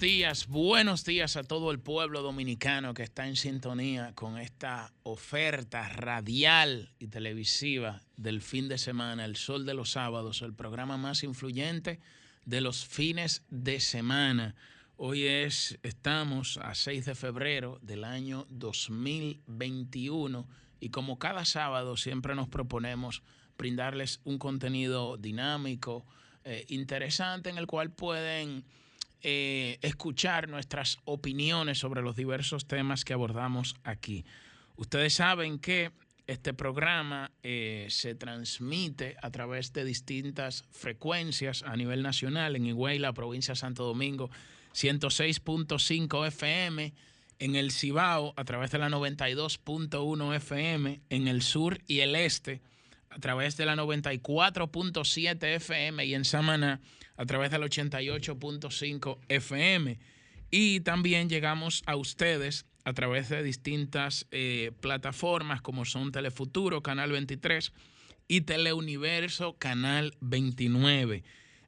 Buenos 0.00 0.16
días, 0.16 0.48
buenos 0.48 1.04
días 1.04 1.36
a 1.36 1.42
todo 1.42 1.70
el 1.70 1.78
pueblo 1.78 2.22
dominicano 2.22 2.94
que 2.94 3.02
está 3.02 3.28
en 3.28 3.36
sintonía 3.36 4.14
con 4.14 4.38
esta 4.38 4.94
oferta 5.02 5.86
radial 5.90 6.90
y 6.98 7.08
televisiva 7.08 8.00
del 8.16 8.40
fin 8.40 8.70
de 8.70 8.78
semana, 8.78 9.26
El 9.26 9.36
Sol 9.36 9.66
de 9.66 9.74
los 9.74 9.90
Sábados, 9.90 10.40
el 10.40 10.54
programa 10.54 10.96
más 10.96 11.22
influyente 11.22 12.00
de 12.46 12.62
los 12.62 12.86
fines 12.86 13.42
de 13.50 13.78
semana. 13.78 14.54
Hoy 14.96 15.26
es, 15.26 15.78
estamos 15.82 16.58
a 16.62 16.74
6 16.74 17.04
de 17.04 17.14
febrero 17.14 17.78
del 17.82 18.04
año 18.04 18.46
2021 18.48 20.48
y 20.80 20.88
como 20.88 21.18
cada 21.18 21.44
sábado 21.44 21.98
siempre 21.98 22.34
nos 22.34 22.48
proponemos 22.48 23.22
brindarles 23.58 24.22
un 24.24 24.38
contenido 24.38 25.18
dinámico, 25.18 26.06
eh, 26.44 26.64
interesante 26.68 27.50
en 27.50 27.58
el 27.58 27.66
cual 27.66 27.92
pueden 27.92 28.64
eh, 29.22 29.78
escuchar 29.82 30.48
nuestras 30.48 30.98
opiniones 31.04 31.78
sobre 31.78 32.02
los 32.02 32.16
diversos 32.16 32.66
temas 32.66 33.04
que 33.04 33.12
abordamos 33.12 33.76
aquí. 33.84 34.24
Ustedes 34.76 35.14
saben 35.14 35.58
que 35.58 35.92
este 36.26 36.54
programa 36.54 37.30
eh, 37.42 37.86
se 37.90 38.14
transmite 38.14 39.16
a 39.20 39.30
través 39.30 39.72
de 39.72 39.84
distintas 39.84 40.64
frecuencias 40.70 41.62
a 41.64 41.76
nivel 41.76 42.02
nacional 42.02 42.56
en 42.56 42.66
Higüey, 42.66 42.98
la 42.98 43.12
provincia 43.12 43.52
de 43.52 43.60
Santo 43.60 43.84
Domingo, 43.84 44.30
106.5 44.74 46.26
FM, 46.28 46.92
en 47.40 47.56
el 47.56 47.72
Cibao 47.72 48.32
a 48.36 48.44
través 48.44 48.70
de 48.70 48.78
la 48.78 48.88
92.1 48.88 50.36
FM, 50.36 51.00
en 51.10 51.28
el 51.28 51.42
sur 51.42 51.80
y 51.86 52.00
el 52.00 52.14
este 52.14 52.60
a 53.10 53.18
través 53.18 53.56
de 53.56 53.66
la 53.66 53.74
94.7 53.74 55.56
FM 55.56 56.04
y 56.04 56.14
en 56.14 56.24
Samaná 56.24 56.80
a 57.20 57.26
través 57.26 57.50
del 57.50 57.60
88.5 57.60 59.18
FM. 59.28 59.98
Y 60.50 60.80
también 60.80 61.28
llegamos 61.28 61.82
a 61.84 61.96
ustedes 61.96 62.64
a 62.84 62.94
través 62.94 63.28
de 63.28 63.42
distintas 63.42 64.26
eh, 64.30 64.72
plataformas 64.80 65.60
como 65.60 65.84
son 65.84 66.12
Telefuturo, 66.12 66.82
Canal 66.82 67.12
23 67.12 67.74
y 68.26 68.40
Teleuniverso, 68.40 69.52
Canal 69.58 70.14
29. 70.22 71.22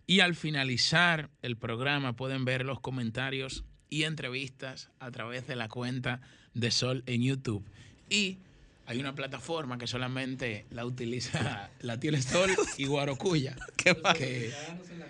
Y 0.07 0.21
al 0.21 0.37
finalizar 0.37 1.29
el 1.43 1.59
programa 1.59 2.17
pueden 2.17 2.47
ver 2.47 2.65
los 2.65 2.81
comentarios 2.81 3.63
y 3.91 4.05
entrevistas 4.05 4.91
a 5.01 5.11
través 5.11 5.47
de 5.47 5.57
la 5.57 5.69
cuenta 5.69 6.23
de 6.55 6.71
Sol 6.71 7.03
en 7.05 7.25
YouTube. 7.25 7.63
Y 8.09 8.39
hay 8.93 9.01
una 9.01 9.15
plataforma 9.15 9.79
que 9.79 9.87
solamente 9.87 10.67
la 10.71 10.85
utiliza 10.85 11.71
la 11.81 11.99
tiene 11.99 12.21
Sol 12.21 12.51
y 12.77 12.85
Guarocuya. 12.85 13.57
¿Qué 13.77 13.97
que 14.17 14.53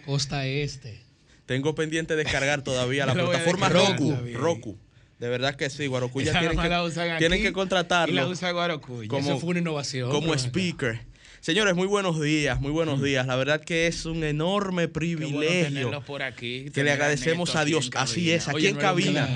Costa 0.07 0.47
Este. 0.47 1.01
Tengo 1.47 1.75
pendiente 1.75 2.15
descargar 2.17 2.63
todavía 2.63 3.07
la 3.07 3.15
plataforma 3.15 3.69
Roku. 3.69 4.17
Roku. 4.35 4.79
De 5.19 5.29
verdad 5.29 5.55
que 5.55 5.71
sí, 5.71 5.87
Guarocuya 5.87 6.33
tienen 6.33 6.59
que, 6.59 7.19
tienen 7.19 7.43
que 7.43 7.53
contratarlo. 7.53 8.13
Y 8.13 8.17
la 8.17 8.27
usa 8.27 8.51
Guarocuya. 8.51 9.09
Como, 9.09 9.29
Eso 9.29 9.39
fue 9.39 9.51
una 9.51 9.61
innovación. 9.61 10.11
Como 10.11 10.35
speaker. 10.35 11.01
Señores, 11.43 11.75
muy 11.75 11.89
buenos 11.89 12.21
días, 12.21 12.61
muy 12.61 12.71
buenos 12.71 13.01
mm. 13.01 13.03
días. 13.03 13.27
La 13.27 13.35
verdad 13.35 13.61
que 13.61 13.89
es 13.89 14.07
un 14.07 14.23
enorme 14.23 14.87
privilegio. 14.87 15.89
Bueno 15.89 16.05
por 16.05 16.23
aquí, 16.23 16.71
que 16.73 16.85
le 16.85 16.93
agradecemos 16.93 17.57
a 17.57 17.65
Dios. 17.65 17.91
Así 17.97 18.31
es, 18.31 18.47
aquí 18.47 18.69
en 18.69 18.77
cabina. 18.77 19.29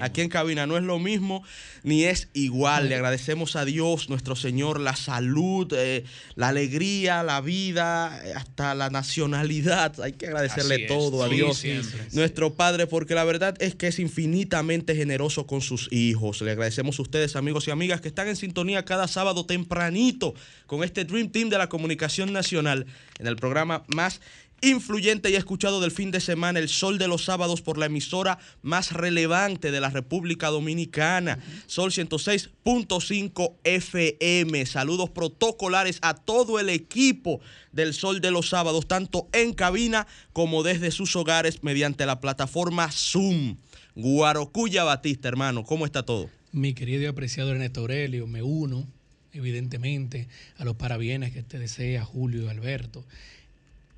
aquí 0.00 0.20
en 0.20 0.28
cabina 0.28 0.68
no 0.68 0.76
es 0.76 0.84
lo 0.84 1.00
mismo 1.00 1.42
ni 1.82 2.04
es 2.04 2.28
igual. 2.34 2.88
Le 2.88 2.94
agradecemos 2.94 3.56
a 3.56 3.64
Dios, 3.64 4.08
nuestro 4.08 4.36
Señor, 4.36 4.78
la 4.78 4.94
salud, 4.94 5.72
eh, 5.76 6.04
la 6.36 6.50
alegría, 6.50 7.24
la 7.24 7.40
vida, 7.40 8.22
eh, 8.24 8.32
hasta 8.36 8.76
la 8.76 8.88
nacionalidad. 8.88 10.00
Hay 10.02 10.12
que 10.12 10.28
agradecerle 10.28 10.86
todo 10.86 11.24
a 11.24 11.28
Dios, 11.28 11.64
nuestro 12.12 12.54
Padre, 12.54 12.86
porque 12.86 13.16
la 13.16 13.24
verdad 13.24 13.56
es 13.60 13.74
que 13.74 13.88
es 13.88 13.98
infinitamente 13.98 14.94
generoso 14.94 15.48
con 15.48 15.62
sus 15.62 15.92
hijos. 15.92 16.42
Le 16.42 16.52
agradecemos 16.52 17.00
a 17.00 17.02
ustedes, 17.02 17.34
amigos 17.34 17.66
y 17.66 17.72
amigas, 17.72 18.00
que 18.00 18.06
están 18.06 18.28
en 18.28 18.36
sintonía 18.36 18.84
cada 18.84 19.08
sábado 19.08 19.46
tempranito 19.46 20.34
con 20.66 20.84
este 20.84 21.04
Dream 21.04 21.28
Team 21.30 21.39
de 21.48 21.58
la 21.58 21.68
Comunicación 21.68 22.32
Nacional 22.32 22.86
en 23.18 23.26
el 23.26 23.36
programa 23.36 23.84
más 23.88 24.20
influyente 24.62 25.30
y 25.30 25.36
escuchado 25.36 25.80
del 25.80 25.90
fin 25.90 26.10
de 26.10 26.20
semana, 26.20 26.58
El 26.58 26.68
Sol 26.68 26.98
de 26.98 27.08
los 27.08 27.24
Sábados, 27.24 27.62
por 27.62 27.78
la 27.78 27.86
emisora 27.86 28.38
más 28.62 28.92
relevante 28.92 29.70
de 29.70 29.80
la 29.80 29.90
República 29.90 30.48
Dominicana, 30.48 31.38
Sol 31.66 31.90
106.5 31.90 33.54
FM. 33.64 34.66
Saludos 34.66 35.10
protocolares 35.10 35.98
a 36.02 36.14
todo 36.14 36.58
el 36.58 36.68
equipo 36.68 37.40
del 37.72 37.94
Sol 37.94 38.20
de 38.20 38.30
los 38.30 38.50
Sábados, 38.50 38.86
tanto 38.86 39.28
en 39.32 39.54
cabina 39.54 40.06
como 40.32 40.62
desde 40.62 40.90
sus 40.90 41.16
hogares 41.16 41.62
mediante 41.62 42.06
la 42.06 42.20
plataforma 42.20 42.90
Zoom. 42.92 43.56
Guarocuya 43.94 44.84
Batista, 44.84 45.28
hermano, 45.28 45.64
¿cómo 45.64 45.86
está 45.86 46.04
todo? 46.04 46.28
Mi 46.52 46.74
querido 46.74 47.02
y 47.02 47.06
apreciado 47.06 47.52
Ernesto 47.52 47.80
Aurelio, 47.80 48.26
me 48.26 48.42
uno 48.42 48.86
evidentemente, 49.32 50.28
a 50.56 50.64
los 50.64 50.76
parabienes 50.76 51.32
que 51.32 51.42
te 51.42 51.58
desea 51.58 52.04
Julio 52.04 52.44
y 52.44 52.48
Alberto. 52.48 53.04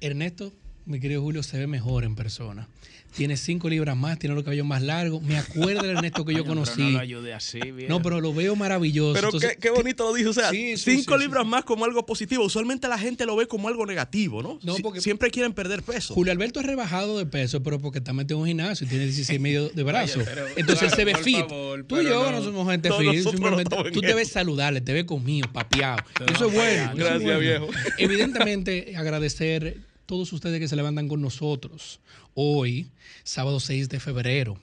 Ernesto, 0.01 0.53
mi 0.87 1.01
querido 1.01 1.23
Julio, 1.23 1.43
se 1.43 1.59
ve 1.59 1.67
mejor 1.67 2.05
en 2.05 2.15
persona 2.15 2.69
tiene 3.15 3.37
cinco 3.37 3.69
libras 3.69 3.97
más, 3.97 4.19
tiene 4.19 4.35
los 4.35 4.43
cabellos 4.43 4.67
más 4.67 4.83
largos. 4.83 5.23
Me 5.23 5.37
acuerdo 5.37 5.83
del 5.83 5.97
Ernesto 5.97 6.25
que 6.25 6.35
yo 6.35 6.45
conocí. 6.47 6.83
no 6.83 6.91
lo 6.91 6.99
ayude 7.01 7.35
así, 7.35 7.61
bien. 7.61 7.89
No, 7.89 8.01
pero 8.01 8.21
lo 8.21 8.33
veo 8.33 8.57
maravilloso. 8.57 9.15
Pero 9.15 9.31
qué, 9.61 9.71
bonito 9.71 10.05
lo 10.05 10.15
dijo. 10.15 10.31
O 10.31 10.33
sea, 10.33 10.51
cinco 10.77 11.17
libras 11.17 11.47
más 11.47 11.65
como 11.65 11.85
algo 11.85 12.05
positivo. 12.07 12.45
Usualmente 12.45 12.89
la 12.89 12.99
gente 12.99 13.27
lo 13.27 13.37
ve 13.37 13.47
como 13.47 13.69
algo 13.69 13.87
negativo, 13.87 14.43
¿no? 14.43 14.59
No, 14.63 14.77
porque 14.83 15.01
siempre 15.01 15.31
quieren 15.31 15.53
perder 15.53 15.83
peso. 15.83 16.15
Julio 16.15 16.33
Alberto 16.33 16.61
es 16.61 16.67
rebajado 16.67 17.19
de 17.19 17.27
peso, 17.27 17.63
pero 17.63 17.79
porque 17.79 17.99
está 17.99 18.13
metido 18.13 18.39
en 18.39 18.43
un 18.43 18.49
gimnasio 18.49 18.87
y 18.87 18.91
tiene 18.91 19.05
16 19.05 19.41
medio 19.41 19.69
de 19.75 19.83
brazo. 19.83 20.21
Entonces 20.57 20.91
él 20.91 20.97
se 20.97 21.05
ve 21.05 21.15
fit. 21.17 21.47
tú 21.87 22.01
y 22.01 22.05
yo 22.05 22.31
no, 22.31 22.43
somos 22.43 22.69
gente 22.71 22.91
fit. 22.93 23.23
Simplemente, 23.29 23.77
tú 23.93 24.01
te 24.01 24.15
ves 24.15 24.29
saludable, 24.29 24.81
te 24.81 24.93
ves 24.93 25.05
conmigo, 25.05 25.49
papeado. 25.53 26.03
Eso 26.33 26.47
es 26.47 26.55
bueno. 26.55 26.93
Gracias, 26.95 27.41
viejo. 27.41 27.69
Evidentemente, 27.99 28.95
agradecer 28.97 29.77
todos 30.13 30.31
ustedes 30.35 30.61
que 30.61 30.69
se 30.69 30.77
levantan 30.77 31.09
con 31.09 31.23
nosotros 31.23 31.99
hoy, 32.35 32.91
sábado 33.25 33.61
6 33.61 33.89
de 33.89 33.99
febrero. 33.99 34.61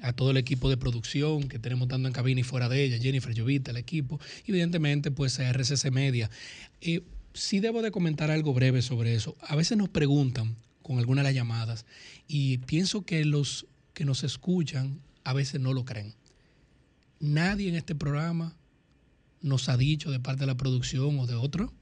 A 0.00 0.12
todo 0.12 0.32
el 0.32 0.36
equipo 0.36 0.68
de 0.68 0.76
producción 0.76 1.48
que 1.48 1.58
tenemos 1.58 1.88
tanto 1.88 2.08
en 2.08 2.12
cabina 2.12 2.42
y 2.42 2.44
fuera 2.44 2.68
de 2.68 2.84
ella, 2.84 2.98
Jennifer 2.98 3.32
Llovita, 3.32 3.70
el 3.70 3.78
equipo, 3.78 4.20
evidentemente, 4.46 5.10
pues 5.10 5.40
a 5.40 5.48
RCC 5.48 5.90
Media. 5.90 6.30
Eh, 6.82 7.00
sí 7.32 7.60
debo 7.60 7.80
de 7.80 7.90
comentar 7.90 8.30
algo 8.30 8.52
breve 8.52 8.82
sobre 8.82 9.14
eso. 9.14 9.34
A 9.40 9.56
veces 9.56 9.78
nos 9.78 9.88
preguntan 9.88 10.56
con 10.82 10.98
algunas 10.98 11.22
de 11.22 11.30
las 11.30 11.34
llamadas 11.36 11.86
y 12.28 12.58
pienso 12.58 13.00
que 13.00 13.24
los 13.24 13.64
que 13.94 14.04
nos 14.04 14.24
escuchan 14.24 15.00
a 15.24 15.32
veces 15.32 15.58
no 15.58 15.72
lo 15.72 15.86
creen. 15.86 16.12
Nadie 17.18 17.70
en 17.70 17.76
este 17.76 17.94
programa 17.94 18.54
nos 19.40 19.70
ha 19.70 19.78
dicho 19.78 20.10
de 20.10 20.20
parte 20.20 20.40
de 20.40 20.48
la 20.48 20.58
producción 20.58 21.18
o 21.18 21.26
de 21.26 21.36
otro 21.36 21.72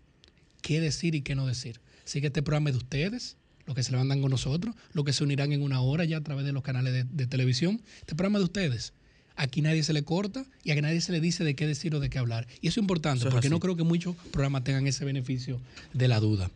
qué 0.62 0.80
decir 0.80 1.16
y 1.16 1.22
qué 1.22 1.34
no 1.34 1.48
decir. 1.48 1.80
Así 2.04 2.20
que 2.20 2.28
este 2.28 2.42
programa 2.42 2.70
es 2.70 2.74
de 2.74 2.78
ustedes, 2.78 3.36
los 3.66 3.76
que 3.76 3.82
se 3.82 3.92
levantan 3.92 4.20
con 4.20 4.30
nosotros, 4.30 4.74
los 4.92 5.04
que 5.04 5.12
se 5.12 5.22
unirán 5.24 5.52
en 5.52 5.62
una 5.62 5.80
hora 5.80 6.04
ya 6.04 6.18
a 6.18 6.20
través 6.22 6.44
de 6.44 6.52
los 6.52 6.62
canales 6.62 7.06
de, 7.10 7.26
televisión. 7.26 7.80
Este 8.00 8.14
programa 8.14 8.38
es 8.38 8.40
de 8.40 8.44
ustedes. 8.44 8.92
Aquí 9.36 9.62
nadie 9.62 9.82
se 9.82 9.92
le 9.92 10.02
corta 10.02 10.44
y 10.64 10.72
a 10.72 10.80
nadie 10.82 11.00
se 11.00 11.12
le 11.12 11.20
dice 11.20 11.44
de 11.44 11.54
qué 11.54 11.66
decir 11.66 11.94
o 11.94 12.00
de 12.00 12.10
qué 12.10 12.18
hablar. 12.18 12.46
Y 12.60 12.68
eso 12.68 12.80
es 12.80 12.84
importante 12.84 13.30
porque 13.30 13.48
no 13.48 13.60
creo 13.60 13.76
que 13.76 13.84
muchos 13.84 14.16
programas 14.32 14.64
tengan 14.64 14.86
ese 14.86 15.04
beneficio 15.04 15.60
de 15.94 16.08
la 16.08 16.20
duda. 16.20 16.50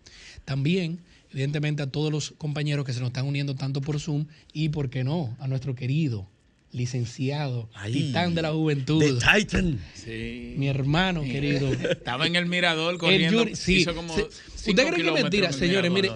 También, 0.45 0.99
evidentemente, 1.31 1.83
a 1.83 1.87
todos 1.87 2.13
los 2.13 2.33
compañeros 2.37 2.85
que 2.85 2.93
se 2.93 3.01
nos 3.01 3.09
están 3.09 3.27
uniendo 3.27 3.55
tanto 3.55 3.81
por 3.81 4.01
Zoom 4.01 4.27
y, 4.53 4.71
¿por 4.71 4.91
qué 4.91 5.05
no?, 5.05 5.37
a 5.39 5.47
nuestro 5.47 5.75
querido 5.75 6.29
licenciado, 6.75 7.69
titán 7.91 8.35
de 8.35 8.43
la 8.43 8.53
juventud. 8.53 9.01
The 9.01 9.41
Titan. 9.41 9.79
Sí. 9.95 10.55
Mi 10.59 10.69
hermano 10.69 11.23
querido. 11.23 11.73
Estaba 11.73 12.27
en 12.27 12.37
el 12.37 12.47
mirador 12.47 12.99
corriendo. 12.99 13.43
El 13.43 13.57
sí. 13.57 13.77
Hizo 13.77 13.95
como 13.95 14.13
¿Usted 14.15 14.89
cree 14.89 15.03
que 15.03 15.09
es 15.09 15.23
mentira? 15.23 15.53
Señores, 15.53 15.91
mire, 15.91 16.11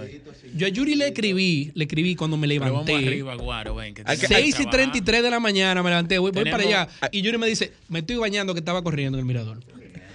yo 0.55 0.67
a 0.67 0.71
Yuri 0.71 0.95
le 0.95 1.09
escribí, 1.09 1.71
le 1.75 1.85
escribí 1.85 2.15
cuando 2.17 2.37
me 2.37 2.47
levanté. 2.47 2.93
Vamos 2.93 3.07
arriba, 3.07 3.35
Guaro, 3.37 3.75
ven. 3.75 3.95
Que 3.95 4.05
6 4.05 4.61
y 4.61 4.67
33 4.67 5.23
de 5.23 5.31
la 5.31 5.41
mañana 5.41 5.83
me 5.83 5.91
levanté, 5.91 6.19
voy, 6.19 6.33
voy 6.33 6.45
para 6.45 6.63
allá. 6.63 6.89
Y 7.13 7.23
Yuri 7.23 7.39
me 7.39 7.47
dice, 7.47 7.73
me 7.89 8.01
estoy 8.01 8.17
bañando 8.17 8.55
que 8.55 8.61
estaba 8.61 8.83
corriendo 8.83 9.19
en 9.19 9.21
el 9.21 9.27
mirador. 9.27 9.59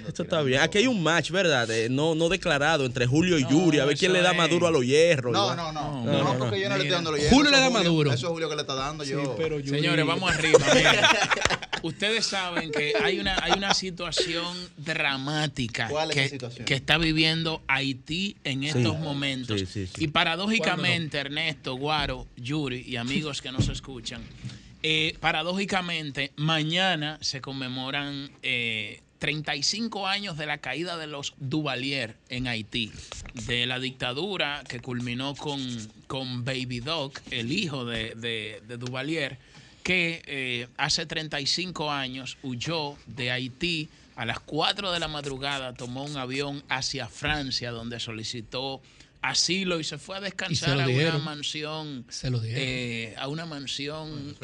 Esto 0.07 0.23
está 0.23 0.41
bien. 0.41 0.61
Aquí 0.61 0.79
hay 0.79 0.87
un 0.87 1.01
match, 1.01 1.31
¿verdad? 1.31 1.67
no, 1.89 2.15
no 2.15 2.29
declarado 2.29 2.85
entre 2.85 3.05
Julio 3.05 3.37
y 3.37 3.45
Yuri. 3.47 3.79
A 3.79 3.85
ver 3.85 3.97
quién 3.97 4.13
le 4.13 4.21
da 4.21 4.33
más 4.33 4.49
duro 4.49 4.67
a 4.67 4.71
los 4.71 4.85
hierros. 4.85 5.33
No, 5.33 5.55
no, 5.55 5.71
no. 5.71 6.03
No, 6.03 6.37
porque 6.37 6.61
yo 6.61 6.69
no 6.69 6.77
le 6.77 6.83
estoy 6.83 6.89
dando 6.89 7.11
los 7.11 7.19
hierros. 7.19 7.35
Julio 7.35 7.51
le 7.51 7.59
da 7.59 7.69
más 7.69 7.83
duro. 7.83 8.13
Eso 8.13 8.27
es 8.27 8.31
Julio 8.31 8.49
que 8.49 8.55
le 8.55 8.61
está 8.61 8.75
dando. 8.75 9.03
yo. 9.03 9.37
Señores, 9.65 10.05
vamos 10.05 10.31
arriba. 10.31 10.59
Ustedes 11.83 12.25
saben 12.25 12.71
que 12.71 12.93
hay 13.03 13.19
una, 13.19 13.37
hay 13.43 13.51
una 13.51 13.73
situación 13.73 14.55
dramática 14.77 15.89
que, 16.65 16.73
está 16.75 16.97
viviendo 16.97 17.61
Haití 17.67 18.37
en 18.45 18.63
estos 18.63 18.97
momentos. 18.99 19.61
y 19.97 20.07
paradójicamente, 20.07 21.17
Ernesto, 21.17 21.75
Guaro, 21.75 22.25
Yuri 22.37 22.85
y 22.87 22.95
amigos 22.95 23.41
que 23.41 23.51
nos 23.51 23.67
escuchan, 23.67 24.21
eh, 24.81 25.17
paradójicamente, 25.19 26.31
mañana 26.37 27.17
se 27.21 27.41
conmemoran 27.41 28.31
eh, 28.41 29.01
35 29.23 30.05
años 30.05 30.37
de 30.37 30.45
la 30.45 30.57
caída 30.57 30.97
de 30.97 31.07
los 31.07 31.33
Duvalier 31.37 32.17
en 32.27 32.45
Haití, 32.45 32.91
de 33.47 33.65
la 33.65 33.79
dictadura 33.79 34.65
que 34.67 34.81
culminó 34.81 35.33
con, 35.33 35.61
con 36.07 36.43
Baby 36.43 36.81
Doc, 36.81 37.21
el 37.31 37.53
hijo 37.53 37.85
de, 37.85 38.15
de, 38.67 38.77
Duvalier, 38.77 39.37
que 39.81 40.21
eh, 40.25 40.67
hace 40.75 41.05
35 41.05 41.89
años 41.89 42.37
huyó 42.43 42.97
de 43.07 43.31
Haití. 43.31 43.87
A 44.17 44.25
las 44.25 44.41
4 44.41 44.91
de 44.91 44.99
la 44.99 45.07
madrugada, 45.07 45.73
tomó 45.73 46.03
un 46.03 46.17
avión 46.17 46.61
hacia 46.67 47.07
Francia, 47.07 47.71
donde 47.71 48.01
solicitó 48.01 48.81
asilo 49.21 49.79
y 49.79 49.85
se 49.85 49.99
fue 49.99 50.17
a 50.17 50.19
descansar 50.19 50.81
a 50.81 50.87
una 50.89 51.17
mansión. 51.19 52.05
Se 52.09 52.29
lo 52.29 52.41
eh, 52.43 53.15
a 53.17 53.29
una 53.29 53.45
mansión 53.45 54.35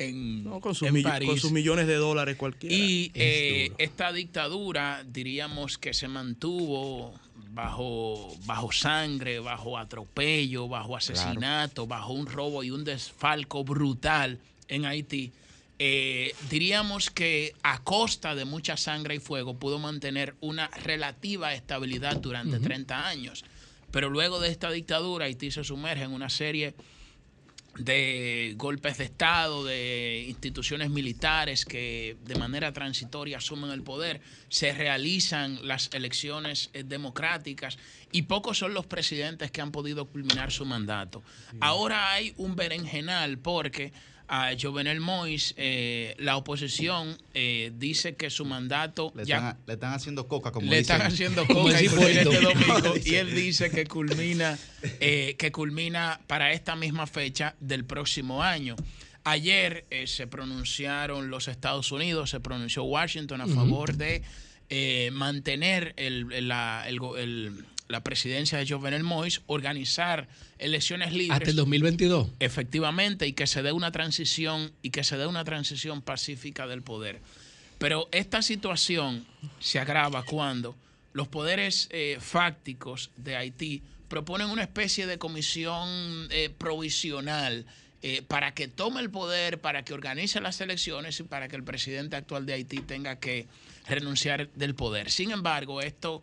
en, 0.00 0.44
con, 0.60 0.74
sus 0.74 0.88
con 1.26 1.38
sus 1.38 1.52
millones 1.52 1.86
de 1.86 1.96
dólares 1.96 2.36
cualquiera. 2.36 2.74
Y 2.74 3.10
eh, 3.14 3.72
esta 3.78 4.12
dictadura, 4.12 5.04
diríamos 5.06 5.76
que 5.76 5.92
se 5.92 6.08
mantuvo 6.08 7.14
bajo, 7.52 8.34
bajo 8.46 8.72
sangre, 8.72 9.40
bajo 9.40 9.76
atropello, 9.76 10.68
bajo 10.68 10.96
asesinato, 10.96 11.86
bajo 11.86 12.14
un 12.14 12.26
robo 12.26 12.62
y 12.64 12.70
un 12.70 12.84
desfalco 12.84 13.62
brutal 13.62 14.38
en 14.68 14.86
Haití. 14.86 15.32
Eh, 15.78 16.34
diríamos 16.50 17.10
que 17.10 17.54
a 17.62 17.82
costa 17.82 18.34
de 18.34 18.44
mucha 18.44 18.76
sangre 18.76 19.16
y 19.16 19.18
fuego 19.18 19.58
pudo 19.58 19.78
mantener 19.78 20.34
una 20.40 20.68
relativa 20.68 21.54
estabilidad 21.54 22.16
durante 22.16 22.58
30 22.58 23.06
años. 23.06 23.44
Pero 23.90 24.08
luego 24.08 24.40
de 24.40 24.50
esta 24.50 24.70
dictadura, 24.70 25.26
Haití 25.26 25.50
se 25.50 25.64
sumerge 25.64 26.04
en 26.04 26.12
una 26.12 26.30
serie 26.30 26.74
de 27.78 28.54
golpes 28.56 28.98
de 28.98 29.04
Estado, 29.04 29.64
de 29.64 30.24
instituciones 30.28 30.90
militares 30.90 31.64
que 31.64 32.16
de 32.24 32.34
manera 32.34 32.72
transitoria 32.72 33.38
asumen 33.38 33.70
el 33.70 33.82
poder, 33.82 34.20
se 34.48 34.72
realizan 34.72 35.66
las 35.66 35.90
elecciones 35.92 36.70
eh, 36.72 36.82
democráticas 36.82 37.78
y 38.12 38.22
pocos 38.22 38.58
son 38.58 38.74
los 38.74 38.86
presidentes 38.86 39.50
que 39.50 39.60
han 39.60 39.70
podido 39.70 40.06
culminar 40.06 40.50
su 40.50 40.64
mandato. 40.64 41.22
Ahora 41.60 42.12
hay 42.12 42.34
un 42.36 42.56
berenjenal 42.56 43.38
porque 43.38 43.92
a 44.32 44.52
Jovenel 44.56 45.00
Mois, 45.00 45.54
eh, 45.56 46.14
la 46.18 46.36
oposición 46.36 47.18
eh, 47.34 47.72
dice 47.76 48.14
que 48.14 48.30
su 48.30 48.44
mandato 48.44 49.12
le 49.16 49.24
ya 49.24 49.36
están, 49.36 49.58
le 49.66 49.74
están 49.74 49.92
haciendo 49.92 50.28
coca 50.28 50.52
como 50.52 50.70
le 50.70 50.78
están 50.78 51.02
haciendo 51.02 51.44
coca 51.48 51.82
y, 51.82 51.86
este 51.86 53.10
y 53.10 53.14
él 53.16 53.34
dice 53.34 53.72
que 53.72 53.86
culmina 53.86 54.56
eh, 55.00 55.34
que 55.36 55.50
culmina 55.50 56.20
para 56.28 56.52
esta 56.52 56.76
misma 56.76 57.08
fecha 57.08 57.56
del 57.58 57.84
próximo 57.84 58.40
año. 58.40 58.76
Ayer 59.24 59.84
se 60.06 60.28
pronunciaron 60.28 61.28
los 61.28 61.48
Estados 61.48 61.90
Unidos, 61.90 62.30
se 62.30 62.38
pronunció 62.38 62.84
Washington 62.84 63.40
a 63.40 63.46
favor 63.48 63.94
de 63.96 64.22
mantener 65.12 65.92
el, 65.96 66.48
la, 66.48 66.84
el, 66.88 67.64
la 67.90 68.02
presidencia 68.02 68.58
de 68.58 68.66
Jovenel 68.66 69.02
Mois, 69.02 69.42
organizar 69.46 70.28
elecciones 70.58 71.12
libres. 71.12 71.38
Hasta 71.38 71.50
el 71.50 71.56
2022. 71.56 72.28
Efectivamente, 72.38 73.26
y 73.26 73.32
que 73.32 73.46
se 73.46 73.62
dé 73.62 73.72
una 73.72 73.90
transición 73.90 74.72
y 74.80 74.90
que 74.90 75.02
se 75.02 75.16
dé 75.16 75.26
una 75.26 75.44
transición 75.44 76.00
pacífica 76.00 76.66
del 76.66 76.82
poder. 76.82 77.20
Pero 77.78 78.08
esta 78.12 78.42
situación 78.42 79.26
se 79.58 79.80
agrava 79.80 80.22
cuando 80.22 80.76
los 81.12 81.26
poderes 81.28 81.88
eh, 81.90 82.18
fácticos 82.20 83.10
de 83.16 83.36
Haití 83.36 83.82
proponen 84.08 84.50
una 84.50 84.62
especie 84.62 85.06
de 85.06 85.18
comisión 85.18 86.28
eh, 86.30 86.50
provisional 86.56 87.66
eh, 88.02 88.22
para 88.22 88.54
que 88.54 88.68
tome 88.68 89.00
el 89.00 89.10
poder, 89.10 89.60
para 89.60 89.84
que 89.84 89.94
organice 89.94 90.40
las 90.40 90.60
elecciones 90.60 91.18
y 91.18 91.24
para 91.24 91.48
que 91.48 91.56
el 91.56 91.64
presidente 91.64 92.16
actual 92.16 92.46
de 92.46 92.52
Haití 92.52 92.80
tenga 92.80 93.18
que 93.18 93.46
renunciar 93.88 94.48
del 94.50 94.74
poder. 94.74 95.10
Sin 95.10 95.32
embargo, 95.32 95.80
esto 95.80 96.22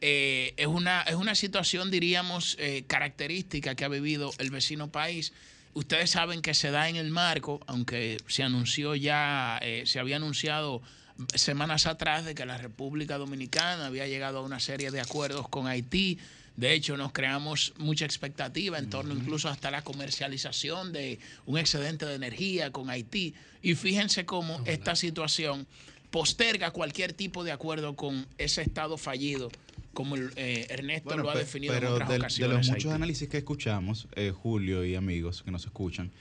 eh, 0.00 0.54
es, 0.56 0.66
una, 0.66 1.02
es 1.02 1.14
una 1.14 1.34
situación, 1.34 1.90
diríamos, 1.90 2.56
eh, 2.58 2.84
característica 2.86 3.74
que 3.74 3.84
ha 3.84 3.88
vivido 3.88 4.32
el 4.38 4.50
vecino 4.50 4.90
país. 4.90 5.32
Ustedes 5.74 6.10
saben 6.10 6.42
que 6.42 6.54
se 6.54 6.70
da 6.70 6.88
en 6.88 6.96
el 6.96 7.10
marco, 7.10 7.60
aunque 7.66 8.18
se 8.26 8.42
anunció 8.42 8.94
ya, 8.94 9.58
eh, 9.62 9.82
se 9.86 9.98
había 9.98 10.16
anunciado 10.16 10.82
semanas 11.34 11.86
atrás 11.86 12.24
de 12.24 12.34
que 12.34 12.44
la 12.44 12.58
República 12.58 13.18
Dominicana 13.18 13.86
había 13.86 14.06
llegado 14.06 14.38
a 14.38 14.42
una 14.42 14.60
serie 14.60 14.90
de 14.90 15.00
acuerdos 15.00 15.48
con 15.48 15.66
Haití. 15.66 16.18
De 16.56 16.72
hecho, 16.72 16.96
nos 16.96 17.12
creamos 17.12 17.74
mucha 17.76 18.06
expectativa 18.06 18.78
en 18.78 18.88
torno 18.88 19.14
incluso 19.14 19.48
hasta 19.48 19.70
la 19.70 19.82
comercialización 19.82 20.92
de 20.92 21.18
un 21.44 21.58
excedente 21.58 22.06
de 22.06 22.14
energía 22.14 22.70
con 22.70 22.88
Haití. 22.88 23.34
Y 23.62 23.74
fíjense 23.74 24.24
cómo 24.24 24.62
esta 24.64 24.96
situación 24.96 25.66
posterga 26.10 26.70
cualquier 26.70 27.12
tipo 27.12 27.44
de 27.44 27.52
acuerdo 27.52 27.96
con 27.96 28.26
ese 28.38 28.62
Estado 28.62 28.96
fallido 28.96 29.50
como 29.96 30.14
eh, 30.16 30.66
Ernesto 30.68 31.16
lo 31.16 31.30
ha 31.30 31.34
definido 31.34 31.74
en 31.74 31.86
otras 31.86 32.10
de, 32.10 32.16
ocasiones. 32.18 32.50
De 32.50 32.58
los 32.58 32.68
muchos 32.68 32.92
análisis 32.92 33.28
que 33.30 33.38
escuchamos, 33.38 34.08
eh, 34.14 34.30
Julio 34.30 34.84
y 34.84 34.94
amigos 34.94 35.42
que 35.42 35.50
nos 35.50 35.64
escuchan, 35.64 36.12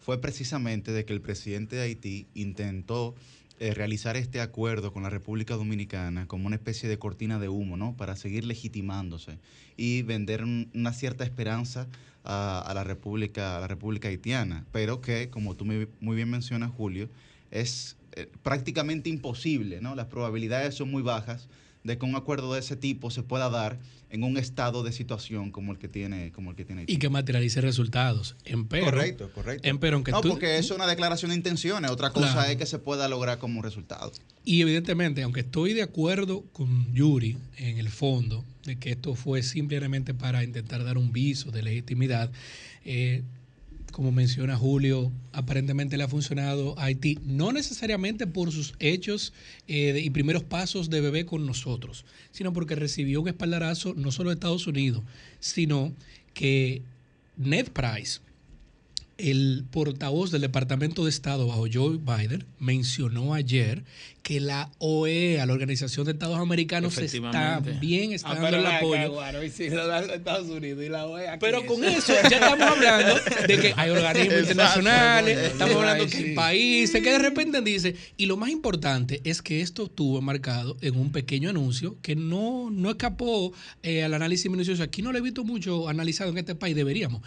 fue 0.00 0.20
precisamente 0.20 0.92
de 0.92 1.06
que 1.06 1.14
el 1.14 1.22
presidente 1.22 1.76
de 1.76 1.82
Haití 1.82 2.26
intentó 2.34 3.14
eh, 3.58 3.72
realizar 3.72 4.18
este 4.18 4.42
acuerdo 4.42 4.92
con 4.92 5.02
la 5.02 5.08
República 5.08 5.54
Dominicana 5.54 6.26
como 6.26 6.46
una 6.46 6.56
especie 6.56 6.90
de 6.90 6.98
cortina 6.98 7.38
de 7.38 7.48
humo, 7.48 7.78
¿no? 7.78 7.96
Para 7.96 8.16
seguir 8.16 8.44
legitimándose 8.44 9.38
y 9.78 10.02
vender 10.02 10.44
una 10.44 10.92
cierta 10.92 11.24
esperanza 11.24 11.88
a, 12.24 12.70
la 12.74 12.84
República, 12.84 13.56
a 13.56 13.60
la 13.60 13.66
República 13.66 14.08
Haitiana, 14.08 14.66
pero 14.72 15.00
que, 15.00 15.30
como 15.30 15.56
tú 15.56 15.64
muy 15.64 16.16
bien 16.16 16.28
mencionas, 16.28 16.70
Julio, 16.70 17.08
es 17.50 17.96
prácticamente 18.42 19.08
imposible, 19.08 19.80
¿no? 19.80 19.94
Las 19.94 20.06
probabilidades 20.08 20.74
son 20.74 20.90
muy 20.90 21.02
bajas 21.02 21.48
de 21.84 21.98
que 21.98 22.04
un 22.04 22.14
acuerdo 22.14 22.52
de 22.54 22.60
ese 22.60 22.76
tipo 22.76 23.10
se 23.10 23.22
pueda 23.22 23.50
dar 23.50 23.78
en 24.10 24.24
un 24.24 24.36
estado 24.36 24.82
de 24.82 24.92
situación 24.92 25.50
como 25.50 25.72
el 25.72 25.78
que 25.78 25.88
tiene 25.88 26.32
como 26.32 26.50
el 26.50 26.56
que 26.56 26.64
tiene 26.64 26.84
y 26.86 26.98
que 26.98 27.08
materialice 27.08 27.60
resultados. 27.60 28.36
Correcto 28.84 29.30
correcto. 29.32 29.66
No 30.10 30.20
porque 30.20 30.58
es 30.58 30.70
una 30.70 30.86
declaración 30.86 31.30
de 31.30 31.36
intenciones 31.36 31.90
otra 31.90 32.10
cosa 32.10 32.50
es 32.50 32.56
que 32.56 32.66
se 32.66 32.78
pueda 32.78 33.08
lograr 33.08 33.38
como 33.38 33.58
un 33.58 33.64
resultado. 33.64 34.12
Y 34.44 34.60
evidentemente 34.60 35.22
aunque 35.22 35.40
estoy 35.40 35.72
de 35.72 35.82
acuerdo 35.82 36.44
con 36.52 36.92
Yuri 36.94 37.38
en 37.56 37.78
el 37.78 37.88
fondo 37.88 38.44
de 38.64 38.76
que 38.76 38.90
esto 38.90 39.14
fue 39.14 39.42
simplemente 39.42 40.14
para 40.14 40.44
intentar 40.44 40.84
dar 40.84 40.98
un 40.98 41.12
viso 41.12 41.50
de 41.50 41.62
legitimidad 41.62 42.30
eh, 42.84 43.22
como 43.92 44.10
menciona 44.10 44.56
Julio, 44.56 45.12
aparentemente 45.32 45.96
le 45.96 46.04
ha 46.04 46.08
funcionado 46.08 46.76
a 46.78 46.86
Haití, 46.86 47.18
no 47.24 47.52
necesariamente 47.52 48.26
por 48.26 48.50
sus 48.50 48.74
hechos 48.80 49.32
eh, 49.68 50.00
y 50.02 50.10
primeros 50.10 50.42
pasos 50.42 50.90
de 50.90 51.00
bebé 51.00 51.24
con 51.24 51.46
nosotros, 51.46 52.04
sino 52.32 52.52
porque 52.52 52.74
recibió 52.74 53.20
un 53.20 53.28
espaldarazo 53.28 53.94
no 53.94 54.10
solo 54.10 54.30
de 54.30 54.34
Estados 54.34 54.66
Unidos, 54.66 55.04
sino 55.38 55.92
que 56.34 56.82
Ned 57.36 57.68
Price, 57.68 58.20
el 59.22 59.64
portavoz 59.70 60.32
del 60.32 60.40
Departamento 60.40 61.04
de 61.04 61.10
Estado 61.10 61.46
bajo 61.46 61.66
Joe 61.72 61.98
Biden 61.98 62.44
mencionó 62.58 63.34
ayer 63.34 63.84
que 64.24 64.40
la 64.40 64.70
OEA, 64.78 65.46
la 65.46 65.52
Organización 65.52 66.06
de 66.06 66.12
Estados 66.12 66.38
Americanos, 66.38 66.98
está 66.98 67.60
bien, 67.80 68.12
está 68.12 68.32
ah, 68.32 68.34
dando 68.34 68.58
el 68.58 68.66
apoyo. 68.66 69.18
pero 71.40 71.66
con 71.66 71.84
eso 71.84 72.12
ya 72.28 72.36
estamos 72.36 72.68
hablando 72.68 73.14
de 73.46 73.58
que 73.58 73.74
hay 73.76 73.90
organismos 73.90 74.40
internacionales, 74.40 75.38
estamos 75.38 75.76
hablando 75.76 76.06
que 76.06 76.16
hay 76.16 76.34
países, 76.34 77.02
que 77.02 77.10
de 77.10 77.18
repente 77.18 77.62
dice, 77.62 77.94
y 78.16 78.26
lo 78.26 78.36
más 78.36 78.50
importante 78.50 79.20
es 79.24 79.40
que 79.40 79.60
esto 79.60 79.84
estuvo 79.84 80.20
marcado 80.20 80.76
en 80.80 80.96
un 80.96 81.12
pequeño 81.12 81.50
anuncio 81.50 81.96
que 82.02 82.16
no, 82.16 82.70
no 82.70 82.90
escapó 82.90 83.52
eh, 83.82 84.02
al 84.02 84.14
análisis 84.14 84.50
minucioso. 84.50 84.82
Aquí 84.82 85.02
no 85.02 85.12
lo 85.12 85.18
he 85.18 85.22
visto 85.22 85.44
mucho 85.44 85.88
analizado 85.88 86.30
en 86.30 86.38
este 86.38 86.54
país, 86.54 86.74
deberíamos 86.74 87.22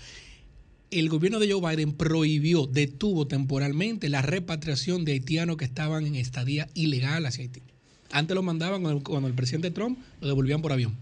el 0.91 1.09
gobierno 1.09 1.39
de 1.39 1.51
Joe 1.51 1.75
Biden 1.75 1.93
prohibió, 1.93 2.67
detuvo 2.67 3.27
temporalmente 3.27 4.09
la 4.09 4.21
repatriación 4.21 5.05
de 5.05 5.13
haitianos 5.13 5.57
que 5.57 5.65
estaban 5.65 6.05
en 6.05 6.15
estadía 6.15 6.69
ilegal 6.73 7.25
hacia 7.25 7.43
Haití. 7.43 7.61
Antes 8.11 8.35
lo 8.35 8.43
mandaban 8.43 8.81
cuando 9.01 9.27
el, 9.27 9.33
presidente 9.33 9.71
Trump 9.71 9.99
lo 10.21 10.27
devolvían 10.27 10.61
por 10.61 10.71
avión 10.71 10.95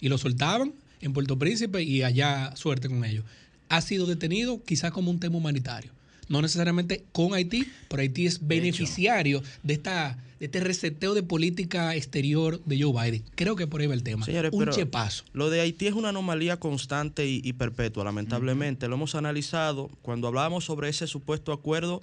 y 0.00 0.08
lo 0.08 0.18
soltaban 0.18 0.72
en 1.00 1.12
Puerto 1.12 1.38
Príncipe 1.38 1.82
y 1.82 2.02
allá 2.02 2.54
suerte 2.56 2.88
con 2.88 3.04
ellos. 3.04 3.24
Ha 3.68 3.80
sido 3.80 4.06
detenido 4.06 4.62
quizás 4.64 4.92
como 4.92 5.10
un 5.10 5.20
tema 5.20 5.36
humanitario. 5.36 5.90
No 6.28 6.40
necesariamente 6.40 7.04
con 7.12 7.34
Haití, 7.34 7.66
pero 7.88 8.00
Haití 8.00 8.26
es 8.26 8.46
beneficiario 8.46 9.42
de 9.62 9.74
esta 9.74 10.16
este 10.40 10.60
reseteo 10.60 11.14
de 11.14 11.22
política 11.22 11.94
exterior 11.94 12.60
de 12.64 12.82
Joe 12.82 12.92
Biden. 12.92 13.24
Creo 13.34 13.56
que 13.56 13.66
por 13.66 13.80
ahí 13.80 13.86
va 13.86 13.94
el 13.94 14.02
tema. 14.02 14.26
un 14.52 14.70
chepazo. 14.70 15.24
Lo 15.32 15.50
de 15.50 15.60
Haití 15.60 15.86
es 15.86 15.94
una 15.94 16.10
anomalía 16.10 16.58
constante 16.58 17.26
y, 17.26 17.52
perpetua, 17.54 18.04
lamentablemente. 18.04 18.88
Lo 18.88 18.96
hemos 18.96 19.14
analizado. 19.14 19.90
Cuando 20.02 20.28
hablábamos 20.28 20.64
sobre 20.64 20.88
ese 20.88 21.06
supuesto 21.06 21.52
acuerdo, 21.52 22.02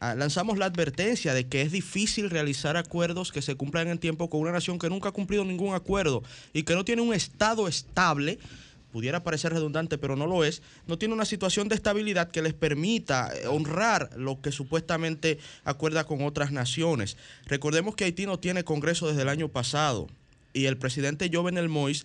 ah, 0.00 0.14
lanzamos 0.14 0.58
la 0.58 0.66
advertencia 0.66 1.34
de 1.34 1.46
que 1.46 1.62
es 1.62 1.72
difícil 1.72 2.30
realizar 2.30 2.76
acuerdos 2.76 3.32
que 3.32 3.42
se 3.42 3.54
cumplan 3.54 3.88
en 3.88 3.98
tiempo 3.98 4.30
con 4.30 4.40
una 4.40 4.52
nación 4.52 4.78
que 4.78 4.88
nunca 4.88 5.08
ha 5.08 5.12
cumplido 5.12 5.44
ningún 5.44 5.74
acuerdo 5.74 6.22
y 6.52 6.62
que 6.62 6.74
no 6.74 6.84
tiene 6.84 7.02
un 7.02 7.14
Estado 7.14 7.68
estable 7.68 8.38
pudiera 8.92 9.22
parecer 9.22 9.52
redundante, 9.52 9.98
pero 9.98 10.16
no 10.16 10.26
lo 10.26 10.44
es, 10.44 10.62
no 10.86 10.98
tiene 10.98 11.14
una 11.14 11.24
situación 11.24 11.68
de 11.68 11.74
estabilidad 11.74 12.30
que 12.30 12.42
les 12.42 12.54
permita 12.54 13.30
eh, 13.34 13.46
honrar 13.46 14.10
lo 14.16 14.40
que 14.40 14.52
supuestamente 14.52 15.38
acuerda 15.64 16.04
con 16.04 16.22
otras 16.22 16.52
naciones. 16.52 17.16
Recordemos 17.46 17.94
que 17.94 18.04
Haití 18.04 18.26
no 18.26 18.38
tiene 18.38 18.64
Congreso 18.64 19.08
desde 19.08 19.22
el 19.22 19.28
año 19.28 19.48
pasado 19.48 20.08
y 20.52 20.66
el 20.66 20.76
presidente 20.76 21.30
Jovenel 21.32 21.68
Moïse 21.68 22.04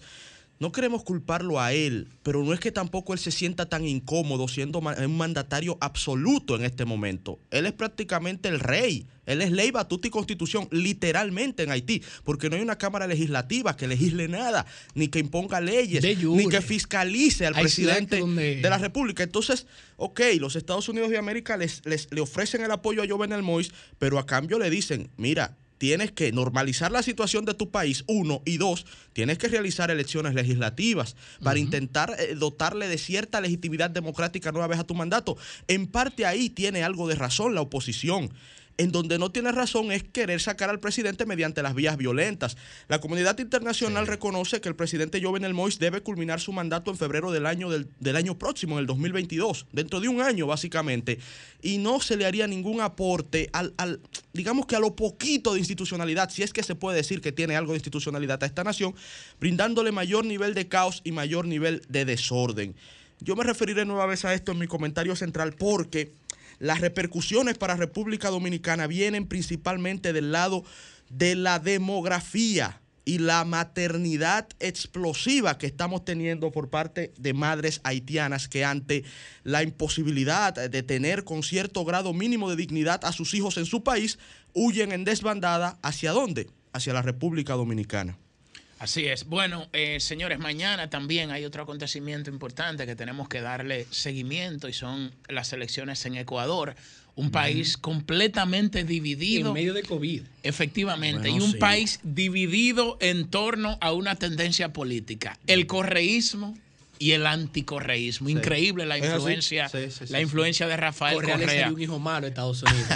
no 0.60 0.72
queremos 0.72 1.04
culparlo 1.04 1.60
a 1.60 1.74
él, 1.74 2.08
pero 2.24 2.44
no 2.44 2.54
es 2.54 2.60
que 2.60 2.72
tampoco 2.72 3.14
él 3.14 3.20
se 3.20 3.32
sienta 3.32 3.68
tan 3.68 3.86
incómodo 3.86 4.48
siendo 4.48 4.80
un 4.80 5.18
mandatario 5.18 5.78
absoluto 5.82 6.56
en 6.56 6.64
este 6.64 6.86
momento. 6.86 7.40
Él 7.52 7.66
es 7.66 7.74
prácticamente 7.74 8.48
el 8.48 8.60
rey. 8.60 9.06
Él 9.26 9.42
es 9.42 9.52
ley, 9.52 9.72
batuta 9.72 10.08
y 10.08 10.12
constitución, 10.12 10.68
literalmente 10.72 11.64
en 11.64 11.72
Haití, 11.72 12.04
porque 12.24 12.48
no 12.50 12.56
hay 12.56 12.62
una 12.62 12.78
Cámara 12.78 13.08
Legislativa 13.08 13.76
que 13.76 13.88
legisle 13.88 14.28
nada, 14.28 14.68
ni 14.94 15.08
que 15.08 15.18
imponga 15.18 15.60
leyes, 15.60 16.04
ni 16.24 16.48
que 16.48 16.62
fiscalice 16.62 17.48
al 17.48 17.56
presidente 17.56 18.22
de 18.24 18.70
la 18.70 18.78
República. 18.78 19.24
Entonces, 19.24 19.66
ok, 19.98 20.22
los 20.40 20.56
Estados 20.56 20.88
Unidos 20.90 21.10
de 21.10 21.18
América 21.18 21.58
les, 21.58 21.82
le 21.84 22.22
ofrecen 22.22 22.64
el 22.64 22.72
apoyo 22.72 23.02
a 23.02 23.08
Jovenel 23.08 23.42
Moïse, 23.42 23.72
pero 23.98 24.20
a 24.20 24.28
cambio 24.28 24.60
le 24.60 24.70
dicen, 24.70 25.10
mira, 25.18 25.58
tienes 25.78 26.12
que 26.12 26.32
normalizar 26.32 26.92
la 26.92 27.04
situación 27.04 27.46
de 27.46 27.54
tu 27.54 27.70
país, 27.70 28.04
uno, 28.08 28.42
y 28.46 28.58
dos, 28.58 28.86
tienes 29.14 29.38
que 29.38 29.48
realizar 29.48 29.92
elecciones 29.92 30.34
legislativas 30.34 31.16
para 31.44 31.60
intentar 31.60 32.16
eh, 32.20 32.36
dotarle 32.36 32.88
de 32.88 32.98
cierta 32.98 33.42
legitimidad 33.42 33.90
democrática 33.90 34.52
nueva 34.52 34.68
vez 34.68 34.80
a 34.80 34.84
tu 34.84 34.96
mandato. 34.96 35.38
En 35.68 35.88
parte 35.88 36.26
ahí 36.26 36.50
tiene 36.50 36.84
algo 36.84 37.08
de 37.08 37.16
razón 37.16 37.56
la 37.56 37.62
oposición. 37.62 38.32
En 38.78 38.92
donde 38.92 39.18
no 39.18 39.32
tiene 39.32 39.54
razón 39.54 39.92
es 39.92 40.04
querer 40.04 40.42
sacar 40.42 40.70
al 40.70 40.82
presidente 40.82 41.26
mediante 41.26 41.64
las 41.64 41.76
vías 41.76 41.96
violentas. 41.96 42.58
La 42.90 43.00
comunidad 43.00 43.40
internacional 43.40 44.06
reconoce 44.06 44.60
que 44.60 44.68
el 44.68 44.76
presidente 44.76 45.22
Jovenel 45.22 45.54
Moïse 45.54 45.78
debe 45.78 46.02
culminar 46.02 46.42
su 46.42 46.52
mandato 46.52 46.92
en 46.92 46.98
febrero 46.98 47.32
del 47.32 47.46
año, 47.46 47.70
del, 47.70 48.16
año 48.16 48.38
próximo, 48.38 48.76
en 48.76 48.80
el 48.80 48.86
2022, 48.86 49.68
dentro 49.72 50.02
de 50.02 50.10
un 50.10 50.22
año 50.22 50.46
básicamente, 50.46 51.20
y 51.62 51.78
no 51.78 52.02
se 52.02 52.18
le 52.18 52.26
haría 52.26 52.48
ningún 52.48 52.82
aporte 52.82 53.50
al, 53.54 53.74
al, 53.78 54.02
digamos 54.34 54.66
que 54.66 54.76
a 54.76 54.80
lo 54.80 54.96
poquito 54.96 55.54
de 55.54 55.60
institucionalidad, 55.60 56.30
si 56.30 56.44
es 56.44 56.52
que 56.52 56.64
se 56.64 56.76
puede 56.76 56.98
decir 56.98 57.22
que 57.22 57.32
tiene 57.32 57.56
algo 57.56 57.72
de 57.72 57.78
institucionalidad 57.78 58.44
a 58.44 58.46
esta 58.46 58.66
nación, 58.66 58.94
brindándole 59.40 59.94
mayor 59.94 60.26
nivel 60.26 60.54
de 60.54 60.68
caos 60.68 61.02
y 61.06 61.14
mayor 61.14 61.46
nivel 61.46 61.82
de 61.88 62.04
desorden. 62.04 62.76
Yo 63.22 63.36
me 63.36 63.46
referiré 63.46 63.86
nueva 63.86 64.06
vez 64.06 64.26
a 64.26 64.34
esto 64.34 64.52
en 64.52 64.60
mi 64.60 64.68
comentario 64.68 65.16
central 65.16 65.54
porque 65.54 66.12
las 66.60 66.82
repercusiones 66.82 67.58
para 67.58 67.76
República 67.76 68.30
Dominicana 68.30 68.88
vienen 68.88 69.28
principalmente 69.28 70.14
del 70.14 70.32
lado 70.32 70.64
de 71.10 71.36
la 71.36 71.60
demografía 71.60 72.82
y 73.06 73.20
la 73.20 73.46
maternidad 73.46 74.48
explosiva 74.60 75.58
que 75.58 75.68
estamos 75.68 76.04
teniendo 76.04 76.52
por 76.52 76.70
parte 76.70 77.14
de 77.18 77.34
madres 77.34 77.80
haitianas 77.84 78.48
que 78.48 78.66
ante 78.66 79.04
la 79.44 79.62
imposibilidad 79.62 80.54
de 80.54 80.84
tener 80.84 81.24
con 81.24 81.44
cierto 81.44 81.86
grado 81.86 82.14
mínimo 82.14 82.50
de 82.50 82.56
dignidad 82.56 83.06
a 83.06 83.12
sus 83.12 83.36
hijos 83.36 83.58
en 83.58 83.68
su 83.68 83.84
país, 83.84 84.18
huyen 84.54 84.92
en 84.92 85.06
desbandada 85.06 85.78
hacia 85.84 86.12
dónde? 86.12 86.50
Hacia 86.74 86.94
la 86.94 87.04
República 87.04 87.54
Dominicana. 87.54 88.18
Así 88.80 89.06
es. 89.06 89.26
Bueno, 89.26 89.68
eh, 89.74 90.00
señores, 90.00 90.40
mañana 90.40 90.90
también 90.90 91.32
hay 91.32 91.46
otro 91.46 91.64
acontecimiento 91.64 92.30
importante 92.30 92.86
que 92.86 92.96
tenemos 92.96 93.30
que 93.30 93.42
darle 93.42 93.88
seguimiento 93.90 94.68
y 94.68 94.74
son 94.74 95.14
las 95.30 95.54
elecciones 95.54 96.06
en 96.06 96.16
Ecuador, 96.16 96.76
un 97.16 97.32
país 97.32 97.78
completamente 97.78 98.84
dividido. 98.84 99.50
En 99.50 99.54
medio 99.54 99.74
de 99.74 99.84
COVID. 99.84 100.24
Efectivamente, 100.44 101.30
y 101.30 101.40
un 101.40 101.58
país 101.58 102.02
dividido 102.04 102.98
en 103.00 103.30
torno 103.30 103.78
a 103.80 103.94
una 103.94 104.16
tendencia 104.16 104.74
política. 104.74 105.40
El 105.48 105.66
correísmo 105.66 106.58
y 107.00 107.12
el 107.12 107.26
anticorreísmo. 107.26 108.30
Increíble 108.30 108.86
la 108.86 108.98
influencia, 108.98 109.70
la 110.10 110.22
influencia 110.22 110.68
de 110.68 110.78
Rafael 110.78 111.16
Correa. 111.16 111.38
Correa. 111.38 111.72
un 111.72 111.82
hijo 111.82 112.00
malo 112.00 112.28
en 112.28 112.34
Estados 112.34 112.64
Unidos. 112.64 112.88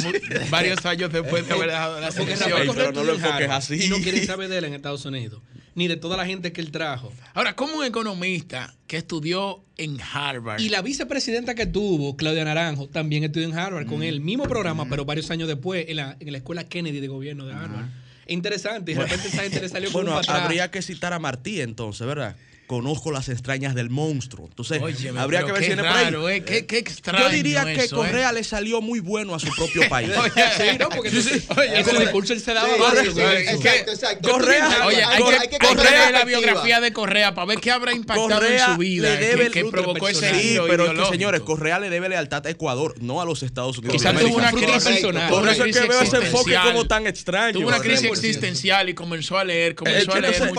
varios 0.50 0.84
años 0.84 1.12
después 1.12 1.46
de 1.46 1.54
haber 1.54 1.68
dejado 1.68 2.00
la 2.00 2.10
selección. 2.10 2.50
Pero 2.74 2.92
no 2.92 3.04
lo 3.04 3.14
enfoques 3.14 3.50
así. 3.50 3.84
Y 3.84 3.88
no 3.88 3.98
quieren 3.98 4.26
saber 4.26 4.48
de 4.48 4.58
él 4.58 4.64
en 4.64 4.74
Estados 4.74 5.04
Unidos, 5.04 5.42
ni 5.74 5.88
de 5.88 5.96
toda 5.96 6.16
la 6.16 6.26
gente 6.26 6.52
que 6.52 6.60
él 6.60 6.70
trajo. 6.70 7.12
Ahora, 7.34 7.54
como 7.54 7.78
un 7.78 7.84
economista 7.84 8.74
que 8.86 8.98
estudió 8.98 9.64
en 9.76 9.98
Harvard. 10.00 10.60
Y 10.60 10.68
la 10.68 10.82
vicepresidenta 10.82 11.54
que 11.54 11.66
tuvo, 11.66 12.16
Claudia 12.16 12.44
Naranjo, 12.44 12.88
también 12.88 13.24
estudió 13.24 13.48
en 13.48 13.58
Harvard, 13.58 13.86
con 13.86 14.02
el 14.02 14.20
mismo 14.20 14.44
programa, 14.44 14.88
pero 14.88 15.04
varios 15.04 15.30
años 15.30 15.48
después, 15.48 15.86
en 15.88 15.96
la, 15.96 16.16
en 16.20 16.32
la 16.32 16.38
escuela 16.38 16.68
Kennedy 16.68 17.00
de 17.00 17.08
gobierno 17.08 17.46
de 17.46 17.54
Harvard. 17.54 17.86
Interesante, 18.28 18.92
y 18.92 18.94
de 18.94 19.02
repente 19.02 19.28
esa 19.28 19.42
gente 19.42 19.60
le 19.60 19.68
salió 19.68 19.92
con 19.92 20.04
Bueno, 20.04 20.20
habría 20.28 20.70
que 20.70 20.82
citar 20.82 21.12
a 21.12 21.18
Martí 21.18 21.60
entonces, 21.60 22.06
¿verdad? 22.06 22.36
Conozco 22.66 23.10
las 23.12 23.28
extrañas 23.28 23.74
del 23.74 23.90
monstruo. 23.90 24.46
Entonces, 24.48 24.82
habría 25.16 25.44
que 25.44 25.52
ver 25.52 25.64
si 25.64 25.74
raro, 25.74 26.28
eh, 26.28 26.44
qué, 26.44 26.66
qué 26.66 26.78
extraño 26.78 27.26
Yo 27.26 27.30
diría 27.30 27.64
que 27.64 27.84
eh. 27.84 27.88
Correa 27.88 28.32
le 28.32 28.44
salió 28.44 28.80
muy 28.80 29.00
bueno 29.00 29.34
a 29.34 29.38
su 29.38 29.48
propio 29.54 29.82
país. 29.88 30.10
sí, 30.56 30.76
no, 30.78 30.88
porque 30.88 31.10
sí, 31.10 31.22
sí. 31.22 31.46
Oye, 31.56 31.80
ese 31.80 31.98
discurso 31.98 32.32
él 32.32 32.40
se 32.40 32.54
daba 32.54 32.68
sí, 32.68 33.20
exacto, 33.20 33.92
exacto. 33.92 34.30
Correa, 34.30 34.86
oye, 34.86 35.04
hay, 35.04 35.48
que, 35.48 35.58
que 35.58 35.66
Correa 35.66 36.10
la 36.10 36.24
biografía 36.24 36.80
de 36.80 36.92
Correa 36.92 37.34
para 37.34 37.46
ver 37.46 37.60
qué 37.60 37.70
habrá 37.70 37.92
impactado 37.92 38.28
Correa 38.28 38.66
en 38.66 38.72
su 38.72 38.78
vida, 38.78 39.14
le 39.14 39.26
debe 39.26 39.50
que, 39.50 39.64
provocó 39.64 40.08
ese 40.08 40.34
Sí, 40.34 40.58
pero 40.68 40.90
es 40.92 40.98
que, 40.98 41.06
señores, 41.06 41.40
Correa 41.42 41.78
le 41.78 41.90
debe 41.90 42.08
lealtad 42.08 42.46
a 42.46 42.50
Ecuador, 42.50 42.94
no 43.00 43.20
a 43.20 43.24
los 43.24 43.42
Estados 43.42 43.78
Unidos. 43.78 43.96
Quizás 43.96 44.18
tuvo 44.18 44.36
una 44.36 44.50
crisis 44.50 44.84
personal. 44.84 45.30
Por 45.30 45.48
eso 45.48 45.64
es 45.64 45.76
que 45.76 45.86
veo 45.86 46.00
ese 46.00 46.16
enfoque 46.16 46.56
como 46.64 46.86
tan 46.86 47.06
extraño. 47.06 47.52
Tuvo 47.52 47.68
una 47.68 47.80
crisis 47.80 48.10
existencial 48.10 48.88
y 48.88 48.94
comenzó 48.94 49.38
a 49.38 49.44
leer, 49.44 49.74
comenzó 49.74 50.12
a 50.12 50.20
leer 50.20 50.52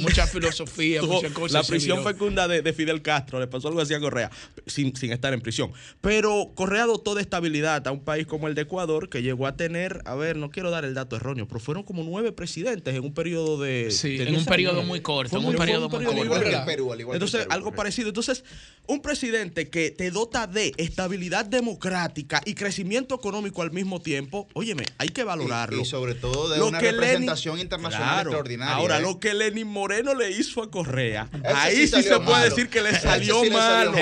mucha 0.00 0.26
filosofía, 0.26 1.02
muchas 1.02 1.32
cosas. 1.32 1.53
La 1.54 1.62
prisión 1.62 2.04
fecunda 2.04 2.48
de, 2.48 2.72
Fidel 2.72 3.02
Castro, 3.02 3.40
le 3.40 3.46
pasó 3.46 3.68
algo 3.68 3.80
así 3.80 3.94
a 3.94 4.00
Correa, 4.00 4.30
sin, 4.66 4.92
estar 5.10 5.32
en 5.32 5.40
prisión. 5.40 5.72
Pero 6.00 6.52
Correa 6.54 6.86
dotó 6.86 7.14
de 7.14 7.22
estabilidad 7.22 7.86
a 7.86 7.92
un 7.92 8.00
país 8.00 8.26
como 8.26 8.48
el 8.48 8.54
de 8.54 8.62
Ecuador, 8.62 9.08
que 9.08 9.22
llegó 9.22 9.46
a 9.46 9.56
tener, 9.56 10.02
a 10.04 10.14
ver, 10.14 10.36
no 10.36 10.50
quiero 10.50 10.70
dar 10.70 10.84
el 10.84 10.94
dato 10.94 11.16
erróneo, 11.16 11.46
pero 11.46 11.60
fueron 11.60 11.82
como 11.84 12.02
nueve 12.02 12.32
presidentes 12.32 12.94
en 12.94 13.04
un 13.04 13.14
periodo 13.14 13.60
de... 13.60 13.90
Sí, 13.90 14.20
en 14.20 14.34
un 14.34 14.44
periodo 14.44 14.82
muy 14.82 15.00
corto, 15.00 15.38
en 15.38 15.44
un 15.44 15.54
periodo 15.54 15.88
muy 15.88 16.04
corto. 16.04 17.12
Entonces, 17.12 17.46
algo 17.50 17.72
parecido. 17.72 18.08
Entonces, 18.08 18.44
un 18.86 19.00
presidente 19.00 19.70
que 19.70 19.90
te 19.90 20.10
dota 20.10 20.46
de 20.46 20.72
estabilidad 20.76 21.44
democrática 21.44 22.42
y 22.44 22.54
crecimiento 22.54 23.14
económico 23.14 23.62
al 23.62 23.70
mismo 23.70 24.00
tiempo, 24.00 24.48
óyeme, 24.54 24.84
hay 24.98 25.08
que 25.08 25.24
valorarlo. 25.24 25.80
Y, 25.80 25.84
sobre 25.84 26.14
todo 26.14 26.48
de 26.48 26.60
una 26.60 26.80
representación 26.80 27.58
internacional 27.58 28.22
extraordinaria. 28.22 28.74
Ahora, 28.76 28.98
¿eh? 28.98 29.02
lo 29.02 29.18
que 29.18 29.34
Lenin 29.34 29.66
Moreno 29.66 30.14
le 30.14 30.30
hizo 30.30 30.62
a 30.62 30.70
Correa, 30.70 31.28
ahí 31.44 31.86
sí 31.86 32.02
se 32.02 32.20
puede 32.20 32.50
decir 32.50 32.68
que 32.68 32.80
le 32.80 32.98
salió 32.98 33.44
malo. 33.50 33.92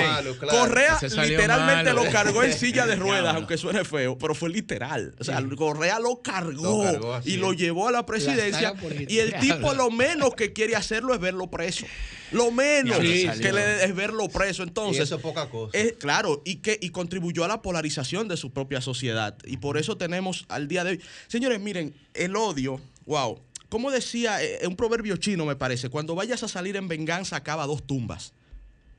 Correa 0.49 0.99
literalmente 1.01 1.93
lo 1.93 2.09
cargó 2.11 2.43
en 2.43 2.53
silla 2.53 2.85
de 2.85 2.95
ruedas, 3.03 3.35
aunque 3.35 3.57
suene 3.57 3.83
feo, 3.83 4.17
pero 4.17 4.35
fue 4.35 4.49
literal. 4.49 5.15
O 5.19 5.23
sea, 5.23 5.43
Correa 5.55 5.99
lo 5.99 6.21
cargó, 6.21 7.21
y 7.25 7.37
lo 7.37 7.53
llevó 7.53 7.87
a 7.87 7.91
la 7.91 8.05
presidencia. 8.05 8.73
y 9.07 9.19
el 9.19 9.39
tipo 9.39 9.73
lo 9.73 9.89
menos 9.89 10.35
que 10.35 10.53
quiere 10.53 10.75
hacerlo 10.75 11.13
es 11.13 11.19
verlo 11.19 11.49
preso. 11.49 11.85
Lo 12.31 12.51
menos 12.51 12.97
que 12.97 13.51
le 13.53 13.83
es 13.83 13.95
verlo 13.95 14.27
preso. 14.27 14.63
Entonces, 14.63 15.03
eso 15.03 15.15
es 15.15 15.21
poca 15.21 15.49
cosa. 15.49 15.77
claro, 15.99 16.41
y 16.45 16.57
que 16.57 16.77
y 16.81 16.89
contribuyó 16.89 17.43
a 17.43 17.47
la 17.47 17.61
polarización 17.61 18.27
de 18.27 18.37
su 18.37 18.51
propia 18.51 18.81
sociedad. 18.81 19.37
Y 19.45 19.57
por 19.57 19.77
eso 19.77 19.97
tenemos 19.97 20.45
al 20.49 20.67
día 20.67 20.83
de 20.83 20.91
hoy. 20.91 21.01
Señores, 21.27 21.59
miren, 21.59 21.93
el 22.13 22.35
odio, 22.35 22.81
wow 23.05 23.39
como 23.73 23.89
decía 23.89 24.39
eh, 24.43 24.67
un 24.67 24.75
proverbio 24.75 25.17
chino, 25.17 25.47
me 25.47 25.55
parece, 25.55 25.89
cuando 25.89 26.13
vayas 26.13 26.43
a 26.43 26.47
salir 26.47 26.75
en 26.75 26.87
venganza, 26.87 27.37
acaba 27.37 27.65
dos 27.65 27.81
tumbas. 27.81 28.31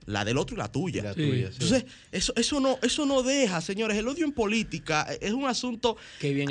La 0.04 0.24
del 0.24 0.36
otro 0.36 0.56
y 0.56 0.58
la 0.58 0.66
tuya. 0.66 1.14
Entonces, 1.16 1.84
eso, 2.10 2.32
eso, 2.34 2.58
no, 2.58 2.80
eso 2.82 3.06
no 3.06 3.22
deja, 3.22 3.60
señores. 3.60 3.96
El 3.96 4.08
odio 4.08 4.24
en 4.24 4.32
política 4.32 5.06
eh, 5.08 5.18
es 5.22 5.32
un 5.32 5.46
asunto 5.46 5.96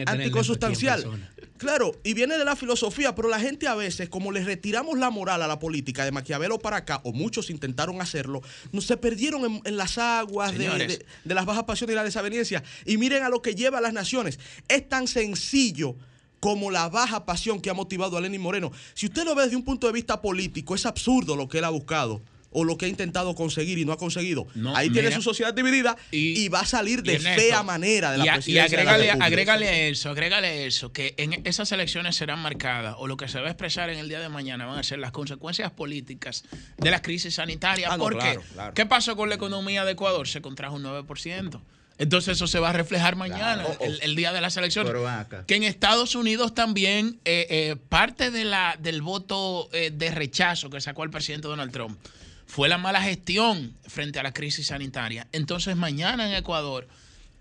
anticonsustancial. 0.06 1.03
Claro, 1.58 2.00
y 2.06 2.13
viene 2.13 2.38
de 2.38 2.46
la 2.46 2.56
filosofía, 2.56 3.13
pero 3.13 3.27
la 3.27 3.42
gente 3.42 3.68
a 3.68 3.75
veces, 3.75 4.08
como 4.08 4.32
le 4.32 4.42
retiramos 4.42 4.98
la 4.98 5.10
moral 5.10 5.42
a 5.42 5.48
la 5.48 5.60
política 5.60 6.06
de 6.06 6.13
Maquiavelo 6.13 6.60
para 6.60 6.77
acá, 6.77 7.01
o 7.03 7.12
muchos 7.12 7.50
intentaron 7.50 8.00
hacerlo, 8.00 8.42
no, 8.72 8.80
se 8.80 8.96
perdieron 8.96 9.62
en, 9.65 9.75
las 9.75 9.98
aguas 9.98 10.58
de, 10.58 11.06
de, 11.25 11.36
las 11.36 11.46
bajas 11.46 11.65
pasiones 11.65 11.94
y 11.94 11.98
la 11.98 12.06
desaveniencia. 12.06 12.63
Y 12.86 12.96
miren 12.96 13.24
a 13.24 13.27
lo 13.27 13.42
que 13.42 13.53
lleva 13.53 13.80
a 13.80 13.82
las 13.82 13.92
naciones. 13.92 14.39
Es 14.70 14.88
tan 14.88 15.10
sencillo 15.10 15.98
como 16.44 16.72
la 16.72 16.90
baja 16.90 17.26
pasión 17.26 17.62
que 17.62 17.70
ha 17.70 17.74
motivado 17.74 18.18
a 18.18 18.22
Lenin 18.22 18.42
Moreno. 18.42 18.70
Si 18.96 19.06
usted 19.06 19.24
lo 19.24 19.34
ve 19.34 19.44
desde 19.44 19.56
un 19.56 19.64
punto 19.64 19.88
de 19.88 19.94
vista 19.94 20.22
político, 20.22 20.76
es 20.76 20.86
absurdo 20.86 21.38
lo 21.38 21.48
que 21.48 21.60
él 21.60 21.64
ha 21.64 21.70
buscado 21.70 22.22
o 22.52 22.66
lo 22.66 22.78
que 22.78 22.86
ha 22.86 22.90
intentado 22.90 23.34
conseguir 23.34 23.78
y 23.78 23.86
no 23.86 23.94
ha 23.94 23.98
conseguido. 23.98 24.46
Ahí 24.76 24.90
tiene 24.90 25.10
su 25.14 25.22
sociedad 25.22 25.54
dividida 25.54 25.96
y, 26.12 26.50
va 26.50 26.60
a 26.60 26.66
salir 26.66 27.02
de 27.02 27.18
fea 27.18 27.64
manera 27.64 28.12
de 28.12 28.18
la 28.18 28.26
y, 28.26 28.30
presidencia. 28.30 28.78
Y 28.78 28.82
agrégale, 28.82 29.12
agrégale 29.12 29.90
eso, 29.90 30.10
agrégale 30.10 30.68
eso, 30.68 30.92
que 30.92 31.16
en 31.18 31.42
esas 31.46 31.72
elecciones 31.72 32.18
serán 32.18 32.40
marcadas 32.40 32.96
o 32.98 33.08
lo 33.08 33.16
que 33.16 33.30
se 33.30 33.40
va 33.40 33.48
a 33.48 33.52
expresar 33.52 33.90
en 33.90 33.98
el 33.98 34.10
día 34.10 34.20
de 34.20 34.28
mañana 34.28 34.66
van 34.66 34.78
a 34.78 34.84
ser 34.84 35.00
las 35.00 35.12
consecuencias 35.12 35.72
políticas 35.72 36.44
de 36.78 36.92
la 36.92 37.02
crisis 37.02 37.36
sanitaria. 37.36 37.88
Ah, 37.90 37.98
¿Por 37.98 38.20
qué? 38.20 38.38
¿Qué 38.76 38.86
pasó 38.86 39.16
con 39.16 39.30
la 39.30 39.36
economía 39.36 39.86
de 39.86 39.94
Ecuador? 39.94 40.28
Se 40.28 40.42
contrajo 40.42 40.76
un 40.76 40.84
9%. 40.84 41.62
Entonces 41.98 42.38
eso 42.38 42.48
se 42.48 42.60
va 42.60 42.70
a 42.70 42.74
reflejar 42.74 43.16
mañana, 43.16 43.66
oh, 43.68 43.78
oh. 43.80 43.86
el, 44.02 44.16
día 44.16 44.34
de 44.34 44.42
las 44.42 44.58
elecciones. 44.58 44.92
Que 45.46 45.56
en 45.56 45.64
Estados 45.64 46.16
Unidos 46.16 46.56
también 46.56 47.20
eh, 47.24 47.48
eh, 47.50 47.76
parte 47.90 48.32
de 48.32 48.46
la, 48.46 48.76
del 48.80 49.02
voto 49.02 49.70
eh, 49.74 49.92
de 49.92 50.12
rechazo 50.12 50.70
que 50.70 50.82
sacó 50.82 51.04
el 51.04 51.12
presidente 51.12 51.48
Donald 51.48 51.72
Trump 51.72 52.00
fue 52.46 52.68
la 52.70 52.78
mala 52.78 53.02
gestión 53.02 53.76
frente 53.88 54.20
a 54.20 54.24
la 54.24 54.34
crisis 54.34 54.68
sanitaria. 54.68 55.28
Entonces 55.32 55.76
mañana 55.76 56.28
en 56.28 56.36
Ecuador 56.36 56.88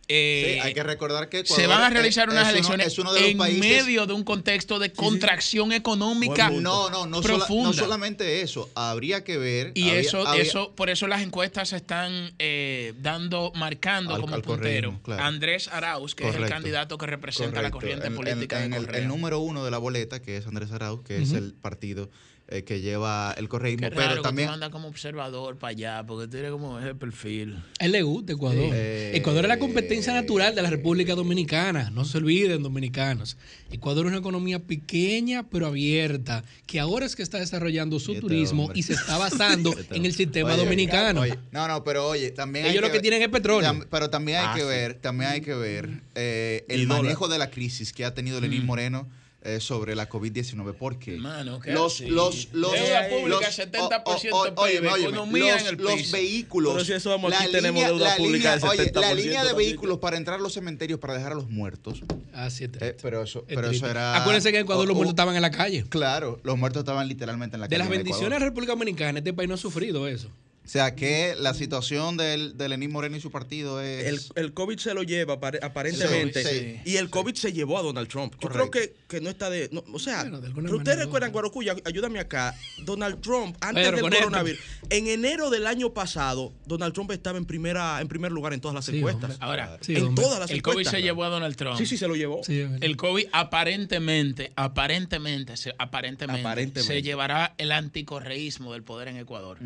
eh, 0.08 0.58
hay 0.62 0.74
que 0.74 0.82
recordar 0.82 1.28
que 1.28 1.44
se 1.44 1.66
van 1.66 1.82
a 1.82 1.90
realizar 1.90 2.28
unas 2.28 2.48
elecciones 2.48 2.96
en 3.16 3.38
medio 3.38 4.06
de 4.06 4.12
un 4.12 4.24
contexto 4.24 4.78
de 4.78 4.92
contracción 4.92 5.72
económica 5.72 6.50
no, 6.50 6.90
no, 6.90 7.06
no, 7.06 7.20
no, 7.20 7.72
solamente 7.72 8.42
eso, 8.42 8.70
habría 8.74 9.24
que 9.24 9.38
ver. 9.38 9.72
Y 9.74 9.90
eso, 9.90 10.32
eso, 10.34 10.72
por 10.74 10.90
eso 10.90 11.06
las 11.06 11.22
encuestas 11.22 11.70
se 11.70 11.76
están 11.76 12.32
eh, 12.38 12.94
dando, 13.00 13.52
marcando 13.54 14.20
como 14.20 14.40
puntero. 14.42 14.98
Andrés 15.18 15.68
Arauz, 15.68 16.14
que 16.14 16.28
es 16.28 16.34
el 16.34 16.48
candidato 16.48 16.98
que 16.98 17.06
representa 17.06 17.62
la 17.62 17.70
corriente 17.70 18.10
política 18.10 18.64
en, 18.64 18.72
el, 18.74 19.08
número 19.08 19.40
uno 19.40 19.64
de 19.64 19.70
la 19.70 19.78
boleta, 19.78 20.20
que 20.20 20.36
es 20.36 20.46
Andrés 20.46 20.72
Arauz, 20.72 21.02
que 21.04 21.22
es 21.22 21.32
el 21.32 21.52
partido 21.54 22.10
eh, 22.52 22.64
que 22.64 22.82
lleva 22.82 23.34
el 23.38 23.48
correísmo. 23.48 23.88
pero 23.94 24.20
también. 24.20 24.50
anda 24.50 24.70
como 24.70 24.88
observador 24.88 25.56
para 25.56 25.70
allá, 25.70 26.04
porque 26.06 26.28
tiene 26.28 26.50
como 26.50 26.78
ese 26.78 26.94
perfil. 26.94 27.56
él 27.78 27.92
le 27.92 28.02
gusta 28.02 28.34
Ecuador. 28.34 28.70
Eh, 28.74 29.12
Ecuador 29.14 29.44
es 29.44 29.48
la 29.48 29.58
competencia 29.58 30.12
natural 30.12 30.54
de 30.54 30.60
la 30.60 30.68
República 30.68 31.14
Dominicana. 31.14 31.88
No 31.90 32.04
se 32.04 32.18
olviden, 32.18 32.62
dominicanos. 32.62 33.38
Ecuador 33.70 34.04
es 34.04 34.10
una 34.10 34.18
economía 34.18 34.58
pequeña 34.58 35.48
pero 35.48 35.66
abierta, 35.66 36.44
que 36.66 36.78
ahora 36.78 37.06
es 37.06 37.16
que 37.16 37.22
está 37.22 37.38
desarrollando 37.38 37.98
su 37.98 38.12
este 38.12 38.20
turismo 38.20 38.70
y 38.74 38.82
se 38.82 38.92
está 38.92 39.16
basando 39.16 39.72
este 39.78 39.96
en 39.96 40.04
el 40.04 40.12
sistema 40.12 40.54
dominicano. 40.54 41.24
no, 41.52 41.68
no, 41.68 41.84
pero 41.84 42.06
oye, 42.06 42.32
también. 42.32 42.66
Ellos 42.66 42.82
lo 42.82 42.92
que, 42.92 43.00
tienen 43.00 43.22
es 43.22 43.28
petróleo. 43.28 43.86
pero 43.90 44.10
también 44.10 44.38
hay 44.38 44.46
ah, 44.48 44.54
que 44.54 44.64
ver, 44.64 44.94
también 44.94 45.30
hay 45.30 45.40
que 45.40 45.54
ver 45.54 46.02
eh, 46.14 46.66
el 46.68 46.86
manejo 46.86 47.28
de 47.28 47.38
la 47.38 47.50
crisis 47.50 47.94
que 47.94 48.04
ha 48.04 48.12
tenido 48.12 48.40
Lenín 48.40 48.64
mm. 48.64 48.66
Moreno 48.66 49.21
eh, 49.44 49.60
sobre 49.60 49.96
la 49.96 50.08
COVID-19. 50.08 50.74
porque 50.78 51.16
los, 51.16 52.00
los, 52.00 52.48
los, 52.52 52.72
deuda 52.72 53.08
pública, 53.08 53.50
70% 53.50 54.54
PIB, 54.54 54.84
economía 55.00 55.58
en 55.58 55.66
el 55.66 55.76
los 55.76 56.10
vehículos. 56.12 56.86
si 56.86 56.92
eso 56.92 57.10
vamos, 57.10 57.32
aquí 57.32 57.50
tenemos 57.50 57.84
deuda 57.84 58.16
pública 58.16 58.56
línea, 58.56 58.90
la 58.94 59.14
línea 59.14 59.44
de 59.44 59.52
vehículos 59.54 59.98
para 59.98 60.16
entrar 60.16 60.38
a 60.38 60.42
los 60.42 60.52
cementerios 60.52 61.00
para 61.00 61.14
dejar 61.14 61.32
a 61.32 61.34
los 61.34 61.50
muertos. 61.50 62.02
Ah, 62.32 62.50
sí, 62.50 62.64
eh, 62.80 62.96
pero 63.02 63.22
eso, 63.22 63.44
pero 63.48 63.70
eso 63.70 63.86
era. 63.86 64.16
Acuérdense 64.16 64.50
que 64.52 64.58
en 64.58 64.64
Ecuador 64.64 64.86
los 64.86 64.96
muertos 64.96 65.12
estaban 65.12 65.34
en 65.34 65.42
la 65.42 65.50
calle. 65.50 65.84
Claro, 65.88 66.40
los 66.44 66.56
muertos 66.56 66.80
estaban 66.80 67.08
literalmente 67.08 67.56
en 67.56 67.62
la 67.62 67.66
calle. 67.66 67.74
De 67.74 67.78
las 67.78 67.88
bendiciones 67.88 68.30
de 68.30 68.40
la 68.40 68.46
República 68.46 68.72
Dominicana, 68.72 69.18
este 69.18 69.32
país 69.32 69.48
no 69.48 69.56
ha 69.56 69.58
sufrido 69.58 70.06
eso. 70.06 70.28
O 70.64 70.68
sea 70.68 70.94
que 70.94 71.34
la 71.38 71.54
situación 71.54 72.16
del, 72.16 72.56
de 72.56 72.68
Lenín 72.68 72.92
Moreno 72.92 73.16
y 73.16 73.20
su 73.20 73.30
partido 73.30 73.80
es. 73.80 74.30
El, 74.34 74.44
el 74.44 74.54
COVID 74.54 74.78
se 74.78 74.94
lo 74.94 75.02
lleva 75.02 75.34
aparentemente. 75.34 76.82
Y 76.84 76.96
el 76.96 77.10
COVID 77.10 77.34
se 77.34 77.52
llevó 77.52 77.78
a 77.78 77.82
Donald 77.82 78.08
Trump. 78.08 78.34
Yo 78.40 78.48
creo 78.48 78.70
que, 78.70 78.94
que 79.08 79.20
no 79.20 79.28
está 79.28 79.50
de. 79.50 79.70
o 79.92 79.98
sea, 79.98 80.30
ustedes 80.72 80.98
recuerdan, 80.98 81.32
Guarocuya, 81.32 81.74
ayúdame 81.84 82.20
acá. 82.20 82.54
Donald 82.84 83.20
Trump, 83.20 83.56
antes 83.60 83.90
del 83.92 84.00
coronavirus, 84.00 84.60
en 84.90 85.08
enero 85.08 85.50
del 85.50 85.66
año 85.66 85.92
pasado, 85.92 86.52
Donald 86.66 86.94
Trump 86.94 87.10
estaba 87.10 87.38
en 87.38 87.44
primera 87.44 88.00
en 88.00 88.08
primer 88.08 88.30
lugar 88.30 88.52
en 88.52 88.60
todas 88.60 88.74
las 88.74 88.88
encuestas. 88.88 89.36
Ahora, 89.40 89.78
en 89.88 90.14
todas 90.14 90.38
las 90.38 90.50
el 90.50 90.62
COVID 90.62 90.86
se 90.86 91.02
llevó 91.02 91.24
a 91.24 91.28
Donald 91.28 91.56
Trump. 91.56 91.76
Sí, 91.76 91.86
sí, 91.86 91.96
se 91.96 92.06
lo 92.06 92.14
llevó. 92.14 92.40
el 92.46 92.96
COVID 92.96 93.26
aparentemente, 93.32 94.52
aparentemente, 94.54 95.56
se, 95.56 95.74
aparentemente, 95.78 96.82
se 96.82 97.02
llevará 97.02 97.54
el 97.58 97.72
anticorreísmo 97.72 98.72
del 98.72 98.84
poder 98.84 99.08
en 99.08 99.16
Ecuador. 99.16 99.58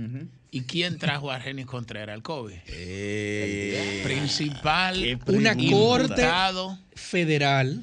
¿Y 0.51 0.63
quién 0.63 0.99
trajo 0.99 1.31
a 1.31 1.37
Argenis 1.37 1.67
Contreras 1.67 2.15
al 2.15 2.23
COVID? 2.23 2.57
Eh, 2.69 4.01
Principal, 4.05 5.21
una 5.27 5.55
corte 5.57 6.27
federal 6.95 7.83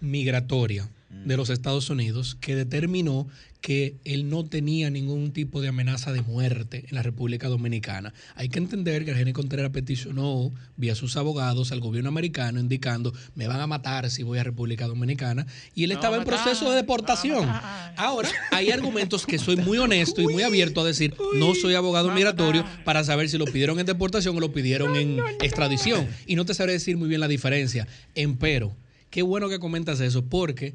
migratoria 0.00 0.88
de 1.24 1.36
los 1.36 1.50
Estados 1.50 1.90
Unidos 1.90 2.36
que 2.40 2.54
determinó 2.54 3.28
que 3.60 3.96
él 4.04 4.30
no 4.30 4.44
tenía 4.44 4.88
ningún 4.88 5.32
tipo 5.32 5.60
de 5.60 5.68
amenaza 5.68 6.12
de 6.12 6.22
muerte 6.22 6.84
en 6.88 6.94
la 6.94 7.02
República 7.02 7.48
Dominicana. 7.48 8.14
Hay 8.36 8.48
que 8.48 8.58
entender 8.58 9.04
que 9.04 9.10
Argenis 9.10 9.34
Contreras 9.34 9.70
peticionó 9.72 10.52
vía 10.76 10.94
sus 10.94 11.16
abogados 11.16 11.72
al 11.72 11.80
gobierno 11.80 12.08
americano 12.08 12.60
indicando 12.60 13.12
me 13.34 13.48
van 13.48 13.60
a 13.60 13.66
matar 13.66 14.10
si 14.10 14.22
voy 14.22 14.38
a 14.38 14.44
República 14.44 14.86
Dominicana 14.86 15.46
y 15.74 15.84
él 15.84 15.92
estaba 15.92 16.16
en 16.16 16.24
proceso 16.24 16.70
de 16.70 16.76
deportación. 16.76 17.48
Ahora, 17.96 18.30
hay 18.52 18.70
argumentos 18.70 19.26
que 19.26 19.38
soy 19.38 19.56
muy 19.56 19.78
honesto 19.78 20.22
y 20.22 20.26
muy 20.28 20.42
abierto 20.42 20.80
a 20.80 20.84
decir, 20.84 21.14
no 21.34 21.54
soy 21.54 21.74
abogado 21.74 22.12
migratorio 22.12 22.64
para 22.84 23.02
saber 23.02 23.28
si 23.28 23.38
lo 23.38 23.44
pidieron 23.44 23.80
en 23.80 23.86
deportación 23.86 24.36
o 24.36 24.40
lo 24.40 24.52
pidieron 24.52 24.94
en 24.96 25.18
extradición. 25.42 26.06
Y 26.26 26.36
no 26.36 26.44
te 26.44 26.54
sabré 26.54 26.72
decir 26.72 26.96
muy 26.96 27.08
bien 27.08 27.20
la 27.20 27.28
diferencia. 27.28 27.88
Empero, 28.14 28.76
qué 29.10 29.22
bueno 29.22 29.48
que 29.48 29.58
comentas 29.58 30.00
eso 30.00 30.24
porque 30.24 30.74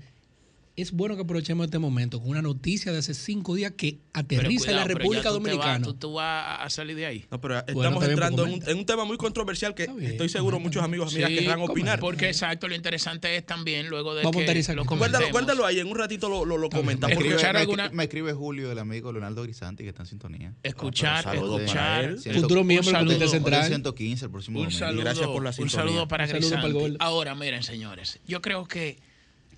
es 0.75 0.91
bueno 0.91 1.15
que 1.15 1.21
aprovechemos 1.21 1.65
este 1.65 1.77
momento 1.77 2.19
con 2.19 2.29
una 2.29 2.41
noticia 2.41 2.91
de 2.91 2.97
hace 2.97 3.13
cinco 3.13 3.53
días 3.53 3.73
que 3.77 3.99
aterriza 4.11 4.71
en 4.71 4.77
la 4.77 4.85
República 4.85 5.29
Dominicana. 5.29 5.87
tú, 5.99 6.13
vas 6.13 6.61
a 6.61 6.69
salir 6.69 6.95
de 6.95 7.05
ahí. 7.05 7.25
No, 7.29 7.39
pero 7.39 7.59
estamos 7.59 8.03
entrando 8.03 8.47
en 8.47 8.77
un, 8.77 8.85
tema 8.85 9.05
muy 9.05 9.17
controversial 9.17 9.75
que 9.75 9.87
estoy 10.01 10.29
seguro 10.29 10.59
muchos 10.59 10.83
amigos 10.83 11.13
amigas 11.13 11.29
querrán 11.29 11.61
opinar. 11.61 11.99
Porque 11.99 12.27
exacto, 12.27 12.67
lo 12.67 12.75
interesante 12.75 13.35
es 13.35 13.45
también 13.45 13.87
luego 13.87 14.15
de 14.15 14.23
Vamos 14.23 14.43
que 14.43 14.73
lo 14.73 14.85
cuéntalo, 14.85 15.29
cuéntalo, 15.31 15.65
ahí, 15.65 15.79
en 15.79 15.87
un 15.87 15.97
ratito 15.97 16.27
lo, 16.27 16.45
lo, 16.45 16.69
comentamos. 16.69 17.17
Me 17.17 17.27
escuchar 17.27 17.55
alguna... 17.55 17.89
me 17.89 18.03
escribe 18.03 18.33
Julio, 18.33 18.71
el 18.71 18.79
amigo 18.79 19.11
Leonardo 19.11 19.43
Grisanti, 19.43 19.83
que 19.83 19.89
está 19.89 20.03
en 20.03 20.07
sintonía. 20.07 20.53
Escuchar, 20.63 21.35
escuchar. 21.35 22.17
Futuro 22.33 22.63
miembro 22.63 22.91
del 22.91 23.05
Comité 23.05 23.27
Central. 23.27 23.65
115 23.65 24.25
el 24.25 24.31
próximo 24.31 24.59
un 24.59 24.71
saludo, 24.71 25.01
Gracias 25.03 25.27
por 25.27 25.43
la 25.43 25.53
sintonía. 25.53 25.83
Un 25.83 25.89
saludo 25.89 26.07
para 26.07 26.25
Grisanti. 26.25 26.97
Ahora, 26.99 27.35
miren, 27.35 27.63
señores, 27.63 28.19
yo 28.25 28.41
creo 28.41 28.65
que 28.65 29.12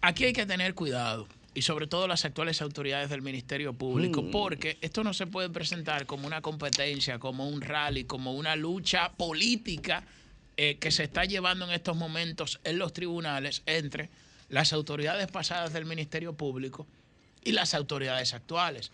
aquí 0.06 0.26
hay 0.26 0.34
que 0.34 0.46
tener 0.46 0.74
cuidado 0.76 1.28
y 1.54 1.62
sobre 1.62 1.88
todo 1.88 2.08
las 2.08 2.26
actuales 2.26 2.62
autoridades 2.62 3.10
del 3.10 3.22
Ministerio 3.22 3.74
Público, 3.74 4.22
mm. 4.22 4.32
porque 4.32 4.78
esto 4.82 5.04
no 5.04 5.13
se 5.13 5.26
puede 5.26 5.50
presentar 5.50 6.06
como 6.06 6.28
una 6.28 6.41
competencia, 6.41 7.18
como 7.18 7.48
un 7.48 7.62
rally, 7.62 8.04
como 8.04 8.34
una 8.34 8.56
lucha 8.56 9.13
política 9.13 10.04
eh, 10.58 10.78
que 10.78 10.91
se 10.91 11.04
está 11.04 11.26
llevando 11.26 11.65
en 11.65 11.72
estos 11.72 11.96
momentos 11.96 12.60
en 12.63 12.78
los 12.78 12.94
tribunales 12.94 13.63
entre 13.65 14.10
las 14.50 14.74
autoridades 14.74 15.28
pasadas 15.28 15.74
del 15.74 15.86
Ministerio 15.86 16.34
Público 16.34 16.86
y 17.44 17.54
las 17.54 17.74
autoridades 17.74 18.34
actuales. 18.34 18.91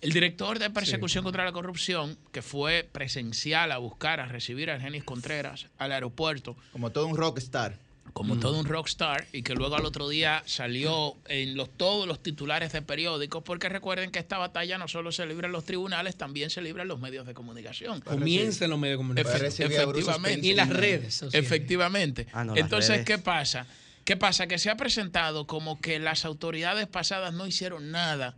El 0.00 0.12
director 0.12 0.58
de 0.58 0.70
persecución 0.70 1.24
contra 1.24 1.44
la 1.44 1.52
corrupción, 1.52 2.16
que 2.32 2.40
fue 2.40 2.88
presencial 2.90 3.72
a 3.72 3.78
buscar, 3.78 4.20
a 4.20 4.26
recibir 4.26 4.70
a 4.70 4.80
Genis 4.80 5.02
Contreras 5.04 5.66
al 5.76 5.92
aeropuerto. 5.92 6.56
Como 6.72 6.90
todo 6.90 7.06
un 7.06 7.16
rockstar 7.16 7.78
como 8.12 8.38
todo 8.38 8.58
un 8.58 8.66
rockstar 8.66 9.26
y 9.32 9.42
que 9.42 9.54
luego 9.54 9.76
al 9.76 9.84
otro 9.84 10.08
día 10.08 10.42
salió 10.46 11.16
en 11.26 11.56
los, 11.56 11.70
todos 11.76 12.06
los 12.06 12.22
titulares 12.22 12.72
de 12.72 12.82
periódicos, 12.82 13.42
porque 13.42 13.68
recuerden 13.68 14.10
que 14.10 14.18
esta 14.18 14.38
batalla 14.38 14.78
no 14.78 14.88
solo 14.88 15.12
se 15.12 15.26
libra 15.26 15.46
en 15.46 15.52
los 15.52 15.64
tribunales, 15.64 16.16
también 16.16 16.50
se 16.50 16.62
libra 16.62 16.82
en 16.82 16.88
los 16.88 17.00
medios 17.00 17.26
de 17.26 17.34
comunicación. 17.34 18.00
Comienza 18.00 18.64
en 18.64 18.70
los 18.70 18.78
medios 18.78 18.98
de 18.98 18.98
comunicación. 18.98 19.72
efectivamente. 19.72 20.46
Y 20.46 20.54
las 20.54 20.68
redes. 20.68 21.24
Efectivamente. 21.32 22.26
Ah, 22.32 22.46
Entonces, 22.54 23.04
¿qué 23.04 23.18
pasa? 23.18 23.66
¿Qué 24.04 24.16
pasa? 24.16 24.46
Que 24.46 24.58
se 24.58 24.70
ha 24.70 24.76
presentado 24.76 25.46
como 25.46 25.80
que 25.80 25.98
las 25.98 26.24
autoridades 26.24 26.86
pasadas 26.86 27.34
no 27.34 27.46
hicieron 27.46 27.90
nada 27.90 28.36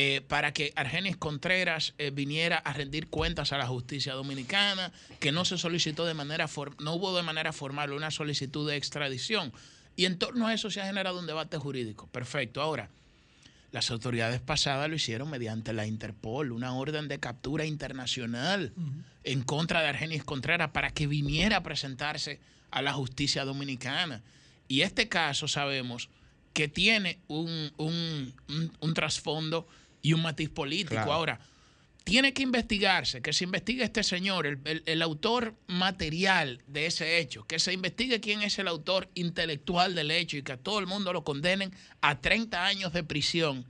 eh, 0.00 0.20
para 0.20 0.52
que 0.52 0.72
Argenis 0.76 1.16
Contreras 1.16 1.92
eh, 1.98 2.12
viniera 2.12 2.58
a 2.58 2.72
rendir 2.72 3.08
cuentas 3.08 3.52
a 3.52 3.58
la 3.58 3.66
justicia 3.66 4.14
dominicana, 4.14 4.92
que 5.18 5.32
no 5.32 5.44
se 5.44 5.58
solicitó 5.58 6.06
de 6.06 6.14
manera 6.14 6.48
no 6.78 6.94
hubo 6.94 7.16
de 7.16 7.24
manera 7.24 7.52
formal 7.52 7.92
una 7.92 8.12
solicitud 8.12 8.70
de 8.70 8.76
extradición. 8.76 9.52
Y 9.96 10.04
en 10.04 10.16
torno 10.16 10.46
a 10.46 10.54
eso 10.54 10.70
se 10.70 10.80
ha 10.80 10.86
generado 10.86 11.18
un 11.18 11.26
debate 11.26 11.58
jurídico. 11.58 12.06
Perfecto. 12.12 12.62
Ahora, 12.62 12.90
las 13.72 13.90
autoridades 13.90 14.40
pasadas 14.40 14.88
lo 14.88 14.94
hicieron 14.94 15.30
mediante 15.30 15.72
la 15.72 15.84
Interpol, 15.84 16.52
una 16.52 16.74
orden 16.74 17.08
de 17.08 17.18
captura 17.18 17.64
internacional 17.64 18.72
en 19.24 19.42
contra 19.42 19.82
de 19.82 19.88
Argenis 19.88 20.22
Contreras 20.22 20.70
para 20.70 20.92
que 20.92 21.08
viniera 21.08 21.56
a 21.56 21.62
presentarse 21.64 22.38
a 22.70 22.82
la 22.82 22.92
justicia 22.92 23.44
dominicana. 23.44 24.22
Y 24.68 24.82
este 24.82 25.08
caso 25.08 25.48
sabemos 25.48 26.08
que 26.52 26.68
tiene 26.68 27.18
un, 27.26 27.72
un, 27.78 28.32
un 28.78 28.94
trasfondo 28.94 29.66
y 30.08 30.14
un 30.14 30.22
matiz 30.22 30.48
político. 30.48 31.12
Ahora, 31.12 31.38
tiene 32.02 32.32
que 32.32 32.42
investigarse, 32.42 33.20
que 33.20 33.34
se 33.34 33.44
investigue 33.44 33.84
este 33.84 34.02
señor, 34.02 34.58
el, 34.64 35.02
autor 35.02 35.54
material 35.66 36.62
de 36.66 36.86
ese 36.86 37.18
hecho, 37.18 37.46
que 37.46 37.58
se 37.58 37.74
investigue 37.74 38.18
quién 38.18 38.40
es 38.40 38.58
el 38.58 38.68
autor 38.68 39.10
intelectual 39.14 39.94
del 39.94 40.10
hecho 40.10 40.38
y 40.38 40.42
que 40.42 40.52
a 40.52 40.56
todo 40.56 40.78
el 40.78 40.86
mundo 40.86 41.12
lo 41.12 41.24
condenen 41.24 41.74
a 42.00 42.22
30 42.22 42.64
años 42.64 42.94
de 42.94 43.04
prisión 43.04 43.66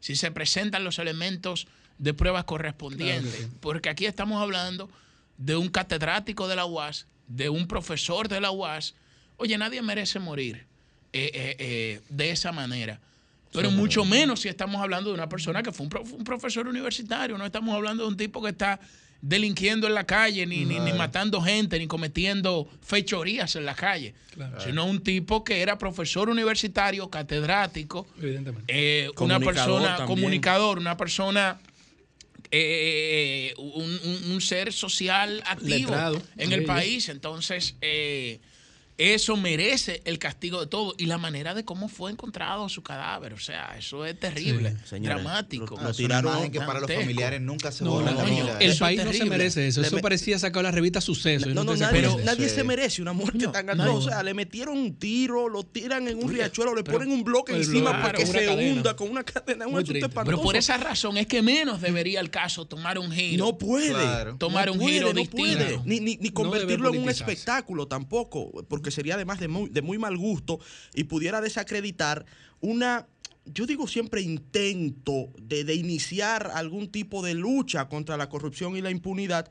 si 0.00 0.16
se 0.16 0.30
presentan 0.30 0.84
los 0.84 0.98
elementos 0.98 1.66
de 1.98 2.14
pruebas 2.14 2.44
correspondientes. 2.44 3.48
Porque 3.60 3.90
aquí 3.90 4.06
estamos 4.06 4.40
hablando 4.40 4.88
de 5.36 5.54
un 5.56 5.68
catedrático 5.68 6.48
de 6.48 6.56
la 6.56 6.64
UAS, 6.64 7.06
de 7.28 7.50
un 7.50 7.68
profesor 7.68 8.28
de 8.28 8.40
la 8.40 8.50
UAS. 8.50 8.94
Oye, 9.36 9.58
nadie 9.58 9.82
merece 9.82 10.18
morir 10.18 10.66
eh, 11.12 11.30
eh, 11.34 11.56
eh, 11.58 12.00
de 12.08 12.30
esa 12.30 12.52
manera. 12.52 13.00
Pero 13.54 13.70
mucho 13.70 14.04
menos 14.04 14.40
si 14.40 14.48
estamos 14.48 14.82
hablando 14.82 15.10
de 15.10 15.14
una 15.14 15.28
persona 15.28 15.62
que 15.62 15.70
fue 15.70 15.86
un, 15.86 16.24
profesor 16.24 16.66
universitario, 16.66 17.38
no 17.38 17.46
estamos 17.46 17.74
hablando 17.74 18.02
de 18.02 18.08
un 18.08 18.16
tipo 18.16 18.42
que 18.42 18.50
está 18.50 18.80
delinquiendo 19.20 19.86
en 19.86 19.94
la 19.94 20.04
calle, 20.04 20.44
ni, 20.44 20.64
ni, 20.64 20.92
matando 20.92 21.40
gente, 21.40 21.78
ni 21.78 21.86
cometiendo 21.86 22.68
fechorías 22.82 23.54
en 23.56 23.64
la 23.64 23.74
calle, 23.74 24.14
sino 24.58 24.84
un 24.84 25.02
tipo 25.02 25.44
que 25.44 25.62
era 25.62 25.78
profesor 25.78 26.28
universitario, 26.28 27.08
catedrático, 27.08 28.06
eh, 28.66 29.10
una 29.18 29.38
persona 29.38 30.04
comunicador, 30.04 30.78
una 30.78 30.96
persona 30.96 31.58
eh, 32.50 33.54
un, 33.56 34.40
ser 34.40 34.72
social 34.72 35.42
activo 35.46 35.94
en 36.36 36.52
el 36.52 36.64
país. 36.64 37.08
Entonces, 37.08 37.76
eh, 37.80 38.40
eso 38.96 39.36
merece 39.36 40.02
el 40.04 40.20
castigo 40.20 40.60
de 40.60 40.66
todo 40.68 40.94
y 40.96 41.06
la 41.06 41.18
manera 41.18 41.52
de 41.54 41.64
cómo 41.64 41.88
fue 41.88 42.12
encontrado 42.12 42.68
su 42.68 42.82
cadáver. 42.82 43.32
O 43.32 43.40
sea, 43.40 43.76
eso 43.76 44.04
es 44.04 44.18
terrible, 44.18 44.76
dramático. 45.00 45.76
Lo, 45.80 45.92
tiraron 45.92 46.50
que 46.50 46.60
para 46.60 46.80
los 46.80 46.92
familiares 46.92 47.40
nunca 47.40 47.72
se 47.72 47.84
no, 47.84 48.00
El 48.60 48.76
país 48.78 49.04
no 49.04 49.12
se 49.12 49.24
merece 49.24 49.66
eso. 49.66 49.82
Eso 49.82 49.98
parecía 49.98 50.38
sacar 50.38 50.62
la 50.62 50.70
revista 50.70 51.00
Suceso. 51.00 51.48
No, 51.48 51.64
no, 51.64 51.76
nadie, 51.76 52.08
nadie 52.24 52.48
se 52.48 52.62
merece 52.62 53.02
una 53.02 53.12
muerte 53.12 53.48
tan 53.48 53.68
atroz. 53.68 54.06
O 54.06 54.08
sea, 54.08 54.22
le 54.22 54.34
metieron 54.34 54.78
un 54.78 54.94
tiro, 54.94 55.48
lo 55.48 55.64
tiran 55.64 56.06
en 56.08 56.22
un 56.22 56.32
riachuelo, 56.32 56.74
le 56.74 56.84
ponen 56.84 57.10
un 57.10 57.24
bloque 57.24 57.54
encima 57.54 58.00
para 58.00 58.18
que 58.18 58.26
se 58.26 58.48
hunda 58.48 58.94
con 58.94 59.10
una 59.10 59.24
cadena. 59.24 59.66
Un 59.66 59.82
pero 60.24 60.40
por 60.40 60.56
esa 60.56 60.76
razón 60.76 61.16
es 61.16 61.26
que 61.26 61.42
menos 61.42 61.80
debería 61.80 62.20
el 62.20 62.30
caso 62.30 62.66
tomar 62.66 62.98
un 62.98 63.10
giro. 63.10 63.44
No 63.44 63.58
puede. 63.58 64.34
Tomar 64.38 64.70
un 64.70 64.80
giro 64.80 65.12
distinto. 65.12 65.82
Ni, 65.84 66.00
ni, 66.00 66.16
ni 66.16 66.30
convertirlo 66.30 66.90
en 66.94 67.02
un 67.02 67.08
espectáculo 67.08 67.88
tampoco. 67.88 68.52
Porque 68.68 68.83
que 68.84 68.92
sería 68.92 69.14
además 69.16 69.40
de 69.40 69.48
muy, 69.48 69.68
de 69.68 69.82
muy 69.82 69.98
mal 69.98 70.16
gusto 70.16 70.60
y 70.94 71.04
pudiera 71.04 71.40
desacreditar 71.40 72.24
una 72.60 73.08
yo 73.46 73.66
digo 73.66 73.86
siempre 73.86 74.22
intento 74.22 75.28
de, 75.38 75.74
iniciar 75.74 76.50
algún 76.54 76.90
tipo 76.90 77.22
de 77.22 77.34
lucha 77.34 77.88
contra 77.88 78.16
la 78.16 78.28
corrupción 78.28 78.76
y 78.76 78.80
la 78.80 78.90
impunidad. 78.90 79.50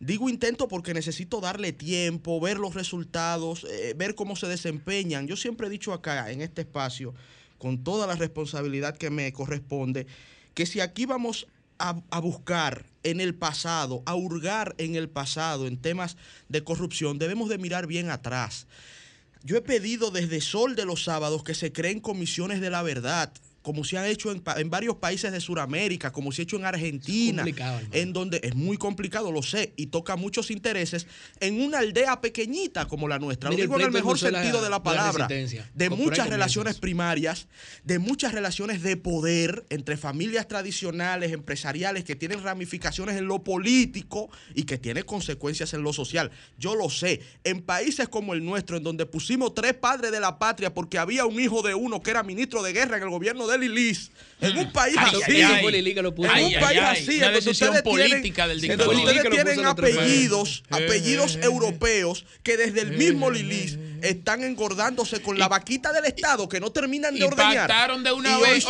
Digo 0.00 0.28
intento 0.28 0.66
porque 0.68 0.94
necesito 0.94 1.40
darle 1.40 1.72
tiempo, 1.72 2.40
ver 2.40 2.58
los 2.58 2.74
resultados, 2.74 3.66
eh, 3.70 3.94
ver 3.96 4.14
cómo 4.14 4.34
se 4.36 4.46
desempeñan. 4.46 5.26
Yo 5.26 5.36
siempre 5.36 5.66
he 5.66 5.70
dicho 5.70 5.92
acá, 5.92 6.30
en 6.30 6.40
este 6.40 6.62
espacio, 6.62 7.14
con 7.58 7.84
toda 7.84 8.06
la 8.06 8.16
responsabilidad 8.16 8.96
que 8.96 9.10
me 9.10 9.32
corresponde, 9.32 10.06
que 10.54 10.66
si 10.66 10.80
aquí 10.80 11.06
vamos 11.06 11.46
a, 11.78 12.20
buscar 12.20 12.86
en 13.02 13.20
el 13.20 13.34
pasado, 13.34 14.02
a 14.06 14.14
hurgar 14.14 14.74
en 14.78 14.94
el 14.94 15.08
pasado 15.08 15.66
en 15.66 15.76
temas 15.76 16.16
de 16.48 16.64
corrupción, 16.64 17.18
debemos 17.18 17.48
de 17.48 17.58
mirar 17.58 17.86
bien 17.86 18.10
atrás. 18.10 18.66
Yo 19.42 19.56
he 19.56 19.62
pedido 19.62 20.10
desde 20.10 20.40
Sol 20.40 20.74
de 20.74 20.86
los 20.86 21.04
Sábados 21.04 21.44
que 21.44 21.54
se 21.54 21.72
creen 21.72 22.00
comisiones 22.00 22.60
de 22.60 22.70
la 22.70 22.82
verdad 22.82 23.32
como 23.64 23.82
se 23.82 23.96
ha 23.96 24.06
hecho 24.06 24.30
en, 24.30 24.68
varios 24.68 24.96
países 24.96 25.32
de 25.32 25.40
Sudamérica, 25.40 26.12
como 26.12 26.30
se 26.32 26.42
ha 26.42 26.44
hecho 26.44 26.56
en 26.56 26.66
Argentina, 26.66 27.42
en 27.92 28.12
donde 28.12 28.38
es 28.42 28.54
muy 28.54 28.76
complicado, 28.76 29.32
lo 29.32 29.42
sé, 29.42 29.72
y 29.76 29.86
toca 29.86 30.16
muchos 30.16 30.50
intereses, 30.50 31.06
en 31.40 31.62
una 31.62 31.78
aldea 31.78 32.20
pequeñita 32.20 32.84
como 32.84 33.08
la 33.08 33.18
nuestra, 33.18 33.48
lo 33.48 33.56
digo 33.56 33.76
en 33.76 33.86
el 33.86 33.90
mejor 33.90 34.18
sentido 34.18 34.60
de 34.62 34.68
la 34.68 34.82
palabra, 34.82 35.26
de 35.28 35.90
muchas 35.90 36.28
relaciones 36.28 36.78
primarias, 36.78 37.48
de 37.84 37.98
muchas 37.98 38.32
relaciones 38.32 38.82
de 38.82 38.98
poder 38.98 39.64
entre 39.70 39.96
familias 39.96 40.46
tradicionales, 40.46 41.32
empresariales, 41.32 42.04
que 42.04 42.16
tienen 42.16 42.42
ramificaciones 42.42 43.16
en 43.16 43.26
lo 43.26 43.42
político 43.44 44.28
y 44.54 44.64
que 44.64 44.76
tienen 44.76 45.04
consecuencias 45.04 45.72
en 45.72 45.82
lo 45.82 45.94
social. 45.94 46.30
Yo 46.58 46.74
lo 46.74 46.90
sé, 46.90 47.22
en 47.44 47.62
países 47.62 48.10
como 48.10 48.34
el 48.34 48.44
nuestro, 48.44 48.76
en 48.76 48.82
donde 48.82 49.06
pusimos 49.06 49.54
tres 49.54 49.72
padres 49.72 50.12
de 50.12 50.20
la 50.20 50.38
patria 50.38 50.74
porque 50.74 50.98
había 50.98 51.24
un 51.24 51.40
hijo 51.40 51.62
de 51.62 51.74
uno 51.74 52.02
que 52.02 52.10
era 52.10 52.22
ministro 52.22 52.62
de 52.62 52.74
guerra 52.74 52.98
en 52.98 53.04
el 53.04 53.08
gobierno 53.08 53.46
de 53.46 53.53
Lilis. 53.58 54.10
En 54.40 54.58
un 54.58 54.72
país 54.72 54.96
así, 54.98 55.40
en 55.40 56.44
un 56.44 56.60
país 56.60 56.80
así, 56.82 57.16
una 57.18 57.30
decisión 57.30 57.74
política 57.82 58.46
del 58.46 58.60
dictador. 58.60 58.94
Ustedes 58.94 59.30
tienen 59.30 59.64
apellidos, 59.64 60.64
apellidos 60.70 61.36
europeos 61.36 62.26
que 62.42 62.56
desde 62.56 62.82
el 62.82 62.92
mismo 62.92 63.30
Lilis 63.30 63.78
están 64.02 64.44
engordándose 64.44 65.22
con 65.22 65.38
la 65.38 65.48
vaquita 65.48 65.92
del 65.92 66.04
Estado 66.04 66.48
que 66.48 66.60
no 66.60 66.72
terminan 66.72 67.14
de 67.14 67.24
ordeñar. 67.24 67.70
de 68.02 68.12
una 68.12 68.38
vez. 68.38 68.66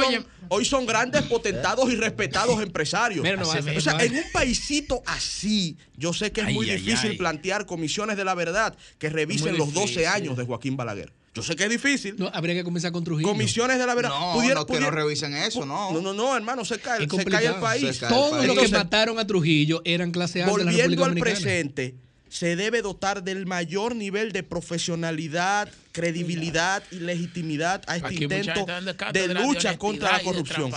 Hoy 0.48 0.64
son, 0.64 0.86
grandes 0.86 1.22
potentados 1.22 1.90
y 1.90 1.96
respetados 1.96 2.62
empresarios. 2.62 3.26
o 3.26 3.80
sea, 3.80 3.98
en 4.00 4.16
un 4.16 4.24
paisito 4.32 5.02
así, 5.06 5.76
yo 5.96 6.12
sé 6.12 6.32
que 6.32 6.42
es 6.42 6.52
muy 6.52 6.68
difícil 6.68 7.16
plantear 7.16 7.66
comisiones 7.66 8.16
de 8.16 8.24
la 8.24 8.34
verdad 8.34 8.76
que 8.98 9.08
revisen 9.08 9.56
los 9.56 9.72
12 9.72 10.06
años 10.06 10.36
de 10.36 10.44
Joaquín 10.44 10.76
Balaguer. 10.76 11.12
Yo 11.34 11.42
sé 11.42 11.56
que 11.56 11.64
es 11.64 11.70
difícil. 11.70 12.14
No, 12.16 12.30
habría 12.32 12.54
que 12.54 12.62
comenzar 12.62 12.92
con 12.92 13.02
Trujillo. 13.02 13.28
Comisiones 13.28 13.78
de 13.78 13.86
la 13.86 13.94
verdad. 13.94 14.10
No, 14.10 14.54
no 14.54 14.66
que 14.66 14.78
no 14.78 14.90
revisen 14.90 15.34
eso, 15.34 15.66
no. 15.66 15.92
No, 15.92 16.00
no, 16.00 16.14
no, 16.14 16.36
hermano, 16.36 16.64
se 16.64 16.78
cae, 16.78 17.08
se 17.08 17.24
cae 17.24 17.46
el 17.46 17.56
país. 17.56 18.00
Todos 18.08 18.46
los 18.46 18.56
que 18.56 18.68
mataron 18.68 19.18
a 19.18 19.26
Trujillo 19.26 19.82
eran 19.84 20.12
clase 20.12 20.42
A 20.42 20.46
de 20.46 20.64
la 20.64 20.70
República 20.70 21.04
al 21.06 21.14
presente, 21.16 21.96
se 22.28 22.56
debe 22.56 22.82
dotar 22.82 23.24
del 23.24 23.46
mayor 23.46 23.96
nivel 23.96 24.32
de 24.32 24.42
profesionalidad, 24.44 25.68
credibilidad 25.94 26.82
y 26.90 26.96
legitimidad 26.96 27.80
a 27.86 27.96
este 27.96 28.14
intento 28.14 28.66
de 29.12 29.28
lucha 29.28 29.78
contra 29.78 30.12
la 30.12 30.20
corrupción. 30.24 30.72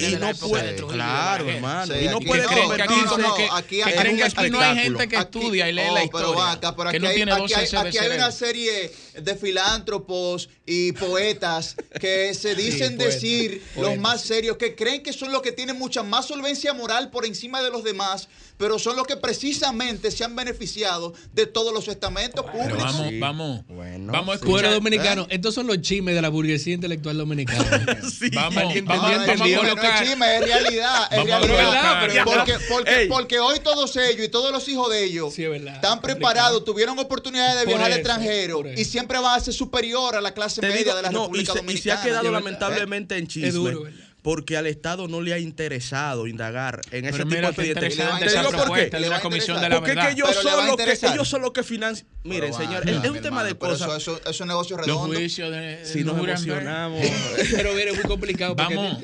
Y, 0.00 0.16
no 0.16 0.34
puede, 0.34 0.76
claro, 0.76 1.46
hermano. 1.46 1.94
y 1.94 2.08
no 2.08 2.20
puede 2.20 2.46
convertirse 2.46 3.22
aquí, 3.52 3.82
que 3.82 3.92
creen 3.92 4.16
que 4.16 4.24
aquí 4.24 4.50
no 4.50 4.60
hay 4.60 4.78
gente 4.78 5.08
que 5.08 5.16
estudia 5.16 5.68
y 5.68 5.74
lee 5.74 5.82
la 5.92 6.04
historia. 6.04 6.58
que 6.90 7.00
no 7.00 7.10
tiene 7.10 7.32
aquí 7.32 7.98
hay 7.98 8.16
una 8.16 8.32
serie 8.32 8.90
de 9.20 9.36
filántropos 9.36 10.48
y 10.64 10.92
poetas 10.92 11.76
que 12.00 12.32
se 12.32 12.54
dicen 12.54 12.96
decir 12.96 13.62
los 13.76 13.98
más 13.98 14.22
serios, 14.22 14.56
que 14.56 14.74
creen 14.74 15.02
que 15.02 15.12
son 15.12 15.32
los 15.32 15.42
que 15.42 15.52
tienen 15.52 15.78
mucha 15.78 16.02
más 16.02 16.26
solvencia 16.26 16.72
moral 16.72 17.10
por 17.10 17.26
encima 17.26 17.60
de 17.60 17.70
los 17.70 17.84
demás, 17.84 18.28
pero 18.56 18.78
son 18.78 18.96
los 18.96 19.06
que 19.06 19.18
precisamente 19.18 20.10
se 20.10 20.24
han 20.24 20.34
beneficiado 20.34 21.12
de 21.34 21.46
todos 21.46 21.74
los 21.74 21.88
estamentos 21.88 22.46
públicos. 22.46 22.78
vamos, 23.18 23.64
vamos, 23.68 24.00
vamos 24.06 24.29
Fuera 24.38 24.72
dominicano. 24.72 25.26
Estos 25.30 25.54
son 25.54 25.66
los 25.66 25.80
chismes 25.80 26.14
de 26.14 26.22
la 26.22 26.28
burguesía 26.28 26.74
intelectual 26.74 27.16
dominicana. 27.16 28.00
sí, 28.10 28.30
vamos, 28.34 28.54
vamos, 28.54 28.84
vamos, 28.84 29.26
vamos 29.26 29.40
a. 29.40 29.74
No 29.74 29.82
es 29.82 30.00
chisme, 30.00 30.36
es 30.36 30.44
realidad. 30.44 31.08
Es 31.10 31.24
realidad. 31.24 32.24
porque, 32.24 32.54
porque, 32.68 33.06
porque, 33.08 33.38
hoy 33.38 33.60
todos 33.60 33.96
ellos 33.96 34.24
y 34.26 34.28
todos 34.28 34.52
los 34.52 34.66
hijos 34.68 34.90
de 34.90 35.04
ellos 35.04 35.38
están 35.38 36.00
preparados, 36.00 36.64
tuvieron 36.64 36.98
oportunidades 36.98 37.60
de 37.60 37.66
viajar 37.66 37.86
al 37.86 37.98
extranjero 37.98 38.62
y 38.76 38.84
siempre 38.84 39.18
van 39.18 39.38
a 39.38 39.40
ser 39.40 39.54
superior 39.54 40.16
a 40.16 40.20
la 40.20 40.32
clase 40.32 40.60
media 40.62 40.94
de 40.94 41.02
la 41.02 41.10
República 41.10 41.54
Dominicana. 41.54 41.78
Y 41.78 41.82
se 41.82 41.92
ha 41.92 42.02
quedado 42.02 42.30
lamentablemente 42.30 43.16
en 43.16 43.26
chisme. 43.26 43.48
Es 43.48 43.54
duro, 43.54 43.84
porque 44.22 44.56
al 44.56 44.66
Estado 44.66 45.08
no 45.08 45.20
le 45.20 45.32
ha 45.32 45.38
interesado 45.38 46.26
indagar 46.26 46.80
en 46.90 47.06
ese 47.06 47.24
tipo 47.24 47.30
de 47.30 47.46
expedientes. 47.46 47.96
Te 47.96 48.38
digo 48.38 48.50
por 48.50 48.74
qué. 48.74 48.90
De 48.90 49.08
la 49.08 49.20
comisión 49.20 49.60
de 49.60 49.68
la 49.68 49.76
porque 49.76 49.94
verdad. 49.94 50.08
Que 50.08 50.12
ellos, 50.12 50.34
son 50.34 50.66
los 50.66 50.76
que, 50.76 51.06
ellos 51.06 51.28
son 51.28 51.42
los 51.42 51.50
que 51.52 51.62
financian. 51.62 52.08
Miren, 52.24 52.52
señor, 52.52 52.88
es, 52.88 53.10
un 53.10 53.20
tema 53.20 53.44
de 53.44 53.54
cosas. 53.54 53.88
Eso, 53.96 54.16
eso, 54.16 54.30
es 54.30 54.40
un 54.40 54.48
negocio 54.48 54.76
redondo. 54.76 55.08
Los 55.08 55.16
juicios 55.16 55.50
de, 55.50 55.84
si 55.84 56.04
nos 56.04 56.18
emocionamos. 56.18 57.00
pero 57.52 57.72
mire, 57.74 57.90
es 57.90 57.96
muy 57.96 58.04
complicado. 58.04 58.54
Vamos. 58.54 58.98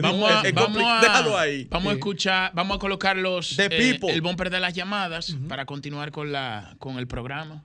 Vamos 0.00 0.30
a, 0.30 0.42
vamos, 0.52 0.82
a, 0.82 1.40
ahí. 1.40 1.66
vamos 1.70 1.90
a 1.90 1.94
escuchar, 1.94 2.52
vamos 2.54 2.76
a 2.76 2.78
colocar 2.78 3.16
los 3.16 3.58
eh, 3.58 3.98
el 4.08 4.20
bumper 4.20 4.50
de 4.50 4.60
las 4.60 4.74
llamadas 4.74 5.34
para 5.48 5.64
continuar 5.64 6.12
con 6.12 6.30
la 6.30 6.76
con 6.78 6.98
el 6.98 7.06
programa. 7.06 7.64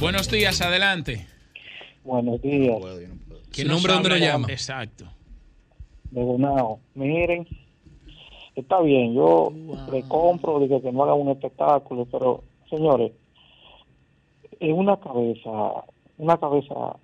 Buenos 0.00 0.30
días, 0.30 0.62
adelante. 0.62 1.26
Buenos 2.04 2.40
días. 2.40 2.74
¿Qué 3.52 3.66
nombre 3.66 3.92
dónde 3.92 4.08
lo 4.08 4.16
llama? 4.16 4.46
Exacto. 4.48 5.04
De 6.10 6.22
Bonao. 6.22 6.80
Miren, 6.94 7.46
está 8.56 8.80
bien, 8.80 9.12
yo 9.12 9.52
le 9.92 10.02
compro, 10.04 10.58
digo 10.58 10.80
que 10.80 10.90
no 10.90 11.02
haga 11.02 11.12
un 11.12 11.28
espectáculo, 11.28 12.06
pero 12.10 12.42
señores, 12.70 13.12
en 14.58 14.72
una 14.72 14.96
cabeza, 14.96 15.84
una 16.16 16.38
cabeza 16.38 16.96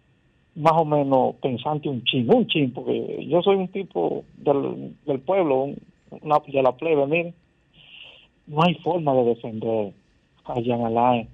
más 0.54 0.72
o 0.72 0.86
menos 0.86 1.34
pensante 1.42 1.90
un 1.90 2.02
chin, 2.04 2.32
un 2.32 2.46
chin, 2.46 2.72
porque 2.72 3.26
yo 3.28 3.42
soy 3.42 3.56
un 3.56 3.68
tipo 3.68 4.24
del, 4.38 4.96
del 5.04 5.20
pueblo, 5.20 5.74
una, 6.22 6.38
de 6.46 6.62
la 6.62 6.72
plebe, 6.72 7.06
miren, 7.06 7.34
no 8.46 8.62
hay 8.62 8.74
forma 8.76 9.12
de 9.16 9.24
defender 9.24 9.92
a 10.46 10.60
Jean 10.60 10.80
Alain 10.80 11.28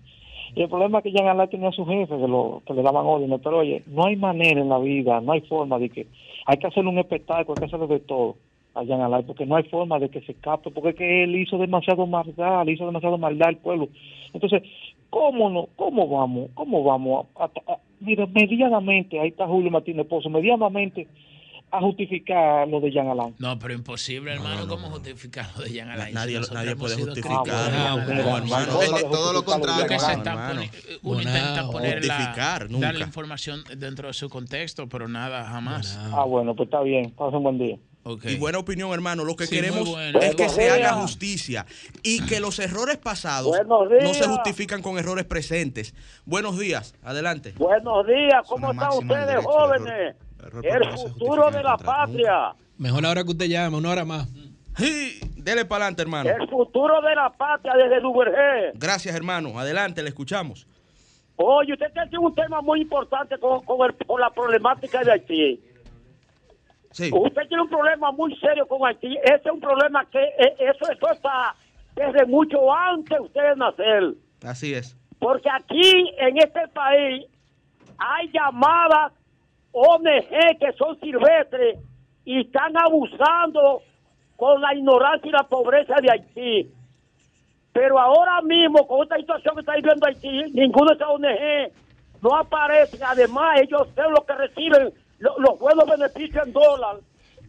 y 0.55 0.63
el 0.63 0.69
problema 0.69 0.99
es 0.99 1.05
que 1.05 1.23
Alain 1.23 1.49
tenía 1.49 1.71
a 1.71 1.73
su 1.73 1.87
jefe 1.87 2.17
que, 2.17 2.29
lo, 2.29 2.63
que 2.67 2.75
le 2.75 2.83
daban 2.83 3.07
órdenes, 3.07 3.41
pero 3.43 3.59
oye, 3.59 3.83
no 3.87 4.07
hay 4.07 4.17
manera 4.17 4.61
en 4.61 4.69
la 4.69 4.79
vida, 4.79 5.21
no 5.21 5.33
hay 5.33 5.41
forma 5.43 5.79
de 5.79 5.89
que 5.89 6.07
hay 6.47 6.57
que 6.59 6.67
hacer 6.67 6.87
un 6.87 6.99
espectáculo, 6.99 7.55
hay 7.57 7.61
que 7.61 7.67
hacerlo 7.67 7.87
de 7.87 8.01
todo 8.01 8.37
a 8.75 8.85
Jean 8.85 9.01
Alain, 9.01 9.25
porque 9.27 9.47
no 9.47 9.57
hay 9.57 9.65
forma 9.65 9.99
de 9.99 10.09
que 10.09 10.21
se 10.23 10.35
capte, 10.35 10.71
porque 10.71 10.91
es 10.91 10.97
que 10.97 11.25
él 11.25 11.37
hizo 11.37 11.57
demasiado 11.59 12.07
maldad, 12.07 12.65
le 12.65 12.73
hizo 12.73 12.87
demasiado 12.87 13.19
maldad 13.19 13.49
al 13.49 13.57
pueblo. 13.57 13.89
Entonces, 14.33 14.63
¿cómo 15.11 15.51
no? 15.51 15.69
¿Cómo 15.77 16.09
vamos? 16.09 16.51
¿Cómo 16.55 16.85
vamos? 16.85 17.27
A, 17.37 17.51
mira, 18.01 18.27
medianamente, 18.27 19.21
ahí 19.21 19.29
está 19.29 19.47
Julio 19.47 19.71
Martínez 19.71 20.07
Pozo, 20.07 20.31
medianamente 20.31 21.07
a 21.73 21.81
justificar 21.81 22.69
lo 22.69 22.81
de 22.81 22.91
Jean 22.93 23.09
Alain. 23.09 23.35
No, 23.39 23.59
pero 23.59 23.73
imposible, 23.73 24.35
hermano. 24.35 24.69
¿Cómo 24.69 24.91
justificar 24.91 25.47
lo 25.57 25.65
de 25.65 25.71
Jean 25.71 25.89
Alain? 25.89 26.13
Nadie, 26.13 26.39
nadie 26.53 26.77
puede 26.77 26.97
justificar. 26.97 27.73
no, 28.07 28.37
hermano. 28.37 28.79
Todo 29.11 29.33
lo 29.33 29.43
contrario. 29.43 29.87
Que 29.87 29.99
se 29.99 30.13
está 30.13 30.53
uno 31.03 31.23
intenta 31.23 31.67
poner 31.71 32.07
darle 32.07 33.05
información 33.05 33.65
dentro 33.77 34.09
de 34.09 34.15
su 34.15 34.29
contexto, 34.29 34.87
pero 34.89 35.09
nada, 35.09 35.45
jamás. 35.45 35.99
Ah, 36.13 36.25
bueno, 36.25 36.55
pues 36.55 36.67
está 36.67 36.83
bien. 36.83 37.11
Pasa 37.13 37.39
un 37.39 37.43
buen 37.43 37.59
día. 37.59 37.79
Y 38.25 38.37
buena 38.37 38.59
opinión, 38.59 38.93
hermano. 38.93 39.25
Lo 39.25 39.37
que 39.37 39.49
queremos 39.49 39.89
es 40.21 40.35
que 40.35 40.49
se 40.51 40.71
haga 40.71 40.93
justicia 40.95 41.65
y 42.03 42.25
que 42.27 42.41
los 42.41 42.59
errores 42.59 42.99
pasados 42.99 43.57
no 43.67 44.15
se 44.15 44.27
justifican 44.27 44.83
con 44.83 44.99
errores 44.99 45.25
presentes. 45.25 45.95
Buenos 46.27 46.59
días, 46.59 46.95
adelante. 47.03 47.55
Buenos 47.57 48.07
días, 48.07 48.43
¿cómo 48.47 48.73
están 48.73 48.91
ustedes, 48.93 49.45
jóvenes? 49.45 50.17
El 50.63 50.99
futuro 50.99 51.51
de 51.51 51.63
la 51.63 51.77
patria. 51.77 52.55
Mejor 52.79 53.07
ahora 53.07 53.23
que 53.23 53.31
usted 53.31 53.47
llame, 53.47 53.77
una 53.77 53.91
hora 53.91 54.05
más. 54.05 54.29
Sí, 54.77 55.21
dele 55.37 55.65
para 55.65 55.85
adelante, 55.85 56.03
hermano. 56.03 56.31
El 56.31 56.49
futuro 56.49 57.01
de 57.03 57.15
la 57.15 57.31
patria 57.31 57.75
desde 57.75 58.01
Duvergé. 58.01 58.73
Gracias, 58.75 59.15
hermano. 59.15 59.59
Adelante, 59.59 60.03
le 60.03 60.09
escuchamos. 60.09 60.67
Oye, 61.37 61.73
usted 61.73 61.87
tiene 61.93 62.19
un 62.19 62.35
tema 62.35 62.61
muy 62.61 62.81
importante 62.81 63.39
con, 63.39 63.63
con, 63.65 63.79
la 64.21 64.31
problemática 64.31 65.03
de 65.03 65.13
Haití. 65.13 65.61
Sí. 66.91 67.11
Usted 67.13 67.49
tiene 67.49 67.63
un 67.63 67.69
problema 67.69 68.13
muy 68.13 68.35
serio 68.37 68.67
con 68.67 68.87
Haití. 68.87 69.17
Ese 69.25 69.43
es 69.45 69.53
un 69.53 69.61
problema 69.61 70.05
que 70.11 70.23
eh, 70.23 70.55
eso, 70.59 70.91
eso 70.91 71.11
está 71.11 71.55
desde 71.95 72.27
mucho 72.27 72.73
antes 72.73 73.19
de 73.19 73.25
ustedes 73.25 73.57
nacer. 73.57 74.15
Así 74.45 74.75
es. 74.75 74.97
Porque 75.19 75.49
aquí 75.51 76.15
en 76.19 76.39
este 76.39 76.67
país 76.69 77.27
hay 77.99 78.31
llamadas 78.33 79.13
ONG 79.73 80.59
que 80.61 80.73
son 80.77 80.99
silvestres 81.01 81.79
y 82.25 82.41
están 82.41 82.77
abusando 82.77 83.83
con 84.37 84.61
la 84.61 84.75
ignorancia 84.75 85.29
y 85.29 85.33
la 85.33 85.45
pobreza 85.45 85.95
de 86.01 86.11
Haití. 86.11 86.71
Pero 87.73 87.99
ahora 87.99 88.41
mismo, 88.43 88.87
con 88.87 89.03
esta 89.03 89.17
situación 89.17 89.55
que 89.55 89.61
está 89.61 89.75
viviendo 89.75 90.07
Haití, 90.07 90.53
ninguno 90.53 90.91
de 90.91 90.95
esas 90.95 91.09
ONG 91.09 91.73
no 92.23 92.37
aparece. 92.37 92.99
Además, 93.03 93.61
ellos 93.61 93.89
son 93.95 94.13
los 94.13 94.25
que 94.25 94.35
reciben 94.35 94.93
los 95.19 95.59
buenos 95.59 95.87
beneficios 95.89 96.47
en 96.47 96.53
dólar. 96.53 96.97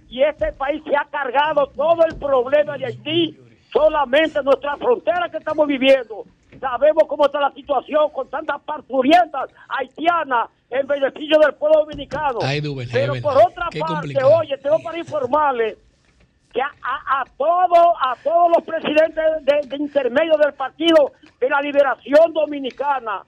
Y 0.09 0.21
este 0.21 0.51
país 0.53 0.81
se 0.85 0.95
ha 0.95 1.05
cargado 1.05 1.67
todo 1.75 2.05
el 2.05 2.15
problema 2.17 2.77
de 2.77 2.85
Haití 2.85 3.37
solamente 3.71 4.39
en 4.39 4.45
nuestra 4.45 4.77
frontera 4.77 5.29
que 5.29 5.37
estamos 5.37 5.67
viviendo. 5.67 6.23
Sabemos 6.63 7.03
cómo 7.09 7.25
está 7.25 7.41
la 7.41 7.51
situación 7.51 8.09
con 8.11 8.29
tantas 8.29 8.61
parturientas 8.61 9.49
haitianas 9.67 10.47
en 10.69 10.87
beneficio 10.87 11.37
del 11.39 11.55
pueblo 11.55 11.81
dominicano. 11.81 12.39
Pero 12.89 13.13
por 13.21 13.35
otra 13.35 13.67
parte, 13.77 14.23
oye, 14.23 14.57
tengo 14.59 14.79
para 14.81 14.97
informarle 14.97 15.75
que 16.53 16.61
a, 16.61 17.25
todos 17.35 17.87
a 17.99 18.15
todos 18.23 18.49
los 18.55 18.63
presidentes 18.63 19.23
de, 19.41 19.75
intermedio 19.75 20.37
del 20.37 20.53
partido 20.53 21.11
de 21.37 21.49
la 21.49 21.59
liberación 21.59 22.31
dominicana 22.31 23.23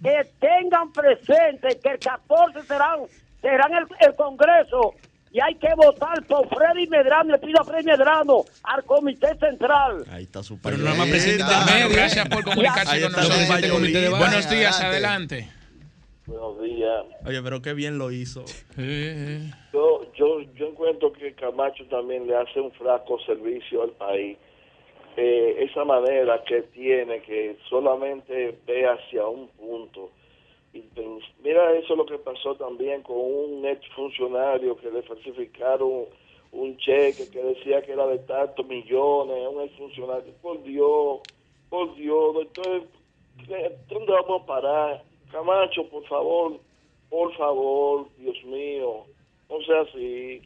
que 0.00 0.30
tengan 0.38 0.92
presente 0.92 1.80
que 1.82 1.88
el 1.88 1.98
14 1.98 2.62
serán 2.68 3.00
serán 3.42 3.74
el, 3.74 3.86
el 3.98 4.14
Congreso 4.14 4.94
y 5.36 5.40
hay 5.40 5.54
que 5.56 5.68
votar 5.76 6.24
por 6.26 6.48
Freddy 6.48 6.86
Medrano. 6.86 7.32
Le 7.32 7.38
pido 7.38 7.60
a 7.60 7.64
Freddy 7.64 7.84
Medrano 7.84 8.42
al 8.62 8.82
Comité 8.84 9.36
Central. 9.38 10.02
Ahí 10.10 10.22
está 10.22 10.42
su 10.42 10.58
Pero 10.62 10.78
no 10.78 10.94
más 10.94 11.08
presidente 11.10 11.44
Gracias 11.90 12.26
por 12.26 12.42
comunicarse 12.42 13.02
con 13.02 13.12
nosotros. 13.12 14.18
Buenos 14.18 14.48
días, 14.48 14.80
adelante. 14.80 15.50
Buenos 16.24 16.62
días. 16.62 17.04
Oye, 17.26 17.42
pero 17.42 17.60
qué 17.60 17.74
bien 17.74 17.98
lo 17.98 18.10
hizo. 18.10 18.46
Yo, 19.74 20.10
yo, 20.14 20.40
yo 20.54 20.68
encuentro 20.68 21.12
que 21.12 21.34
Camacho 21.34 21.84
también 21.90 22.26
le 22.26 22.34
hace 22.34 22.58
un 22.58 22.72
flaco 22.72 23.18
servicio 23.26 23.82
al 23.82 23.90
país. 23.90 24.38
Eh, 25.18 25.68
esa 25.70 25.84
manera 25.84 26.42
que 26.48 26.62
tiene, 26.62 27.20
que 27.20 27.58
solamente 27.68 28.58
ve 28.66 28.86
hacia 28.86 29.26
un 29.26 29.48
punto. 29.48 30.10
Y 30.76 30.84
mira 31.42 31.72
eso 31.78 31.96
lo 31.96 32.04
que 32.04 32.18
pasó 32.18 32.54
también 32.56 33.02
con 33.02 33.16
un 33.16 33.66
ex 33.66 33.80
funcionario 33.94 34.76
que 34.76 34.90
le 34.90 35.02
falsificaron 35.02 36.04
un 36.52 36.76
cheque 36.78 37.28
que 37.30 37.42
decía 37.42 37.82
que 37.82 37.92
era 37.92 38.06
de 38.06 38.18
tantos 38.20 38.66
millones, 38.66 39.36
un 39.52 39.62
ex 39.62 39.76
funcionario. 39.76 40.32
Por 40.42 40.62
Dios, 40.62 41.20
por 41.70 41.94
Dios, 41.96 42.34
doctor, 42.34 42.86
¿dónde 43.88 44.12
vamos 44.12 44.42
a 44.42 44.46
parar? 44.46 45.04
Camacho, 45.32 45.88
por 45.88 46.06
favor, 46.06 46.60
por 47.08 47.34
favor, 47.36 48.08
Dios 48.18 48.36
mío, 48.44 49.04
no 49.48 49.60
sea 49.62 49.80
así. 49.82 50.42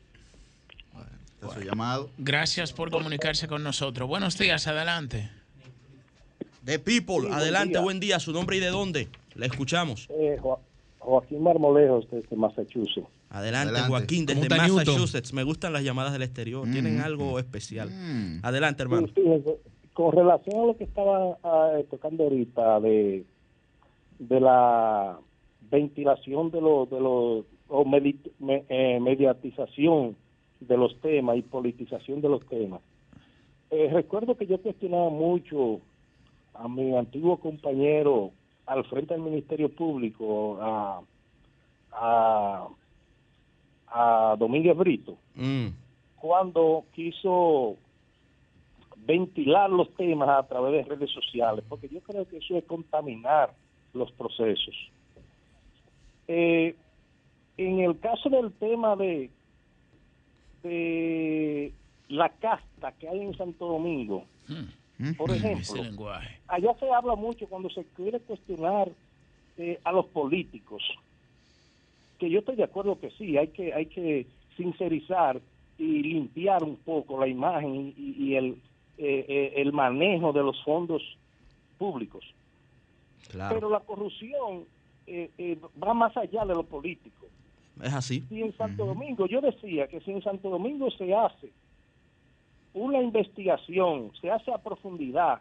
llamado. 1.65 2.09
Gracias 2.19 2.73
por 2.73 2.91
comunicarse 2.91 3.49
con 3.49 3.63
nosotros. 3.63 4.09
Buenos 4.09 4.39
días, 4.39 4.67
adelante. 4.67 5.31
De 6.63 6.79
People, 6.79 7.29
adelante, 7.33 7.79
buen 7.79 7.99
día. 8.01 8.21
¿Su 8.21 8.33
nombre 8.33 8.57
y 8.57 8.61
de 8.61 8.69
dónde? 8.69 9.09
Le 9.35 9.47
escuchamos. 9.47 10.09
Eh, 10.11 10.39
Joaquín 10.99 11.43
Marmolejos, 11.43 12.11
desde 12.11 12.37
Massachusetts. 12.37 13.09
Adelante, 13.31 13.81
Joaquín, 13.89 14.27
desde 14.27 14.49
Massachusetts. 14.49 15.33
Me 15.33 15.45
gustan 15.45 15.73
las 15.73 15.83
llamadas 15.83 16.13
del 16.13 16.23
exterior, 16.23 16.69
tienen 16.71 16.99
mm. 16.99 17.03
algo 17.03 17.39
especial. 17.39 17.89
Mm. 17.91 18.41
Adelante, 18.43 18.83
hermano. 18.83 19.09
con 19.95 20.13
relación 20.13 20.61
a 20.61 20.67
lo 20.67 20.77
que 20.77 20.85
estaba 20.85 21.39
ah, 21.43 21.79
tocando 21.91 22.25
ahorita 22.25 22.81
de 22.81 23.25
de 24.21 24.39
la 24.39 25.19
ventilación 25.71 26.51
de 26.51 26.61
los 26.61 26.89
de 26.91 27.01
los 27.01 27.45
o 27.69 27.85
eh, 27.97 28.99
mediatización 29.01 30.17
de 30.61 30.77
los 30.77 31.01
temas 31.01 31.39
y 31.39 31.43
politización 31.43 32.21
de 32.21 32.29
los 32.29 32.45
temas. 32.47 32.81
Eh, 33.71 33.89
recuerdo 33.93 34.37
que 34.37 34.47
yo 34.47 34.59
cuestionaba 34.59 35.09
mucho 35.09 35.81
a 36.55 36.69
mi 36.69 36.95
antiguo 36.97 37.39
compañero 37.39 38.33
al 38.71 38.85
frente 38.85 39.15
del 39.15 39.23
Ministerio 39.25 39.69
Público, 39.69 40.57
a, 40.63 41.01
a, 41.91 42.69
a 43.89 44.37
Domínguez 44.39 44.77
Brito, 44.77 45.19
mm. 45.35 45.67
cuando 46.21 46.85
quiso 46.95 47.77
ventilar 48.99 49.71
los 49.71 49.93
temas 49.97 50.29
a 50.29 50.47
través 50.47 50.73
de 50.73 50.95
redes 50.95 51.11
sociales, 51.11 51.65
porque 51.69 51.89
yo 51.89 52.01
creo 52.01 52.29
que 52.29 52.37
eso 52.37 52.57
es 52.57 52.65
contaminar 52.65 53.53
los 53.93 54.13
procesos. 54.13 54.77
Eh, 56.29 56.77
en 57.57 57.81
el 57.81 57.99
caso 57.99 58.31
del 58.31 58.53
tema 58.53 58.95
de, 58.95 59.31
de 60.63 61.73
la 62.09 62.29
casta 62.29 62.93
que 62.93 63.09
hay 63.09 63.21
en 63.21 63.37
Santo 63.37 63.67
Domingo, 63.67 64.27
mm. 64.47 64.80
Por 65.17 65.31
ejemplo, 65.31 65.83
allá 66.49 66.75
se 66.79 66.91
habla 66.91 67.15
mucho 67.15 67.47
cuando 67.47 67.71
se 67.71 67.85
quiere 67.97 68.21
cuestionar 68.21 68.91
eh, 69.57 69.81
a 69.85 69.93
los 69.93 70.07
políticos, 70.07 70.83
que 72.19 72.31
yo 72.31 72.41
estoy 72.41 72.57
de 72.57 72.65
acuerdo 72.65 72.99
que 72.99 73.11
sí, 73.13 73.37
hay 73.37 73.49
que, 73.49 73.73
hay 73.73 73.87
que 73.87 74.27
sincerizar 74.57 75.41
y 75.79 76.03
limpiar 76.03 76.63
un 76.63 76.77
poco 76.77 77.19
la 77.19 77.27
imagen 77.27 77.95
y, 77.97 78.35
el, 78.35 78.61
eh, 78.99 79.55
el 79.57 79.73
manejo 79.73 80.33
de 80.33 80.43
los 80.43 80.63
fondos 80.63 81.03
públicos. 81.79 82.25
Pero 83.33 83.71
la 83.71 83.81
corrupción 83.81 84.65
eh, 85.07 85.31
eh, 85.39 85.59
va 85.83 85.95
más 85.95 86.17
allá 86.17 86.45
de 86.45 86.55
lo 86.55 86.63
político. 86.65 87.27
Es 87.83 87.93
así. 87.93 88.25
Y 88.31 88.43
en 88.43 88.57
Santo 88.57 88.85
Domingo, 88.85 89.27
yo 89.27 89.41
decía 89.41 89.89
que 89.89 90.01
si 90.01 90.11
en 90.11 90.23
Santo 90.23 90.51
Domingo 90.51 90.91
se 90.91 91.15
hace 91.15 91.51
una 92.75 93.01
investigación, 93.01 94.13
se 94.21 94.31
hace 94.31 94.53
a 94.53 94.59
profundidad 94.59 95.41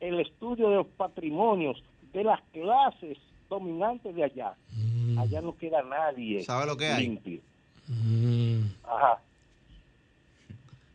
el 0.00 0.20
estudio 0.20 0.70
de 0.70 0.76
los 0.76 0.86
patrimonios 0.86 1.82
de 2.12 2.24
las 2.24 2.40
clases 2.52 3.18
dominantes 3.48 4.14
de 4.14 4.24
allá, 4.24 4.54
mm. 4.70 5.18
allá 5.18 5.40
no 5.40 5.56
queda 5.56 5.82
nadie 5.82 6.42
¿Sabe 6.42 6.66
lo 6.66 6.76
que 6.76 6.86
hay? 6.86 7.06
limpio. 7.06 7.40
Mm. 7.88 8.62
Ajá. 8.84 9.20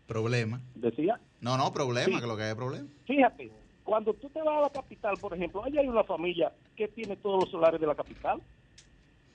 Problema. 0.07 0.61
¿Decía? 0.75 1.19
No, 1.41 1.57
no, 1.57 1.71
problema, 1.71 2.19
que 2.19 2.27
lo 2.27 2.37
que 2.37 2.43
hay 2.43 2.49
es 2.49 2.55
problema. 2.55 2.87
Fíjate, 3.05 3.51
cuando 3.83 4.13
tú 4.13 4.29
te 4.29 4.41
vas 4.41 4.57
a 4.57 4.61
la 4.61 4.69
capital, 4.69 5.15
por 5.19 5.33
ejemplo, 5.33 5.63
allá 5.63 5.81
hay 5.81 5.87
una 5.87 6.03
familia 6.03 6.51
que 6.75 6.87
tiene 6.87 7.15
todos 7.17 7.43
los 7.43 7.51
solares 7.51 7.79
de 7.79 7.87
la 7.87 7.95
capital 7.95 8.41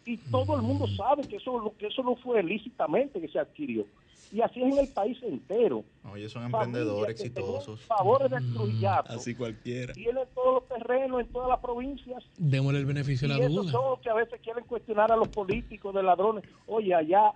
y 0.04 0.16
todo 0.16 0.56
el 0.56 0.62
mundo 0.62 0.86
sabe 0.96 1.22
que 1.22 1.36
eso, 1.36 1.72
que 1.78 1.86
eso 1.86 2.02
no 2.02 2.16
fue 2.16 2.42
lícitamente 2.42 3.20
que 3.20 3.28
se 3.28 3.38
adquirió. 3.38 3.86
Y 4.32 4.40
así 4.40 4.62
es 4.62 4.72
en 4.72 4.78
el 4.78 4.88
país 4.88 5.18
entero. 5.22 5.84
Oye, 6.10 6.26
son 6.30 6.44
emprendedores 6.44 7.20
exitosos. 7.20 7.82
Favores 7.82 8.30
de 8.30 8.40
Trujillato. 8.40 9.12
Así 9.12 9.34
cualquiera. 9.34 9.92
Tienen 9.92 10.24
todos 10.34 10.62
los 10.62 10.68
terrenos 10.68 11.20
en 11.20 11.26
todas 11.28 11.50
las 11.50 11.60
provincias. 11.60 12.24
Démosle 12.38 12.78
el 12.78 12.86
beneficio 12.86 13.28
de 13.28 13.34
la 13.34 13.46
duda. 13.46 13.68
Esos 13.68 13.70
son 13.70 14.00
que 14.00 14.08
a 14.08 14.14
veces 14.14 14.40
quieren 14.40 14.64
cuestionar 14.64 15.12
a 15.12 15.16
los 15.16 15.28
políticos 15.28 15.94
de 15.94 16.02
ladrones. 16.02 16.44
Oye, 16.66 16.94
allá, 16.94 17.32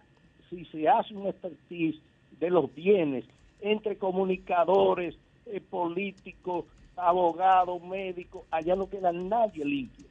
si 0.48 0.64
se 0.66 0.88
hace 0.88 1.14
un 1.14 1.26
expertise 1.26 2.00
de 2.40 2.48
los 2.48 2.74
bienes 2.74 3.26
entre 3.61 3.98
comunicadores, 3.98 5.16
eh, 5.44 5.61
políticos, 5.61 6.64
abogado, 6.96 7.79
médico, 7.79 8.46
allá 8.50 8.74
no 8.74 8.88
queda 8.88 9.12
nadie 9.12 9.66
limpio. 9.66 10.07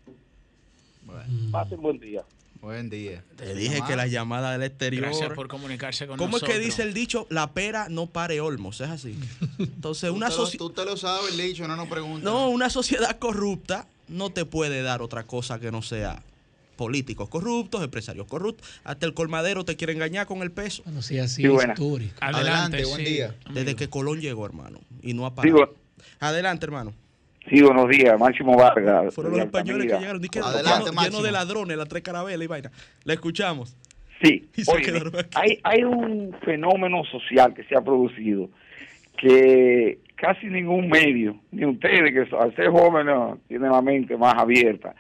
Bueno. 1.03 1.23
Pasen 1.51 1.81
buen 1.81 1.99
día. 1.99 2.23
Buen 2.65 2.89
día. 2.89 3.23
Te 3.35 3.53
dije 3.53 3.79
que 3.85 3.95
las 3.95 4.09
llamadas 4.09 4.53
del 4.53 4.63
exterior. 4.63 5.03
Gracias 5.03 5.33
por 5.33 5.47
comunicarse 5.47 6.07
con 6.07 6.17
¿Cómo 6.17 6.31
nosotros. 6.31 6.49
es 6.49 6.57
que 6.59 6.65
dice 6.65 6.81
el 6.81 6.95
dicho? 6.95 7.27
La 7.29 7.53
pera 7.53 7.89
no 7.89 8.07
pare 8.07 8.41
olmos, 8.41 8.81
es 8.81 8.89
así. 8.89 9.15
Entonces, 9.59 10.09
una 10.09 10.31
sociedad. 10.31 10.57
Tú 10.65 10.71
te 10.71 10.83
lo 10.83 10.97
sabes, 10.97 11.33
el 11.33 11.37
dicho, 11.37 11.67
no 11.67 11.75
nos 11.75 11.87
preguntes. 11.87 12.23
No, 12.23 12.49
una 12.49 12.71
sociedad 12.71 13.19
corrupta 13.19 13.87
no 14.07 14.31
te 14.31 14.45
puede 14.45 14.81
dar 14.81 15.03
otra 15.03 15.27
cosa 15.27 15.59
que 15.59 15.71
no 15.71 15.83
sea 15.83 16.23
políticos 16.75 17.29
corruptos, 17.29 17.83
empresarios 17.83 18.25
corruptos. 18.25 18.67
Hasta 18.83 19.05
el 19.05 19.13
colmadero 19.13 19.63
te 19.63 19.75
quiere 19.75 19.93
engañar 19.93 20.25
con 20.25 20.41
el 20.41 20.51
peso. 20.51 20.81
Bueno, 20.85 21.03
sí, 21.03 21.19
así 21.19 21.45
es 21.45 21.51
histórico. 21.69 22.15
Adelante, 22.19 22.83
buen 22.85 23.05
sí. 23.05 23.11
día. 23.13 23.35
Desde 23.53 23.75
que 23.75 23.89
Colón 23.91 24.21
llegó, 24.21 24.43
hermano. 24.43 24.79
Y 25.03 25.13
no 25.13 25.27
ha 25.27 25.29
Sí, 25.29 25.35
parado. 25.35 25.75
Adelante, 26.19 26.65
hermano. 26.65 26.95
Sí, 27.49 27.61
buenos 27.61 27.89
días, 27.89 28.19
Máximo 28.19 28.55
Vargas. 28.55 29.13
Fueron 29.13 29.33
los 29.33 29.41
españoles 29.41 29.91
que 29.91 29.99
llegaron. 29.99 30.21
di 30.21 30.29
que 30.29 30.39
Adelante, 30.39 30.89
lleno, 30.89 31.01
lleno 31.03 31.21
de 31.21 31.31
ladrones, 31.31 31.77
las 31.77 31.87
tres 31.87 32.03
carabelas 32.03 32.43
y 32.43 32.47
vaina. 32.47 32.71
Le 33.03 33.13
escuchamos. 33.13 33.75
Sí, 34.21 34.47
oye, 34.67 34.93
hay, 35.35 35.59
hay 35.63 35.83
un 35.83 36.35
fenómeno 36.43 37.03
social 37.05 37.53
que 37.53 37.63
se 37.65 37.75
ha 37.75 37.81
producido 37.81 38.49
que 39.17 39.99
casi 40.15 40.47
ningún 40.47 40.87
medio, 40.89 41.37
ni 41.51 41.65
ustedes 41.65 42.13
que 42.13 42.35
al 42.35 42.55
ser 42.55 42.69
jóvenes 42.69 43.39
tienen 43.47 43.71
la 43.71 43.81
mente 43.81 44.17
más 44.17 44.35
abierta 44.37 44.95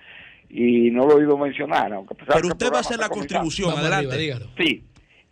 y 0.49 0.89
no 0.91 1.05
lo 1.05 1.13
he 1.13 1.15
oído 1.15 1.37
mencionar. 1.37 1.91
Aunque 1.93 2.13
a 2.13 2.17
pesar 2.17 2.35
Pero 2.35 2.47
usted 2.49 2.71
va 2.71 2.77
a 2.77 2.81
hacer 2.81 2.97
la 2.97 3.09
contribución. 3.09 3.71
Adelante. 3.71 3.95
arriba, 3.95 4.15
dígalo. 4.15 4.45
Sí, 4.57 4.83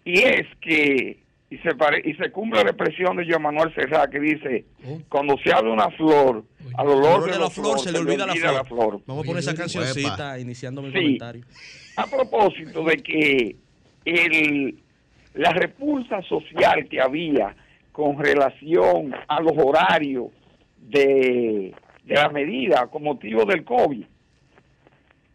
y 0.06 0.20
es 0.20 0.48
que 0.60 1.23
y 1.54 1.58
se 1.60 1.76
pare- 1.76 2.02
y 2.04 2.14
se 2.16 2.32
cumple 2.32 2.64
la 2.64 2.72
expresión 2.72 3.16
de 3.18 3.26
Joan 3.30 3.42
Manuel 3.44 3.74
Serrat 3.76 4.10
que 4.10 4.20
dice 4.20 4.66
Oh. 4.88 5.00
cuando 5.10 5.38
se 5.44 5.52
habla 5.54 5.70
de 5.70 5.74
una 5.74 5.90
flor 5.92 6.44
al 6.78 6.88
olor, 6.88 6.98
Olor 7.06 7.26
de, 7.26 7.32
de 7.34 7.40
la 7.40 7.50
flor 7.50 7.80
se 7.80 7.92
le 7.92 8.00
olvida 8.00 8.26
la 8.26 8.64
flor. 8.64 9.02
Vamos 9.06 9.24
a 9.24 9.28
poner 9.28 9.40
esa 9.42 9.52
Oye, 9.52 9.60
cancioncita 9.60 10.40
iniciando 10.40 10.82
mi 10.82 10.90
Sí. 10.90 10.96
comentario. 10.96 11.44
a 11.98 12.08
propósito 12.08 12.84
de 12.86 12.96
que 12.98 13.56
el, 14.06 14.80
la 15.36 15.52
repulsa 15.52 16.22
social 16.24 16.88
que 16.90 17.00
había 17.02 17.56
con 17.92 18.18
relación 18.18 19.14
a 19.28 19.40
los 19.42 19.54
horarios 19.56 20.28
de, 20.80 21.74
de 22.04 22.14
la 22.16 22.30
medida 22.30 22.88
con 22.88 23.04
motivo 23.04 23.46
del 23.46 23.64
COVID, 23.64 24.04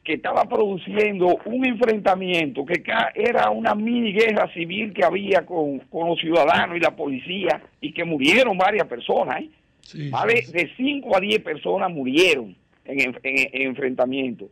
que 0.09 0.15
estaba 0.15 0.45
produciendo 0.47 1.37
un 1.45 1.67
enfrentamiento 1.67 2.65
que 2.65 2.83
era 3.15 3.51
una 3.51 3.75
mini 3.75 4.11
guerra 4.15 4.51
civil 4.55 4.95
que 4.95 5.05
había 5.05 5.45
con, 5.45 5.81
con 5.81 6.09
los 6.09 6.19
ciudadanos 6.19 6.79
y 6.79 6.81
la 6.81 6.97
policía 6.97 7.61
y 7.79 7.93
que 7.93 8.07
murieron 8.07 8.57
varias 8.57 8.87
personas, 8.87 9.43
¿eh? 9.43 9.51
Sí, 9.81 10.09
¿vale? 10.09 10.39
sí, 10.39 10.47
sí. 10.47 10.53
De 10.53 10.71
5 10.79 11.15
a 11.15 11.21
10 11.21 11.41
personas 11.43 11.91
murieron 11.91 12.57
en, 12.87 13.01
en- 13.01 13.19
en- 13.23 13.49
en 13.53 13.63
enfrentamiento. 13.69 14.49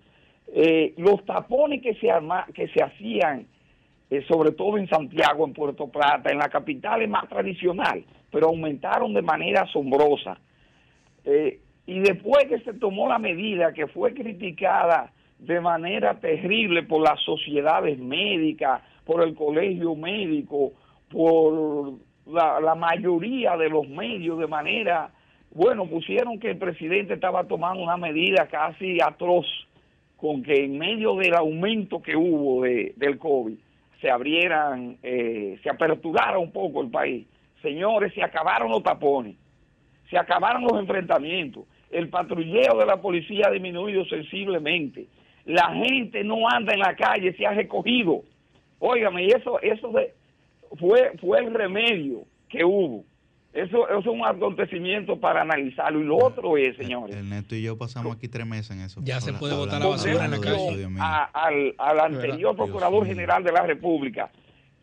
Eh, 0.55 0.92
los 0.99 1.25
tapones 1.25 1.81
que 1.81 1.95
se, 1.95 2.11
arma, 2.11 2.45
que 2.55 2.69
se 2.69 2.83
hacían, 2.83 3.47
eh, 4.11 4.23
sobre 4.29 4.53
todo 4.53 4.77
en 4.77 4.87
Santiago, 4.90 5.47
en 5.47 5.55
Puerto 5.55 5.88
Plata, 5.88 6.31
en 6.31 6.37
la 6.38 6.51
capital 6.51 7.01
es 7.01 7.09
más 7.09 7.27
tradicional, 7.31 8.05
pero 8.31 8.49
aumentaron 8.49 9.14
de 9.14 9.23
manera 9.23 9.62
asombrosa. 9.62 10.38
Eh, 11.25 11.61
y 11.87 12.01
después 12.01 12.45
que 12.47 12.59
se 12.61 12.75
tomó 12.75 13.09
la 13.09 13.19
medida 13.19 13.73
que 13.73 13.87
fue 13.87 14.12
criticada 14.12 15.12
de 15.38 15.61
manera 15.61 16.18
terrible 16.18 16.83
por 16.83 17.03
las 17.03 17.20
sociedades 17.20 17.99
médicas, 17.99 18.83
por 19.05 19.22
el 19.22 19.35
colegio 19.35 19.94
médico, 19.94 20.72
por 21.11 21.94
la, 22.27 22.75
mayoría 22.75 23.57
de 23.57 23.68
los 23.68 23.88
medios 23.88 24.38
de 24.38 24.46
manera, 24.46 25.11
bueno, 25.53 25.87
pusieron 25.87 26.38
que 26.38 26.51
el 26.51 26.59
presidente 26.59 27.14
estaba 27.14 27.44
tomando 27.44 27.83
una 27.83 27.96
medida 27.96 28.46
casi 28.49 28.99
atroz 29.01 29.46
con 30.16 30.42
que 30.42 30.64
en 30.64 30.79
medio 30.79 31.14
del 31.16 31.35
aumento 31.35 32.03
que 32.03 32.16
hubo 32.16 32.62
de, 32.62 32.94
del 32.96 33.18
COVID 33.18 33.55
se 34.01 34.11
abrieran, 34.11 34.99
eh, 35.03 35.59
se 35.62 35.70
aperturara 35.70 36.38
un 36.38 36.53
poco 36.53 36.83
el 36.83 36.90
país. 36.90 37.27
Señores, 37.62 38.12
se 38.14 38.22
acabaron 38.22 38.70
los 38.70 38.83
tapones, 38.83 39.37
se 40.11 40.18
acabaron 40.18 40.62
los 40.62 40.79
enfrentamientos, 40.79 41.64
el 41.90 42.09
patrulleo 42.09 42.77
de 42.79 42.87
la 42.87 43.01
policía 43.01 43.46
ha 43.49 43.51
disminuido 43.51 44.05
sensiblemente, 44.07 45.07
la 45.46 45.72
gente 45.74 46.22
no 46.24 46.48
anda 46.48 46.74
en 46.74 46.80
la 46.80 46.94
calle, 46.94 47.32
se 47.37 47.46
ha 47.46 47.52
recogido. 47.52 48.22
Óigame, 48.78 49.24
y 49.24 49.28
eso, 49.28 49.59
eso 49.62 49.88
de, 49.92 50.12
fue, 50.78 51.12
fue 51.20 51.38
el 51.38 51.54
remedio 51.54 52.24
que 52.48 52.64
hubo. 52.64 53.04
Eso, 53.54 53.88
eso 53.88 53.98
es 54.00 54.06
un 54.06 54.22
acontecimiento 54.26 55.18
para 55.18 55.40
analizarlo. 55.40 56.00
Y 56.00 56.04
lo 56.04 56.16
otro 56.18 56.59
es, 56.59 56.76
señores, 56.76 57.16
El 57.16 57.30
Neto 57.30 57.54
y 57.54 57.62
yo 57.62 57.78
pasamos 57.78 58.14
aquí 58.14 58.28
tres 58.28 58.46
meses 58.46 58.70
en 58.76 58.82
eso. 58.82 59.00
Ya 59.02 59.18
se 59.22 59.32
puede 59.32 59.54
hablando 59.54 59.78
la 59.78 59.87
basura 59.87 60.24
en 60.26 60.30
la 60.32 60.37
de 60.37 60.42
calle. 60.42 60.56
eso, 60.66 60.76
Dios 60.76 60.90
mío. 60.90 61.02
a- 61.02 61.24
al, 61.32 61.74
al 61.78 62.00
anterior 62.00 62.37
Dios 62.38 62.56
Procurador. 62.56 63.06
General 63.06 63.42
de 63.42 63.52
la 63.52 63.62
República, 63.62 64.30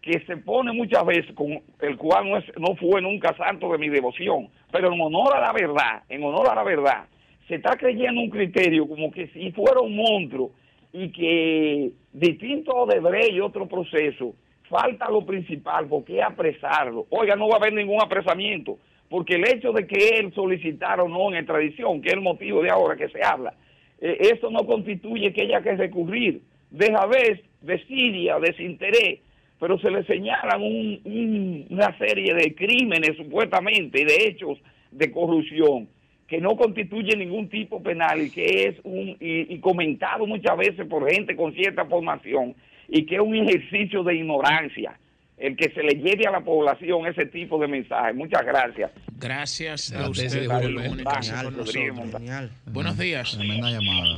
que 0.02 0.20
se 0.26 0.38
pone 0.38 0.72
muchas 0.74 1.06
veces, 1.06 1.36
con 1.36 1.62
el 1.82 1.98
cual 1.98 2.28
no, 2.30 2.38
es, 2.38 2.46
no 2.58 2.76
fue 2.76 3.00
nunca 3.00 3.36
santo 3.38 3.72
de 3.72 3.78
mi 3.78 3.90
devoción, 3.90 4.50
pero 4.72 4.92
en 4.92 5.00
honor 5.00 5.36
a 5.36 5.40
la 5.42 5.54
verdad, 5.54 6.02
en 6.10 6.24
honor 6.24 6.50
a 6.50 6.56
la 6.56 6.64
verdad, 6.64 7.06
se 7.48 7.56
está 7.56 7.76
creyendo 7.78 8.22
un 8.22 8.30
criterio 8.30 8.88
como 8.88 9.12
que 9.12 9.28
si 9.28 9.52
fuera 9.52 9.82
un 9.82 9.96
monstruo 9.96 10.52
y 10.94 11.10
que 11.10 11.92
distinto 12.14 12.72
a 12.72 12.84
Odebrecht 12.84 13.34
y 13.34 13.40
otro 13.40 13.68
proceso, 13.68 14.34
falta 14.70 15.10
lo 15.10 15.26
principal, 15.26 15.88
porque 15.88 16.20
es 16.20 16.24
apresarlo. 16.24 17.06
Oiga, 17.10 17.36
no 17.36 17.48
va 17.48 17.56
a 17.56 17.58
haber 17.58 17.74
ningún 17.74 18.02
apresamiento, 18.02 18.78
porque 19.10 19.36
el 19.36 19.48
hecho 19.48 19.72
de 19.72 19.86
que 19.88 20.20
él 20.20 20.34
solicitara 20.34 21.04
o 21.04 21.10
no 21.10 21.30
en 21.30 21.38
extradición, 21.38 22.02
que 22.02 22.10
es 22.10 22.14
el 22.16 22.22
motivo 22.22 22.62
de 22.62 22.70
ahora 22.70 22.96
que 22.96 23.10
se 23.10 23.24
habla, 23.24 23.54
eh, 24.00 24.18
eso 24.36 24.50
no 24.50 24.66
constituye 24.66 25.34
que 25.34 25.44
haya 25.44 25.62
que 25.62 25.76
recurrir. 25.76 26.42
Deja 26.70 27.06
ver, 27.08 27.44
desidia, 27.62 28.40
desinterés, 28.40 29.20
pero 29.60 29.78
se 29.80 29.92
le 29.92 30.04
señalan 30.06 30.62
un- 30.62 31.00
un- 31.06 31.66
una 31.70 31.98
serie 31.98 32.34
de 32.34 32.54
crímenes 32.56 33.16
supuestamente 33.18 34.02
y 34.02 34.06
de 34.06 34.16
hechos 34.28 34.60
de 34.92 35.12
corrupción 35.12 35.88
que 36.34 36.42
no 36.42 36.56
constituye 36.56 37.16
ningún 37.16 37.48
tipo 37.48 37.84
penal 37.84 38.20
y 38.20 38.32
que 38.32 38.66
es 38.68 38.76
un 38.84 39.10
y, 39.20 39.54
y 39.54 39.60
comentado 39.60 40.26
muchas 40.26 40.58
veces 40.58 40.88
por 40.88 41.08
gente 41.08 41.36
con 41.36 41.54
cierta 41.54 41.86
formación 41.86 42.56
y 42.90 43.06
que 43.06 43.16
es 43.16 43.22
un 43.22 43.36
ejercicio 43.36 44.04
de 44.04 44.16
ignorancia 44.16 44.98
el 45.38 45.56
que 45.56 45.70
se 45.72 45.84
le 45.84 45.94
lleve 45.96 46.26
a 46.28 46.32
la 46.32 46.42
población 46.42 47.06
ese 47.06 47.26
tipo 47.28 47.60
de 47.60 47.68
mensajes. 47.68 48.16
Muchas 48.16 48.44
gracias. 48.46 48.90
Gracias 49.20 49.92
a 49.92 49.96
Adelante, 49.98 50.12
usted 50.12 50.26
ese 50.40 50.50
por 50.50 50.62
Julio. 50.64 50.82
comunicarse 50.84 51.30
Genial, 51.32 51.46
con 51.46 51.56
Rodríguez 51.58 51.88
nosotros. 51.94 52.12
Montal. 52.14 52.22
Genial. 52.22 52.52
Buenos 52.74 52.98
días. 52.98 53.38
Tremenda 53.38 53.70
llamada. 53.70 54.18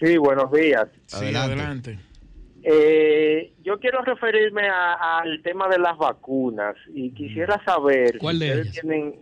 Sí, 0.00 0.16
buenos 0.18 0.52
días. 0.52 0.86
Sí, 1.06 1.16
Adelante. 1.16 1.52
adelante. 1.52 1.98
Eh, 2.62 3.52
yo 3.62 3.78
quiero 3.80 4.02
referirme 4.02 4.68
a- 4.68 5.20
al 5.20 5.40
tema 5.42 5.68
de 5.68 5.78
las 5.78 5.96
vacunas 5.96 6.76
y 6.94 7.10
quisiera 7.12 7.62
saber 7.64 8.18
¿Cuál 8.18 8.36
si 8.38 8.44
de 8.44 8.50
ustedes 8.50 8.66
ellas? 8.66 8.80
tienen 8.82 9.14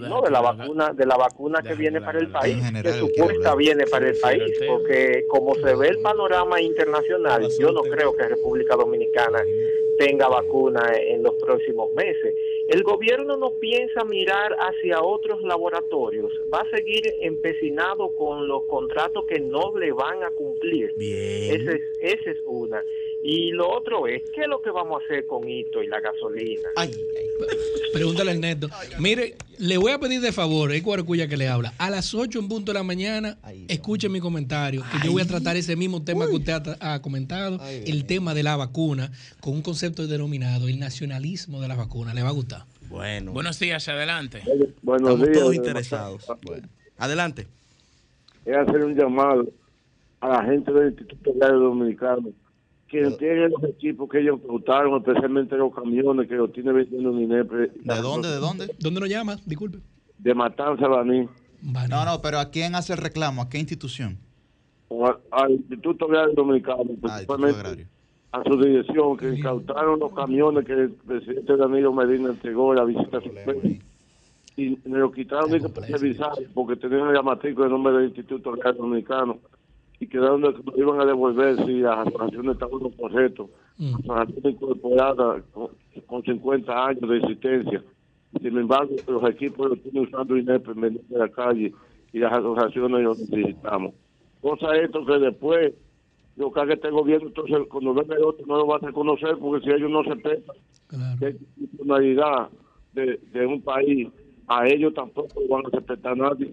no 0.00 0.22
de 0.22 0.30
la 0.30 0.40
vacuna 0.40 0.92
de 0.92 1.06
la 1.06 1.16
vacuna 1.16 1.62
que 1.62 1.74
viene 1.74 1.98
que 1.98 2.04
para 2.04 2.18
el 2.18 2.28
país 2.28 2.56
que 2.82 2.92
supuesta 2.92 3.54
viene 3.54 3.86
para 3.86 4.08
el 4.08 4.18
país 4.18 4.58
porque 4.66 5.26
como 5.28 5.54
se 5.56 5.74
ve 5.74 5.88
el 5.88 6.00
panorama 6.00 6.60
internacional 6.60 7.48
yo 7.58 7.72
no 7.72 7.82
creo 7.82 8.16
que 8.16 8.28
República 8.28 8.76
Dominicana 8.76 9.42
tenga 9.98 10.28
vacuna 10.28 10.92
en 10.96 11.22
los 11.22 11.34
próximos 11.34 11.92
meses. 11.94 12.34
El 12.68 12.82
gobierno 12.82 13.36
no 13.36 13.52
piensa 13.60 14.04
mirar 14.04 14.56
hacia 14.58 15.02
otros 15.02 15.42
laboratorios. 15.42 16.32
Va 16.52 16.60
a 16.60 16.70
seguir 16.70 17.02
empecinado 17.20 18.14
con 18.14 18.48
los 18.48 18.64
contratos 18.64 19.24
que 19.26 19.40
no 19.40 19.76
le 19.76 19.92
van 19.92 20.22
a 20.22 20.30
cumplir. 20.30 20.94
Bien. 20.96 21.60
esa 21.60 21.72
es, 21.72 21.82
esa 22.00 22.30
es 22.30 22.38
una. 22.44 22.84
Y 23.26 23.52
lo 23.52 23.70
otro 23.70 24.06
es, 24.06 24.20
¿qué 24.34 24.42
es 24.42 24.48
lo 24.48 24.60
que 24.60 24.68
vamos 24.70 25.00
a 25.00 25.04
hacer 25.06 25.26
con 25.26 25.48
Hito 25.48 25.82
y 25.82 25.86
la 25.86 25.98
gasolina? 25.98 26.68
Ay, 26.76 26.90
Pregúntale 27.94 28.32
al 28.32 28.40
neto. 28.40 28.68
Mire, 28.98 29.36
le 29.56 29.78
voy 29.78 29.92
a 29.92 29.98
pedir 29.98 30.20
de 30.20 30.30
favor, 30.30 30.70
es 30.72 30.82
Cuarcuya 30.82 31.26
que 31.26 31.38
le 31.38 31.48
habla. 31.48 31.72
A 31.78 31.88
las 31.88 32.14
8 32.14 32.38
en 32.38 32.48
punto 32.48 32.72
de 32.72 32.78
la 32.78 32.82
mañana, 32.82 33.38
escuche 33.68 34.10
mi 34.10 34.20
comentario, 34.20 34.82
que 34.92 35.06
yo 35.06 35.12
voy 35.12 35.22
a 35.22 35.26
tratar 35.26 35.56
ese 35.56 35.74
mismo 35.74 36.02
tema 36.02 36.26
que 36.26 36.34
usted 36.34 36.52
ha, 36.80 36.94
ha 36.94 37.00
comentado, 37.00 37.58
el 37.66 38.04
tema 38.04 38.34
de 38.34 38.42
la 38.42 38.56
vacuna, 38.56 39.10
con 39.40 39.54
un 39.54 39.62
concepto 39.62 40.06
denominado 40.06 40.68
el 40.68 40.78
nacionalismo 40.78 41.62
de 41.62 41.68
la 41.68 41.76
vacuna. 41.76 42.12
¿Le 42.12 42.22
va 42.22 42.28
a 42.28 42.32
gustar? 42.32 42.64
Bueno, 42.90 43.32
Buenos 43.32 43.58
días, 43.58 43.88
adelante. 43.88 44.42
Buenos 44.82 45.12
estamos 45.12 45.28
días. 45.28 45.38
todos 45.38 45.54
interesados. 45.54 46.26
Adelante. 46.98 47.46
Es 48.44 48.54
hacer 48.54 48.84
un 48.84 48.94
llamado 48.94 49.46
a 50.20 50.28
la 50.28 50.44
gente 50.44 50.70
del 50.72 50.88
Instituto 50.88 51.30
Agrario 51.30 51.58
Dominicano 51.60 52.28
que 52.94 53.08
entreguen 53.08 53.50
los 53.50 53.64
equipos 53.64 54.08
que 54.08 54.20
ellos 54.20 54.40
votaron, 54.46 54.98
especialmente 54.98 55.56
los 55.56 55.74
camiones 55.74 56.28
que 56.28 56.34
los 56.36 56.52
tiene 56.52 56.72
vendiendo 56.72 57.10
en 57.10 57.22
INEPRE. 57.22 57.72
¿De 57.74 58.00
dónde? 58.00 58.28
¿De 58.28 58.36
dónde? 58.36 58.74
¿Dónde 58.78 59.00
nos 59.00 59.08
llama? 59.08 59.36
Disculpe. 59.44 59.78
De 60.18 60.34
Matanza, 60.34 60.86
Baní. 60.86 61.28
Vale. 61.60 61.88
No, 61.88 62.04
no, 62.04 62.22
pero 62.22 62.38
¿a 62.38 62.50
quién 62.50 62.74
hace 62.74 62.92
el 62.92 62.98
reclamo? 63.00 63.42
¿A 63.42 63.48
qué 63.48 63.58
institución? 63.58 64.18
al 65.32 65.50
Instituto 65.50 66.04
Agrario 66.04 66.34
Dominicano, 66.34 66.84
Ah, 66.84 66.86
principalmente 67.02 67.88
a 68.30 68.42
su 68.44 68.62
dirección, 68.62 69.16
que 69.16 69.28
incautaron 69.34 69.98
los 69.98 70.14
camiones 70.14 70.64
que 70.64 70.72
el 70.72 70.90
presidente 70.92 71.56
Danilo 71.56 71.92
Medina 71.92 72.30
entregó 72.30 72.72
en 72.72 72.78
la 72.78 72.84
visita 72.84 73.18
a 73.18 73.20
su 73.20 73.30
país. 73.44 73.82
Y 74.56 74.78
me 74.84 74.98
lo 74.98 75.10
quitaron 75.10 75.50
de 75.50 75.60
porque 76.54 76.76
tenían 76.76 77.12
la 77.12 77.22
matrícula 77.22 77.66
de 77.66 77.72
nombre 77.72 77.92
del 77.94 78.04
Instituto 78.06 78.50
Agrario 78.50 78.82
Dominicano. 78.82 79.38
Y 80.00 80.06
quedaron 80.06 80.42
de 80.42 80.54
que 80.54 80.80
iban 80.80 81.00
a 81.00 81.06
devolver 81.06 81.56
si 81.64 81.80
las 81.80 82.06
asociaciones 82.06 82.52
estaban 82.52 82.82
en 82.82 82.92
correcto. 82.92 83.50
Mm. 83.78 83.94
Asociaciones 84.10 84.54
incorporadas 84.54 85.42
con, 85.52 85.68
con 86.06 86.22
50 86.22 86.86
años 86.86 87.08
de 87.08 87.16
existencia. 87.18 87.82
Sin 88.40 88.58
embargo, 88.58 88.94
los 89.06 89.30
equipos 89.30 89.70
lo 89.70 89.76
tienen 89.76 90.02
usando 90.04 90.36
INEP 90.36 90.68
en 90.68 91.00
la 91.10 91.28
calle 91.28 91.72
y 92.12 92.18
las 92.18 92.32
asociaciones 92.32 93.02
lo 93.02 93.14
necesitamos. 93.14 93.94
Cosa 94.40 94.76
esto 94.76 95.06
que 95.06 95.18
después, 95.18 95.72
yo 96.36 96.50
creo 96.50 96.66
que 96.66 96.72
este 96.74 96.90
gobierno, 96.90 97.28
entonces 97.28 97.58
cuando 97.68 97.94
venga 97.94 98.16
el 98.16 98.24
otro 98.24 98.44
no 98.46 98.56
lo 98.58 98.66
va 98.66 98.76
a 98.76 98.86
reconocer 98.86 99.36
porque 99.38 99.64
si 99.64 99.72
ellos 99.72 99.90
no 99.90 100.02
se 100.04 100.16
pesan 100.16 100.56
que 101.18 101.26
hay 101.26 101.32
personalidad 101.32 102.48
de, 102.92 103.18
de 103.32 103.46
un 103.46 103.62
país, 103.62 104.08
a 104.46 104.66
ellos 104.66 104.94
tampoco 104.94 105.40
van 105.48 105.66
a 105.66 105.70
respetar 105.70 106.12
a 106.12 106.16
nadie. 106.16 106.52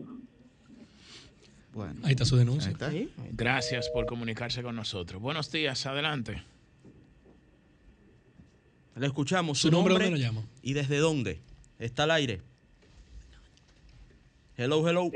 Bueno, 1.73 2.01
ahí 2.03 2.11
está 2.11 2.25
su 2.25 2.35
denuncia. 2.35 2.73
Gracias 3.31 3.89
por 3.89 4.05
comunicarse 4.05 4.61
con 4.61 4.75
nosotros. 4.75 5.21
Buenos 5.21 5.51
días, 5.51 5.85
adelante. 5.85 6.43
Le 8.95 9.07
escuchamos. 9.07 9.59
¿Su, 9.59 9.71
nombre, 9.71 9.93
dónde 9.93 10.19
llama? 10.19 10.43
¿Y 10.61 10.73
desde 10.73 10.97
dónde? 10.97 11.39
Está 11.79 12.03
al 12.03 12.11
aire. 12.11 12.41
Hello, 14.57 14.87
hello. 14.87 15.09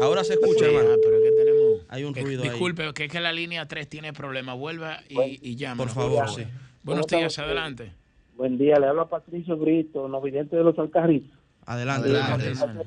Ahora 0.00 0.24
se 0.24 0.34
escucha, 0.34 0.66
hermano. 0.66 0.90
Ah, 0.92 0.96
pero 1.00 1.20
tenemos... 1.20 1.86
Hay 1.88 2.04
un 2.04 2.14
ruido 2.14 2.42
Disculpe, 2.42 2.92
que 2.94 3.04
es 3.04 3.12
que 3.12 3.20
la 3.20 3.32
línea 3.32 3.66
3 3.66 3.88
tiene 3.88 4.12
problemas. 4.12 4.58
Vuelva 4.58 5.00
y, 5.08 5.38
y 5.40 5.56
llama. 5.56 5.84
Por 5.84 5.94
favor, 5.94 6.28
sí. 6.28 6.42
Buenos 6.82 7.06
días, 7.06 7.38
adelante. 7.38 7.92
Buen 8.34 8.58
día, 8.58 8.78
le 8.80 8.86
hablo 8.86 9.02
a 9.02 9.08
Patricio 9.08 9.56
Brito, 9.56 10.08
novidente 10.08 10.56
de 10.56 10.64
los 10.64 10.76
Alcarrizos. 10.78 11.38
Adelante, 11.64 12.08
adelante. 12.08 12.82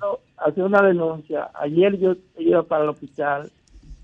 Hace 0.46 0.62
una 0.62 0.84
denuncia. 0.84 1.50
Ayer 1.56 1.98
yo 1.98 2.14
iba 2.38 2.62
para 2.62 2.84
el 2.84 2.90
hospital 2.92 3.52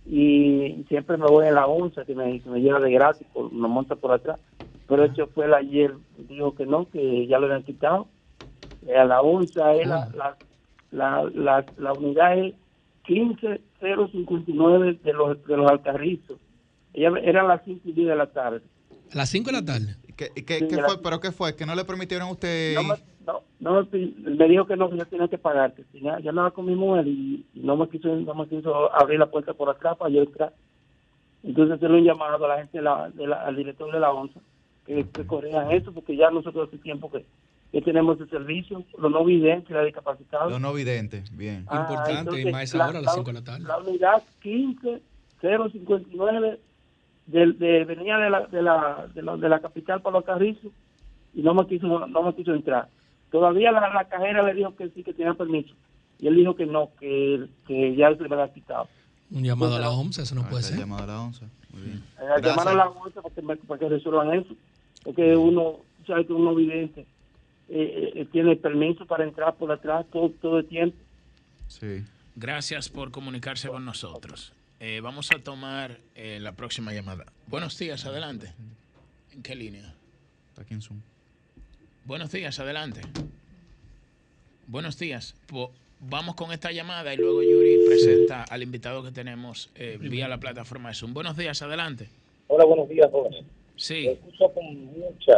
y 0.08 0.84
siempre 0.90 1.16
me 1.18 1.28
voy 1.28 1.46
en 1.46 1.54
la 1.54 1.68
onza 1.68 2.04
que 2.04 2.16
me, 2.16 2.42
me 2.46 2.62
lleva 2.62 2.80
de 2.80 2.92
gratis, 2.92 3.28
por, 3.32 3.54
me 3.54 3.68
monta 3.68 3.96
por 3.96 4.12
atrás. 4.12 4.40
Pero 4.88 5.04
el 5.04 5.54
ayer, 5.54 5.94
dijo 6.18 6.56
que 6.56 6.66
no, 6.66 6.90
que 6.90 7.28
ya 7.28 7.38
lo 7.38 7.46
habían 7.46 7.62
quitado. 7.62 8.08
Eh, 8.88 8.98
a 8.98 9.06
la 9.06 9.22
onza 9.22 9.76
es 9.76 9.88
la, 9.88 10.10
la, 10.92 11.30
la, 11.32 11.64
la, 11.78 11.94
unidad 11.94 12.36
es 12.40 12.56
15059 13.06 15.00
de 15.04 15.14
los, 15.14 15.46
de 15.46 15.58
los 15.58 15.70
Alcarrizos. 15.70 16.40
Ella, 16.96 17.12
eran 17.22 17.48
las 17.48 17.62
5 17.66 17.82
y 17.86 17.92
10 17.92 18.08
de 18.08 18.16
la 18.16 18.32
tarde. 18.32 18.62
¿A 19.14 19.16
las 19.16 19.30
5 19.30 19.46
de 19.46 19.54
la 19.54 19.64
tarde? 19.64 19.96
¿Qué, 20.18 20.32
qué, 20.34 20.68
qué 20.68 20.78
fue? 20.84 21.00
¿Pero 21.04 21.20
qué 21.20 21.32
fue? 21.32 21.56
¿Que 21.56 21.68
no 21.68 21.76
le 21.76 21.86
permitieron 21.86 22.30
a 22.30 22.32
usted...? 22.32 22.74
No, 22.74 22.96
no, 23.26 23.44
no, 23.60 23.88
me 23.92 24.48
dijo 24.48 24.66
que 24.66 24.76
no, 24.76 24.90
que 24.90 24.98
yo 24.98 25.06
tenía 25.06 25.28
que 25.28 25.38
pagar, 25.38 25.74
que 25.74 25.84
ya, 26.00 26.20
ya 26.20 26.32
andaba 26.32 26.52
con 26.52 26.66
mi 26.66 26.76
mujer 26.76 27.08
y, 27.08 27.46
no 27.54 27.76
me 27.76 27.88
quiso 27.88 28.16
no 28.16 28.34
me 28.34 28.48
quiso 28.48 28.92
abrir 28.94 29.20
la 29.20 29.30
puerta 29.30 29.54
por 29.54 29.70
atrás 29.70 29.98
para 29.98 30.12
yo 30.12 30.24
entrar. 30.24 30.54
Entonces 31.44 31.80
se 31.80 31.88
lo 31.88 31.98
llamado 32.00 32.44
a 32.46 32.48
la 32.48 32.58
gente, 32.58 32.78
de 32.78 32.84
la, 32.84 33.10
de 33.10 33.28
la, 33.28 33.44
al 33.44 33.56
director 33.56 33.92
de 33.92 34.00
la 34.00 34.12
ONSA, 34.12 34.40
que, 34.86 35.08
que 35.10 35.26
corrijan 35.26 35.72
eso, 35.72 35.92
porque 35.92 36.16
ya 36.16 36.30
nosotros 36.32 36.68
hace 36.68 36.78
tiempo 36.78 37.12
que, 37.12 37.26
que 37.72 37.82
tenemos 37.82 38.20
ese 38.20 38.30
servicio, 38.30 38.84
los 38.98 39.12
no 39.12 39.24
videntes, 39.24 39.72
la 39.72 39.84
discapacitados. 39.84 40.52
Los 40.52 40.62
no 40.62 40.74
videntes, 40.74 41.36
bien. 41.36 41.66
Ah, 41.68 41.88
Importante, 41.90 42.42
y 42.42 42.52
más 42.52 42.76
ahora 42.76 43.00
a 43.00 43.02
las 43.02 43.16
5 43.16 43.28
de 43.28 43.34
la 43.34 43.44
tarde. 43.44 43.66
La 43.66 43.80
unidad 43.80 44.24
15059 44.42 46.60
de, 47.28 47.54
de, 47.54 47.86
venía 47.86 48.18
de 48.18 48.30
la, 48.30 48.48
de, 48.48 48.62
la, 48.62 49.08
de, 49.14 49.22
la, 49.22 49.38
de 49.38 49.50
la 49.50 49.60
capital 49.60 50.02
para 50.02 50.18
los 50.18 50.26
carrizos 50.26 50.72
y 51.34 51.42
no 51.42 51.54
me 51.54 51.66
quiso 51.66 52.08
no 52.08 52.24
me 52.24 52.36
quiso 52.36 52.54
entrar 52.54 52.90
todavía 53.32 53.72
la, 53.72 53.94
la 53.94 54.06
cajera 54.06 54.44
le 54.44 54.54
dijo 54.54 54.76
que 54.76 54.90
sí 54.90 55.04
que 55.04 55.14
tenía 55.14 55.34
permiso. 55.34 55.74
Y 56.20 56.28
él 56.28 56.36
dijo 56.36 56.56
que 56.56 56.66
no 56.66 56.92
que, 57.00 57.48
que 57.68 57.96
ya 57.96 58.16
se 58.16 58.24
le 58.28 58.34
había 58.34 58.54
quitado. 58.54 58.88
Un 59.32 59.44
llamado 59.44 59.76
a 59.76 59.80
la 59.80 59.90
OMS 59.90 60.20
eso 60.20 60.36
no 60.36 60.42
ah, 60.42 60.50
puede 60.50 60.64
ser. 60.64 60.78
llamado 60.78 61.04
a 61.04 61.08
la 61.08 61.22
OMS. 61.22 61.42
Muy 61.72 61.82
bien. 61.84 62.04
Eh, 62.20 62.42
llamar 62.42 62.68
a 62.68 62.76
la 62.76 62.90
OMS 62.90 63.14
para 63.68 63.80
que, 63.80 63.90
resuelvan 63.90 64.34
eso. 64.34 64.54
Porque 65.04 65.36
uno 65.36 65.78
sabe 66.06 66.28
que 66.28 66.34
uno 66.34 66.54
vidente 66.54 67.08
eh, 67.70 68.12
eh, 68.16 68.28
tiene 68.32 68.56
permiso 68.56 69.06
para 69.06 69.24
entrar 69.24 69.56
por 69.56 69.72
atrás 69.72 70.06
todo, 70.12 70.30
todo 70.42 70.60
el 70.60 70.68
tiempo. 70.68 70.98
Sí. 71.68 72.04
Gracias 72.36 72.90
por 72.90 73.12
comunicarse 73.12 73.70
con 73.70 73.86
nosotros. 73.86 74.54
Eh, 74.84 75.00
vamos 75.00 75.30
a 75.32 75.38
tomar 75.38 76.00
eh, 76.16 76.40
la 76.42 76.54
próxima 76.54 76.92
llamada. 76.92 77.26
Buenos 77.46 77.78
días, 77.78 78.04
adelante. 78.06 78.52
¿En 79.32 79.44
qué 79.44 79.56
línea? 79.56 79.94
Aquí 80.58 80.74
en 80.74 80.82
Zoom. 80.82 81.02
Buenos 82.06 82.32
días, 82.32 82.60
adelante. 82.60 83.02
Buenos 84.68 84.98
días. 84.98 85.36
vamos 86.00 86.36
con 86.36 86.52
esta 86.52 86.72
llamada 86.72 87.14
y 87.14 87.18
luego 87.18 87.44
Yuri 87.44 87.86
presenta 87.86 88.44
al 88.44 88.64
invitado 88.64 89.04
que 89.04 89.12
tenemos 89.12 89.72
eh, 89.76 89.98
vía 90.00 90.28
la 90.28 90.40
plataforma 90.40 90.90
de 90.90 90.96
Zoom. 90.96 91.14
Buenos 91.14 91.38
días, 91.38 91.62
adelante. 91.62 92.08
Hola, 92.48 92.66
buenos 92.66 92.90
días, 92.90 93.10
jóvenes. 93.12 93.46
Sí. 93.76 94.08
escucho 94.08 94.52
con 94.54 94.66
mucha 94.86 95.34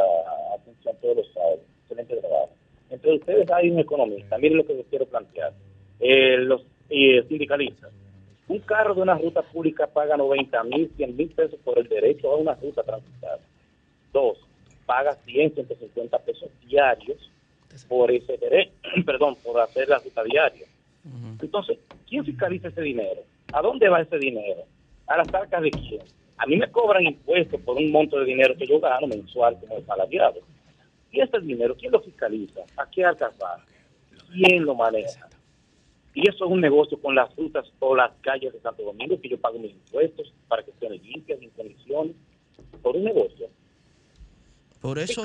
atención 0.56 0.96
todos 1.02 1.18
los 1.18 1.34
sábados. 1.34 1.60
Excelente 1.84 2.16
trabajo. 2.18 2.50
Entre 2.90 3.16
ustedes 3.16 3.52
hay 3.52 3.70
un 3.70 3.80
economista. 3.80 4.38
Miren 4.38 4.58
lo 4.58 4.66
que 4.66 4.74
les 4.74 4.86
quiero 4.88 5.06
plantear. 5.06 5.54
los 6.00 6.62
sindicalistas 7.28 7.92
un 8.48 8.60
carro 8.60 8.94
de 8.94 9.02
una 9.02 9.18
ruta 9.18 9.42
pública 9.42 9.88
paga 9.88 10.18
90 10.18 10.64
mil, 10.66 10.92
100 10.96 11.16
mil 11.16 11.30
pesos 11.30 11.60
por 11.64 11.80
el 11.80 11.88
derecho 11.88 12.32
a 12.32 12.36
una 12.36 12.56
ruta 12.56 12.84
transitada. 12.84 13.40
Dos, 14.12 14.38
paga 14.94 15.16
100, 15.26 15.56
150 15.56 16.20
pesos 16.20 16.52
diarios 16.68 17.18
por 17.90 18.12
ese 18.12 18.38
derecho, 18.38 18.72
perdón, 19.06 19.36
por 19.44 19.60
hacer 19.60 19.90
la 19.90 19.98
ruta 19.98 20.22
diaria. 20.24 20.68
Entonces, 21.42 21.80
¿quién 22.08 22.24
fiscaliza 22.24 22.68
ese 22.68 22.82
dinero? 22.82 23.22
¿A 23.52 23.62
dónde 23.64 23.90
va 23.90 24.02
ese 24.02 24.20
dinero? 24.20 24.62
¿A 25.08 25.18
las 25.18 25.34
arcas 25.34 25.64
de 25.64 25.72
quién? 25.72 26.04
A 26.38 26.46
mí 26.46 26.58
me 26.58 26.70
cobran 26.70 27.04
impuestos 27.04 27.60
por 27.62 27.76
un 27.76 27.92
monto 27.92 28.20
de 28.20 28.26
dinero 28.26 28.56
que 28.56 28.68
yo 28.68 28.80
gano 28.80 29.08
mensual 29.08 29.58
como 29.60 29.82
salariado. 29.82 30.42
¿Y 31.12 31.22
ese 31.22 31.40
dinero 31.40 31.76
quién 31.76 31.92
lo 31.92 32.00
fiscaliza? 32.00 32.62
¿A 32.78 32.88
qué 32.92 33.04
arcas 33.04 33.34
va? 33.42 33.66
¿Quién 34.32 34.64
lo 34.64 34.76
maneja? 34.76 35.28
Y 36.14 36.30
eso 36.30 36.46
es 36.46 36.52
un 36.52 36.62
negocio 36.62 37.02
con 37.02 37.16
las 37.16 37.36
rutas 37.36 37.66
o 37.80 37.96
las 37.96 38.12
calles 38.22 38.54
de 38.54 38.60
Santo 38.60 38.84
Domingo, 38.84 39.20
que 39.20 39.30
yo 39.30 39.40
pago 39.40 39.58
mis 39.58 39.72
impuestos 39.72 40.32
para 40.48 40.62
que 40.62 40.70
estén 40.70 40.92
limpias, 40.92 41.42
en 41.42 41.50
condiciones, 41.50 42.16
por 42.84 42.96
un 42.96 43.06
negocio. 43.06 43.50
Por 44.84 45.00
eso 45.00 45.24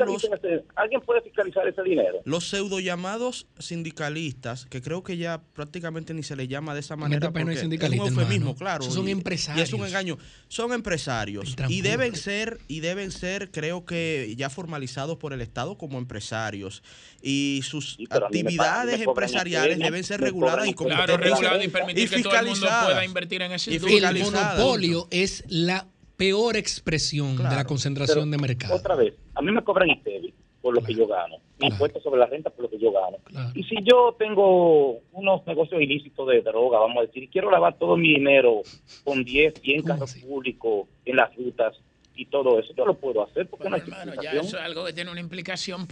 ¿Alguien 0.77 1.01
puede 1.01 1.21
fiscalizar 1.21 1.67
ese 1.67 1.83
dinero? 1.83 2.21
Los 2.25 2.49
pseudo 2.49 2.79
llamados 2.79 3.49
sindicalistas, 3.59 4.67
que 4.67 4.81
creo 4.81 5.03
que 5.03 5.17
ya 5.17 5.43
prácticamente 5.53 6.15
ni 6.15 6.23
se 6.23 6.37
les 6.37 6.47
llama 6.47 6.75
de 6.75 6.81
esa 6.81 6.95
manera, 6.95 7.33
porque 7.33 7.55
es 7.55 7.65
un 7.65 7.73
eufemismo, 7.73 8.55
claro. 8.55 8.85
son 8.85 9.09
empresarios. 9.09 9.59
Y 9.59 9.63
es 9.69 9.73
un 9.73 9.85
engaño. 9.85 10.17
Son 10.47 10.73
empresarios 10.73 11.57
y 11.69 11.81
deben 11.81 12.15
ser 12.15 12.61
y 12.69 12.79
deben 12.79 13.11
ser, 13.11 13.51
creo 13.51 13.85
que 13.85 14.33
ya 14.37 14.49
formalizados 14.49 15.17
por 15.17 15.33
el 15.33 15.41
Estado 15.41 15.77
como 15.77 15.99
empresarios 15.99 16.85
y 17.21 17.63
sus 17.65 17.99
actividades 18.11 19.01
empresariales 19.01 19.81
deben 19.81 20.05
ser 20.05 20.21
reguladas 20.21 20.69
y 20.69 20.75
claro, 20.75 21.17
reguladas 21.17 21.65
y 21.65 21.69
permitir 21.69 22.09
que 22.09 22.23
todo 22.23 22.37
el 22.37 22.47
mundo 22.47 22.69
pueda 22.85 23.05
invertir 23.05 23.43
en 23.43 23.51
ese 23.51 23.75
El 23.75 24.23
monopolio 24.23 25.09
es 25.11 25.43
la 25.49 25.89
peor 26.19 26.57
expresión 26.57 27.37
de 27.37 27.45
la 27.45 27.65
concentración 27.65 28.31
de 28.31 28.37
mercado. 28.37 28.75
Otra 28.75 28.97
vez, 28.97 29.15
a 29.35 29.41
mí 29.41 29.53
me 29.53 29.63
cobran 29.63 29.89
ITEVI 29.89 30.35
por 30.61 30.75
lo 30.75 30.83
que 30.83 30.93
yo 30.93 31.07
gano, 31.07 31.37
impuestos 31.61 32.03
sobre 32.03 32.19
la 32.19 32.27
renta 32.27 32.51
por 32.51 32.65
lo 32.65 32.71
que 32.71 32.79
yo 32.79 32.91
gano. 32.91 33.19
Y 33.55 33.63
si 33.63 33.77
yo 33.85 34.17
tengo 34.19 34.99
unos 35.13 35.47
negocios 35.47 35.81
ilícitos 35.81 36.29
de 36.29 36.43
droga, 36.43 36.81
vamos 36.81 36.99
a 36.99 37.07
decir, 37.07 37.23
y 37.23 37.29
quiero 37.29 37.51
lavar 37.51 37.79
todo 37.79 37.97
mi 37.97 38.15
dinero 38.15 38.63
con 39.05 39.25
10, 39.25 39.55
100 39.63 39.83
carros 39.83 40.15
públicos 40.17 40.89
en 41.05 41.17
las 41.17 41.35
rutas, 41.37 41.77
y 42.19 42.27
todo 42.27 42.59
eso 42.59 42.75
yo 42.77 42.85
lo 42.85 42.99
puedo 42.99 43.25
hacer 43.25 43.49
porque 43.49 43.71
no 43.71 43.77
hay 43.77 43.83
hermano, 43.83 44.13
ya 44.21 44.33
eso 44.33 44.57
es 44.57 44.63
algo 44.63 44.85
que 44.85 44.93
tiene 44.93 45.13
una 45.13 45.21
implicación 45.21 45.87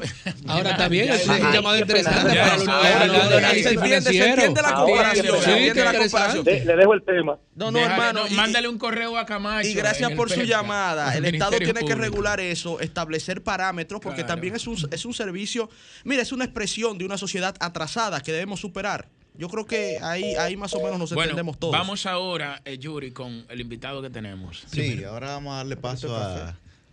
ahora 0.48 0.70
está 0.70 0.88
bien 0.88 1.08
es 1.08 1.24
un 1.28 1.52
llamado 1.52 1.78
interesante 1.78 2.34
se 4.02 4.28
entiende 4.28 4.60
la 4.60 4.74
comparación 4.74 6.44
le 6.44 6.76
dejo 6.76 6.94
el 6.94 7.04
tema 7.04 7.38
no 7.54 7.70
no 7.70 7.78
hermano 7.78 8.24
mándale 8.32 8.66
un 8.66 8.76
correo 8.76 9.16
a 9.16 9.24
Camacho 9.24 9.68
y 9.68 9.74
gracias 9.74 10.10
por 10.12 10.28
su 10.28 10.42
llamada 10.42 11.16
el 11.16 11.24
Estado 11.26 11.58
tiene 11.58 11.84
que 11.84 11.94
regular 11.94 12.40
eso 12.40 12.80
establecer 12.80 13.44
parámetros 13.44 14.00
porque 14.00 14.24
también 14.24 14.56
es 14.56 14.66
un, 14.66 14.76
es 14.90 15.04
un 15.04 15.14
servicio 15.14 15.70
mira 16.02 16.22
es 16.22 16.32
una 16.32 16.44
expresión 16.44 16.98
de 16.98 17.04
una 17.04 17.18
sociedad 17.18 17.54
atrasada 17.60 18.20
que 18.20 18.32
debemos 18.32 18.58
superar 18.58 19.08
yo 19.39 19.49
creo 19.49 19.66
que 19.66 19.99
ahí, 20.03 20.34
ahí 20.34 20.57
más 20.57 20.74
o 20.74 20.82
menos 20.82 20.99
nos 20.99 21.12
entendemos 21.12 21.59
todos. 21.59 21.72
Vamos 21.72 22.07
ahora, 22.07 22.61
eh, 22.64 22.78
Yuri, 22.78 23.12
con 23.12 23.45
el 23.49 23.61
invitado 23.61 24.03
que 24.03 24.11
tenemos. 24.11 24.64
Sí, 24.70 25.05
ahora 25.05 25.28
vamos 25.28 25.55
a 25.55 25.57
darle 25.59 25.76
paso 25.76 26.16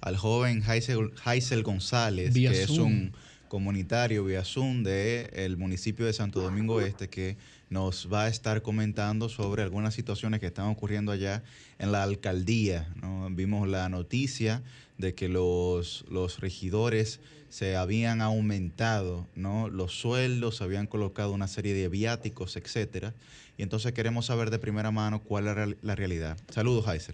al 0.02 0.18
joven 0.18 0.64
Haisel, 0.66 1.64
González, 1.64 2.34
que 2.34 2.64
es 2.64 2.70
un 2.70 3.14
comunitario 3.48 4.26
vía 4.26 4.44
Zoom 4.44 4.84
del 4.84 5.30
el 5.34 5.58
municipio 5.58 6.08
de 6.08 6.14
Santo 6.14 6.42
Domingo 6.42 6.82
Este 6.82 7.08
que 7.08 7.38
nos 7.70 8.12
va 8.12 8.24
a 8.24 8.28
estar 8.28 8.62
comentando 8.62 9.30
sobre 9.30 9.64
algunas 9.64 9.94
situaciones 9.94 10.40
que 10.40 10.48
están 10.48 10.68
ocurriendo 10.68 11.12
allá 11.12 11.44
en 11.80 11.92
la 11.92 12.04
alcaldía. 12.04 12.88
Vimos 13.32 13.68
la 13.68 13.90
noticia 13.90 14.62
de 14.98 15.16
que 15.16 15.30
los, 15.30 16.06
los 16.10 16.40
regidores 16.40 17.20
se 17.54 17.76
habían 17.76 18.22
aumentado 18.22 19.28
¿no? 19.36 19.70
los 19.70 19.92
sueldos, 19.92 20.58
se 20.58 20.64
habían 20.64 20.88
colocado 20.88 21.34
una 21.34 21.48
serie 21.48 21.76
de 21.76 21.88
viáticos, 21.88 22.58
etcétera. 22.58 23.14
Y 23.58 23.62
entonces 23.62 23.94
queremos 23.94 24.26
saber 24.26 24.50
de 24.50 24.58
primera 24.58 24.90
mano 24.90 25.22
cuál 25.22 25.48
es 25.48 25.78
la 25.84 25.96
realidad. 25.96 26.36
Saludos, 26.50 26.88
Haisel. 26.88 27.14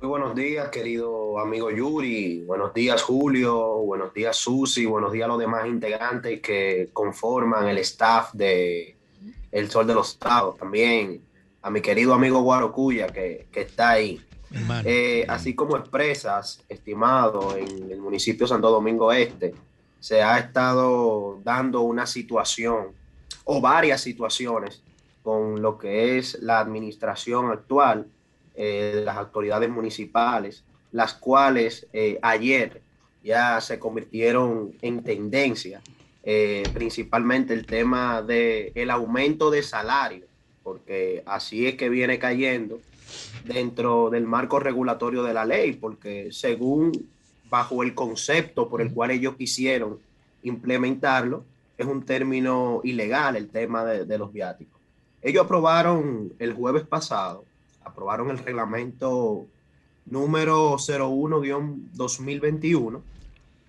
Muy 0.00 0.08
buenos 0.08 0.34
días, 0.34 0.70
querido 0.70 1.38
amigo 1.38 1.70
Yuri. 1.70 2.42
Buenos 2.46 2.74
días, 2.74 3.00
Julio. 3.00 3.76
Buenos 3.84 4.12
días, 4.12 4.36
Susi. 4.38 4.86
Buenos 4.86 5.12
días 5.12 5.26
a 5.26 5.28
los 5.28 5.38
demás 5.38 5.68
integrantes 5.68 6.40
que 6.40 6.88
conforman 6.92 7.68
el 7.68 7.78
staff 7.78 8.32
de 8.32 8.96
El 9.52 9.70
Sol 9.70 9.86
de 9.86 9.94
los 9.94 10.14
Estados. 10.14 10.58
También 10.58 11.20
a 11.62 11.70
mi 11.70 11.80
querido 11.80 12.12
amigo 12.12 12.42
Guarocuya, 12.42 13.06
que, 13.06 13.46
que 13.52 13.60
está 13.60 13.90
ahí. 13.90 14.20
Eh, 14.84 15.24
así 15.28 15.54
como 15.54 15.76
expresas, 15.76 16.62
estimado, 16.68 17.56
en 17.56 17.90
el 17.90 18.00
municipio 18.00 18.46
Santo 18.46 18.70
Domingo 18.70 19.12
Este, 19.12 19.54
se 20.00 20.22
ha 20.22 20.38
estado 20.38 21.40
dando 21.42 21.82
una 21.82 22.06
situación 22.06 22.88
o 23.44 23.60
varias 23.60 24.00
situaciones 24.00 24.82
con 25.22 25.60
lo 25.60 25.78
que 25.78 26.18
es 26.18 26.38
la 26.40 26.60
administración 26.60 27.50
actual 27.50 28.06
eh, 28.58 29.02
las 29.04 29.18
autoridades 29.18 29.68
municipales, 29.68 30.64
las 30.90 31.12
cuales 31.12 31.86
eh, 31.92 32.18
ayer 32.22 32.80
ya 33.22 33.60
se 33.60 33.78
convirtieron 33.78 34.72
en 34.80 35.02
tendencia, 35.02 35.82
eh, 36.22 36.62
principalmente 36.72 37.52
el 37.52 37.66
tema 37.66 38.22
del 38.22 38.72
el 38.74 38.90
aumento 38.90 39.50
de 39.50 39.62
salario, 39.62 40.24
porque 40.62 41.22
así 41.26 41.66
es 41.66 41.74
que 41.74 41.90
viene 41.90 42.18
cayendo 42.18 42.80
dentro 43.44 44.10
del 44.10 44.26
marco 44.26 44.58
regulatorio 44.58 45.22
de 45.22 45.34
la 45.34 45.44
ley, 45.44 45.72
porque 45.72 46.28
según 46.32 47.08
bajo 47.48 47.82
el 47.82 47.94
concepto 47.94 48.68
por 48.68 48.82
el 48.82 48.92
cual 48.92 49.12
ellos 49.12 49.36
quisieron 49.36 49.98
implementarlo, 50.42 51.44
es 51.78 51.86
un 51.86 52.04
término 52.04 52.80
ilegal 52.84 53.36
el 53.36 53.48
tema 53.48 53.84
de, 53.84 54.04
de 54.04 54.18
los 54.18 54.32
viáticos. 54.32 54.80
Ellos 55.22 55.44
aprobaron 55.44 56.32
el 56.38 56.54
jueves 56.54 56.86
pasado 56.86 57.44
aprobaron 57.86 58.30
el 58.30 58.38
reglamento 58.38 59.46
número 60.04 60.74
01-2021, 60.74 63.00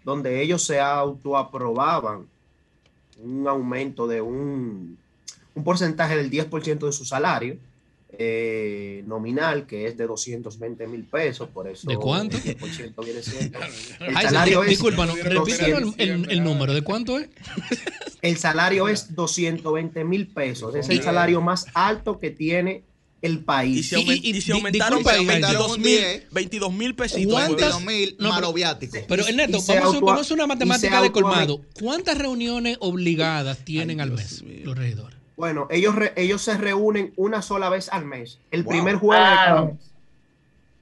donde 0.03 0.41
ellos 0.41 0.63
se 0.63 0.79
autoaprobaban 0.79 2.25
un 3.23 3.47
aumento 3.47 4.07
de 4.07 4.21
un, 4.21 4.97
un 5.53 5.63
porcentaje 5.63 6.17
del 6.17 6.31
10% 6.31 6.85
de 6.85 6.91
su 6.91 7.05
salario 7.05 7.57
eh, 8.17 9.03
nominal, 9.05 9.67
que 9.67 9.85
es 9.85 9.97
de 9.97 10.07
220 10.07 10.87
mil 10.87 11.03
pesos, 11.03 11.49
por 11.49 11.67
eso. 11.67 11.87
¿De 11.87 11.97
cuánto? 11.97 12.37
El 12.37 12.55
viene 13.03 13.21
siendo. 13.21 13.59
El 13.99 14.13
salario 14.15 14.63
es 14.63 14.69
disculpa, 14.69 15.05
repítelo 15.05 15.93
el, 15.97 16.29
el, 16.29 16.43
número, 16.43 16.73
¿de 16.73 16.81
cuánto 16.81 17.19
es? 17.19 17.29
El 18.21 18.37
salario 18.37 18.87
es 18.87 19.13
220 19.13 20.03
mil 20.05 20.27
pesos, 20.27 20.75
es 20.75 20.89
el 20.89 21.01
salario 21.03 21.41
más 21.41 21.65
alto 21.73 22.19
que 22.19 22.31
tiene 22.31 22.83
el 23.21 23.43
país. 23.43 23.77
Y 23.77 23.83
se, 23.83 23.99
y, 23.99 24.51
aumentaron, 24.51 25.03
22 25.03 25.77
mil 26.71 26.95
pesitos. 26.95 27.35
22 27.35 27.83
mil 27.83 28.15
no, 28.19 28.31
pero, 28.35 28.53
Pero, 29.07 29.27
el 29.27 29.35
neto, 29.35 29.59
vamos, 29.67 30.17
a 30.17 30.21
hacer 30.21 30.33
una 30.33 30.47
matemática 30.47 31.01
de 31.01 31.11
colmado. 31.11 31.61
¿Cuántas 31.79 32.17
reuniones 32.17 32.77
obligadas 32.79 33.59
tienen 33.65 34.01
al 34.01 34.11
mes 34.11 34.43
los 34.63 34.77
regidores? 34.77 35.16
Bueno, 35.37 35.67
ellos, 35.69 35.95
ellos 36.15 36.41
se 36.41 36.57
reúnen 36.57 37.13
una 37.15 37.41
sola 37.41 37.69
vez 37.69 37.89
al 37.89 38.05
mes. 38.05 38.39
El 38.51 38.65
primer 38.65 38.95
jueves 38.95 39.29
de 39.29 39.77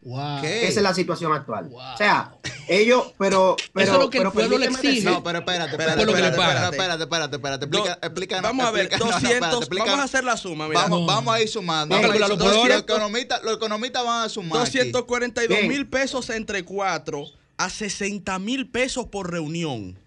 Wow. 0.06 0.44
Esa 0.44 0.68
es 0.68 0.84
la 0.84 0.94
situación 0.94 1.34
actual. 1.34 1.72
O 1.74 1.98
sea, 1.98 2.36
ellos, 2.68 3.14
pero, 3.18 3.56
pero. 3.74 3.84
Eso 3.84 3.94
es 3.96 4.00
lo 4.00 4.10
que 4.12 4.20
el 4.20 4.32
pueblo 4.32 4.60
le 4.60 4.68
exige. 4.68 5.10
No, 5.10 5.24
pero 5.24 5.40
espérate, 5.40 5.72
espérate, 5.72 6.00
espérate, 6.00 6.28
espérate, 6.30 7.04
espérate, 7.04 7.36
espérate, 7.36 7.66
Explica, 7.66 8.00
explica, 8.04 8.42
vamos 8.42 8.68
a 8.68 8.72
ver, 8.72 8.88
200, 8.96 9.68
vamos 9.68 10.00
a 10.00 10.04
hacer 10.04 10.24
la 10.24 10.38
suma. 10.38 10.68
Mira. 10.68 10.82
Vamos, 10.82 11.08
vamos 11.08 11.34
a 11.34 11.42
ir 11.42 11.50
sumando. 11.50 11.96
Vamos, 11.96 12.20
los, 12.20 12.38
los, 12.38 12.70
economistas, 12.70 13.42
los 13.42 13.56
economistas 13.56 14.06
van 14.06 14.26
a 14.26 14.30
sumar. 14.30 14.60
242 14.60 15.64
mil 15.64 15.88
pesos 15.88 16.30
entre 16.30 16.64
cuatro 16.64 17.26
a 17.58 17.72
60 17.72 18.38
mil 18.38 18.70
pesos 18.70 19.08
por 19.08 19.32
reunión. 19.32 19.98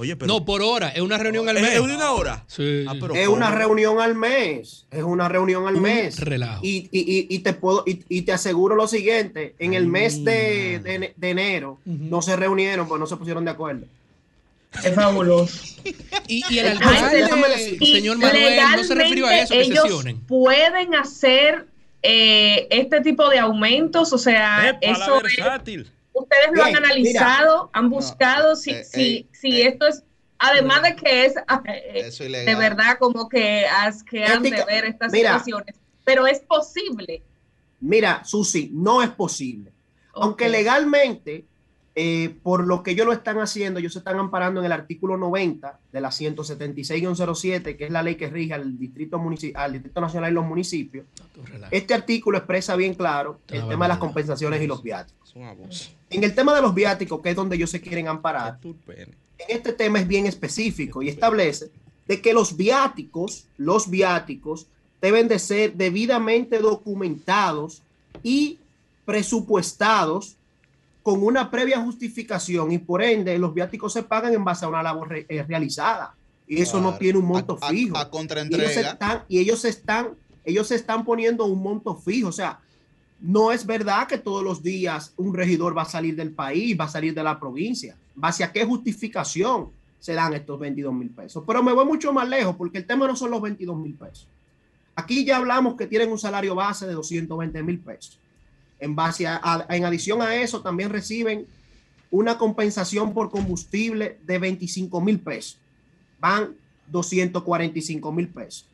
Oye, 0.00 0.16
pero, 0.16 0.32
no, 0.32 0.46
por 0.46 0.62
hora, 0.62 0.88
es 0.88 1.02
una 1.02 1.18
reunión 1.18 1.46
al 1.50 1.60
mes. 1.60 1.74
¿Es 1.74 1.80
una 1.80 2.12
hora? 2.12 2.42
Sí. 2.46 2.86
Ah, 2.88 2.94
es 3.14 3.28
una 3.28 3.50
reunión 3.50 4.00
al 4.00 4.14
mes. 4.14 4.86
Es 4.90 5.02
una 5.02 5.28
reunión 5.28 5.68
al 5.68 5.78
mes. 5.78 6.18
Relajo. 6.18 6.64
Y, 6.64 6.88
y, 6.90 7.26
y, 7.28 7.38
te 7.40 7.52
puedo, 7.52 7.84
y, 7.84 8.22
te 8.22 8.32
aseguro 8.32 8.76
lo 8.76 8.88
siguiente: 8.88 9.54
en 9.58 9.74
el 9.74 9.86
mes 9.86 10.24
de, 10.24 11.12
de, 11.14 11.30
enero 11.30 11.80
no 11.84 12.22
se 12.22 12.34
reunieron, 12.34 12.88
pues 12.88 12.98
no 12.98 13.06
se 13.06 13.18
pusieron 13.18 13.44
de 13.44 13.50
acuerdo. 13.50 13.84
Es 14.82 14.94
fabuloso. 14.94 15.66
y, 16.26 16.44
y, 16.48 16.58
el 16.60 16.68
alcalde, 16.68 17.26
señor 17.78 18.16
Manuel, 18.16 18.58
no 18.76 18.84
se 18.84 18.94
refirió 18.94 19.26
a 19.26 19.38
eso, 19.38 19.52
que 19.52 19.60
ellos 19.60 19.82
sesionen. 19.82 20.20
pueden 20.20 20.94
hacer 20.94 21.66
eh, 22.02 22.68
este 22.70 23.02
tipo 23.02 23.28
de 23.28 23.38
aumentos, 23.38 24.14
o 24.14 24.18
sea, 24.18 24.78
eso 24.80 25.22
es, 25.26 25.92
ustedes 26.20 26.50
lo 26.52 26.64
han 26.64 26.76
analizado, 26.76 27.70
han 27.72 27.90
buscado 27.90 28.56
si, 28.56 28.70
eh, 28.70 28.84
si, 28.84 29.28
si 29.32 29.62
eh, 29.62 29.68
esto 29.68 29.86
es, 29.86 30.02
además 30.38 30.82
de 30.82 30.96
que 30.96 31.26
es 31.26 31.34
ah, 31.48 31.62
eh, 31.66 32.10
de 32.20 32.54
verdad 32.54 32.98
como 32.98 33.28
que 33.28 33.66
han 33.66 34.42
de 34.42 34.64
ver 34.64 34.84
estas 34.84 35.12
situaciones, 35.12 35.74
pero 36.04 36.26
es 36.26 36.40
posible. 36.40 37.22
Mira, 37.80 38.24
Susi, 38.24 38.70
no 38.72 39.02
es 39.02 39.10
posible. 39.10 39.72
Aunque 40.12 40.48
legalmente, 40.48 41.44
por 42.42 42.66
lo 42.66 42.82
que 42.82 42.92
ellos 42.92 43.06
lo 43.06 43.12
están 43.12 43.38
haciendo, 43.40 43.80
ellos 43.80 43.92
se 43.92 43.98
están 43.98 44.18
amparando 44.18 44.60
en 44.60 44.66
el 44.66 44.72
artículo 44.72 45.16
90 45.16 45.78
de 45.92 46.00
la 46.00 46.10
176-07, 46.10 47.76
que 47.76 47.84
es 47.84 47.90
la 47.90 48.02
ley 48.02 48.14
que 48.14 48.28
rige 48.28 48.54
al 48.54 48.78
Distrito, 48.78 49.20
al 49.54 49.72
Distrito 49.72 50.00
Nacional 50.00 50.30
y 50.30 50.34
los 50.34 50.46
municipios. 50.46 51.06
Este 51.70 51.92
artículo 51.92 52.38
expresa 52.38 52.76
bien 52.76 52.94
claro 52.94 53.40
el 53.48 53.66
tema 53.68 53.86
de 53.86 53.88
las 53.90 53.98
compensaciones 53.98 54.62
y 54.62 54.66
los 54.66 54.82
viáticos. 54.82 55.34
En 56.10 56.24
el 56.24 56.34
tema 56.34 56.54
de 56.54 56.62
los 56.62 56.74
viáticos, 56.74 57.20
que 57.20 57.30
es 57.30 57.36
donde 57.36 57.56
ellos 57.56 57.70
se 57.70 57.80
quieren 57.80 58.08
amparar, 58.08 58.58
en 58.64 59.14
este 59.48 59.72
tema 59.72 59.98
es 59.98 60.06
bien 60.06 60.26
específico 60.26 61.02
y 61.02 61.08
establece 61.08 61.70
de 62.06 62.20
que 62.20 62.32
los 62.32 62.56
viáticos, 62.56 63.46
los 63.56 63.90
viáticos 63.90 64.66
deben 65.00 65.28
de 65.28 65.38
ser 65.38 65.74
debidamente 65.74 66.58
documentados 66.58 67.82
y 68.22 68.58
presupuestados 69.04 70.36
con 71.02 71.22
una 71.22 71.50
previa 71.50 71.80
justificación 71.80 72.72
y 72.72 72.78
por 72.78 73.02
ende 73.02 73.38
los 73.38 73.54
viáticos 73.54 73.92
se 73.92 74.02
pagan 74.02 74.34
en 74.34 74.44
base 74.44 74.64
a 74.64 74.68
una 74.68 74.82
labor 74.82 75.24
eh, 75.28 75.44
realizada 75.48 76.14
y 76.46 76.60
eso 76.60 76.80
no 76.80 76.98
tiene 76.98 77.18
un 77.18 77.26
monto 77.26 77.56
fijo. 77.56 77.96
A, 77.96 78.10
y 78.48 78.54
ellos 78.54 78.76
están 78.76 79.24
y 79.28 79.38
ellos 79.38 79.64
están 79.64 80.16
ellos 80.44 80.66
se 80.66 80.74
están 80.74 81.04
poniendo 81.04 81.44
un 81.44 81.62
monto 81.62 81.94
fijo, 81.96 82.28
o 82.28 82.32
sea, 82.32 82.58
no 83.20 83.52
es 83.52 83.66
verdad 83.66 84.08
que 84.08 84.18
todos 84.18 84.42
los 84.42 84.62
días 84.62 85.12
un 85.16 85.34
regidor 85.34 85.76
va 85.76 85.82
a 85.82 85.86
salir 85.86 86.16
del 86.16 86.32
país, 86.32 86.76
va 86.78 86.86
a 86.86 86.88
salir 86.88 87.14
de 87.14 87.22
la 87.22 87.38
provincia. 87.38 87.96
¿Base 88.14 88.42
a 88.42 88.50
qué 88.50 88.64
justificación 88.64 89.70
se 89.98 90.14
dan 90.14 90.32
estos 90.32 90.58
22 90.58 90.92
mil 90.92 91.10
pesos? 91.10 91.44
Pero 91.46 91.62
me 91.62 91.72
voy 91.72 91.84
mucho 91.84 92.12
más 92.12 92.28
lejos 92.28 92.56
porque 92.56 92.78
el 92.78 92.86
tema 92.86 93.06
no 93.06 93.14
son 93.14 93.30
los 93.30 93.42
22 93.42 93.76
mil 93.76 93.94
pesos. 93.94 94.26
Aquí 94.94 95.24
ya 95.24 95.36
hablamos 95.36 95.76
que 95.76 95.86
tienen 95.86 96.10
un 96.10 96.18
salario 96.18 96.54
base 96.54 96.86
de 96.86 96.94
220 96.94 97.62
mil 97.62 97.78
pesos. 97.78 98.18
En, 98.80 98.96
base 98.96 99.26
a, 99.26 99.66
en 99.68 99.84
adición 99.84 100.22
a 100.22 100.34
eso, 100.34 100.62
también 100.62 100.90
reciben 100.90 101.46
una 102.10 102.38
compensación 102.38 103.14
por 103.14 103.30
combustible 103.30 104.18
de 104.24 104.38
25 104.38 105.00
mil 105.00 105.20
pesos. 105.20 105.58
Van 106.18 106.54
245 106.88 108.12
mil 108.12 108.28
pesos. 108.28 108.66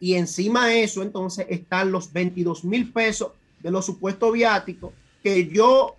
Y 0.00 0.14
encima 0.14 0.66
de 0.66 0.82
eso, 0.82 1.02
entonces, 1.02 1.46
están 1.48 1.92
los 1.92 2.12
22 2.12 2.64
mil 2.64 2.92
pesos 2.92 3.32
de 3.60 3.70
los 3.70 3.86
supuestos 3.86 4.32
viáticos, 4.32 4.92
que 5.22 5.48
yo 5.48 5.96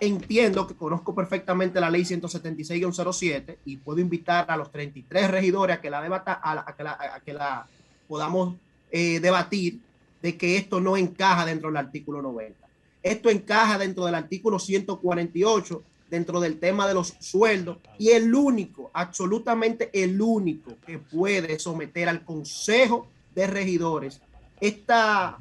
entiendo 0.00 0.66
que 0.66 0.74
conozco 0.74 1.14
perfectamente 1.14 1.80
la 1.80 1.90
ley 1.90 2.02
176-07 2.02 3.58
y 3.64 3.76
puedo 3.76 4.00
invitar 4.00 4.50
a 4.50 4.56
los 4.56 4.72
33 4.72 5.30
regidores 5.30 5.76
a 5.76 5.80
que 5.80 5.90
la, 5.90 6.02
debata, 6.02 6.40
a, 6.42 7.20
que, 7.24 7.32
la 7.32 7.68
podamos 8.08 8.56
eh, 8.90 9.20
debatir 9.20 9.80
de 10.20 10.36
que 10.36 10.56
esto 10.56 10.80
no 10.80 10.96
encaja 10.96 11.46
dentro 11.46 11.68
del 11.68 11.76
artículo 11.76 12.22
90. 12.22 12.63
Esto 13.04 13.30
encaja 13.30 13.78
dentro 13.78 14.06
del 14.06 14.16
artículo 14.16 14.58
148, 14.58 15.82
dentro 16.10 16.40
del 16.40 16.58
tema 16.58 16.88
de 16.88 16.94
los 16.94 17.14
sueldos, 17.20 17.76
y 17.98 18.08
el 18.08 18.34
único, 18.34 18.90
absolutamente 18.92 19.90
el 19.92 20.20
único 20.20 20.72
que 20.84 20.98
puede 20.98 21.60
someter 21.60 22.08
al 22.08 22.24
Consejo 22.24 23.06
de 23.36 23.46
Regidores 23.46 24.20
esta 24.60 25.38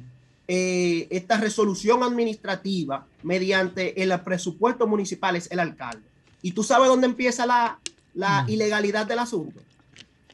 eh, 0.48 1.08
esta 1.10 1.38
resolución 1.38 2.04
administrativa 2.04 3.06
mediante 3.24 4.04
el 4.04 4.20
presupuesto 4.22 4.86
municipal 4.88 5.38
es 5.38 5.50
el 5.50 5.60
alcalde. 5.60 6.04
Y 6.42 6.52
tú 6.52 6.64
sabes 6.64 6.90
dónde 6.90 7.08
empieza 7.08 7.46
la, 7.46 7.80
la 8.14 8.44
mm. 8.44 8.50
ilegalidad 8.50 9.06
del 9.06 9.20
asunto? 9.20 9.62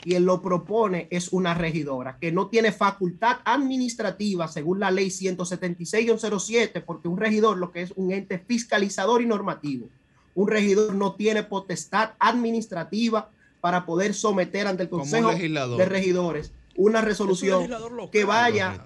Quien 0.01 0.25
lo 0.25 0.41
propone 0.41 1.07
es 1.11 1.33
una 1.33 1.53
regidora 1.53 2.17
que 2.19 2.31
no 2.31 2.47
tiene 2.47 2.71
facultad 2.71 3.37
administrativa 3.43 4.47
según 4.47 4.79
la 4.79 4.91
ley 4.91 5.09
176-07, 5.09 6.83
porque 6.85 7.09
un 7.09 7.17
regidor 7.17 7.57
lo 7.57 7.71
que 7.71 7.81
es 7.81 7.91
un 7.95 8.11
ente 8.11 8.39
fiscalizador 8.39 9.21
y 9.21 9.25
normativo. 9.25 9.87
Un 10.35 10.47
regidor 10.47 10.95
no 10.95 11.15
tiene 11.15 11.43
potestad 11.43 12.11
administrativa 12.19 13.29
para 13.59 13.85
poder 13.85 14.13
someter 14.13 14.67
ante 14.67 14.83
el 14.83 14.89
Consejo 14.89 15.31
de 15.31 15.85
Regidores 15.85 16.53
una 16.77 17.01
resolución 17.01 17.69
que 18.09 18.23
vaya 18.23 18.85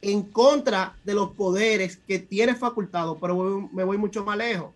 en 0.00 0.22
contra 0.22 0.96
de 1.04 1.14
los 1.14 1.30
poderes 1.30 1.96
que 1.96 2.20
tiene 2.20 2.54
facultado, 2.54 3.18
pero 3.18 3.68
me 3.72 3.82
voy 3.82 3.98
mucho 3.98 4.24
más 4.24 4.36
lejos. 4.36 4.70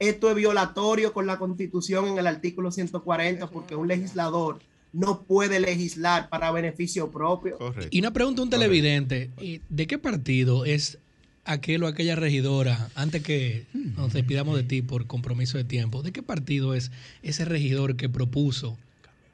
Esto 0.00 0.30
es 0.30 0.34
violatorio 0.34 1.12
con 1.12 1.26
la 1.26 1.38
Constitución 1.38 2.08
en 2.08 2.18
el 2.18 2.26
artículo 2.26 2.72
140 2.72 3.46
porque 3.48 3.76
un 3.76 3.86
legislador 3.86 4.58
no 4.92 5.22
puede 5.22 5.60
legislar 5.60 6.28
para 6.28 6.50
beneficio 6.50 7.10
propio. 7.10 7.58
Y 7.90 8.00
una 8.00 8.12
pregunta 8.12 8.42
a 8.42 8.44
un 8.44 8.50
televidente, 8.50 9.30
¿de 9.68 9.86
qué 9.86 9.98
partido 9.98 10.64
es 10.64 10.98
aquel 11.44 11.82
o 11.82 11.86
aquella 11.86 12.16
regidora, 12.16 12.90
antes 12.94 13.22
que 13.22 13.66
nos 13.72 14.12
despidamos 14.12 14.56
de 14.56 14.62
ti 14.62 14.82
por 14.82 15.06
compromiso 15.06 15.58
de 15.58 15.64
tiempo, 15.64 16.02
¿de 16.02 16.12
qué 16.12 16.22
partido 16.22 16.74
es 16.74 16.90
ese 17.22 17.44
regidor 17.44 17.96
que 17.96 18.08
propuso 18.08 18.78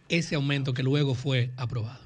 ese 0.08 0.36
aumento 0.36 0.72
que 0.72 0.82
luego 0.82 1.14
fue 1.14 1.50
aprobado? 1.56 2.00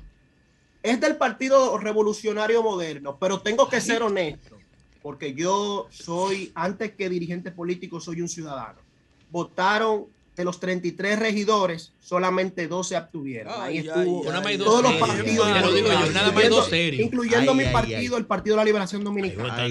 Es 0.82 1.00
del 1.00 1.16
Partido 1.16 1.76
Revolucionario 1.78 2.62
Moderno, 2.62 3.18
pero 3.20 3.40
tengo 3.40 3.68
que 3.68 3.80
ser 3.80 4.02
honesto, 4.02 4.58
porque 5.02 5.34
yo 5.34 5.86
soy, 5.90 6.52
antes 6.54 6.92
que 6.92 7.10
dirigente 7.10 7.50
político, 7.50 8.00
soy 8.00 8.22
un 8.22 8.28
ciudadano. 8.28 8.78
Votaron 9.30 10.06
de 10.36 10.44
los 10.44 10.60
33 10.60 11.18
regidores, 11.18 11.92
solamente 12.00 12.66
dos 12.68 12.88
se 12.88 12.96
abstuvieron. 12.96 13.52
Ahí 13.60 13.78
estuvo. 13.78 14.22
todos 14.58 14.82
los 14.82 14.94
partidos, 14.94 15.48
incluyendo 16.98 17.54
mi 17.54 17.64
partido, 17.64 18.16
el 18.16 18.26
Partido 18.26 18.56
de 18.56 18.60
la 18.60 18.64
Liberación 18.64 19.04
Dominicana. 19.04 19.68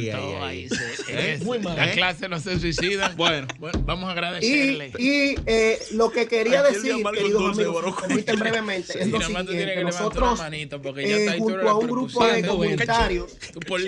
La 1.75 1.91
clase 1.91 2.29
no 2.29 2.39
se 2.39 2.59
suicida. 2.59 3.15
Bueno, 3.19 3.47
vamos 3.85 4.07
a 4.07 4.11
agradecerle. 4.11 4.93
Y, 4.97 5.35
eh, 5.45 5.79
lo 5.91 6.09
que 6.11 6.27
quería 6.27 6.63
decir, 6.63 6.95
queridos 7.13 7.57
amigos, 7.57 7.95
permiten 8.01 8.39
brevemente, 8.39 9.01
es 9.01 9.07
lo 9.09 9.19
siguiente, 9.19 9.75
que 9.75 9.83
nosotros, 9.83 10.39
eh, 10.51 11.35
junto 11.37 11.69
a 11.69 11.77
un 11.77 11.87
grupo 11.87 12.25
de 12.25 12.45
comunitarios, 12.45 13.37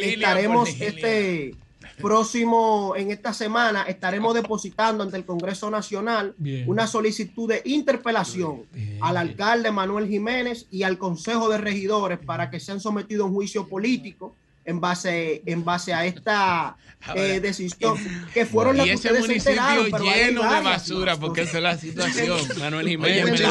estaremos 0.02 0.70
este 0.80 1.56
próximo, 2.02 2.94
en 2.96 3.12
esta 3.12 3.34
semana, 3.34 3.84
estaremos 3.84 4.34
depositando 4.34 5.04
ante 5.04 5.18
el 5.18 5.26
Congreso 5.26 5.70
Nacional 5.70 6.36
una 6.66 6.88
solicitud 6.88 7.48
de 7.48 7.62
interpelación 7.66 8.64
al 9.02 9.18
alcalde 9.18 9.72
Manuel 9.72 10.08
Jiménez 10.08 10.68
y 10.72 10.84
al 10.84 10.98
Consejo 10.98 11.50
de 11.50 11.58
Regidores 11.58 12.20
para 12.20 12.50
que 12.50 12.60
sean 12.60 12.80
sometidos 12.80 13.26
a 13.26 13.28
un 13.28 13.34
juicio 13.34 13.68
político 13.68 14.36
en 14.64 14.80
base, 14.80 15.42
en 15.46 15.66
base 15.66 15.94
a 15.94 16.06
esta 16.06 16.78
eh, 17.16 17.40
decisión 17.40 17.98
que 18.34 18.46
fueron 18.46 18.78
las 18.78 18.86
que 18.86 18.96
ustedes 18.96 19.26
se 19.26 19.34
enteraron, 19.34 19.86
lleno 20.04 20.44
de 20.44 20.62
basura 20.62 21.18
porque 21.18 21.42
esa 21.42 21.58
es 21.58 21.64
la 21.64 21.78
situación. 21.80 22.40
Manuel 22.60 22.88
Jiménez, 22.88 23.42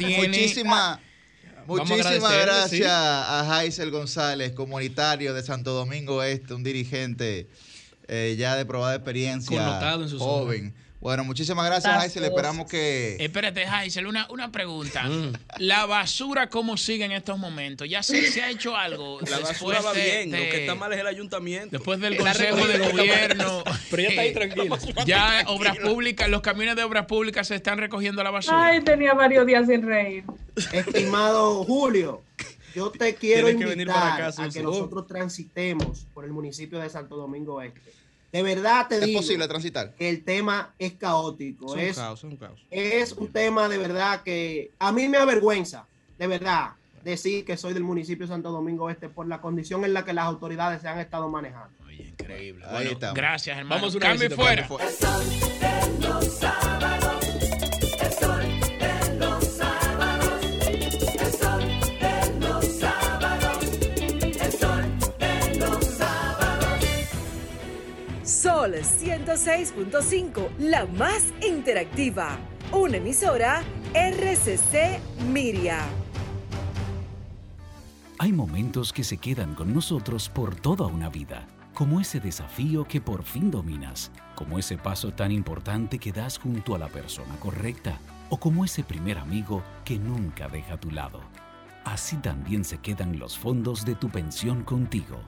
muchísimas 0.00 1.00
Muchísimas 1.66 2.42
gracias 2.42 2.90
a 2.90 3.44
Jaisel 3.48 3.90
González, 3.90 4.52
comunitario 4.52 5.32
de 5.32 5.42
Santo 5.42 5.72
Domingo 5.72 6.22
Este, 6.22 6.52
un 6.52 6.62
dirigente 6.62 7.48
eh, 8.08 8.36
ya 8.38 8.56
de 8.56 8.64
probada 8.66 8.94
experiencia, 8.94 9.80
joven. 10.18 10.74
Bueno, 11.04 11.22
muchísimas 11.22 11.66
gracias, 11.66 12.16
le 12.16 12.28
Esperamos 12.28 12.66
que. 12.66 13.18
Espérate, 13.20 13.66
Haisel, 13.66 14.06
una, 14.06 14.26
una 14.30 14.50
pregunta. 14.50 15.04
Mm. 15.14 15.32
¿La 15.58 15.84
basura 15.86 16.48
cómo 16.48 16.76
sigue 16.76 17.04
en 17.04 17.12
estos 17.12 17.38
momentos? 17.38 17.88
¿Ya 17.88 18.02
se, 18.02 18.30
se 18.32 18.42
ha 18.42 18.50
hecho 18.50 18.74
algo? 18.74 19.20
La 19.30 19.38
basura 19.38 19.80
va 19.80 19.92
bien. 19.92 20.30
Lo 20.30 20.38
que 20.38 20.62
está 20.62 20.74
mal 20.74 20.92
es 20.92 20.98
el 20.98 21.06
ayuntamiento. 21.06 21.68
Después 21.70 22.00
del 22.00 22.16
Consejo 22.16 22.66
de 22.66 22.78
Gobierno. 22.78 23.62
Pero 23.90 24.02
ya 24.02 24.08
está 24.08 24.22
ahí 24.22 24.32
tranquilo. 24.34 24.78
Ya 25.04 25.44
obras 25.46 25.76
públicas, 25.76 26.28
los 26.28 26.40
camiones 26.40 26.74
de 26.76 26.84
obras 26.84 27.04
públicas 27.06 27.46
se 27.46 27.54
están 27.54 27.78
recogiendo 27.78 28.22
la 28.22 28.30
basura. 28.30 28.66
Ay, 28.66 28.80
tenía 28.80 29.12
varios 29.12 29.46
días 29.46 29.66
sin 29.66 29.86
reír. 29.86 30.24
Estimado 30.72 31.64
Julio. 31.64 32.22
Yo 32.74 32.90
te 32.90 33.14
quiero 33.14 33.48
invitar 33.48 34.22
a 34.22 34.32
que 34.50 34.62
nosotros 34.62 35.06
transitemos 35.06 36.06
por 36.12 36.24
el 36.24 36.32
municipio 36.32 36.78
de 36.78 36.90
Santo 36.90 37.16
Domingo 37.16 37.62
Este. 37.62 37.80
De 38.32 38.42
verdad 38.42 38.88
te 38.88 38.98
digo. 38.98 39.20
¿Es 39.20 39.26
posible 39.26 39.46
transitar? 39.46 39.94
Que 39.94 40.08
el 40.08 40.24
tema 40.24 40.74
es 40.76 40.94
caótico. 40.94 41.76
Es, 41.76 41.96
un 41.96 42.02
caos, 42.02 42.18
es, 42.18 42.24
un 42.24 42.36
caos. 42.36 42.60
es 42.68 43.12
un 43.12 43.28
tema 43.28 43.68
de 43.68 43.78
verdad 43.78 44.22
que 44.24 44.72
a 44.80 44.90
mí 44.90 45.06
me 45.06 45.18
avergüenza, 45.18 45.86
de 46.18 46.26
verdad, 46.26 46.72
decir 47.04 47.44
que 47.44 47.56
soy 47.56 47.74
del 47.74 47.84
municipio 47.84 48.26
de 48.26 48.32
Santo 48.32 48.50
Domingo 48.50 48.90
Este 48.90 49.08
por 49.08 49.28
la 49.28 49.40
condición 49.40 49.84
en 49.84 49.94
la 49.94 50.04
que 50.04 50.12
las 50.12 50.24
autoridades 50.24 50.82
se 50.82 50.88
han 50.88 50.98
estado 50.98 51.28
manejando. 51.28 51.70
Oye, 51.86 52.08
increíble. 52.08 52.66
gracias, 53.14 53.56
hermano. 53.56 53.82
Vamos 53.82 53.94
a 53.94 54.00
cambio 54.00 54.30
fuera. 54.30 54.68
Sol 68.64 68.76
106.5, 68.76 70.56
la 70.58 70.86
más 70.86 71.34
interactiva. 71.46 72.38
Una 72.72 72.96
emisora 72.96 73.62
RCC 73.92 75.00
Miria. 75.30 75.80
Hay 78.18 78.32
momentos 78.32 78.90
que 78.94 79.04
se 79.04 79.18
quedan 79.18 79.54
con 79.54 79.74
nosotros 79.74 80.30
por 80.30 80.54
toda 80.56 80.86
una 80.86 81.10
vida, 81.10 81.46
como 81.74 82.00
ese 82.00 82.20
desafío 82.20 82.88
que 82.88 83.02
por 83.02 83.24
fin 83.24 83.50
dominas, 83.50 84.10
como 84.34 84.58
ese 84.58 84.78
paso 84.78 85.12
tan 85.12 85.30
importante 85.30 85.98
que 85.98 86.12
das 86.12 86.38
junto 86.38 86.74
a 86.74 86.78
la 86.78 86.88
persona 86.88 87.36
correcta, 87.40 87.98
o 88.30 88.38
como 88.38 88.64
ese 88.64 88.82
primer 88.82 89.18
amigo 89.18 89.62
que 89.84 89.98
nunca 89.98 90.48
deja 90.48 90.74
a 90.74 90.80
tu 90.80 90.90
lado. 90.90 91.20
Así 91.84 92.16
también 92.16 92.64
se 92.64 92.78
quedan 92.78 93.18
los 93.18 93.36
fondos 93.36 93.84
de 93.84 93.94
tu 93.94 94.08
pensión 94.08 94.64
contigo 94.64 95.20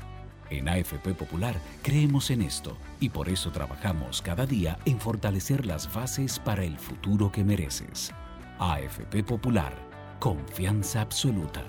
en 0.51 0.69
AFP 0.69 1.15
Popular 1.15 1.55
creemos 1.83 2.31
en 2.31 2.43
esto 2.43 2.77
y 3.01 3.09
por 3.09 3.29
eso 3.29 3.51
trabajamos 3.51 4.23
cada 4.23 4.47
día 4.47 4.79
en 4.85 5.01
fortalecer 5.01 5.67
las 5.67 5.93
bases 5.93 6.39
para 6.39 6.65
el 6.65 6.79
futuro 6.79 7.31
que 7.31 7.45
mereces. 7.45 8.13
AFP 8.59 9.23
Popular, 9.25 9.73
confianza 10.19 11.01
absoluta. 11.01 11.65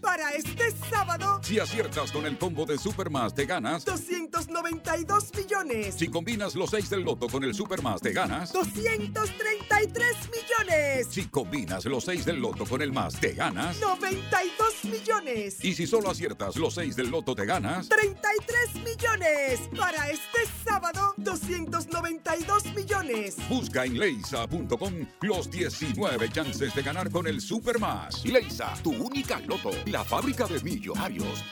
Para 0.00 0.32
este 0.32 0.70
sábado, 0.90 1.40
si 1.42 1.58
aciertas 1.58 2.10
con 2.10 2.24
el 2.24 2.38
combo 2.38 2.64
de 2.64 2.78
Supermas, 2.78 3.34
te 3.34 3.44
ganas 3.44 3.84
292 3.84 5.32
millones. 5.36 5.94
Si 5.96 6.08
combinas 6.08 6.54
los 6.54 6.70
6 6.70 6.90
del 6.90 7.02
loto 7.02 7.28
con 7.28 7.44
el 7.44 7.54
Supermas, 7.54 8.00
te 8.00 8.12
ganas 8.12 8.52
233 8.52 10.16
millones. 10.30 11.06
Si 11.10 11.26
combinas 11.26 11.84
los 11.84 12.04
6 12.04 12.24
del 12.24 12.40
loto 12.40 12.64
con 12.64 12.80
el 12.82 12.92
más, 12.92 13.18
te 13.20 13.32
ganas 13.32 13.78
92 13.80 14.84
millones. 14.84 15.64
Y 15.64 15.74
si 15.74 15.86
solo 15.86 16.10
aciertas 16.10 16.56
los 16.56 16.74
6 16.74 16.96
del 16.96 17.10
loto, 17.10 17.34
te 17.34 17.44
ganas 17.44 17.88
33 17.88 18.74
millones. 18.76 19.60
Para 19.76 20.10
este 20.10 20.38
sábado, 20.64 21.14
292 21.18 22.64
millones. 22.74 23.36
Busca 23.48 23.84
en 23.84 23.98
leisa.com 23.98 24.94
los 25.20 25.50
19 25.50 26.30
chances 26.30 26.74
de 26.74 26.82
ganar 26.82 27.10
con 27.10 27.26
el 27.26 27.40
Supermas. 27.40 28.24
Leisa, 28.24 28.74
tu 28.82 28.92
única 28.92 29.40
loto 29.40 29.70
la 29.90 30.04
fábrica 30.04 30.46
de 30.46 30.60
millonarios. 30.60 31.44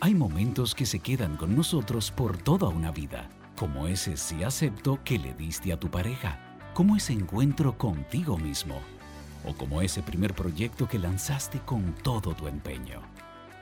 Hay 0.00 0.14
momentos 0.14 0.74
que 0.74 0.86
se 0.86 1.00
quedan 1.00 1.36
con 1.36 1.54
nosotros 1.54 2.10
por 2.10 2.38
toda 2.38 2.68
una 2.68 2.90
vida, 2.90 3.28
como 3.56 3.86
ese 3.86 4.16
sí 4.16 4.42
acepto 4.44 5.00
que 5.04 5.18
le 5.18 5.34
diste 5.34 5.72
a 5.72 5.78
tu 5.78 5.90
pareja, 5.90 6.38
como 6.72 6.96
ese 6.96 7.12
encuentro 7.12 7.76
contigo 7.76 8.38
mismo, 8.38 8.80
o 9.44 9.52
como 9.54 9.82
ese 9.82 10.02
primer 10.02 10.34
proyecto 10.34 10.88
que 10.88 10.98
lanzaste 10.98 11.60
con 11.60 11.92
todo 12.02 12.34
tu 12.34 12.48
empeño. 12.48 13.02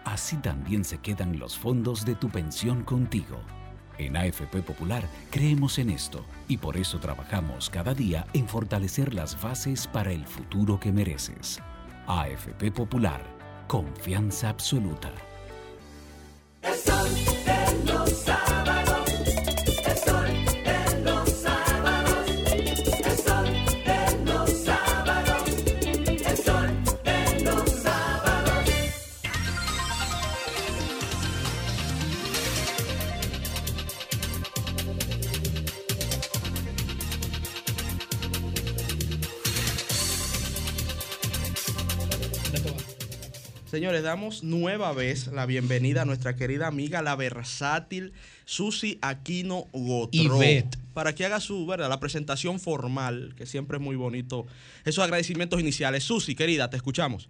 Así 0.04 0.36
también 0.36 0.84
se 0.84 0.98
quedan 0.98 1.38
los 1.38 1.58
fondos 1.58 2.04
de 2.04 2.14
tu 2.14 2.28
pensión 2.28 2.84
contigo. 2.84 3.40
En 3.98 4.16
AFP 4.16 4.62
Popular 4.62 5.08
creemos 5.30 5.78
en 5.78 5.90
esto 5.90 6.24
y 6.48 6.58
por 6.58 6.76
eso 6.76 7.00
trabajamos 7.00 7.70
cada 7.70 7.94
día 7.94 8.26
en 8.34 8.46
fortalecer 8.46 9.14
las 9.14 9.40
bases 9.40 9.86
para 9.86 10.12
el 10.12 10.26
futuro 10.26 10.78
que 10.78 10.92
mereces. 10.92 11.60
AFP 12.06 12.70
Popular 12.70 13.35
Confianza 13.66 14.48
absoluta. 14.48 15.10
Señores, 43.76 44.02
damos 44.02 44.42
nueva 44.42 44.94
vez 44.94 45.26
la 45.26 45.44
bienvenida 45.44 46.00
a 46.00 46.04
nuestra 46.06 46.34
querida 46.34 46.66
amiga, 46.66 47.02
la 47.02 47.14
versátil 47.14 48.14
Susi 48.46 48.98
Aquino 49.02 49.66
Gotro. 49.70 50.38
Para 50.94 51.14
que 51.14 51.26
haga 51.26 51.40
su, 51.40 51.66
¿verdad? 51.66 51.90
La 51.90 52.00
presentación 52.00 52.58
formal, 52.58 53.34
que 53.36 53.44
siempre 53.44 53.76
es 53.76 53.82
muy 53.82 53.94
bonito. 53.94 54.46
Esos 54.86 55.04
agradecimientos 55.04 55.60
iniciales. 55.60 56.04
Susi, 56.04 56.34
querida, 56.34 56.70
te 56.70 56.78
escuchamos. 56.78 57.28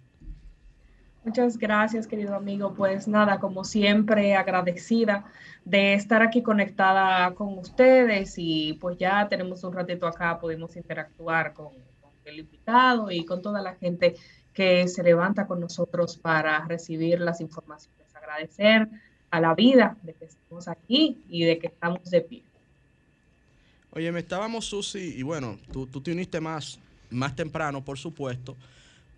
Muchas 1.25 1.57
gracias, 1.57 2.07
querido 2.07 2.33
amigo. 2.33 2.73
Pues 2.73 3.09
nada, 3.09 3.41
como 3.41 3.65
siempre, 3.65 4.33
agradecida 4.33 5.25
de 5.65 5.95
estar 5.95 6.21
aquí 6.21 6.43
conectada 6.43 7.35
con 7.35 7.57
ustedes 7.57 8.35
y 8.37 8.77
pues 8.79 8.97
ya 8.97 9.27
tenemos 9.27 9.65
un 9.65 9.73
ratito 9.73 10.07
acá, 10.07 10.39
podemos 10.39 10.77
interactuar 10.77 11.53
con, 11.53 11.73
con 11.99 12.13
el 12.23 12.39
invitado 12.39 13.11
y 13.11 13.25
con 13.25 13.41
toda 13.41 13.61
la 13.61 13.75
gente 13.75 14.15
que 14.57 14.87
se 14.87 15.03
levanta 15.03 15.45
con 15.45 15.59
nosotros 15.59 16.17
para 16.17 16.65
recibir 16.65 17.19
las 17.19 17.41
informaciones. 17.41 18.15
Agradecer 18.15 18.87
a 19.29 19.39
la 19.39 19.53
vida 19.53 19.95
de 20.01 20.13
que 20.13 20.25
estamos 20.25 20.67
aquí 20.67 21.19
y 21.29 21.43
de 21.43 21.59
que 21.59 21.67
estamos 21.67 22.09
de 22.09 22.21
pie. 22.21 22.41
Oye, 23.91 24.11
me 24.11 24.19
estábamos, 24.19 24.65
Susi, 24.65 25.13
y 25.15 25.21
bueno, 25.21 25.59
tú, 25.71 25.85
tú 25.85 26.01
te 26.01 26.11
uniste 26.11 26.41
más, 26.41 26.79
más 27.11 27.35
temprano, 27.35 27.85
por 27.85 27.99
supuesto, 27.99 28.57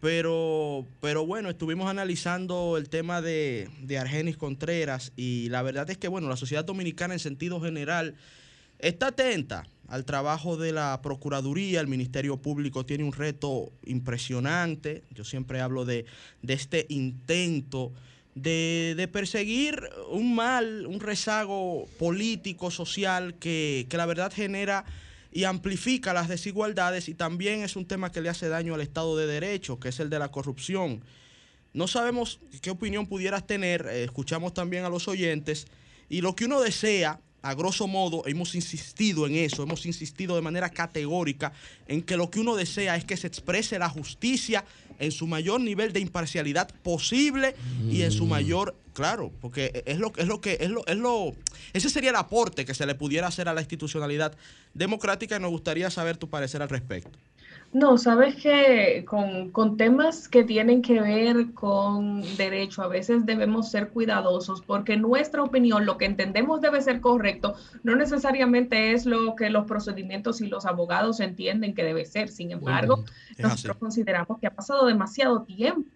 pero, 0.01 0.85
pero 0.99 1.25
bueno, 1.25 1.49
estuvimos 1.49 1.89
analizando 1.89 2.75
el 2.75 2.89
tema 2.89 3.21
de, 3.21 3.69
de 3.81 3.97
Argenis 3.97 4.35
Contreras 4.35 5.13
y 5.15 5.47
la 5.47 5.61
verdad 5.61 5.89
es 5.89 5.97
que, 5.97 6.09
bueno, 6.09 6.27
la 6.27 6.35
sociedad 6.35 6.65
dominicana 6.65 7.13
en 7.13 7.19
sentido 7.21 7.61
general 7.61 8.15
está 8.77 9.07
atenta 9.07 9.65
al 9.89 10.05
trabajo 10.05 10.55
de 10.55 10.71
la 10.71 11.01
Procuraduría, 11.01 11.81
el 11.81 11.87
Ministerio 11.87 12.37
Público 12.37 12.85
tiene 12.85 13.03
un 13.03 13.11
reto 13.11 13.71
impresionante. 13.85 15.03
Yo 15.09 15.23
siempre 15.23 15.61
hablo 15.61 15.83
de, 15.83 16.05
este 16.47 16.85
intento 16.89 17.91
de, 18.35 19.09
perseguir 19.11 19.81
un 20.11 20.35
mal, 20.35 20.85
un 20.85 20.99
rezago 20.99 21.87
político, 21.97 22.69
social, 22.69 23.35
que, 23.39 23.87
que 23.89 23.97
la 23.97 24.05
verdad 24.05 24.31
genera 24.31 24.85
y 25.31 25.45
amplifica 25.45 26.13
las 26.13 26.27
desigualdades 26.27 27.09
y 27.09 27.15
también 27.15 27.63
es 27.63 27.75
un 27.75 27.85
tema 27.85 28.11
que 28.11 28.21
le 28.21 28.29
hace 28.29 28.47
daño 28.47 28.75
al 28.75 28.81
Estado 28.81 29.17
de 29.17 29.25
Derecho, 29.25 29.79
que 29.79 29.89
es 29.89 29.99
el 29.99 30.11
de 30.11 30.19
la 30.19 30.29
corrupción. 30.29 31.01
No 31.73 31.87
sabemos 31.87 32.39
qué 32.61 32.69
opinión 32.69 33.07
pudieras 33.07 33.45
tener, 33.47 33.87
eh, 33.87 34.03
escuchamos 34.03 34.53
también 34.53 34.85
a 34.85 34.89
los 34.89 35.07
oyentes, 35.07 35.65
y 36.09 36.21
lo 36.21 36.35
que 36.35 36.45
uno 36.45 36.61
desea 36.61 37.19
a 37.41 37.53
grosso 37.53 37.87
modo, 37.87 38.23
hemos 38.25 38.55
insistido 38.55 39.25
en 39.25 39.35
eso, 39.35 39.63
hemos 39.63 39.85
insistido 39.85 40.35
de 40.35 40.41
manera 40.41 40.69
categórica 40.69 41.53
en 41.87 42.01
que 42.01 42.17
lo 42.17 42.29
que 42.29 42.39
uno 42.39 42.55
desea 42.55 42.95
es 42.95 43.05
que 43.05 43.17
se 43.17 43.27
exprese 43.27 43.79
la 43.79 43.89
justicia 43.89 44.65
en 44.99 45.11
su 45.11 45.27
mayor 45.27 45.61
nivel 45.61 45.93
de 45.93 46.01
imparcialidad 46.01 46.69
posible 46.83 47.55
y 47.89 48.01
en 48.01 48.11
su 48.11 48.25
Mm. 48.25 48.29
mayor, 48.29 48.75
claro, 48.93 49.31
porque 49.39 49.83
es 49.85 49.97
lo, 49.97 50.11
es 50.17 50.27
lo 50.27 50.41
que 50.41 50.57
es 50.59 50.69
lo, 50.69 50.85
es 50.85 50.97
lo, 50.97 51.33
ese 51.71 51.89
sería 51.89 52.09
el 52.09 52.17
aporte 52.17 52.65
que 52.65 52.73
se 52.73 52.85
le 52.85 52.95
pudiera 52.95 53.27
hacer 53.27 53.47
a 53.47 53.53
la 53.53 53.61
institucionalidad 53.61 54.35
democrática 54.73 55.37
y 55.37 55.39
nos 55.39 55.51
gustaría 55.51 55.89
saber 55.89 56.17
tu 56.17 56.29
parecer 56.29 56.61
al 56.61 56.69
respecto. 56.69 57.17
No, 57.71 57.99
sabes 57.99 58.35
que 58.35 59.05
con, 59.05 59.51
con 59.51 59.77
temas 59.77 60.27
que 60.27 60.43
tienen 60.43 60.81
que 60.81 61.01
ver 61.01 61.53
con 61.53 62.21
derecho, 62.35 62.81
a 62.81 62.87
veces 62.87 63.27
debemos 63.27 63.69
ser 63.69 63.89
cuidadosos 63.89 64.63
porque 64.63 64.97
nuestra 64.97 65.43
opinión, 65.43 65.85
lo 65.85 65.97
que 65.97 66.05
entendemos 66.05 66.61
debe 66.61 66.81
ser 66.81 66.99
correcto, 66.99 67.53
no 67.83 67.95
necesariamente 67.95 68.93
es 68.93 69.05
lo 69.05 69.35
que 69.35 69.51
los 69.51 69.67
procedimientos 69.67 70.41
y 70.41 70.47
los 70.47 70.65
abogados 70.65 71.19
entienden 71.19 71.75
que 71.75 71.83
debe 71.83 72.05
ser. 72.05 72.29
Sin 72.29 72.51
embargo, 72.51 73.05
nosotros 73.37 73.77
consideramos 73.77 74.39
que 74.39 74.47
ha 74.47 74.53
pasado 74.55 74.87
demasiado 74.87 75.43
tiempo 75.43 75.87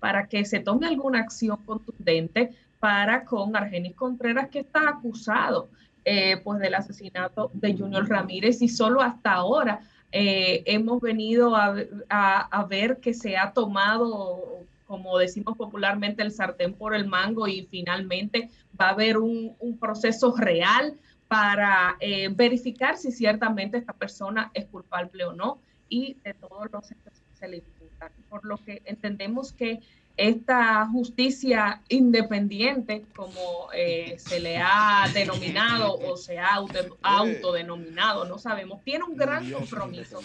para 0.00 0.26
que 0.26 0.44
se 0.44 0.60
tome 0.60 0.86
alguna 0.86 1.20
acción 1.20 1.56
contundente 1.64 2.50
para 2.78 3.24
con 3.24 3.56
Argenis 3.56 3.94
Contreras, 3.94 4.48
que 4.50 4.58
está 4.58 4.88
acusado 4.88 5.70
eh, 6.04 6.42
pues 6.42 6.58
del 6.58 6.74
asesinato 6.74 7.50
de 7.54 7.74
Junior 7.74 8.06
Ramírez 8.06 8.60
y 8.60 8.68
solo 8.68 9.00
hasta 9.00 9.32
ahora 9.32 9.80
eh, 10.12 10.62
hemos 10.66 11.00
venido 11.00 11.56
a, 11.56 11.74
a, 12.08 12.40
a, 12.40 12.64
ver 12.66 12.98
que 12.98 13.14
se 13.14 13.36
ha 13.36 13.52
tomado, 13.52 14.66
como 14.86 15.18
decimos 15.18 15.56
popularmente, 15.56 16.22
el 16.22 16.32
sartén 16.32 16.74
por 16.74 16.94
el 16.94 17.06
mango 17.06 17.48
y 17.48 17.66
finalmente 17.70 18.50
va 18.78 18.88
a 18.88 18.90
haber 18.90 19.16
un, 19.16 19.56
un 19.58 19.78
proceso 19.78 20.36
real 20.36 20.98
para 21.28 21.96
eh, 22.00 22.28
verificar 22.28 22.98
si 22.98 23.10
ciertamente 23.10 23.78
esta 23.78 23.94
persona 23.94 24.50
es 24.52 24.66
culpable 24.66 25.24
o 25.24 25.32
no 25.32 25.60
y 25.88 26.18
de 26.24 26.34
todos 26.34 26.70
los 26.70 26.90
hechos 26.90 27.20
que 27.20 27.34
se 27.34 27.48
le 27.48 27.56
imputan. 27.56 28.12
Por 28.28 28.44
lo 28.44 28.58
que 28.58 28.82
entendemos 28.84 29.50
que 29.54 29.80
esta 30.16 30.86
justicia 30.86 31.80
independiente, 31.88 33.04
como 33.14 33.68
eh, 33.74 34.16
se 34.18 34.40
le 34.40 34.58
ha 34.58 35.08
denominado 35.12 35.94
o 35.94 36.16
se 36.16 36.38
ha 36.38 36.54
auto, 36.54 36.98
autodenominado, 37.02 38.24
no 38.26 38.38
sabemos, 38.38 38.82
tiene 38.84 39.04
un 39.04 39.16
gran 39.16 39.50
compromiso 39.50 40.20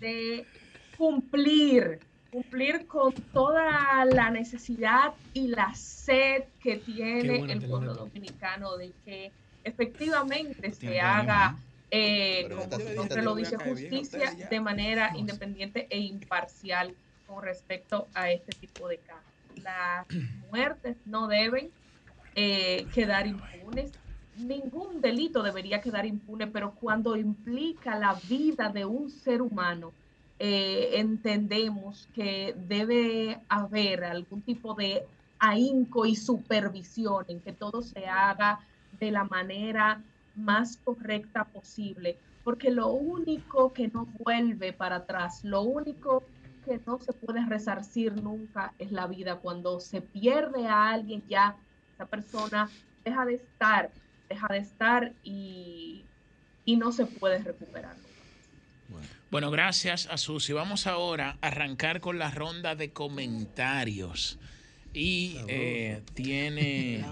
de 0.00 0.44
cumplir, 0.96 2.00
cumplir 2.30 2.86
con 2.86 3.12
toda 3.32 4.04
la 4.04 4.30
necesidad 4.30 5.14
y 5.32 5.48
la 5.48 5.74
sed 5.74 6.44
que 6.60 6.76
tiene 6.76 7.52
el 7.52 7.62
pueblo 7.62 7.94
dominicano 7.94 8.76
de 8.76 8.92
que 9.04 9.30
efectivamente 9.64 10.72
se 10.72 11.00
haga 11.00 11.56
eh, 11.94 12.48
como 12.48 12.80
su 12.80 12.94
nombre 12.94 13.22
lo 13.22 13.34
dice, 13.34 13.56
justicia 13.58 14.34
de 14.50 14.60
manera 14.60 15.12
independiente 15.14 15.86
e 15.90 15.98
imparcial 16.00 16.94
con 17.32 17.42
respecto 17.42 18.08
a 18.14 18.30
este 18.30 18.52
tipo 18.52 18.88
de 18.88 18.98
casos. 18.98 19.24
Las 19.62 20.06
muertes 20.50 20.96
no 21.06 21.28
deben 21.28 21.70
eh, 22.34 22.86
quedar 22.94 23.26
impunes. 23.26 23.92
Ningún 24.36 25.00
delito 25.00 25.42
debería 25.42 25.80
quedar 25.80 26.06
impune, 26.06 26.46
pero 26.46 26.72
cuando 26.72 27.16
implica 27.16 27.98
la 27.98 28.14
vida 28.28 28.70
de 28.70 28.84
un 28.84 29.10
ser 29.10 29.42
humano, 29.42 29.92
eh, 30.38 30.90
entendemos 30.94 32.08
que 32.14 32.54
debe 32.68 33.40
haber 33.48 34.04
algún 34.04 34.42
tipo 34.42 34.74
de 34.74 35.04
ahínco 35.38 36.06
y 36.06 36.16
supervisión 36.16 37.24
en 37.28 37.40
que 37.40 37.52
todo 37.52 37.82
se 37.82 38.06
haga 38.06 38.60
de 38.98 39.10
la 39.10 39.24
manera 39.24 40.02
más 40.34 40.78
correcta 40.78 41.44
posible, 41.44 42.16
porque 42.42 42.70
lo 42.70 42.88
único 42.88 43.72
que 43.72 43.88
no 43.88 44.06
vuelve 44.18 44.72
para 44.72 44.96
atrás, 44.96 45.44
lo 45.44 45.62
único 45.62 46.22
que 46.64 46.80
no 46.86 46.98
se 47.00 47.12
puede 47.12 47.44
resarcir 47.46 48.14
nunca 48.22 48.72
es 48.78 48.92
la 48.92 49.06
vida. 49.06 49.36
Cuando 49.36 49.80
se 49.80 50.00
pierde 50.00 50.66
a 50.66 50.90
alguien 50.90 51.22
ya, 51.28 51.56
esa 51.94 52.06
persona 52.06 52.70
deja 53.04 53.24
de 53.24 53.34
estar, 53.34 53.90
deja 54.28 54.48
de 54.48 54.58
estar 54.58 55.12
y, 55.22 56.04
y 56.64 56.76
no 56.76 56.92
se 56.92 57.06
puede 57.06 57.38
recuperar. 57.38 57.96
Bueno, 59.30 59.50
gracias 59.50 60.08
a 60.10 60.18
Susi. 60.18 60.52
Vamos 60.52 60.86
ahora 60.86 61.38
a 61.40 61.48
arrancar 61.48 62.00
con 62.00 62.18
la 62.18 62.30
ronda 62.30 62.74
de 62.74 62.92
comentarios. 62.92 64.38
Y 64.94 65.38
eh, 65.48 66.02
tiene 66.12 67.02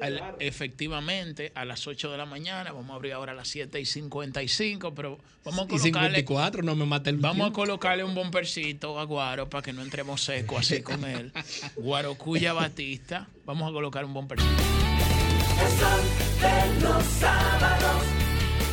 el, 0.00 0.20
efectivamente 0.40 1.52
a 1.54 1.64
las 1.64 1.86
8 1.86 2.10
de 2.10 2.18
la 2.18 2.26
mañana, 2.26 2.72
vamos 2.72 2.90
a 2.90 2.94
abrir 2.94 3.12
ahora 3.12 3.32
a 3.32 3.34
las 3.36 3.46
7 3.48 3.80
y 3.80 3.84
55, 3.84 4.94
pero 4.94 5.18
vamos 5.44 5.66
a 5.66 5.68
colocarle. 5.68 6.18
54, 6.18 6.62
no 6.62 6.74
me 6.74 6.86
mata 6.86 7.08
el 7.10 7.18
Vamos 7.18 7.50
a 7.50 7.52
colocarle 7.52 8.02
un 8.02 8.16
bompercito 8.16 8.98
a 8.98 9.04
Guaro 9.04 9.48
para 9.48 9.62
que 9.62 9.72
no 9.72 9.82
entremos 9.82 10.22
seco 10.22 10.58
así 10.58 10.82
con 10.82 11.04
él. 11.04 11.32
Guaro 11.76 12.16
Cuya 12.16 12.52
Batista, 12.52 13.28
vamos 13.46 13.68
a 13.68 13.72
colocar 13.72 14.04
un 14.04 14.12
bompercito. 14.12 14.50
El 14.50 15.68
sol 15.78 16.00
de 16.40 16.80
los 16.80 17.04
sábados, 17.04 18.04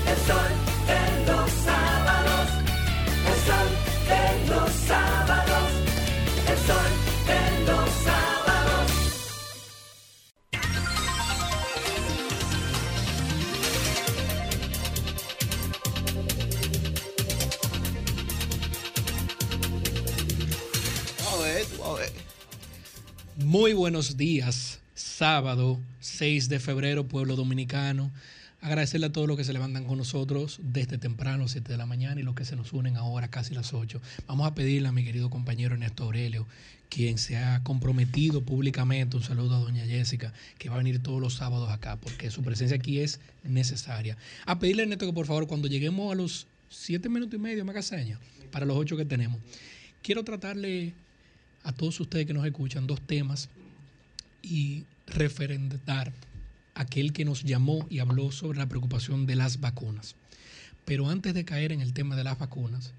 el 0.08 0.18
sol 0.26 0.52
de 0.88 1.32
los 1.32 1.52
sábados, 1.52 2.50
el 3.28 3.40
sol 3.46 3.70
de 4.08 4.50
los 4.50 4.72
sábados, 4.72 5.72
el 6.48 6.58
sol 6.58 6.92
de 7.28 7.36
los 7.36 7.46
sábados. 7.46 7.57
Muy 23.46 23.74
buenos 23.74 24.18
días, 24.18 24.80
sábado 24.96 25.80
6 26.00 26.50
de 26.50 26.60
febrero, 26.60 27.08
pueblo 27.08 27.36
dominicano. 27.36 28.12
Agradecerle 28.62 29.06
a 29.06 29.12
todos 29.12 29.28
los 29.28 29.38
que 29.38 29.44
se 29.44 29.54
levantan 29.54 29.86
con 29.86 30.00
nosotros 30.00 30.60
desde 30.64 30.98
temprano, 30.98 31.48
7 31.48 31.72
de 31.72 31.78
la 31.78 31.86
mañana, 31.86 32.20
y 32.20 32.24
los 32.24 32.34
que 32.34 32.46
se 32.46 32.56
nos 32.56 32.74
unen 32.74 32.98
ahora, 32.98 33.28
casi 33.28 33.54
las 33.54 33.76
8. 33.76 34.02
Vamos 34.26 34.48
a 34.48 34.56
pedirle 34.56 34.88
a 34.88 34.92
mi 34.92 35.04
querido 35.04 35.30
compañero 35.30 35.76
Ernesto 35.76 36.06
Aurelio, 36.06 36.48
quien 36.90 37.20
se 37.20 37.38
ha 37.38 37.62
comprometido 37.62 38.42
públicamente, 38.42 39.18
un 39.18 39.24
saludo 39.24 39.58
a 39.58 39.60
doña 39.60 39.86
Jessica, 39.86 40.34
que 40.58 40.70
va 40.70 40.76
a 40.76 40.80
venir 40.80 40.98
todos 41.04 41.22
los 41.22 41.36
sábados 41.36 41.70
acá, 41.70 41.98
porque 41.98 42.32
su 42.32 42.42
presencia 42.42 42.78
aquí 42.78 43.02
es 43.02 43.20
necesaria. 43.44 44.18
A 44.48 44.58
pedirle 44.58 44.82
a 44.82 44.86
Ernesto 44.86 45.06
que 45.06 45.14
por 45.14 45.28
favor, 45.28 45.46
cuando 45.46 45.68
lleguemos 45.68 46.12
a 46.12 46.16
los 46.16 46.48
7 46.70 47.08
minutos 47.08 47.36
y 47.36 47.38
medio, 47.38 47.64
me 47.64 47.70
haga 47.70 47.84
seña, 47.84 48.20
para 48.50 48.66
los 48.66 48.78
8 48.78 48.98
que 48.98 49.06
tenemos, 49.06 49.40
quiero 50.02 50.24
tratarle 50.24 50.96
a 51.68 51.74
todos 51.74 52.00
ustedes 52.00 52.26
que 52.26 52.34
nos 52.34 52.46
escuchan 52.46 52.88
dos 52.88 53.02
temas 53.02 53.50
y 54.42 54.86
referendar 55.06 56.14
aquel 56.76 57.12
que 57.12 57.26
nos 57.26 57.44
llamó 57.44 57.86
y 57.90 58.00
habló 58.00 58.32
sobre 58.32 58.58
la 58.58 58.70
preocupación 58.70 59.26
de 59.26 59.36
las 59.36 59.60
vacunas. 59.60 60.16
Pero 60.86 61.10
antes 61.10 61.34
de 61.34 61.44
caer 61.44 61.74
en 61.74 61.82
el 61.82 61.92
tema 61.92 62.16
de 62.16 62.24
las 62.24 62.40
vacunas, 62.40 62.94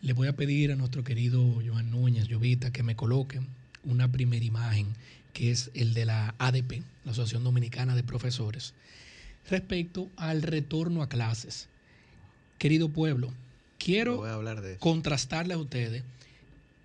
le 0.00 0.12
voy 0.12 0.28
a 0.28 0.36
pedir 0.36 0.70
a 0.70 0.76
nuestro 0.76 1.02
querido 1.02 1.60
Joan 1.66 1.90
Núñez, 1.90 2.28
Llovita, 2.28 2.70
que 2.70 2.84
me 2.84 2.94
coloque 2.94 3.40
una 3.82 4.12
primera 4.12 4.44
imagen, 4.44 4.86
que 5.32 5.50
es 5.50 5.72
el 5.74 5.92
de 5.92 6.04
la 6.04 6.36
ADP, 6.38 6.84
la 7.04 7.10
Asociación 7.10 7.42
Dominicana 7.42 7.96
de 7.96 8.04
Profesores, 8.04 8.74
respecto 9.50 10.08
al 10.16 10.42
retorno 10.42 11.02
a 11.02 11.08
clases. 11.08 11.66
Querido 12.58 12.90
pueblo, 12.90 13.32
quiero 13.76 14.22
contrastarle 14.78 15.54
a 15.54 15.58
ustedes 15.58 16.04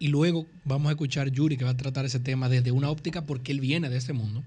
y 0.04 0.10
luego 0.10 0.48
vamos 0.66 0.90
a 0.90 0.92
escuchar 0.92 1.32
Yuri 1.32 1.56
que 1.56 1.64
va 1.64 1.72
a 1.72 1.78
tratar 1.78 2.04
ese 2.04 2.20
tema 2.20 2.50
desde 2.50 2.74
una 2.74 2.90
óptica 2.90 3.26
porque 3.26 3.54
él 3.54 3.62
viene 3.62 3.90
de 3.90 3.96
este 3.96 4.12
mundo. 4.12 4.44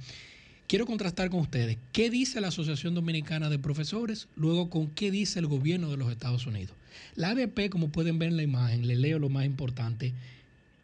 Quiero 0.66 0.84
contrastar 0.84 1.30
con 1.30 1.40
ustedes 1.40 1.78
qué 1.92 2.11
dice 2.11 2.42
la 2.42 2.48
Asociación 2.48 2.94
Dominicana 2.94 3.48
de 3.48 3.59
Profesores, 3.59 4.28
luego 4.36 4.68
con 4.68 4.88
qué 4.90 5.11
dice 5.11 5.38
el 5.38 5.46
gobierno 5.46 5.90
de 5.90 5.96
los 5.96 6.12
Estados 6.12 6.46
Unidos. 6.46 6.76
La 7.14 7.30
ADP, 7.30 7.70
como 7.70 7.88
pueden 7.88 8.18
ver 8.18 8.28
en 8.28 8.36
la 8.36 8.42
imagen, 8.42 8.86
le 8.86 8.96
leo 8.96 9.18
lo 9.18 9.30
más 9.30 9.46
importante, 9.46 10.12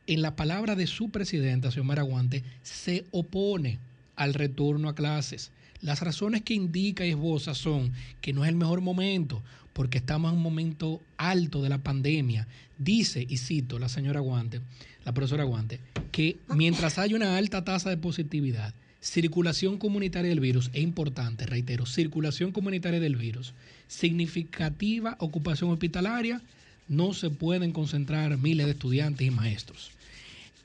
en 0.06 0.22
la 0.22 0.36
palabra 0.36 0.74
de 0.74 0.86
su 0.86 1.10
presidenta, 1.10 1.70
señor 1.70 1.98
Aguante, 1.98 2.42
se 2.62 3.04
opone 3.10 3.78
al 4.16 4.32
retorno 4.32 4.88
a 4.88 4.94
clases. 4.94 5.50
Las 5.82 6.00
razones 6.00 6.42
que 6.42 6.54
indica 6.54 7.04
y 7.04 7.10
esboza 7.10 7.54
son 7.54 7.92
que 8.20 8.32
no 8.32 8.44
es 8.44 8.48
el 8.48 8.54
mejor 8.54 8.80
momento, 8.80 9.42
porque 9.72 9.98
estamos 9.98 10.30
en 10.30 10.36
un 10.36 10.42
momento 10.42 11.02
alto 11.16 11.60
de 11.60 11.68
la 11.68 11.78
pandemia. 11.78 12.46
Dice, 12.78 13.26
y 13.28 13.36
cito 13.36 13.80
la 13.80 13.88
señora 13.88 14.20
Aguante, 14.20 14.60
la 15.04 15.12
profesora 15.12 15.42
Aguante, 15.42 15.80
que 16.12 16.36
mientras 16.54 16.98
hay 16.98 17.14
una 17.14 17.36
alta 17.36 17.64
tasa 17.64 17.90
de 17.90 17.96
positividad, 17.96 18.74
circulación 19.00 19.76
comunitaria 19.78 20.28
del 20.28 20.38
virus, 20.38 20.70
es 20.72 20.82
importante, 20.82 21.46
reitero, 21.46 21.84
circulación 21.84 22.52
comunitaria 22.52 23.00
del 23.00 23.16
virus, 23.16 23.52
significativa 23.88 25.16
ocupación 25.18 25.70
hospitalaria, 25.70 26.42
no 26.86 27.12
se 27.12 27.30
pueden 27.30 27.72
concentrar 27.72 28.38
miles 28.38 28.66
de 28.66 28.72
estudiantes 28.72 29.26
y 29.26 29.32
maestros. 29.32 29.90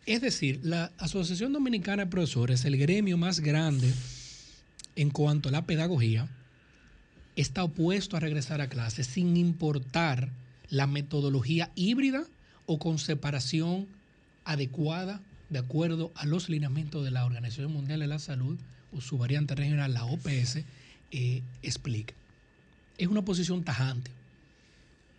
Es 0.05 0.22
decir, 0.22 0.59
la 0.61 0.91
Asociación 0.99 1.53
Dominicana 1.53 2.05
de 2.05 2.11
Profesores, 2.11 2.65
el 2.65 2.78
gremio 2.78 3.18
más 3.18 3.39
grande 3.39 3.91
en 4.98 5.12
cuanto 5.12 5.50
a 5.50 5.52
la 5.52 5.66
pedagogía, 5.66 6.28
está 7.36 7.64
opuesto 7.64 8.18
a 8.18 8.20
regresar 8.20 8.62
a 8.62 8.68
clases 8.68 9.06
sin 9.06 9.38
importar 9.38 10.30
la 10.70 10.88
metodología 10.88 11.72
híbrida 11.76 12.26
o 12.66 12.80
con 12.80 12.98
separación 12.98 13.88
adecuada 14.43 15.22
de 15.50 15.60
acuerdo 15.60 16.12
a 16.16 16.26
los 16.26 16.50
lineamientos 16.50 17.06
de 17.06 17.12
la 17.12 17.26
Organización 17.26 17.72
Mundial 17.72 18.00
de 18.00 18.08
la 18.08 18.18
Salud 18.18 18.58
o 18.91 19.00
su 19.00 19.20
variante 19.20 19.54
regional, 19.54 19.93
la 19.93 20.04
OPS, 20.04 20.64
eh, 21.12 21.43
explica. 21.62 22.16
Es 22.98 23.08
una 23.08 23.22
posición 23.22 23.64
tajante. 23.64 24.10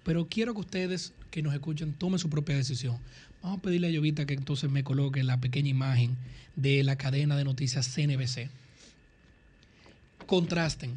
Pero 0.03 0.26
quiero 0.26 0.55
que 0.55 0.61
ustedes 0.61 1.12
que 1.31 1.41
nos 1.43 1.55
escuchen 1.55 1.93
tomen 1.93 2.18
su 2.18 2.29
propia 2.29 2.57
decisión. 2.57 2.99
Vamos 3.43 3.61
a 3.61 3.62
pedirle 3.62 3.87
a 3.87 3.91
Llovita 3.91 4.26
que 4.26 4.35
entonces 4.35 4.68
me 4.70 4.83
coloque 4.83 5.22
la 5.22 5.39
pequeña 5.39 5.68
imagen 5.68 6.16
de 6.57 6.83
la 6.83 6.97
cadena 6.97 7.37
de 7.37 7.45
noticias 7.45 7.95
CNBC. 7.95 8.51
Contrasten, 10.29 10.97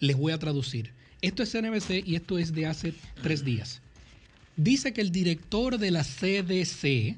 les 0.00 0.16
voy 0.16 0.32
a 0.32 0.38
traducir. 0.38 0.92
Esto 1.20 1.42
es 1.42 1.52
CNBC 1.52 2.06
y 2.06 2.14
esto 2.14 2.38
es 2.38 2.54
de 2.54 2.64
hace 2.64 2.94
tres 3.22 3.44
días. 3.44 3.80
Dice 4.56 4.94
que 4.94 5.02
el 5.02 5.12
director 5.12 5.78
de 5.78 5.90
la 5.90 6.04
CDC, 6.04 7.16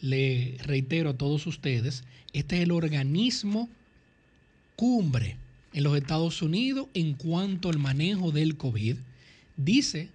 le 0.00 0.56
reitero 0.62 1.10
a 1.10 1.16
todos 1.16 1.46
ustedes, 1.46 2.04
este 2.32 2.56
es 2.56 2.62
el 2.62 2.70
organismo 2.70 3.68
cumbre 4.76 5.36
en 5.72 5.82
los 5.82 5.96
Estados 5.96 6.40
Unidos 6.40 6.86
en 6.94 7.14
cuanto 7.14 7.68
al 7.68 7.78
manejo 7.78 8.30
del 8.30 8.56
COVID. 8.56 8.96
Dice 9.56 10.08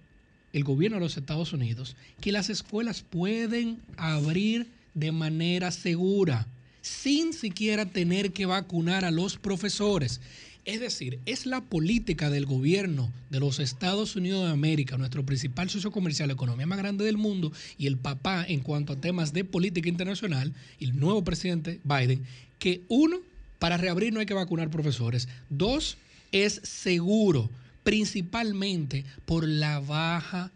el 0.52 0.64
gobierno 0.64 0.96
de 0.96 1.04
los 1.04 1.16
Estados 1.16 1.52
Unidos 1.52 1.96
que 2.20 2.32
las 2.32 2.48
escuelas 2.48 3.02
pueden 3.02 3.78
abrir 3.96 4.66
de 4.94 5.12
manera 5.12 5.70
segura, 5.70 6.46
sin 6.80 7.32
siquiera 7.32 7.86
tener 7.86 8.32
que 8.32 8.46
vacunar 8.46 9.04
a 9.04 9.10
los 9.10 9.36
profesores. 9.36 10.20
Es 10.64 10.78
decir, 10.78 11.18
es 11.26 11.44
la 11.44 11.60
política 11.60 12.30
del 12.30 12.46
gobierno 12.46 13.10
de 13.30 13.40
los 13.40 13.58
Estados 13.58 14.14
Unidos 14.14 14.44
de 14.44 14.52
América, 14.52 14.96
nuestro 14.96 15.26
principal 15.26 15.68
socio 15.68 15.90
comercial, 15.90 16.28
la 16.28 16.34
economía 16.34 16.66
más 16.66 16.78
grande 16.78 17.04
del 17.04 17.16
mundo, 17.16 17.52
y 17.78 17.88
el 17.88 17.96
papá 17.96 18.44
en 18.46 18.60
cuanto 18.60 18.92
a 18.92 19.00
temas 19.00 19.32
de 19.32 19.44
política 19.44 19.88
internacional, 19.88 20.52
el 20.78 20.98
nuevo 20.98 21.24
presidente 21.24 21.80
Biden, 21.82 22.24
que 22.60 22.82
uno, 22.86 23.18
para 23.58 23.76
reabrir 23.76 24.12
no 24.12 24.20
hay 24.20 24.26
que 24.26 24.34
vacunar 24.34 24.70
profesores. 24.70 25.26
Dos, 25.50 25.96
es 26.30 26.60
seguro, 26.62 27.50
principalmente 27.82 29.04
por 29.26 29.48
la 29.48 29.80
baja 29.80 30.52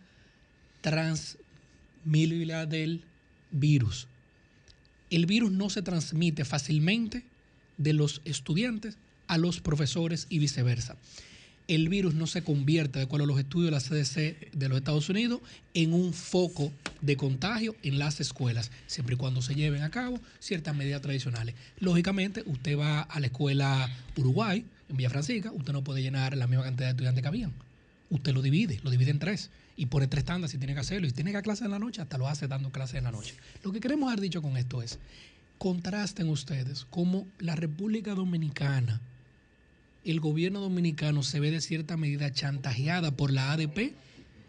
transmisibilidad 0.83 2.69
del 2.69 3.03
virus. 3.51 4.07
El 5.11 5.27
virus 5.27 5.51
no 5.51 5.69
se 5.69 5.83
transmite 5.83 6.45
fácilmente 6.45 7.25
de 7.77 7.93
los 7.93 8.21
estudiantes 8.25 8.97
a 9.29 9.39
los 9.39 9.61
profesores 9.61 10.27
y 10.29 10.39
viceversa. 10.39 10.97
El 11.69 11.89
virus 11.89 12.15
no 12.15 12.29
se 12.29 12.45
convierte, 12.45 13.01
de 13.01 13.07
acuerdo 13.07 13.25
a 13.25 13.27
los 13.27 13.41
estudios 13.41 13.67
de 13.67 13.71
la 13.73 13.81
CDC 13.81 14.53
de 14.53 14.69
los 14.69 14.79
Estados 14.79 15.09
Unidos, 15.09 15.41
en 15.75 15.93
un 15.93 16.13
foco 16.13 16.73
de 17.01 17.17
contagio 17.17 17.75
en 17.83 17.99
las 17.99 18.21
escuelas, 18.21 18.71
siempre 18.87 19.17
y 19.17 19.19
cuando 19.19 19.43
se 19.43 19.57
lleven 19.57 19.83
a 19.83 19.91
cabo 19.91 20.21
ciertas 20.39 20.77
medidas 20.77 21.03
tradicionales. 21.03 21.57
Lógicamente, 21.81 22.45
usted 22.47 22.79
va 22.79 23.03
a 23.03 23.19
la 23.19 23.27
escuela 23.27 23.91
Uruguay, 24.17 24.65
en 24.89 24.97
Villa 24.97 25.11
Francisca, 25.11 25.51
usted 25.51 25.73
no 25.73 25.83
puede 25.83 26.03
llenar 26.03 26.37
la 26.37 26.47
misma 26.47 26.65
cantidad 26.65 26.87
de 26.87 26.91
estudiantes 26.93 27.23
que 27.23 27.29
habían. 27.29 27.53
Usted 28.11 28.33
lo 28.33 28.43
divide, 28.43 28.79
lo 28.85 28.91
divide 28.91 29.11
en 29.11 29.19
tres 29.19 29.51
y 29.77 29.87
pone 29.87 30.07
tres 30.07 30.25
tandas 30.25 30.53
si 30.53 30.59
tiene 30.59 30.75
que 30.75 30.81
hacerlo. 30.81 31.07
Y 31.07 31.11
si 31.11 31.17
tiene 31.17 31.31
que 31.31 31.39
dar 31.39 31.43
clase 31.43 31.65
en 31.65 31.73
la 31.73 31.81
noche, 31.81 32.01
hasta 32.01 32.19
lo 32.19 32.29
hace 32.29 32.47
dando 32.47 32.71
clases 32.71 32.97
en 32.97 33.05
la 33.05 33.11
noche. 33.11 33.35
Lo 33.65 33.73
que 33.73 33.81
queremos 33.81 34.09
haber 34.09 34.21
dicho 34.21 34.41
con 34.41 34.57
esto 34.57 34.83
es, 34.83 35.01
contrasten 35.59 36.29
ustedes 36.29 36.87
cómo 36.91 37.27
la 37.41 37.57
República 37.57 38.15
Dominicana 38.15 39.01
el 40.07 40.21
gobierno 40.21 40.61
dominicano 40.61 41.23
se 41.23 41.41
ve 41.41 41.51
de 41.51 41.61
cierta 41.61 41.97
medida 41.97 42.33
chantajeada 42.33 43.11
por 43.17 43.33
la 43.33 43.53
ADP 43.53 43.93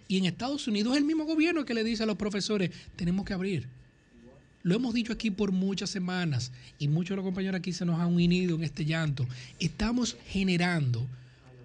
y 0.08 0.18
en 0.18 0.26
Estados 0.26 0.68
Unidos 0.68 0.94
es 0.94 1.00
el 1.00 1.06
mismo 1.06 1.26
gobierno 1.26 1.66
que 1.66 1.74
le 1.74 1.84
dice 1.84 2.04
a 2.04 2.06
los 2.06 2.16
profesores, 2.18 2.72
tenemos 2.96 3.26
que 3.26 3.34
abrir. 3.34 3.68
Lo 4.64 4.76
hemos 4.76 4.94
dicho 4.94 5.14
aquí 5.14 5.32
por 5.32 5.52
muchas 5.52 5.90
semanas 5.90 6.52
y 6.78 6.88
muchos 6.88 7.12
de 7.12 7.16
los 7.18 7.26
compañeros 7.26 7.60
aquí 7.60 7.74
se 7.74 7.86
nos 7.86 8.00
han 8.00 8.14
unido 8.14 8.56
en 8.56 8.64
este 8.64 8.86
llanto. 8.86 9.26
Estamos 9.60 10.18
generando 10.28 11.08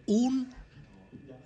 un, 0.06 0.48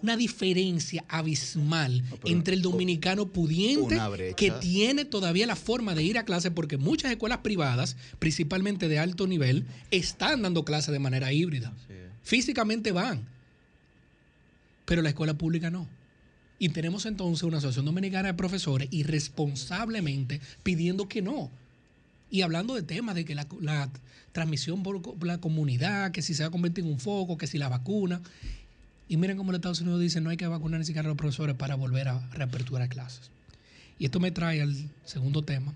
una 0.02 0.16
diferencia 0.16 1.04
abismal 1.08 2.04
entre 2.24 2.54
el 2.54 2.62
dominicano 2.62 3.26
pudiente 3.26 3.98
que 4.36 4.50
tiene 4.52 5.04
todavía 5.04 5.46
la 5.46 5.56
forma 5.56 5.94
de 5.94 6.02
ir 6.02 6.18
a 6.18 6.24
clase 6.24 6.50
porque 6.50 6.76
muchas 6.76 7.10
escuelas 7.10 7.38
privadas, 7.38 7.96
principalmente 8.18 8.88
de 8.88 8.98
alto 8.98 9.26
nivel, 9.26 9.66
están 9.90 10.42
dando 10.42 10.64
clases 10.64 10.92
de 10.92 10.98
manera 10.98 11.32
híbrida. 11.32 11.72
Físicamente 12.26 12.90
van, 12.90 13.24
pero 14.84 15.00
la 15.00 15.10
escuela 15.10 15.34
pública 15.34 15.70
no. 15.70 15.86
Y 16.58 16.70
tenemos 16.70 17.06
entonces 17.06 17.44
una 17.44 17.58
asociación 17.58 17.84
dominicana 17.84 18.26
de 18.26 18.34
profesores 18.34 18.88
irresponsablemente 18.90 20.40
pidiendo 20.64 21.08
que 21.08 21.22
no. 21.22 21.52
Y 22.28 22.42
hablando 22.42 22.74
de 22.74 22.82
temas 22.82 23.14
de 23.14 23.24
que 23.24 23.36
la, 23.36 23.46
transmisión 24.32 24.82
por 24.82 25.24
la 25.24 25.38
comunidad, 25.38 26.10
que 26.10 26.20
si 26.20 26.34
se 26.34 26.42
va 26.42 26.48
a 26.48 26.50
convertir 26.50 26.82
en 26.82 26.90
un 26.90 26.98
foco, 26.98 27.38
que 27.38 27.46
si 27.46 27.58
la 27.58 27.68
vacuna. 27.68 28.20
Y 29.08 29.18
miren 29.18 29.36
cómo 29.36 29.52
los 29.52 29.60
Estados 29.60 29.82
Unidos 29.82 30.00
dicen 30.00 30.24
no 30.24 30.30
hay 30.30 30.36
que 30.36 30.48
vacunar 30.48 30.80
ni 30.80 30.86
siquiera 30.86 31.06
a 31.06 31.10
los 31.10 31.16
profesores 31.16 31.54
para 31.54 31.76
volver 31.76 32.08
a 32.08 32.18
reaperturar 32.30 32.88
clases. 32.88 33.30
Y 34.00 34.06
esto 34.06 34.18
me 34.18 34.32
trae 34.32 34.62
al 34.62 34.74
segundo 35.04 35.42
tema, 35.42 35.72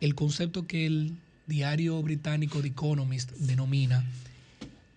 el 0.00 0.14
concepto 0.14 0.66
que 0.66 0.86
el 0.86 1.18
diario 1.46 2.00
británico 2.00 2.62
The 2.62 2.68
Economist 2.68 3.32
denomina 3.32 4.06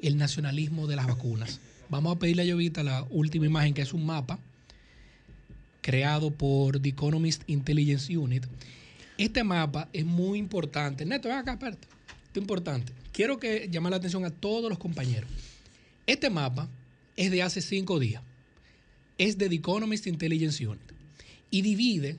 el 0.02 0.18
nacionalismo 0.18 0.88
de 0.88 0.96
las 0.96 1.08
vacunas. 1.08 1.60
Vamos 1.90 2.16
a 2.16 2.20
pedirle 2.20 2.44
a 2.44 2.46
Llovita 2.46 2.84
la 2.84 3.06
última 3.10 3.46
imagen, 3.46 3.74
que 3.74 3.82
es 3.82 3.94
un 3.94 4.06
mapa 4.06 4.40
creado 5.82 6.32
por 6.32 6.82
The 6.82 6.90
Economist 6.90 7.44
Intelligence 7.48 8.16
Unit. 8.18 8.46
Este 9.18 9.44
mapa 9.44 9.88
es 9.94 10.06
muy 10.06 10.38
importante. 10.38 11.06
Neto, 11.06 11.30
ven 11.30 11.38
acá, 11.38 11.54
espérate. 11.54 11.88
Esto 12.28 12.40
es 12.40 12.42
importante. 12.42 12.94
Quiero 13.14 13.40
que 13.40 13.70
llame 13.72 13.90
la 13.90 13.96
atención 13.96 14.26
a 14.26 14.30
todos 14.30 14.70
los 14.70 14.78
compañeros. 14.78 15.30
Este 16.06 16.30
mapa 16.30 16.68
es 17.16 17.32
de 17.32 17.42
hace 17.42 17.62
cinco 17.62 18.00
días. 18.00 18.22
Es 19.18 19.38
de 19.38 19.50
The 19.50 19.56
Economist 19.56 20.08
Intelligence 20.08 20.68
Unit. 20.68 20.92
Y 21.50 21.62
divide 21.62 22.18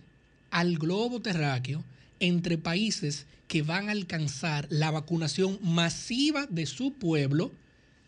al 0.51 0.79
globo 0.79 1.21
terráqueo 1.21 1.85
entre 2.21 2.59
países 2.59 3.27
que 3.49 3.63
van 3.63 3.89
a 3.89 3.93
alcanzar 3.93 4.67
la 4.71 4.91
vacunación 4.91 5.59
masiva 5.63 6.47
de 6.47 6.67
su 6.67 6.93
pueblo 6.93 7.53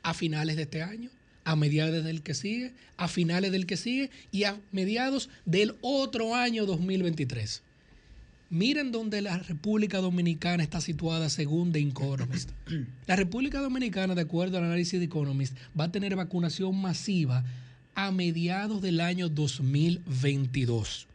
a 0.02 0.14
finales 0.14 0.56
de 0.56 0.62
este 0.62 0.82
año, 0.82 1.10
a 1.44 1.56
mediados 1.56 2.04
del 2.04 2.22
que 2.22 2.34
sigue, 2.34 2.72
a 2.96 3.08
finales 3.08 3.52
del 3.52 3.66
que 3.66 3.76
sigue 3.76 4.10
y 4.30 4.44
a 4.44 4.58
mediados 4.72 5.28
del 5.44 5.74
otro 5.80 6.34
año 6.34 6.66
2023. 6.66 7.62
Miren 8.50 8.90
dónde 8.90 9.22
la 9.22 9.38
República 9.38 9.98
Dominicana 9.98 10.64
está 10.64 10.80
situada 10.80 11.28
según 11.28 11.70
The 11.72 11.78
Economist. 11.78 12.50
La 13.06 13.14
República 13.14 13.60
Dominicana, 13.60 14.16
de 14.16 14.22
acuerdo 14.22 14.58
al 14.58 14.64
análisis 14.64 14.98
de 14.98 15.06
Economist, 15.06 15.56
va 15.78 15.84
a 15.84 15.92
tener 15.92 16.16
vacunación 16.16 16.76
masiva 16.76 17.44
a 17.94 18.10
mediados 18.10 18.82
del 18.82 19.00
año 19.00 19.28
2022. 19.28 21.06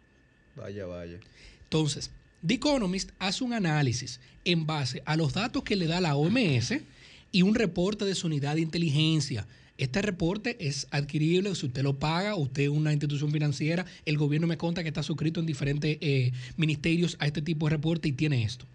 Vaya, 0.55 0.85
vaya. 0.85 1.19
Entonces, 1.63 2.09
The 2.45 2.53
Economist 2.53 3.09
hace 3.19 3.43
un 3.43 3.51
análisis 3.51 4.21
en 4.45 4.65
base 4.65 5.01
a 5.05 5.17
los 5.17 5.33
datos 5.33 5.63
que 5.63 5.75
le 5.75 5.87
da 5.87 5.99
la 5.99 6.15
OMS 6.15 6.75
y 7.35 7.41
un 7.41 7.53
reporte 7.53 8.05
de 8.05 8.15
su 8.15 8.27
unidad 8.27 8.55
de 8.55 8.61
inteligencia 8.61 9.45
este 9.77 10.01
reporte 10.01 10.55
es 10.65 10.87
adquirible, 10.91 11.53
si 11.53 11.65
usted 11.65 11.83
lo 11.83 11.99
paga, 11.99 12.35
usted 12.35 12.63
es 12.63 12.69
una 12.69 12.93
institución 12.93 13.31
financiera, 13.31 13.85
el 14.05 14.17
gobierno 14.17 14.47
me 14.47 14.57
conta 14.57 14.83
que 14.83 14.87
está 14.87 15.03
suscrito 15.03 15.41
en 15.41 15.45
diferentes 15.45 15.97
eh, 15.99 16.31
ministerios 16.55 17.17
a 17.19 17.27
este 17.27 17.41
tipo 17.41 17.65
de 17.65 17.71
reporte 17.71 18.07
y 18.07 18.13
tiene 18.13 18.43
esto. 18.43 18.65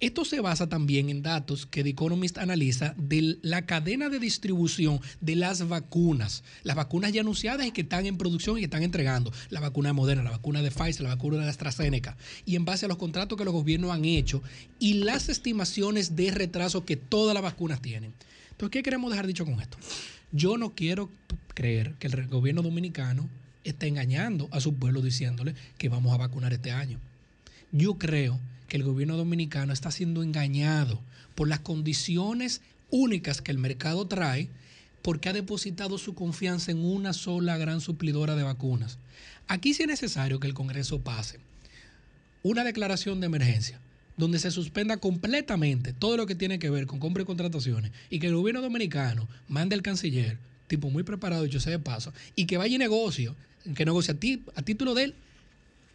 Esto 0.00 0.24
se 0.24 0.40
basa 0.40 0.68
también 0.68 1.08
en 1.08 1.22
datos 1.22 1.66
que 1.66 1.82
The 1.82 1.90
Economist 1.90 2.38
analiza 2.38 2.94
de 2.96 3.38
la 3.42 3.64
cadena 3.64 4.08
de 4.08 4.18
distribución 4.18 5.00
de 5.20 5.36
las 5.36 5.66
vacunas. 5.68 6.42
Las 6.62 6.76
vacunas 6.76 7.12
ya 7.12 7.20
anunciadas 7.20 7.66
y 7.66 7.72
que 7.72 7.82
están 7.82 8.06
en 8.06 8.18
producción 8.18 8.56
y 8.56 8.60
que 8.60 8.66
están 8.66 8.82
entregando. 8.82 9.32
La 9.50 9.60
vacuna 9.60 9.90
de 9.90 9.92
Moderna, 9.94 10.22
la 10.22 10.30
vacuna 10.30 10.62
de 10.62 10.70
Pfizer, 10.70 11.02
la 11.02 11.14
vacuna 11.14 11.38
de 11.44 11.48
AstraZeneca. 11.48 12.16
Y 12.44 12.56
en 12.56 12.64
base 12.64 12.86
a 12.86 12.88
los 12.88 12.98
contratos 12.98 13.38
que 13.38 13.44
los 13.44 13.54
gobiernos 13.54 13.92
han 13.92 14.04
hecho 14.04 14.42
y 14.78 14.94
las 14.94 15.28
estimaciones 15.28 16.16
de 16.16 16.30
retraso 16.30 16.84
que 16.84 16.96
todas 16.96 17.34
las 17.34 17.42
vacunas 17.42 17.80
tienen. 17.80 18.12
Entonces, 18.50 18.72
¿qué 18.72 18.82
queremos 18.82 19.10
dejar 19.10 19.26
dicho 19.26 19.44
con 19.44 19.60
esto? 19.60 19.78
Yo 20.32 20.58
no 20.58 20.74
quiero 20.74 21.10
creer 21.54 21.94
que 21.94 22.08
el 22.08 22.26
gobierno 22.26 22.62
dominicano 22.62 23.28
esté 23.64 23.86
engañando 23.88 24.48
a 24.52 24.60
su 24.60 24.74
pueblo 24.74 25.00
diciéndole 25.00 25.54
que 25.78 25.88
vamos 25.88 26.12
a 26.12 26.18
vacunar 26.18 26.52
este 26.52 26.70
año. 26.70 26.98
Yo 27.72 27.94
creo 27.94 28.38
que 28.38 28.53
el 28.70 28.82
gobierno 28.82 29.16
dominicano 29.16 29.72
está 29.72 29.90
siendo 29.90 30.22
engañado 30.22 31.00
por 31.34 31.48
las 31.48 31.60
condiciones 31.60 32.60
únicas 32.90 33.40
que 33.40 33.52
el 33.52 33.58
mercado 33.58 34.06
trae 34.06 34.48
porque 35.02 35.28
ha 35.28 35.32
depositado 35.32 35.98
su 35.98 36.14
confianza 36.14 36.70
en 36.70 36.84
una 36.84 37.12
sola 37.12 37.58
gran 37.58 37.80
suplidora 37.80 38.36
de 38.36 38.42
vacunas. 38.42 38.98
Aquí 39.48 39.74
sí 39.74 39.82
es 39.82 39.88
necesario 39.88 40.40
que 40.40 40.46
el 40.46 40.54
Congreso 40.54 41.00
pase 41.00 41.38
una 42.42 42.64
declaración 42.64 43.20
de 43.20 43.26
emergencia 43.26 43.80
donde 44.16 44.38
se 44.38 44.50
suspenda 44.50 44.96
completamente 44.98 45.92
todo 45.92 46.16
lo 46.16 46.26
que 46.26 46.34
tiene 46.34 46.58
que 46.58 46.70
ver 46.70 46.86
con 46.86 47.00
compra 47.00 47.22
y 47.22 47.26
contrataciones 47.26 47.90
y 48.10 48.18
que 48.18 48.28
el 48.28 48.36
gobierno 48.36 48.62
dominicano 48.62 49.28
mande 49.48 49.74
al 49.74 49.82
canciller, 49.82 50.38
tipo 50.68 50.88
muy 50.90 51.02
preparado, 51.02 51.46
yo 51.46 51.60
sé 51.60 51.70
de 51.70 51.78
paso, 51.78 52.12
y 52.36 52.46
que 52.46 52.56
vaya 52.56 52.76
y 52.76 52.78
negocio, 52.78 53.34
que 53.74 53.84
negocie 53.84 54.14
a, 54.14 54.58
a 54.58 54.62
título 54.62 54.94
de 54.94 55.04
él, 55.04 55.14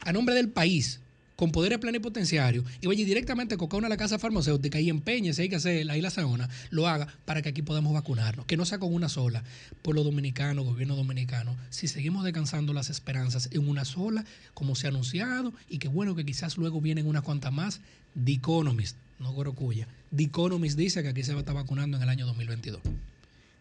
a 0.01 0.11
nombre 0.11 0.35
del 0.35 0.49
país, 0.49 0.99
con 1.39 1.53
poderes 1.53 1.79
plenipotenciarios 1.79 2.65
y 2.81 2.87
vaya 2.87 3.05
directamente 3.05 3.55
a 3.55 3.77
una 3.77 3.87
a 3.87 3.89
la 3.89 3.95
casa 3.95 4.19
farmacéutica 4.19 4.81
y 4.81 4.89
empeñe, 4.89 5.33
si 5.33 5.43
hay 5.43 5.47
que 5.47 5.55
hacer 5.55 5.85
la 5.85 5.95
isla 5.95 6.09
Saona, 6.09 6.49
lo 6.69 6.85
haga 6.85 7.07
para 7.23 7.41
que 7.41 7.47
aquí 7.47 7.61
podamos 7.61 7.93
vacunarnos. 7.93 8.45
Que 8.45 8.57
no 8.57 8.65
sea 8.65 8.77
con 8.77 8.93
una 8.93 9.07
sola. 9.07 9.45
Pueblo 9.81 10.03
dominicano, 10.03 10.63
gobierno 10.63 10.97
dominicano, 10.97 11.55
si 11.69 11.87
seguimos 11.87 12.25
descansando 12.25 12.73
las 12.73 12.89
esperanzas 12.89 13.47
en 13.53 13.69
una 13.69 13.85
sola, 13.85 14.25
como 14.53 14.75
se 14.75 14.87
ha 14.87 14.89
anunciado, 14.89 15.53
y 15.69 15.77
que 15.77 15.87
bueno 15.87 16.13
que 16.13 16.25
quizás 16.25 16.57
luego 16.57 16.81
vienen 16.81 17.07
unas 17.07 17.23
cuantas 17.23 17.53
más, 17.53 17.79
The 18.21 18.33
Economist, 18.33 18.97
no 19.17 19.31
Gorocuya, 19.31 19.87
The 20.13 20.23
Economist 20.23 20.77
dice 20.77 21.01
que 21.03 21.07
aquí 21.07 21.23
se 21.23 21.31
va 21.31 21.37
a 21.37 21.43
estar 21.43 21.55
vacunando 21.55 21.95
en 21.95 22.03
el 22.03 22.09
año 22.09 22.25
2022. 22.25 22.81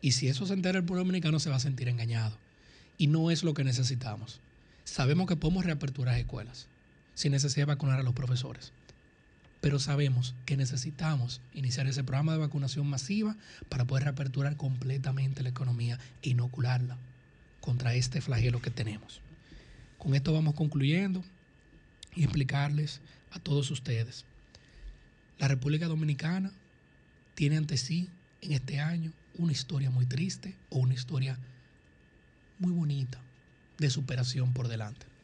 Y 0.03 0.11
si 0.11 0.27
eso 0.27 0.47
se 0.47 0.55
entera 0.55 0.79
el 0.79 0.85
pueblo 0.85 1.05
dominicano, 1.05 1.39
se 1.39 1.49
va 1.49 1.55
a 1.55 1.61
sentir 1.61 1.89
engañado. 1.89 2.37
Y 2.97 3.07
no 3.07 3.31
es 3.31 3.45
lo 3.45 3.55
que 3.55 3.63
necesitamos. 3.63 4.41
Sabemos 4.83 5.29
que 5.29 5.37
podemos 5.37 5.65
reaperturar 5.65 6.19
escuelas 6.19 6.67
sin 7.19 7.33
necesidad 7.33 7.67
de 7.67 7.75
vacunar 7.75 7.99
a 7.99 8.05
los 8.05 8.15
profesores. 8.15 8.71
Pero 9.61 9.81
sabemos 9.81 10.37
que 10.47 10.57
necesitamos 10.57 11.41
iniciar 11.53 11.89
ese 11.89 12.05
programa 12.05 12.31
de 12.31 12.39
vacunación 12.39 12.87
masiva 12.87 13.37
para 13.69 13.85
poder 13.85 14.05
reaperturar 14.05 14.57
completamente 14.57 15.43
la 15.43 15.49
economía 15.49 15.99
e 16.23 16.29
inocularla 16.29 16.97
contra 17.61 17.97
este 17.97 18.21
flagelo 18.21 18.63
que 18.63 18.71
tenemos. 18.71 19.21
Con 19.99 20.15
esto 20.15 20.33
vamos 20.33 20.55
concluyendo 20.55 21.25
y 22.15 22.23
explicarles 22.23 23.01
a 23.33 23.41
todos 23.41 23.73
ustedes. 23.73 24.25
La 25.41 25.49
República 25.49 25.89
Dominicana 25.89 26.53
tiene 27.35 27.57
ante 27.57 27.79
sí 27.79 28.09
en 28.43 28.53
este 28.53 28.79
año 28.79 29.13
una 29.39 29.51
historia 29.51 29.91
muy 29.91 30.07
triste 30.07 30.55
o 30.71 30.79
una 30.79 30.95
historia 30.95 31.37
muy 32.61 32.71
bonita 32.71 33.19
de 33.79 33.91
superación 33.91 34.53
por 34.53 34.69
delante 34.69 35.18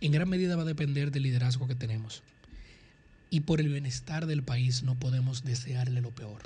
en 0.00 0.12
gran 0.12 0.28
medida 0.28 0.56
va 0.56 0.62
a 0.62 0.66
depender 0.66 1.10
del 1.10 1.24
liderazgo 1.24 1.68
que 1.68 1.74
tenemos. 1.74 2.22
Y 3.28 3.40
por 3.40 3.60
el 3.60 3.68
bienestar 3.68 4.26
del 4.26 4.42
país 4.42 4.82
no 4.82 4.94
podemos 4.98 5.44
desearle 5.44 6.00
lo 6.00 6.10
peor. 6.10 6.42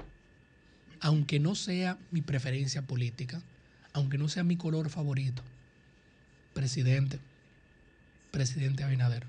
Aunque 1.00 1.38
no 1.40 1.54
sea 1.54 1.98
mi 2.10 2.20
preferencia 2.20 2.82
política, 2.82 3.42
aunque 3.92 4.18
no 4.18 4.28
sea 4.28 4.42
mi 4.42 4.56
color 4.56 4.90
favorito, 4.90 5.42
presidente, 6.52 7.18
presidente 8.30 8.84
Abinader, 8.84 9.24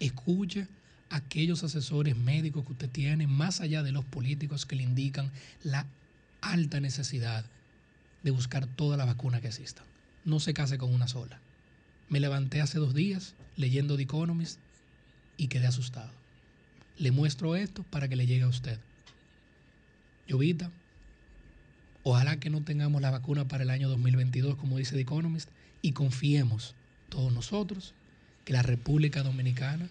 escuche 0.00 0.68
a 1.10 1.16
aquellos 1.16 1.64
asesores 1.64 2.16
médicos 2.16 2.66
que 2.66 2.72
usted 2.72 2.90
tiene, 2.90 3.26
más 3.26 3.60
allá 3.60 3.82
de 3.82 3.92
los 3.92 4.04
políticos 4.04 4.66
que 4.66 4.76
le 4.76 4.82
indican 4.82 5.30
la 5.62 5.86
alta 6.40 6.80
necesidad 6.80 7.44
de 8.22 8.30
buscar 8.30 8.66
toda 8.66 8.96
la 8.96 9.04
vacuna 9.04 9.40
que 9.40 9.48
exista. 9.48 9.82
No 10.24 10.40
se 10.40 10.54
case 10.54 10.78
con 10.78 10.92
una 10.92 11.08
sola. 11.08 11.40
Me 12.08 12.20
levanté 12.20 12.60
hace 12.60 12.78
dos 12.78 12.94
días 12.94 13.34
leyendo 13.56 13.96
The 13.96 14.02
Economist 14.02 14.58
y 15.36 15.48
quedé 15.48 15.66
asustado. 15.66 16.10
Le 16.98 17.10
muestro 17.10 17.56
esto 17.56 17.82
para 17.90 18.08
que 18.08 18.16
le 18.16 18.26
llegue 18.26 18.42
a 18.42 18.48
usted. 18.48 18.78
Llovita, 20.26 20.70
ojalá 22.02 22.38
que 22.38 22.50
no 22.50 22.62
tengamos 22.62 23.02
la 23.02 23.10
vacuna 23.10 23.46
para 23.46 23.64
el 23.64 23.70
año 23.70 23.88
2022, 23.88 24.56
como 24.56 24.78
dice 24.78 24.94
The 24.94 25.02
Economist, 25.02 25.48
y 25.82 25.92
confiemos 25.92 26.74
todos 27.08 27.32
nosotros 27.32 27.94
que 28.44 28.52
la 28.52 28.62
República 28.62 29.22
Dominicana, 29.22 29.88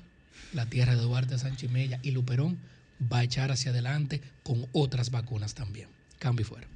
la 0.53 0.65
tierra 0.65 0.95
de 0.95 1.01
Duarte, 1.01 1.37
Sánchez 1.37 1.71
Mella 1.71 1.99
y 2.03 2.11
Luperón, 2.11 2.57
va 3.11 3.19
a 3.19 3.23
echar 3.23 3.51
hacia 3.51 3.71
adelante 3.71 4.21
con 4.43 4.67
otras 4.71 5.11
vacunas 5.11 5.53
también. 5.53 5.89
Cambio 6.19 6.45
y 6.45 6.47
fuera. 6.47 6.67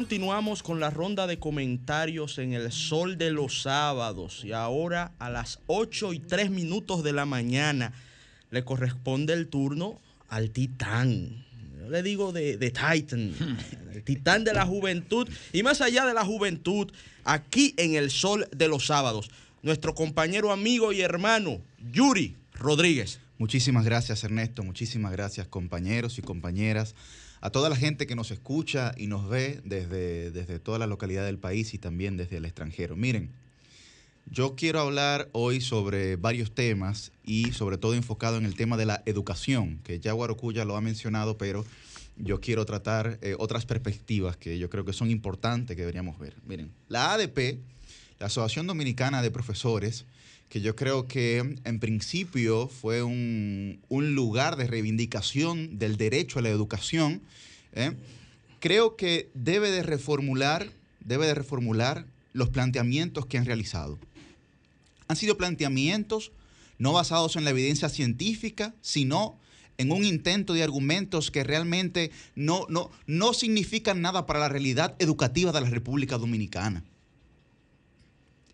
Continuamos 0.00 0.62
con 0.62 0.80
la 0.80 0.88
ronda 0.88 1.26
de 1.26 1.38
comentarios 1.38 2.38
en 2.38 2.54
el 2.54 2.72
sol 2.72 3.18
de 3.18 3.30
los 3.30 3.60
sábados 3.60 4.46
y 4.46 4.52
ahora 4.52 5.12
a 5.18 5.28
las 5.28 5.58
8 5.66 6.14
y 6.14 6.20
3 6.20 6.50
minutos 6.50 7.04
de 7.04 7.12
la 7.12 7.26
mañana 7.26 7.92
le 8.50 8.64
corresponde 8.64 9.34
el 9.34 9.48
turno 9.48 10.00
al 10.30 10.52
titán. 10.52 11.44
Yo 11.78 11.90
le 11.90 12.02
digo 12.02 12.32
de, 12.32 12.56
de 12.56 12.70
Titan, 12.70 13.34
el 13.92 14.02
titán 14.02 14.42
de 14.42 14.54
la 14.54 14.64
juventud 14.64 15.28
y 15.52 15.62
más 15.62 15.82
allá 15.82 16.06
de 16.06 16.14
la 16.14 16.24
juventud, 16.24 16.90
aquí 17.24 17.74
en 17.76 17.94
el 17.94 18.10
sol 18.10 18.48
de 18.56 18.68
los 18.68 18.86
sábados, 18.86 19.30
nuestro 19.60 19.94
compañero, 19.94 20.50
amigo 20.50 20.94
y 20.94 21.02
hermano 21.02 21.60
Yuri 21.92 22.38
Rodríguez. 22.54 23.20
Muchísimas 23.36 23.84
gracias 23.84 24.24
Ernesto, 24.24 24.62
muchísimas 24.62 25.12
gracias 25.12 25.46
compañeros 25.46 26.16
y 26.16 26.22
compañeras 26.22 26.94
a 27.40 27.50
toda 27.50 27.68
la 27.68 27.76
gente 27.76 28.06
que 28.06 28.16
nos 28.16 28.30
escucha 28.30 28.92
y 28.96 29.06
nos 29.06 29.28
ve 29.28 29.60
desde, 29.64 30.30
desde 30.30 30.58
toda 30.58 30.78
la 30.78 30.86
localidad 30.86 31.24
del 31.24 31.38
país 31.38 31.72
y 31.74 31.78
también 31.78 32.16
desde 32.16 32.36
el 32.36 32.44
extranjero. 32.44 32.96
Miren, 32.96 33.30
yo 34.26 34.54
quiero 34.54 34.80
hablar 34.80 35.28
hoy 35.32 35.60
sobre 35.60 36.16
varios 36.16 36.54
temas 36.54 37.12
y 37.24 37.52
sobre 37.52 37.78
todo 37.78 37.94
enfocado 37.94 38.36
en 38.36 38.44
el 38.44 38.54
tema 38.54 38.76
de 38.76 38.86
la 38.86 39.02
educación, 39.06 39.80
que 39.82 39.98
ya 40.00 40.12
Guarocuya 40.12 40.64
lo 40.64 40.76
ha 40.76 40.80
mencionado, 40.80 41.38
pero 41.38 41.64
yo 42.16 42.40
quiero 42.40 42.66
tratar 42.66 43.18
eh, 43.22 43.34
otras 43.38 43.64
perspectivas 43.64 44.36
que 44.36 44.58
yo 44.58 44.68
creo 44.68 44.84
que 44.84 44.92
son 44.92 45.10
importantes 45.10 45.74
que 45.74 45.82
deberíamos 45.82 46.18
ver. 46.18 46.34
Miren, 46.46 46.70
la 46.88 47.14
ADP, 47.14 47.58
la 48.18 48.26
Asociación 48.26 48.66
Dominicana 48.66 49.22
de 49.22 49.30
Profesores, 49.30 50.04
que 50.50 50.60
yo 50.60 50.74
creo 50.74 51.06
que 51.06 51.38
en 51.38 51.78
principio 51.78 52.66
fue 52.66 53.04
un, 53.04 53.78
lugar 53.88 54.56
de 54.56 54.66
reivindicación 54.66 55.78
del 55.78 55.96
derecho 55.96 56.40
a 56.40 56.42
la 56.42 56.48
educación, 56.48 57.22
¿eh? 57.72 57.92
creo 58.58 58.96
que 58.96 59.30
debe 59.34 59.70
de 59.70 59.84
reformular, 59.84 60.68
debe 60.98 61.28
de 61.28 61.34
reformular 61.34 62.04
los 62.32 62.48
planteamientos 62.48 63.26
que 63.26 63.38
han 63.38 63.46
realizado. 63.46 64.00
Han 65.06 65.16
sido 65.16 65.38
planteamientos 65.38 66.32
no 66.78 66.92
basados 66.92 67.36
en 67.36 67.44
la 67.44 67.50
evidencia 67.50 67.88
científica, 67.88 68.74
sino 68.80 69.38
en 69.78 69.92
un 69.92 70.04
intento 70.04 70.52
de 70.52 70.64
argumentos 70.64 71.30
que 71.30 71.44
realmente 71.44 72.10
no, 72.34 72.66
no, 72.68 72.90
no 73.06 73.34
significan 73.34 74.00
nada 74.00 74.26
para 74.26 74.40
la 74.40 74.48
realidad 74.48 74.96
educativa 74.98 75.52
de 75.52 75.60
la 75.60 75.70
República 75.70 76.18
Dominicana. 76.18 76.82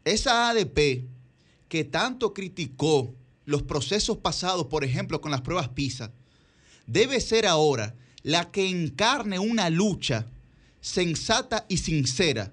Esa 0.04 0.50
ADP 0.50 1.15
que 1.76 1.84
tanto 1.84 2.32
criticó 2.32 3.14
los 3.44 3.62
procesos 3.62 4.16
pasados, 4.16 4.68
por 4.68 4.82
ejemplo, 4.82 5.20
con 5.20 5.30
las 5.30 5.42
pruebas 5.42 5.68
PISA, 5.68 6.10
debe 6.86 7.20
ser 7.20 7.46
ahora 7.46 7.94
la 8.22 8.50
que 8.50 8.66
encarne 8.66 9.38
una 9.38 9.68
lucha 9.68 10.24
sensata 10.80 11.66
y 11.68 11.76
sincera 11.76 12.50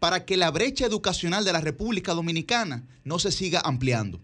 para 0.00 0.24
que 0.24 0.36
la 0.36 0.50
brecha 0.50 0.84
educacional 0.84 1.44
de 1.44 1.52
la 1.52 1.60
República 1.60 2.12
Dominicana 2.12 2.82
no 3.04 3.20
se 3.20 3.30
siga 3.30 3.62
ampliando. 3.64 4.18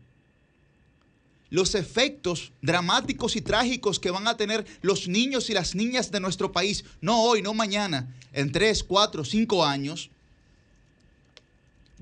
Los 1.49 1.77
efectos 1.77 2.51
dramáticos 2.63 3.37
y 3.37 3.43
trágicos 3.43 4.01
que 4.01 4.11
van 4.11 4.27
a 4.27 4.37
tener 4.37 4.67
los 4.81 5.07
niños 5.07 5.51
y 5.51 5.55
las 5.55 5.77
niñas 5.77 6.11
de 6.11 6.19
nuestro 6.19 6.51
país, 6.51 6.85
no 7.01 7.23
hoy, 7.23 7.43
no 7.43 7.55
mañana, 7.55 8.13
en 8.33 8.51
tres, 8.51 8.83
cuatro, 8.83 9.25
cinco 9.25 9.65
años, 9.65 10.11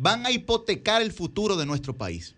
van 0.01 0.25
a 0.25 0.31
hipotecar 0.31 1.03
el 1.03 1.13
futuro 1.13 1.57
de 1.57 1.67
nuestro 1.67 1.95
país. 1.95 2.35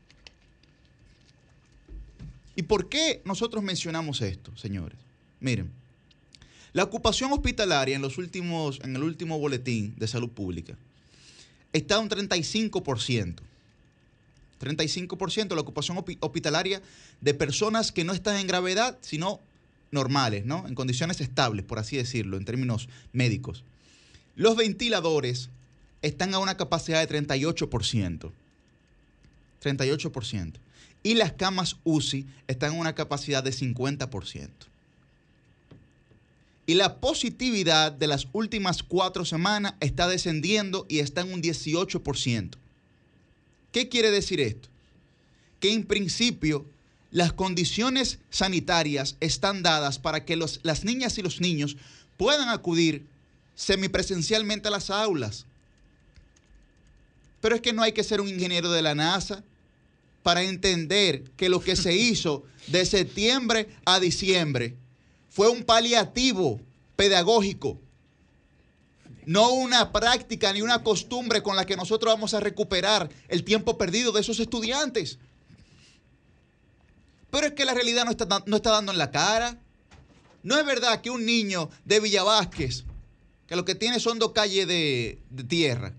¿Y 2.57 2.63
por 2.63 2.89
qué 2.89 3.23
nosotros 3.25 3.63
mencionamos 3.63 4.21
esto, 4.21 4.55
señores? 4.57 4.99
Miren, 5.39 5.71
la 6.73 6.83
ocupación 6.83 7.33
hospitalaria 7.33 7.95
en, 7.95 8.03
los 8.03 8.19
últimos, 8.19 8.81
en 8.83 8.97
el 8.97 9.05
último 9.05 9.39
boletín 9.39 9.95
de 9.97 10.09
salud 10.09 10.31
pública 10.31 10.77
está 11.73 12.01
un 12.01 12.11
35%. 12.11 13.37
35% 14.61 15.55
la 15.55 15.61
ocupación 15.61 16.05
hospitalaria 16.21 16.83
de 17.21 17.35
personas 17.35 17.93
que 17.93 18.05
no 18.05 18.13
están 18.13 18.37
en 18.39 18.49
gravedad, 18.49 18.99
sino 19.03 19.41
normales, 19.93 20.45
¿no? 20.45 20.67
En 20.67 20.75
condiciones 20.75 21.21
estables, 21.21 21.65
por 21.65 21.79
así 21.79 21.97
decirlo, 21.97 22.37
en 22.37 22.45
términos 22.45 22.89
médicos. 23.13 23.63
Los 24.35 24.57
ventiladores 24.57 25.49
están 26.03 26.35
a 26.35 26.39
una 26.39 26.57
capacidad 26.57 27.07
de 27.07 27.23
38%. 27.27 28.31
38%. 29.63 30.53
Y 31.05 31.15
las 31.15 31.33
camas 31.33 31.77
UCI 31.85 32.27
están 32.47 32.73
a 32.73 32.79
una 32.79 32.95
capacidad 32.95 33.43
de 33.43 33.53
50%. 33.53 34.49
Y 36.67 36.75
la 36.75 36.97
positividad 37.01 37.91
de 37.91 38.07
las 38.07 38.29
últimas 38.33 38.83
cuatro 38.83 39.25
semanas 39.25 39.75
está 39.81 40.07
descendiendo 40.07 40.87
y 40.89 41.01
está 41.01 41.23
en 41.23 41.33
un 41.33 41.43
18%. 41.43 42.51
¿Qué 43.73 43.89
quiere 43.89 44.11
decir 44.11 44.41
esto? 44.41 44.69
Que 45.59 45.73
en 45.73 45.85
principio 45.85 46.65
las 47.11 47.33
condiciones 47.33 48.19
sanitarias 48.31 49.17
están 49.21 49.63
dadas 49.63 49.99
para 49.99 50.25
que 50.25 50.37
las 50.37 50.85
niñas 50.85 51.19
y 51.19 51.23
los 51.23 51.41
niños 51.41 51.77
puedan 52.17 52.49
acudir 52.49 53.07
semipresencialmente 53.55 54.69
a 54.69 54.71
las 54.71 54.91
aulas. 54.91 55.47
Pero 57.43 57.57
es 57.57 57.61
que 57.61 57.75
no 57.75 57.83
hay 57.83 57.93
que 57.93 58.05
ser 58.05 58.23
un 58.23 58.29
ingeniero 58.29 58.71
de 58.71 58.81
la 58.81 58.95
NASA 58.95 59.45
para 60.23 60.43
entender 60.43 61.25
que 61.37 61.51
lo 61.51 61.61
que 61.61 61.77
se 61.77 61.95
hizo 62.09 62.45
de 62.69 62.87
septiembre 62.87 63.69
a 63.85 64.01
diciembre 64.01 64.77
fue 65.29 65.49
un 65.49 65.65
paliativo 65.65 66.61
pedagógico, 66.97 67.79
no 69.27 69.51
una 69.53 69.93
práctica 69.93 70.53
ni 70.53 70.63
una 70.63 70.83
costumbre 70.83 71.43
con 71.43 71.57
la 71.57 71.67
que 71.67 71.77
nosotros 71.77 72.15
vamos 72.15 72.33
a 72.33 72.41
recuperar 72.41 73.11
el 73.29 73.45
tiempo 73.45 73.77
perdido 73.77 74.13
de 74.13 74.21
esos 74.21 74.39
estudiantes. 74.39 75.19
Pero 77.31 77.49
es 77.49 77.53
que 77.55 77.65
la 77.65 77.75
realidad 77.75 78.05
no 78.05 78.11
está, 78.11 78.27
no 78.47 78.57
está 78.57 78.71
dando 78.71 78.93
en 78.93 78.99
la 78.99 79.11
cara. 79.11 79.59
No 80.43 80.59
es 80.59 80.67
verdad 80.67 81.01
que 81.01 81.11
un 81.11 81.25
niño 81.25 81.71
de 81.85 81.99
Villavásquez, 81.99 82.85
que 83.47 83.57
lo 83.57 83.65
que 83.65 83.75
tiene 83.75 84.01
son 84.01 84.19
dos 84.19 84.33
calles 84.33 84.67
de, 84.69 85.19
de 85.31 85.45
tierra, 85.45 85.95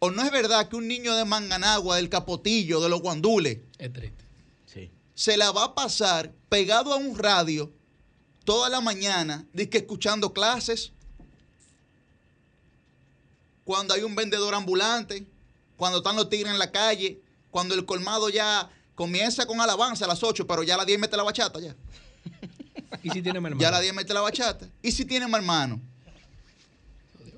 o 0.00 0.10
no 0.10 0.22
es 0.22 0.30
verdad 0.30 0.68
que 0.68 0.76
un 0.76 0.86
niño 0.86 1.14
de 1.16 1.24
Manganagua, 1.24 1.96
del 1.96 2.08
Capotillo, 2.08 2.80
de 2.80 2.88
los 2.88 3.00
Guandules, 3.00 3.58
se 5.14 5.36
la 5.36 5.50
va 5.50 5.64
a 5.64 5.74
pasar 5.74 6.32
pegado 6.48 6.92
a 6.92 6.96
un 6.96 7.18
radio 7.18 7.72
toda 8.44 8.68
la 8.68 8.80
mañana, 8.80 9.44
que 9.52 9.78
escuchando 9.78 10.32
clases, 10.32 10.92
cuando 13.64 13.92
hay 13.94 14.02
un 14.02 14.14
vendedor 14.14 14.54
ambulante, 14.54 15.26
cuando 15.76 15.98
están 15.98 16.16
los 16.16 16.30
tigres 16.30 16.52
en 16.52 16.58
la 16.58 16.70
calle, 16.70 17.20
cuando 17.50 17.74
el 17.74 17.84
colmado 17.84 18.28
ya 18.30 18.70
comienza 18.94 19.46
con 19.46 19.60
alabanza 19.60 20.04
a 20.04 20.08
las 20.08 20.22
8, 20.22 20.46
pero 20.46 20.62
ya 20.62 20.74
a 20.74 20.78
las 20.78 20.86
10 20.86 20.98
mete 21.00 21.16
la 21.16 21.24
bachata 21.24 21.60
ya. 21.60 21.74
¿Y 23.02 23.10
si 23.10 23.20
tiene 23.20 23.40
Ya 23.58 23.68
a 23.68 23.72
las 23.72 23.82
10 23.82 23.94
mete 23.94 24.14
la 24.14 24.20
bachata. 24.20 24.66
¿Y 24.82 24.92
si 24.92 25.04
tiene 25.04 25.26
mal 25.26 25.40
hermano? 25.40 25.80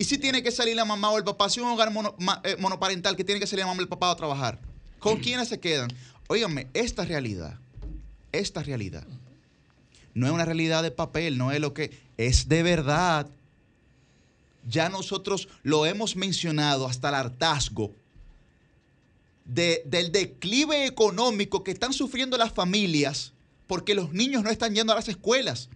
¿Y 0.01 0.05
si 0.05 0.16
tiene 0.16 0.42
que 0.42 0.51
salir 0.51 0.74
la 0.74 0.86
mamá 0.86 1.11
o 1.11 1.18
el 1.18 1.24
papá? 1.24 1.51
Si 1.51 1.61
un 1.61 1.68
hogar 1.68 1.92
eh, 2.44 2.57
monoparental 2.59 3.16
que 3.16 3.22
tiene 3.22 3.38
que 3.38 3.46
salir 3.46 3.64
la 3.64 3.66
mamá 3.66 3.80
o 3.80 3.82
el 3.82 3.88
papá 3.88 4.11
a 4.11 4.16
trabajar. 4.16 4.59
¿Con 4.98 5.18
quiénes 5.18 5.48
se 5.48 5.61
quedan? 5.61 5.92
Óigame, 6.26 6.68
esta 6.72 7.05
realidad, 7.05 7.59
esta 8.32 8.62
realidad 8.62 9.07
no 10.14 10.26
es 10.26 10.32
una 10.32 10.46
realidad 10.46 10.82
de 10.82 10.90
papel, 10.90 11.36
no 11.36 11.53
es 11.53 11.61
lo 11.61 11.74
que 11.74 11.90
es 12.16 12.48
de 12.48 12.62
verdad. 12.62 13.28
Ya 14.66 14.88
nosotros 14.88 15.48
lo 15.64 15.84
hemos 15.84 16.16
mencionado 16.16 16.86
hasta 16.86 17.11
el 17.11 17.16
hartazgo 17.16 17.92
del 19.44 20.12
declive 20.12 20.86
económico 20.86 21.62
que 21.62 21.72
están 21.72 21.92
sufriendo 21.92 22.38
las 22.38 22.53
familias 22.53 23.34
porque 23.66 23.94
los 23.94 24.14
niños 24.14 24.44
no 24.44 24.51
están 24.51 24.74
yendo 24.74 24.94
a 24.94 24.96
las 24.96 25.09
escuelas, 25.09 25.68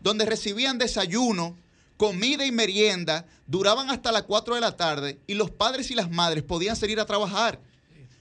donde 0.00 0.24
recibían 0.26 0.78
desayuno, 0.78 1.56
comida 2.00 2.46
y 2.46 2.50
merienda, 2.50 3.26
duraban 3.46 3.90
hasta 3.90 4.10
las 4.10 4.22
4 4.22 4.54
de 4.54 4.62
la 4.62 4.74
tarde 4.74 5.18
y 5.26 5.34
los 5.34 5.50
padres 5.50 5.90
y 5.90 5.94
las 5.94 6.10
madres 6.10 6.42
podían 6.42 6.74
salir 6.74 6.98
a 6.98 7.04
trabajar. 7.04 7.60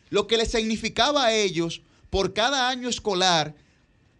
Lo 0.10 0.28
que 0.28 0.36
les 0.36 0.52
significaba 0.52 1.24
a 1.24 1.34
ellos 1.34 1.82
por 2.10 2.34
cada 2.34 2.68
año 2.68 2.90
escolar 2.90 3.56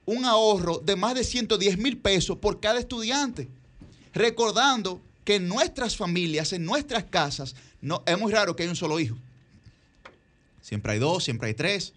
un 0.06 0.24
ahorro 0.24 0.78
de 0.80 0.96
más 0.96 1.14
de 1.14 1.26
110 1.26 1.78
mil 1.78 1.98
pesos 1.98 2.38
por 2.38 2.62
cada 2.62 2.80
estudiante. 2.80 3.50
Recordando 4.14 5.02
que 5.26 5.36
en 5.36 5.50
nuestras 5.50 5.98
familias, 5.98 6.54
en 6.54 6.64
nuestras 6.64 7.04
casas, 7.04 7.54
no, 7.82 8.02
es 8.06 8.18
muy 8.18 8.32
raro 8.32 8.56
que 8.56 8.64
haya 8.64 8.72
un 8.72 8.78
solo 8.78 8.98
hijo. 8.98 9.18
Siempre 10.62 10.94
hay 10.94 11.00
dos, 11.00 11.26
siempre 11.26 11.50
hay 11.50 11.54
tres. 11.54 11.92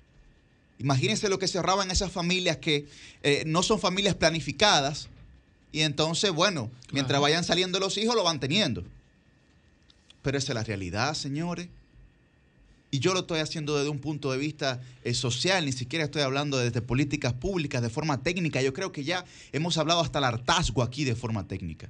Imagínense 0.80 1.28
lo 1.28 1.38
que 1.38 1.46
se 1.46 1.58
ahorraban 1.58 1.92
esas 1.92 2.10
familias 2.10 2.56
que 2.56 2.88
eh, 3.22 3.44
no 3.46 3.62
son 3.62 3.78
familias 3.78 4.16
planificadas. 4.16 5.08
Y 5.72 5.80
entonces, 5.80 6.30
bueno, 6.30 6.70
mientras 6.92 7.20
vayan 7.20 7.44
saliendo 7.44 7.80
los 7.80 7.96
hijos, 7.96 8.14
lo 8.14 8.22
van 8.22 8.40
teniendo. 8.40 8.84
Pero 10.22 10.38
esa 10.38 10.52
es 10.52 10.54
la 10.54 10.64
realidad, 10.64 11.14
señores. 11.14 11.68
Y 12.90 12.98
yo 12.98 13.14
lo 13.14 13.20
estoy 13.20 13.40
haciendo 13.40 13.76
desde 13.76 13.88
un 13.88 13.98
punto 13.98 14.30
de 14.30 14.38
vista 14.38 14.82
eh, 15.02 15.14
social, 15.14 15.64
ni 15.64 15.72
siquiera 15.72 16.04
estoy 16.04 16.20
hablando 16.22 16.58
desde 16.58 16.82
políticas 16.82 17.32
públicas, 17.32 17.80
de 17.80 17.88
forma 17.88 18.22
técnica. 18.22 18.60
Yo 18.60 18.74
creo 18.74 18.92
que 18.92 19.02
ya 19.02 19.24
hemos 19.52 19.78
hablado 19.78 20.00
hasta 20.00 20.18
el 20.18 20.26
hartazgo 20.26 20.82
aquí 20.82 21.04
de 21.04 21.14
forma 21.14 21.48
técnica, 21.48 21.88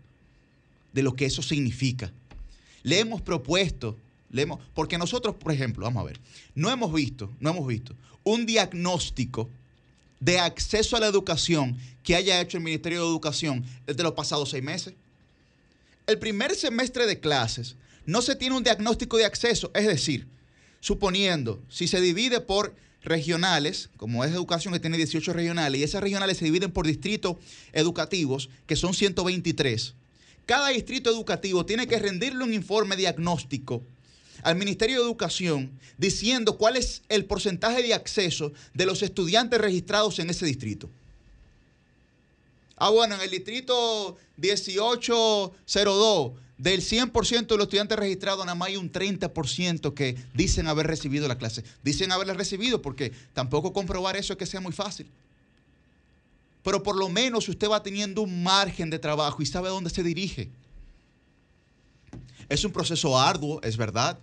de 0.92 1.02
lo 1.02 1.14
que 1.14 1.24
eso 1.24 1.42
significa. 1.42 2.12
Le 2.84 3.00
hemos 3.00 3.20
propuesto, 3.20 3.98
le 4.30 4.42
hemos, 4.42 4.60
porque 4.74 4.96
nosotros, 4.96 5.34
por 5.34 5.50
ejemplo, 5.50 5.84
vamos 5.84 6.02
a 6.02 6.06
ver, 6.06 6.20
no 6.54 6.70
hemos 6.70 6.92
visto, 6.92 7.32
no 7.40 7.50
hemos 7.50 7.66
visto 7.66 7.96
un 8.24 8.46
diagnóstico 8.46 9.50
de 10.22 10.38
acceso 10.38 10.96
a 10.96 11.00
la 11.00 11.08
educación 11.08 11.76
que 12.04 12.14
haya 12.14 12.40
hecho 12.40 12.56
el 12.56 12.62
Ministerio 12.62 13.00
de 13.00 13.08
Educación 13.08 13.64
desde 13.86 14.04
los 14.04 14.12
pasados 14.12 14.50
seis 14.50 14.62
meses. 14.62 14.94
El 16.06 16.20
primer 16.20 16.54
semestre 16.54 17.06
de 17.06 17.18
clases 17.18 17.74
no 18.06 18.22
se 18.22 18.36
tiene 18.36 18.56
un 18.56 18.62
diagnóstico 18.62 19.16
de 19.16 19.24
acceso, 19.24 19.72
es 19.74 19.84
decir, 19.84 20.28
suponiendo, 20.78 21.60
si 21.68 21.88
se 21.88 22.00
divide 22.00 22.40
por 22.40 22.76
regionales, 23.02 23.90
como 23.96 24.24
es 24.24 24.30
educación 24.30 24.72
que 24.72 24.78
tiene 24.78 24.96
18 24.96 25.32
regionales, 25.32 25.80
y 25.80 25.84
esas 25.84 26.00
regionales 26.00 26.38
se 26.38 26.44
dividen 26.44 26.70
por 26.70 26.86
distritos 26.86 27.36
educativos, 27.72 28.48
que 28.68 28.76
son 28.76 28.94
123, 28.94 29.94
cada 30.46 30.68
distrito 30.68 31.10
educativo 31.10 31.66
tiene 31.66 31.88
que 31.88 31.98
rendirle 31.98 32.44
un 32.44 32.54
informe 32.54 32.96
diagnóstico 32.96 33.82
al 34.42 34.56
Ministerio 34.56 34.98
de 34.98 35.04
Educación 35.04 35.70
diciendo 35.98 36.58
cuál 36.58 36.76
es 36.76 37.02
el 37.08 37.24
porcentaje 37.24 37.82
de 37.82 37.94
acceso 37.94 38.52
de 38.74 38.86
los 38.86 39.02
estudiantes 39.02 39.60
registrados 39.60 40.18
en 40.18 40.30
ese 40.30 40.46
distrito. 40.46 40.90
Ah, 42.76 42.90
bueno, 42.90 43.14
en 43.14 43.20
el 43.20 43.30
distrito 43.30 44.16
1802 44.38 46.32
del 46.58 46.80
100% 46.80 47.46
de 47.46 47.56
los 47.56 47.64
estudiantes 47.64 47.98
registrados, 47.98 48.44
nada 48.44 48.54
más 48.54 48.68
hay 48.68 48.76
un 48.76 48.90
30% 48.90 49.94
que 49.94 50.16
dicen 50.34 50.66
haber 50.66 50.86
recibido 50.86 51.28
la 51.28 51.38
clase. 51.38 51.64
Dicen 51.82 52.12
haberla 52.12 52.34
recibido 52.34 52.82
porque 52.82 53.12
tampoco 53.34 53.72
comprobar 53.72 54.16
eso 54.16 54.32
es 54.32 54.38
que 54.38 54.46
sea 54.46 54.60
muy 54.60 54.72
fácil. 54.72 55.06
Pero 56.62 56.82
por 56.82 56.96
lo 56.96 57.08
menos 57.08 57.48
usted 57.48 57.68
va 57.68 57.82
teniendo 57.82 58.22
un 58.22 58.42
margen 58.42 58.90
de 58.90 58.98
trabajo 58.98 59.42
y 59.42 59.46
sabe 59.46 59.68
a 59.68 59.72
dónde 59.72 59.90
se 59.90 60.02
dirige. 60.02 60.50
Es 62.48 62.64
un 62.64 62.72
proceso 62.72 63.18
arduo, 63.18 63.60
es 63.62 63.76
verdad. 63.76 64.18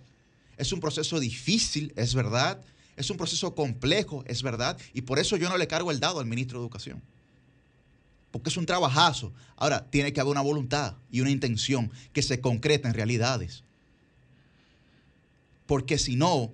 Es 0.60 0.72
un 0.72 0.80
proceso 0.80 1.18
difícil, 1.18 1.90
es 1.96 2.14
verdad. 2.14 2.62
Es 2.94 3.08
un 3.08 3.16
proceso 3.16 3.54
complejo, 3.54 4.22
es 4.26 4.42
verdad. 4.42 4.76
Y 4.92 5.00
por 5.00 5.18
eso 5.18 5.38
yo 5.38 5.48
no 5.48 5.56
le 5.56 5.66
cargo 5.66 5.90
el 5.90 6.00
dado 6.00 6.20
al 6.20 6.26
ministro 6.26 6.58
de 6.58 6.64
Educación. 6.64 7.02
porque 8.30 8.50
es 8.50 8.56
un 8.58 8.66
trabajazo. 8.66 9.32
Ahora, 9.56 9.90
tiene 9.90 10.12
que 10.12 10.20
haber 10.20 10.30
una 10.30 10.42
voluntad 10.42 10.96
y 11.10 11.22
una 11.22 11.30
intención 11.30 11.90
que 12.12 12.22
se 12.22 12.40
concreta 12.40 12.88
en 12.88 12.94
realidades. 12.94 13.64
Porque 15.66 15.98
si 15.98 16.14
no, 16.14 16.52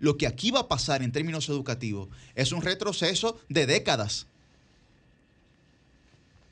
lo 0.00 0.18
que 0.18 0.26
aquí 0.26 0.50
va 0.50 0.60
a 0.60 0.68
pasar 0.68 1.02
en 1.02 1.12
términos 1.12 1.48
educativos 1.48 2.08
es 2.34 2.50
un 2.52 2.60
retroceso 2.60 3.40
de 3.48 3.66
décadas. 3.66 4.26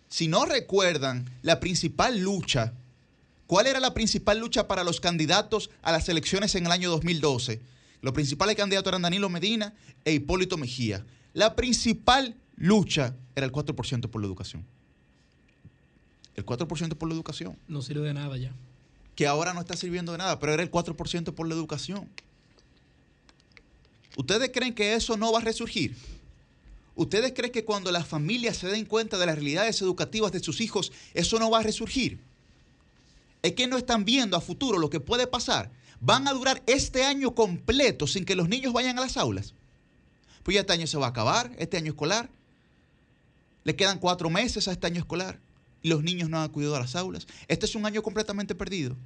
Si 0.08 0.28
no 0.28 0.46
recuerdan 0.46 1.28
la 1.42 1.58
principal 1.58 2.20
lucha, 2.20 2.74
¿cuál 3.52 3.66
era 3.66 3.80
la 3.80 3.92
principal 3.92 4.38
lucha 4.38 4.66
para 4.66 4.82
los 4.82 4.98
candidatos 4.98 5.68
a 5.82 5.92
las 5.92 6.08
elecciones 6.08 6.54
en 6.54 6.64
el 6.64 6.72
año 6.72 6.88
2012? 6.88 7.60
Los 8.00 8.14
principales 8.14 8.56
candidatos 8.56 8.90
eran 8.90 9.02
Danilo 9.02 9.28
Medina 9.28 9.74
e 10.06 10.14
Hipólito 10.14 10.56
Mejía. 10.56 11.04
La 11.34 11.54
principal 11.54 12.34
lucha 12.56 13.14
era 13.36 13.44
el 13.44 13.52
4% 13.52 14.08
por 14.08 14.22
la 14.22 14.26
educación. 14.26 14.64
El 16.34 16.46
4% 16.46 16.96
por 16.96 17.10
la 17.10 17.14
educación. 17.14 17.58
No 17.68 17.82
sirve 17.82 18.06
de 18.06 18.14
nada 18.14 18.38
ya. 18.38 18.54
Que 19.16 19.26
ahora 19.26 19.52
no 19.52 19.60
está 19.60 19.76
sirviendo 19.76 20.12
de 20.12 20.18
nada, 20.18 20.38
pero 20.38 20.54
era 20.54 20.62
el 20.62 20.70
4% 20.70 21.34
por 21.34 21.46
la 21.46 21.54
educación. 21.54 22.08
¿Ustedes 24.16 24.50
creen 24.50 24.74
que 24.74 24.94
eso 24.94 25.18
no 25.18 25.30
va 25.30 25.40
a 25.40 25.42
resurgir? 25.42 25.94
¿Ustedes 26.94 27.34
creen 27.36 27.52
que 27.52 27.66
cuando 27.66 27.92
las 27.92 28.06
familias 28.06 28.56
se 28.56 28.68
den 28.68 28.86
cuenta 28.86 29.18
de 29.18 29.26
las 29.26 29.34
realidades 29.34 29.82
educativas 29.82 30.32
de 30.32 30.40
sus 30.40 30.62
hijos, 30.62 30.90
eso 31.12 31.38
no 31.38 31.50
va 31.50 31.58
a 31.58 31.62
resurgir? 31.62 32.31
Es 33.42 33.52
que 33.52 33.66
no 33.66 33.76
están 33.76 34.04
viendo 34.04 34.36
a 34.36 34.40
futuro 34.40 34.78
lo 34.78 34.90
que 34.90 35.00
puede 35.00 35.26
pasar. 35.26 35.70
Van 36.00 36.26
a 36.26 36.32
durar 36.32 36.62
este 36.66 37.04
año 37.04 37.34
completo 37.34 38.06
sin 38.06 38.24
que 38.24 38.36
los 38.36 38.48
niños 38.48 38.72
vayan 38.72 38.98
a 38.98 39.02
las 39.02 39.16
aulas. 39.16 39.54
Pues 40.42 40.54
ya 40.54 40.62
este 40.62 40.72
año 40.72 40.86
se 40.86 40.98
va 40.98 41.06
a 41.06 41.10
acabar, 41.10 41.52
este 41.58 41.76
año 41.76 41.92
escolar. 41.92 42.30
Le 43.64 43.76
quedan 43.76 43.98
cuatro 43.98 44.30
meses 44.30 44.66
a 44.66 44.72
este 44.72 44.86
año 44.86 45.00
escolar 45.00 45.38
y 45.82 45.88
los 45.88 46.02
niños 46.02 46.28
no 46.28 46.38
han 46.38 46.44
acudido 46.44 46.74
a 46.74 46.80
las 46.80 46.96
aulas. 46.96 47.26
Este 47.48 47.66
es 47.66 47.74
un 47.74 47.86
año 47.86 48.02
completamente 48.02 48.54
perdido. 48.54 48.96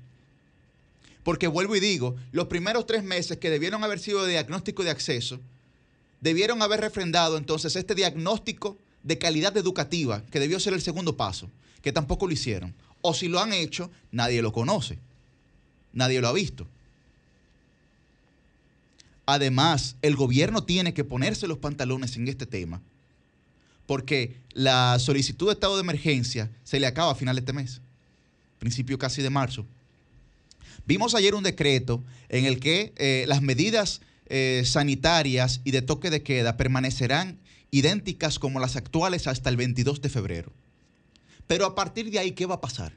Porque 1.23 1.49
vuelvo 1.49 1.75
y 1.75 1.81
digo, 1.81 2.15
los 2.33 2.47
primeros 2.47 2.87
tres 2.87 3.03
meses 3.03 3.39
que 3.39 3.51
debieron 3.51 3.83
haber 3.83 3.99
sido 3.99 4.25
de 4.25 4.33
diagnóstico 4.33 4.85
de 4.85 4.91
acceso, 4.91 5.41
debieron 6.21 6.63
haber 6.63 6.81
refrendado 6.81 7.37
entonces 7.37 7.75
este 7.77 7.95
diagnóstico 7.95 8.79
de 9.03 9.19
calidad 9.19 9.57
educativa, 9.57 10.25
que 10.27 10.41
debió 10.41 10.61
ser 10.61 10.73
el 10.73 10.83
segundo 10.83 11.17
paso, 11.17 11.51
que 11.83 11.93
tampoco 11.93 12.27
lo 12.27 12.33
hicieron. 12.33 12.75
O 13.03 13.15
si 13.15 13.29
lo 13.29 13.41
han 13.41 13.53
hecho, 13.53 13.91
nadie 14.11 14.43
lo 14.43 14.53
conoce, 14.53 14.99
nadie 15.93 16.21
lo 16.21 16.29
ha 16.29 16.33
visto. 16.33 16.67
Además, 19.27 19.97
el 20.03 20.15
gobierno 20.15 20.63
tiene 20.63 20.95
que 20.95 21.05
ponerse 21.05 21.49
los 21.49 21.59
pantalones 21.59 22.17
en 22.17 22.29
este 22.29 22.47
tema, 22.47 22.81
porque 23.87 24.37
la 24.53 24.99
solicitud 24.99 25.47
de 25.47 25.55
estado 25.55 25.75
de 25.77 25.83
emergencia 25.83 26.51
se 26.63 26.79
le 26.79 26.87
acaba 26.87 27.13
a 27.13 27.17
final 27.17 27.35
de 27.35 27.41
este 27.41 27.53
mes, 27.53 27.81
principio 28.59 28.99
casi 28.99 29.23
de 29.23 29.31
marzo. 29.31 29.67
Vimos 30.87 31.17
ayer 31.17 31.35
un 31.35 31.43
decreto 31.43 32.05
en 32.29 32.45
el 32.45 32.61
que 32.61 32.93
eh, 32.97 33.25
las 33.27 33.43
medidas 33.43 34.01
eh, 34.27 34.63
sanitarias 34.65 35.61
y 35.65 35.73
de 35.73 35.83
toque 35.83 36.11
de 36.11 36.23
queda 36.23 36.57
permanecerán 36.57 37.39
idénticas 37.73 38.39
como 38.39 38.61
las 38.61 38.77
actuales 38.77 39.27
hasta 39.27 39.51
el 39.51 39.57
22 39.57 40.01
de 40.01 40.09
febrero. 40.09 40.53
Pero 41.47 41.67
a 41.67 41.75
partir 41.75 42.11
de 42.11 42.19
ahí, 42.19 42.33
¿qué 42.33 42.47
va 42.47 42.57
a 42.57 42.61
pasar? 42.61 42.93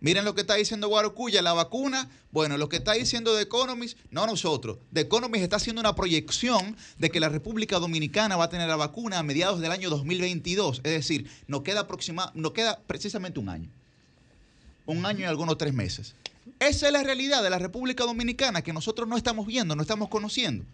Miren 0.00 0.24
lo 0.24 0.34
que 0.34 0.42
está 0.42 0.54
diciendo 0.54 0.88
Guarocuya, 0.88 1.40
la 1.40 1.54
vacuna. 1.54 2.10
Bueno, 2.30 2.58
lo 2.58 2.68
que 2.68 2.76
está 2.76 2.92
diciendo 2.92 3.34
The 3.34 3.42
Economist, 3.42 3.98
no 4.10 4.26
nosotros. 4.26 4.78
The 4.92 5.00
Economist 5.02 5.44
está 5.44 5.56
haciendo 5.56 5.80
una 5.80 5.94
proyección 5.94 6.76
de 6.98 7.10
que 7.10 7.20
la 7.20 7.30
República 7.30 7.78
Dominicana 7.78 8.36
va 8.36 8.44
a 8.44 8.50
tener 8.50 8.68
la 8.68 8.76
vacuna 8.76 9.18
a 9.18 9.22
mediados 9.22 9.60
del 9.60 9.72
año 9.72 9.88
2022. 9.88 10.82
Es 10.84 10.92
decir, 10.92 11.30
no 11.46 11.62
queda, 11.62 11.86
no 12.34 12.52
queda 12.52 12.80
precisamente 12.86 13.40
un 13.40 13.48
año 13.48 13.70
un 14.86 15.06
año 15.06 15.20
y 15.20 15.24
algunos 15.24 15.58
tres 15.58 15.72
meses. 15.72 16.14
Esa 16.60 16.86
es 16.86 16.92
la 16.92 17.02
realidad 17.02 17.42
de 17.42 17.50
la 17.50 17.58
República 17.58 18.04
Dominicana 18.04 18.62
que 18.62 18.72
nosotros 18.72 19.08
no 19.08 19.16
estamos 19.16 19.46
viendo, 19.46 19.74
no 19.74 19.82
estamos 19.82 20.08
conociendo. 20.08 20.64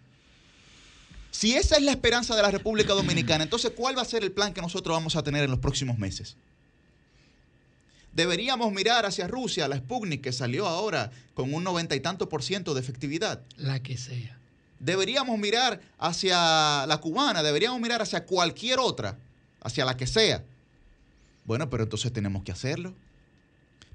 Si 1.30 1.54
esa 1.54 1.76
es 1.76 1.82
la 1.82 1.92
esperanza 1.92 2.34
de 2.34 2.42
la 2.42 2.50
República 2.50 2.92
Dominicana, 2.92 3.44
entonces 3.44 3.72
¿cuál 3.74 3.96
va 3.96 4.02
a 4.02 4.06
ser 4.06 4.22
el 4.22 4.32
plan 4.32 4.52
que 4.52 4.60
nosotros 4.60 4.96
vamos 4.96 5.16
a 5.16 5.22
tener 5.22 5.44
en 5.44 5.50
los 5.50 5.60
próximos 5.60 5.98
meses? 5.98 6.36
Deberíamos 8.12 8.72
mirar 8.72 9.06
hacia 9.06 9.28
Rusia, 9.28 9.68
la 9.68 9.76
Sputnik, 9.76 10.20
que 10.20 10.32
salió 10.32 10.66
ahora 10.66 11.12
con 11.34 11.54
un 11.54 11.62
noventa 11.62 11.94
y 11.94 12.00
tanto 12.00 12.28
por 12.28 12.42
ciento 12.42 12.74
de 12.74 12.80
efectividad. 12.80 13.40
La 13.56 13.80
que 13.80 13.96
sea. 13.96 14.36
Deberíamos 14.80 15.38
mirar 15.38 15.80
hacia 15.98 16.86
la 16.86 16.98
cubana, 17.00 17.42
deberíamos 17.42 17.80
mirar 17.80 18.02
hacia 18.02 18.24
cualquier 18.24 18.78
otra, 18.80 19.18
hacia 19.60 19.84
la 19.84 19.96
que 19.96 20.06
sea. 20.06 20.42
Bueno, 21.44 21.70
pero 21.70 21.84
entonces 21.84 22.12
tenemos 22.12 22.42
que 22.42 22.52
hacerlo. 22.52 22.94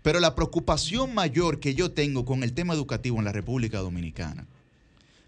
Pero 0.01 0.19
la 0.19 0.35
preocupación 0.35 1.13
mayor 1.13 1.59
que 1.59 1.73
yo 1.73 1.91
tengo 1.91 2.23
con 2.25 2.43
el 2.43 2.53
tema 2.53 2.73
educativo 2.73 3.17
en 3.17 3.25
la 3.25 3.31
República 3.31 3.79
Dominicana, 3.79 4.45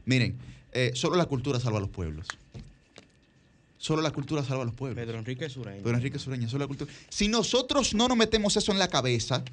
miren, 0.06 0.38
eh, 0.72 0.92
solo 0.94 1.16
la 1.16 1.26
cultura 1.26 1.60
salva 1.60 1.78
a 1.78 1.82
los 1.82 1.90
pueblos. 1.90 2.28
Solo 3.78 4.02
la 4.02 4.12
cultura 4.12 4.44
salva 4.44 4.64
a 4.64 4.66
los 4.66 4.76
pueblos. 4.76 5.04
Pedro 5.04 5.20
Enrique 5.20 5.50
Sureña. 5.50 5.84
Pedro 5.84 5.98
Enrique 5.98 6.20
Sureña, 6.20 6.48
solo 6.50 6.64
la 6.64 6.68
cultura. 6.68 6.92
Si 7.10 7.28
nosotros 7.28 7.94
no 7.94 8.08
nos 8.08 8.18
metemos 8.18 8.58
eso 8.58 8.72
en 8.72 8.80
la 8.80 8.88
cabeza, 8.88 9.44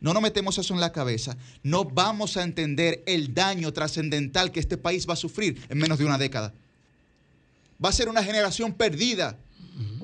no 0.00 0.12
nos 0.12 0.22
metemos 0.22 0.58
eso 0.58 0.74
en 0.74 0.80
la 0.80 0.92
cabeza, 0.92 1.36
no 1.62 1.84
vamos 1.84 2.36
a 2.36 2.42
entender 2.42 3.02
el 3.06 3.32
daño 3.32 3.72
trascendental 3.72 4.52
que 4.52 4.60
este 4.60 4.76
país 4.76 5.08
va 5.08 5.14
a 5.14 5.16
sufrir 5.16 5.62
en 5.68 5.78
menos 5.78 5.98
de 5.98 6.04
una 6.04 6.18
década. 6.18 6.52
Va 7.82 7.88
a 7.88 7.92
ser 7.92 8.08
una 8.08 8.22
generación 8.22 8.74
perdida 8.74 9.38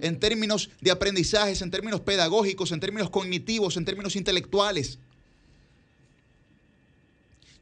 en 0.00 0.18
términos 0.18 0.70
de 0.80 0.90
aprendizajes, 0.90 1.62
en 1.62 1.70
términos 1.70 2.00
pedagógicos, 2.00 2.72
en 2.72 2.80
términos 2.80 3.10
cognitivos, 3.10 3.76
en 3.76 3.84
términos 3.84 4.16
intelectuales. 4.16 4.98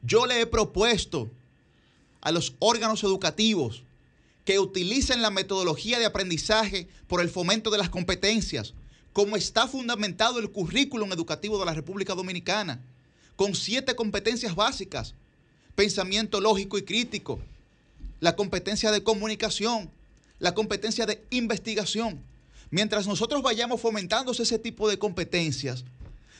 Yo 0.03 0.24
le 0.24 0.40
he 0.40 0.47
propuesto 0.47 1.31
a 2.20 2.32
los 2.32 2.55
órganos 2.59 3.03
educativos 3.05 3.82
que 4.45 4.59
utilicen 4.59 5.23
la 5.23 5.31
metodología 5.31 5.99
de 5.99 6.07
aprendizaje 6.07 6.89
por 7.07 7.20
el 7.20 7.28
fomento 7.28 7.70
de 7.70 7.78
las 7.78 7.90
competencias, 7.90 8.73
como 9.12 9.36
está 9.36 9.69
fundamentado 9.69 10.39
el 10.39 10.51
currículum 10.51 11.12
educativo 11.12 11.59
de 11.59 11.66
la 11.66 11.74
República 11.74 12.15
Dominicana, 12.15 12.81
con 13.36 13.55
siete 13.55 13.95
competencias 13.95 14.55
básicas, 14.55 15.15
pensamiento 15.74 16.40
lógico 16.40 16.78
y 16.78 16.82
crítico, 16.82 17.39
la 18.20 18.36
competencia 18.36 18.90
de 18.90 19.03
comunicación, 19.03 19.90
la 20.39 20.55
competencia 20.55 21.07
de 21.07 21.23
investigación. 21.31 22.20
Mientras 22.70 23.07
nosotros 23.07 23.43
vayamos 23.43 23.81
fomentando 23.81 24.32
ese 24.32 24.59
tipo 24.59 24.89
de 24.89 24.99
competencias, 24.99 25.85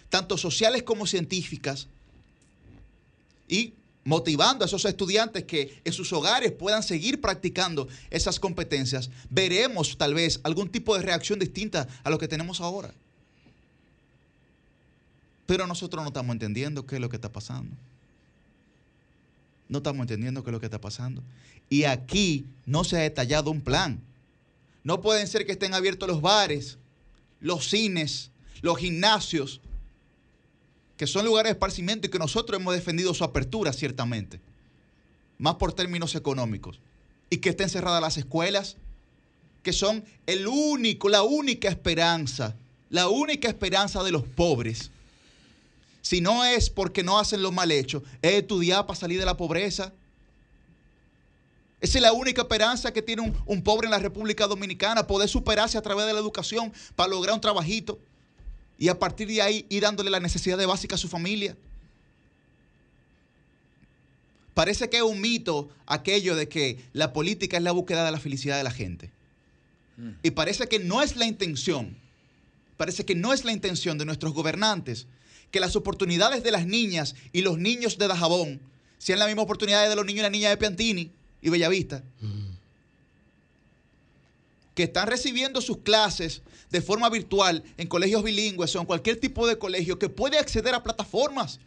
tanto 0.09 0.37
sociales 0.37 0.83
como 0.83 1.07
científicas, 1.07 1.89
y 3.49 3.75
motivando 4.09 4.65
a 4.65 4.67
esos 4.67 4.87
estudiantes 4.87 5.45
que 5.45 5.83
en 5.85 5.93
sus 5.93 6.11
hogares 6.15 6.51
puedan 6.53 6.83
seguir 6.83 7.21
practicando 7.21 7.89
esas 8.09 8.41
competencias, 8.41 9.11
veremos 9.29 9.99
tal 9.99 10.15
vez 10.15 10.41
algún 10.45 10.71
tipo 10.71 10.97
de 10.97 11.03
reacción 11.03 11.39
distinta 11.39 11.87
a 12.03 12.09
lo 12.09 12.17
que 12.19 12.27
tenemos 12.27 12.63
ahora. 12.63 12.95
Pero 15.45 15.67
nosotros 15.67 16.03
no 16.03 16.09
estamos 16.09 16.33
entendiendo 16.33 16.87
qué 16.87 16.95
es 16.95 17.03
lo 17.03 17.11
que 17.11 17.17
está 17.17 17.31
pasando. 17.31 17.77
No 19.69 19.79
estamos 19.79 20.01
entendiendo 20.01 20.43
qué 20.43 20.49
es 20.49 20.53
lo 20.53 20.61
que 20.61 20.67
está 20.67 20.81
pasando. 20.81 21.23
Y 21.69 21.85
aquí 21.85 22.47
no 22.65 22.85
se 22.85 22.97
ha 22.97 23.01
detallado 23.01 23.51
un 23.51 23.61
plan. 23.61 24.01
No 24.85 25.03
pueden 25.03 25.27
ser 25.27 25.45
que 25.45 25.53
estén 25.53 25.75
abiertos 25.75 26.09
los 26.09 26.23
bares, 26.23 26.79
los 27.43 27.69
cines, 27.69 28.31
los 28.63 28.79
gimnasios, 28.79 29.61
que 30.99 31.07
son 31.07 31.25
lugares 31.25 31.49
de 31.49 31.53
esparcimiento 31.53 32.09
y 32.09 32.11
que 32.11 32.19
nosotros 32.19 32.61
hemos 32.61 32.75
defendido 32.75 33.15
su 33.15 33.23
apertura, 33.23 33.73
ciertamente, 33.73 34.41
más 35.39 35.55
por 35.55 35.73
términos 35.73 36.17
económicos, 36.17 36.81
y 37.31 37.39
que 37.39 37.51
estén 37.51 37.71
cerradas 37.71 38.03
las 38.03 38.17
escuelas, 38.17 38.77
que 39.63 39.73
son 39.73 40.05
el 40.27 40.49
único, 40.49 41.09
la 41.09 41.23
única 41.23 41.69
esperanza, 41.69 42.57
la 42.91 43.09
única 43.09 43.47
esperanza 43.47 44.03
de 44.03 44.11
los 44.11 44.25
pobres. 44.25 44.91
Si 46.03 46.21
no 46.21 46.45
es 46.45 46.69
porque 46.69 47.05
no 47.05 47.21
hacen 47.21 47.43
lo 47.43 47.53
mal 47.53 47.71
hecho, 47.71 48.03
es 48.21 48.33
estudiar 48.33 48.85
para 48.85 48.99
salir 48.99 49.21
de 49.21 49.27
la 49.27 49.37
pobreza. 49.37 49.93
Esa 51.81 51.99
es 51.99 52.03
la 52.03 52.13
única 52.13 52.43
esperanza 52.43 52.93
que 52.93 53.03
tiene 53.03 53.33
un, 53.47 53.63
pobre 53.63 53.87
en 53.87 53.93
la 53.93 54.01
República 54.01 54.49
Dominicana, 54.49 55.07
poder 55.07 55.29
superarse 55.29 55.79
a 55.79 55.83
través 55.83 56.07
de 56.07 56.13
la 56.13 56.19
educación 56.19 56.73
para 56.97 57.11
lograr 57.11 57.37
un 57.37 57.41
trabajito 57.41 58.01
y 58.79 58.89
a 58.89 58.99
partir 58.99 59.29
de 59.29 59.43
ahí 59.43 59.67
ir 59.69 59.83
dándole 59.83 60.11
la 60.11 60.21
necesidad 60.21 60.57
de 60.57 60.67
básica 60.67 60.95
a 60.95 60.99
su 60.99 61.09
familia. 61.09 61.57
Parece 64.55 64.89
que 64.89 64.97
es 64.97 65.03
un 65.03 65.21
mito 65.21 65.69
aquello 65.87 66.35
de 66.35 66.49
que 66.49 66.79
la 66.93 67.13
política 67.13 67.57
es 67.57 67.63
la 67.63 67.73
búsqueda 67.73 68.05
de 68.05 68.13
la 68.13 68.19
felicidad 68.21 68.57
de 68.57 68.65
la 68.65 68.71
gente. 68.71 69.11
Mm. 69.97 70.11
Y 70.23 70.31
parece 70.31 70.69
que 70.69 70.79
no 70.79 71.03
es 71.03 71.17
la 71.17 71.27
intención, 71.27 71.97
parece 72.77 73.05
que 73.05 73.15
no 73.15 73.33
es 73.33 73.45
la 73.45 73.53
intención 73.53 73.99
de 73.99 74.05
nuestros 74.05 74.33
gobernantes 74.33 75.07
que 75.51 75.61
las 75.61 75.77
oportunidades 75.77 76.43
de 76.43 76.51
las 76.51 76.67
niñas 76.67 77.15
y 77.33 77.43
los 77.43 77.59
niños 77.59 77.99
de 77.99 78.07
Dajabón 78.07 78.61
sean 78.99 79.19
las 79.19 79.29
mismas 79.29 79.45
oportunidades 79.45 79.89
de 79.89 79.97
los 79.97 80.05
niños 80.05 80.21
y 80.21 80.23
las 80.23 80.33
niñas 80.33 80.51
de 80.51 80.57
Piantini 80.57 81.11
y 81.41 81.51
Bellavista. 81.51 82.03
Que 84.79 84.85
están 84.85 85.09
recibiendo 85.09 85.61
sus 85.61 85.79
clases 85.79 86.41
de 86.71 86.81
forma 86.81 87.11
virtual 87.11 87.65
en 87.79 87.89
colegios 87.89 88.23
bilingües 88.23 88.77
o 88.77 88.79
en 88.79 88.87
cualquier 88.87 89.19
tipo 89.19 89.45
de 89.49 89.59
colegio 89.59 89.99
que 89.99 90.09
puede 90.09 90.39
acceder 90.39 90.73
a 90.73 90.85
plataformas. 90.85 91.59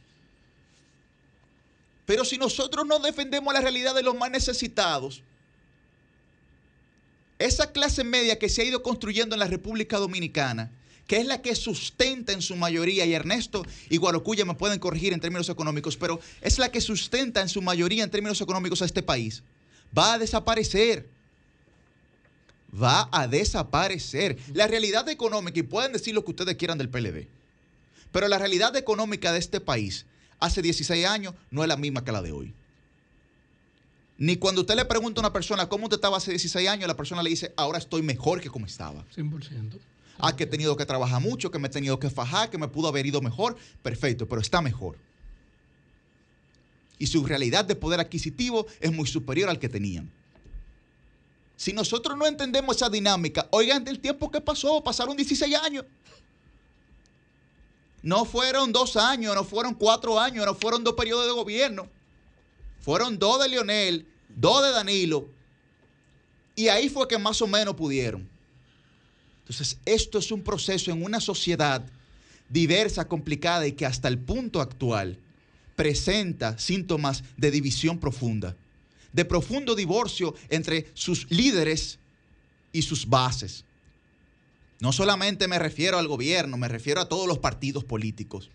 Pero 2.05 2.23
si 2.23 2.37
nosotros 2.37 2.85
no 2.87 2.99
defendemos 2.99 3.53
la 3.53 3.59
realidad 3.59 3.93
de 3.93 4.01
los 4.01 4.15
más 4.15 4.31
necesitados, 4.31 5.23
esa 7.37 7.73
clase 7.73 8.05
media 8.05 8.39
que 8.39 8.47
se 8.47 8.61
ha 8.61 8.65
ido 8.65 8.81
construyendo 8.81 9.35
en 9.35 9.41
la 9.41 9.47
República 9.47 9.97
Dominicana, 9.97 10.71
que 11.05 11.17
es 11.17 11.25
la 11.25 11.41
que 11.41 11.53
sustenta 11.53 12.31
en 12.31 12.41
su 12.41 12.55
mayoría, 12.55 13.05
y 13.05 13.13
Ernesto 13.13 13.65
y 13.89 13.97
Guarocuya 13.97 14.45
me 14.45 14.55
pueden 14.55 14.79
corregir 14.79 15.11
en 15.11 15.19
términos 15.19 15.49
económicos, 15.49 15.97
pero 15.97 16.21
es 16.39 16.59
la 16.59 16.71
que 16.71 16.79
sustenta 16.79 17.41
en 17.41 17.49
su 17.49 17.61
mayoría 17.61 18.05
en 18.05 18.09
términos 18.09 18.39
económicos 18.39 18.81
a 18.81 18.85
este 18.85 19.03
país, 19.03 19.43
va 19.97 20.13
a 20.13 20.17
desaparecer. 20.17 21.09
Va 22.71 23.09
a 23.11 23.27
desaparecer. 23.27 24.37
La 24.53 24.67
realidad 24.67 25.07
económica, 25.09 25.59
y 25.59 25.63
pueden 25.63 25.93
decir 25.93 26.13
lo 26.13 26.23
que 26.23 26.31
ustedes 26.31 26.55
quieran 26.55 26.77
del 26.77 26.89
PLD, 26.89 27.27
pero 28.11 28.27
la 28.27 28.37
realidad 28.37 28.75
económica 28.75 29.31
de 29.31 29.39
este 29.39 29.59
país 29.59 30.05
hace 30.39 30.61
16 30.61 31.05
años 31.05 31.33
no 31.49 31.63
es 31.63 31.67
la 31.67 31.77
misma 31.77 32.03
que 32.03 32.11
la 32.11 32.21
de 32.21 32.31
hoy. 32.31 32.53
Ni 34.17 34.37
cuando 34.37 34.61
usted 34.61 34.75
le 34.75 34.85
pregunta 34.85 35.19
a 35.19 35.23
una 35.23 35.33
persona 35.33 35.67
cómo 35.67 35.85
usted 35.85 35.97
estaba 35.97 36.17
hace 36.17 36.31
16 36.31 36.69
años, 36.69 36.87
la 36.87 36.95
persona 36.95 37.23
le 37.23 37.29
dice, 37.29 37.53
ahora 37.55 37.79
estoy 37.79 38.03
mejor 38.03 38.39
que 38.39 38.49
como 38.49 38.67
estaba. 38.67 39.03
100%. 39.15 39.79
Ah, 40.19 40.35
que 40.35 40.43
he 40.43 40.47
tenido 40.47 40.77
que 40.77 40.85
trabajar 40.85 41.19
mucho, 41.19 41.49
que 41.49 41.57
me 41.57 41.67
he 41.67 41.71
tenido 41.71 41.97
que 41.97 42.09
fajar, 42.11 42.51
que 42.51 42.59
me 42.59 42.67
pudo 42.67 42.87
haber 42.87 43.05
ido 43.07 43.21
mejor. 43.21 43.57
Perfecto, 43.81 44.27
pero 44.27 44.39
está 44.39 44.61
mejor. 44.61 44.95
Y 46.99 47.07
su 47.07 47.25
realidad 47.25 47.65
de 47.65 47.75
poder 47.75 47.99
adquisitivo 47.99 48.67
es 48.79 48.91
muy 48.91 49.07
superior 49.07 49.49
al 49.49 49.57
que 49.57 49.69
tenían. 49.69 50.11
Si 51.61 51.73
nosotros 51.73 52.17
no 52.17 52.25
entendemos 52.25 52.75
esa 52.75 52.89
dinámica, 52.89 53.47
oigan 53.51 53.87
el 53.87 53.99
tiempo 53.99 54.31
que 54.31 54.41
pasó, 54.41 54.83
pasaron 54.83 55.15
16 55.15 55.53
años. 55.57 55.85
No 58.01 58.25
fueron 58.25 58.71
dos 58.71 58.97
años, 58.97 59.35
no 59.35 59.43
fueron 59.43 59.75
cuatro 59.75 60.19
años, 60.19 60.43
no 60.43 60.55
fueron 60.55 60.83
dos 60.83 60.95
periodos 60.95 61.27
de 61.27 61.33
gobierno. 61.33 61.87
Fueron 62.79 63.19
dos 63.19 63.43
de 63.43 63.49
Lionel, 63.49 64.07
dos 64.27 64.63
de 64.63 64.71
Danilo. 64.71 65.29
Y 66.55 66.67
ahí 66.69 66.89
fue 66.89 67.07
que 67.07 67.19
más 67.19 67.39
o 67.43 67.45
menos 67.45 67.75
pudieron. 67.75 68.27
Entonces, 69.41 69.77
esto 69.85 70.17
es 70.17 70.31
un 70.31 70.41
proceso 70.41 70.89
en 70.89 71.03
una 71.03 71.19
sociedad 71.19 71.85
diversa, 72.49 73.07
complicada 73.07 73.67
y 73.67 73.73
que 73.73 73.85
hasta 73.85 74.07
el 74.07 74.17
punto 74.17 74.61
actual 74.61 75.19
presenta 75.75 76.57
síntomas 76.57 77.23
de 77.37 77.51
división 77.51 77.99
profunda, 77.99 78.55
de 79.13 79.25
profundo 79.25 79.75
divorcio 79.75 80.35
entre 80.49 80.89
sus 80.93 81.29
líderes 81.29 81.99
y 82.71 82.81
sus 82.81 83.07
bases. 83.07 83.65
No 84.79 84.91
solamente 84.91 85.47
me 85.47 85.59
refiero 85.59 85.97
al 85.97 86.07
gobierno, 86.07 86.57
me 86.57 86.67
refiero 86.67 87.01
a 87.01 87.09
todos 87.09 87.27
los 87.27 87.39
partidos 87.39 87.83
políticos 87.83 88.49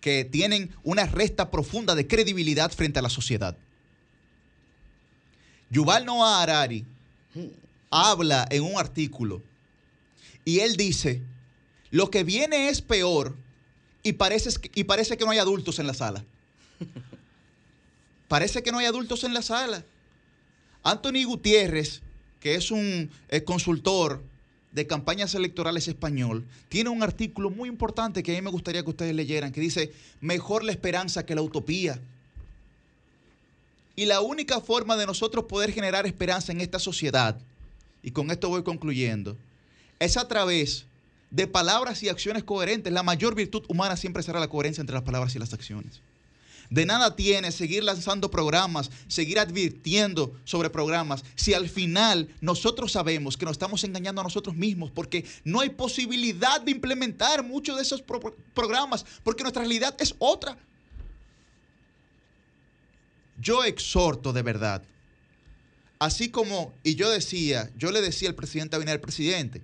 que 0.00 0.24
tienen 0.24 0.70
una 0.84 1.06
resta 1.06 1.50
profunda 1.50 1.96
de 1.96 2.06
credibilidad 2.06 2.70
frente 2.70 3.00
a 3.00 3.02
la 3.02 3.10
sociedad. 3.10 3.56
Yuval 5.68 6.04
Noah 6.04 6.42
Harari 6.42 6.84
habla 7.90 8.46
en 8.50 8.62
un 8.62 8.78
artículo 8.78 9.42
y 10.44 10.60
él 10.60 10.76
dice, 10.76 11.22
lo 11.90 12.08
que 12.08 12.22
viene 12.22 12.68
es 12.68 12.82
peor 12.82 13.34
y 14.04 14.12
parece, 14.12 14.50
y 14.76 14.84
parece 14.84 15.16
que 15.16 15.24
no 15.24 15.32
hay 15.32 15.38
adultos 15.38 15.80
en 15.80 15.88
la 15.88 15.94
sala. 15.94 16.24
Parece 18.28 18.62
que 18.62 18.72
no 18.72 18.78
hay 18.78 18.86
adultos 18.86 19.24
en 19.24 19.34
la 19.34 19.42
sala. 19.42 19.84
Anthony 20.82 21.24
Gutiérrez, 21.24 22.02
que 22.40 22.54
es 22.54 22.70
un 22.70 23.10
eh, 23.28 23.42
consultor 23.42 24.22
de 24.72 24.86
campañas 24.86 25.34
electorales 25.34 25.88
español, 25.88 26.46
tiene 26.68 26.90
un 26.90 27.02
artículo 27.02 27.50
muy 27.50 27.68
importante 27.68 28.22
que 28.22 28.32
a 28.32 28.34
mí 28.34 28.42
me 28.42 28.50
gustaría 28.50 28.82
que 28.82 28.90
ustedes 28.90 29.14
leyeran, 29.14 29.52
que 29.52 29.60
dice, 29.60 29.92
mejor 30.20 30.62
la 30.62 30.72
esperanza 30.72 31.24
que 31.26 31.34
la 31.34 31.42
utopía. 31.42 32.00
Y 33.96 34.04
la 34.04 34.20
única 34.20 34.60
forma 34.60 34.96
de 34.96 35.06
nosotros 35.06 35.46
poder 35.46 35.72
generar 35.72 36.06
esperanza 36.06 36.52
en 36.52 36.60
esta 36.60 36.78
sociedad, 36.78 37.40
y 38.02 38.10
con 38.10 38.30
esto 38.30 38.48
voy 38.48 38.62
concluyendo, 38.62 39.36
es 39.98 40.16
a 40.16 40.28
través 40.28 40.84
de 41.30 41.46
palabras 41.46 42.02
y 42.02 42.08
acciones 42.08 42.44
coherentes. 42.44 42.92
La 42.92 43.02
mayor 43.02 43.34
virtud 43.34 43.64
humana 43.68 43.96
siempre 43.96 44.22
será 44.22 44.38
la 44.38 44.48
coherencia 44.48 44.80
entre 44.80 44.94
las 44.94 45.02
palabras 45.02 45.34
y 45.34 45.38
las 45.38 45.52
acciones. 45.52 46.00
De 46.70 46.84
nada 46.84 47.14
tiene 47.14 47.52
seguir 47.52 47.84
lanzando 47.84 48.30
programas, 48.30 48.90
seguir 49.08 49.38
advirtiendo 49.38 50.34
sobre 50.44 50.70
programas, 50.70 51.24
si 51.34 51.54
al 51.54 51.68
final 51.68 52.28
nosotros 52.40 52.92
sabemos 52.92 53.36
que 53.36 53.44
nos 53.44 53.52
estamos 53.52 53.84
engañando 53.84 54.20
a 54.20 54.24
nosotros 54.24 54.56
mismos, 54.56 54.90
porque 54.90 55.24
no 55.44 55.60
hay 55.60 55.70
posibilidad 55.70 56.60
de 56.60 56.72
implementar 56.72 57.44
muchos 57.44 57.76
de 57.76 57.82
esos 57.82 58.02
programas, 58.54 59.04
porque 59.22 59.42
nuestra 59.42 59.62
realidad 59.62 59.94
es 60.00 60.14
otra. 60.18 60.58
Yo 63.38 63.64
exhorto 63.64 64.32
de 64.32 64.42
verdad, 64.42 64.82
así 65.98 66.30
como, 66.30 66.72
y 66.82 66.94
yo 66.94 67.10
decía, 67.10 67.70
yo 67.76 67.90
le 67.90 68.00
decía 68.00 68.28
al 68.30 68.34
presidente 68.34 68.76
Abinader, 68.76 69.00
presidente, 69.00 69.62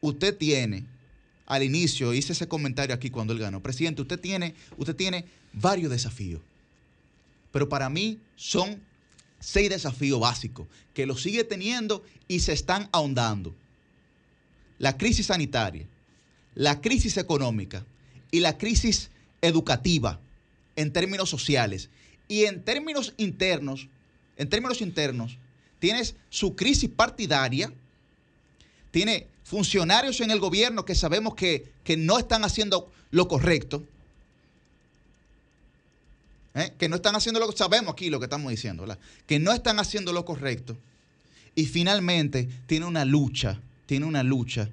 usted 0.00 0.36
tiene, 0.36 0.86
al 1.46 1.62
inicio 1.62 2.12
hice 2.12 2.32
ese 2.32 2.48
comentario 2.48 2.94
aquí 2.94 3.10
cuando 3.10 3.32
él 3.32 3.38
ganó, 3.38 3.62
presidente, 3.62 4.02
usted 4.02 4.20
tiene, 4.20 4.54
usted 4.76 4.96
tiene 4.96 5.24
varios 5.52 5.90
desafíos. 5.90 6.42
Pero 7.52 7.68
para 7.68 7.88
mí 7.88 8.18
son 8.34 8.80
seis 9.38 9.70
desafíos 9.70 10.20
básicos 10.20 10.66
que 10.92 11.06
los 11.06 11.22
sigue 11.22 11.44
teniendo 11.44 12.04
y 12.28 12.40
se 12.40 12.52
están 12.52 12.88
ahondando. 12.92 13.54
La 14.78 14.98
crisis 14.98 15.26
sanitaria, 15.26 15.86
la 16.54 16.80
crisis 16.80 17.16
económica 17.16 17.84
y 18.30 18.40
la 18.40 18.58
crisis 18.58 19.10
educativa 19.40 20.20
en 20.74 20.92
términos 20.92 21.30
sociales. 21.30 21.88
Y 22.28 22.44
en 22.44 22.62
términos 22.62 23.14
internos, 23.16 23.88
en 24.36 24.48
términos 24.48 24.80
internos, 24.80 25.38
tienes 25.78 26.16
su 26.28 26.56
crisis 26.56 26.90
partidaria, 26.90 27.72
tiene 28.90 29.28
funcionarios 29.46 30.20
en 30.20 30.32
el 30.32 30.40
gobierno 30.40 30.84
que 30.84 30.96
sabemos 30.96 31.36
que, 31.36 31.72
que 31.84 31.96
no 31.96 32.18
están 32.18 32.44
haciendo 32.44 32.90
lo 33.12 33.28
correcto, 33.28 33.84
¿eh? 36.56 36.72
que 36.76 36.88
no 36.88 36.96
están 36.96 37.14
haciendo 37.14 37.38
lo 37.38 37.48
que 37.48 37.56
sabemos 37.56 37.92
aquí 37.92 38.10
lo 38.10 38.18
que 38.18 38.24
estamos 38.24 38.50
diciendo, 38.50 38.84
que 39.24 39.38
no 39.38 39.52
están 39.52 39.78
haciendo 39.78 40.12
lo 40.12 40.24
correcto. 40.24 40.76
Y 41.54 41.66
finalmente 41.66 42.48
tiene 42.66 42.86
una 42.86 43.04
lucha, 43.04 43.60
tiene 43.86 44.04
una 44.04 44.24
lucha 44.24 44.68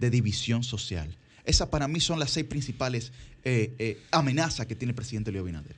de 0.00 0.10
división 0.10 0.64
social. 0.64 1.16
Esas 1.44 1.68
para 1.68 1.86
mí 1.86 2.00
son 2.00 2.18
las 2.18 2.32
seis 2.32 2.44
principales 2.44 3.12
eh, 3.44 3.72
eh, 3.78 4.02
amenazas 4.10 4.66
que 4.66 4.74
tiene 4.74 4.90
el 4.90 4.96
presidente 4.96 5.30
Leo 5.30 5.44
Binader. 5.44 5.76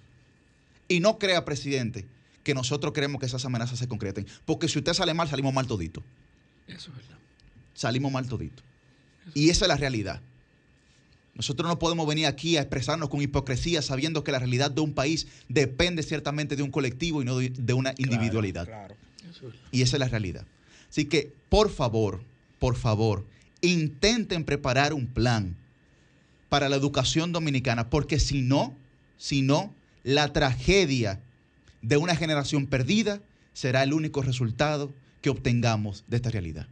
Y 0.89 1.01
no 1.01 1.19
crea, 1.19 1.45
presidente, 1.45 2.07
que 2.43 2.55
nosotros 2.55 2.95
queremos 2.95 3.21
que 3.21 3.27
esas 3.27 3.45
amenazas 3.45 3.79
se 3.79 3.87
concreten. 3.87 4.27
Porque 4.47 4.67
si 4.67 4.79
usted 4.79 4.95
sale 4.95 5.13
mal, 5.13 5.29
salimos 5.29 5.53
mal 5.53 5.67
todito. 5.67 6.03
Eso 6.67 6.91
es 6.91 6.97
verdad. 6.97 7.20
Salimos 7.81 8.13
mal 8.13 8.29
todito. 8.29 8.63
Y 9.33 9.49
esa 9.49 9.65
es 9.65 9.69
la 9.71 9.77
realidad. 9.79 10.21
Nosotros 11.35 11.67
no 11.67 11.79
podemos 11.79 12.07
venir 12.07 12.27
aquí 12.27 12.59
a 12.59 12.61
expresarnos 12.61 13.09
con 13.09 13.23
hipocresía 13.23 13.81
sabiendo 13.81 14.23
que 14.23 14.33
la 14.33 14.39
realidad 14.39 14.71
de 14.71 14.83
un 14.83 14.93
país 14.93 15.29
depende 15.49 16.03
ciertamente 16.03 16.57
de 16.57 16.63
un 16.63 16.71
colectivo 16.71 17.23
y 17.23 17.25
no 17.25 17.39
de 17.39 17.73
una 17.73 17.95
individualidad. 17.97 18.69
Y 19.73 19.81
esa 19.81 19.97
es 19.97 20.01
la 20.01 20.09
realidad. 20.09 20.45
Así 20.91 21.07
que, 21.07 21.33
por 21.49 21.71
favor, 21.71 22.23
por 22.59 22.77
favor, 22.77 23.25
intenten 23.63 24.45
preparar 24.45 24.93
un 24.93 25.07
plan 25.07 25.57
para 26.51 26.69
la 26.69 26.77
educación 26.77 27.33
dominicana, 27.33 27.89
porque 27.89 28.21
si 28.21 28.43
no, 28.43 28.77
si 29.17 29.41
no, 29.41 29.73
la 30.05 30.35
tragedia 30.35 31.23
de 31.81 31.97
una 31.97 32.15
generación 32.15 32.67
perdida 32.67 33.23
será 33.55 33.83
el 33.85 33.95
único 33.95 34.21
resultado 34.21 34.93
que 35.23 35.31
obtengamos 35.31 36.05
de 36.09 36.17
esta 36.17 36.29
realidad. 36.29 36.67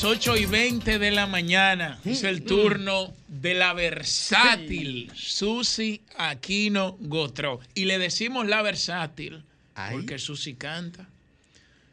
Las 0.00 0.12
8 0.12 0.36
y 0.38 0.46
20 0.46 0.98
de 0.98 1.10
la 1.10 1.26
mañana 1.26 2.00
es 2.06 2.22
el 2.22 2.42
turno 2.42 3.12
de 3.28 3.52
la 3.52 3.74
versátil 3.74 5.12
Susi 5.14 6.00
Aquino 6.16 6.96
Gotro. 7.00 7.60
Y 7.74 7.84
le 7.84 7.98
decimos 7.98 8.46
la 8.46 8.62
versátil 8.62 9.42
porque 9.92 10.18
Susi 10.18 10.54
canta. 10.54 11.06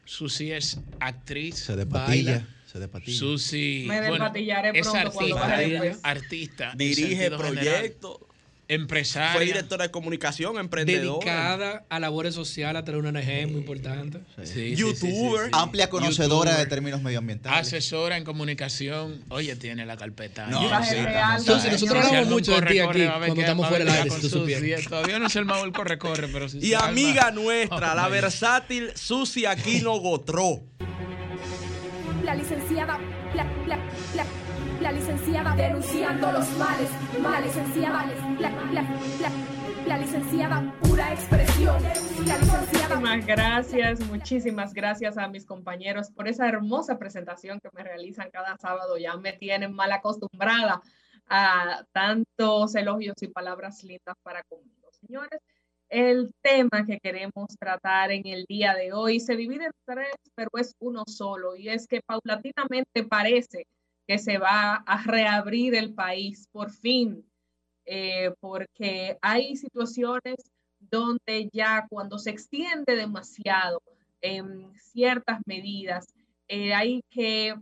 Susi 0.05 0.53
es 0.53 0.79
actriz. 1.01 1.55
Se 1.55 1.75
de 1.75 1.85
patilla. 1.85 2.47
Se 2.71 2.79
de 2.79 2.88
patilla. 2.88 3.19
Susi 3.19 3.85
Me 3.89 4.07
bueno, 4.07 4.31
es 4.73 4.88
artista, 4.88 5.99
artista. 6.03 6.73
Dirige 6.77 7.29
proyectos 7.31 8.19
empresaria. 8.68 9.34
Fue 9.34 9.45
directora 9.45 9.85
de 9.85 9.91
comunicación, 9.91 10.57
emprendedora. 10.57 11.26
Dedicada 11.26 11.85
a 11.89 11.99
labores 11.99 12.35
sociales, 12.35 12.81
a 12.81 12.85
tener 12.85 12.99
una 12.99 13.10
ONG 13.10 13.48
muy 13.48 13.61
importante. 13.61 14.19
Sí. 14.44 14.76
YouTuber. 14.76 15.49
Amplia 15.53 15.89
conocedora 15.89 16.57
de 16.57 16.65
términos 16.65 17.02
medioambientales. 17.02 17.68
Asesora 17.68 18.18
en 18.18 18.23
comunicación. 18.23 19.23
Oye, 19.30 19.56
tiene 19.56 19.85
la 19.85 19.98
carpeta. 19.98 20.48
No, 20.48 20.61
Entonces, 20.64 21.72
nosotros 21.72 22.06
hablamos 22.06 22.30
mucho 22.30 22.60
de 22.60 22.68
ti 22.68 22.80
aquí 22.80 23.06
cuando 23.07 23.41
estamos 23.41 23.68
fuera 23.68 23.85
del 23.85 23.94
aire, 23.94 24.10
si 24.10 24.22
tú 24.22 24.30
supieras. 24.30 24.85
Todavía 24.85 25.19
no 25.19 25.27
armado 25.38 25.65
el 25.65 25.72
corre-corre, 25.72 26.27
pero 26.30 26.49
sí 26.49 26.60
Y 26.61 26.73
amiga 26.73 27.31
nuestra, 27.31 27.94
la 27.94 28.07
versátil 28.07 28.91
Susi 28.95 29.45
Aquino 29.45 29.99
Gotró. 29.99 30.64
La 32.23 32.35
licenciada... 32.35 32.99
La, 33.35 33.44
la, 33.68 33.77
la, 34.15 34.26
la 34.88 34.93
licenciada 34.93 35.53
denunciando 35.53 36.31
los 36.31 36.49
males, 36.57 36.89
la 37.22 37.41
licenciada, 37.41 38.05
la, 38.39 39.85
la, 39.85 39.97
licenciada 39.97 40.73
pura 40.81 41.11
expresión. 41.11 41.76
Muchísimas 42.23 43.26
gracias, 43.26 43.99
muchísimas 44.07 44.73
gracias 44.73 45.18
a 45.18 45.27
mis 45.27 45.45
compañeros 45.45 46.09
por 46.11 46.30
esa 46.30 46.47
hermosa 46.47 46.97
presentación 46.97 47.59
que 47.59 47.68
me 47.73 47.84
realizan 47.84 48.30
cada 48.31 48.55
sábado. 48.55 48.97
Ya 48.97 49.18
me 49.18 49.34
tienen 49.34 49.73
mal 49.73 49.91
acostumbrada 49.91 50.81
a 51.27 51.84
tantos 51.91 52.73
elogios 52.76 53.15
y 53.19 53.27
palabras 53.27 53.84
lindas 53.84 54.15
para 54.23 54.41
conmigo. 54.43 54.88
Señores, 55.01 55.41
el 55.89 56.31
tema 56.41 56.85
que 56.85 56.97
queremos 57.03 57.47
tratar 57.59 58.14
en 58.14 58.26
el 58.26 58.45
día 58.47 58.73
de 58.73 58.93
hoy 58.93 59.19
se 59.19 59.35
divide 59.35 59.65
en 59.65 59.72
tres, 59.85 60.15
pero 60.34 60.49
es 60.57 60.73
uno 60.80 61.03
solo, 61.07 61.57
y 61.57 61.68
es 61.68 61.88
que 61.88 61.99
paulatinamente 62.05 63.03
parece 63.03 63.65
que 64.07 64.17
se 64.17 64.38
va 64.38 64.75
a 64.75 65.03
reabrir 65.03 65.75
el 65.75 65.93
país 65.93 66.47
por 66.51 66.71
fin, 66.71 67.29
eh, 67.85 68.34
porque 68.39 69.17
hay 69.21 69.57
situaciones 69.57 70.35
donde 70.79 71.49
ya 71.51 71.85
cuando 71.89 72.17
se 72.17 72.29
extiende 72.29 72.95
demasiado 72.95 73.81
en 74.21 74.73
ciertas 74.79 75.39
medidas, 75.45 76.07
eh, 76.47 76.73
hay 76.73 77.03
que 77.09 77.55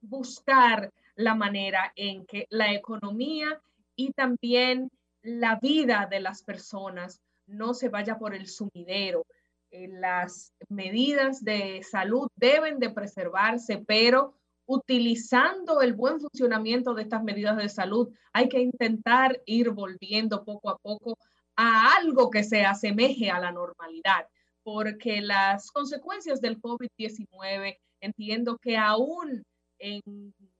buscar 0.00 0.90
la 1.14 1.34
manera 1.34 1.92
en 1.96 2.26
que 2.26 2.46
la 2.50 2.72
economía 2.72 3.60
y 3.96 4.12
también 4.12 4.90
la 5.22 5.56
vida 5.56 6.06
de 6.10 6.20
las 6.20 6.42
personas 6.42 7.20
no 7.46 7.72
se 7.72 7.88
vaya 7.88 8.18
por 8.18 8.34
el 8.34 8.48
sumidero. 8.48 9.24
Eh, 9.70 9.88
las 9.88 10.52
medidas 10.68 11.42
de 11.42 11.82
salud 11.82 12.28
deben 12.36 12.78
de 12.78 12.90
preservarse, 12.90 13.82
pero 13.86 14.34
utilizando 14.66 15.80
el 15.80 15.94
buen 15.94 16.20
funcionamiento 16.20 16.94
de 16.94 17.02
estas 17.02 17.22
medidas 17.22 17.56
de 17.56 17.68
salud, 17.68 18.12
hay 18.32 18.48
que 18.48 18.60
intentar 18.60 19.40
ir 19.46 19.70
volviendo 19.70 20.44
poco 20.44 20.70
a 20.70 20.78
poco 20.78 21.18
a 21.56 21.96
algo 21.96 22.30
que 22.30 22.44
se 22.44 22.64
asemeje 22.64 23.30
a 23.30 23.40
la 23.40 23.52
normalidad, 23.52 24.26
porque 24.62 25.20
las 25.20 25.70
consecuencias 25.70 26.40
del 26.40 26.60
COVID-19, 26.60 27.78
entiendo 28.00 28.58
que 28.58 28.76
aún 28.76 29.44
en 29.78 30.02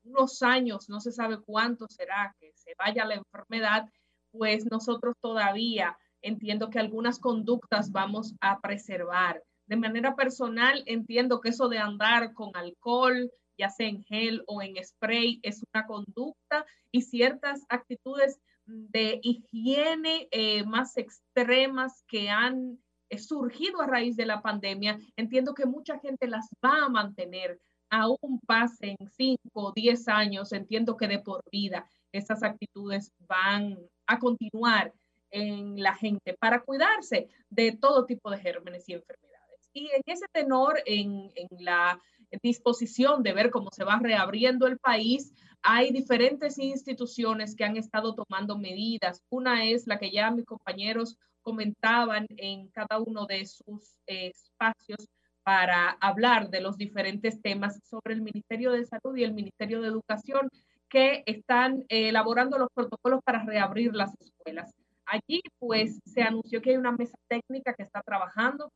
unos 0.05 0.43
años, 0.43 0.89
no 0.89 1.01
se 1.01 1.13
sabe 1.13 1.39
cuánto 1.41 1.87
será 1.89 2.35
que 2.39 2.53
se 2.55 2.75
vaya 2.79 3.05
la 3.05 3.15
enfermedad, 3.15 3.89
pues 4.31 4.65
nosotros 4.71 5.15
todavía 5.21 5.97
entiendo 6.23 6.71
que 6.71 6.79
algunas 6.79 7.19
conductas 7.19 7.91
vamos 7.91 8.35
a 8.41 8.61
preservar. 8.61 9.43
De 9.67 9.77
manera 9.77 10.15
personal, 10.15 10.83
entiendo 10.87 11.41
que 11.41 11.49
eso 11.49 11.69
de 11.69 11.79
andar 11.79 12.33
con 12.35 12.57
alcohol, 12.57 13.31
ya 13.59 13.71
sea 13.71 13.89
en 13.89 14.05
gel 14.05 14.43
o 14.47 14.63
en 14.63 14.77
spray, 14.85 15.41
es 15.43 15.63
una 15.73 15.87
conducta 15.87 16.65
y 16.91 17.03
ciertas 17.03 17.65
actitudes 17.69 18.41
de 18.67 19.21
higiene 19.23 20.29
eh, 20.31 20.65
más 20.65 20.97
extremas 20.97 22.03
que 22.09 22.29
han 22.29 22.79
eh, 23.09 23.19
surgido 23.19 23.81
a 23.81 23.87
raíz 23.87 24.17
de 24.17 24.27
la 24.27 24.43
pandemia, 24.43 24.99
entiendo 25.17 25.55
que 25.55 25.67
mucha 25.67 25.99
gente 26.01 26.27
las 26.27 26.49
va 26.65 26.85
a 26.85 26.89
mantener, 26.89 27.61
aún 27.89 28.41
pasen 28.47 28.97
5 29.17 29.39
o 29.55 29.73
10 29.73 30.09
años, 30.09 30.53
entiendo 30.53 30.97
que 30.97 31.07
de 31.07 31.21
por 31.21 31.43
vida 31.51 31.87
esas 32.11 32.43
actitudes 32.43 33.13
van 33.29 33.79
a 34.07 34.19
continuar 34.19 34.93
en 35.31 35.81
la 35.81 35.95
gente 35.95 36.35
para 36.35 36.61
cuidarse 36.63 37.29
de 37.51 37.73
todo 37.73 38.07
tipo 38.07 38.31
de 38.31 38.39
gérmenes 38.39 38.89
y 38.89 38.95
enfermedades. 38.95 39.71
Y 39.73 39.91
en 39.91 40.03
ese 40.07 40.27
tenor, 40.33 40.81
en, 40.87 41.31
en 41.35 41.49
la 41.65 42.01
disposición 42.43 43.23
de 43.23 43.33
ver 43.33 43.51
cómo 43.51 43.71
se 43.71 43.85
va 43.85 43.99
reabriendo 43.99 44.67
el 44.67 44.79
país, 44.79 45.33
hay 45.63 45.91
diferentes 45.91 46.59
instituciones 46.59 47.57
que 47.57 47.65
han 47.65 47.77
estado 47.77 48.15
tomando 48.15 48.59
medidas. 48.59 49.23
Una 49.31 49.65
es 49.65 49.87
la 49.87 49.99
que 49.99 50.11
ya 50.11 50.31
mis 50.31 50.45
compañeros 50.45 51.17
comentaban 51.43 52.27
en 52.37 52.69
cada 52.69 53.01
uno 53.01 53.27
de 53.27 53.47
sus 53.47 53.97
eh, 54.07 54.33
espacios 54.35 55.09
para 55.43 55.91
hablar 56.01 56.51
de 56.51 56.61
los 56.61 56.77
diferentes 56.77 57.41
temas 57.41 57.81
sobre 57.89 58.15
el 58.15 58.23
Ministerio 58.23 58.73
de 58.73 58.85
Salud 58.85 59.17
y 59.17 59.23
el 59.23 59.33
Ministerio 59.33 59.81
de 59.81 59.89
Educación 59.89 60.49
que 60.89 61.23
están 61.27 61.85
eh, 61.89 62.09
elaborando 62.09 62.59
los 62.59 62.69
protocolos 62.75 63.21
para 63.25 63.45
reabrir 63.45 63.95
las 63.95 64.13
escuelas. 64.21 64.73
Allí, 65.05 65.41
pues, 65.59 66.01
se 66.05 66.23
anunció 66.23 66.61
que 66.61 66.71
hay 66.71 66.77
una 66.77 66.93
mesa 66.93 67.17
técnica 67.29 67.75
que 67.75 67.85
está 67.85 68.03
trabajando 68.03 68.73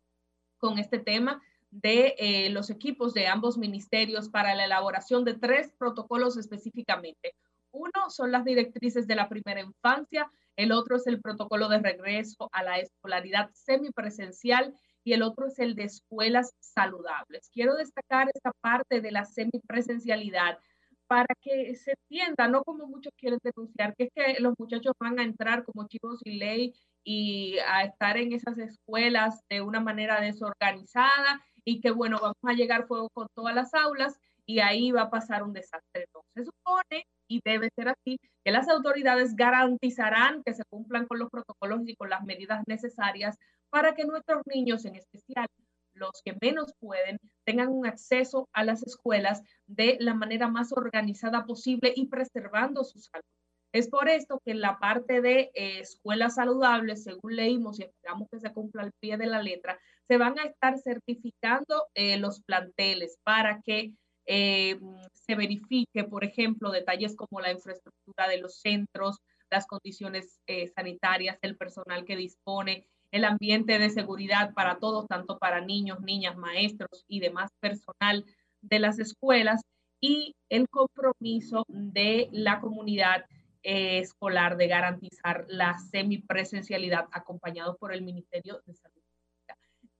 con 0.59 0.79
este 0.79 0.99
tema 1.01 1.43
de 1.71 2.15
eh, 2.19 2.51
los 2.51 2.71
equipos 2.71 3.15
de 3.15 3.29
ambos 3.29 3.57
ministerios 3.57 4.29
para 4.29 4.55
la 4.55 4.65
elaboración 4.65 5.25
de 5.25 5.35
tres 5.35 5.73
protocolos 5.79 6.37
específicamente. 6.37 7.35
Uno 7.73 8.11
son 8.11 8.33
las 8.33 8.45
directrices 8.45 9.07
de 9.07 9.15
la 9.15 9.29
primera 9.29 9.61
infancia, 9.61 10.31
el 10.57 10.73
otro 10.73 10.97
es 10.97 11.07
el 11.07 11.21
protocolo 11.21 11.69
de 11.69 11.79
regreso 11.79 12.49
a 12.53 12.63
la 12.65 12.79
escolaridad 12.79 13.51
semipresencial 13.53 14.75
y 15.05 15.13
el 15.13 15.23
otro 15.23 15.47
es 15.47 15.59
el 15.59 15.75
de 15.75 15.85
escuelas 15.85 16.53
saludables. 16.59 17.49
Quiero 17.53 17.77
destacar 17.77 18.29
esta 18.35 18.53
parte 18.61 19.01
de 19.01 19.13
la 19.13 19.25
semipresencialidad 19.25 20.59
para 21.07 21.35
que 21.41 21.75
se 21.75 21.95
entienda, 22.09 22.47
no 22.47 22.63
como 22.63 22.87
muchos 22.87 23.13
quieren 23.17 23.41
denunciar, 23.43 23.95
que 23.97 24.05
es 24.05 24.11
que 24.15 24.41
los 24.41 24.55
muchachos 24.59 24.93
van 25.01 25.19
a 25.19 25.25
entrar 25.25 25.65
como 25.65 25.89
chicos 25.89 26.21
sin 26.23 26.39
ley 26.39 26.75
y 27.03 27.57
a 27.67 27.83
estar 27.83 28.17
en 28.17 28.33
esas 28.33 28.59
escuelas 28.59 29.43
de 29.49 29.61
una 29.61 29.81
manera 29.81 30.21
desorganizada 30.21 31.41
y 31.65 31.81
que 31.81 31.91
bueno, 31.91 32.19
vamos 32.21 32.37
a 32.43 32.53
llegar 32.53 32.87
fuego 32.87 33.09
con 33.13 33.29
todas 33.35 33.55
las 33.55 33.75
aulas 33.75 34.19
y 34.47 34.61
ahí 34.61 34.91
va 34.91 35.03
a 35.03 35.11
pasar 35.11 35.43
un 35.43 35.53
desastre. 35.53 36.05
Entonces, 36.07 36.33
se 36.35 36.45
supone 36.45 37.07
y 37.29 37.41
debe 37.45 37.71
ser 37.77 37.89
así 37.89 38.19
que 38.45 38.51
las 38.51 38.69
autoridades 38.69 39.37
garantizarán 39.37 40.43
que 40.43 40.55
se 40.55 40.65
cumplan 40.69 41.07
con 41.07 41.19
los 41.19 41.31
protocolos 41.31 41.83
y 41.87 41.95
con 41.95 42.11
las 42.11 42.25
medidas 42.25 42.63
necesarias 42.67 43.39
para 43.71 43.95
que 43.95 44.05
nuestros 44.05 44.43
niños, 44.47 44.85
en 44.85 44.97
especial 44.97 45.47
los 45.95 46.23
que 46.25 46.37
menos 46.41 46.73
pueden, 46.81 47.19
tengan 47.45 47.69
un 47.69 47.87
acceso 47.87 48.49
a 48.53 48.65
las 48.65 48.83
escuelas 48.83 49.43
de 49.67 49.97
la 50.01 50.15
manera 50.15 50.49
más 50.49 50.73
organizada 50.73 51.45
posible 51.45 51.93
y 51.95 52.07
preservando 52.07 52.85
su 52.85 52.99
salud. 52.99 53.25
Es 53.73 53.89
por 53.89 54.09
esto 54.09 54.41
que 54.45 54.51
en 54.51 54.61
la 54.61 54.79
parte 54.79 55.21
de 55.21 55.53
eh, 55.55 55.81
escuelas 55.81 56.35
saludables, 56.35 57.05
según 57.05 57.37
leímos 57.37 57.79
y 57.79 57.85
esperamos 57.85 58.29
que 58.31 58.41
se 58.41 58.53
cumpla 58.53 58.83
al 58.83 58.93
pie 58.99 59.17
de 59.17 59.27
la 59.27 59.41
letra, 59.41 59.79
se 60.11 60.17
van 60.17 60.37
a 60.41 60.43
estar 60.43 60.77
certificando 60.77 61.87
eh, 61.95 62.19
los 62.19 62.41
planteles 62.41 63.17
para 63.23 63.61
que 63.63 63.93
eh, 64.27 64.77
se 65.13 65.37
verifique, 65.37 66.03
por 66.03 66.25
ejemplo, 66.25 66.73
detalles 66.73 67.15
como 67.15 67.41
la 67.41 67.53
infraestructura 67.53 68.27
de 68.29 68.39
los 68.39 68.57
centros, 68.59 69.19
las 69.51 69.69
condiciones 69.69 70.41
eh, 70.49 70.67
sanitarias, 70.75 71.39
el 71.43 71.57
personal 71.57 72.05
que 72.05 72.17
dispone, 72.17 72.89
el 73.13 73.25
ambiente 73.25 73.79
de 73.79 73.89
seguridad 73.89 74.53
para 74.53 74.81
todos, 74.81 75.07
tanto 75.07 75.39
para 75.39 75.61
niños, 75.61 76.01
niñas, 76.01 76.37
maestros 76.37 77.05
y 77.07 77.21
demás 77.21 77.53
personal 77.61 78.25
de 78.63 78.81
las 78.81 78.99
escuelas 78.99 79.61
y 80.01 80.35
el 80.49 80.69
compromiso 80.69 81.65
de 81.69 82.29
la 82.33 82.59
comunidad 82.59 83.27
escolar 83.63 84.57
de 84.57 84.67
garantizar 84.67 85.45
la 85.47 85.79
semipresencialidad 85.79 87.07
acompañado 87.13 87.77
por 87.77 87.93
el 87.93 88.03
Ministerio 88.03 88.61
de 88.67 88.75
Salud 88.75 89.00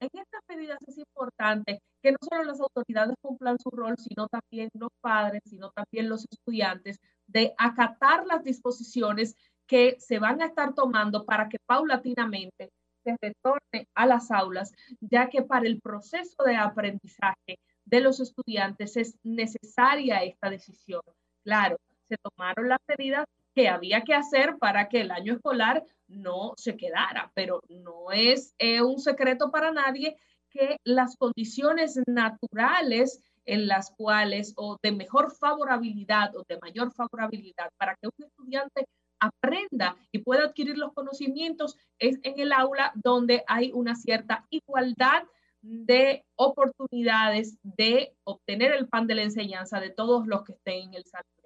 en 0.01 0.09
estas 0.15 0.41
medidas 0.49 0.79
es 0.87 0.99
importante 0.99 1.81
que 2.03 2.13
no 2.13 2.19
solo 2.27 2.45
las 2.45 2.61
autoridades 2.61 3.15
cumplan 3.21 3.59
su 3.59 3.71
rol, 3.71 3.97
sino 3.99 4.29
también 4.29 4.71
los 4.75 4.91
padres, 5.01 5.43
sino 5.45 5.71
también 5.71 6.09
los 6.09 6.27
estudiantes, 6.31 6.99
de 7.27 7.55
acatar 7.59 8.27
las 8.27 8.43
disposiciones 8.43 9.37
que 9.67 9.97
se 10.01 10.19
van 10.19 10.41
a 10.43 10.47
estar 10.47 10.75
tomando 10.75 11.25
para 11.25 11.49
que 11.49 11.59
paulatinamente 11.67 12.71
se 13.05 13.17
retorne 13.21 13.87
a 13.95 14.07
las 14.07 14.31
aulas, 14.31 14.73
ya 15.01 15.29
que 15.29 15.43
para 15.43 15.67
el 15.67 15.81
proceso 15.81 16.43
de 16.45 16.57
aprendizaje 16.57 17.59
de 17.85 18.01
los 18.01 18.21
estudiantes 18.21 18.97
es 18.97 19.17
necesaria 19.23 20.23
esta 20.25 20.51
decisión. 20.51 21.03
Claro, 21.45 21.77
se 22.09 22.17
tomaron 22.17 22.69
las 22.69 22.81
medidas 22.89 23.27
que 23.55 23.69
había 23.69 24.03
que 24.03 24.15
hacer 24.15 24.57
para 24.59 24.89
que 24.89 25.01
el 25.01 25.11
año 25.11 25.35
escolar 25.35 25.85
no 26.09 26.55
se 26.57 26.77
quedara, 26.77 27.31
pero 27.35 27.61
no 27.69 28.13
es 28.13 28.55
eh, 28.59 28.83
un 28.83 28.99
secreto 28.99 29.51
para 29.51 29.73
nadie 29.73 30.17
que 30.51 30.77
las 30.85 31.17
condiciones 31.17 32.01
naturales 32.07 33.21
en 33.45 33.67
las 33.67 33.91
cuales 33.91 34.53
o 34.57 34.77
de 34.83 34.93
mejor 34.93 35.33
favorabilidad 35.33 36.37
o 36.37 36.45
de 36.49 36.59
mayor 36.61 36.93
favorabilidad 36.93 37.71
para 37.79 37.95
que 37.97 38.09
un 38.09 38.27
estudiante 38.27 38.87
aprenda 39.21 39.97
y 40.13 40.19
pueda 40.19 40.45
adquirir 40.45 40.79
los 40.79 40.93
conocimientos 40.93 41.77
es 41.99 42.19
en 42.23 42.41
el 42.41 42.53
aula 42.53 42.93
donde 42.95 43.45
hay 43.47 43.71
una 43.73 43.95
cierta 43.95 44.47
igualdad 44.51 45.25
de 45.63 46.25
oportunidades 46.37 47.59
de 47.63 48.15
obtener 48.25 48.73
el 48.73 48.89
pan 48.89 49.07
de 49.07 49.15
la 49.15 49.23
enseñanza 49.23 49.79
de 49.79 49.91
todos 49.91 50.27
los 50.27 50.43
que 50.43 50.53
estén 50.53 50.89
en 50.89 50.95
el 50.95 51.05
salón. 51.05 51.40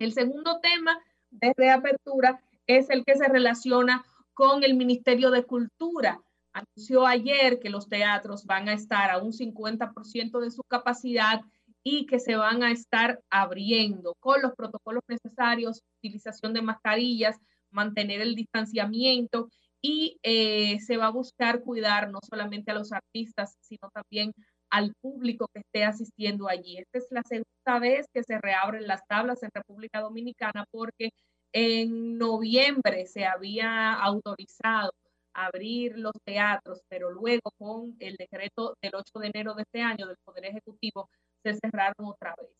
El 0.00 0.14
segundo 0.14 0.60
tema 0.60 0.98
de 1.30 1.52
reapertura 1.54 2.40
es 2.66 2.88
el 2.88 3.04
que 3.04 3.16
se 3.16 3.28
relaciona 3.28 4.02
con 4.32 4.64
el 4.64 4.74
Ministerio 4.74 5.30
de 5.30 5.44
Cultura. 5.44 6.22
Anunció 6.54 7.06
ayer 7.06 7.60
que 7.60 7.68
los 7.68 7.86
teatros 7.86 8.46
van 8.46 8.70
a 8.70 8.72
estar 8.72 9.10
a 9.10 9.18
un 9.18 9.32
50% 9.32 10.40
de 10.40 10.50
su 10.50 10.62
capacidad 10.62 11.42
y 11.82 12.06
que 12.06 12.18
se 12.18 12.36
van 12.36 12.62
a 12.62 12.70
estar 12.70 13.20
abriendo 13.28 14.14
con 14.20 14.40
los 14.40 14.54
protocolos 14.54 15.02
necesarios, 15.06 15.82
utilización 15.98 16.54
de 16.54 16.62
mascarillas, 16.62 17.36
mantener 17.70 18.22
el 18.22 18.34
distanciamiento 18.34 19.50
y 19.82 20.18
eh, 20.22 20.80
se 20.80 20.96
va 20.96 21.08
a 21.08 21.12
buscar 21.12 21.60
cuidar 21.62 22.10
no 22.10 22.20
solamente 22.26 22.70
a 22.70 22.74
los 22.74 22.90
artistas, 22.92 23.54
sino 23.60 23.90
también 23.92 24.32
al 24.70 24.94
público 25.00 25.48
que 25.52 25.60
esté 25.60 25.84
asistiendo 25.84 26.48
allí. 26.48 26.78
Esta 26.78 26.98
es 26.98 27.06
la 27.10 27.22
segunda 27.22 27.78
vez 27.80 28.06
que 28.12 28.22
se 28.22 28.38
reabren 28.38 28.86
las 28.86 29.06
tablas 29.06 29.42
en 29.42 29.50
República 29.52 30.00
Dominicana 30.00 30.64
porque 30.70 31.10
en 31.52 32.18
noviembre 32.18 33.06
se 33.06 33.26
había 33.26 33.92
autorizado 33.94 34.92
abrir 35.34 35.98
los 35.98 36.12
teatros, 36.24 36.80
pero 36.88 37.10
luego 37.10 37.50
con 37.58 37.96
el 38.00 38.16
decreto 38.16 38.76
del 38.82 38.92
8 38.94 39.18
de 39.20 39.26
enero 39.28 39.54
de 39.54 39.62
este 39.62 39.82
año 39.82 40.06
del 40.06 40.16
Poder 40.24 40.46
Ejecutivo 40.46 41.08
se 41.42 41.54
cerraron 41.54 42.06
otra 42.06 42.34
vez. 42.40 42.50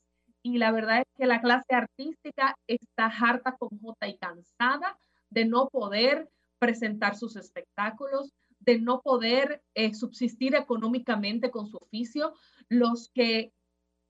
Y 0.43 0.59
la 0.59 0.73
verdad 0.73 1.01
es 1.01 1.07
que 1.16 1.27
la 1.27 1.41
clase 1.41 1.74
artística 1.74 2.55
está 2.66 3.07
harta 3.07 3.57
con 3.59 3.69
J 3.78 4.09
y 4.09 4.16
cansada 4.16 4.99
de 5.31 5.45
no 5.45 5.69
poder 5.69 6.28
presentar 6.59 7.16
sus 7.16 7.37
espectáculos, 7.37 8.32
de 8.61 8.78
no 8.78 9.01
poder 9.01 9.62
eh, 9.74 9.95
subsistir 9.95 10.55
económicamente 10.55 11.51
con 11.51 11.66
su 11.66 11.77
oficio. 11.78 12.35
Los 12.69 13.11
que 13.12 13.53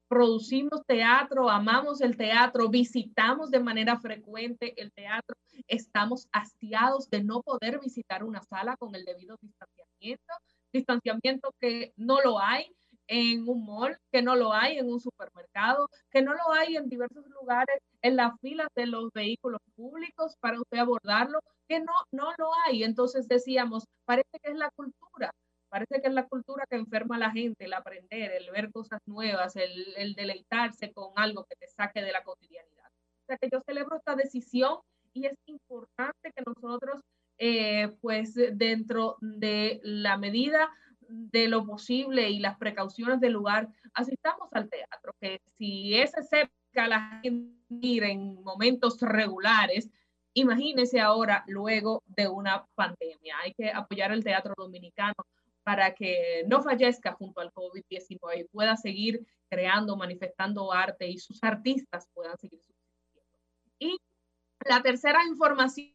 producimos 0.09 0.85
teatro, 0.87 1.49
amamos 1.49 2.01
el 2.01 2.17
teatro, 2.17 2.69
visitamos 2.69 3.51
de 3.51 3.61
manera 3.61 3.99
frecuente 4.01 4.75
el 4.77 4.93
teatro, 4.93 5.37
estamos 5.69 6.29
hastiados 6.33 7.09
de 7.11 7.23
no 7.23 7.43
poder 7.43 7.79
visitar 7.81 8.25
una 8.25 8.43
sala 8.43 8.77
con 8.77 8.95
el 8.97 9.05
debido 9.05 9.37
distanciamiento, 9.41 10.35
distanciamiento 10.73 11.55
que 11.61 11.93
no 11.97 12.21
lo 12.23 12.41
hay 12.41 12.75
en 13.11 13.49
un 13.49 13.67
mall, 13.67 13.99
que 14.13 14.23
no 14.23 14.37
lo 14.37 14.53
hay 14.53 14.79
en 14.79 14.89
un 14.89 15.01
supermercado, 15.01 15.91
que 16.13 16.23
no 16.23 16.33
lo 16.33 16.53
hay 16.53 16.77
en 16.77 16.89
diversos 16.89 17.27
lugares, 17.29 17.83
en 18.03 18.15
las 18.15 18.39
filas 18.41 18.69
de 18.77 18.87
los 18.87 19.13
vehículos 19.13 19.61
públicos 19.75 20.37
para 20.41 20.61
usted 20.61 20.79
abordarlo, 20.79 21.41
que 21.69 21.81
no, 21.81 21.93
no 22.13 22.31
lo 22.39 22.51
hay. 22.65 22.85
Entonces 22.85 23.27
decíamos, 23.27 23.85
parece 24.05 24.39
que 24.41 24.53
es 24.53 24.57
la 24.57 24.71
cultura, 24.71 25.33
parece 25.69 26.01
que 26.01 26.07
es 26.07 26.15
la 26.15 26.29
cultura 26.29 26.65
que 26.71 26.77
enferma 26.77 27.17
a 27.17 27.19
la 27.19 27.31
gente, 27.33 27.65
el 27.65 27.73
aprender, 27.73 28.31
el 28.31 28.49
ver 28.53 28.71
cosas 28.71 29.01
nuevas, 29.07 29.57
el, 29.57 29.93
el 29.97 30.15
deleitarse 30.15 30.93
con 30.93 31.13
algo 31.17 31.45
que 31.45 31.57
te 31.57 31.67
saque 31.67 32.03
de 32.03 32.13
la 32.13 32.23
cotidianidad. 32.23 32.91
O 33.23 33.27
sea 33.27 33.39
que 33.39 33.49
yo 33.51 33.61
celebro 33.67 33.97
esta 33.97 34.15
decisión 34.15 34.79
y 35.13 35.27
es 35.27 35.35
importante 35.47 36.33
que 36.33 36.45
nosotros, 36.47 37.01
eh, 37.39 37.89
pues 38.01 38.35
dentro 38.53 39.17
de 39.21 39.81
la 39.83 40.17
medida 40.17 40.71
de 41.11 41.49
lo 41.49 41.65
posible 41.65 42.31
y 42.31 42.39
las 42.39 42.57
precauciones 42.57 43.21
del 43.21 43.33
lugar, 43.33 43.69
asistamos 43.95 44.49
al 44.53 44.69
teatro, 44.69 45.15
que 45.21 45.41
si 45.59 45.97
es 45.97 46.13
cerca 46.29 46.89
la 46.89 47.21
gente 47.23 48.11
en 48.11 48.43
momentos 48.43 49.01
regulares, 49.01 49.91
imagínese 50.35 51.01
ahora 51.01 51.45
luego 51.47 52.03
de 52.07 52.29
una 52.29 52.65
pandemia. 52.75 53.37
Hay 53.43 53.53
que 53.55 53.71
apoyar 53.71 54.13
el 54.13 54.25
teatro 54.25 54.55
dominicano 54.57 55.15
para 55.63 55.95
que 55.95 56.45
no 56.49 56.63
fallezca 56.63 57.13
junto 57.13 57.41
al 57.41 57.53
COVID-19 57.53 58.41
y 58.41 58.45
pueda 58.45 58.77
seguir 58.77 59.27
creando, 59.49 59.97
manifestando 59.97 60.73
arte 60.73 61.09
y 61.09 61.19
sus 61.19 61.43
artistas 61.43 62.09
puedan 62.15 62.39
seguir 62.39 62.61
subsistiendo. 62.61 63.39
Y 63.79 63.99
la 64.65 64.83
tercera 64.83 65.25
información 65.27 65.93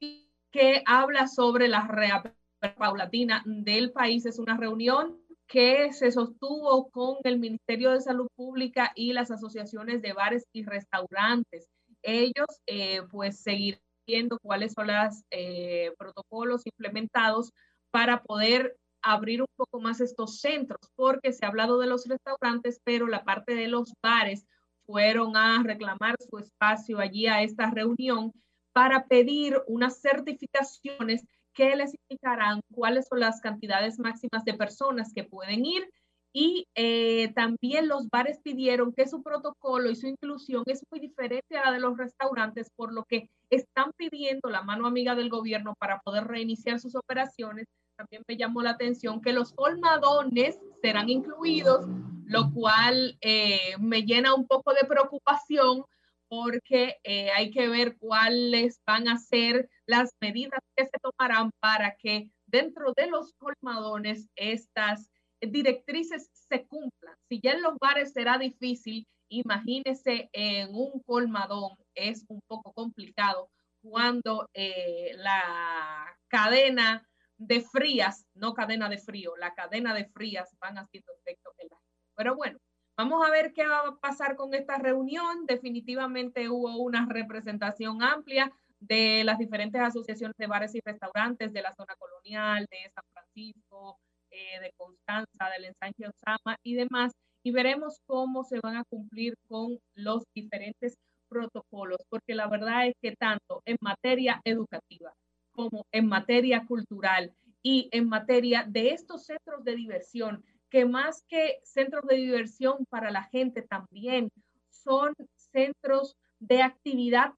que 0.51 0.83
habla 0.85 1.27
sobre 1.27 1.67
la 1.67 1.87
reapertura 1.87 2.44
paulatina 2.73 3.43
del 3.45 3.91
país. 3.91 4.25
Es 4.25 4.39
una 4.39 4.57
reunión 4.57 5.19
que 5.47 5.93
se 5.93 6.11
sostuvo 6.11 6.89
con 6.89 7.17
el 7.23 7.39
Ministerio 7.39 7.91
de 7.91 8.01
Salud 8.01 8.27
Pública 8.35 8.91
y 8.95 9.13
las 9.13 9.29
asociaciones 9.31 10.01
de 10.01 10.13
bares 10.13 10.47
y 10.53 10.63
restaurantes. 10.63 11.67
Ellos 12.01 12.47
eh, 12.65 13.01
pues 13.11 13.41
seguir 13.41 13.79
viendo 14.07 14.39
cuáles 14.39 14.73
son 14.73 14.87
los 14.87 15.23
eh, 15.31 15.91
protocolos 15.97 16.65
implementados 16.65 17.51
para 17.91 18.21
poder 18.23 18.77
abrir 19.01 19.41
un 19.41 19.47
poco 19.55 19.79
más 19.79 20.01
estos 20.01 20.39
centros, 20.39 20.81
porque 20.95 21.31
se 21.31 21.45
ha 21.45 21.49
hablado 21.49 21.79
de 21.79 21.87
los 21.87 22.07
restaurantes, 22.07 22.81
pero 22.83 23.07
la 23.07 23.23
parte 23.23 23.53
de 23.53 23.67
los 23.67 23.93
bares 24.01 24.47
fueron 24.85 25.37
a 25.37 25.61
reclamar 25.63 26.15
su 26.19 26.37
espacio 26.39 26.99
allí 26.99 27.27
a 27.27 27.43
esta 27.43 27.69
reunión 27.69 28.33
para 28.73 29.05
pedir 29.07 29.61
unas 29.67 30.01
certificaciones 30.01 31.23
que 31.55 31.75
les 31.75 31.95
indicarán 32.07 32.61
cuáles 32.73 33.07
son 33.07 33.21
las 33.21 33.41
cantidades 33.41 33.97
máximas 33.97 34.43
de 34.45 34.53
personas 34.53 35.13
que 35.13 35.23
pueden 35.23 35.65
ir 35.65 35.89
y 36.37 36.67
eh, 36.75 37.31
también 37.33 37.87
los 37.87 38.09
bares 38.09 38.41
pidieron 38.43 38.91
que 38.91 39.07
su 39.07 39.23
protocolo 39.23 39.89
y 39.89 39.95
su 39.95 40.07
inclusión 40.07 40.63
es 40.65 40.83
muy 40.91 40.99
diferente 40.99 41.57
a 41.57 41.67
la 41.67 41.71
de 41.71 41.79
los 41.79 41.97
restaurantes, 41.97 42.69
por 42.75 42.93
lo 42.93 43.05
que 43.05 43.29
están 43.49 43.93
pidiendo 43.95 44.49
la 44.49 44.61
mano 44.61 44.85
amiga 44.85 45.15
del 45.15 45.29
gobierno 45.29 45.75
para 45.79 46.01
poder 46.01 46.25
reiniciar 46.25 46.81
sus 46.81 46.93
operaciones. 46.93 47.67
También 47.95 48.21
me 48.27 48.35
llamó 48.35 48.61
la 48.61 48.71
atención 48.71 49.21
que 49.21 49.31
los 49.31 49.53
colmadones 49.53 50.59
serán 50.81 51.07
incluidos, 51.07 51.85
lo 52.25 52.51
cual 52.51 53.17
eh, 53.21 53.77
me 53.79 54.01
llena 54.01 54.35
un 54.35 54.45
poco 54.45 54.73
de 54.73 54.85
preocupación 54.85 55.85
porque 56.27 56.97
eh, 57.03 57.29
hay 57.31 57.51
que 57.51 57.67
ver 57.67 57.97
cuáles 57.97 58.79
van 58.85 59.07
a 59.07 59.17
ser 59.17 59.69
las 59.85 60.11
medidas 60.21 60.59
que 60.75 60.85
se 60.85 60.97
tomarán 61.01 61.51
para 61.59 61.95
que 61.95 62.29
dentro 62.47 62.93
de 62.95 63.07
los 63.07 63.33
colmadones 63.33 64.27
estas 64.35 65.09
directrices 65.41 66.29
se 66.33 66.65
cumplan. 66.65 67.15
Si 67.29 67.39
ya 67.41 67.51
en 67.51 67.61
los 67.61 67.77
bares 67.79 68.13
será 68.13 68.37
difícil, 68.37 69.05
imagínese 69.29 70.29
en 70.33 70.69
un 70.73 71.01
colmadón, 71.05 71.71
es 71.95 72.25
un 72.27 72.39
poco 72.47 72.73
complicado 72.73 73.49
cuando 73.81 74.49
eh, 74.53 75.11
la 75.17 76.17
cadena 76.27 77.07
de 77.37 77.61
frías, 77.61 78.25
no 78.33 78.53
cadena 78.53 78.89
de 78.89 78.97
frío, 78.97 79.35
la 79.37 79.53
cadena 79.53 79.93
de 79.93 80.05
frías 80.05 80.55
van 80.59 80.77
haciendo 80.77 81.11
efecto 81.13 81.51
en 81.57 81.67
la 81.69 81.77
gente. 81.77 81.93
Pero 82.15 82.35
bueno, 82.35 82.57
Vamos 82.97 83.27
a 83.27 83.29
ver 83.29 83.51
qué 83.51 83.67
va 83.67 83.79
a 83.79 83.95
pasar 83.97 84.37
con 84.37 84.53
esta 84.53 84.77
reunión. 84.77 85.45
Definitivamente 85.45 86.49
hubo 86.49 86.77
una 86.77 87.05
representación 87.09 88.01
amplia 88.01 88.53
de 88.79 89.23
las 89.25 89.37
diferentes 89.37 89.81
asociaciones 89.81 90.35
de 90.37 90.47
bares 90.47 90.75
y 90.75 90.81
restaurantes 90.83 91.51
de 91.51 91.61
la 91.61 91.73
zona 91.75 91.93
colonial, 91.97 92.65
de 92.71 92.89
San 92.93 93.03
Francisco, 93.11 93.97
eh, 94.31 94.61
de 94.61 94.71
Constanza, 94.77 95.49
del 95.49 95.65
ensanche 95.65 96.07
Osama 96.07 96.55
y 96.63 96.75
demás. 96.75 97.11
Y 97.43 97.51
veremos 97.51 97.99
cómo 98.05 98.43
se 98.45 98.59
van 98.63 98.77
a 98.77 98.85
cumplir 98.85 99.35
con 99.49 99.77
los 99.93 100.23
diferentes 100.33 100.97
protocolos, 101.27 101.99
porque 102.09 102.33
la 102.33 102.47
verdad 102.47 102.87
es 102.87 102.93
que 103.01 103.15
tanto 103.15 103.61
en 103.65 103.77
materia 103.81 104.39
educativa 104.45 105.13
como 105.51 105.85
en 105.91 106.07
materia 106.07 106.65
cultural 106.65 107.33
y 107.61 107.89
en 107.91 108.07
materia 108.07 108.63
de 108.67 108.91
estos 108.91 109.25
centros 109.25 109.63
de 109.63 109.75
diversión, 109.75 110.45
que 110.69 110.85
más 110.85 111.23
que 111.27 111.59
centros 111.63 112.05
de 112.07 112.15
diversión 112.15 112.85
para 112.89 113.11
la 113.11 113.23
gente 113.23 113.61
también 113.61 114.29
son 114.69 115.13
centros 115.35 116.15
de 116.39 116.61
actividad 116.61 117.33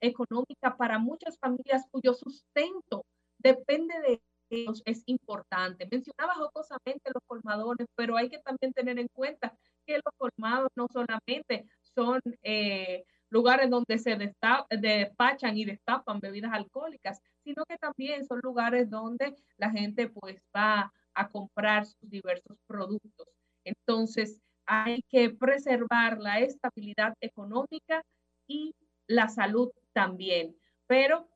económica 0.00 0.76
para 0.76 0.98
muchas 0.98 1.38
familias 1.38 1.86
cuyo 1.90 2.14
sustento 2.14 3.04
depende 3.38 3.94
de 4.00 4.20
ellos, 4.50 4.82
es 4.84 5.02
importante. 5.06 5.88
Mencionaba 5.90 6.34
jocosamente 6.34 7.10
los 7.12 7.22
colmadones, 7.26 7.88
pero 7.96 8.16
hay 8.16 8.28
que 8.28 8.38
también 8.38 8.72
tener 8.72 8.98
en 8.98 9.08
cuenta 9.08 9.56
que 9.84 9.94
los 9.96 10.14
colmados 10.16 10.68
no 10.76 10.86
solamente 10.92 11.66
son 11.82 12.20
eh, 12.42 13.04
lugares 13.30 13.70
donde 13.70 13.98
se 13.98 14.16
despachan 14.16 15.56
y 15.56 15.64
destapan 15.64 16.20
bebidas 16.20 16.52
alcohólicas, 16.52 17.20
sino 17.42 17.64
que 17.64 17.76
también 17.78 18.24
son 18.24 18.40
lugares 18.42 18.88
donde 18.90 19.34
la 19.56 19.70
gente 19.70 20.08
pues 20.08 20.40
va 20.54 20.92
a 21.16 21.28
comprar 21.28 21.86
sus 21.86 22.08
diversos 22.08 22.56
productos. 22.66 23.28
Entonces, 23.64 24.38
hay 24.66 25.02
que 25.08 25.30
preservar 25.30 26.18
la 26.18 26.40
estabilidad 26.40 27.14
económica 27.20 28.02
y 28.46 28.74
la 29.08 29.28
salud 29.28 29.70
también. 29.92 30.56
Pero 30.86 31.28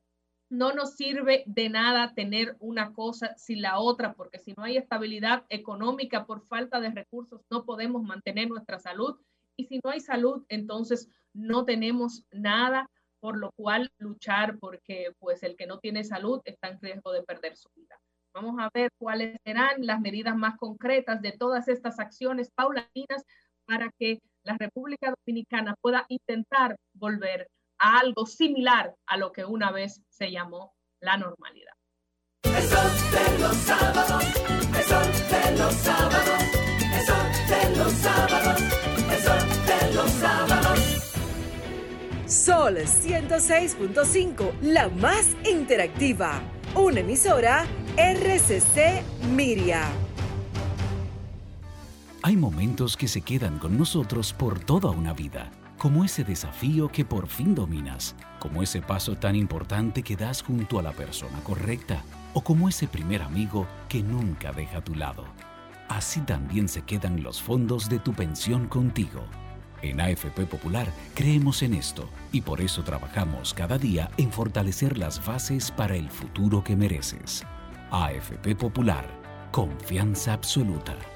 no 0.49 0.73
nos 0.73 0.95
sirve 0.95 1.43
de 1.47 1.69
nada 1.69 2.13
tener 2.13 2.57
una 2.59 2.93
cosa 2.93 3.35
sin 3.37 3.61
la 3.61 3.79
otra, 3.79 4.13
porque 4.13 4.37
si 4.37 4.53
no 4.53 4.63
hay 4.63 4.77
estabilidad 4.77 5.45
económica 5.49 6.25
por 6.25 6.45
falta 6.45 6.79
de 6.79 6.89
recursos, 6.89 7.41
no 7.49 7.65
podemos 7.65 8.03
mantener 8.03 8.49
nuestra 8.49 8.77
salud. 8.77 9.17
Y 9.57 9.65
si 9.65 9.79
no 9.83 9.91
hay 9.91 10.01
salud, 10.01 10.43
entonces 10.49 11.09
no 11.33 11.65
tenemos 11.65 12.25
nada 12.31 12.89
por 13.21 13.37
lo 13.37 13.51
cual 13.51 13.91
luchar, 13.97 14.57
porque 14.59 15.13
pues 15.19 15.43
el 15.43 15.55
que 15.55 15.67
no 15.67 15.79
tiene 15.79 16.03
salud 16.03 16.41
está 16.43 16.69
en 16.69 16.81
riesgo 16.81 17.11
de 17.11 17.23
perder 17.23 17.55
su 17.55 17.69
vida. 17.75 17.99
Vamos 18.33 18.55
a 18.59 18.69
ver 18.73 18.89
cuáles 18.97 19.37
serán 19.43 19.85
las 19.85 19.99
medidas 19.99 20.37
más 20.37 20.57
concretas 20.57 21.21
de 21.21 21.33
todas 21.33 21.67
estas 21.67 21.99
acciones 21.99 22.49
paulatinas 22.55 23.23
para 23.65 23.89
que 23.99 24.19
la 24.43 24.55
República 24.57 25.13
Dominicana 25.25 25.75
pueda 25.81 26.05
intentar 26.07 26.77
volver 26.93 27.49
a 27.77 27.99
algo 27.99 28.25
similar 28.25 28.95
a 29.05 29.17
lo 29.17 29.33
que 29.33 29.43
una 29.43 29.71
vez 29.71 30.01
se 30.09 30.31
llamó 30.31 30.73
la 31.01 31.17
normalidad. 31.17 31.73
Eso 32.43 32.77
de 33.11 33.39
los 33.39 33.55
sábados, 33.57 34.23
eso 34.79 34.99
de 35.29 35.57
los 35.57 35.73
sábados, 35.73 36.41
eso 36.99 37.15
de 37.49 37.75
los 37.75 37.91
sábados, 37.91 38.61
eso 39.11 39.33
de 39.67 39.93
los 39.93 40.09
sábados. 40.11 41.01
Sol 42.25 42.77
106.5, 42.77 44.53
la 44.61 44.87
más 44.87 45.35
interactiva. 45.43 46.41
Una 46.73 47.01
emisora 47.01 47.65
RCC 47.97 49.03
Miria. 49.35 49.83
Hay 52.23 52.37
momentos 52.37 52.95
que 52.95 53.09
se 53.09 53.21
quedan 53.21 53.59
con 53.59 53.77
nosotros 53.77 54.31
por 54.31 54.59
toda 54.59 54.91
una 54.91 55.13
vida, 55.13 55.51
como 55.77 56.05
ese 56.05 56.23
desafío 56.23 56.87
que 56.87 57.03
por 57.03 57.27
fin 57.27 57.53
dominas, 57.53 58.15
como 58.39 58.63
ese 58.63 58.81
paso 58.81 59.17
tan 59.17 59.35
importante 59.35 60.03
que 60.03 60.15
das 60.15 60.41
junto 60.41 60.79
a 60.79 60.83
la 60.83 60.93
persona 60.93 61.37
correcta, 61.43 62.01
o 62.33 62.41
como 62.41 62.69
ese 62.69 62.87
primer 62.87 63.21
amigo 63.21 63.67
que 63.89 64.01
nunca 64.01 64.53
deja 64.53 64.77
a 64.77 64.83
tu 64.83 64.95
lado. 64.95 65.25
Así 65.89 66.21
también 66.21 66.69
se 66.69 66.83
quedan 66.83 67.21
los 67.21 67.41
fondos 67.41 67.89
de 67.89 67.99
tu 67.99 68.13
pensión 68.13 68.69
contigo. 68.69 69.25
En 69.81 69.99
AFP 69.99 70.45
Popular 70.45 70.87
creemos 71.13 71.61
en 71.61 71.73
esto 71.73 72.07
y 72.31 72.39
por 72.39 72.61
eso 72.61 72.83
trabajamos 72.83 73.53
cada 73.53 73.77
día 73.77 74.09
en 74.15 74.31
fortalecer 74.31 74.97
las 74.97 75.25
bases 75.25 75.71
para 75.71 75.97
el 75.97 76.09
futuro 76.09 76.63
que 76.63 76.77
mereces. 76.77 77.43
AFP 77.91 78.55
Popular, 78.55 79.05
confianza 79.51 80.31
absoluta. 80.31 81.10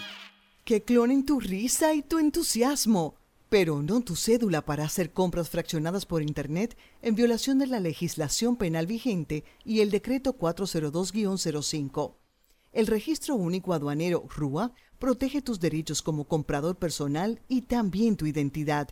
Que 0.64 0.82
clonen 0.82 1.24
tu 1.24 1.38
risa 1.40 1.94
y 1.94 2.02
tu 2.02 2.18
entusiasmo, 2.18 3.16
pero 3.48 3.82
no 3.82 4.01
tu 4.01 4.16
cédula 4.16 4.64
para 4.64 4.84
hacer 4.84 5.12
compras 5.12 5.51
fraccionadas 5.51 6.06
por 6.06 6.22
Internet 6.22 6.76
en 7.02 7.14
violación 7.14 7.59
de 7.59 7.66
la 7.66 7.80
legislación 7.80 8.56
penal 8.56 8.86
vigente 8.86 9.44
y 9.64 9.80
el 9.80 9.90
decreto 9.90 10.36
402-05. 10.38 12.14
El 12.72 12.86
registro 12.86 13.36
único 13.36 13.72
aduanero 13.72 14.26
RUA 14.34 14.72
protege 14.98 15.43
tus 15.43 15.60
derechos 15.60 16.02
como 16.02 16.24
comprador 16.24 16.76
personal 16.76 17.40
y 17.48 17.62
también 17.62 18.16
tu 18.16 18.26
identidad. 18.26 18.90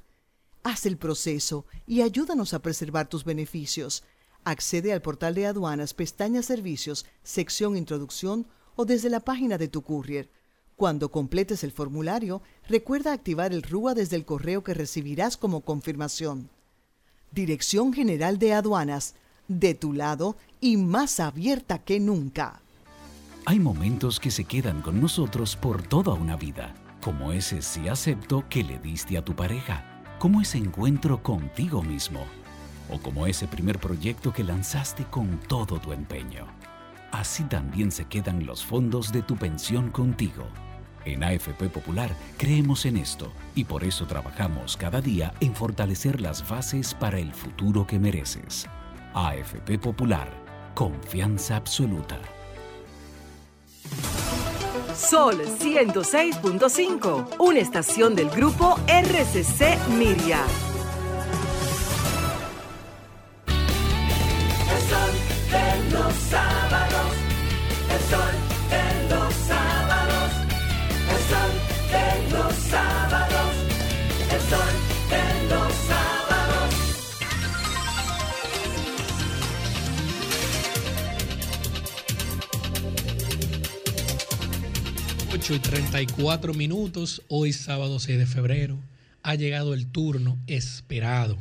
Haz 0.63 0.87
el 0.87 0.97
proceso 0.97 1.67
y 1.87 2.03
ayúdanos 2.03 2.55
a 2.55 2.63
preservar 2.63 3.09
tus 3.09 3.25
beneficios. 3.25 4.05
Accede 4.45 4.93
al 4.93 5.03
portal 5.03 5.35
de 5.35 5.47
aduanas, 5.47 5.95
pestaña 5.95 6.43
Servicios, 6.43 7.07
sección 7.23 7.77
Introducción 7.77 8.47
o 8.77 8.85
desde 8.85 9.11
la 9.11 9.21
página 9.21 9.59
de 9.59 9.69
tu 9.69 9.83
courier. 9.83 10.31
Cuando 10.77 11.11
completes 11.11 11.63
el 11.63 11.71
formulario, 11.71 12.43
recuerda 12.69 13.13
activar 13.13 13.53
el 13.53 13.63
RUA 13.63 13.95
desde 13.95 14.17
el 14.17 14.25
correo 14.25 14.65
que 14.65 14.75
recibirás 14.75 15.37
como 15.37 15.61
confirmación. 15.61 16.51
Dirección 17.31 17.93
General 17.93 18.39
de 18.39 18.55
Aduanas, 18.55 19.15
de 19.49 19.75
tu 19.75 19.93
lado 19.93 20.37
y 20.61 20.77
más 20.77 21.21
abierta 21.21 21.79
que 21.79 22.01
nunca. 22.01 22.61
Hay 23.47 23.61
momentos 23.61 24.19
que 24.21 24.31
se 24.31 24.45
quedan 24.45 24.81
con 24.81 25.01
nosotros 25.01 25.55
por 25.55 25.83
toda 25.83 26.15
una 26.15 26.37
vida, 26.37 26.75
como 27.03 27.33
ese 27.33 27.61
sí 27.61 27.89
acepto 27.89 28.45
que 28.49 28.65
le 28.65 28.79
diste 28.79 29.19
a 29.19 29.25
tu 29.25 29.37
pareja, 29.37 29.85
como 30.19 30.41
ese 30.41 30.59
encuentro 30.59 31.23
contigo 31.23 31.83
mismo, 31.83 32.25
o 32.91 32.99
como 32.99 33.27
ese 33.27 33.47
primer 33.47 33.79
proyecto 33.79 34.33
que 34.33 34.45
lanzaste 34.45 35.05
con 35.05 35.39
todo 35.41 35.79
tu 35.79 35.93
empeño. 35.93 36.47
Así 37.15 37.45
también 37.45 37.93
se 37.93 38.07
quedan 38.07 38.45
los 38.45 38.65
fondos 38.65 39.13
de 39.13 39.23
tu 39.23 39.37
pensión 39.37 39.93
contigo. 39.93 40.49
En 41.05 41.23
AFP 41.23 41.69
Popular 41.69 42.11
creemos 42.37 42.87
en 42.87 42.97
esto 42.97 43.31
y 43.55 43.63
por 43.63 43.85
eso 43.85 44.05
trabajamos 44.05 44.77
cada 44.77 45.01
día 45.01 45.33
en 45.39 45.55
fortalecer 45.55 46.21
las 46.21 46.49
bases 46.49 46.93
para 46.93 47.21
el 47.21 47.33
futuro 47.33 47.87
que 47.87 48.01
mereces. 48.01 48.67
AFP 49.15 49.79
Popular, 49.79 50.29
confianza 50.75 51.55
absoluta. 51.55 52.19
Sol 54.93 55.41
106.5, 55.41 57.37
una 57.39 57.61
estación 57.61 58.17
del 58.17 58.29
grupo 58.29 58.77
RCC 58.89 59.79
Miria. 59.97 60.41
El 64.69 64.83
sol 64.89 65.35
de 65.53 65.91
los 65.91 66.13
sábados, 66.15 66.94
sol 68.11 68.35
de 68.71 69.09
los 69.09 69.35
sábados, 69.35 70.31
el 71.13 71.21
sol 71.31 71.53
de 71.93 72.09
los 72.33 72.55
sábados, 72.55 73.53
el 74.31 74.41
sol 74.51 74.75
de 75.11 75.25
los 75.49 75.73
sábados. 75.89 76.75
8 85.33 85.55
y 85.55 85.59
34 85.59 86.55
minutos, 86.55 87.23
hoy 87.29 87.53
sábado 87.53 87.99
6 87.99 88.19
de 88.19 88.27
febrero, 88.27 88.79
ha 89.23 89.35
llegado 89.35 89.73
el 89.73 89.87
turno 89.87 90.39
esperado 90.47 91.39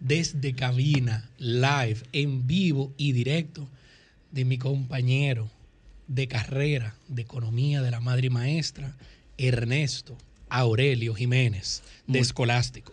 desde 0.00 0.52
cabina, 0.54 1.28
live, 1.38 1.98
en 2.12 2.46
vivo 2.46 2.92
y 2.98 3.12
directo 3.12 3.68
de 4.30 4.44
mi 4.44 4.58
compañero 4.58 5.48
de 6.14 6.28
carrera 6.28 6.94
de 7.08 7.22
economía 7.22 7.80
de 7.80 7.90
la 7.90 8.00
madre 8.00 8.26
y 8.26 8.30
maestra, 8.30 8.94
Ernesto 9.38 10.16
Aurelio 10.50 11.14
Jiménez, 11.14 11.82
de 12.06 12.18
Muy- 12.18 12.20
Escolástico. 12.20 12.92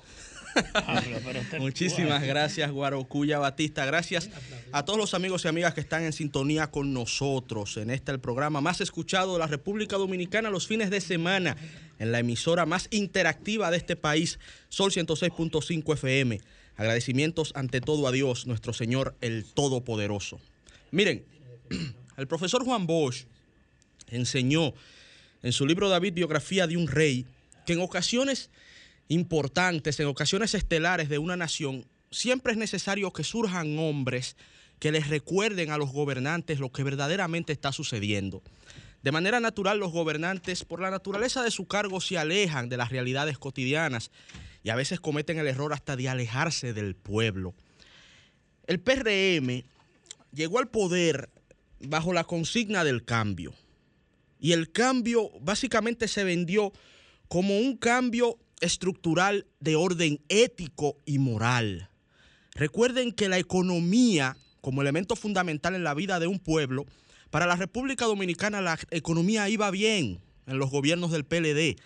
Muchísimas 1.59 2.23
gracias, 2.23 2.71
Guarocuya 2.71 3.39
Batista. 3.39 3.85
Gracias 3.85 4.29
a 4.71 4.83
todos 4.85 4.97
los 4.97 5.13
amigos 5.13 5.45
y 5.45 5.47
amigas 5.47 5.73
que 5.73 5.81
están 5.81 6.03
en 6.03 6.13
sintonía 6.13 6.67
con 6.71 6.93
nosotros 6.93 7.77
en 7.77 7.89
este 7.91 8.11
el 8.11 8.19
programa 8.19 8.61
más 8.61 8.81
escuchado 8.81 9.33
de 9.33 9.39
la 9.39 9.47
República 9.47 9.97
Dominicana 9.97 10.49
los 10.49 10.67
fines 10.67 10.89
de 10.89 11.01
semana 11.01 11.55
en 11.99 12.11
la 12.11 12.19
emisora 12.19 12.65
más 12.65 12.87
interactiva 12.91 13.69
de 13.71 13.77
este 13.77 13.95
país, 13.95 14.39
Sol 14.69 14.91
106.5 14.91 15.93
FM. 15.93 16.39
Agradecimientos 16.77 17.51
ante 17.55 17.81
todo 17.81 18.07
a 18.07 18.11
Dios, 18.11 18.47
nuestro 18.47 18.71
Señor 18.73 19.15
el 19.21 19.43
Todopoderoso. 19.45 20.39
Miren, 20.91 21.23
el 22.19 22.27
profesor 22.27 22.63
Juan 22.63 22.85
Bosch 22.85 23.25
enseñó 24.07 24.73
en 25.41 25.53
su 25.53 25.65
libro 25.65 25.89
David, 25.89 26.13
Biografía 26.13 26.67
de 26.67 26.77
un 26.77 26.87
Rey, 26.87 27.25
que 27.65 27.73
en 27.73 27.81
ocasiones 27.81 28.49
importantes, 29.07 29.99
en 29.99 30.07
ocasiones 30.07 30.53
estelares 30.53 31.09
de 31.09 31.17
una 31.17 31.37
nación, 31.37 31.85
siempre 32.11 32.51
es 32.51 32.57
necesario 32.57 33.11
que 33.13 33.23
surjan 33.23 33.77
hombres 33.79 34.35
que 34.79 34.91
les 34.91 35.07
recuerden 35.07 35.71
a 35.71 35.77
los 35.77 35.91
gobernantes 35.91 36.59
lo 36.59 36.71
que 36.71 36.83
verdaderamente 36.83 37.53
está 37.53 37.71
sucediendo. 37.71 38.41
De 39.01 39.11
manera 39.11 39.39
natural, 39.39 39.79
los 39.79 39.91
gobernantes, 39.91 40.65
por 40.65 40.81
la 40.81 40.91
naturaleza 40.91 41.41
de 41.41 41.51
su 41.51 41.67
cargo, 41.67 42.01
se 42.01 42.17
alejan 42.17 42.67
de 42.67 42.77
las 42.77 42.89
realidades 42.89 43.37
cotidianas 43.37 44.11
y 44.61 44.69
a 44.69 44.75
veces 44.75 44.99
cometen 44.99 45.39
el 45.39 45.47
error 45.47 45.71
hasta 45.73 45.95
de 45.95 46.09
alejarse 46.09 46.73
del 46.73 46.95
pueblo. 46.95 47.53
El 48.67 48.79
PRM 48.79 49.63
llegó 50.33 50.59
al 50.59 50.67
poder 50.67 51.29
bajo 51.79 52.13
la 52.13 52.23
consigna 52.23 52.83
del 52.83 53.03
cambio. 53.03 53.53
Y 54.39 54.53
el 54.53 54.71
cambio 54.71 55.31
básicamente 55.41 56.07
se 56.07 56.23
vendió 56.23 56.71
como 57.27 57.57
un 57.57 57.77
cambio 57.77 58.37
estructural 58.61 59.47
de 59.59 59.75
orden 59.75 60.21
ético 60.29 60.97
y 61.05 61.19
moral. 61.19 61.89
Recuerden 62.53 63.11
que 63.11 63.29
la 63.29 63.37
economía, 63.37 64.37
como 64.61 64.81
elemento 64.81 65.15
fundamental 65.15 65.75
en 65.75 65.83
la 65.83 65.93
vida 65.93 66.19
de 66.19 66.27
un 66.27 66.39
pueblo, 66.39 66.85
para 67.29 67.45
la 67.45 67.55
República 67.55 68.05
Dominicana 68.05 68.61
la 68.61 68.79
economía 68.91 69.49
iba 69.49 69.69
bien 69.71 70.19
en 70.47 70.57
los 70.57 70.71
gobiernos 70.71 71.11
del 71.11 71.25
PLD. 71.25 71.79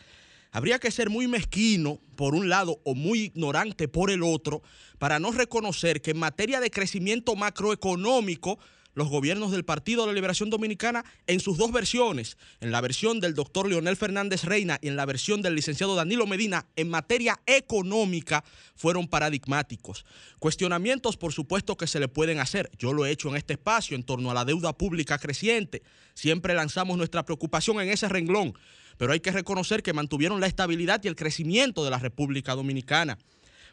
Habría 0.52 0.80
que 0.80 0.92
ser 0.92 1.10
muy 1.10 1.28
mezquino 1.28 2.00
por 2.16 2.36
un 2.36 2.48
lado 2.48 2.80
o 2.86 2.96
muy 2.96 3.22
ignorante 3.22 3.88
por 3.88 4.12
el 4.12 4.24
otro 4.24 4.62
para 5.00 5.20
no 5.20 5.32
reconocer 5.32 6.02
que 6.02 6.12
en 6.12 6.20
materia 6.20 6.60
de 6.60 6.72
crecimiento 6.72 7.36
macroeconómico 7.36 8.60
los 8.94 9.10
gobiernos 9.10 9.52
del 9.52 9.66
Partido 9.66 10.02
de 10.02 10.08
la 10.08 10.14
Liberación 10.14 10.50
Dominicana 10.50 11.04
en 11.28 11.40
sus 11.40 11.58
dos 11.58 11.72
versiones, 11.72 12.38
en 12.60 12.72
la 12.72 12.82
versión 12.82 13.20
del 13.20 13.34
doctor 13.34 13.68
Leonel 13.68 13.96
Fernández 13.96 14.44
Reina 14.44 14.80
y 14.82 14.88
en 14.88 14.96
la 14.96 15.06
versión 15.06 15.42
del 15.42 15.56
licenciado 15.56 15.96
Danilo 15.96 16.28
Medina, 16.28 16.68
en 16.76 16.90
materia 16.90 17.40
económica 17.46 18.44
fueron 18.76 19.08
paradigmáticos. 19.08 20.06
Cuestionamientos, 20.40 21.18
por 21.18 21.34
supuesto, 21.34 21.78
que 21.78 21.88
se 21.88 22.00
le 22.00 22.08
pueden 22.08 22.40
hacer. 22.40 22.70
Yo 22.78 22.94
lo 22.94 23.06
he 23.06 23.12
hecho 23.12 23.30
en 23.30 23.36
este 23.36 23.54
espacio 23.54 23.96
en 23.96 24.04
torno 24.04 24.32
a 24.32 24.34
la 24.34 24.46
deuda 24.46 24.74
pública 24.74 25.18
creciente. 25.18 25.84
Siempre 26.14 26.54
lanzamos 26.54 26.98
nuestra 26.98 27.26
preocupación 27.26 27.82
en 27.82 27.90
ese 27.90 28.10
renglón, 28.10 28.54
pero 28.98 29.14
hay 29.14 29.20
que 29.20 29.32
reconocer 29.32 29.82
que 29.82 29.94
mantuvieron 29.94 30.40
la 30.40 30.48
estabilidad 30.48 31.02
y 31.04 31.08
el 31.08 31.16
crecimiento 31.16 31.84
de 31.84 31.92
la 31.92 32.00
República 32.00 32.56
Dominicana. 32.56 33.18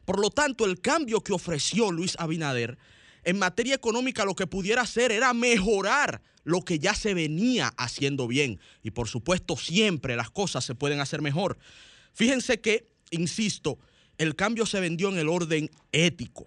Por 0.05 0.19
lo 0.19 0.31
tanto, 0.31 0.65
el 0.65 0.81
cambio 0.81 1.21
que 1.21 1.33
ofreció 1.33 1.93
Luis 1.93 2.17
Abinader 2.19 2.79
en 3.25 3.39
materia 3.39 3.75
económica 3.75 4.25
lo 4.25 4.35
que 4.35 4.47
pudiera 4.47 4.83
hacer 4.83 5.13
era 5.13 5.33
mejorar 5.35 6.23
lo 6.45 6.63
que 6.63 6.79
ya 6.79 6.95
se 6.95 7.15
venía 7.15 7.73
haciendo 7.77 8.27
bien. 8.27 8.61
Y 8.83 8.91
por 8.91 9.09
supuesto, 9.09 9.57
siempre 9.57 10.17
las 10.17 10.31
cosas 10.31 10.65
se 10.65 10.75
pueden 10.75 11.01
hacer 11.01 11.23
mejor. 11.23 11.59
Fíjense 12.13 12.61
que, 12.61 12.89
insisto, 13.11 13.79
el 14.19 14.37
cambio 14.37 14.67
se 14.67 14.81
vendió 14.81 15.09
en 15.09 15.19
el 15.19 15.29
orden 15.29 15.71
ético. 15.93 16.47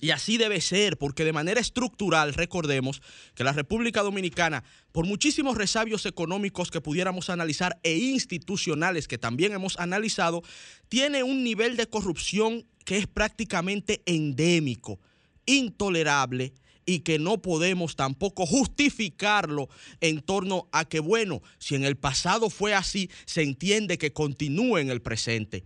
Y 0.00 0.10
así 0.10 0.36
debe 0.36 0.60
ser, 0.60 0.98
porque 0.98 1.24
de 1.24 1.32
manera 1.32 1.60
estructural, 1.60 2.34
recordemos 2.34 3.00
que 3.34 3.44
la 3.44 3.52
República 3.52 4.02
Dominicana, 4.02 4.62
por 4.92 5.06
muchísimos 5.06 5.56
resabios 5.56 6.04
económicos 6.04 6.70
que 6.70 6.82
pudiéramos 6.82 7.30
analizar 7.30 7.78
e 7.82 7.96
institucionales 7.96 9.08
que 9.08 9.16
también 9.16 9.52
hemos 9.52 9.78
analizado, 9.78 10.42
tiene 10.88 11.22
un 11.22 11.42
nivel 11.42 11.76
de 11.76 11.86
corrupción 11.86 12.66
que 12.84 12.98
es 12.98 13.06
prácticamente 13.06 14.02
endémico 14.04 15.00
intolerable 15.46 16.52
y 16.86 17.00
que 17.00 17.18
no 17.18 17.40
podemos 17.40 17.96
tampoco 17.96 18.46
justificarlo 18.46 19.68
en 20.00 20.20
torno 20.20 20.68
a 20.72 20.84
que, 20.84 21.00
bueno, 21.00 21.42
si 21.58 21.74
en 21.74 21.84
el 21.84 21.96
pasado 21.96 22.50
fue 22.50 22.74
así, 22.74 23.10
se 23.24 23.42
entiende 23.42 23.98
que 23.98 24.12
continúe 24.12 24.78
en 24.78 24.90
el 24.90 25.00
presente. 25.00 25.64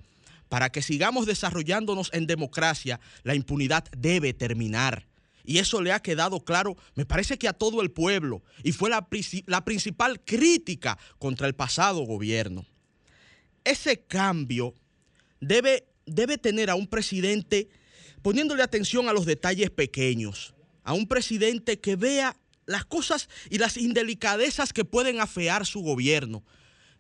Para 0.49 0.71
que 0.71 0.83
sigamos 0.83 1.27
desarrollándonos 1.27 2.11
en 2.13 2.27
democracia, 2.27 3.01
la 3.23 3.35
impunidad 3.35 3.85
debe 3.97 4.33
terminar. 4.33 5.07
Y 5.45 5.59
eso 5.59 5.81
le 5.81 5.93
ha 5.93 6.01
quedado 6.01 6.45
claro, 6.45 6.77
me 6.95 7.07
parece 7.07 7.39
que 7.39 7.49
a 7.49 7.55
todo 7.55 7.81
el 7.81 7.91
pueblo, 7.91 8.43
y 8.63 8.73
fue 8.73 8.91
la, 8.91 9.09
la 9.47 9.65
principal 9.65 10.21
crítica 10.21 10.99
contra 11.19 11.47
el 11.47 11.55
pasado 11.55 12.01
gobierno. 12.01 12.67
Ese 13.65 14.01
cambio 14.01 14.75
debe, 15.41 15.89
debe 16.07 16.39
tener 16.39 16.71
a 16.71 16.75
un 16.75 16.87
presidente 16.87 17.69
poniéndole 18.23 18.63
atención 18.63 19.09
a 19.09 19.13
los 19.13 19.27
detalles 19.27 19.71
pequeños, 19.71 20.55
a 20.85 20.93
un 20.93 21.07
presidente 21.07 21.81
que 21.81 21.97
vea 21.97 22.37
las 22.67 22.85
cosas 22.85 23.29
y 23.51 23.59
las 23.59 23.77
indelicadezas 23.77 24.73
que 24.73 24.85
pueden 24.85 25.21
afear 25.21 25.67
su 25.67 25.81
gobierno. 25.81 26.45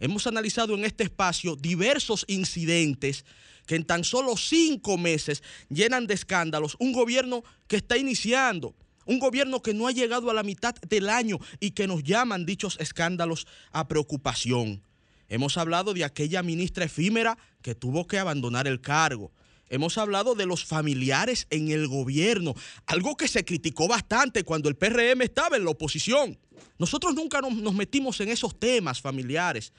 Hemos 0.01 0.27
analizado 0.27 0.75
en 0.75 0.85
este 0.85 1.05
espacio 1.05 1.57
diversos 1.57 2.25
incidentes 2.29 3.25
que 3.67 3.77
en 3.77 3.85
tan 3.85 4.05
solo 4.05 4.37
cinco 4.37 4.97
meses 4.97 5.43
llenan 5.69 6.07
de 6.07 6.15
escándalos 6.15 6.77
un 6.79 6.93
gobierno 6.93 7.43
que 7.67 7.77
está 7.77 7.99
iniciando, 7.99 8.75
un 9.05 9.19
gobierno 9.19 9.63
que 9.63 9.75
no 9.75 9.87
ha 9.87 9.93
llegado 9.93 10.31
a 10.31 10.35
la 10.35 10.43
mitad 10.43 10.75
del 10.89 11.09
año 11.09 11.39
y 11.61 11.73
que 11.73 11.87
nos 11.87 12.03
llaman 12.03 12.47
dichos 12.47 12.77
escándalos 12.81 13.47
a 13.73 13.89
preocupación. 13.89 14.83
Hemos 15.29 15.59
hablado 15.59 15.93
de 15.93 16.05
aquella 16.05 16.43
ministra 16.43 16.87
efímera 16.87 17.37
que 17.61 17.75
tuvo 17.75 18.07
que 18.07 18.19
abandonar 18.19 18.67
el 18.67 18.81
cargo. 18.81 19.33
Hemos 19.71 19.99
hablado 19.99 20.35
de 20.35 20.47
los 20.47 20.65
familiares 20.65 21.47
en 21.51 21.71
el 21.71 21.89
gobierno, 21.89 22.55
algo 22.87 23.17
que 23.17 23.29
se 23.29 23.45
criticó 23.45 23.87
bastante 23.87 24.45
cuando 24.45 24.69
el 24.69 24.77
PRM 24.77 25.23
estaba 25.23 25.57
en 25.57 25.65
la 25.65 25.71
oposición. 25.71 26.39
Nosotros 26.79 27.15
nunca 27.15 27.41
nos, 27.41 27.75
metimos 27.75 28.21
en 28.21 28.31
esos 28.31 28.59
temas 28.59 29.01
familiares, 29.01 29.73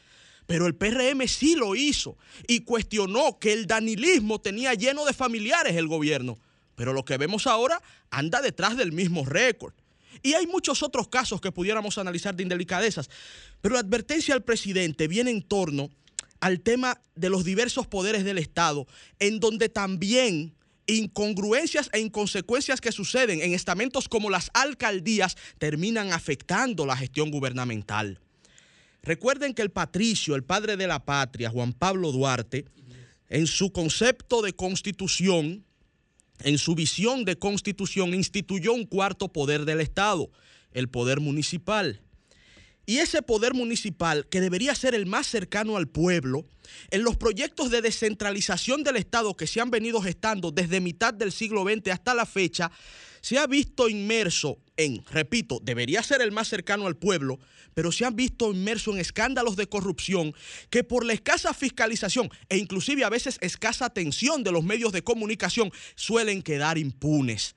pero 0.46 0.68
el 0.68 0.76
PRM 0.76 1.28
sí 1.28 1.56
lo 1.56 1.76
hizo 1.76 2.18
y 2.48 2.62
cuestionó 2.62 3.40
que 3.40 3.54
el 3.54 3.68
danilismo 3.68 4.40
tenía 4.40 4.74
lleno 4.74 5.06
de 5.06 5.14
familiares 5.14 5.76
el 5.76 5.88
gobierno. 5.88 6.38
Pero 6.76 6.94
lo 6.94 7.04
que 7.04 7.18
vemos 7.18 7.48
ahora 7.48 7.82
anda 8.10 8.42
detrás 8.42 8.78
del 8.78 8.92
mismo 8.92 9.26
récord. 9.26 9.74
Y 10.22 10.34
hay 10.34 10.48
muchos 10.48 10.84
otros 10.84 11.08
casos 11.08 11.42
que 11.42 11.52
pudiéramos 11.52 11.98
analizar 11.98 12.36
de 12.36 12.44
indelicadezas. 12.44 13.10
Pero 13.62 13.76
la 13.76 13.82
advertencia 13.82 14.34
al 14.34 14.44
presidente 14.44 15.08
viene 15.08 15.32
en 15.32 15.42
torno 15.42 15.90
al 16.40 16.62
tema 16.62 17.02
de 17.16 17.30
los 17.30 17.44
diversos 17.44 17.88
poderes 17.88 18.24
del 18.24 18.38
Estado, 18.38 18.88
en 19.20 19.40
donde 19.40 19.70
también 19.70 20.56
incongruencias 20.88 21.90
e 21.94 22.00
inconsecuencias 22.00 22.82
que 22.82 22.92
suceden 22.92 23.42
en 23.42 23.54
estamentos 23.54 24.10
como 24.10 24.30
las 24.30 24.50
alcaldías 24.54 25.38
terminan 25.58 26.12
afectando 26.14 26.86
la 26.86 26.98
gestión 26.98 27.30
gubernamental. 27.30 28.20
Recuerden 29.02 29.54
que 29.54 29.62
el 29.62 29.70
patricio, 29.70 30.36
el 30.36 30.44
padre 30.44 30.78
de 30.78 30.88
la 30.88 31.06
patria, 31.06 31.50
Juan 31.50 31.74
Pablo 31.74 32.12
Duarte, 32.12 32.66
en 33.30 33.48
su 33.48 33.72
concepto 33.72 34.42
de 34.42 34.54
constitución, 34.54 35.64
en 36.44 36.58
su 36.58 36.76
visión 36.76 37.24
de 37.24 37.38
constitución, 37.38 38.14
instituyó 38.14 38.74
un 38.74 38.86
cuarto 38.86 39.32
poder 39.32 39.66
del 39.66 39.82
Estado, 39.82 40.32
el 40.72 40.90
poder 40.90 41.20
municipal. 41.20 42.02
Y 42.90 42.98
ese 42.98 43.22
poder 43.22 43.54
municipal, 43.54 44.26
que 44.32 44.42
debería 44.42 44.74
ser 44.74 44.96
el 44.96 45.06
más 45.06 45.28
cercano 45.28 45.78
al 45.78 45.88
pueblo, 45.88 46.48
en 46.90 47.04
los 47.04 47.18
proyectos 47.18 47.70
de 47.70 47.84
descentralización 47.84 48.82
del 48.82 48.96
Estado 48.96 49.38
que 49.38 49.46
se 49.46 49.62
han 49.62 49.70
venido 49.70 50.02
gestando 50.02 50.50
desde 50.50 50.82
mitad 50.82 51.14
del 51.14 51.32
siglo 51.32 51.64
XX 51.66 51.90
hasta 51.92 52.16
la 52.16 52.26
fecha, 52.26 52.72
se 53.22 53.38
ha 53.38 53.46
visto 53.46 53.90
inmerso 53.90 54.58
en, 54.76 55.06
repito, 55.06 55.60
debería 55.62 56.02
ser 56.02 56.24
el 56.24 56.32
más 56.32 56.48
cercano 56.48 56.88
al 56.88 56.98
pueblo, 56.98 57.38
pero 57.76 57.92
se 57.92 58.06
han 58.06 58.16
visto 58.16 58.52
inmerso 58.52 58.92
en 58.92 58.98
escándalos 58.98 59.56
de 59.56 59.70
corrupción 59.70 60.34
que 60.72 60.84
por 60.84 61.06
la 61.06 61.14
escasa 61.14 61.54
fiscalización 61.54 62.32
e 62.50 62.58
inclusive 62.58 63.04
a 63.04 63.10
veces 63.10 63.38
escasa 63.42 63.86
atención 63.86 64.44
de 64.44 64.52
los 64.52 64.64
medios 64.64 64.94
de 64.94 65.04
comunicación 65.04 65.72
suelen 65.94 66.42
quedar 66.42 66.80
impunes. 66.80 67.54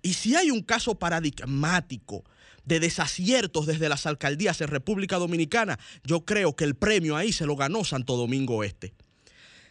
Y 0.00 0.14
si 0.14 0.34
hay 0.34 0.50
un 0.50 0.62
caso 0.62 0.94
paradigmático 0.94 2.24
de 2.64 2.80
desaciertos 2.80 3.66
desde 3.66 3.88
las 3.88 4.06
alcaldías 4.06 4.60
en 4.60 4.68
República 4.68 5.18
Dominicana, 5.18 5.78
yo 6.04 6.24
creo 6.24 6.54
que 6.54 6.64
el 6.64 6.74
premio 6.74 7.16
ahí 7.16 7.32
se 7.32 7.46
lo 7.46 7.56
ganó 7.56 7.84
Santo 7.84 8.16
Domingo 8.16 8.64
Este. 8.64 8.94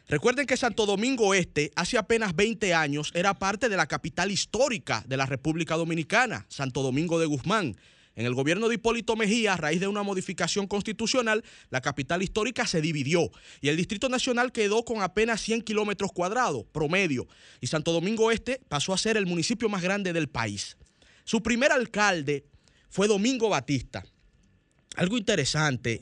Recuerden 0.07 0.45
que 0.45 0.57
Santo 0.57 0.85
Domingo 0.85 1.34
Este 1.34 1.72
hace 1.76 1.97
apenas 1.97 2.35
20 2.35 2.73
años 2.73 3.11
era 3.13 3.34
parte 3.34 3.69
de 3.69 3.77
la 3.77 3.88
capital 3.88 4.30
histórica 4.30 5.03
de 5.07 5.15
la 5.15 5.26
República 5.26 5.76
Dominicana, 5.76 6.45
Santo 6.49 6.84
Domingo 6.84 7.19
de 7.19 7.27
Guzmán. 7.27 7.77
En 8.15 8.26
el 8.26 8.34
gobierno 8.34 8.68
de 8.68 8.76
Hipólito 8.76 9.15
Mejía, 9.15 9.53
a 9.53 9.57
raíz 9.57 9.80
de 9.80 9.88
una 9.88 10.03
modificación 10.03 10.68
constitucional, 10.68 11.45
la 11.69 11.80
capital 11.80 12.22
histórica 12.22 12.68
se 12.68 12.81
dividió 12.81 13.31
y 13.61 13.69
el 13.69 13.77
Distrito 13.77 14.09
Nacional 14.09 14.51
quedó 14.51 14.84
con 14.84 15.01
apenas 15.01 15.39
100 15.41 15.61
kilómetros 15.61 16.11
cuadrados 16.11 16.65
promedio 16.73 17.27
y 17.61 17.68
Santo 17.68 17.93
Domingo 17.93 18.31
Este 18.31 18.59
pasó 18.68 18.93
a 18.93 18.97
ser 18.97 19.15
el 19.15 19.27
municipio 19.27 19.69
más 19.69 19.81
grande 19.81 20.11
del 20.11 20.27
país. 20.27 20.76
Su 21.23 21.41
primer 21.41 21.72
alcalde 21.72 22.51
fue 22.91 23.07
Domingo 23.07 23.49
Batista. 23.49 24.05
Algo 24.97 25.18
interesante, 25.18 26.01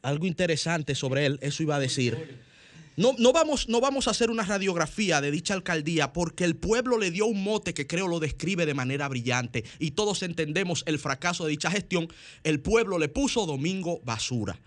algo 0.00 0.26
interesante 0.26 0.94
sobre 0.94 1.26
él, 1.26 1.38
eso 1.42 1.62
iba 1.62 1.76
a 1.76 1.80
decir. 1.80 2.38
No, 2.96 3.14
no, 3.18 3.32
vamos, 3.32 3.68
no 3.68 3.80
vamos 3.80 4.06
a 4.06 4.12
hacer 4.12 4.30
una 4.30 4.44
radiografía 4.44 5.20
de 5.20 5.30
dicha 5.30 5.52
alcaldía 5.52 6.14
porque 6.14 6.44
el 6.44 6.56
pueblo 6.56 6.96
le 6.96 7.10
dio 7.10 7.26
un 7.26 7.42
mote 7.42 7.74
que 7.74 7.86
creo 7.86 8.08
lo 8.08 8.20
describe 8.20 8.64
de 8.64 8.72
manera 8.72 9.06
brillante 9.08 9.64
y 9.78 9.90
todos 9.90 10.22
entendemos 10.22 10.82
el 10.86 10.98
fracaso 10.98 11.44
de 11.44 11.50
dicha 11.50 11.70
gestión. 11.70 12.08
El 12.42 12.60
pueblo 12.60 12.98
le 12.98 13.08
puso 13.08 13.44
Domingo 13.44 14.00
Basura. 14.04 14.58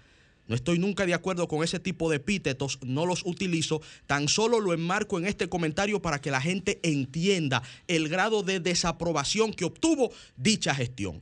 No 0.50 0.56
estoy 0.56 0.80
nunca 0.80 1.06
de 1.06 1.14
acuerdo 1.14 1.48
con 1.48 1.64
ese 1.64 1.80
tipo 1.80 2.10
de 2.10 2.16
epítetos, 2.16 2.80
no 2.84 3.06
los 3.06 3.24
utilizo, 3.24 3.84
tan 4.08 4.28
solo 4.28 4.60
lo 4.60 4.74
enmarco 4.74 5.20
en 5.20 5.28
este 5.28 5.48
comentario 5.48 6.02
para 6.02 6.20
que 6.20 6.32
la 6.32 6.42
gente 6.42 6.80
entienda 6.82 7.62
el 7.88 8.10
grado 8.10 8.42
de 8.42 8.60
desaprobación 8.60 9.54
que 9.54 9.66
obtuvo 9.66 10.12
dicha 10.38 10.74
gestión. 10.74 11.22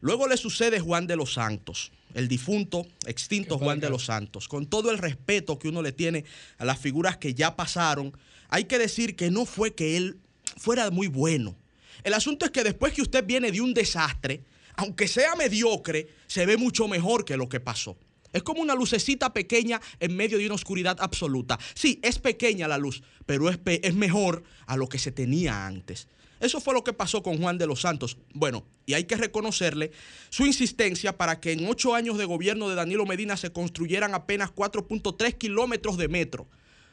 Luego 0.00 0.28
le 0.28 0.36
sucede 0.36 0.78
Juan 0.78 1.08
de 1.08 1.16
los 1.16 1.32
Santos, 1.32 1.90
el 2.14 2.28
difunto, 2.28 2.86
extinto 3.06 3.58
Juan 3.58 3.80
de 3.80 3.90
los 3.90 4.04
Santos. 4.04 4.46
Con 4.46 4.66
todo 4.66 4.92
el 4.92 4.98
respeto 4.98 5.58
que 5.58 5.68
uno 5.68 5.82
le 5.82 5.90
tiene 5.90 6.24
a 6.58 6.64
las 6.64 6.78
figuras 6.78 7.16
que 7.16 7.34
ya 7.34 7.56
pasaron, 7.56 8.16
hay 8.48 8.64
que 8.64 8.78
decir 8.78 9.16
que 9.16 9.32
no 9.32 9.46
fue 9.46 9.74
que 9.74 9.96
él 9.96 10.20
fuera 10.56 10.88
muy 10.92 11.08
bueno. 11.08 11.56
El 12.04 12.14
asunto 12.14 12.44
es 12.44 12.52
que 12.52 12.62
después 12.62 12.92
que 12.92 13.02
usted 13.02 13.26
viene 13.26 13.50
de 13.50 13.60
un 13.60 13.74
desastre, 13.74 14.44
aunque 14.76 15.08
sea 15.08 15.34
mediocre, 15.34 16.06
se 16.28 16.46
ve 16.46 16.56
mucho 16.56 16.86
mejor 16.86 17.24
que 17.24 17.36
lo 17.36 17.48
que 17.48 17.58
pasó. 17.58 17.98
Es 18.32 18.42
como 18.42 18.62
una 18.62 18.74
lucecita 18.74 19.32
pequeña 19.32 19.80
en 19.98 20.16
medio 20.16 20.38
de 20.38 20.46
una 20.46 20.54
oscuridad 20.54 20.96
absoluta. 21.00 21.58
Sí, 21.74 21.98
es 22.02 22.18
pequeña 22.18 22.68
la 22.68 22.78
luz, 22.78 23.02
pero 23.26 23.48
es, 23.48 23.58
es, 23.64 23.94
mejor 23.94 24.42
a 24.66 24.76
lo 24.76 24.88
que 24.88 24.98
se 24.98 25.12
tenía 25.12 25.66
antes. 25.66 26.08
Eso 26.40 26.60
fue 26.60 26.72
lo 26.72 26.84
que 26.84 26.94
pasó 26.94 27.22
con 27.22 27.38
Juan 27.38 27.58
de 27.58 27.66
los 27.66 27.82
Santos. 27.82 28.16
Bueno, 28.32 28.64
y 28.86 28.94
hay 28.94 29.04
que 29.04 29.16
reconocerle 29.16 29.92
su 30.30 30.46
insistencia 30.46 31.16
para 31.16 31.38
que 31.38 31.52
en 31.52 31.66
ocho 31.68 31.94
años 31.94 32.16
de 32.16 32.24
gobierno 32.24 32.68
de 32.68 32.76
Danilo 32.76 33.04
Medina 33.04 33.36
se 33.36 33.52
construyeran 33.52 34.14
apenas 34.14 34.50
4.3 34.50 35.36
kilómetros 35.36 35.98
de 35.98 36.08
metro. 36.08 36.48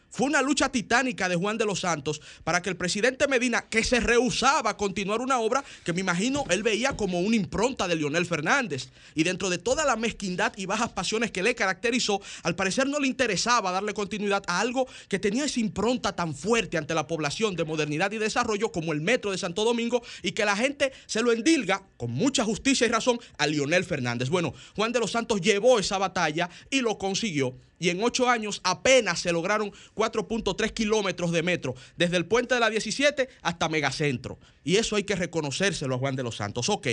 Fue 0.10 0.26
una 0.26 0.42
lucha 0.42 0.70
titánica 0.70 1.30
de 1.30 1.36
Juan 1.36 1.58
de 1.58 1.66
los 1.66 1.82
Santos 1.82 2.22
para 2.44 2.62
que 2.62 2.70
el 2.70 2.78
presidente 2.78 3.28
Medina, 3.28 3.66
que 3.70 3.84
se 3.84 4.00
rehusaba 4.00 4.72
a 4.72 4.78
continuar 4.78 5.22
una 5.22 5.40
obra 5.40 5.64
que 5.84 5.94
me 5.94 6.02
imagino 6.02 6.46
él 6.50 6.64
veía 6.64 6.96
como 6.96 7.20
una 7.20 7.36
impronta 7.36 7.88
de 7.88 7.96
Leonel 7.96 8.26
Fernández. 8.26 8.90
Y 9.16 9.24
dentro 9.24 9.50
de 9.50 9.58
toda 9.58 9.86
la 9.86 9.96
mezquindad 9.96 10.54
y 10.58 10.66
bajas 10.66 10.90
pasiones 10.90 11.32
que 11.32 11.44
le 11.44 11.56
caracterizó, 11.56 12.22
al 12.44 12.56
parecer 12.56 12.88
no 12.88 13.00
le 13.00 13.08
interesaba 13.08 13.72
darle 13.72 13.94
continuidad 13.94 14.44
a 14.48 14.60
algo 14.60 14.88
que 15.08 15.20
tenía 15.20 15.46
esa 15.46 15.60
impronta 15.60 16.16
tan 16.16 16.34
fuerte 16.34 16.78
ante 16.78 16.94
la 16.94 17.08
población 17.08 17.56
de 17.56 17.64
modernidad 17.64 18.12
y 18.12 18.18
desarrollo 18.18 18.72
como 18.72 18.94
el 18.94 19.02
metro 19.02 19.32
de 19.32 19.38
Santo 19.38 19.64
Domingo 19.64 20.02
y 20.24 20.32
que 20.32 20.46
la 20.46 20.56
gente 20.56 20.92
se 21.06 21.22
lo 21.22 21.32
endilga 21.32 21.84
con 21.98 22.12
mucha 22.12 22.44
justicia 22.44 22.88
y 22.88 22.90
razón 22.90 23.20
a 23.38 23.48
Leonel 23.48 23.84
Fernández. 23.84 24.30
Bueno, 24.30 24.54
Juan 24.76 24.92
de 24.92 25.00
los 25.00 25.12
Santos 25.12 25.42
llevó 25.42 25.80
esa 25.80 25.98
batalla 25.98 26.50
y 26.70 26.82
lo 26.82 26.98
consiguió 26.98 27.56
y 27.80 27.90
en 27.90 28.04
ocho 28.04 28.30
años 28.30 28.62
apenas 28.64 29.20
se 29.20 29.32
lograron 29.32 29.72
4.3 29.96 30.72
kilómetros 30.72 31.32
de 31.32 31.44
metro, 31.44 31.76
desde 31.96 32.18
el 32.18 32.26
puente 32.26 32.56
de 32.56 32.60
la 32.60 32.70
17 32.70 33.30
hasta 33.42 33.70
Megacentro. 33.70 34.38
Y 34.64 34.78
eso 34.78 34.96
hay 34.96 35.04
que 35.04 35.16
reconocérselo 35.16 35.96
a 35.96 35.98
Juan 35.98 36.16
de 36.16 36.24
los 36.24 36.38
Santos. 36.38 36.70
Ok, 36.70 36.88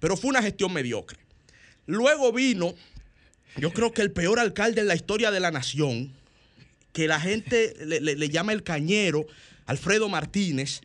pero 0.00 0.16
fue 0.16 0.30
una 0.30 0.42
gestión 0.42 0.72
mediocre. 0.72 1.18
Luego 1.86 2.32
vino, 2.32 2.74
yo 3.56 3.72
creo 3.72 3.92
que 3.92 4.02
el 4.02 4.10
peor 4.10 4.38
alcalde 4.40 4.80
en 4.80 4.88
la 4.88 4.94
historia 4.94 5.30
de 5.30 5.40
la 5.40 5.50
nación, 5.50 6.12
que 6.92 7.08
la 7.08 7.20
gente 7.20 7.74
le, 7.84 8.00
le 8.00 8.28
llama 8.28 8.52
el 8.52 8.62
cañero, 8.62 9.26
Alfredo 9.66 10.08
Martínez, 10.08 10.82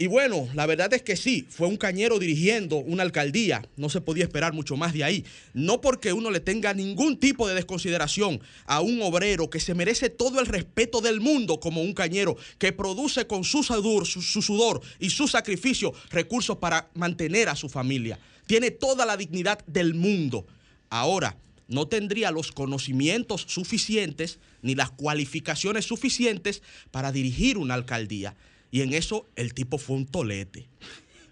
y 0.00 0.06
bueno, 0.06 0.48
la 0.54 0.64
verdad 0.64 0.94
es 0.94 1.02
que 1.02 1.14
sí, 1.14 1.46
fue 1.50 1.68
un 1.68 1.76
cañero 1.76 2.18
dirigiendo 2.18 2.76
una 2.76 3.02
alcaldía, 3.02 3.68
no 3.76 3.90
se 3.90 4.00
podía 4.00 4.24
esperar 4.24 4.54
mucho 4.54 4.74
más 4.78 4.94
de 4.94 5.04
ahí. 5.04 5.26
No 5.52 5.82
porque 5.82 6.14
uno 6.14 6.30
le 6.30 6.40
tenga 6.40 6.72
ningún 6.72 7.18
tipo 7.18 7.46
de 7.46 7.52
desconsideración 7.52 8.40
a 8.64 8.80
un 8.80 9.02
obrero 9.02 9.50
que 9.50 9.60
se 9.60 9.74
merece 9.74 10.08
todo 10.08 10.40
el 10.40 10.46
respeto 10.46 11.02
del 11.02 11.20
mundo 11.20 11.60
como 11.60 11.82
un 11.82 11.92
cañero, 11.92 12.38
que 12.56 12.72
produce 12.72 13.26
con 13.26 13.44
su 13.44 13.62
sudor, 13.62 14.06
su, 14.06 14.22
sudor 14.22 14.80
y 14.98 15.10
su 15.10 15.28
sacrificio 15.28 15.92
recursos 16.08 16.56
para 16.56 16.88
mantener 16.94 17.50
a 17.50 17.54
su 17.54 17.68
familia. 17.68 18.18
Tiene 18.46 18.70
toda 18.70 19.04
la 19.04 19.18
dignidad 19.18 19.62
del 19.66 19.92
mundo. 19.92 20.46
Ahora, 20.88 21.36
no 21.68 21.88
tendría 21.88 22.30
los 22.30 22.52
conocimientos 22.52 23.44
suficientes 23.48 24.38
ni 24.62 24.74
las 24.74 24.90
cualificaciones 24.92 25.84
suficientes 25.84 26.62
para 26.90 27.12
dirigir 27.12 27.58
una 27.58 27.74
alcaldía. 27.74 28.34
Y 28.70 28.82
en 28.82 28.92
eso 28.92 29.28
el 29.36 29.54
tipo 29.54 29.78
fue 29.78 29.96
un 29.96 30.06
tolete. 30.06 30.68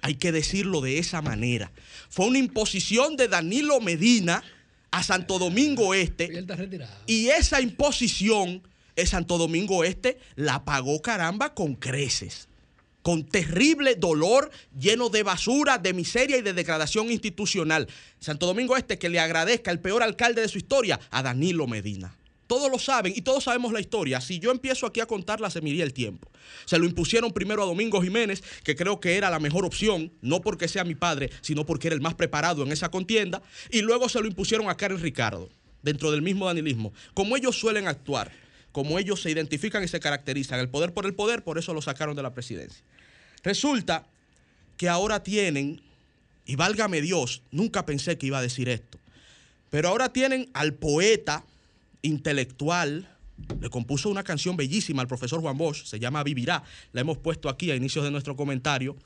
Hay 0.02 0.14
que 0.14 0.32
decirlo 0.32 0.80
de 0.80 0.98
esa 0.98 1.22
manera. 1.22 1.72
Fue 2.08 2.26
una 2.26 2.38
imposición 2.38 3.16
de 3.16 3.28
Danilo 3.28 3.80
Medina 3.80 4.42
a 4.90 5.02
Santo 5.02 5.38
Domingo 5.38 5.94
Este. 5.94 6.44
Y 7.06 7.28
esa 7.28 7.60
imposición 7.60 8.62
Santo 9.06 9.38
Domingo 9.38 9.84
Este 9.84 10.18
la 10.34 10.64
pagó 10.64 11.00
caramba 11.00 11.54
con 11.54 11.74
creces. 11.74 12.48
Con 13.02 13.24
terrible 13.24 13.94
dolor, 13.94 14.50
lleno 14.78 15.08
de 15.08 15.22
basura, 15.22 15.78
de 15.78 15.94
miseria 15.94 16.36
y 16.36 16.42
de 16.42 16.52
degradación 16.52 17.10
institucional. 17.10 17.88
Santo 18.20 18.46
Domingo 18.46 18.76
Este 18.76 18.98
que 18.98 19.08
le 19.08 19.20
agradezca 19.20 19.70
el 19.70 19.80
peor 19.80 20.02
alcalde 20.02 20.42
de 20.42 20.48
su 20.48 20.58
historia 20.58 21.00
a 21.10 21.22
Danilo 21.22 21.66
Medina. 21.66 22.17
Todos 22.48 22.70
lo 22.70 22.78
saben 22.78 23.12
y 23.14 23.20
todos 23.20 23.44
sabemos 23.44 23.72
la 23.72 23.80
historia. 23.80 24.22
Si 24.22 24.38
yo 24.38 24.50
empiezo 24.50 24.86
aquí 24.86 25.00
a 25.00 25.06
contarla, 25.06 25.50
se 25.50 25.60
me 25.60 25.68
iría 25.68 25.84
el 25.84 25.92
tiempo. 25.92 26.30
Se 26.64 26.78
lo 26.78 26.86
impusieron 26.86 27.30
primero 27.30 27.62
a 27.62 27.66
Domingo 27.66 28.02
Jiménez, 28.02 28.42
que 28.64 28.74
creo 28.74 28.98
que 29.00 29.16
era 29.16 29.28
la 29.28 29.38
mejor 29.38 29.66
opción, 29.66 30.10
no 30.22 30.40
porque 30.40 30.66
sea 30.66 30.82
mi 30.82 30.94
padre, 30.94 31.30
sino 31.42 31.66
porque 31.66 31.88
era 31.88 31.94
el 31.94 32.00
más 32.00 32.14
preparado 32.14 32.62
en 32.62 32.72
esa 32.72 32.90
contienda. 32.90 33.42
Y 33.70 33.82
luego 33.82 34.08
se 34.08 34.20
lo 34.20 34.26
impusieron 34.26 34.70
a 34.70 34.76
Karen 34.78 34.98
Ricardo, 34.98 35.50
dentro 35.82 36.10
del 36.10 36.22
mismo 36.22 36.46
danilismo. 36.46 36.94
Como 37.12 37.36
ellos 37.36 37.54
suelen 37.54 37.86
actuar, 37.86 38.32
como 38.72 38.98
ellos 38.98 39.20
se 39.20 39.30
identifican 39.30 39.84
y 39.84 39.88
se 39.88 40.00
caracterizan, 40.00 40.58
el 40.58 40.70
poder 40.70 40.94
por 40.94 41.04
el 41.04 41.14
poder, 41.14 41.44
por 41.44 41.58
eso 41.58 41.74
lo 41.74 41.82
sacaron 41.82 42.16
de 42.16 42.22
la 42.22 42.32
presidencia. 42.32 42.82
Resulta 43.42 44.06
que 44.78 44.88
ahora 44.88 45.22
tienen, 45.22 45.82
y 46.46 46.56
válgame 46.56 47.02
Dios, 47.02 47.42
nunca 47.50 47.84
pensé 47.84 48.16
que 48.16 48.28
iba 48.28 48.38
a 48.38 48.42
decir 48.42 48.70
esto, 48.70 48.98
pero 49.68 49.90
ahora 49.90 50.14
tienen 50.14 50.48
al 50.54 50.72
poeta 50.72 51.44
intelectual, 52.02 53.08
le 53.60 53.70
compuso 53.70 54.08
una 54.10 54.24
canción 54.24 54.56
bellísima 54.56 55.02
al 55.02 55.08
profesor 55.08 55.40
Juan 55.40 55.56
Bosch, 55.56 55.84
se 55.84 55.98
llama 55.98 56.22
Vivirá, 56.22 56.62
la 56.92 57.00
hemos 57.00 57.18
puesto 57.18 57.48
aquí 57.48 57.70
a 57.70 57.76
inicios 57.76 58.04
de 58.04 58.10
nuestro 58.10 58.36
comentario. 58.36 58.96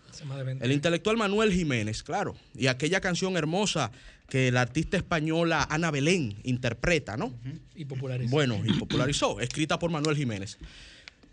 El 0.61 0.73
intelectual 0.73 1.17
Manuel 1.17 1.53
Jiménez, 1.53 2.03
claro, 2.03 2.35
y 2.57 2.67
aquella 2.67 3.01
canción 3.01 3.37
hermosa 3.37 3.93
que 4.29 4.51
la 4.51 4.63
artista 4.63 4.97
española 4.97 5.67
Ana 5.69 5.91
Belén 5.91 6.37
interpreta, 6.45 7.17
¿no? 7.17 7.35
Y 7.75 7.85
popularizó. 7.85 8.31
Bueno, 8.31 8.61
y 8.65 8.73
popularizó, 8.73 9.41
escrita 9.41 9.79
por 9.79 9.91
Manuel 9.91 10.17
Jiménez. 10.17 10.57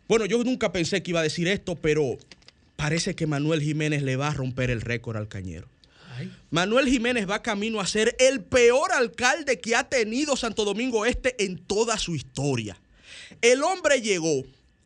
Bueno, 0.10 0.26
yo 0.26 0.44
nunca 0.44 0.72
pensé 0.72 1.02
que 1.02 1.12
iba 1.12 1.22
a 1.22 1.24
decir 1.24 1.48
esto, 1.48 1.76
pero 1.76 2.18
parece 2.76 3.16
que 3.16 3.28
Manuel 3.28 3.62
Jiménez 3.62 4.04
le 4.04 4.16
va 4.16 4.30
a 4.30 4.34
romper 4.34 4.70
el 4.70 4.82
récord 4.82 5.16
al 5.16 5.28
cañero. 5.28 5.68
Manuel 6.50 6.88
Jiménez 6.88 7.30
va 7.30 7.42
camino 7.42 7.80
a 7.80 7.88
ser 7.88 8.16
el 8.20 8.44
peor 8.44 8.92
alcalde 8.92 9.60
que 9.60 9.76
ha 9.76 9.88
tenido 9.88 10.36
Santo 10.36 10.66
Domingo 10.66 11.06
Este 11.06 11.44
en 11.44 11.58
toda 11.58 11.98
su 11.98 12.16
historia. 12.16 12.80
El 13.42 13.64
hombre 13.64 14.02
llegó 14.02 14.44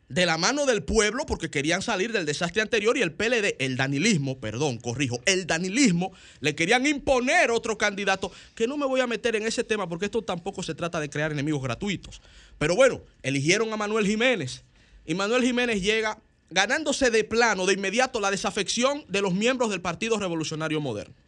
de 0.08 0.26
la 0.26 0.38
mano 0.38 0.66
del 0.66 0.82
pueblo 0.82 1.24
porque 1.26 1.50
querían 1.50 1.82
salir 1.82 2.12
del 2.12 2.26
desastre 2.26 2.62
anterior 2.62 2.96
y 2.96 3.02
el 3.02 3.12
PLD, 3.12 3.56
el 3.58 3.76
danilismo, 3.76 4.38
perdón, 4.38 4.78
corrijo, 4.78 5.20
el 5.24 5.46
danilismo, 5.46 6.12
le 6.40 6.54
querían 6.54 6.86
imponer 6.86 7.50
otro 7.50 7.78
candidato, 7.78 8.30
que 8.54 8.66
no 8.66 8.76
me 8.76 8.86
voy 8.86 9.00
a 9.00 9.06
meter 9.06 9.34
en 9.36 9.46
ese 9.46 9.64
tema 9.64 9.88
porque 9.88 10.06
esto 10.06 10.22
tampoco 10.22 10.62
se 10.62 10.74
trata 10.74 11.00
de 11.00 11.10
crear 11.10 11.32
enemigos 11.32 11.62
gratuitos. 11.62 12.20
Pero 12.58 12.76
bueno, 12.76 13.02
eligieron 13.22 13.72
a 13.72 13.76
Manuel 13.76 14.06
Jiménez 14.06 14.64
y 15.06 15.14
Manuel 15.14 15.42
Jiménez 15.42 15.82
llega 15.82 16.20
ganándose 16.50 17.10
de 17.10 17.24
plano, 17.24 17.66
de 17.66 17.72
inmediato, 17.72 18.20
la 18.20 18.30
desafección 18.30 19.04
de 19.08 19.22
los 19.22 19.34
miembros 19.34 19.70
del 19.70 19.80
Partido 19.80 20.18
Revolucionario 20.18 20.80
Moderno 20.80 21.23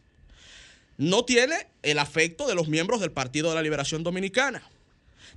no 0.97 1.23
tiene 1.25 1.67
el 1.83 1.99
afecto 1.99 2.47
de 2.47 2.55
los 2.55 2.67
miembros 2.67 2.99
del 2.99 3.11
Partido 3.11 3.49
de 3.49 3.55
la 3.55 3.61
Liberación 3.61 4.03
Dominicana. 4.03 4.67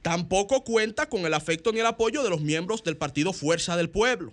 Tampoco 0.02 0.64
cuenta 0.64 1.08
con 1.08 1.26
el 1.26 1.34
afecto 1.34 1.72
ni 1.72 1.80
el 1.80 1.86
apoyo 1.86 2.22
de 2.22 2.30
los 2.30 2.40
miembros 2.40 2.82
del 2.82 2.96
Partido 2.96 3.32
Fuerza 3.32 3.76
del 3.76 3.90
Pueblo. 3.90 4.32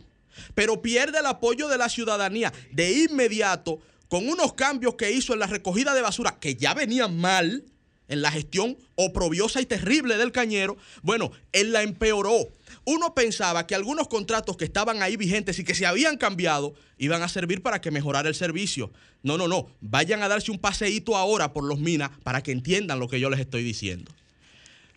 Pero 0.56 0.82
pierde 0.82 1.20
el 1.20 1.26
apoyo 1.26 1.68
de 1.68 1.78
la 1.78 1.90
ciudadanía 1.90 2.54
de 2.72 2.92
inmediato 2.92 3.80
con 4.08 4.30
unos 4.30 4.54
cambios 4.54 4.96
que 4.96 5.12
hizo 5.12 5.34
en 5.34 5.40
la 5.40 5.48
recogida 5.48 5.94
de 5.94 6.02
basura 6.02 6.38
que 6.40 6.56
ya 6.56 6.74
venían 6.74 7.18
mal 7.18 7.66
en 8.08 8.22
la 8.22 8.32
gestión 8.32 8.78
oprobiosa 8.96 9.60
y 9.60 9.66
terrible 9.66 10.16
del 10.18 10.32
cañero. 10.32 10.78
Bueno, 11.02 11.32
él 11.52 11.74
la 11.74 11.84
empeoró 11.84 12.48
uno 12.88 13.14
pensaba 13.14 13.68
que 13.68 13.76
algunos 13.76 14.08
contratos 14.08 14.56
que 14.56 14.64
estaban 14.64 15.04
ahí 15.04 15.18
vigentes 15.18 15.60
y 15.60 15.66
que 15.66 15.76
se 15.76 15.86
habían 15.86 16.16
cambiado 16.16 16.74
iban 16.98 17.22
a 17.22 17.28
servir 17.28 17.62
para 17.62 17.82
que 17.82 17.92
mejorara 17.92 18.30
el 18.30 18.34
servicio. 18.34 18.94
No, 19.24 19.38
no, 19.38 19.50
no. 19.50 19.68
Vayan 19.82 20.24
a 20.24 20.30
darse 20.30 20.52
un 20.52 20.58
paseíto 20.58 21.18
ahora 21.18 21.52
por 21.52 21.66
los 21.66 21.80
minas 21.80 22.12
para 22.24 22.42
que 22.42 22.54
entiendan 22.54 23.02
lo 23.02 23.10
que 23.10 23.20
yo 23.20 23.30
les 23.30 23.42
estoy 23.42 23.62
diciendo. 23.62 24.10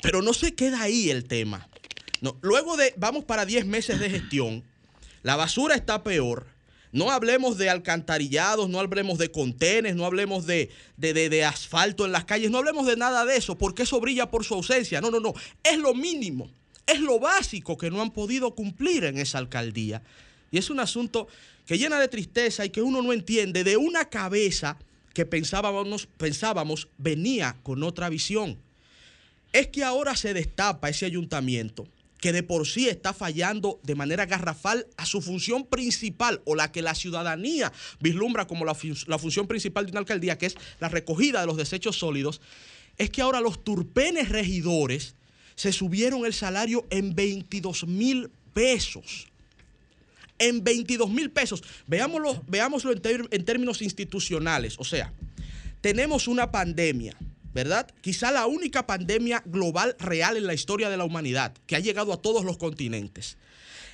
Pero 0.03 0.23
no 0.23 0.35
se 0.35 0.55
queda 0.55 0.83
ahí 0.83 1.11
el 1.11 1.25
tema. 1.25 1.69
Luego 2.43 2.77
de, 2.77 2.95
vamos 2.97 3.25
para 3.25 3.45
10 3.45 3.67
meses 3.67 3.99
de 3.99 4.09
gestión, 4.09 4.62
la 5.25 5.35
basura 5.35 5.75
está 5.75 6.05
peor. 6.05 6.47
No 6.93 7.11
hablemos 7.11 7.59
de 7.59 7.71
alcantarillados, 7.71 8.69
no 8.69 8.79
hablemos 8.79 9.19
de 9.19 9.33
contenes, 9.33 9.97
no 9.97 10.05
hablemos 10.05 10.47
de, 10.47 10.71
de, 10.97 11.12
de, 11.12 11.45
asfalto 11.45 12.07
en 12.07 12.12
las 12.12 12.25
calles, 12.25 12.53
no 12.53 12.59
hablemos 12.59 12.87
de 12.87 12.97
nada 12.97 13.25
de 13.25 13.37
eso, 13.37 13.59
porque 13.59 13.83
eso 13.83 14.01
brilla 14.01 14.31
por 14.31 14.45
su 14.45 14.55
ausencia. 14.55 15.01
No, 15.01 15.11
no, 15.11 15.19
no. 15.19 15.35
Es 15.65 15.77
lo 15.77 15.93
mínimo 15.93 16.49
es 16.91 17.01
lo 17.01 17.19
básico 17.19 17.77
que 17.77 17.91
no 17.91 18.03
han 18.03 18.11
podido 18.11 18.55
cumplir 18.55 19.05
en 19.05 19.19
esa 19.19 19.39
alcaldía. 19.39 20.03
Y 20.51 20.59
es 20.59 20.71
un 20.71 20.81
asunto 20.81 21.29
que 21.67 21.79
llena 21.79 22.01
de 22.01 22.09
tristeza 22.09 22.65
y 22.65 22.71
que 22.71 22.83
uno 22.83 23.03
no 23.03 23.12
entiende 23.12 23.62
de 23.65 23.77
una 23.77 24.09
cabeza 24.09 24.77
que 25.15 25.27
pensábamos, 25.27 26.09
pensábamos 26.17 26.89
venía 26.99 27.57
con 27.62 27.83
otra 27.83 28.09
visión. 28.09 28.59
es 29.53 29.67
que 29.69 29.83
ahora 29.83 30.15
se 30.15 30.33
destapa 30.33 30.89
ese 30.89 31.07
ayuntamiento 31.07 31.89
que 32.21 32.33
de 32.33 32.43
por 32.43 32.67
sí 32.67 32.89
está 32.89 33.12
fallando 33.12 33.81
de 33.83 33.95
manera 33.95 34.27
garrafal 34.27 34.87
a 34.97 35.07
su 35.07 35.23
función 35.23 35.65
principal 35.65 36.43
o 36.45 36.55
la 36.55 36.71
que 36.71 36.83
la 36.83 36.95
ciudadanía 36.95 37.73
vislumbra 37.99 38.47
como 38.47 38.65
la, 38.65 38.77
la, 39.07 39.19
función 39.19 39.47
principal 39.49 39.87
de 39.87 39.93
una 39.93 40.01
alcaldía, 40.01 40.39
que 40.39 40.47
es 40.47 40.57
la 40.81 40.89
recogida 40.89 41.41
de 41.41 41.47
los 41.47 41.57
desechos 41.57 41.99
sólidos, 41.99 42.41
es 42.99 43.11
que 43.11 43.23
ahora 43.23 43.41
los 43.41 43.65
turpenes 43.65 44.29
regidores 44.29 45.15
se 45.61 45.73
subieron 45.74 46.24
el 46.24 46.32
salario 46.32 46.87
en 46.89 47.15
22 47.15 47.87
mil 47.87 48.31
pesos. 48.55 49.28
En 50.39 50.65
22 50.65 51.11
mil 51.11 51.31
pesos. 51.31 51.62
Veámoslo, 51.87 52.43
veámoslo 52.47 52.93
en, 52.93 53.03
en 53.31 53.45
términos 53.45 53.82
institucionales. 53.82 54.77
O 54.78 54.85
sea, 54.85 55.12
tenemos 55.82 56.28
una 56.28 56.51
pandemia 56.51 57.15
¿verdad? 57.53 57.91
Quizá 58.01 58.31
la 58.31 58.47
única 58.47 58.87
pandemia 58.87 59.43
global 59.45 59.97
real 59.99 60.39
en 60.39 60.47
la 60.47 60.55
historia 60.55 60.89
de 60.89 60.97
la 60.97 61.05
humanidad 61.05 61.53
que 61.66 61.77
ha 61.77 61.81
llegado 61.81 62.15
a 62.15 62.23
todos 62.23 62.43
los 62.45 62.57
continentes. 62.57 63.37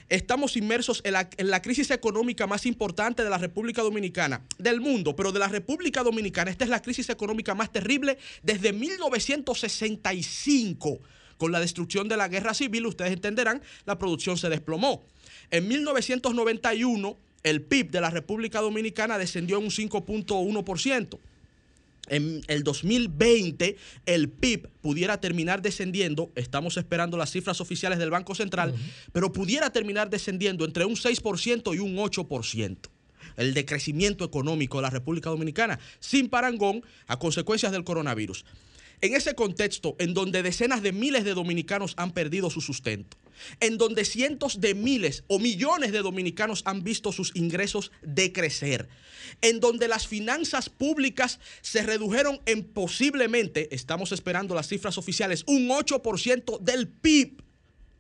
Estamos 0.09 0.57
inmersos 0.57 1.03
en 1.05 1.15
la, 1.15 1.63
crisis 1.63 1.91
económica 1.91 2.47
más 2.47 2.65
importante 2.67 3.25
de 3.25 3.31
la 3.31 3.39
República 3.39 3.83
Dominicana, 3.83 4.43
del 4.59 4.81
mundo, 4.81 5.17
pero 5.17 5.33
de 5.33 5.41
la 5.41 5.49
República 5.49 6.05
Dominicana. 6.05 6.49
Esta 6.51 6.65
es 6.65 6.71
la 6.71 6.83
crisis 6.83 7.09
económica 7.09 7.57
más 7.57 7.73
terrible 7.73 8.19
desde 8.43 8.73
1965. 8.73 11.01
Con 11.39 11.53
la 11.53 11.61
destrucción 11.61 12.09
de 12.09 12.17
la 12.17 12.29
guerra 12.29 12.55
civil, 12.55 12.87
ustedes 12.87 13.13
entenderán, 13.13 13.63
la 13.85 13.99
producción 13.99 14.39
se 14.39 14.49
desplomó. 14.49 15.05
En 15.51 15.69
1991, 15.69 17.17
el 17.43 17.63
PIB 17.63 17.91
de 17.91 18.01
la 18.01 18.11
República 18.11 18.61
Dominicana 18.61 19.19
descendió 19.19 19.59
en 19.59 19.65
un 19.65 19.71
5.1% 19.71 21.19
en 22.09 22.43
el 22.47 22.63
2020 22.63 23.77
el 24.07 24.29
PIB 24.29 24.69
pudiera 24.81 25.21
terminar 25.21 25.63
descendiendo, 25.63 26.31
estamos 26.35 26.77
esperando 26.77 27.17
las 27.17 27.31
cifras 27.31 27.61
oficiales 27.61 27.99
del 27.99 28.11
Banco 28.11 28.35
Central, 28.35 28.75
pero 29.13 29.33
pudiera 29.33 29.71
terminar 29.71 30.11
descendiendo 30.11 30.65
entre 30.65 30.85
un 30.85 30.95
6% 30.95 31.75
y 31.75 31.79
un 31.79 31.97
8%. 31.97 32.77
El 33.37 33.55
decrecimiento 33.55 34.25
económico 34.25 34.79
de 34.79 34.83
la 34.83 34.91
República 34.91 35.31
Dominicana 35.31 35.79
sin 35.99 36.29
parangón 36.29 36.83
a 37.07 37.19
consecuencias 37.19 37.73
del 37.73 37.85
coronavirus. 37.85 38.45
En 39.01 39.15
ese 39.15 39.35
contexto, 39.35 39.95
en 39.99 40.15
donde 40.15 40.43
decenas 40.43 40.83
de 40.83 40.93
miles 40.93 41.25
de 41.25 41.35
dominicanos 41.35 41.95
han 41.97 42.13
perdido 42.13 42.49
su 42.49 42.61
sustento, 42.61 43.17
en 43.61 43.77
donde 43.77 44.05
cientos 44.05 44.61
de 44.61 44.75
miles 44.75 45.25
o 45.27 45.39
millones 45.39 45.93
de 45.93 46.01
dominicanos 46.01 46.63
han 46.65 46.83
visto 46.83 47.13
sus 47.13 47.35
ingresos 47.35 47.93
decrecer, 48.03 48.89
en 49.43 49.61
donde 49.61 49.89
las 49.89 50.07
finanzas 50.07 50.71
públicas 50.71 51.41
se 51.61 51.83
redujeron 51.83 52.41
en 52.47 52.65
posiblemente, 52.65 53.75
estamos 53.75 54.13
esperando 54.13 54.55
las 54.55 54.69
cifras 54.69 54.97
oficiales, 54.97 55.45
un 55.47 55.69
8% 55.69 56.59
del 56.61 56.89
PIB. 56.89 57.43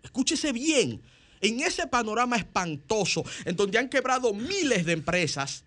Escúchese 0.02 0.52
bien, 0.52 1.02
en 1.42 1.60
ese 1.60 1.86
panorama 1.86 2.36
espantoso, 2.36 3.24
en 3.44 3.56
donde 3.56 3.78
han 3.78 3.90
quebrado 3.90 4.32
miles 4.32 4.86
de 4.86 4.92
empresas, 4.92 5.64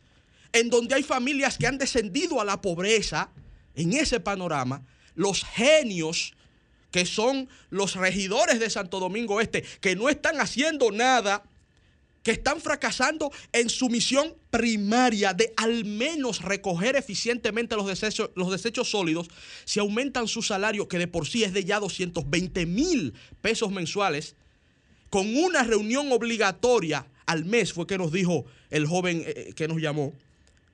en 0.54 0.72
donde 0.72 0.96
hay 0.96 1.04
familias 1.04 1.60
que 1.60 1.68
han 1.68 1.78
descendido 1.78 2.42
a 2.42 2.46
la 2.46 2.62
pobreza, 2.62 3.30
en 3.76 3.94
ese 3.94 4.20
panorama, 4.20 4.84
los 5.20 5.44
genios 5.44 6.34
que 6.92 7.06
son 7.06 7.50
los 7.70 7.96
regidores 7.96 8.60
de 8.62 8.70
Santo 8.70 9.02
Domingo 9.02 9.42
Este, 9.42 9.64
que 9.82 9.98
no 9.98 10.08
están 10.08 10.40
haciendo 10.40 10.92
nada, 10.92 11.44
que 12.24 12.32
están 12.32 12.62
fracasando 12.62 13.30
en 13.52 13.70
su 13.70 13.90
misión 13.90 14.34
primaria 14.50 15.34
de 15.34 15.54
al 15.58 15.84
menos 15.84 16.42
recoger 16.42 16.96
eficientemente 16.96 17.76
los 17.76 17.86
desechos, 17.86 18.32
los 18.36 18.50
desechos 18.50 18.90
sólidos, 18.90 19.28
si 19.66 19.82
aumentan 19.82 20.30
su 20.30 20.42
salario, 20.42 20.88
que 20.88 20.98
de 20.98 21.08
por 21.08 21.28
sí 21.28 21.44
es 21.44 21.52
de 21.52 21.66
ya 21.66 21.82
220 21.82 22.66
mil 22.66 23.14
pesos 23.42 23.72
mensuales, 23.72 24.38
con 25.10 25.36
una 25.36 25.64
reunión 25.64 26.14
obligatoria 26.14 27.06
al 27.26 27.44
mes, 27.44 27.74
fue 27.74 27.86
que 27.86 27.98
nos 27.98 28.14
dijo 28.14 28.46
el 28.70 28.88
joven 28.88 29.24
eh, 29.28 29.52
que 29.54 29.68
nos 29.68 29.82
llamó, 29.82 30.14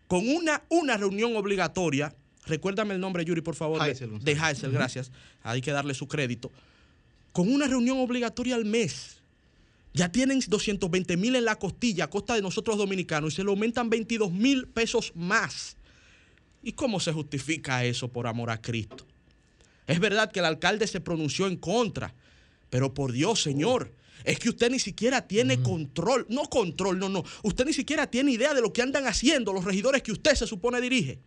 con 0.07 0.30
una, 0.30 0.61
una 0.69 0.97
reunión 0.97 1.35
obligatoria 1.35 2.13
recuérdame 2.45 2.93
el 2.93 2.99
nombre, 2.99 3.26
Yuri, 3.26 3.41
por 3.41 3.55
favor, 3.55 3.81
de, 3.84 3.89
Heisel, 4.31 4.72
gracias. 4.72 5.11
Hay 5.43 5.61
que 5.61 5.72
darle 5.72 5.93
su 5.93 6.07
crédito. 6.07 6.51
Con 7.31 7.51
una 7.51 7.67
reunión 7.67 7.99
obligatoria 7.99 8.55
al 8.55 8.65
mes. 8.65 9.17
Ya 9.93 10.11
tienen 10.11 10.41
220 10.45 11.15
mil 11.15 11.38
en 11.38 11.45
la 11.45 11.55
costilla 11.55 12.05
a 12.05 12.09
costa 12.09 12.35
de 12.35 12.41
nosotros 12.41 12.77
dominicanos 12.77 13.31
y 13.31 13.35
se 13.38 13.43
le 13.45 13.49
aumentan 13.49 13.89
22 13.89 14.30
mil 14.30 14.67
pesos 14.67 15.13
más. 15.15 15.77
¿Y 16.61 16.73
cómo 16.73 16.99
se 16.99 17.13
justifica 17.13 17.85
eso 17.85 18.09
por 18.09 18.27
amor 18.27 18.49
a 18.49 18.61
Cristo? 18.61 19.05
Es 19.88 19.99
verdad 20.01 20.31
que 20.31 20.39
el 20.39 20.45
alcalde 20.45 20.88
se 20.88 20.99
pronunció 20.99 21.47
en 21.47 21.55
contra, 21.55 22.13
pero 22.69 22.93
por 22.93 23.13
Dios, 23.13 23.41
Señor, 23.41 23.89
es 24.26 24.38
que 24.38 24.49
usted 24.49 24.69
ni 24.69 24.80
siquiera 24.80 25.27
tiene 25.27 25.61
control, 25.61 26.26
no 26.27 26.49
control, 26.49 26.99
no, 26.99 27.07
no, 27.07 27.23
usted 27.43 27.65
ni 27.65 27.73
siquiera 27.73 28.07
tiene 28.07 28.31
idea 28.31 28.53
de 28.53 28.61
lo 28.61 28.73
que 28.73 28.81
andan 28.81 29.07
haciendo 29.07 29.53
los 29.53 29.63
regidores 29.63 30.01
que 30.01 30.11
usted 30.11 30.35
se 30.35 30.47
supone 30.47 30.81
dirige 30.81 31.19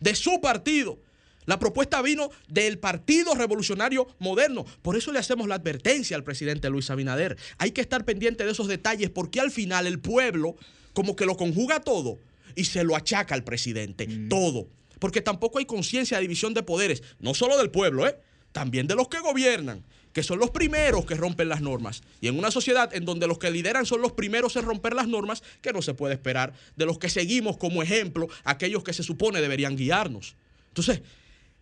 de 0.00 0.14
su 0.14 0.40
partido. 0.40 0.98
La 1.46 1.60
propuesta 1.60 2.02
vino 2.02 2.30
del 2.48 2.78
Partido 2.78 3.34
Revolucionario 3.34 4.08
Moderno. 4.18 4.64
Por 4.82 4.96
eso 4.96 5.12
le 5.12 5.20
hacemos 5.20 5.46
la 5.46 5.54
advertencia 5.54 6.16
al 6.16 6.24
presidente 6.24 6.68
Luis 6.68 6.90
Abinader. 6.90 7.36
Hay 7.58 7.70
que 7.70 7.80
estar 7.80 8.04
pendiente 8.04 8.44
de 8.44 8.50
esos 8.50 8.66
detalles 8.66 9.10
porque 9.10 9.40
al 9.40 9.52
final 9.52 9.86
el 9.86 10.00
pueblo 10.00 10.56
como 10.92 11.14
que 11.14 11.24
lo 11.24 11.36
conjuga 11.36 11.80
todo 11.80 12.18
y 12.56 12.64
se 12.64 12.82
lo 12.82 12.96
achaca 12.96 13.34
al 13.34 13.44
presidente. 13.44 14.08
Mm. 14.08 14.28
Todo. 14.28 14.66
Porque 14.98 15.20
tampoco 15.20 15.58
hay 15.58 15.66
conciencia 15.66 16.16
de 16.16 16.22
división 16.22 16.52
de 16.52 16.64
poderes. 16.64 17.02
No 17.20 17.32
solo 17.34 17.56
del 17.58 17.70
pueblo, 17.70 18.08
¿eh? 18.08 18.18
También 18.50 18.86
de 18.86 18.94
los 18.96 19.08
que 19.08 19.20
gobiernan 19.20 19.84
que 20.16 20.22
son 20.22 20.38
los 20.38 20.48
primeros 20.48 21.04
que 21.04 21.14
rompen 21.14 21.50
las 21.50 21.60
normas. 21.60 22.02
Y 22.22 22.28
en 22.28 22.38
una 22.38 22.50
sociedad 22.50 22.88
en 22.94 23.04
donde 23.04 23.26
los 23.26 23.36
que 23.36 23.50
lideran 23.50 23.84
son 23.84 24.00
los 24.00 24.12
primeros 24.12 24.56
en 24.56 24.64
romper 24.64 24.94
las 24.94 25.08
normas, 25.08 25.42
que 25.60 25.74
no 25.74 25.82
se 25.82 25.92
puede 25.92 26.14
esperar 26.14 26.54
de 26.74 26.86
los 26.86 26.98
que 26.98 27.10
seguimos 27.10 27.58
como 27.58 27.82
ejemplo 27.82 28.26
aquellos 28.42 28.82
que 28.82 28.94
se 28.94 29.02
supone 29.02 29.42
deberían 29.42 29.76
guiarnos. 29.76 30.34
Entonces, 30.68 31.02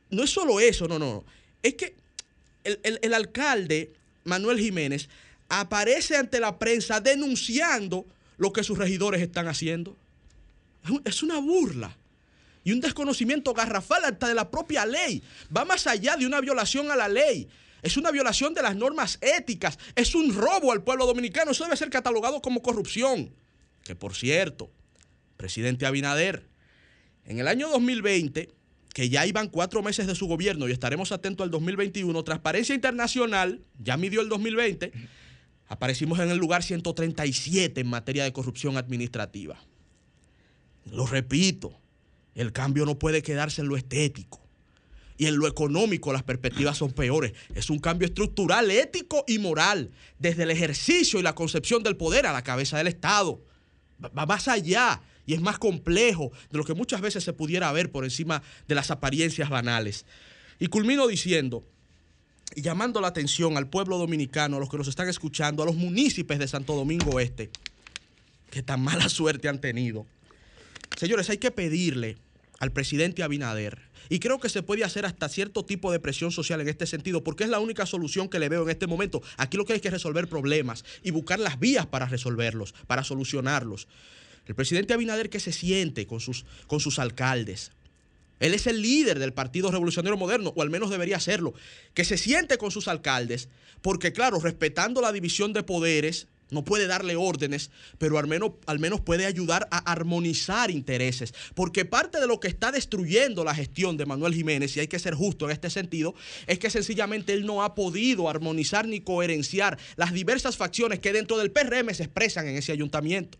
no 0.08 0.22
es 0.22 0.30
solo 0.30 0.60
eso, 0.60 0.86
no, 0.86 1.00
no. 1.00 1.24
Es 1.64 1.74
que 1.74 1.96
el, 2.62 3.12
alcalde 3.12 3.92
Manuel 4.22 4.60
Jiménez 4.60 5.08
aparece 5.48 6.16
ante 6.16 6.38
la 6.38 6.56
prensa 6.56 7.00
denunciando 7.00 8.06
lo 8.36 8.52
que 8.52 8.62
sus 8.62 8.78
regidores 8.78 9.20
están 9.20 9.48
haciendo. 9.48 9.96
Es 11.04 11.24
una 11.24 11.40
burla 11.40 11.96
y 12.62 12.70
un 12.70 12.80
desconocimiento 12.80 13.52
garrafal 13.52 14.04
hasta 14.04 14.28
de 14.28 14.34
la 14.34 14.48
propia 14.48 14.86
ley. 14.86 15.24
Va 15.54 15.64
más 15.64 15.88
allá 15.88 16.14
de 16.14 16.24
una 16.24 16.40
violación 16.40 16.92
a 16.92 16.94
la 16.94 17.08
ley 17.08 17.48
es 17.84 17.98
una 17.98 18.10
violación 18.10 18.54
de 18.54 18.62
las 18.62 18.74
normas 18.74 19.18
éticas, 19.20 19.78
es 19.94 20.14
un 20.14 20.34
robo 20.34 20.72
al 20.72 20.82
pueblo 20.82 21.04
dominicano, 21.04 21.50
eso 21.50 21.64
debe 21.64 21.76
ser 21.76 21.90
catalogado 21.90 22.40
como 22.40 22.62
corrupción. 22.62 23.34
Que 23.84 23.94
por 23.94 24.14
cierto, 24.14 24.70
presidente 25.36 25.84
Abinader, 25.84 26.48
en 27.26 27.40
el 27.40 27.46
año 27.46 27.68
2020, 27.68 28.50
que 28.94 29.08
ya 29.10 29.26
iban 29.26 29.48
cuatro 29.48 29.82
meses 29.82 30.06
de 30.06 30.14
su 30.14 30.26
gobierno 30.26 30.66
y 30.66 30.72
estaremos 30.72 31.12
atentos 31.12 31.44
al 31.44 31.50
2021, 31.50 32.24
Transparencia 32.24 32.74
Internacional 32.74 33.60
ya 33.78 33.98
midió 33.98 34.22
el 34.22 34.30
2020, 34.30 34.90
aparecimos 35.68 36.18
en 36.20 36.30
el 36.30 36.38
lugar 36.38 36.62
137 36.62 37.82
en 37.82 37.86
materia 37.86 38.24
de 38.24 38.32
corrupción 38.32 38.78
administrativa. 38.78 39.62
Lo 40.90 41.06
repito, 41.06 41.78
el 42.34 42.52
cambio 42.52 42.86
no 42.86 42.98
puede 42.98 43.22
quedarse 43.22 43.60
en 43.60 43.68
lo 43.68 43.76
estético 43.76 44.43
y 45.16 45.26
en 45.26 45.36
lo 45.36 45.46
económico 45.46 46.12
las 46.12 46.22
perspectivas 46.22 46.78
son 46.78 46.92
peores. 46.92 47.32
Es 47.54 47.70
un 47.70 47.78
cambio 47.78 48.06
estructural, 48.06 48.70
ético 48.70 49.24
y 49.26 49.38
moral, 49.38 49.90
desde 50.18 50.42
el 50.42 50.50
ejercicio 50.50 51.20
y 51.20 51.22
la 51.22 51.34
concepción 51.34 51.82
del 51.82 51.96
poder 51.96 52.26
a 52.26 52.32
la 52.32 52.42
cabeza 52.42 52.78
del 52.78 52.88
Estado. 52.88 53.40
Va 54.16 54.26
más 54.26 54.48
allá 54.48 55.00
y 55.26 55.34
es 55.34 55.40
más 55.40 55.58
complejo 55.58 56.32
de 56.50 56.58
lo 56.58 56.64
que 56.64 56.74
muchas 56.74 57.00
veces 57.00 57.22
se 57.22 57.32
pudiera 57.32 57.70
ver 57.72 57.90
por 57.90 58.04
encima 58.04 58.42
de 58.66 58.74
las 58.74 58.90
apariencias 58.90 59.48
banales. 59.48 60.04
Y 60.58 60.66
culmino 60.66 61.06
diciendo, 61.06 61.64
y 62.54 62.62
llamando 62.62 63.00
la 63.00 63.08
atención 63.08 63.56
al 63.56 63.68
pueblo 63.68 63.98
dominicano, 63.98 64.56
a 64.56 64.60
los 64.60 64.68
que 64.68 64.76
nos 64.76 64.88
están 64.88 65.08
escuchando, 65.08 65.62
a 65.62 65.66
los 65.66 65.76
municipios 65.76 66.38
de 66.38 66.48
Santo 66.48 66.74
Domingo 66.74 67.20
Este, 67.20 67.50
que 68.50 68.62
tan 68.62 68.80
mala 68.82 69.08
suerte 69.08 69.48
han 69.48 69.60
tenido. 69.60 70.06
Señores, 70.96 71.30
hay 71.30 71.38
que 71.38 71.50
pedirle 71.50 72.16
al 72.58 72.72
presidente 72.72 73.22
Abinader 73.22 73.93
y 74.08 74.18
creo 74.18 74.38
que 74.38 74.48
se 74.48 74.62
puede 74.62 74.84
hacer 74.84 75.06
hasta 75.06 75.28
cierto 75.28 75.64
tipo 75.64 75.92
de 75.92 76.00
presión 76.00 76.30
social 76.30 76.60
en 76.60 76.68
este 76.68 76.86
sentido, 76.86 77.24
porque 77.24 77.44
es 77.44 77.50
la 77.50 77.60
única 77.60 77.86
solución 77.86 78.28
que 78.28 78.38
le 78.38 78.48
veo 78.48 78.62
en 78.62 78.70
este 78.70 78.86
momento. 78.86 79.22
Aquí 79.36 79.56
lo 79.56 79.64
que 79.64 79.74
hay 79.74 79.80
que 79.80 79.90
resolver 79.90 80.28
problemas 80.28 80.84
y 81.02 81.10
buscar 81.10 81.40
las 81.40 81.58
vías 81.58 81.86
para 81.86 82.06
resolverlos, 82.06 82.74
para 82.86 83.04
solucionarlos. 83.04 83.88
El 84.46 84.54
presidente 84.54 84.94
Abinader 84.94 85.30
que 85.30 85.40
se 85.40 85.52
siente 85.52 86.06
con 86.06 86.20
sus, 86.20 86.44
con 86.66 86.80
sus 86.80 86.98
alcaldes. 86.98 87.72
Él 88.40 88.52
es 88.52 88.66
el 88.66 88.82
líder 88.82 89.18
del 89.18 89.32
Partido 89.32 89.70
Revolucionario 89.70 90.18
Moderno, 90.18 90.52
o 90.54 90.62
al 90.62 90.70
menos 90.70 90.90
debería 90.90 91.20
serlo. 91.20 91.54
Que 91.94 92.04
se 92.04 92.18
siente 92.18 92.58
con 92.58 92.70
sus 92.70 92.88
alcaldes, 92.88 93.48
porque 93.80 94.12
claro, 94.12 94.38
respetando 94.40 95.00
la 95.00 95.12
división 95.12 95.52
de 95.52 95.62
poderes, 95.62 96.26
no 96.50 96.64
puede 96.64 96.86
darle 96.86 97.16
órdenes, 97.16 97.70
pero 97.98 98.18
al 98.18 98.26
menos, 98.26 98.52
al 98.66 98.78
menos 98.78 99.00
puede 99.00 99.26
ayudar 99.26 99.68
a 99.70 99.78
armonizar 99.90 100.70
intereses. 100.70 101.34
Porque 101.54 101.84
parte 101.84 102.20
de 102.20 102.26
lo 102.26 102.40
que 102.40 102.48
está 102.48 102.72
destruyendo 102.72 103.44
la 103.44 103.54
gestión 103.54 103.96
de 103.96 104.06
Manuel 104.06 104.34
Jiménez, 104.34 104.76
y 104.76 104.80
hay 104.80 104.88
que 104.88 104.98
ser 104.98 105.14
justo 105.14 105.46
en 105.46 105.52
este 105.52 105.70
sentido, 105.70 106.14
es 106.46 106.58
que 106.58 106.70
sencillamente 106.70 107.32
él 107.32 107.46
no 107.46 107.62
ha 107.62 107.74
podido 107.74 108.28
armonizar 108.28 108.86
ni 108.86 109.00
coherenciar 109.00 109.78
las 109.96 110.12
diversas 110.12 110.56
facciones 110.56 111.00
que 111.00 111.12
dentro 111.12 111.38
del 111.38 111.50
PRM 111.50 111.92
se 111.94 112.04
expresan 112.04 112.48
en 112.48 112.56
ese 112.56 112.72
ayuntamiento. 112.72 113.38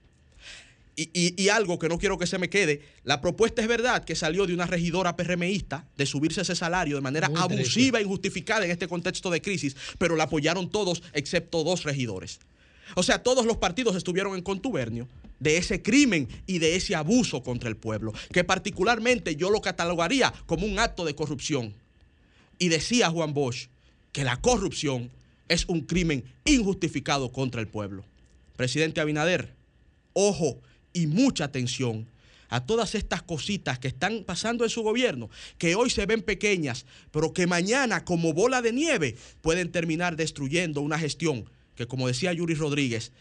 Y, 0.96 1.48
algo 1.48 1.78
que 1.80 1.88
no 1.88 1.98
quiero 1.98 2.18
que 2.18 2.26
se 2.26 2.38
me 2.38 2.48
quede, 2.48 2.82
la 3.02 3.20
propuesta 3.20 3.60
es 3.60 3.66
verdad 3.66 4.04
que 4.04 4.14
salió 4.14 4.46
de 4.46 4.54
una 4.54 4.66
regidora 4.66 5.16
PRMista 5.16 5.88
de 5.96 6.06
subirse 6.06 6.42
ese 6.42 6.54
salario 6.54 6.94
de 6.94 7.02
manera 7.02 7.28
abusiva 7.34 7.98
e 7.98 8.02
injustificada 8.02 8.64
en 8.64 8.70
este 8.70 8.86
contexto 8.86 9.28
de 9.30 9.42
crisis, 9.42 9.76
pero 9.98 10.14
la 10.14 10.24
apoyaron 10.24 10.70
todos 10.70 11.02
excepto 11.12 11.64
dos 11.64 11.82
regidores. 11.82 12.38
O 12.94 13.02
sea, 13.02 13.22
todos 13.22 13.46
los 13.46 13.56
partidos 13.56 13.96
estuvieron 13.96 14.34
en 14.34 14.42
contubernio 14.42 15.08
de 15.40 15.56
ese 15.56 15.82
crimen 15.82 16.28
y 16.46 16.58
de 16.58 16.76
ese 16.76 16.94
abuso 16.94 17.42
contra 17.42 17.68
el 17.68 17.76
pueblo, 17.76 18.12
que 18.32 18.44
particularmente 18.44 19.36
yo 19.36 19.50
lo 19.50 19.60
catalogaría 19.60 20.32
como 20.46 20.66
un 20.66 20.78
acto 20.78 21.04
de 21.04 21.14
corrupción. 21.14 21.74
Y 22.58 22.68
decía 22.68 23.10
Juan 23.10 23.34
Bosch 23.34 23.68
que 24.12 24.24
la 24.24 24.40
corrupción 24.40 25.10
es 25.48 25.66
un 25.66 25.82
crimen 25.82 26.24
injustificado 26.44 27.32
contra 27.32 27.60
el 27.60 27.68
pueblo. 27.68 28.04
Presidente 28.56 29.00
Abinader, 29.00 29.54
ojo 30.12 30.60
y 30.92 31.06
mucha 31.06 31.44
atención 31.44 32.06
a 32.48 32.64
todas 32.64 32.94
estas 32.94 33.22
cositas 33.22 33.80
que 33.80 33.88
están 33.88 34.22
pasando 34.24 34.62
en 34.62 34.70
su 34.70 34.82
gobierno, 34.82 35.28
que 35.58 35.74
hoy 35.74 35.90
se 35.90 36.06
ven 36.06 36.22
pequeñas, 36.22 36.86
pero 37.10 37.32
que 37.32 37.48
mañana 37.48 38.04
como 38.04 38.32
bola 38.32 38.62
de 38.62 38.72
nieve 38.72 39.16
pueden 39.40 39.72
terminar 39.72 40.14
destruyendo 40.14 40.80
una 40.80 40.98
gestión 40.98 41.50
que 41.74 41.86
como 41.86 42.08
decía 42.08 42.32
Yuri 42.32 42.54
Rodríguez, 42.54 43.12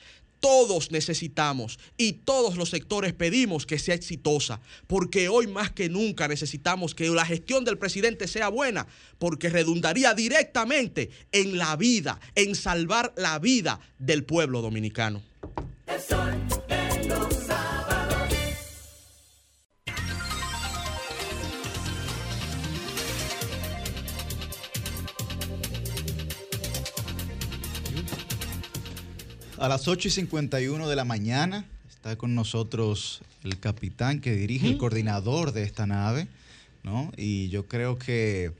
todos 0.43 0.91
necesitamos 0.91 1.79
y 1.95 2.11
todos 2.11 2.57
los 2.57 2.69
sectores 2.69 3.13
pedimos 3.13 3.65
que 3.65 3.79
sea 3.79 3.95
exitosa, 3.95 4.59
porque 4.87 5.29
hoy 5.29 5.47
más 5.47 5.71
que 5.71 5.87
nunca 5.87 6.27
necesitamos 6.27 6.93
que 6.93 7.07
la 7.07 7.25
gestión 7.25 7.63
del 7.63 7.77
presidente 7.77 8.27
sea 8.27 8.49
buena, 8.49 8.85
porque 9.19 9.47
redundaría 9.47 10.13
directamente 10.13 11.11
en 11.31 11.57
la 11.57 11.77
vida, 11.77 12.19
en 12.35 12.55
salvar 12.55 13.13
la 13.15 13.39
vida 13.39 13.79
del 13.99 14.25
pueblo 14.25 14.61
dominicano. 14.61 15.23
A 29.63 29.69
las 29.69 29.87
8 29.87 30.09
y 30.09 30.11
51 30.11 30.89
de 30.89 30.95
la 30.97 31.05
mañana 31.05 31.63
está 31.89 32.17
con 32.17 32.35
nosotros 32.35 33.21
el 33.45 33.61
capitán 33.61 34.19
que 34.19 34.35
dirige, 34.35 34.67
el 34.67 34.77
coordinador 34.77 35.53
de 35.53 35.63
esta 35.63 35.87
nave, 35.87 36.27
¿no? 36.83 37.13
Y 37.15 37.47
yo 37.47 37.65
creo 37.65 37.97
que, 37.97 38.51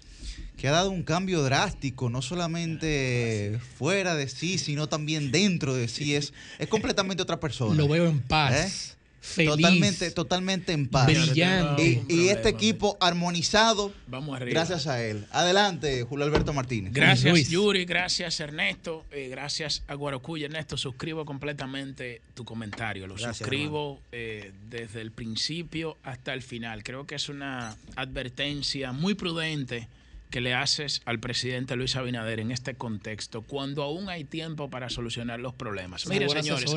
ha 0.64 0.72
dado 0.72 0.92
un 0.92 1.04
cambio 1.04 1.44
drástico, 1.44 2.10
no 2.10 2.22
solamente 2.22 3.60
fuera 3.78 4.16
de 4.16 4.30
sí, 4.30 4.58
sino 4.58 4.88
también 4.88 5.34
dentro 5.34 5.74
de 5.76 5.90
sí. 5.90 6.16
Es, 6.16 6.32
es 6.58 6.70
completamente 6.70 7.22
otra 7.22 7.38
persona. 7.38 7.76
Lo 7.76 7.90
veo 7.90 8.08
en 8.08 8.22
paz. 8.22 8.54
¿Eh? 8.54 8.96
Totalmente, 9.46 10.12
totalmente 10.12 10.74
en 10.74 10.88
paz. 10.88 11.08
Brillante. 11.08 12.04
Y, 12.08 12.28
este 12.28 12.50
equipo 12.50 12.98
armonizado 13.00 13.94
gracias 14.08 14.88
a 14.88 15.04
él. 15.04 15.26
Adelante, 15.32 16.04
Julio 16.04 16.26
Alberto 16.26 16.54
Martínez. 16.54 16.94
Gracias, 16.94 17.50
Yuri. 17.50 17.86
Gracias, 17.86 18.40
Ernesto. 18.40 19.06
Eh, 19.12 19.30
gracias 19.30 19.84
a 19.88 19.96
Guarocuya. 19.96 20.46
Ernesto, 20.46 20.78
suscribo 20.78 21.26
completamente 21.26 22.22
tu 22.34 22.44
comentario. 22.44 23.08
Lo 23.08 23.18
suscribo 23.18 24.02
eh, 24.12 24.52
desde 24.70 25.02
el 25.02 25.12
principio 25.12 25.98
hasta 26.04 26.34
el 26.34 26.42
final. 26.42 26.84
Creo 26.84 27.06
que 27.06 27.16
es 27.16 27.30
una 27.30 27.76
advertencia 27.96 28.92
muy 28.92 29.16
prudente 29.16 29.88
que 30.30 30.42
le 30.42 30.54
haces 30.54 31.02
al 31.06 31.20
presidente 31.20 31.76
Luis 31.76 31.96
Abinader 31.96 32.40
en 32.40 32.52
este 32.52 32.74
contexto, 32.74 33.44
cuando 33.44 33.84
aún 33.84 34.10
hay 34.10 34.24
tiempo 34.24 34.68
para 34.70 34.90
solucionar 34.90 35.40
los 35.40 35.54
problemas. 35.54 36.08
Miren, 36.08 36.30
señores. 36.30 36.74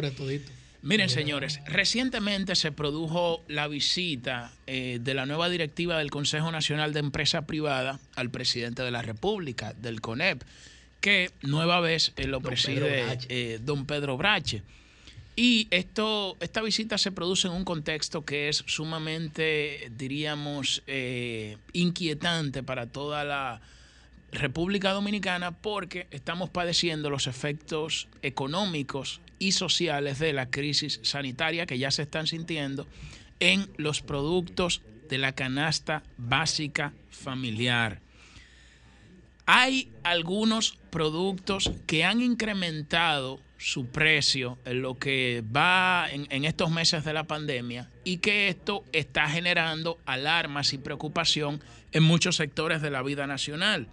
Miren, 0.86 1.08
señores, 1.08 1.58
recientemente 1.66 2.54
se 2.54 2.70
produjo 2.70 3.44
la 3.48 3.66
visita 3.66 4.52
eh, 4.68 5.00
de 5.00 5.14
la 5.14 5.26
nueva 5.26 5.48
directiva 5.48 5.98
del 5.98 6.12
Consejo 6.12 6.52
Nacional 6.52 6.92
de 6.92 7.00
Empresa 7.00 7.44
Privada 7.44 7.98
al 8.14 8.30
presidente 8.30 8.84
de 8.84 8.92
la 8.92 9.02
República, 9.02 9.72
del 9.72 10.00
CONEP, 10.00 10.44
que 11.00 11.32
nueva 11.42 11.80
vez 11.80 12.12
eh, 12.14 12.28
lo 12.28 12.40
preside 12.40 13.18
eh, 13.28 13.58
don 13.60 13.84
Pedro 13.84 14.16
Brache. 14.16 14.62
Y 15.34 15.66
esto, 15.72 16.36
esta 16.38 16.62
visita 16.62 16.98
se 16.98 17.10
produce 17.10 17.48
en 17.48 17.54
un 17.54 17.64
contexto 17.64 18.24
que 18.24 18.48
es 18.48 18.62
sumamente, 18.68 19.90
diríamos, 19.90 20.84
inquietante 21.72 22.62
para 22.62 22.86
toda 22.86 23.24
la 23.24 23.60
República 24.32 24.92
Dominicana 24.92 25.52
porque 25.52 26.06
estamos 26.10 26.50
padeciendo 26.50 27.10
los 27.10 27.26
efectos 27.26 28.08
económicos 28.22 29.20
y 29.38 29.52
sociales 29.52 30.18
de 30.18 30.32
la 30.32 30.50
crisis 30.50 31.00
sanitaria 31.02 31.66
que 31.66 31.78
ya 31.78 31.90
se 31.90 32.02
están 32.02 32.26
sintiendo 32.26 32.86
en 33.40 33.68
los 33.76 34.02
productos 34.02 34.82
de 35.08 35.18
la 35.18 35.32
canasta 35.32 36.02
básica 36.16 36.92
familiar. 37.10 38.00
Hay 39.46 39.92
algunos 40.02 40.78
productos 40.90 41.70
que 41.86 42.04
han 42.04 42.20
incrementado 42.20 43.40
su 43.58 43.86
precio 43.86 44.58
en 44.64 44.82
lo 44.82 44.98
que 44.98 45.42
va 45.54 46.08
en, 46.10 46.26
en, 46.30 46.44
estos 46.44 46.70
meses 46.70 47.04
de 47.04 47.12
la 47.12 47.24
pandemia 47.24 47.88
y 48.04 48.18
que 48.18 48.48
esto 48.48 48.84
está 48.92 49.28
generando 49.28 49.98
alarmas 50.04 50.72
y 50.72 50.78
preocupación 50.78 51.62
en 51.92 52.02
muchos 52.02 52.36
sectores 52.36 52.82
de 52.82 52.90
la 52.90 53.02
vida 53.02 53.26
nacional. 53.26 53.88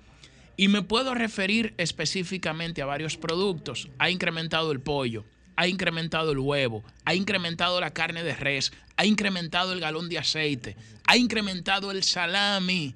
Y 0.55 0.67
me 0.67 0.81
puedo 0.83 1.15
referir 1.15 1.73
específicamente 1.77 2.81
a 2.81 2.85
varios 2.85 3.17
productos. 3.17 3.89
Ha 3.97 4.09
incrementado 4.09 4.71
el 4.71 4.79
pollo, 4.79 5.25
ha 5.55 5.67
incrementado 5.67 6.31
el 6.31 6.39
huevo, 6.39 6.83
ha 7.05 7.15
incrementado 7.15 7.79
la 7.79 7.93
carne 7.93 8.23
de 8.23 8.35
res, 8.35 8.71
ha 8.97 9.05
incrementado 9.05 9.73
el 9.73 9.79
galón 9.79 10.09
de 10.09 10.19
aceite, 10.19 10.75
ha 11.05 11.17
incrementado 11.17 11.91
el 11.91 12.03
salami. 12.03 12.95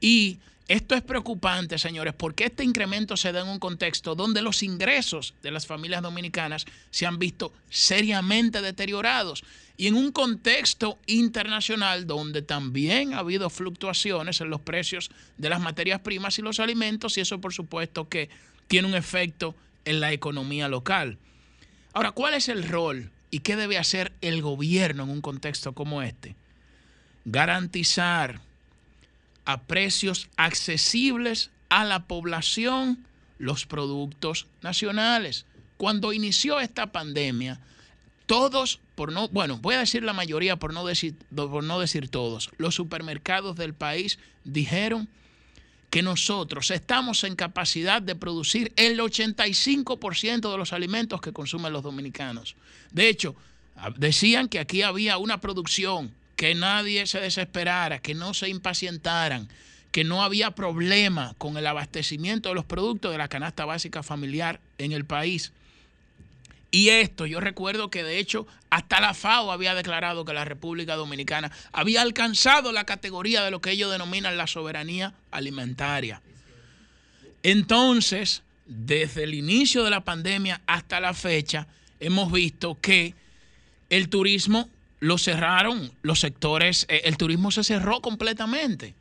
Y 0.00 0.40
esto 0.68 0.94
es 0.94 1.02
preocupante, 1.02 1.76
señores, 1.76 2.14
porque 2.14 2.44
este 2.44 2.64
incremento 2.64 3.16
se 3.16 3.32
da 3.32 3.40
en 3.40 3.48
un 3.48 3.58
contexto 3.58 4.14
donde 4.14 4.42
los 4.42 4.62
ingresos 4.62 5.34
de 5.42 5.50
las 5.50 5.66
familias 5.66 6.02
dominicanas 6.02 6.66
se 6.90 7.04
han 7.04 7.18
visto 7.18 7.52
seriamente 7.68 8.62
deteriorados 8.62 9.42
y 9.76 9.88
en 9.88 9.96
un 9.96 10.12
contexto 10.12 10.98
internacional 11.06 12.06
donde 12.06 12.42
también 12.42 13.14
ha 13.14 13.18
habido 13.18 13.50
fluctuaciones 13.50 14.40
en 14.40 14.50
los 14.50 14.60
precios 14.60 15.10
de 15.36 15.48
las 15.48 15.60
materias 15.60 16.00
primas 16.00 16.38
y 16.38 16.42
los 16.42 16.60
alimentos 16.60 17.18
y 17.18 17.22
eso 17.22 17.40
por 17.40 17.52
supuesto 17.52 18.08
que 18.08 18.30
tiene 18.68 18.88
un 18.88 18.94
efecto 18.94 19.56
en 19.84 20.00
la 20.00 20.12
economía 20.12 20.68
local. 20.68 21.18
Ahora, 21.92 22.12
¿cuál 22.12 22.34
es 22.34 22.48
el 22.48 22.68
rol 22.68 23.10
y 23.30 23.40
qué 23.40 23.56
debe 23.56 23.78
hacer 23.78 24.12
el 24.20 24.40
gobierno 24.40 25.02
en 25.02 25.10
un 25.10 25.20
contexto 25.20 25.72
como 25.72 26.02
este? 26.02 26.36
Garantizar 27.24 28.40
a 29.44 29.62
precios 29.62 30.28
accesibles 30.36 31.50
a 31.68 31.84
la 31.84 32.06
población 32.06 33.04
los 33.38 33.66
productos 33.66 34.46
nacionales. 34.60 35.46
Cuando 35.76 36.12
inició 36.12 36.60
esta 36.60 36.92
pandemia, 36.92 37.60
todos, 38.26 38.80
por 38.94 39.12
no, 39.12 39.28
bueno, 39.28 39.58
voy 39.58 39.74
a 39.74 39.80
decir 39.80 40.04
la 40.04 40.12
mayoría 40.12 40.56
por 40.56 40.72
no 40.72 40.86
decir, 40.86 41.16
por 41.34 41.64
no 41.64 41.80
decir 41.80 42.08
todos, 42.08 42.50
los 42.56 42.74
supermercados 42.74 43.56
del 43.56 43.74
país 43.74 44.18
dijeron 44.44 45.08
que 45.90 46.02
nosotros 46.02 46.70
estamos 46.70 47.24
en 47.24 47.36
capacidad 47.36 48.00
de 48.00 48.14
producir 48.14 48.72
el 48.76 48.98
85% 48.98 50.50
de 50.50 50.56
los 50.56 50.72
alimentos 50.72 51.20
que 51.20 51.34
consumen 51.34 51.72
los 51.72 51.82
dominicanos. 51.82 52.56
De 52.92 53.08
hecho, 53.08 53.36
decían 53.96 54.48
que 54.48 54.58
aquí 54.58 54.80
había 54.82 55.18
una 55.18 55.40
producción, 55.40 56.14
que 56.42 56.56
nadie 56.56 57.06
se 57.06 57.20
desesperara, 57.20 58.00
que 58.00 58.14
no 58.14 58.34
se 58.34 58.48
impacientaran, 58.48 59.48
que 59.92 60.02
no 60.02 60.24
había 60.24 60.50
problema 60.50 61.36
con 61.38 61.56
el 61.56 61.64
abastecimiento 61.68 62.48
de 62.48 62.56
los 62.56 62.64
productos 62.64 63.12
de 63.12 63.18
la 63.18 63.28
canasta 63.28 63.64
básica 63.64 64.02
familiar 64.02 64.58
en 64.78 64.90
el 64.90 65.04
país. 65.04 65.52
Y 66.72 66.88
esto, 66.88 67.26
yo 67.26 67.38
recuerdo 67.38 67.90
que 67.90 68.02
de 68.02 68.18
hecho 68.18 68.48
hasta 68.70 69.00
la 69.00 69.14
FAO 69.14 69.52
había 69.52 69.76
declarado 69.76 70.24
que 70.24 70.32
la 70.32 70.44
República 70.44 70.96
Dominicana 70.96 71.52
había 71.70 72.02
alcanzado 72.02 72.72
la 72.72 72.86
categoría 72.86 73.44
de 73.44 73.52
lo 73.52 73.60
que 73.60 73.70
ellos 73.70 73.92
denominan 73.92 74.36
la 74.36 74.48
soberanía 74.48 75.14
alimentaria. 75.30 76.22
Entonces, 77.44 78.42
desde 78.66 79.22
el 79.22 79.34
inicio 79.34 79.84
de 79.84 79.90
la 79.90 80.02
pandemia 80.02 80.60
hasta 80.66 80.98
la 80.98 81.14
fecha, 81.14 81.68
hemos 82.00 82.32
visto 82.32 82.76
que 82.80 83.14
el 83.90 84.08
turismo 84.08 84.68
lo 85.02 85.18
cerraron, 85.18 85.90
los 86.02 86.20
sectores, 86.20 86.86
eh, 86.88 87.02
el 87.06 87.16
turismo 87.16 87.50
se 87.50 87.64
cerró 87.64 88.00
completamente. 88.00 88.94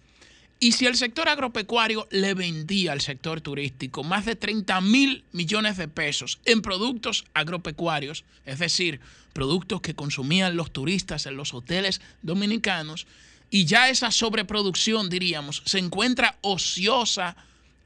Y 0.60 0.72
si 0.72 0.88
el 0.88 0.96
sector 0.96 1.30
agropecuario 1.30 2.08
le 2.10 2.34
vendía 2.34 2.94
al 2.94 3.02
sector 3.02 3.40
turístico 3.40 4.04
más 4.04 4.26
de 4.26 4.36
30 4.36 4.82
mil 4.82 5.24
millones 5.32 5.78
de 5.78 5.88
pesos 5.88 6.40
en 6.46 6.64
productos 6.64 7.26
agropecuarios, 7.36 8.24
es 8.48 8.58
decir, 8.58 9.00
productos 9.34 9.82
que 9.82 9.94
consumían 9.94 10.56
los 10.56 10.72
turistas 10.72 11.28
en 11.28 11.38
los 11.38 11.54
hoteles 11.54 12.02
dominicanos, 12.24 13.06
y 13.52 13.66
ya 13.66 13.90
esa 13.90 14.10
sobreproducción, 14.10 15.08
diríamos, 15.08 15.62
se 15.68 15.78
encuentra 15.78 16.40
ociosa 16.42 17.36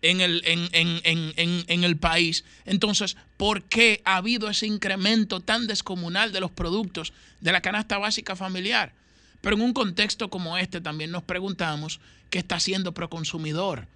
en 0.06 0.22
el, 0.22 0.42
en, 0.46 1.84
el 1.84 1.98
país. 1.98 2.46
Entonces, 2.66 3.18
¿por 3.38 3.64
qué 3.64 4.02
ha 4.06 4.18
habido 4.18 4.50
ese 4.50 4.68
incremento 4.68 5.40
tan 5.40 5.66
descomunal 5.66 6.32
de 6.32 6.40
los 6.40 6.52
productos 6.52 7.12
de 7.42 7.52
la 7.52 7.62
canasta 7.62 7.98
básica 7.98 8.36
familiar? 8.36 8.94
Pero 9.42 9.56
en 9.56 9.64
un 9.64 9.74
contexto 9.74 10.30
como 10.30 10.58
este 10.58 10.80
también 10.80 11.12
nos 11.12 11.24
preguntamos 11.24 12.00
qué 12.30 12.40
está 12.40 12.56
haciendo 12.56 12.94
Proconsumidor. 12.94 13.88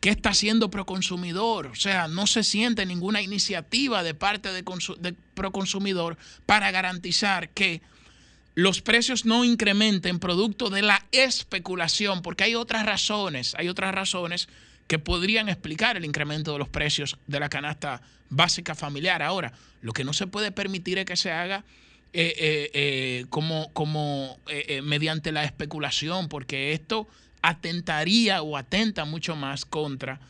¿Qué 0.00 0.10
está 0.10 0.30
haciendo 0.30 0.70
Proconsumidor? 0.70 1.66
O 1.66 1.74
sea, 1.74 2.08
no 2.08 2.26
se 2.26 2.42
siente 2.42 2.86
ninguna 2.86 3.20
iniciativa 3.20 4.02
de 4.02 4.14
parte 4.14 4.52
de 4.52 5.14
Proconsumidor 5.34 6.16
para 6.46 6.70
garantizar 6.70 7.50
que 7.50 7.82
los 8.54 8.80
precios 8.80 9.26
no 9.26 9.44
incrementen 9.44 10.18
producto 10.18 10.70
de 10.70 10.82
la 10.82 11.04
especulación, 11.12 12.22
porque 12.22 12.44
hay 12.44 12.54
otras 12.54 12.86
razones, 12.86 13.54
hay 13.58 13.68
otras 13.68 13.94
razones 13.94 14.48
que 14.86 14.98
podrían 14.98 15.48
explicar 15.48 15.96
el 15.96 16.04
incremento 16.04 16.52
de 16.52 16.58
los 16.58 16.68
precios 16.68 17.16
de 17.26 17.40
la 17.40 17.48
canasta 17.48 18.02
básica 18.30 18.74
familiar. 18.74 19.22
Ahora, 19.22 19.52
lo 19.80 19.92
que 19.92 20.04
no 20.04 20.12
se 20.12 20.26
puede 20.26 20.52
permitir 20.52 20.98
es 20.98 21.04
que 21.04 21.16
se 21.16 21.30
haga 21.30 21.64
eh, 22.12 22.34
eh, 22.38 22.70
eh, 22.74 23.26
como, 23.28 23.72
como 23.72 24.38
mediante 24.82 25.32
la 25.32 25.44
especulación, 25.44 26.28
porque 26.28 26.72
esto 26.72 27.08
atentaría 27.42 28.42
o 28.42 28.56
atenta 28.56 29.04
mucho 29.04 29.36
más 29.36 29.64
contra 29.64 30.20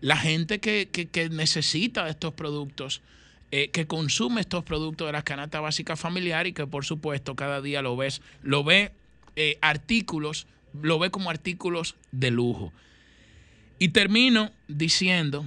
la 0.00 0.16
gente 0.16 0.58
que, 0.58 0.88
que 0.88 1.28
necesita 1.28 2.04
de 2.04 2.10
estos 2.10 2.34
productos, 2.34 3.02
que 3.50 3.86
consume 3.86 4.40
estos 4.40 4.64
productos 4.64 5.06
de 5.06 5.12
la 5.12 5.22
canasta 5.22 5.60
básica 5.60 5.94
familiar 5.94 6.48
y 6.48 6.52
que 6.52 6.66
por 6.66 6.84
supuesto 6.84 7.36
cada 7.36 7.60
día 7.60 7.82
lo 7.82 7.96
ves, 7.96 8.20
lo 8.42 8.64
ve 8.64 8.90
artículos, 9.60 10.48
lo 10.82 10.98
ve 10.98 11.10
como 11.10 11.30
artículos 11.30 11.94
de 12.10 12.32
lujo. 12.32 12.72
Y 13.78 13.88
termino 13.88 14.50
diciendo 14.68 15.44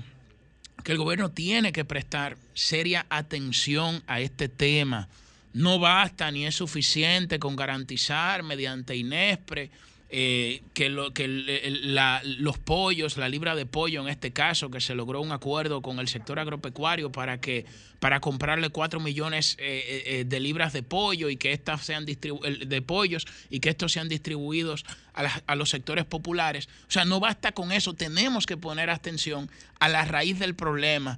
que 0.84 0.92
el 0.92 0.98
gobierno 0.98 1.32
tiene 1.32 1.72
que 1.72 1.86
prestar 1.86 2.38
seria 2.54 3.06
atención 3.10 4.04
a 4.08 4.20
este 4.20 4.50
tema. 4.50 5.08
No 5.54 5.80
basta 5.80 6.30
ni 6.32 6.46
es 6.46 6.56
suficiente 6.56 7.40
con 7.40 7.56
garantizar 7.56 8.44
mediante 8.44 8.96
INESPRE 8.96 9.72
eh, 10.10 10.62
que, 10.74 10.88
lo, 10.88 11.12
que 11.12 11.28
los 11.28 12.58
pollos, 12.58 13.18
la 13.18 13.28
libra 13.28 13.56
de 13.56 13.66
pollo 13.66 14.02
en 14.02 14.08
este 14.08 14.32
caso, 14.32 14.72
que 14.72 14.80
se 14.80 14.96
logró 14.96 15.20
un 15.20 15.34
acuerdo 15.34 15.82
con 15.82 16.00
el 16.00 16.08
sector 16.08 16.40
agropecuario 16.40 17.12
para 17.12 17.42
que 17.42 17.66
para 18.00 18.22
comprarle 18.22 18.70
4 18.70 19.02
millones 19.02 19.58
eh, 19.60 20.04
eh, 20.06 20.24
de 20.26 20.40
libras 20.40 20.72
de 20.72 20.82
pollo 20.82 21.30
y 21.30 21.36
que 21.36 21.52
estas 21.52 21.84
sean 21.84 22.06
de 22.06 22.84
pollos 22.86 23.26
y 23.50 23.60
que 23.60 23.70
estos 23.70 23.92
sean 23.92 24.08
distribuidos 24.08 24.86
a, 25.14 25.24
a, 25.46 25.56
los 25.56 25.72
sectores 25.72 26.06
populares. 26.06 26.70
O 26.88 26.92
sea, 26.92 27.04
no 27.04 27.20
basta 27.20 27.52
con 27.52 27.74
eso, 27.74 27.94
tenemos 27.94 28.46
que 28.46 28.56
poner 28.56 28.90
atención 28.90 29.50
a 29.80 29.90
la 29.90 30.06
raíz 30.06 30.40
del 30.40 30.56
problema. 30.56 31.18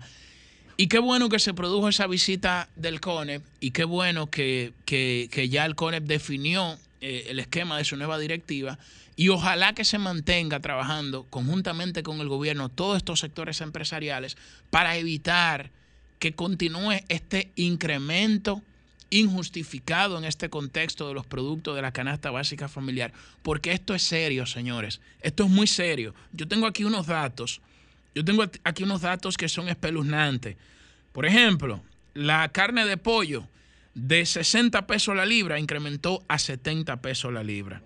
Y 0.77 0.87
qué 0.87 0.97
bueno 0.97 1.29
que 1.29 1.39
se 1.39 1.53
produjo 1.53 1.89
esa 1.89 2.07
visita 2.07 2.69
del 2.75 3.01
CONEP 3.01 3.43
y 3.59 3.71
qué 3.71 3.83
bueno 3.83 4.31
que, 4.31 4.73
que 4.85 5.49
ya 5.49 5.65
el 5.65 5.75
CONEP 5.75 6.05
definió 6.05 6.79
eh, 7.01 7.27
el 7.29 7.39
esquema 7.39 7.77
de 7.77 7.85
su 7.85 7.95
nueva 7.95 8.17
directiva 8.19 8.77
y 9.15 9.29
ojalá 9.29 9.73
que 9.73 9.85
se 9.85 9.97
mantenga 9.97 10.59
trabajando 10.59 11.25
conjuntamente 11.29 12.03
con 12.03 12.19
el 12.19 12.29
gobierno 12.29 12.69
todos 12.69 12.97
estos 12.97 13.19
sectores 13.19 13.61
empresariales 13.61 14.37
para 14.69 14.97
evitar 14.97 15.71
que 16.19 16.33
continúe 16.33 17.01
este 17.07 17.51
incremento 17.55 18.61
injustificado 19.09 20.17
en 20.17 20.25
este 20.25 20.49
contexto 20.49 21.07
de 21.07 21.13
los 21.13 21.25
productos 21.25 21.75
de 21.75 21.81
la 21.81 21.91
canasta 21.91 22.31
básica 22.31 22.67
familiar, 22.67 23.11
porque 23.41 23.71
esto 23.71 23.95
es 23.95 24.03
serio, 24.03 24.45
señores, 24.45 25.01
esto 25.21 25.45
es 25.45 25.49
muy 25.49 25.67
serio. 25.67 26.13
Yo 26.31 26.47
tengo 26.47 26.67
aquí 26.67 26.83
unos 26.83 27.07
datos, 27.07 27.61
yo 28.13 28.23
tengo 28.23 28.43
aquí 28.63 28.83
unos 28.83 29.01
datos 29.01 29.37
que 29.37 29.49
son 29.49 29.69
espeluznantes. 29.69 30.57
Por 31.11 31.25
ejemplo, 31.25 31.81
la 32.13 32.49
carne 32.49 32.85
de 32.85 32.97
pollo 32.97 33.47
de 34.07 34.25
60 34.25 34.87
pesos 34.87 35.15
la 35.15 35.25
libra 35.25 35.59
incrementó 35.59 36.23
a 36.27 36.39
70 36.39 37.01
pesos 37.01 37.33
la 37.33 37.43
libra. 37.43 37.81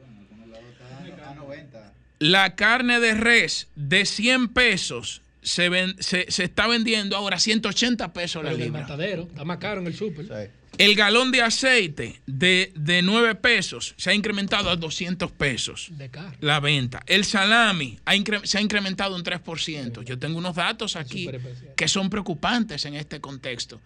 La 2.20 2.56
carne 2.56 3.00
de 3.00 3.14
res 3.16 3.68
de 3.76 4.06
100 4.06 4.50
pesos 4.50 5.22
se, 5.42 5.70
se, 6.00 6.44
está 6.44 6.68
vendiendo 6.68 7.18
ahora 7.18 7.38
a 7.38 7.40
180 7.40 8.14
pesos 8.14 8.44
la 8.44 8.54
libra. 8.54 8.82
está 8.82 9.44
más 9.44 9.58
caro 9.58 9.82
en 9.82 9.88
el 9.88 9.96
súper. 9.96 10.52
El 10.78 10.96
galón 10.96 11.32
de 11.32 11.42
aceite 11.42 12.22
de, 12.26 12.72
de, 12.76 13.04
9 13.04 13.36
pesos 13.36 13.94
se 13.98 14.10
ha 14.10 14.14
incrementado 14.14 14.72
a 14.72 14.76
200 14.76 15.32
pesos. 15.32 15.90
De 15.92 16.10
la 16.40 16.60
venta. 16.60 17.04
El 17.06 17.26
salami 17.26 18.00
se 18.44 18.58
ha 18.58 18.62
incrementado 18.62 19.16
un 19.16 19.24
3%. 19.24 20.04
Yo 20.04 20.18
tengo 20.18 20.38
unos 20.38 20.56
datos 20.56 20.96
aquí 20.96 21.30
que 21.76 21.88
son 21.88 22.10
preocupantes 22.10 22.86
en 22.86 22.96
este 22.96 23.20
contexto. 23.22 23.82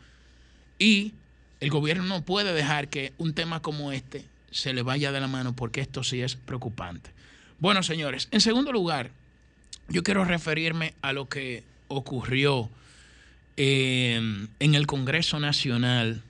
Y 0.80 1.14
el 1.60 1.70
gobierno 1.70 2.04
no 2.04 2.22
puede 2.22 2.54
dejar 2.54 2.88
que 2.88 3.14
un 3.18 3.34
tema 3.34 3.62
como 3.62 3.92
este 3.92 4.26
se 4.52 4.74
le 4.74 4.82
vaya 4.82 5.12
de 5.12 5.20
la 5.20 5.28
mano 5.28 5.56
porque 5.56 5.82
esto 5.82 6.04
sí 6.04 6.22
es 6.22 6.36
preocupante. 6.36 7.10
Bueno, 7.60 7.84
señores, 7.84 8.28
en 8.32 8.42
segundo 8.42 8.72
lugar, 8.72 9.12
yo 9.90 10.04
quiero 10.04 10.26
referirme 10.26 10.94
a 11.02 11.14
lo 11.14 11.28
que 11.28 11.64
ocurrió 11.88 12.70
en, 13.56 14.50
el 14.60 14.88
Congreso 14.88 15.40
Nacional 15.40 16.22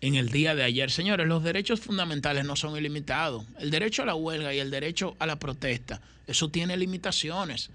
en 0.00 0.14
el 0.14 0.28
día 0.28 0.54
de 0.54 0.64
ayer. 0.64 0.90
Señores, 0.90 1.26
los 1.26 1.42
derechos 1.42 1.80
fundamentales 1.80 2.44
no 2.44 2.54
son 2.56 2.76
ilimitados. 2.76 3.44
El 3.58 3.70
derecho 3.70 4.02
a 4.02 4.06
la 4.06 4.14
huelga 4.14 4.54
y 4.54 4.58
el 4.58 4.70
derecho 4.70 5.16
a 5.18 5.26
la 5.26 5.38
protesta, 5.38 6.00
eso 6.26 6.50
tiene 6.50 6.76
limitaciones. 6.76 7.70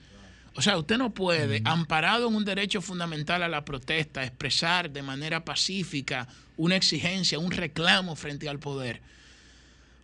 O 0.55 0.61
sea, 0.61 0.77
usted 0.77 0.97
no 0.97 1.13
puede, 1.13 1.61
amparado 1.65 2.27
en 2.27 2.35
un 2.35 2.45
derecho 2.45 2.81
fundamental 2.81 3.41
a 3.41 3.47
la 3.47 3.65
protesta, 3.65 4.23
expresar 4.23 4.91
de 4.91 5.01
manera 5.01 5.43
pacífica 5.43 6.27
una 6.57 6.75
exigencia, 6.75 7.39
un 7.39 7.51
reclamo 7.51 8.15
frente 8.15 8.47
al 8.47 8.59
poder, 8.59 9.01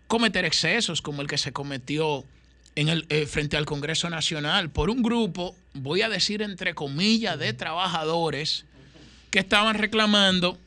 cometer 0.07 0.45
excesos 0.45 1.01
como 1.01 1.21
el 1.21 1.27
que 1.27 1.37
se 1.37 1.53
cometió 1.53 2.25
en 2.75 2.89
el, 2.89 3.05
eh, 3.09 3.27
frente 3.27 3.57
al 3.57 3.65
Congreso 3.65 4.09
Nacional 4.09 4.71
por 4.71 4.89
un 4.89 5.03
grupo, 5.03 5.55
voy 5.73 6.01
a 6.01 6.09
decir 6.09 6.41
entre 6.41 6.73
comillas, 6.73 7.37
de 7.37 7.53
trabajadores 7.53 8.65
que 9.29 9.39
estaban 9.39 9.75
reclamando 9.75 10.57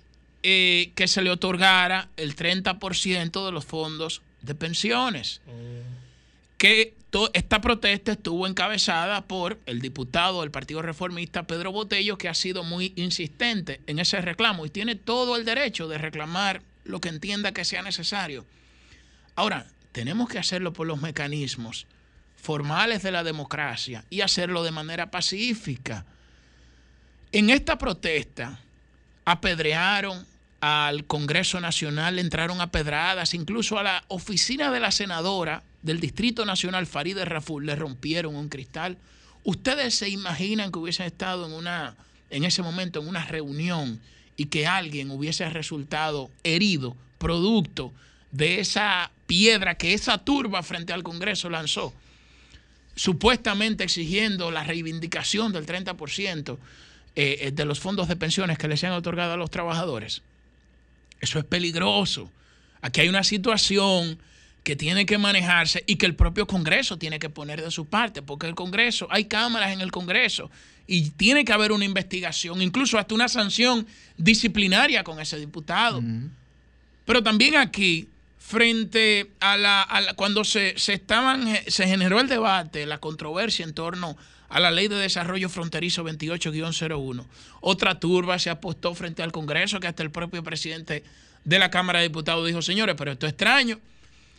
eh, 0.44 0.92
que 0.94 1.08
se 1.08 1.22
le 1.22 1.30
otorgara 1.30 2.08
el 2.16 2.36
30% 2.36 3.46
de 3.46 3.52
los 3.52 3.64
fondos 3.64 4.22
de 4.42 4.54
pensiones. 4.54 5.40
Que 6.58 6.94
esta 7.34 7.60
protesta 7.60 8.12
estuvo 8.12 8.46
encabezada 8.46 9.22
por 9.22 9.60
el 9.66 9.80
diputado 9.80 10.40
del 10.40 10.50
Partido 10.50 10.80
Reformista 10.80 11.42
Pedro 11.42 11.70
Botello, 11.70 12.16
que 12.16 12.28
ha 12.28 12.34
sido 12.34 12.64
muy 12.64 12.94
insistente 12.96 13.80
en 13.86 13.98
ese 13.98 14.20
reclamo 14.22 14.64
y 14.64 14.70
tiene 14.70 14.94
todo 14.94 15.36
el 15.36 15.44
derecho 15.44 15.88
de 15.88 15.98
reclamar 15.98 16.62
lo 16.84 17.00
que 17.00 17.10
entienda 17.10 17.52
que 17.52 17.66
sea 17.66 17.82
necesario. 17.82 18.46
Ahora, 19.36 19.66
tenemos 19.92 20.28
que 20.28 20.38
hacerlo 20.38 20.72
por 20.72 20.86
los 20.86 21.02
mecanismos 21.02 21.86
formales 22.36 23.02
de 23.02 23.12
la 23.12 23.22
democracia 23.22 24.04
y 24.08 24.22
hacerlo 24.22 24.62
de 24.62 24.70
manera 24.70 25.10
pacífica. 25.10 26.06
En 27.30 27.50
esta 27.50 27.76
protesta 27.76 28.58
apedrearon 29.26 30.26
al 30.60 31.04
Congreso 31.04 31.60
Nacional, 31.60 32.18
entraron 32.18 32.60
a 32.62 32.70
pedradas, 32.70 33.34
incluso 33.34 33.78
a 33.78 33.82
la 33.82 34.04
oficina 34.08 34.70
de 34.70 34.80
la 34.80 34.90
senadora 34.90 35.62
del 35.82 36.00
Distrito 36.00 36.44
Nacional 36.44 36.86
Farideh 36.86 37.24
Raful 37.24 37.66
le 37.66 37.76
rompieron 37.76 38.36
un 38.36 38.48
cristal. 38.48 38.96
¿Ustedes 39.44 39.94
se 39.94 40.08
imaginan 40.08 40.70
que 40.70 40.78
hubiesen 40.78 41.06
estado 41.06 41.46
en, 41.46 41.52
una, 41.52 41.96
en 42.30 42.44
ese 42.44 42.62
momento 42.62 43.00
en 43.00 43.08
una 43.08 43.24
reunión 43.24 44.00
y 44.36 44.46
que 44.46 44.66
alguien 44.66 45.10
hubiese 45.10 45.48
resultado 45.50 46.30
herido 46.44 46.96
producto 47.18 47.92
de 48.30 48.60
esa 48.60 49.10
piedra 49.26 49.76
que 49.76 49.94
esa 49.94 50.18
turba 50.18 50.62
frente 50.62 50.92
al 50.92 51.02
Congreso 51.02 51.50
lanzó, 51.50 51.92
supuestamente 52.94 53.84
exigiendo 53.84 54.50
la 54.50 54.64
reivindicación 54.64 55.52
del 55.52 55.66
30% 55.66 56.58
eh, 57.14 57.38
eh, 57.40 57.50
de 57.50 57.64
los 57.64 57.80
fondos 57.80 58.08
de 58.08 58.16
pensiones 58.16 58.58
que 58.58 58.68
les 58.68 58.82
han 58.84 58.92
otorgado 58.92 59.34
a 59.34 59.36
los 59.36 59.50
trabajadores? 59.50 60.22
Eso 61.20 61.38
es 61.38 61.44
peligroso. 61.44 62.30
Aquí 62.80 63.00
hay 63.00 63.08
una 63.08 63.22
situación 63.22 64.18
que 64.62 64.76
tiene 64.76 65.06
que 65.06 65.18
manejarse 65.18 65.82
y 65.86 65.96
que 65.96 66.06
el 66.06 66.14
propio 66.14 66.46
Congreso 66.46 66.96
tiene 66.96 67.18
que 67.18 67.30
poner 67.30 67.62
de 67.62 67.70
su 67.70 67.86
parte, 67.86 68.22
porque 68.22 68.46
el 68.46 68.54
Congreso, 68.54 69.08
hay 69.10 69.24
cámaras 69.24 69.72
en 69.72 69.80
el 69.80 69.90
Congreso 69.90 70.50
y 70.86 71.10
tiene 71.10 71.44
que 71.44 71.52
haber 71.52 71.72
una 71.72 71.84
investigación, 71.84 72.62
incluso 72.62 72.98
hasta 72.98 73.14
una 73.14 73.28
sanción 73.28 73.86
disciplinaria 74.16 75.02
con 75.02 75.20
ese 75.20 75.38
diputado. 75.38 76.02
Pero 77.04 77.22
también 77.22 77.56
aquí 77.56 78.08
frente 78.38 79.30
a 79.40 79.56
la, 79.56 80.14
cuando 80.16 80.44
se, 80.44 80.74
se, 80.76 80.92
estaban, 80.92 81.46
se 81.66 81.86
generó 81.86 82.20
el 82.20 82.28
debate, 82.28 82.86
la 82.86 82.98
controversia 82.98 83.64
en 83.64 83.74
torno 83.74 84.16
a 84.48 84.60
la 84.60 84.70
ley 84.70 84.86
de 84.88 84.96
desarrollo 84.96 85.48
fronterizo 85.48 86.04
28-01, 86.04 87.24
otra 87.60 87.98
turba 87.98 88.38
se 88.38 88.50
apostó 88.50 88.94
frente 88.94 89.22
al 89.22 89.32
Congreso 89.32 89.80
que 89.80 89.86
hasta 89.86 90.02
el 90.02 90.10
propio 90.10 90.42
presidente 90.44 91.04
de 91.44 91.58
la 91.58 91.70
Cámara 91.70 92.00
de 92.00 92.08
Diputados 92.08 92.46
dijo, 92.46 92.60
señores, 92.60 92.94
pero 92.98 93.12
esto 93.12 93.26
es 93.26 93.32
extraño. 93.32 93.80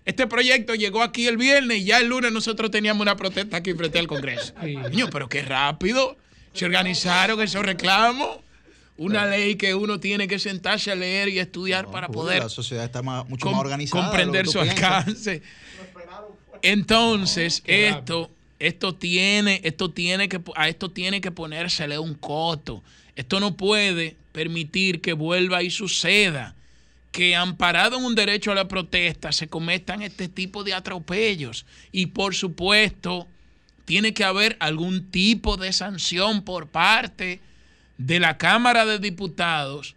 Este 0.05 0.27
proyecto 0.27 0.75
llegó 0.75 1.01
aquí 1.01 1.27
el 1.27 1.37
viernes 1.37 1.79
y 1.79 1.85
ya 1.85 1.99
el 1.99 2.07
lunes 2.07 2.31
nosotros 2.31 2.71
teníamos 2.71 3.01
una 3.01 3.15
protesta 3.15 3.57
aquí 3.57 3.73
frente 3.73 3.99
al 3.99 4.07
Congreso. 4.07 4.53
Niño, 4.61 5.09
pero 5.11 5.29
qué 5.29 5.41
rápido. 5.41 6.17
Se 6.53 6.65
organizaron 6.65 7.41
esos 7.41 7.65
reclamos 7.65 8.39
una 8.97 9.25
ley 9.25 9.55
que 9.55 9.73
uno 9.73 9.99
tiene 9.99 10.27
que 10.27 10.39
sentarse 10.39 10.91
a 10.91 10.95
leer 10.95 11.29
y 11.29 11.39
estudiar 11.39 11.89
para 11.89 12.09
poder. 12.09 12.43
La 12.43 12.49
sociedad 12.49 12.85
está 12.85 13.01
mucho 13.01 13.49
más 13.49 13.59
organizada. 13.59 14.03
Comprender 14.03 14.47
su 14.47 14.59
alcance. 14.59 15.41
Entonces, 16.61 17.63
esto, 17.65 18.29
esto 18.59 18.95
tiene, 18.95 19.61
esto 19.63 19.89
tiene 19.91 20.29
que, 20.29 20.41
a 20.55 20.69
esto 20.69 20.91
tiene 20.91 21.21
que 21.21 21.31
ponérsele 21.31 21.97
un 21.97 22.13
coto. 22.13 22.83
Esto 23.15 23.39
no 23.39 23.55
puede 23.55 24.15
permitir 24.31 25.01
que 25.01 25.13
vuelva 25.13 25.63
y 25.63 25.69
suceda. 25.69 26.55
Que 27.13 27.37
amparado 27.37 27.97
en 27.97 28.03
un 28.03 28.15
derecho 28.15 28.51
a 28.51 28.55
la 28.55 28.67
protesta 28.67 29.31
se 29.31 29.47
cometan 29.47 30.01
este 30.01 30.27
tipo 30.27 30.65
de 30.65 30.73
atropellos. 30.73 31.65
Y 31.93 32.07
por 32.07 32.35
supuesto, 32.35 33.29
tiene 33.85 34.13
que 34.13 34.25
haber 34.25 34.57
algún 34.59 35.09
tipo 35.11 35.55
de 35.55 35.71
sanción 35.71 36.43
por 36.43 36.67
parte 36.67 37.39
de 37.97 38.19
la 38.19 38.37
Cámara 38.37 38.85
de 38.85 38.99
Diputados 38.99 39.95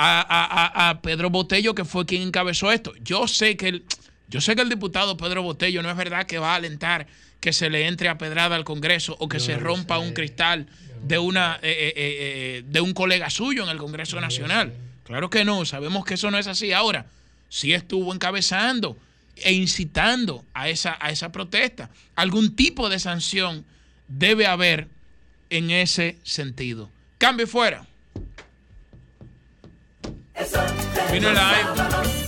a, 0.00 1.00
Pedro 1.02 1.30
Botello, 1.30 1.74
que 1.74 1.84
fue 1.84 2.06
quien 2.06 2.22
encabezó 2.22 2.70
esto. 2.70 2.92
Yo 3.02 3.26
sé 3.26 3.56
que 3.56 3.68
el, 3.68 3.84
yo 4.28 4.40
sé 4.40 4.54
que 4.54 4.62
el 4.62 4.68
diputado 4.68 5.16
Pedro 5.16 5.42
Botello 5.42 5.82
no 5.82 5.90
es 5.90 5.96
verdad 5.96 6.26
que 6.26 6.38
va 6.38 6.52
a 6.52 6.56
alentar 6.56 7.06
que 7.40 7.52
se 7.52 7.70
le 7.70 7.86
entre 7.86 8.08
a 8.08 8.18
pedrada 8.18 8.56
al 8.56 8.64
Congreso 8.64 9.16
o 9.18 9.28
que 9.28 9.40
se 9.40 9.56
rompa 9.56 9.98
un 9.98 10.12
cristal 10.12 10.66
de 11.02 11.18
una 11.18 11.58
eh, 11.62 11.70
eh, 11.70 11.92
eh, 11.96 12.62
de 12.66 12.80
un 12.80 12.92
colega 12.92 13.30
suyo 13.30 13.64
en 13.64 13.70
el 13.70 13.78
Congreso 13.78 14.20
Nacional. 14.20 14.72
Claro 15.08 15.30
que 15.30 15.42
no, 15.42 15.64
sabemos 15.64 16.04
que 16.04 16.14
eso 16.14 16.30
no 16.30 16.36
es 16.36 16.46
así. 16.46 16.74
Ahora, 16.74 17.06
sí 17.48 17.72
estuvo 17.72 18.12
encabezando 18.12 18.98
e 19.36 19.54
incitando 19.54 20.44
a 20.52 20.68
esa, 20.68 20.98
a 21.00 21.10
esa 21.10 21.32
protesta. 21.32 21.88
Algún 22.14 22.54
tipo 22.54 22.90
de 22.90 22.98
sanción 22.98 23.64
debe 24.06 24.46
haber 24.46 24.86
en 25.48 25.70
ese 25.70 26.18
sentido. 26.24 26.90
Cambio 27.16 27.46
fuera. 27.46 27.86
Vino 31.10 31.32
live. 31.32 32.27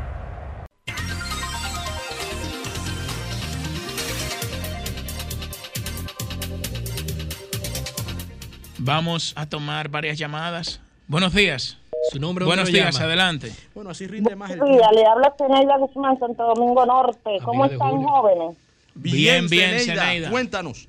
Vamos 8.83 9.35
a 9.37 9.45
tomar 9.45 9.89
varias 9.89 10.17
llamadas. 10.17 10.81
Buenos 11.07 11.35
días. 11.35 11.77
Su 12.11 12.19
nombre. 12.19 12.45
Buenos 12.45 12.71
días, 12.71 12.99
adelante. 12.99 13.51
Bueno, 13.75 13.91
así 13.91 14.07
rinde 14.07 14.35
más 14.35 14.49
el 14.49 14.59
día. 14.59 14.89
Le 14.91 15.05
habla 15.05 15.35
Zeneida 15.37 15.77
Guzmán, 15.77 16.17
Santo 16.17 16.43
Domingo 16.55 16.83
Norte. 16.87 17.37
¿Cómo 17.43 17.65
están, 17.65 18.01
jóvenes? 18.01 18.57
Bien, 18.95 19.47
bien, 19.47 19.79
Zeneida. 19.81 20.31
Cuéntanos. 20.31 20.87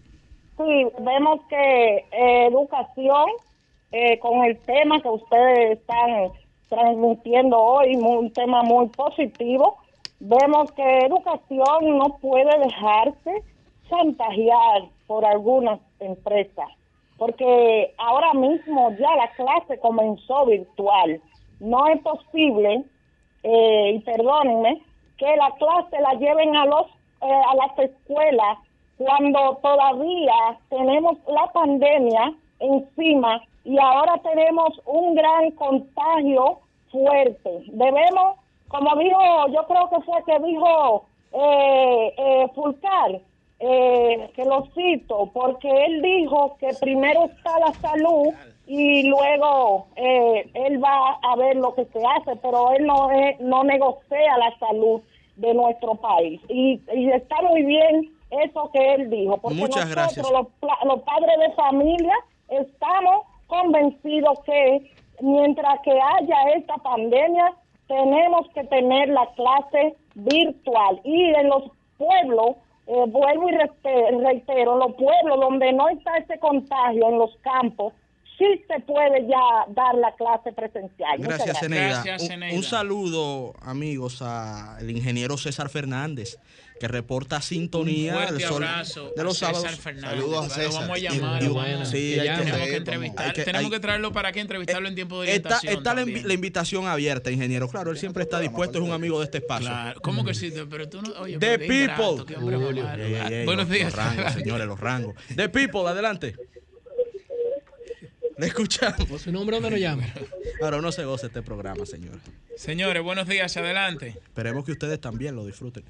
Sí, 0.56 0.86
vemos 1.00 1.40
que 1.50 1.96
eh, 2.12 2.46
educación, 2.46 3.26
eh, 3.92 4.18
con 4.20 4.42
el 4.42 4.56
tema 4.60 5.02
que 5.02 5.08
ustedes 5.08 5.78
están 5.78 6.30
transmitiendo 6.70 7.58
hoy, 7.58 7.94
un 7.96 8.32
tema 8.32 8.62
muy 8.62 8.88
positivo, 8.88 9.76
vemos 10.18 10.72
que 10.72 10.98
educación 11.00 11.98
no 11.98 12.16
puede 12.22 12.58
dejarse 12.58 13.42
chantajear 13.90 14.84
por 15.06 15.26
algunas 15.26 15.78
empresas 16.00 16.68
porque 17.22 17.94
ahora 17.98 18.34
mismo 18.34 18.90
ya 18.98 19.14
la 19.14 19.30
clase 19.36 19.78
comenzó 19.78 20.44
virtual. 20.44 21.20
No 21.60 21.86
es 21.86 22.02
posible, 22.02 22.82
eh, 23.44 23.92
y 23.94 24.00
perdónenme, 24.00 24.82
que 25.18 25.36
la 25.36 25.52
clase 25.52 26.00
la 26.00 26.14
lleven 26.14 26.56
a 26.56 26.66
los 26.66 26.86
eh, 27.20 27.42
a 27.50 27.54
las 27.54 27.78
escuelas 27.78 28.58
cuando 28.98 29.56
todavía 29.62 30.58
tenemos 30.68 31.16
la 31.28 31.46
pandemia 31.52 32.34
encima 32.58 33.40
y 33.64 33.78
ahora 33.78 34.18
tenemos 34.24 34.80
un 34.86 35.14
gran 35.14 35.52
contagio 35.52 36.58
fuerte. 36.90 37.50
Debemos, 37.68 38.36
como 38.66 38.96
dijo, 38.96 39.20
yo 39.54 39.64
creo 39.68 39.88
que 39.90 40.00
fue 40.00 40.24
que 40.24 40.44
dijo 40.44 41.04
eh, 41.34 42.14
eh 42.16 42.48
Fulcar, 42.52 43.20
eh, 43.64 44.28
que 44.34 44.44
lo 44.44 44.66
cito, 44.74 45.30
porque 45.32 45.70
él 45.84 46.02
dijo 46.02 46.56
que 46.58 46.70
primero 46.80 47.26
está 47.26 47.60
la 47.60 47.72
salud 47.74 48.34
y 48.66 49.08
luego 49.08 49.86
eh, 49.94 50.50
él 50.54 50.82
va 50.82 51.18
a 51.22 51.36
ver 51.36 51.54
lo 51.56 51.72
que 51.72 51.84
se 51.84 52.00
hace, 52.04 52.34
pero 52.42 52.72
él 52.72 52.84
no, 52.84 53.08
no 53.38 53.62
negocia 53.62 54.36
la 54.38 54.58
salud 54.58 55.00
de 55.36 55.54
nuestro 55.54 55.94
país. 55.94 56.40
Y, 56.48 56.80
está 57.12 57.40
muy 57.42 57.62
bien 57.62 58.12
eso 58.30 58.68
que 58.72 58.94
él 58.94 59.10
dijo, 59.10 59.38
porque 59.38 59.58
Muchas 59.58 59.88
nosotros, 59.94 60.32
Los, 60.32 60.46
los 60.84 61.02
padres 61.02 61.38
de 61.38 61.52
familia, 61.54 62.16
estamos 62.48 63.26
convencidos 63.46 64.40
que 64.40 64.90
mientras 65.20 65.78
que 65.82 65.92
haya 65.92 66.36
esta 66.56 66.74
pandemia, 66.78 67.54
tenemos 67.86 68.48
que 68.54 68.64
tener 68.64 69.08
la 69.10 69.26
clase 69.36 69.94
virtual 70.16 71.00
y 71.04 71.26
en 71.26 71.48
los 71.48 71.62
pueblos 71.96 72.56
eh, 72.86 73.04
vuelvo 73.08 73.48
y 73.48 73.52
reitero, 74.24 74.76
los 74.76 74.94
pueblos 74.94 75.40
donde 75.40 75.72
no 75.72 75.88
está 75.88 76.16
ese 76.18 76.38
contagio 76.38 77.08
en 77.08 77.18
los 77.18 77.30
campos, 77.42 77.92
sí 78.38 78.64
se 78.66 78.80
puede 78.80 79.26
ya 79.28 79.66
dar 79.68 79.94
la 79.94 80.12
clase 80.16 80.52
presencial. 80.52 81.18
Gracias, 81.18 81.60
Zeneida. 81.60 82.02
Un, 82.54 82.62
saludo, 82.62 83.54
amigos, 83.62 84.22
al 84.22 84.90
ingeniero 84.90 85.36
César 85.36 85.68
Fernández, 85.68 86.38
que 86.82 86.88
reporta 86.88 87.40
sintonía 87.40 88.26
del 88.26 88.40
sol 88.40 88.64
de 89.16 89.22
los 89.22 89.38
sábados. 89.38 89.78
Saludos 90.00 90.46
a 90.46 90.50
César. 90.50 90.80
Vamos 90.80 90.96
a 90.96 91.00
llamarlo. 91.00 91.86
sí, 91.86 92.16
tenemos 92.16 92.66
que 92.66 92.76
entrevistar. 92.76 93.32
tenemos 93.34 93.70
que 93.70 93.78
traerlo 93.78 94.12
para 94.12 94.32
que 94.32 94.40
entrevistarlo 94.40 94.88
en 94.88 94.96
tiempo 94.96 95.22
de 95.22 95.32
Está, 95.32 95.60
está 95.62 95.94
la, 95.94 96.02
invitación 96.02 96.88
abierta, 96.88 97.30
ingeniero. 97.30 97.68
Claro, 97.68 97.92
él 97.92 97.98
siempre 97.98 98.24
está 98.24 98.40
dispuesto, 98.40 98.78
es 98.78 98.84
un 98.84 98.90
amigo 98.90 99.20
de 99.20 99.26
este 99.26 99.38
espacio. 99.38 99.68
Claro. 99.68 100.00
¿Cómo 100.00 100.24
que 100.24 100.34
sí? 100.34 100.52
Pero 100.68 100.88
tú 100.88 101.02
no. 101.02 101.12
Oye, 101.20 101.38
The 101.38 101.60
People. 101.60 102.24
Buenos 103.44 103.68
días. 103.68 103.84
Los 103.84 103.94
rangos, 103.94 104.32
señores, 104.34 104.66
los 104.66 104.80
rangos. 104.80 105.14
The 105.36 105.48
People, 105.50 105.86
adelante. 105.86 106.34
Le 108.38 108.46
escuchamos. 108.48 109.22
¿Su 109.22 109.30
nombre 109.30 109.54
dónde 109.54 109.70
nos 109.70 109.78
llama? 109.78 110.02
Ahora 110.60 110.80
no 110.80 110.90
se 110.90 111.04
goce 111.04 111.26
este 111.26 111.42
programa, 111.42 111.86
señores. 111.86 112.22
Señores, 112.56 113.02
buenos 113.02 113.28
días, 113.28 113.56
adelante. 113.56 114.18
Esperemos 114.24 114.64
que 114.64 114.72
ustedes 114.72 115.00
también 115.00 115.36
lo 115.36 115.46
disfruten. 115.46 115.84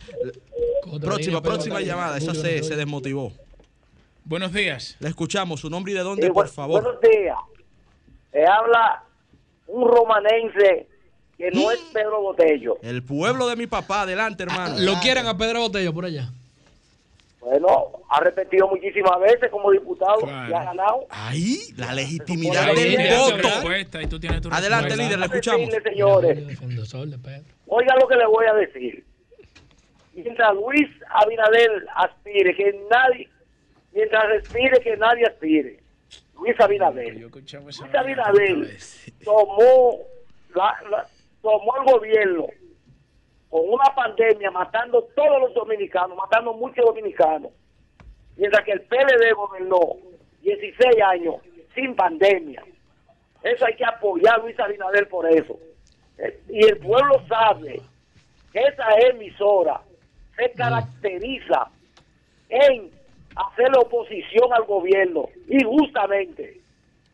Próxima, 1.00 1.42
próxima 1.42 1.80
llamada, 1.80 2.18
esa 2.18 2.34
se, 2.34 2.62
se, 2.62 2.76
desmotivó. 2.76 3.32
Buenos 4.24 4.52
días. 4.52 4.96
Le 5.00 5.08
escuchamos, 5.08 5.60
su 5.60 5.70
nombre 5.70 5.92
y 5.92 5.94
de 5.96 6.02
dónde, 6.02 6.30
por 6.30 6.48
favor. 6.48 6.82
Buenos 6.82 7.00
días. 7.00 7.36
Le 8.32 8.46
habla 8.46 9.04
un 9.66 9.88
romanense 9.88 10.88
que 11.36 11.50
no 11.50 11.70
es 11.70 11.80
Pedro 11.92 12.20
Botello. 12.20 12.78
El 12.82 13.02
pueblo 13.02 13.48
de 13.48 13.56
mi 13.56 13.66
papá, 13.66 14.02
adelante, 14.02 14.44
hermano. 14.44 14.76
¿Lo 14.78 14.94
quieren 15.00 15.26
a 15.26 15.36
Pedro 15.36 15.60
Botello 15.60 15.92
por 15.92 16.04
allá? 16.04 16.30
Bueno, 17.40 17.90
ha 18.08 18.20
repetido 18.20 18.68
muchísimas 18.68 19.18
veces 19.20 19.50
como 19.50 19.72
diputado 19.72 20.20
y 20.24 20.52
ha 20.52 20.62
ganado. 20.62 21.06
Ahí, 21.10 21.58
la 21.76 21.92
legitimidad 21.92 22.72
del 22.72 22.96
voto. 23.18 24.48
Adelante, 24.52 24.96
líder, 24.96 25.18
le 25.18 25.26
escuchamos. 25.26 25.68
Señores, 25.82 26.38
oiga 27.66 27.96
lo 28.00 28.06
que 28.06 28.14
le 28.14 28.26
voy 28.26 28.46
a 28.46 28.54
decir. 28.54 29.04
Mientras 30.14 30.54
Luis 30.54 30.88
Abinader 31.08 31.86
aspire, 31.94 32.54
que 32.54 32.80
nadie, 32.90 33.28
mientras 33.92 34.28
respire, 34.28 34.80
que 34.80 34.96
nadie 34.96 35.26
aspire. 35.26 35.78
Luis 36.34 36.58
Abinader. 36.60 37.14
Luis 37.14 37.94
Abinader 37.94 38.68
tomó, 39.24 39.98
la, 40.54 41.06
tomó 41.40 41.76
el 41.76 41.92
gobierno 41.92 42.46
con 43.48 43.68
una 43.68 43.94
pandemia 43.94 44.50
matando 44.50 45.02
todos 45.14 45.40
los 45.40 45.54
dominicanos, 45.54 46.16
matando 46.16 46.54
muchos 46.54 46.84
dominicanos, 46.84 47.52
mientras 48.36 48.64
que 48.64 48.72
el 48.72 48.80
PLD 48.82 49.34
gobernó 49.34 49.78
16 50.40 51.02
años 51.02 51.36
sin 51.74 51.94
pandemia. 51.94 52.62
Eso 53.42 53.66
hay 53.66 53.74
que 53.74 53.84
apoyar 53.84 54.36
a 54.36 54.42
Luis 54.42 54.58
Abinader 54.58 55.08
por 55.08 55.30
eso. 55.30 55.58
Eh, 56.18 56.40
Y 56.48 56.64
el 56.64 56.78
pueblo 56.78 57.22
sabe 57.28 57.80
que 58.52 58.60
esa 58.60 58.86
emisora 59.10 59.80
se 60.42 60.52
caracteriza 60.52 61.68
en 62.48 62.90
hacer 63.36 63.68
oposición 63.78 64.52
al 64.52 64.64
gobierno, 64.64 65.28
injustamente. 65.48 66.60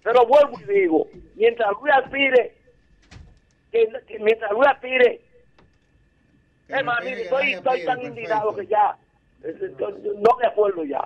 Pero 0.03 0.27
vuelvo 0.27 0.59
y 0.61 0.73
digo, 0.73 1.09
mientras 1.35 1.71
Luis 1.81 1.95
aspire, 1.95 2.55
que, 3.71 3.89
que 4.07 4.19
mientras 4.19 4.51
Luis 4.53 4.67
más, 6.85 7.05
mire, 7.05 7.23
estoy, 7.23 7.53
estoy 7.53 7.85
tan 7.85 8.03
indignado 8.03 8.55
que 8.55 8.67
ya, 8.67 8.97
eh, 9.45 9.55
eh, 9.61 9.73
no 10.17 10.37
me 10.39 10.47
acuerdo 10.47 10.85
ya. 10.85 11.01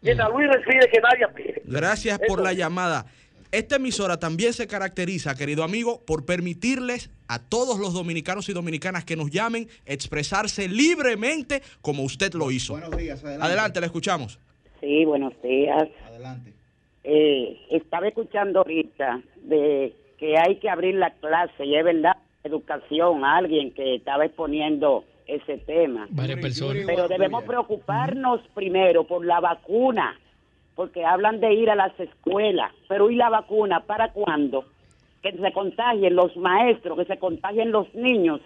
Mientras 0.00 0.30
Luis 0.30 0.48
respire, 0.48 0.88
que 0.90 1.00
nadie 1.00 1.24
aspire. 1.24 1.62
Gracias 1.64 2.20
por 2.26 2.40
la 2.40 2.52
llamada. 2.52 3.06
Esta 3.50 3.76
emisora 3.76 4.18
también 4.18 4.52
se 4.52 4.66
caracteriza, 4.66 5.34
querido 5.34 5.64
amigo, 5.64 6.02
por 6.04 6.26
permitirles 6.26 7.10
a 7.28 7.38
todos 7.38 7.78
los 7.78 7.94
dominicanos 7.94 8.48
y 8.50 8.52
dominicanas 8.52 9.06
que 9.06 9.16
nos 9.16 9.30
llamen 9.30 9.68
expresarse 9.86 10.68
libremente 10.68 11.62
como 11.80 12.02
usted 12.02 12.34
lo 12.34 12.50
hizo. 12.50 12.74
Buenos 12.74 12.96
días, 12.96 13.24
adelante. 13.24 13.46
Adelante, 13.46 13.80
le 13.80 13.86
escuchamos. 13.86 14.38
Sí, 14.80 15.04
buenos 15.06 15.32
días. 15.42 15.88
Adelante. 16.06 16.52
Eh, 17.04 17.58
estaba 17.70 18.06
escuchando 18.08 18.58
ahorita 18.58 19.22
de 19.44 19.94
que 20.18 20.36
hay 20.36 20.56
que 20.56 20.68
abrir 20.68 20.96
la 20.96 21.10
clase 21.14 21.64
y 21.64 21.74
es 21.74 21.84
verdad, 21.84 22.16
educación, 22.44 23.24
alguien 23.24 23.72
que 23.72 23.94
estaba 23.94 24.26
exponiendo 24.26 25.04
ese 25.26 25.56
tema. 25.58 26.06
Varias 26.10 26.38
personas. 26.40 26.84
Pero 26.86 27.08
debemos 27.08 27.44
preocuparnos 27.44 28.42
primero 28.54 29.04
por 29.06 29.24
la 29.24 29.40
vacuna, 29.40 30.18
porque 30.78 31.04
hablan 31.04 31.40
de 31.40 31.52
ir 31.54 31.70
a 31.70 31.74
las 31.74 31.98
escuelas, 31.98 32.70
pero 32.88 33.10
¿y 33.10 33.16
la 33.16 33.28
vacuna 33.28 33.80
para 33.80 34.12
cuándo? 34.12 34.64
Que 35.20 35.32
se 35.32 35.52
contagien 35.52 36.14
los 36.14 36.36
maestros, 36.36 36.96
que 36.96 37.04
se 37.04 37.18
contagien 37.18 37.72
los 37.72 37.92
niños. 37.96 38.40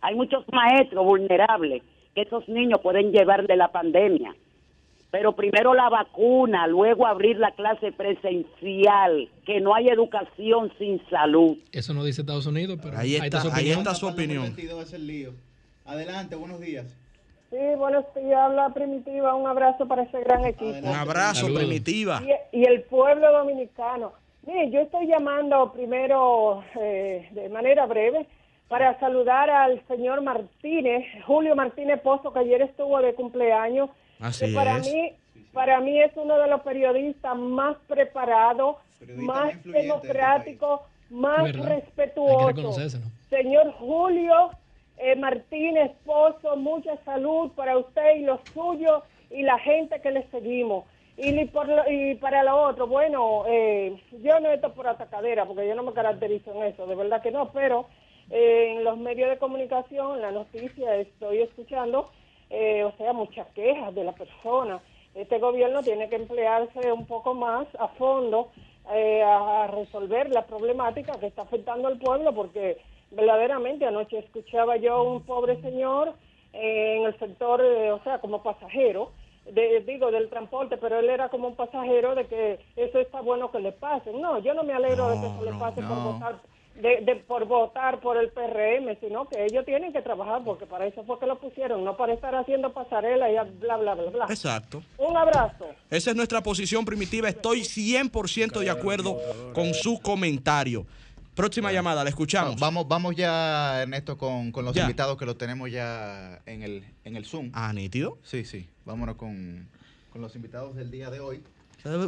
Hay 0.00 0.14
muchos 0.14 0.46
maestros 0.50 1.04
vulnerables 1.04 1.82
que 2.14 2.22
esos 2.22 2.48
niños 2.48 2.80
pueden 2.82 3.12
llevarle 3.12 3.54
la 3.54 3.70
pandemia. 3.70 4.34
Pero 5.10 5.36
primero 5.36 5.74
la 5.74 5.90
vacuna, 5.90 6.66
luego 6.68 7.06
abrir 7.06 7.36
la 7.36 7.50
clase 7.50 7.92
presencial, 7.92 9.28
que 9.44 9.60
no 9.60 9.74
hay 9.74 9.88
educación 9.88 10.72
sin 10.78 11.06
salud. 11.10 11.58
Eso 11.70 11.92
no 11.92 12.02
dice 12.02 12.22
Estados 12.22 12.46
Unidos, 12.46 12.78
pero 12.82 12.96
Ahí 12.96 13.16
está, 13.16 13.42
su 13.42 13.48
ahí 13.48 13.52
opinión. 13.56 13.78
está 13.80 13.94
su 13.94 14.06
opinión. 14.06 14.42
22 14.44 14.84
es 14.84 14.92
el 14.94 15.06
lío. 15.06 15.32
Adelante, 15.84 16.34
buenos 16.34 16.60
días. 16.60 16.86
Sí, 17.54 17.76
buenos 17.76 18.04
días, 18.16 18.36
habla 18.36 18.70
Primitiva, 18.70 19.32
un 19.36 19.46
abrazo 19.46 19.86
para 19.86 20.02
ese 20.02 20.18
gran 20.24 20.44
equipo. 20.44 20.76
Un 20.76 20.92
abrazo, 20.92 21.46
primitiva. 21.46 22.20
Y, 22.50 22.62
y 22.62 22.64
el 22.64 22.82
pueblo 22.82 23.30
dominicano. 23.30 24.12
Mire, 24.44 24.70
yo 24.72 24.80
estoy 24.80 25.06
llamando 25.06 25.72
primero 25.72 26.64
eh, 26.74 27.28
de 27.30 27.48
manera 27.50 27.86
breve 27.86 28.26
para 28.66 28.98
saludar 28.98 29.50
al 29.50 29.80
señor 29.86 30.20
Martínez, 30.22 31.04
Julio 31.28 31.54
Martínez 31.54 32.00
Pozo, 32.00 32.32
que 32.32 32.40
ayer 32.40 32.60
estuvo 32.62 33.00
de 33.00 33.14
cumpleaños. 33.14 33.88
Así 34.18 34.46
que 34.46 34.52
para 34.52 34.78
es. 34.78 34.92
mí, 34.92 35.12
para 35.52 35.80
mí 35.80 36.02
es 36.02 36.10
uno 36.16 36.36
de 36.36 36.48
los 36.48 36.60
periodistas 36.62 37.36
más 37.36 37.76
preparados, 37.86 38.78
más 39.14 39.62
democráticos, 39.62 40.80
más 41.08 41.44
¿Verdad? 41.44 41.82
Reconocérselo. 42.48 43.04
Señor 43.30 43.72
Julio 43.74 44.50
eh, 44.98 45.16
Martínez 45.16 45.92
Pozo, 46.04 46.56
mucha 46.56 46.96
salud 47.04 47.50
para 47.52 47.76
usted 47.78 48.16
y 48.16 48.20
los 48.20 48.40
suyos 48.52 49.02
y 49.30 49.42
la 49.42 49.58
gente 49.58 50.00
que 50.00 50.10
le 50.10 50.22
seguimos. 50.30 50.84
Y, 51.16 51.44
por 51.46 51.68
lo- 51.68 51.88
y 51.90 52.16
para 52.16 52.42
lo 52.42 52.60
otro, 52.60 52.86
bueno, 52.88 53.44
eh, 53.46 53.96
yo 54.22 54.40
no 54.40 54.50
estoy 54.50 54.70
por 54.72 54.88
atacadera, 54.88 55.44
porque 55.46 55.66
yo 55.68 55.74
no 55.76 55.84
me 55.84 55.92
caracterizo 55.92 56.52
en 56.54 56.64
eso, 56.64 56.86
de 56.86 56.96
verdad 56.96 57.22
que 57.22 57.30
no, 57.30 57.50
pero 57.52 57.86
eh, 58.30 58.74
en 58.76 58.84
los 58.84 58.96
medios 58.98 59.30
de 59.30 59.38
comunicación, 59.38 60.20
la 60.20 60.32
noticia, 60.32 60.96
estoy 60.96 61.42
escuchando, 61.42 62.10
eh, 62.50 62.82
o 62.84 62.92
sea, 62.96 63.12
muchas 63.12 63.46
quejas 63.48 63.94
de 63.94 64.02
la 64.04 64.12
persona. 64.12 64.80
Este 65.14 65.38
gobierno 65.38 65.82
tiene 65.82 66.08
que 66.08 66.16
emplearse 66.16 66.90
un 66.90 67.06
poco 67.06 67.34
más 67.34 67.68
a 67.78 67.86
fondo 67.88 68.50
eh, 68.92 69.22
a 69.22 69.68
resolver 69.68 70.30
la 70.30 70.42
problemática 70.46 71.12
que 71.20 71.26
está 71.26 71.42
afectando 71.42 71.86
al 71.86 71.98
pueblo, 71.98 72.34
porque 72.34 72.78
verdaderamente 73.14 73.86
anoche 73.86 74.18
escuchaba 74.18 74.76
yo 74.76 75.02
un 75.02 75.22
pobre 75.22 75.60
señor 75.62 76.14
eh, 76.52 76.96
en 76.98 77.04
el 77.06 77.18
sector, 77.18 77.60
eh, 77.62 77.90
o 77.92 78.02
sea, 78.04 78.18
como 78.20 78.42
pasajero, 78.42 79.10
de, 79.50 79.80
digo, 79.86 80.10
del 80.10 80.30
transporte, 80.30 80.76
pero 80.78 80.98
él 81.00 81.10
era 81.10 81.28
como 81.28 81.48
un 81.48 81.56
pasajero 81.56 82.14
de 82.14 82.26
que 82.26 82.60
eso 82.76 82.98
está 82.98 83.20
bueno 83.20 83.50
que 83.50 83.58
le 83.58 83.72
pase. 83.72 84.12
No, 84.12 84.38
yo 84.38 84.54
no 84.54 84.62
me 84.64 84.72
alegro 84.72 85.08
de 85.10 85.20
que 85.20 85.26
eso 85.26 85.44
le 85.44 85.52
pase 85.58 85.82
por 85.82 86.02
votar 86.02 86.40
de, 86.76 87.02
de- 87.02 87.16
por 87.16 87.44
votar 87.44 88.00
por 88.00 88.16
el 88.16 88.30
PRM, 88.30 88.98
sino 89.00 89.26
que 89.28 89.44
ellos 89.44 89.64
tienen 89.64 89.92
que 89.92 90.02
trabajar 90.02 90.42
porque 90.44 90.66
para 90.66 90.86
eso 90.86 91.04
fue 91.04 91.20
que 91.20 91.26
lo 91.26 91.38
pusieron, 91.38 91.84
no 91.84 91.96
para 91.96 92.14
estar 92.14 92.34
haciendo 92.34 92.72
pasarela 92.72 93.30
y 93.30 93.34
bla, 93.60 93.76
bla, 93.76 93.94
bla, 93.94 94.10
bla. 94.10 94.24
Exacto. 94.28 94.82
Un 94.98 95.16
abrazo. 95.16 95.66
Esa 95.90 96.10
es 96.10 96.16
nuestra 96.16 96.40
posición 96.42 96.84
primitiva. 96.84 97.28
Estoy 97.28 97.60
100% 97.60 98.58
de 98.58 98.70
acuerdo 98.70 99.18
con 99.52 99.72
su 99.74 100.00
comentario. 100.00 100.84
Próxima 101.34 101.72
llamada, 101.72 102.04
la 102.04 102.10
escuchamos. 102.10 102.60
Vamos, 102.60 102.86
vamos 102.86 103.16
ya, 103.16 103.82
Ernesto, 103.82 104.16
con, 104.16 104.52
con 104.52 104.64
los 104.64 104.74
Ya. 104.74 104.82
invitados 104.82 105.18
que 105.18 105.26
los 105.26 105.36
tenemos 105.36 105.70
ya 105.70 106.40
en 106.46 106.62
el, 106.62 106.84
en 107.04 107.16
el 107.16 107.24
Zoom. 107.26 107.50
Ah, 107.52 107.72
nítido. 107.72 108.18
Sí, 108.22 108.44
sí. 108.44 108.68
Vámonos 108.84 109.16
con, 109.16 109.66
con 110.12 110.22
los 110.22 110.34
invitados 110.36 110.76
del 110.76 110.90
día 110.90 111.10
de 111.10 111.20
hoy. 111.20 111.42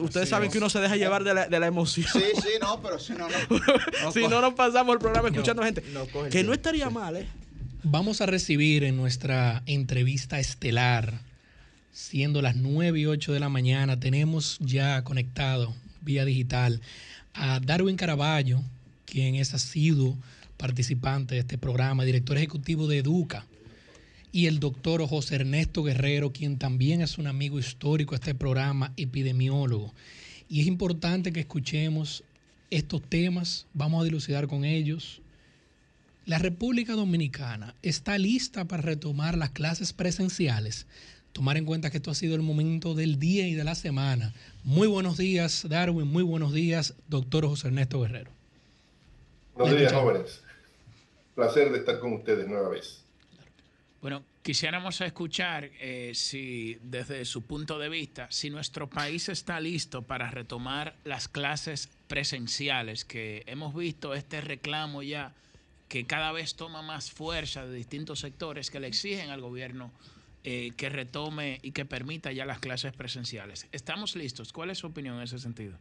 Ustedes 0.01 0.29
saben 0.31 0.51
que 0.51 0.57
uno 0.59 0.71
se 0.71 0.79
deja 0.81 0.97
llevar 0.97 1.23
de 1.23 1.35
la, 1.35 1.49
de 1.49 1.61
la 1.61 1.67
emoción. 1.67 2.07
Sí, 2.11 2.23
sí, 2.41 2.49
no, 2.63 2.81
pero 2.81 2.99
si 2.99 3.13
no, 3.13 3.27
no. 3.29 4.13
si 4.13 4.27
no 4.27 4.41
nos 4.41 4.55
pasamos 4.55 4.95
el 4.95 5.01
programa 5.01 5.29
escuchando 5.29 5.61
No, 5.61 5.67
gente. 5.67 5.83
no 5.93 6.07
que 6.31 6.43
no 6.45 6.53
estaría 6.55 6.89
mal, 6.89 7.17
¿eh? 7.17 7.27
Vamos 7.83 8.21
a 8.21 8.27
recibir 8.27 8.85
en 8.85 8.97
nuestra 8.97 9.63
entrevista 9.67 10.41
estelar, 10.41 11.21
siendo 11.93 12.41
las 12.43 12.57
9 12.57 12.99
y 13.01 13.07
8 13.07 13.33
de 13.33 13.41
la 13.41 13.49
mañana, 13.51 14.01
tenemos 14.01 14.57
ya 14.61 15.05
conectado 15.05 15.75
vía 16.01 16.25
digital 16.25 16.81
a 17.35 17.61
Darwin 17.61 17.97
Caraballo, 17.97 18.63
quien 19.07 19.37
es 19.37 19.55
asiduo 19.55 20.19
participante 20.57 21.35
de 21.35 21.41
este 21.41 21.59
programa, 21.59 22.05
director 22.05 22.37
ejecutivo 22.37 22.87
de 22.87 22.99
Educa, 22.99 23.47
y 24.33 24.47
el 24.47 24.61
doctor 24.61 25.07
José 25.09 25.37
Ernesto 25.37 25.83
Guerrero, 25.83 26.33
quien 26.33 26.59
también 26.59 27.01
es 27.01 27.17
un 27.17 27.27
amigo 27.27 27.59
histórico 27.59 28.11
de 28.11 28.17
este 28.17 28.35
programa, 28.35 28.93
epidemiólogo. 28.99 29.95
Y 30.49 30.61
es 30.61 30.67
importante 30.67 31.33
que 31.33 31.41
escuchemos 31.41 32.23
estos 32.71 33.03
temas, 33.03 33.67
vamos 33.73 34.03
a 34.03 34.05
dilucidar 34.05 34.47
con 34.47 34.65
ellos. 34.65 35.23
La 36.27 36.39
República 36.39 36.95
Dominicana 36.95 37.75
está 37.83 38.19
lista 38.19 38.67
para 38.67 38.83
retomar 38.83 39.39
las 39.39 39.51
clases 39.51 39.93
presenciales. 39.93 40.87
Tomar 41.33 41.57
en 41.57 41.65
cuenta 41.65 41.91
que 41.91 41.99
esto 41.99 42.11
ha 42.11 42.15
sido 42.15 42.35
el 42.35 42.43
momento 42.43 42.95
del 42.95 43.19
día 43.19 43.47
y 43.47 43.55
de 43.55 43.65
la 43.65 43.75
semana. 43.75 44.35
Muy 44.65 44.89
buenos 44.89 45.17
días, 45.17 45.67
Darwin. 45.69 46.09
Muy 46.09 46.25
buenos 46.25 46.53
días, 46.53 46.95
doctor 47.09 47.47
José 47.47 47.69
Ernesto 47.69 48.01
Guerrero. 48.01 48.36
Buenos 49.57 49.79
días, 49.79 49.93
jóvenes. 49.93 50.43
Placer 51.35 51.73
de 51.73 51.79
estar 51.79 51.99
con 51.99 52.13
ustedes 52.13 52.47
nueva 52.47 52.69
vez. 52.69 53.03
Bueno, 54.03 54.23
quisiéramos 54.43 55.01
escuchar 55.01 55.71
eh, 55.81 56.13
si 56.15 56.79
desde 56.83 57.25
su 57.25 57.47
punto 57.47 57.79
de 57.79 57.89
vista, 57.89 58.27
si 58.31 58.51
nuestro 58.51 58.87
país 58.91 59.31
está 59.31 59.59
listo 59.59 60.03
para 60.03 60.31
retomar 60.31 60.95
las 61.05 61.29
clases 61.29 61.89
presenciales, 62.07 63.07
que 63.07 63.45
hemos 63.47 63.75
visto 63.75 64.13
este 64.13 64.43
reclamo 64.43 65.03
ya 65.03 65.33
que 65.89 66.05
cada 66.05 66.33
vez 66.33 66.55
toma 66.55 66.83
más 66.83 67.11
fuerza 67.11 67.65
de 67.65 67.75
distintos 67.75 68.21
sectores 68.21 68.71
que 68.71 68.79
le 68.79 68.89
exigen 68.89 69.31
al 69.31 69.41
gobierno 69.41 69.91
eh, 70.45 70.73
que 70.77 70.91
retome 70.91 71.61
y 71.63 71.73
que 71.73 71.87
permita 71.87 72.31
ya 72.31 72.45
las 72.45 72.59
clases 72.59 72.93
presenciales. 72.93 73.67
¿Estamos 73.73 74.17
listos? 74.17 74.53
¿Cuál 74.53 74.71
es 74.71 74.79
su 74.79 74.87
opinión 74.87 75.17
en 75.17 75.23
ese 75.23 75.39
sentido? 75.39 75.79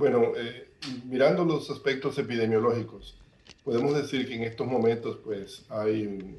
Bueno, 0.00 0.32
eh, 0.34 0.66
mirando 1.04 1.44
los 1.44 1.68
aspectos 1.68 2.16
epidemiológicos, 2.16 3.18
podemos 3.62 3.94
decir 3.94 4.26
que 4.26 4.34
en 4.34 4.44
estos 4.44 4.66
momentos, 4.66 5.18
pues, 5.22 5.66
hay, 5.68 6.38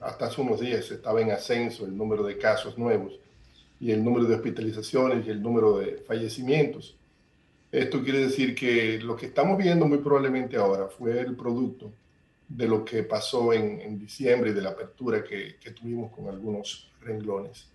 hasta 0.00 0.24
hace 0.24 0.40
unos 0.40 0.58
días 0.58 0.90
estaba 0.90 1.20
en 1.20 1.32
ascenso 1.32 1.84
el 1.84 1.94
número 1.94 2.24
de 2.24 2.38
casos 2.38 2.78
nuevos 2.78 3.20
y 3.78 3.90
el 3.90 4.02
número 4.02 4.24
de 4.24 4.36
hospitalizaciones 4.36 5.26
y 5.26 5.28
el 5.28 5.42
número 5.42 5.80
de 5.80 5.98
fallecimientos. 5.98 6.96
Esto 7.70 8.02
quiere 8.02 8.20
decir 8.20 8.54
que 8.54 8.98
lo 9.00 9.16
que 9.16 9.26
estamos 9.26 9.58
viendo 9.58 9.84
muy 9.86 9.98
probablemente 9.98 10.56
ahora 10.56 10.88
fue 10.88 11.20
el 11.20 11.36
producto 11.36 11.92
de 12.48 12.68
lo 12.68 12.86
que 12.86 13.02
pasó 13.02 13.52
en, 13.52 13.98
diciembre 13.98 14.48
y 14.48 14.54
de 14.54 14.62
la 14.62 14.70
apertura 14.70 15.22
que, 15.22 15.56
tuvimos 15.78 16.10
con 16.10 16.26
algunos 16.26 16.90
renglones. 17.02 17.68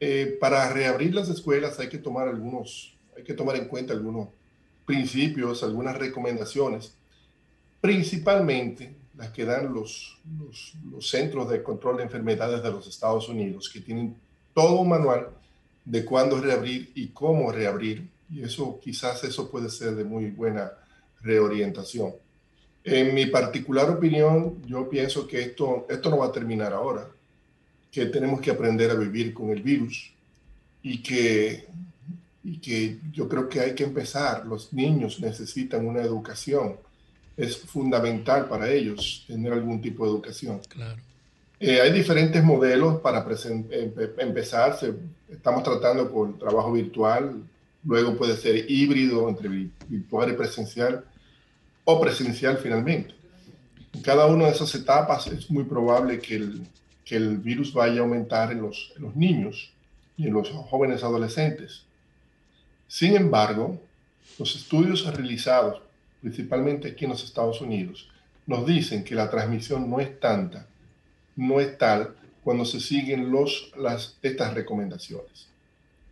Eh, 0.00 0.38
para 0.40 0.72
reabrir 0.72 1.14
las 1.14 1.28
escuelas 1.28 1.78
hay 1.78 1.90
que 1.90 1.98
tomar 1.98 2.28
algunos, 2.28 2.95
hay 3.16 3.24
que 3.24 3.34
tomar 3.34 3.56
en 3.56 3.66
cuenta 3.66 3.92
algunos 3.92 4.28
principios, 4.84 5.62
algunas 5.62 5.96
recomendaciones, 5.96 6.94
principalmente 7.80 8.94
las 9.16 9.30
que 9.30 9.44
dan 9.44 9.72
los, 9.72 10.18
los, 10.90 11.08
Centros 11.08 11.48
de 11.48 11.62
Control 11.62 11.96
de 11.96 12.02
Enfermedades 12.04 12.62
de 12.62 12.70
los 12.70 12.86
Estados 12.86 13.28
Unidos, 13.28 13.70
que 13.72 13.80
tienen 13.80 14.16
todo 14.52 14.80
un 14.80 14.88
manual 14.88 15.30
de 15.84 16.04
cuándo 16.04 16.40
reabrir 16.40 16.92
y 16.94 17.08
cómo 17.08 17.50
reabrir, 17.50 18.08
y 18.30 18.42
eso 18.42 18.78
quizás 18.82 19.24
eso 19.24 19.50
puede 19.50 19.70
ser 19.70 19.94
de 19.94 20.04
muy 20.04 20.30
buena 20.30 20.72
reorientación. 21.22 22.14
En 22.84 23.14
mi 23.14 23.26
particular 23.26 23.90
opinión, 23.90 24.62
yo 24.66 24.88
pienso 24.88 25.26
que 25.26 25.42
esto, 25.42 25.86
esto 25.88 26.10
no 26.10 26.18
va 26.18 26.26
a 26.26 26.32
terminar 26.32 26.72
ahora, 26.72 27.08
que 27.90 28.06
tenemos 28.06 28.40
que 28.40 28.50
aprender 28.50 28.90
a 28.90 28.94
vivir 28.94 29.32
con 29.32 29.50
el 29.50 29.62
virus 29.62 30.12
y 30.82 31.02
que, 31.02 31.66
y 32.46 32.58
que 32.58 33.00
yo 33.12 33.28
creo 33.28 33.48
que 33.48 33.58
hay 33.58 33.74
que 33.74 33.82
empezar. 33.82 34.46
Los 34.46 34.72
niños 34.72 35.18
necesitan 35.18 35.84
una 35.84 36.00
educación. 36.00 36.76
Es 37.36 37.56
fundamental 37.58 38.48
para 38.48 38.70
ellos 38.70 39.24
tener 39.26 39.52
algún 39.52 39.80
tipo 39.80 40.04
de 40.04 40.12
educación. 40.12 40.60
Claro. 40.68 41.02
Eh, 41.58 41.80
hay 41.80 41.92
diferentes 41.92 42.44
modelos 42.44 43.00
para 43.00 43.26
empezar. 44.18 44.78
estamos 45.28 45.62
tratando 45.64 46.12
con 46.12 46.38
trabajo 46.38 46.70
virtual, 46.70 47.42
luego 47.82 48.16
puede 48.16 48.36
ser 48.36 48.70
híbrido 48.70 49.28
entre 49.28 49.48
virtual 49.88 50.30
y 50.30 50.34
presencial 50.34 51.04
o 51.84 52.00
presencial 52.00 52.58
finalmente. 52.58 53.12
En 53.92 54.02
cada 54.02 54.26
una 54.26 54.44
de 54.46 54.52
esas 54.52 54.72
etapas 54.76 55.26
es 55.26 55.50
muy 55.50 55.64
probable 55.64 56.20
que 56.20 56.36
el, 56.36 56.64
que 57.04 57.16
el 57.16 57.38
virus 57.38 57.72
vaya 57.72 58.02
a 58.02 58.04
aumentar 58.04 58.52
en 58.52 58.62
los, 58.62 58.92
en 58.96 59.02
los 59.02 59.16
niños 59.16 59.72
y 60.16 60.28
en 60.28 60.34
los 60.34 60.48
jóvenes 60.50 61.02
adolescentes. 61.02 61.86
Sin 62.88 63.16
embargo, 63.16 63.80
los 64.38 64.54
estudios 64.54 65.06
realizados, 65.14 65.82
principalmente 66.20 66.88
aquí 66.88 67.04
en 67.04 67.10
los 67.10 67.24
Estados 67.24 67.60
Unidos, 67.60 68.08
nos 68.46 68.66
dicen 68.66 69.02
que 69.02 69.14
la 69.14 69.30
transmisión 69.30 69.90
no 69.90 70.00
es 70.00 70.20
tanta, 70.20 70.66
no 71.34 71.60
es 71.60 71.76
tal 71.78 72.14
cuando 72.44 72.64
se 72.64 72.80
siguen 72.80 73.32
las, 73.76 74.16
estas 74.22 74.54
recomendaciones. 74.54 75.48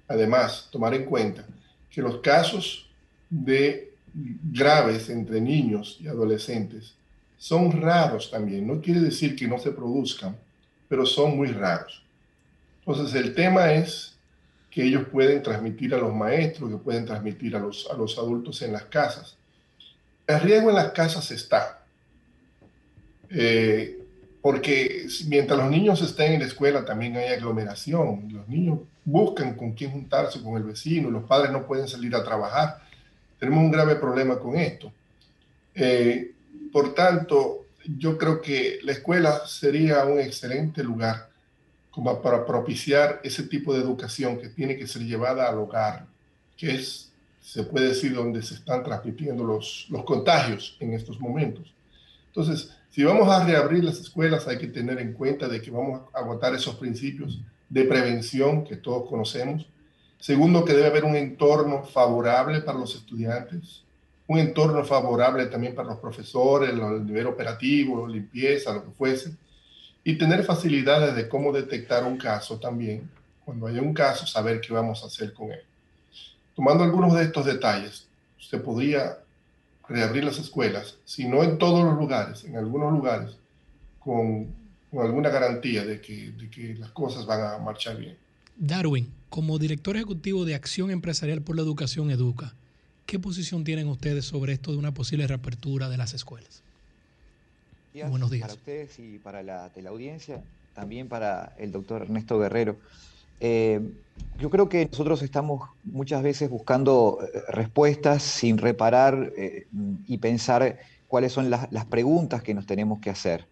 Además, 0.09 0.68
tomar 0.70 0.94
en 0.94 1.05
cuenta 1.05 1.46
que 1.90 2.02
los 2.02 2.18
casos 2.18 2.88
de 3.30 3.92
graves 4.14 5.09
entre 5.10 5.40
niños 5.40 5.98
y 6.01 6.09
adolescentes 6.09 6.94
son 7.38 7.80
raros 7.80 8.30
también. 8.30 8.66
No 8.66 8.80
quiere 8.80 9.01
decir 9.01 9.36
que 9.36 9.46
no 9.46 9.59
se 9.59 9.70
produzcan, 9.70 10.36
pero 10.88 11.06
son 11.06 11.36
muy 11.36 11.48
raros. 11.48 12.02
Entonces 12.80 13.14
el 13.14 13.34
tema 13.34 13.72
es 13.72 14.13
que 14.74 14.82
ellos 14.82 15.05
pueden 15.10 15.42
transmitir 15.42 15.94
a 15.94 15.98
los 15.98 16.12
maestros, 16.12 16.68
que 16.68 16.76
pueden 16.76 17.06
transmitir 17.06 17.55
a 17.55 17.60
los, 17.60 17.88
a 17.90 17.96
los 17.96 18.18
adultos 18.18 18.60
en 18.62 18.72
las 18.72 18.84
casas. 18.84 19.36
El 20.26 20.40
riesgo 20.40 20.70
en 20.70 20.76
las 20.76 20.90
casas 20.90 21.30
está. 21.30 21.84
Eh, 23.30 24.01
porque 24.42 25.06
mientras 25.28 25.59
los 25.59 25.70
niños 25.70 26.02
estén 26.02 26.32
en 26.32 26.40
la 26.40 26.46
escuela 26.46 26.84
también 26.84 27.16
hay 27.16 27.28
aglomeración. 27.28 28.28
Los 28.32 28.48
niños 28.48 28.80
buscan 29.05 29.55
con 29.55 29.72
quién 29.72 29.92
juntarse 29.92 30.42
con 30.42 30.56
el 30.56 30.64
vecino, 30.64 31.10
los 31.10 31.24
padres 31.24 31.52
no 31.52 31.66
pueden 31.66 31.86
salir 31.86 32.14
a 32.16 32.24
trabajar 32.24 32.84
tenemos 33.44 33.64
un 33.64 33.70
grave 33.70 33.96
problema 33.96 34.38
con 34.38 34.56
esto. 34.56 34.90
Eh, 35.74 36.32
por 36.72 36.94
tanto, 36.94 37.66
yo 37.98 38.16
creo 38.16 38.40
que 38.40 38.78
la 38.82 38.92
escuela 38.92 39.46
sería 39.46 40.05
un 40.05 40.18
excelente 40.18 40.82
lugar 40.82 41.28
como 41.94 42.20
para 42.20 42.44
propiciar 42.44 43.20
ese 43.22 43.44
tipo 43.44 43.72
de 43.72 43.80
educación 43.80 44.38
que 44.38 44.48
tiene 44.48 44.76
que 44.76 44.86
ser 44.86 45.02
llevada 45.02 45.48
al 45.48 45.58
hogar, 45.58 46.06
que 46.56 46.74
es, 46.74 47.12
se 47.40 47.62
puede 47.62 47.88
decir, 47.88 48.14
donde 48.14 48.42
se 48.42 48.54
están 48.54 48.82
transmitiendo 48.82 49.44
los, 49.44 49.86
los 49.90 50.04
contagios 50.04 50.76
en 50.80 50.92
estos 50.94 51.20
momentos. 51.20 51.72
Entonces, 52.26 52.74
si 52.90 53.04
vamos 53.04 53.28
a 53.28 53.44
reabrir 53.44 53.84
las 53.84 54.00
escuelas, 54.00 54.48
hay 54.48 54.58
que 54.58 54.66
tener 54.66 54.98
en 54.98 55.12
cuenta 55.12 55.48
de 55.48 55.60
que 55.60 55.70
vamos 55.70 56.02
a 56.12 56.18
agotar 56.18 56.54
esos 56.54 56.74
principios 56.76 57.40
de 57.68 57.84
prevención 57.84 58.64
que 58.64 58.76
todos 58.76 59.08
conocemos, 59.08 59.66
Segundo, 60.24 60.64
que 60.64 60.72
debe 60.72 60.86
haber 60.86 61.04
un 61.04 61.16
entorno 61.16 61.84
favorable 61.84 62.62
para 62.62 62.78
los 62.78 62.94
estudiantes, 62.94 63.82
un 64.26 64.38
entorno 64.38 64.82
favorable 64.82 65.44
también 65.48 65.74
para 65.74 65.88
los 65.88 65.98
profesores, 65.98 66.70
el 66.70 67.04
nivel 67.04 67.26
operativo, 67.26 68.08
limpieza, 68.08 68.72
lo 68.72 68.84
que 68.84 68.90
fuese, 68.92 69.36
y 70.05 70.18
tener 70.18 70.44
facilidades 70.44 71.16
de 71.16 71.28
cómo 71.28 71.51
detectar 71.51 72.05
un 72.05 72.18
caso 72.18 72.59
también. 72.59 73.10
Cuando 73.44 73.66
haya 73.66 73.81
un 73.81 73.94
caso, 73.94 74.26
saber 74.26 74.60
qué 74.60 74.72
vamos 74.72 75.02
a 75.02 75.06
hacer 75.06 75.32
con 75.32 75.51
él. 75.51 75.60
Tomando 76.55 76.85
algunos 76.85 77.14
de 77.14 77.24
estos 77.24 77.47
detalles, 77.47 78.06
se 78.39 78.59
podría 78.59 79.18
reabrir 79.89 80.24
las 80.24 80.39
escuelas, 80.39 80.98
si 81.05 81.26
no 81.26 81.43
en 81.43 81.59
todos 81.59 81.85
los 81.85 81.97
lugares, 81.97 82.44
en 82.44 82.56
algunos 82.56 82.93
lugares, 82.93 83.36
con, 83.98 84.47
con 84.90 85.05
alguna 85.05 85.31
garantía 85.31 85.85
de 85.85 86.01
que, 86.01 86.31
de 86.32 86.48
que 86.48 86.74
las 86.74 86.90
cosas 86.90 87.26
van 87.26 87.40
a 87.43 87.59
marchar 87.59 87.97
bien. 87.97 88.16
Darwin, 88.56 89.10
como 89.31 89.59
director 89.59 89.97
ejecutivo 89.97 90.44
de 90.44 90.55
Acción 90.55 90.90
Empresarial 90.90 91.43
por 91.43 91.56
la 91.56 91.62
Educación 91.62 92.10
Educa, 92.10 92.55
¿qué 93.05 93.18
posición 93.18 93.64
tienen 93.64 93.89
ustedes 93.89 94.24
sobre 94.26 94.52
esto 94.52 94.70
de 94.70 94.78
una 94.78 94.94
posible 94.94 95.26
reapertura 95.26 95.89
de 95.89 95.97
las 95.97 96.14
escuelas? 96.14 96.63
Buenos 98.08 98.30
días. 98.30 98.42
Para 98.42 98.54
ustedes 98.54 98.98
y 98.98 99.18
para 99.18 99.42
la 99.42 99.70
teleaudiencia, 99.70 100.42
también 100.74 101.08
para 101.08 101.54
el 101.58 101.72
doctor 101.72 102.02
Ernesto 102.02 102.38
Guerrero. 102.38 102.76
Eh, 103.40 103.80
yo 104.38 104.50
creo 104.50 104.68
que 104.68 104.86
nosotros 104.86 105.22
estamos 105.22 105.68
muchas 105.84 106.22
veces 106.22 106.50
buscando 106.50 107.18
eh, 107.22 107.40
respuestas 107.48 108.22
sin 108.22 108.58
reparar 108.58 109.32
eh, 109.36 109.66
y 110.06 110.18
pensar 110.18 110.78
cuáles 111.08 111.32
son 111.32 111.50
las 111.50 111.84
preguntas 111.86 112.42
que 112.42 112.54
nos 112.54 112.66
tenemos 112.66 113.00
que 113.00 113.10
hacer. 113.10 113.46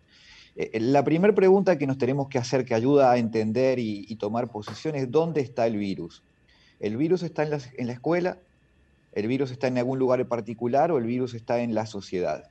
Eh, 0.54 0.80
la 0.80 1.02
primera 1.02 1.34
pregunta 1.34 1.78
que 1.78 1.86
nos 1.86 1.98
tenemos 1.98 2.28
que 2.28 2.38
hacer, 2.38 2.64
que 2.64 2.74
ayuda 2.74 3.10
a 3.10 3.18
entender 3.18 3.78
y, 3.78 4.14
tomar 4.16 4.48
posición, 4.48 4.94
es 4.94 5.10
dónde 5.10 5.40
está 5.40 5.66
el 5.66 5.76
virus. 5.76 6.22
¿El 6.80 6.96
virus 6.96 7.22
está 7.22 7.42
en 7.42 7.50
la, 7.86 7.92
escuela? 7.92 8.38
¿El 9.12 9.26
virus 9.26 9.50
está 9.50 9.68
en 9.68 9.78
algún 9.78 9.98
lugar 9.98 10.20
en 10.20 10.28
particular 10.28 10.92
o 10.92 10.98
el 10.98 11.04
virus 11.04 11.34
está 11.34 11.60
en 11.60 11.74
la 11.74 11.86
sociedad? 11.86 12.44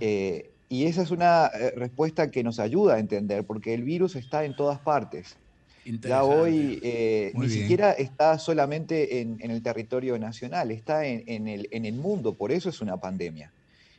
Eh, 0.00 0.50
y 0.68 0.86
esa 0.86 1.02
es 1.02 1.10
una 1.10 1.48
respuesta 1.76 2.30
que 2.30 2.42
nos 2.42 2.58
ayuda 2.58 2.94
a 2.94 2.98
entender, 2.98 3.44
porque 3.44 3.74
el 3.74 3.82
virus 3.82 4.16
está 4.16 4.44
en 4.44 4.56
todas 4.56 4.78
partes. 4.78 5.36
Ya 6.02 6.24
hoy 6.24 6.80
ni 7.34 7.48
siquiera 7.48 7.92
está 7.92 8.38
solamente 8.40 9.20
en, 9.20 9.38
el 9.40 9.62
territorio 9.62 10.18
nacional, 10.18 10.72
está 10.72 11.06
en, 11.06 11.46
el, 11.46 11.68
en 11.70 11.84
el 11.84 11.94
mundo, 11.94 12.34
por 12.34 12.50
eso 12.50 12.68
es 12.68 12.80
una 12.80 12.96
pandemia. 12.96 13.52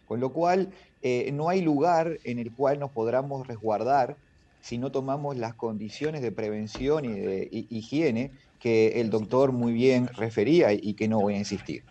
Con 0.05 0.19
lo 0.19 0.33
cual, 0.33 0.69
eh, 1.03 1.31
no 1.31 1.49
hay 1.49 1.61
lugar 1.61 2.17
en 2.23 2.39
el 2.39 2.51
cual 2.51 2.79
nos 2.79 2.91
podamos 2.91 3.47
resguardar 3.47 4.17
si 4.61 4.77
no 4.77 4.91
tomamos 4.91 5.37
las 5.37 5.53
condiciones 5.53 6.21
de 6.21 6.31
prevención 6.31 7.05
y 7.05 7.13
de 7.13 7.49
higiene 7.51 8.31
que 8.59 8.99
el 8.99 9.09
doctor 9.09 9.51
muy 9.51 9.73
bien 9.73 10.07
refería 10.07 10.73
y 10.73 10.95
que 10.95 11.07
no 11.07 11.21
voy 11.21 11.35
a 11.35 11.37
insistir. 11.37 11.83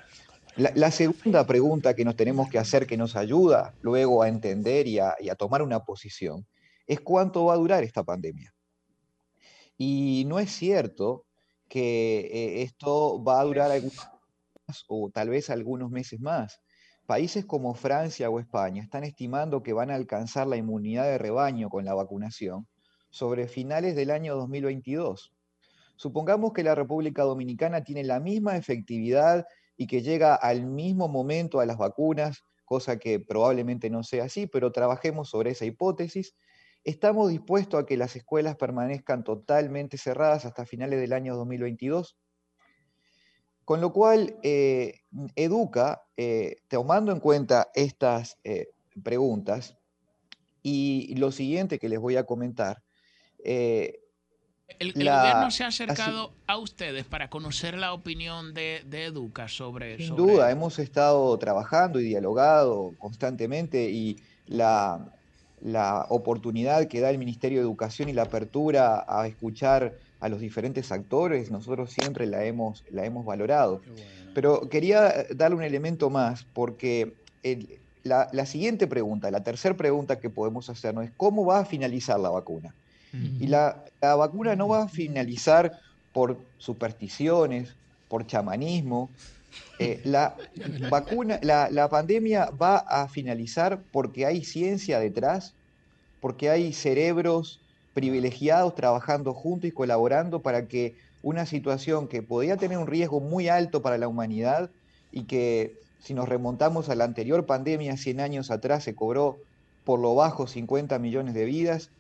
La, 0.57 0.91
segunda 0.91 1.47
pregunta 1.47 1.95
que 1.95 2.07
nos 2.07 2.16
tenemos 2.16 2.49
que 2.49 2.59
hacer, 2.59 2.87
que 2.87 2.97
nos 2.97 3.15
ayuda 3.15 3.74
luego 3.83 4.23
a 4.23 4.28
entender 4.28 4.87
y 4.87 4.99
a, 4.99 5.15
tomar 5.37 5.61
una 5.61 5.81
posición, 5.85 6.47
es 6.87 7.01
cuánto 7.01 7.45
va 7.45 7.53
a 7.53 7.59
durar 7.59 7.85
esta 7.85 8.03
pandemia. 8.03 8.55
Y 9.77 10.24
no 10.27 10.39
es 10.39 10.51
cierto 10.51 11.27
que 11.69 12.20
eh, 12.20 12.62
esto 12.62 13.23
va 13.23 13.41
a 13.41 13.45
durar 13.45 13.70
algunos 13.70 14.09
o 14.89 15.11
tal 15.12 15.28
vez 15.28 15.51
algunos 15.51 15.91
meses 15.91 16.20
más. 16.20 16.62
Países 17.05 17.45
como 17.45 17.74
Francia 17.74 18.31
o 18.31 18.41
España 18.41 18.83
están 18.83 19.05
estimando 19.05 19.62
que 19.62 19.74
van 19.74 19.91
a 19.91 19.95
alcanzar 19.95 20.47
la 20.47 20.57
inmunidad 20.57 21.05
de 21.05 21.19
rebaño 21.19 21.69
con 21.69 21.85
la 21.85 21.93
vacunación 21.93 22.66
sobre 23.11 23.47
finales 23.47 23.95
del 23.95 24.11
año 24.11 24.35
2022. 24.37 25.35
Supongamos 25.97 26.55
que 26.55 26.62
la 26.62 26.74
República 26.74 27.24
Dominicana 27.24 27.85
tiene 27.85 28.05
la 28.05 28.20
misma 28.20 28.57
efectividad 28.57 29.47
y 29.77 29.86
que 29.86 30.03
llega 30.03 30.35
al 30.35 30.65
mismo 30.65 31.09
momento 31.09 31.61
a 31.61 31.66
las 31.66 31.78
vacunas, 31.78 32.44
cosa 32.65 32.98
que 32.98 33.20
probablemente 33.20 33.90
no 33.90 34.03
sea 34.03 34.24
así, 34.24 34.47
pero 34.47 34.73
trabajemos 34.73 35.28
sobre 35.31 35.51
esa 35.51 35.65
hipótesis. 35.65 36.35
¿Estamos 36.85 37.31
dispuestos 37.31 37.82
a 37.82 37.86
que 37.86 37.97
las 37.97 38.16
escuelas 38.16 38.57
permanezcan 38.57 39.24
totalmente 39.24 39.98
cerradas 39.98 40.44
hasta 40.44 40.66
finales 40.66 41.01
del 41.01 41.12
año 41.12 41.36
2022? 41.36 42.16
Con 43.65 43.81
lo 43.81 43.93
cual, 43.93 44.39
eh, 44.43 45.01
Educa, 45.35 46.07
eh, 46.16 46.57
tomando 46.69 47.11
en 47.12 47.20
cuenta 47.20 47.70
estas 47.74 48.39
eh, 48.44 48.69
preguntas 49.03 49.77
y 50.62 51.15
lo 51.16 51.32
siguiente 51.32 51.78
que 51.78 51.89
les 51.89 51.98
voy 51.98 52.16
a 52.16 52.24
comentar, 52.24 52.82
el, 54.78 54.93
gobierno 54.93 55.51
se 55.51 55.64
ha 55.64 55.68
acercado 55.68 56.32
a 56.47 56.59
ustedes 56.59 57.05
para 57.05 57.30
conocer 57.30 57.76
la 57.76 57.93
opinión 57.93 58.55
de, 58.55 58.82
Educa 58.90 59.48
sobre 59.48 59.98
Sin 59.98 60.16
duda, 60.16 60.51
hemos 60.51 60.78
estado 60.78 61.36
trabajando 61.38 62.01
y 62.01 62.05
dialogado 62.05 62.94
constantemente 62.98 63.90
y 63.90 64.18
la, 64.47 65.06
la 65.62 66.06
oportunidad 66.09 66.86
que 66.86 67.01
da 67.01 67.10
el 67.10 67.18
Ministerio 67.18 67.59
de 67.59 67.64
Educación 67.64 68.09
y 68.09 68.12
la 68.12 68.22
apertura 68.22 69.05
a 69.09 69.26
escuchar 69.26 69.94
a 70.20 70.28
los 70.28 70.40
diferentes 70.40 70.93
actores, 70.93 71.51
nosotros 71.51 71.90
siempre 71.93 72.26
la 72.26 72.44
hemos, 72.44 72.84
la 72.90 73.05
hemos 73.05 73.24
valorado. 73.24 73.82
Pero 74.34 74.68
quería 74.68 75.26
darle 75.34 75.56
un 75.56 75.62
elemento 75.62 76.10
más, 76.10 76.47
porque 76.52 77.14
la, 78.02 78.47
siguiente 78.47 78.86
pregunta, 78.86 79.30
la 79.30 79.43
tercera 79.43 79.76
pregunta 79.76 80.18
que 80.18 80.30
podemos 80.30 80.68
hacernos 80.70 81.05
es 81.05 81.10
cómo 81.16 81.44
va 81.44 81.60
a 81.60 81.64
finalizar 81.64 82.18
la 82.18 82.30
vacuna. 82.30 82.74
Y 83.12 83.47
la, 83.47 83.85
vacuna 84.01 84.57
no 84.57 84.69
va 84.69 84.85
a 84.85 84.89
finalizar 84.89 85.81
por 86.12 86.39
supersticiones, 86.59 87.74
por 88.09 88.27
chamanismo. 88.27 89.11
Eh, 89.78 90.01
la 90.05 90.37
vacuna, 90.91 91.39
la, 91.43 91.70
la 91.70 91.89
pandemia 91.89 92.51
va 92.51 92.77
a 92.77 93.09
finalizar 93.09 93.81
porque 93.91 94.27
hay 94.27 94.45
ciencia 94.45 95.01
detrás, 95.01 95.55
porque 96.20 96.51
hay 96.51 96.73
cerebros 96.73 97.61
privilegiados 97.95 98.74
trabajando 98.74 99.33
juntos 99.33 99.69
y 99.69 99.73
colaborando 99.73 100.43
para 100.43 100.69
que 100.69 100.95
una 101.23 101.47
situación 101.47 102.09
que 102.09 102.23
podía 102.23 102.57
tener 102.57 102.78
un 102.78 102.87
riesgo 102.87 103.20
muy 103.20 103.49
alto 103.49 103.83
para 103.83 103.99
la 103.99 104.07
humanidad 104.07 104.70
y 105.11 105.24
que 105.24 105.74
si 105.99 106.15
nos 106.15 106.28
remontamos 106.28 106.89
a 106.89 106.95
la 106.95 107.05
anterior 107.05 107.47
pandemia 107.47 107.97
100 107.97 108.20
años 108.20 108.51
atrás 108.51 108.85
se 108.85 108.95
cobró 108.95 109.39
por 109.85 109.99
lo 109.99 110.15
bajo 110.15 110.47
50 110.47 110.99
millones 110.99 111.35
de 111.35 111.45
vidas, 111.45 111.91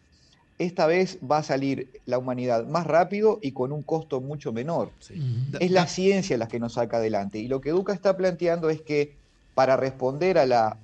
esta 0.58 0.86
vez 0.86 1.18
va 1.28 1.38
a 1.38 1.42
salir 1.42 1.90
la 2.06 2.18
humanidad 2.18 2.66
más 2.66 2.86
rápido 2.86 3.38
y 3.42 3.52
con 3.52 3.72
un 3.72 3.82
costo 3.82 4.20
mucho 4.20 4.52
menor. 4.52 4.90
Es 5.60 5.70
la 5.70 5.86
ciencia 5.86 6.38
la 6.38 6.48
que 6.48 6.58
nos 6.58 6.74
saca 6.74 6.96
adelante. 6.96 7.38
Y 7.38 7.48
lo 7.48 7.60
que 7.60 7.70
Educa 7.70 7.92
está 7.92 8.16
planteando 8.16 8.70
es 8.70 8.80
que 8.80 9.14
para 9.54 9.76
responder 9.76 10.38
a 10.38 10.46
la 10.46 10.78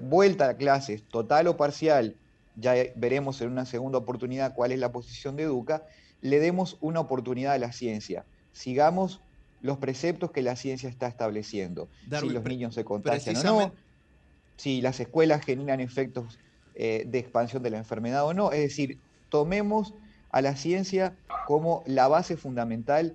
vuelta 0.00 0.50
a 0.50 0.56
clases 0.56 1.02
total 1.02 1.48
o 1.48 1.56
parcial 1.56 2.14
ya 2.56 2.74
veremos 2.96 3.40
en 3.40 3.50
una 3.50 3.64
segunda 3.64 3.98
oportunidad 3.98 4.54
cuál 4.54 4.72
es 4.72 4.78
la 4.78 4.92
posición 4.92 5.36
de 5.36 5.44
Educa, 5.44 5.84
le 6.20 6.38
demos 6.38 6.76
una 6.80 7.00
oportunidad 7.00 7.54
a 7.54 7.58
la 7.58 7.72
ciencia. 7.72 8.24
Sigamos 8.52 9.20
los 9.62 9.78
preceptos 9.78 10.32
que 10.32 10.42
la 10.42 10.56
ciencia 10.56 10.88
está 10.88 11.06
estableciendo. 11.06 11.88
si 12.20 12.28
los 12.28 12.44
niños 12.44 12.74
se 12.74 12.84
contagian 12.84 13.36
o 13.36 13.42
no, 13.42 13.72
si 14.56 14.80
las 14.82 15.00
escuelas 15.00 15.44
generan 15.44 15.80
efectos 15.80 16.38
eh, 16.74 17.04
de 17.06 17.18
expansión 17.18 17.62
de 17.62 17.70
la 17.70 17.78
enfermedad 17.78 18.24
o 18.24 18.34
no. 18.34 18.52
Es 18.52 18.60
decir, 18.60 18.98
tomemos 19.28 19.94
a 20.30 20.40
la 20.40 20.56
ciencia 20.56 21.16
como 21.46 21.82
la 21.86 22.08
base 22.08 22.36
fundamental 22.36 23.14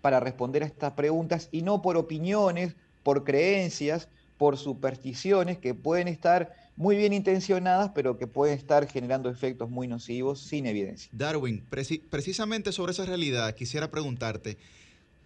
para 0.00 0.20
responder 0.20 0.62
a 0.62 0.66
estas 0.66 0.92
preguntas 0.92 1.48
y 1.52 1.62
no 1.62 1.80
por 1.80 1.96
opiniones, 1.96 2.74
por 3.02 3.24
creencias, 3.24 4.08
por 4.36 4.58
supersticiones 4.58 5.58
que 5.58 5.74
pueden 5.74 6.08
estar 6.08 6.52
muy 6.76 6.96
bien 6.96 7.12
intencionadas, 7.12 7.92
pero 7.94 8.18
que 8.18 8.26
pueden 8.26 8.58
estar 8.58 8.88
generando 8.88 9.30
efectos 9.30 9.70
muy 9.70 9.86
nocivos 9.86 10.40
sin 10.40 10.66
evidencia. 10.66 11.10
Darwin, 11.12 11.62
precisamente 12.10 12.72
sobre 12.72 12.92
esa 12.92 13.04
realidad 13.04 13.54
quisiera 13.54 13.90
preguntarte, 13.90 14.56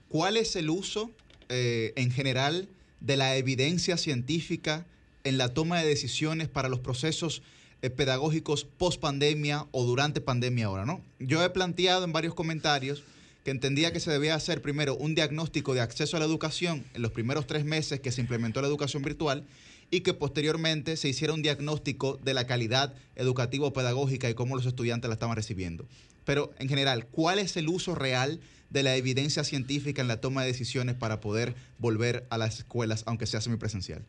¿cuál 0.09 0.37
es 0.37 0.55
el 0.57 0.69
uso 0.69 1.11
eh, 1.49 1.93
en 1.97 2.11
general 2.11 2.69
de 3.01 3.17
la 3.17 3.37
evidencia 3.37 3.97
científica 3.97 4.85
en 5.27 5.39
la 5.39 5.53
toma 5.53 5.81
de 5.81 5.87
decisiones 5.87 6.49
para 6.49 6.69
los 6.69 6.81
procesos 6.81 7.43
eh, 7.83 7.91
pedagógicos 7.91 8.65
post 8.65 9.01
pandemia 9.01 9.67
o 9.73 9.85
durante 9.85 10.21
pandemia 10.21 10.67
ahora? 10.67 10.87
¿no? 10.87 11.03
Yo 11.19 11.45
he 11.45 11.51
planteado 11.51 12.05
en 12.05 12.13
varios 12.13 12.35
comentarios 12.35 13.03
que 13.45 13.51
entendía 13.51 13.93
que 13.93 14.01
se 14.01 14.11
debía 14.11 14.35
hacer 14.35 14.63
primero 14.63 14.97
un 14.97 15.15
diagnóstico 15.15 15.75
de 15.75 15.81
acceso 15.81 16.17
a 16.17 16.21
la 16.21 16.27
educación 16.27 16.85
en 16.95 17.03
los 17.03 17.13
primeros 17.13 17.47
tres 17.47 17.65
meses 17.65 18.01
que 18.01 18.13
se 18.13 18.21
implementó 18.21 18.61
la 18.61 18.69
educación 18.69 19.03
virtual 19.03 19.45
y 19.91 20.01
que 20.01 20.15
posteriormente 20.15 20.97
se 20.97 21.09
hiciera 21.09 21.35
un 21.35 21.43
diagnóstico 21.43 22.19
de 22.23 22.35
la 22.35 22.47
calidad 22.47 22.95
educativo-pedagógica 23.15 24.29
y 24.29 24.35
cómo 24.35 24.57
los 24.57 24.67
estudiantes 24.67 25.09
la 25.09 25.15
estaban 25.15 25.37
recibiendo. 25.37 25.87
Pero 26.25 26.53
en 26.59 26.69
general, 26.69 27.07
¿cuál 27.07 27.39
es 27.39 27.57
el 27.57 27.69
uso 27.69 27.95
real 27.95 28.41
de 28.71 28.83
la 28.83 28.97
evidencia 28.97 29.45
científica 29.45 30.03
en 30.03 30.09
la 30.09 30.21
toma 30.21 30.43
de 30.43 30.49
decisiones 30.49 30.97
para 30.97 31.21
poder 31.21 31.55
volver 31.79 32.27
a 32.31 32.39
las 32.39 32.59
escuelas, 32.59 33.05
aunque 33.07 33.27
sea 33.27 33.41
semipresencial? 33.41 34.05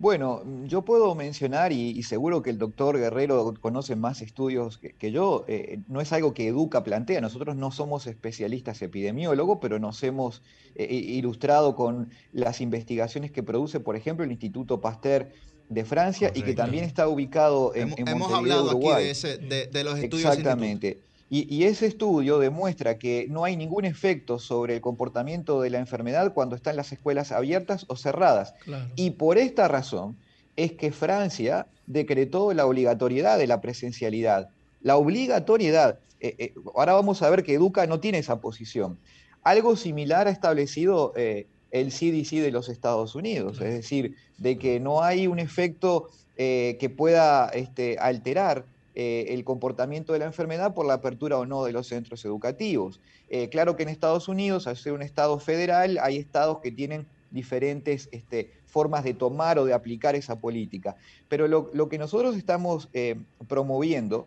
Bueno, 0.00 0.42
yo 0.64 0.80
puedo 0.80 1.14
mencionar, 1.14 1.72
y, 1.72 2.02
seguro 2.04 2.40
que 2.40 2.48
el 2.48 2.56
doctor 2.56 2.96
Guerrero 2.96 3.52
conoce 3.60 3.96
más 3.96 4.22
estudios 4.22 4.78
que, 4.78 5.12
yo, 5.12 5.44
eh, 5.46 5.80
no 5.88 6.00
es 6.00 6.10
algo 6.14 6.32
que 6.32 6.48
Educa 6.48 6.82
plantea, 6.82 7.20
nosotros 7.20 7.54
no 7.54 7.70
somos 7.70 8.06
especialistas 8.06 8.80
epidemiólogos, 8.80 9.58
pero 9.60 9.78
nos 9.78 10.02
hemos 10.02 10.40
eh, 10.74 10.86
ilustrado 10.90 11.76
con 11.76 12.08
las 12.32 12.62
investigaciones 12.62 13.30
que 13.30 13.42
produce, 13.42 13.78
por 13.78 13.94
ejemplo, 13.94 14.24
el 14.24 14.30
Instituto 14.30 14.80
Pasteur 14.80 15.32
de 15.68 15.84
Francia 15.84 16.32
y 16.34 16.40
que 16.40 16.54
también 16.54 16.84
está 16.84 17.06
ubicado 17.06 17.74
en, 17.74 17.92
hemos, 17.94 18.10
Hemos 18.10 18.32
hablado 18.32 18.70
aquí 18.70 19.12
de, 19.50 19.68
de 19.70 19.84
los 19.84 19.98
estudios. 19.98 20.30
Exactamente. 20.30 21.09
Y, 21.32 21.62
ese 21.62 21.86
estudio 21.86 22.40
demuestra 22.40 22.98
que 22.98 23.28
no 23.30 23.44
hay 23.44 23.56
ningún 23.56 23.84
efecto 23.84 24.40
sobre 24.40 24.74
el 24.74 24.80
comportamiento 24.80 25.60
de 25.60 25.70
la 25.70 25.78
enfermedad 25.78 26.34
cuando 26.34 26.56
están 26.56 26.74
las 26.74 26.90
escuelas 26.90 27.30
abiertas 27.30 27.84
o 27.86 27.94
cerradas. 27.94 28.52
Y 28.96 29.10
por 29.10 29.38
esta 29.38 29.68
razón 29.68 30.16
es 30.56 30.72
que 30.72 30.90
Francia 30.90 31.68
decretó 31.86 32.52
la 32.52 32.66
obligatoriedad 32.66 33.38
de 33.38 33.46
la 33.46 33.60
presencialidad. 33.60 34.48
La 34.82 34.96
obligatoriedad. 34.96 36.00
Eh, 36.18 36.34
eh, 36.36 36.54
ahora 36.74 36.94
vamos 36.94 37.22
a 37.22 37.30
ver 37.30 37.44
que 37.44 37.54
Educa 37.54 37.86
no 37.86 38.00
tiene 38.00 38.18
esa 38.18 38.40
posición. 38.40 38.98
Algo 39.44 39.76
similar 39.76 40.26
ha 40.26 40.32
establecido 40.32 41.12
eh, 41.14 41.46
el 41.70 41.92
CDC 41.92 42.42
de 42.42 42.50
los 42.50 42.68
Estados 42.68 43.14
Unidos, 43.14 43.60
es 43.60 43.72
decir, 43.72 44.16
de 44.38 44.58
que 44.58 44.80
no 44.80 45.04
hay 45.04 45.28
un 45.28 45.38
efecto 45.38 46.08
que 46.36 46.94
pueda 46.96 47.50
este, 47.50 47.98
alterar 47.98 48.64
eh, 48.96 49.26
el 49.28 49.44
comportamiento 49.44 50.12
de 50.12 50.18
la 50.18 50.24
enfermedad 50.24 50.74
por 50.74 50.84
la 50.84 50.94
apertura 50.94 51.38
o 51.38 51.46
no 51.46 51.64
de 51.64 51.72
los 51.72 51.86
centros 51.86 52.24
educativos. 52.24 53.00
Eh, 53.28 53.48
claro 53.48 53.76
que 53.76 53.84
en 53.84 53.88
Estados 53.88 54.26
Unidos, 54.26 54.66
al 54.66 54.76
ser 54.76 54.92
un 54.94 55.02
estado 55.02 55.38
federal, 55.38 55.98
hay 56.02 56.16
estados 56.16 56.58
que 56.58 56.72
tienen 56.72 57.06
diferentes 57.30 58.08
este, 58.10 58.50
formas 58.66 59.04
de 59.04 59.14
tomar 59.14 59.60
o 59.60 59.64
de 59.64 59.74
aplicar 59.74 60.16
esa 60.16 60.40
política. 60.40 60.96
Pero 61.28 61.46
lo, 61.46 61.88
que 61.88 61.98
nosotros 61.98 62.36
estamos 62.36 62.88
eh, 62.92 63.16
promoviendo 63.46 64.26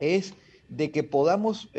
es 0.00 0.34
de 0.68 0.90
que 0.90 1.04
podamos 1.04 1.70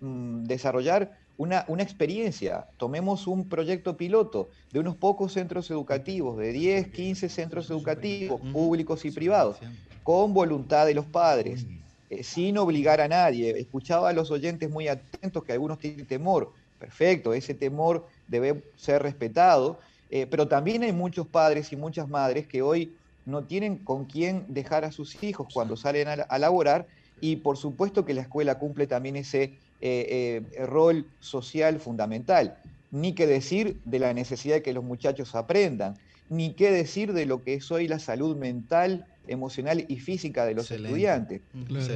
mm, 0.00 0.42
desarrollar 0.44 1.16
una, 1.36 1.64
una, 1.68 1.84
experiencia. 1.84 2.66
Tomemos 2.76 3.28
un 3.28 3.48
proyecto 3.48 3.96
piloto 3.96 4.50
de 4.72 4.80
unos 4.80 4.96
pocos 4.96 5.32
centros 5.32 5.70
educativos, 5.70 6.36
de 6.36 6.52
10, 6.52 6.88
15 6.88 7.28
centros 7.28 7.70
educativos, 7.70 8.40
públicos 8.52 9.04
y 9.04 9.10
privados, 9.10 9.58
con 10.02 10.34
voluntad 10.34 10.86
de 10.86 10.94
los 10.94 11.06
padres, 11.06 11.66
eh, 12.10 12.22
sin 12.22 12.58
obligar 12.58 13.00
a 13.00 13.08
nadie. 13.08 13.58
Escuchaba 13.58 14.08
a 14.08 14.12
los 14.12 14.30
oyentes 14.30 14.70
muy 14.70 14.88
atentos 14.88 15.44
que 15.44 15.52
algunos 15.52 15.78
tienen 15.78 16.06
temor. 16.06 16.52
Perfecto, 16.78 17.34
ese 17.34 17.54
temor 17.54 18.06
debe 18.26 18.64
ser 18.76 19.02
respetado, 19.02 19.78
eh, 20.10 20.26
pero 20.28 20.48
también 20.48 20.82
hay 20.82 20.92
muchos 20.92 21.26
padres 21.26 21.72
y 21.72 21.76
muchas 21.76 22.08
madres 22.08 22.46
que 22.46 22.62
hoy 22.62 22.94
no 23.26 23.44
tienen 23.44 23.76
con 23.76 24.06
quién 24.06 24.46
dejar 24.48 24.84
a 24.84 24.92
sus 24.92 25.22
hijos 25.22 25.46
cuando 25.52 25.76
salen 25.76 26.08
a, 26.08 26.38
laborar 26.38 26.86
y 27.20 27.36
por 27.36 27.58
supuesto 27.58 28.06
que 28.06 28.14
la 28.14 28.22
escuela 28.22 28.58
cumple 28.58 28.86
también 28.86 29.16
ese 29.16 29.58
eh, 29.82 30.42
rol 30.66 31.06
social 31.20 31.78
fundamental. 31.80 32.56
Ni 32.90 33.12
que 33.12 33.26
decir 33.26 33.78
de 33.84 33.98
la 33.98 34.14
necesidad 34.14 34.56
de 34.56 34.62
que 34.62 34.72
los 34.72 34.82
muchachos 34.82 35.34
aprendan, 35.34 35.96
ni 36.30 36.54
qué 36.54 36.70
decir 36.70 37.12
de 37.12 37.26
lo 37.26 37.42
que 37.44 37.54
es 37.54 37.70
hoy 37.70 37.88
la 37.88 37.98
salud 37.98 38.36
mental 38.36 39.06
emocional 39.30 39.84
y 39.88 39.98
física 39.98 40.44
de 40.44 40.54
los 40.54 40.70
estudiantes. 40.70 41.40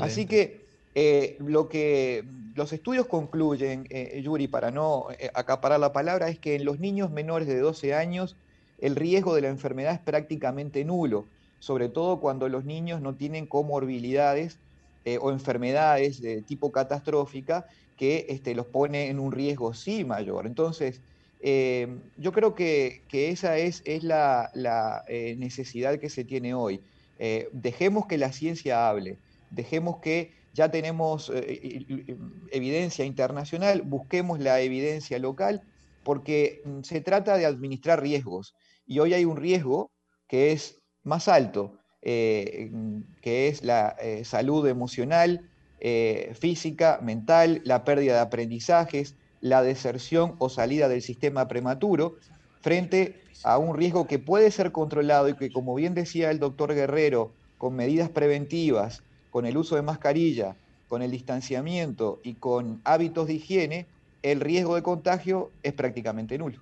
Así 0.00 0.26
que 0.26 0.64
eh, 0.94 1.36
lo 1.40 1.68
que 1.68 2.24
los 2.54 2.72
estudios 2.72 3.06
concluyen, 3.06 3.86
eh, 3.90 4.20
Yuri, 4.22 4.46
para 4.46 4.70
no 4.70 5.08
eh, 5.18 5.28
acaparar 5.34 5.80
la 5.80 5.92
palabra, 5.92 6.28
es 6.28 6.38
que 6.38 6.54
en 6.54 6.64
los 6.64 6.78
niños 6.78 7.10
menores 7.10 7.48
de 7.48 7.58
12 7.58 7.94
años 7.94 8.36
el 8.80 8.94
riesgo 8.94 9.34
de 9.34 9.42
la 9.42 9.48
enfermedad 9.48 9.94
es 9.94 10.00
prácticamente 10.00 10.84
nulo, 10.84 11.26
sobre 11.58 11.88
todo 11.88 12.20
cuando 12.20 12.48
los 12.48 12.64
niños 12.64 13.00
no 13.00 13.14
tienen 13.14 13.46
comorbilidades 13.46 14.58
o 15.20 15.30
enfermedades 15.30 16.22
de 16.22 16.40
tipo 16.40 16.72
catastrófica 16.72 17.66
que 17.98 18.24
este, 18.30 18.54
los 18.54 18.64
pone 18.64 19.10
en 19.10 19.20
un 19.20 19.32
riesgo 19.32 19.74
sí 19.74 20.02
mayor. 20.02 20.46
Entonces, 20.46 21.02
yo 21.42 22.32
creo 22.32 22.54
que, 22.54 23.02
esa 23.12 23.58
es, 23.58 23.82
es 23.84 24.02
la, 24.02 24.50
la 24.54 25.04
necesidad 25.36 25.98
que 25.98 26.08
se 26.08 26.24
tiene 26.24 26.54
hoy. 26.54 26.80
Eh, 27.26 27.48
dejemos 27.52 28.04
que 28.04 28.18
la 28.18 28.32
ciencia 28.32 28.86
hable, 28.86 29.18
dejemos 29.48 29.96
que 30.02 30.34
ya 30.52 30.70
tenemos 30.70 31.32
eh, 31.34 32.18
evidencia 32.50 33.06
internacional, 33.06 33.80
busquemos 33.80 34.40
la 34.40 34.60
evidencia 34.60 35.18
local, 35.18 35.62
porque 36.02 36.60
mm, 36.66 36.82
se 36.82 37.00
trata 37.00 37.38
de 37.38 37.46
administrar 37.46 38.02
riesgos. 38.02 38.54
Y 38.84 38.98
hoy 38.98 39.14
hay 39.14 39.24
un 39.24 39.38
riesgo 39.38 39.90
que 40.28 40.52
es 40.52 40.82
más 41.02 41.26
alto, 41.28 41.78
eh, 42.02 42.68
mm, 42.70 43.00
que 43.22 43.48
es 43.48 43.64
la 43.64 43.96
salud 44.24 44.68
emocional, 44.68 45.48
física, 46.34 46.98
mental, 47.02 47.62
la 47.64 47.84
pérdida 47.84 48.14
de 48.14 48.20
aprendizajes, 48.20 49.16
la 49.40 49.62
deserción 49.62 50.36
o 50.38 50.48
salida 50.50 50.88
del 50.88 51.00
sistema 51.00 51.48
prematuro, 51.48 52.16
frente 52.64 53.20
a 53.42 53.58
un 53.58 53.76
riesgo 53.76 54.06
que 54.06 54.18
puede 54.18 54.50
ser 54.50 54.72
controlado 54.72 55.28
y 55.28 55.34
que, 55.34 55.52
como 55.52 55.74
bien 55.74 55.92
decía 55.92 56.30
el 56.30 56.38
doctor 56.38 56.74
Guerrero, 56.74 57.30
con 57.58 57.76
medidas 57.76 58.08
preventivas, 58.08 59.02
con 59.30 59.44
el 59.44 59.58
uso 59.58 59.76
de 59.76 59.82
mascarilla, 59.82 60.56
con 60.88 61.02
el 61.02 61.10
distanciamiento 61.10 62.20
y 62.22 62.34
con 62.34 62.80
hábitos 62.84 63.26
de 63.26 63.34
higiene, 63.34 63.86
el 64.22 64.40
riesgo 64.40 64.76
de 64.76 64.82
contagio 64.82 65.50
es 65.62 65.74
prácticamente 65.74 66.38
nulo. 66.38 66.58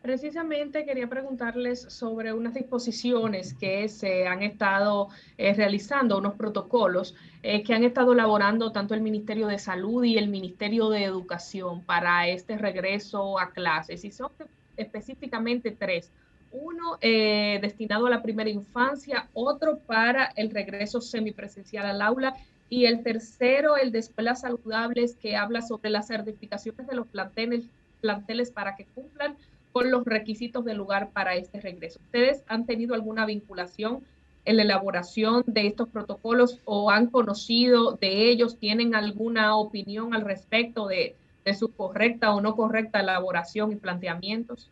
Precisamente 0.00 0.84
quería 0.84 1.08
preguntarles 1.08 1.82
sobre 1.82 2.32
unas 2.32 2.54
disposiciones 2.54 3.54
que 3.54 3.88
se 3.88 4.28
han 4.28 4.44
estado 4.44 5.08
eh, 5.38 5.54
realizando, 5.54 6.18
unos 6.18 6.34
protocolos 6.34 7.16
eh, 7.42 7.64
que 7.64 7.74
han 7.74 7.82
estado 7.82 8.12
elaborando 8.12 8.70
tanto 8.70 8.94
el 8.94 9.00
Ministerio 9.00 9.48
de 9.48 9.58
Salud 9.58 10.04
y 10.04 10.18
el 10.18 10.28
Ministerio 10.28 10.88
de 10.88 11.02
Educación 11.02 11.82
para 11.82 12.28
este 12.28 12.56
regreso 12.56 13.40
a 13.40 13.50
clases. 13.50 14.04
Y 14.04 14.12
son 14.12 14.30
específicamente 14.76 15.70
tres. 15.70 16.10
Uno 16.52 16.98
eh, 17.00 17.58
destinado 17.60 18.06
a 18.06 18.10
la 18.10 18.22
primera 18.22 18.48
infancia, 18.48 19.28
otro 19.34 19.78
para 19.78 20.32
el 20.36 20.50
regreso 20.50 21.00
semipresencial 21.00 21.86
al 21.86 22.00
aula 22.00 22.34
y 22.68 22.86
el 22.86 23.02
tercero, 23.02 23.76
el 23.76 23.92
de 23.92 24.00
escuelas 24.00 24.40
saludables, 24.40 25.16
que 25.16 25.36
habla 25.36 25.62
sobre 25.62 25.90
las 25.90 26.08
certificaciones 26.08 26.86
de 26.86 26.96
los 26.96 27.06
planteles, 27.06 27.64
planteles 28.00 28.50
para 28.50 28.76
que 28.76 28.86
cumplan 28.86 29.36
con 29.72 29.90
los 29.90 30.04
requisitos 30.04 30.64
del 30.64 30.78
lugar 30.78 31.10
para 31.10 31.34
este 31.34 31.60
regreso. 31.60 32.00
¿Ustedes 32.06 32.42
han 32.48 32.66
tenido 32.66 32.94
alguna 32.94 33.26
vinculación 33.26 34.02
en 34.44 34.56
la 34.56 34.62
elaboración 34.62 35.44
de 35.46 35.66
estos 35.66 35.88
protocolos 35.88 36.60
o 36.64 36.90
han 36.90 37.08
conocido 37.08 37.92
de 37.92 38.30
ellos? 38.30 38.56
¿Tienen 38.58 38.94
alguna 38.94 39.56
opinión 39.56 40.14
al 40.14 40.22
respecto 40.22 40.86
de, 40.86 41.14
su 41.54 41.68
correcta 41.68 42.34
o 42.34 42.40
no 42.40 42.56
correcta 42.56 43.00
elaboración 43.00 43.72
y 43.72 43.76
planteamientos? 43.76 44.68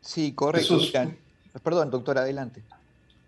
Sí, 0.00 0.32
correcto. 0.32 0.78
Perdón, 1.62 1.90
doctor, 1.90 2.18
adelante. 2.18 2.62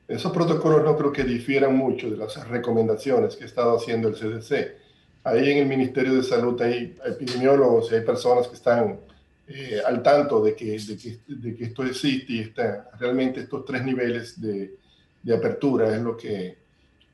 Esos 0.07 0.33
protocolos 0.33 0.85
no 0.85 0.97
creo 0.97 1.13
que 1.13 1.25
difieran 1.25 1.77
mucho 1.77 2.11
de 2.11 2.17
las 2.17 2.49
recomendaciones 2.49 3.37
que 3.37 3.45
ha 3.45 3.47
estado 3.47 3.77
haciendo 3.77 4.09
el 4.09 4.15
CDC. 4.15 4.77
Ahí 5.25 5.51
en 5.51 5.59
el 5.59 5.67
Ministerio 5.67 6.15
de 6.15 6.23
Salud 6.23 6.61
hay 6.63 6.97
epidemiólogos 7.05 7.93
y 7.93 7.97
hay 7.97 8.01
personas 8.05 8.49
que 8.49 8.55
están 8.55 8.99
eh, 9.47 9.81
al 9.85 10.03
tanto 10.03 10.43
de 10.43 10.55
que, 10.55 10.79
de 11.27 11.57
que, 11.57 11.65
esto 11.65 11.85
existe 11.85 12.33
y 12.33 12.39
está, 12.41 12.91
realmente 12.99 13.41
estos 13.41 13.65
tres 13.65 13.85
niveles 13.85 14.41
de, 14.41 14.77
de, 15.23 15.37
apertura 15.37 15.95
es 15.95 16.01
lo 16.01 16.17
que, 16.17 16.57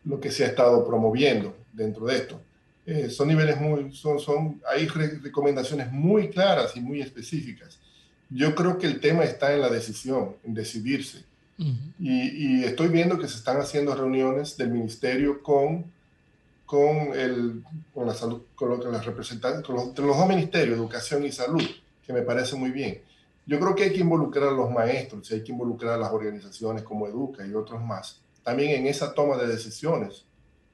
lo 0.05 0.21
que 0.21 0.31
se 0.31 0.45
ha 0.45 0.49
estado 0.49 0.87
promoviendo 0.87 1.57
dentro 1.73 2.07
de 2.07 2.17
esto. 2.17 2.41
Eh, 2.87 3.11
son 3.11 3.29
niveles 3.29 3.61
muy, 3.61 3.93
son, 3.93 4.21
son, 4.21 4.63
hay 4.73 4.87
recomendaciones 4.87 5.91
muy 5.91 6.31
claras 6.31 6.77
y 6.77 6.81
muy 6.81 7.01
específicas. 7.01 7.81
Yo 8.31 8.55
creo 8.55 8.79
que 8.79 8.87
el 8.87 9.01
tema 9.01 9.25
está 9.25 9.53
en 9.53 9.61
la 9.61 9.69
decisión, 9.69 10.37
en 10.45 10.55
decidirse. 10.55 11.25
y, 11.59 12.61
y, 12.61 12.65
estoy 12.65 12.89
viendo 12.89 13.19
que 13.19 13.29
se 13.29 13.37
están 13.37 13.59
haciendo 13.59 13.95
reuniones 13.95 14.57
del 14.59 14.69
ministerio 14.71 15.43
con, 15.43 15.87
con, 16.67 17.13
el, 17.15 17.63
con 17.95 18.07
la 18.07 18.15
salud, 18.15 18.43
con, 18.55 18.79
con 18.79 18.93
las 18.93 19.07
representantes, 19.07 19.63
con 19.63 19.75
los, 19.75 19.99
los 19.99 20.17
dos 20.17 20.29
ministerios, 20.29 20.77
educación 20.77 21.25
y 21.25 21.33
salud 21.33 21.65
que 22.07 22.13
me 22.13 22.23
parece 22.23 22.57
muy 22.57 22.71
bien. 22.71 23.01
Yo 23.47 23.59
creo 23.59 23.75
que 23.75 23.85
hay 23.85 23.93
que 23.93 24.01
involucrar 24.01 24.49
a 24.49 24.53
los 24.53 24.71
maestros, 24.71 25.31
hay 25.31 25.43
que 25.43 25.53
involucrar 25.53 25.95
a 25.95 25.99
las 25.99 26.13
organizaciones 26.13 26.83
como 26.83 27.07
Educa 27.09 27.47
y 27.47 27.55
otros 27.55 27.83
más, 27.83 28.21
también 28.45 28.73
en 28.73 28.87
esa 28.87 29.15
toma 29.15 29.37
de 29.37 29.47
decisiones. 29.47 30.26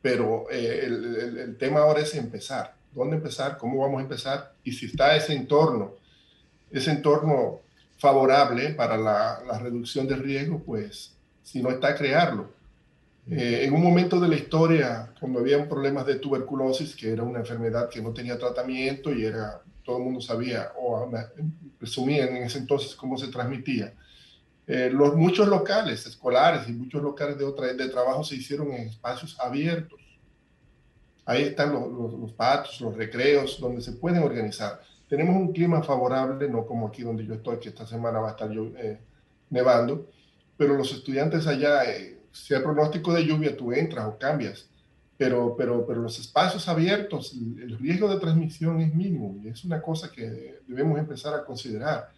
Pero 0.02 0.50
eh, 0.50 0.80
el, 0.84 1.38
el, 1.38 1.56
tema 1.56 1.80
ahora 1.80 2.00
es 2.00 2.14
empezar. 2.14 2.74
¿Dónde 2.92 3.16
empezar? 3.16 3.56
¿Cómo 3.56 3.80
vamos 3.80 4.00
a 4.00 4.02
empezar? 4.02 4.52
Y 4.64 4.72
si 4.72 4.86
está 4.86 5.16
ese 5.16 5.32
entorno, 5.32 5.94
ese 6.70 6.90
entorno 6.90 7.60
favorable 7.98 8.70
para 8.70 8.96
la, 8.96 9.40
la 9.46 9.58
reducción 9.58 10.06
del 10.08 10.22
riesgo, 10.22 10.60
pues 10.60 11.14
si 11.42 11.62
no 11.62 11.70
está, 11.70 11.94
crearlo. 11.94 12.50
Eh, 13.30 13.60
en 13.64 13.72
un 13.72 13.82
momento 13.82 14.18
de 14.18 14.28
la 14.28 14.34
historia, 14.34 15.12
cuando 15.20 15.38
había 15.38 15.68
problemas 15.68 16.06
de 16.06 16.16
tuberculosis, 16.16 16.96
que 16.96 17.12
era 17.12 17.22
una 17.22 17.38
enfermedad 17.38 17.88
que 17.88 18.02
no 18.02 18.12
tenía 18.12 18.36
tratamiento 18.36 19.12
y 19.12 19.24
era 19.24 19.62
todo 19.84 19.98
el 19.98 20.04
mundo 20.04 20.20
sabía 20.20 20.72
o 20.76 21.10
presumía 21.78 22.24
en 22.24 22.36
ese 22.38 22.58
entonces 22.58 22.94
cómo 22.94 23.16
se 23.16 23.28
transmitía. 23.28 23.94
Eh, 24.66 24.90
los, 24.92 25.16
muchos 25.16 25.48
locales 25.48 26.06
escolares 26.06 26.68
y 26.68 26.72
muchos 26.72 27.02
locales 27.02 27.36
de, 27.38 27.44
otra, 27.44 27.72
de 27.72 27.88
trabajo 27.88 28.22
se 28.22 28.36
hicieron 28.36 28.72
en 28.72 28.88
espacios 28.88 29.38
abiertos. 29.40 30.00
Ahí 31.24 31.42
están 31.42 31.72
los, 31.72 31.90
los, 32.18 32.32
patios, 32.32 32.80
los 32.80 32.96
recreos, 32.96 33.58
donde 33.60 33.80
se 33.80 33.92
pueden 33.92 34.22
organizar. 34.22 34.80
Tenemos 35.08 35.36
un 35.36 35.52
clima 35.52 35.82
favorable, 35.82 36.48
no 36.48 36.66
como 36.66 36.88
aquí 36.88 37.02
donde 37.02 37.26
yo 37.26 37.34
estoy, 37.34 37.58
que 37.58 37.68
esta 37.68 37.86
semana 37.86 38.20
va 38.20 38.28
a 38.28 38.32
estar 38.32 38.50
eh, 38.50 38.98
nevando, 39.50 40.08
pero 40.56 40.74
los 40.74 40.92
estudiantes 40.92 41.46
allá, 41.46 41.84
eh, 41.84 42.18
si 42.32 42.54
hay 42.54 42.62
pronóstico 42.62 43.12
de 43.12 43.24
lluvia, 43.24 43.56
tú 43.56 43.72
entras 43.72 44.06
o 44.06 44.18
cambias 44.18 44.68
pero, 45.22 45.54
pero, 45.56 45.86
pero 45.86 46.02
los 46.02 46.18
espacios 46.18 46.66
abiertos, 46.68 47.32
el 47.32 47.78
riesgo 47.78 48.08
de 48.08 48.18
transmisión 48.18 48.80
es 48.80 48.92
mínimo 48.92 49.38
y 49.40 49.48
es 49.48 49.64
una 49.64 49.80
cosa 49.80 50.10
que 50.10 50.58
debemos 50.66 50.98
empezar 50.98 51.32
a 51.32 51.44
considerar. 51.44 52.10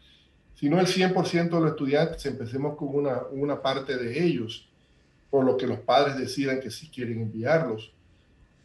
Si 0.55 0.69
no 0.69 0.81
el 0.81 0.87
100% 0.87 1.51
de 1.51 1.61
los 1.61 1.71
estudiantes, 1.71 2.25
empecemos 2.27 2.77
con 2.77 2.95
una, 2.95 3.23
una 3.31 3.61
parte 3.61 3.97
de 3.97 4.25
ellos, 4.25 4.69
por 5.31 5.45
lo 5.45 5.57
que 5.57 5.67
los 5.67 5.81
padres 5.81 6.17
decidan 6.17 6.61
que 6.61 6.71
sí 6.71 6.89
quieren 6.89 7.21
enviarlos. 7.23 7.93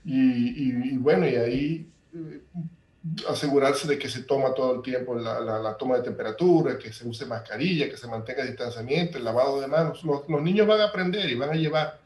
Y, 0.06 0.70
y, 0.70 0.98
bueno, 0.98 1.28
y 1.28 1.36
ahí 1.36 1.88
eh, 2.14 2.42
asegurarse 3.28 3.88
de 3.88 3.98
que 3.98 4.08
se 4.08 4.24
toma 4.24 4.54
todo 4.54 4.76
el 4.76 4.82
tiempo 4.82 5.16
la, 5.16 5.40
la, 5.42 5.78
toma 5.78 5.98
de 5.98 6.04
temperatura, 6.04 6.78
que 6.78 6.94
se 6.94 7.08
use 7.08 7.26
mascarilla, 7.26 7.90
que 7.90 7.98
se 7.98 8.08
mantenga 8.08 8.46
distanciamiento, 8.46 9.18
el 9.18 9.24
lavado 9.24 9.60
de 9.60 9.68
manos. 9.68 10.04
Los, 10.04 10.28
los 10.30 10.42
niños 10.42 10.68
van 10.68 10.82
a 10.82 10.86
aprender 10.86 11.30
y 11.30 11.36
van 11.36 11.50
a 11.50 11.56
llevar 11.56 12.00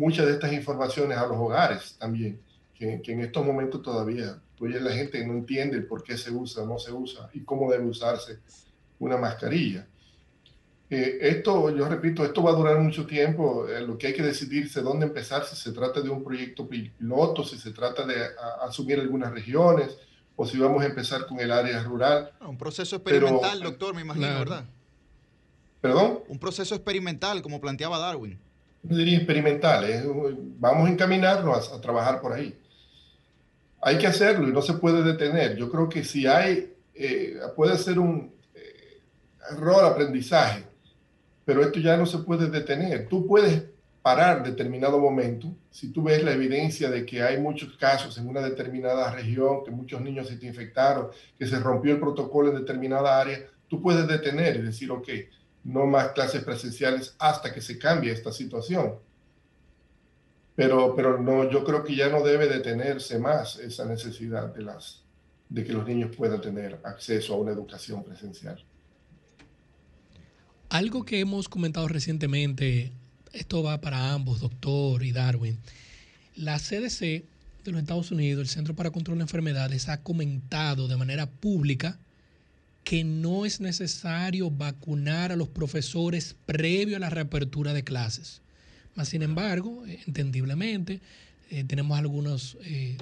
muchas 0.00 0.26
de 0.26 0.32
estas 0.32 0.52
informaciones 0.54 1.18
a 1.18 1.26
los 1.26 1.36
hogares 1.36 1.94
también, 1.98 2.40
que, 2.74 3.02
en 3.04 3.20
estos 3.20 3.44
momentos 3.44 3.82
todavía 3.82 4.40
pues 4.58 4.80
la 4.80 4.92
gente 4.92 5.24
no 5.26 5.34
entiende 5.34 5.80
por 5.82 6.02
qué 6.02 6.16
se 6.16 6.30
usa 6.30 6.64
no 6.64 6.78
se 6.78 6.90
usa 6.90 7.28
y 7.34 7.40
cómo 7.40 7.70
debe 7.70 7.84
usarse 7.84 8.38
una 9.00 9.16
mascarilla. 9.16 9.86
Eh, 10.88 11.18
esto, 11.20 11.76
yo 11.76 11.88
repito, 11.88 12.24
esto 12.24 12.42
va 12.42 12.50
a 12.50 12.54
durar 12.54 12.78
mucho 12.78 13.06
tiempo. 13.06 13.68
Eh, 13.68 13.80
lo 13.80 13.98
que 13.98 14.08
hay 14.08 14.14
que 14.14 14.22
decidirse 14.22 14.80
dónde 14.80 15.06
empezar, 15.06 15.44
si 15.44 15.56
se 15.56 15.72
trata 15.72 16.00
de 16.00 16.10
un 16.10 16.22
proyecto 16.22 16.68
piloto, 16.68 17.44
si 17.44 17.58
se 17.58 17.72
trata 17.72 18.06
de 18.06 18.14
asumir 18.62 19.00
algunas 19.00 19.32
regiones 19.32 19.96
o 20.36 20.46
si 20.46 20.58
vamos 20.58 20.82
a 20.82 20.86
empezar 20.86 21.26
con 21.26 21.40
el 21.40 21.50
área 21.50 21.82
rural. 21.82 22.30
Un 22.40 22.56
proceso 22.56 22.96
experimental, 22.96 23.60
doctor, 23.60 23.94
me 23.94 24.02
imagino, 24.02 24.26
¿verdad? 24.38 24.64
¿Perdón? 25.80 26.20
Un 26.28 26.38
proceso 26.38 26.74
experimental, 26.74 27.42
como 27.42 27.60
planteaba 27.60 27.98
Darwin 27.98 28.38
diría 28.82 29.18
experimentales. 29.18 30.04
Vamos 30.58 30.88
a 30.88 30.92
encaminarnos 30.92 31.72
a, 31.72 31.80
trabajar 31.80 32.20
por 32.20 32.32
ahí. 32.32 32.58
Hay 33.80 33.98
que 33.98 34.06
hacerlo 34.06 34.48
y 34.48 34.52
no 34.52 34.62
se 34.62 34.74
puede 34.74 35.02
detener. 35.02 35.56
Yo 35.56 35.70
creo 35.70 35.88
que 35.88 36.04
si 36.04 36.26
hay, 36.26 36.74
eh, 36.94 37.38
puede 37.56 37.76
ser 37.78 37.98
un 37.98 38.18
eh, 38.18 38.39
error 39.52 39.84
aprendizaje, 39.84 40.64
pero 41.44 41.62
esto 41.62 41.80
ya 41.80 41.96
no 41.96 42.06
se 42.06 42.18
puede 42.18 42.48
detener. 42.48 43.08
Tú 43.08 43.26
puedes 43.26 43.64
parar 44.02 44.42
determinado 44.42 44.98
momento, 44.98 45.54
si 45.70 45.92
tú 45.92 46.02
ves 46.02 46.24
la 46.24 46.32
evidencia 46.32 46.90
de 46.90 47.04
que 47.04 47.22
hay 47.22 47.38
muchos 47.38 47.76
casos 47.76 48.16
en 48.18 48.28
una 48.28 48.40
determinada 48.40 49.10
región, 49.12 49.62
que 49.64 49.70
muchos 49.70 50.00
niños 50.00 50.28
se 50.28 50.36
te 50.36 50.46
infectaron, 50.46 51.08
que 51.38 51.46
se 51.46 51.58
rompió 51.58 51.92
el 51.92 52.00
protocolo 52.00 52.50
en 52.50 52.56
determinada 52.56 53.20
área, 53.20 53.46
tú 53.68 53.82
puedes 53.82 54.06
detener 54.08 54.56
y 54.56 54.62
decir, 54.62 54.90
ok, 54.90 55.08
no 55.64 55.86
más 55.86 56.12
clases 56.12 56.42
presenciales 56.42 57.14
hasta 57.18 57.52
que 57.52 57.60
se 57.60 57.78
cambie 57.78 58.12
esta 58.12 58.32
situación. 58.32 58.94
Pero, 60.56 60.94
pero 60.96 61.18
no, 61.18 61.50
yo 61.50 61.62
creo 61.64 61.84
que 61.84 61.94
ya 61.94 62.08
no 62.08 62.22
debe 62.22 62.48
detenerse 62.48 63.18
más 63.18 63.58
esa 63.58 63.84
necesidad 63.84 64.52
de, 64.54 64.62
las, 64.62 65.02
de 65.48 65.64
que 65.64 65.72
los 65.72 65.86
niños 65.86 66.14
puedan 66.16 66.40
tener 66.40 66.80
acceso 66.84 67.34
a 67.34 67.36
una 67.36 67.52
educación 67.52 68.02
presencial. 68.02 68.62
Algo 70.70 71.04
que 71.04 71.18
hemos 71.18 71.48
comentado 71.48 71.88
recientemente, 71.88 72.92
esto 73.32 73.60
va 73.60 73.80
para 73.80 74.12
ambos, 74.12 74.38
doctor 74.38 75.02
y 75.02 75.10
Darwin. 75.10 75.58
La 76.36 76.60
CDC 76.60 77.24
de 77.64 77.72
los 77.72 77.80
Estados 77.80 78.12
Unidos, 78.12 78.40
el 78.42 78.48
Centro 78.48 78.76
para 78.76 78.92
Control 78.92 79.18
de 79.18 79.22
Enfermedades, 79.22 79.88
ha 79.88 80.00
comentado 80.00 80.86
de 80.86 80.96
manera 80.96 81.26
pública 81.26 81.98
que 82.84 83.02
no 83.02 83.46
es 83.46 83.60
necesario 83.60 84.48
vacunar 84.48 85.32
a 85.32 85.36
los 85.36 85.48
profesores 85.48 86.36
previo 86.46 86.96
a 86.96 87.00
la 87.00 87.10
reapertura 87.10 87.72
de 87.72 87.82
clases. 87.82 88.40
Más 88.94 89.08
sin 89.08 89.22
embargo, 89.22 89.84
eh, 89.88 89.98
entendiblemente, 90.06 91.00
eh, 91.50 91.64
tenemos 91.64 91.98
algunos 91.98 92.56
eh, 92.62 92.96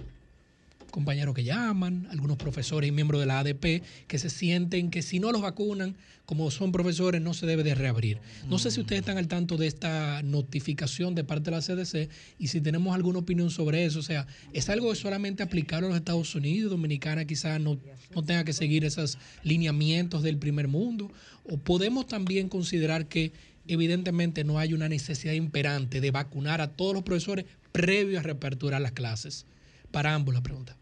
compañeros 0.90 1.34
que 1.34 1.44
llaman, 1.44 2.06
algunos 2.10 2.36
profesores 2.36 2.88
y 2.88 2.92
miembros 2.92 3.20
de 3.20 3.26
la 3.26 3.40
ADP 3.40 3.82
que 4.06 4.18
se 4.18 4.30
sienten 4.30 4.90
que 4.90 5.02
si 5.02 5.20
no 5.20 5.32
los 5.32 5.42
vacunan, 5.42 5.96
como 6.28 6.50
son 6.50 6.72
profesores, 6.72 7.22
no 7.22 7.32
se 7.32 7.46
debe 7.46 7.62
de 7.62 7.74
reabrir. 7.74 8.20
No 8.48 8.58
sé 8.58 8.70
si 8.70 8.80
ustedes 8.80 9.00
están 9.00 9.16
al 9.16 9.28
tanto 9.28 9.56
de 9.56 9.66
esta 9.66 10.22
notificación 10.22 11.14
de 11.14 11.24
parte 11.24 11.50
de 11.50 11.56
la 11.56 11.62
CDC 11.62 12.10
y 12.38 12.48
si 12.48 12.60
tenemos 12.60 12.94
alguna 12.94 13.20
opinión 13.20 13.50
sobre 13.50 13.86
eso. 13.86 14.00
O 14.00 14.02
sea, 14.02 14.26
¿es 14.52 14.68
algo 14.68 14.94
solamente 14.94 15.42
aplicable 15.42 15.86
a 15.86 15.88
los 15.90 15.98
Estados 15.98 16.34
Unidos? 16.34 16.70
Dominicana 16.70 17.24
quizás 17.24 17.58
no, 17.60 17.78
no 18.14 18.24
tenga 18.24 18.44
que 18.44 18.52
seguir 18.52 18.84
esos 18.84 19.16
lineamientos 19.42 20.22
del 20.22 20.36
primer 20.36 20.68
mundo. 20.68 21.10
¿O 21.44 21.56
podemos 21.56 22.06
también 22.06 22.50
considerar 22.50 23.06
que 23.06 23.32
evidentemente 23.66 24.44
no 24.44 24.58
hay 24.58 24.74
una 24.74 24.88
necesidad 24.88 25.32
imperante 25.32 26.02
de 26.02 26.10
vacunar 26.10 26.60
a 26.60 26.72
todos 26.72 26.92
los 26.92 27.04
profesores 27.04 27.46
previo 27.72 28.18
a 28.18 28.22
reaperturar 28.22 28.82
las 28.82 28.92
clases? 28.92 29.46
Para 29.90 30.14
ambos 30.14 30.34
la 30.34 30.42
pregunta. 30.42 30.77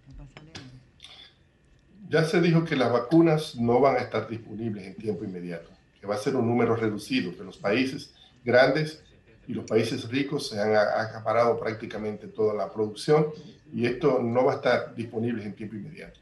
Ya 2.08 2.24
se 2.24 2.40
dijo 2.40 2.64
que 2.64 2.76
las 2.76 2.92
vacunas 2.92 3.56
no 3.56 3.80
van 3.80 3.96
a 3.96 4.00
estar 4.00 4.28
disponibles 4.28 4.86
en 4.86 4.94
tiempo 4.94 5.24
inmediato, 5.24 5.70
que 6.00 6.06
va 6.06 6.14
a 6.14 6.18
ser 6.18 6.36
un 6.36 6.46
número 6.46 6.76
reducido, 6.76 7.36
que 7.36 7.42
los 7.42 7.56
países 7.56 8.14
grandes 8.44 9.02
y 9.48 9.54
los 9.54 9.64
países 9.64 10.08
ricos 10.08 10.48
se 10.48 10.60
han 10.60 10.74
acaparado 10.76 11.58
prácticamente 11.58 12.28
toda 12.28 12.54
la 12.54 12.70
producción 12.70 13.26
y 13.72 13.86
esto 13.86 14.20
no 14.22 14.44
va 14.44 14.52
a 14.52 14.56
estar 14.56 14.94
disponible 14.94 15.44
en 15.44 15.54
tiempo 15.54 15.76
inmediato. 15.76 16.20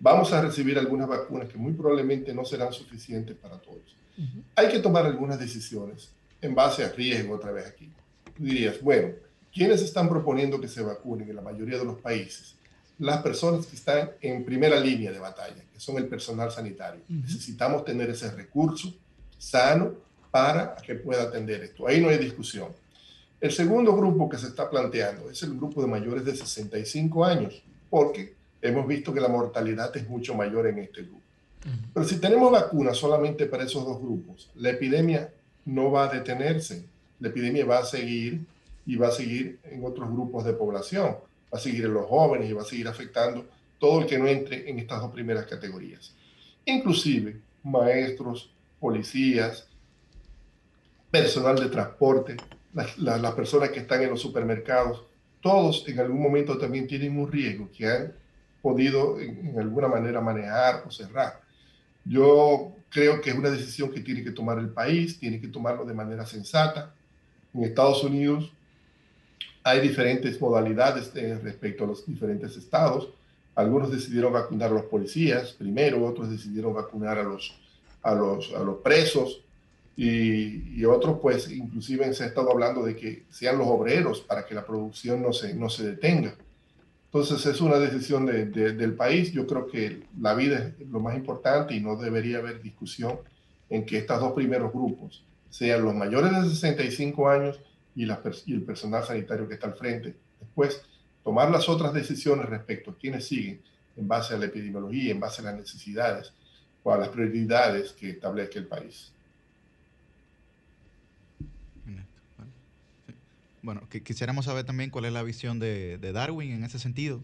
Vamos 0.00 0.32
a 0.32 0.42
recibir 0.42 0.78
algunas 0.78 1.08
vacunas 1.08 1.48
que 1.48 1.58
muy 1.58 1.72
probablemente 1.72 2.34
no 2.34 2.44
serán 2.44 2.72
suficientes 2.72 3.36
para 3.36 3.58
todos. 3.58 3.96
Hay 4.54 4.68
que 4.68 4.78
tomar 4.78 5.04
algunas 5.04 5.38
decisiones 5.38 6.12
en 6.40 6.54
base 6.54 6.84
a 6.84 6.88
riesgo 6.90 7.34
otra 7.34 7.52
vez 7.52 7.66
aquí. 7.66 7.90
Tú 8.34 8.44
dirías, 8.44 8.80
bueno, 8.80 9.14
¿quiénes 9.52 9.82
están 9.82 10.08
proponiendo 10.08 10.60
que 10.60 10.68
se 10.68 10.82
vacunen 10.82 11.28
en 11.28 11.36
la 11.36 11.42
mayoría 11.42 11.78
de 11.78 11.84
los 11.84 12.00
países? 12.00 12.55
Las 12.98 13.22
personas 13.22 13.66
que 13.66 13.76
están 13.76 14.10
en 14.20 14.44
primera 14.44 14.80
línea 14.80 15.12
de 15.12 15.18
batalla, 15.18 15.62
que 15.72 15.80
son 15.80 15.98
el 15.98 16.06
personal 16.06 16.50
sanitario. 16.50 17.02
Necesitamos 17.08 17.84
tener 17.84 18.08
ese 18.10 18.30
recurso 18.30 18.94
sano 19.38 19.92
para 20.30 20.76
que 20.76 20.94
pueda 20.94 21.24
atender 21.24 21.62
esto. 21.62 21.86
Ahí 21.86 22.00
no 22.00 22.08
hay 22.08 22.18
discusión. 22.18 22.68
El 23.40 23.52
segundo 23.52 23.94
grupo 23.94 24.28
que 24.28 24.38
se 24.38 24.46
está 24.46 24.68
planteando 24.70 25.30
es 25.30 25.42
el 25.42 25.56
grupo 25.56 25.82
de 25.82 25.88
mayores 25.88 26.24
de 26.24 26.34
65 26.34 27.24
años, 27.24 27.62
porque 27.90 28.34
hemos 28.62 28.86
visto 28.86 29.12
que 29.12 29.20
la 29.20 29.28
mortalidad 29.28 29.94
es 29.96 30.08
mucho 30.08 30.34
mayor 30.34 30.66
en 30.66 30.78
este 30.78 31.02
grupo. 31.02 31.20
Pero 31.92 32.06
si 32.06 32.18
tenemos 32.18 32.50
vacunas 32.50 32.96
solamente 32.96 33.46
para 33.46 33.64
esos 33.64 33.84
dos 33.84 34.00
grupos, 34.00 34.48
la 34.54 34.70
epidemia 34.70 35.30
no 35.64 35.90
va 35.90 36.04
a 36.04 36.14
detenerse. 36.14 36.84
La 37.18 37.28
epidemia 37.28 37.66
va 37.66 37.78
a 37.78 37.84
seguir 37.84 38.40
y 38.86 38.96
va 38.96 39.08
a 39.08 39.12
seguir 39.12 39.58
en 39.64 39.84
otros 39.84 40.08
grupos 40.10 40.44
de 40.44 40.52
población 40.52 41.16
a 41.56 41.58
seguir 41.58 41.84
en 41.84 41.94
los 41.94 42.06
jóvenes 42.06 42.48
y 42.48 42.52
va 42.52 42.62
a 42.62 42.66
seguir 42.66 42.88
afectando 42.88 43.46
todo 43.78 44.00
el 44.00 44.06
que 44.06 44.18
no 44.18 44.26
entre 44.26 44.68
en 44.68 44.78
estas 44.78 45.00
dos 45.00 45.12
primeras 45.12 45.46
categorías. 45.46 46.14
Inclusive 46.64 47.36
maestros, 47.62 48.50
policías, 48.80 49.66
personal 51.10 51.56
de 51.56 51.68
transporte, 51.68 52.36
las, 52.98 53.34
personas 53.34 53.70
que 53.70 53.80
están 53.80 54.02
en 54.02 54.10
los 54.10 54.20
supermercados, 54.20 55.04
todos 55.40 55.86
en 55.88 55.98
algún 56.00 56.20
momento 56.20 56.58
también 56.58 56.86
tienen 56.86 57.18
un 57.18 57.30
riesgo 57.30 57.70
que 57.76 57.86
han 57.86 58.12
podido 58.60 59.20
en, 59.20 59.48
en 59.48 59.58
alguna 59.58 59.88
manera 59.88 60.20
manejar 60.20 60.82
o 60.86 60.90
cerrar. 60.90 61.40
Yo 62.04 62.72
creo 62.90 63.20
que 63.20 63.30
es 63.30 63.36
una 63.36 63.50
decisión 63.50 63.90
que 63.92 64.00
tiene 64.00 64.22
que 64.22 64.30
tomar 64.30 64.58
el 64.58 64.68
país, 64.68 65.18
tiene 65.18 65.40
que 65.40 65.48
tomarlo 65.48 65.84
de 65.84 65.94
manera 65.94 66.26
sensata. 66.26 66.94
En 67.54 67.64
Estados 67.64 68.02
Unidos 68.04 68.52
hay 69.66 69.80
diferentes 69.80 70.40
modalidades 70.40 71.12
respecto 71.42 71.82
a 71.82 71.86
los 71.88 72.06
diferentes 72.06 72.56
estados. 72.56 73.08
Algunos 73.56 73.90
decidieron 73.90 74.32
vacunar 74.32 74.70
a 74.70 74.74
los 74.74 74.84
policías 74.84 75.54
primero, 75.54 76.06
otros 76.06 76.30
decidieron 76.30 76.72
vacunar 76.72 77.18
a 77.18 77.24
los, 77.24 77.58
a 78.00 78.14
los, 78.14 78.54
a 78.54 78.60
los 78.60 78.76
presos 78.76 79.42
y, 79.96 80.78
y, 80.78 80.84
otros 80.84 81.18
pues 81.20 81.50
inclusive 81.50 82.14
se 82.14 82.22
ha 82.22 82.26
estado 82.28 82.52
hablando 82.52 82.84
de 82.84 82.94
que 82.94 83.24
sean 83.28 83.58
los 83.58 83.66
obreros 83.66 84.20
para 84.20 84.46
que 84.46 84.54
la 84.54 84.64
producción 84.64 85.20
no 85.20 85.32
se, 85.32 85.52
no 85.52 85.68
se 85.68 85.82
detenga. 85.82 86.36
Entonces 87.06 87.44
es 87.44 87.60
una 87.60 87.80
decisión 87.80 88.24
de, 88.24 88.44
del 88.46 88.94
país. 88.94 89.32
Yo 89.32 89.48
creo 89.48 89.66
que 89.66 90.04
la 90.20 90.34
vida 90.34 90.74
es 90.78 90.88
lo 90.88 91.00
más 91.00 91.16
importante 91.16 91.74
y 91.74 91.80
no 91.80 91.96
debería 91.96 92.38
haber 92.38 92.62
discusión 92.62 93.18
en 93.68 93.84
que 93.84 93.98
estos 93.98 94.20
dos 94.20 94.32
primeros 94.32 94.72
grupos 94.72 95.24
sean 95.50 95.82
los 95.82 95.94
mayores 95.94 96.30
de 96.30 96.50
65 96.50 97.28
años 97.28 97.58
y, 97.96 98.04
el 98.52 98.62
personal 98.62 99.02
sanitario 99.04 99.48
que 99.48 99.54
está 99.54 99.66
al 99.66 99.74
frente. 99.74 100.14
Después, 100.38 100.82
tomar 101.24 101.50
las 101.50 101.68
otras 101.68 101.92
decisiones 101.92 102.46
respecto 102.46 102.92
a 102.92 102.96
quienes 102.96 103.26
siguen 103.26 103.60
en 103.96 104.06
base 104.06 104.34
a 104.34 104.38
la 104.38 104.46
epidemiología, 104.46 105.10
en 105.10 105.18
base 105.18 105.40
a 105.40 105.46
las 105.46 105.56
necesidades 105.56 106.32
o 106.84 106.92
a 106.92 106.98
las 106.98 107.08
prioridades 107.08 107.92
que 107.92 108.10
establezca 108.10 108.58
el 108.58 108.66
país. 108.66 109.12
Bueno, 113.62 113.80
quisiéramos 113.88 114.44
saber 114.44 114.64
también 114.64 114.90
cuál 114.90 115.06
es 115.06 115.12
la 115.12 115.24
visión 115.24 115.58
de, 115.58 115.98
Darwin 115.98 116.52
en 116.52 116.62
ese 116.62 116.78
sentido. 116.78 117.20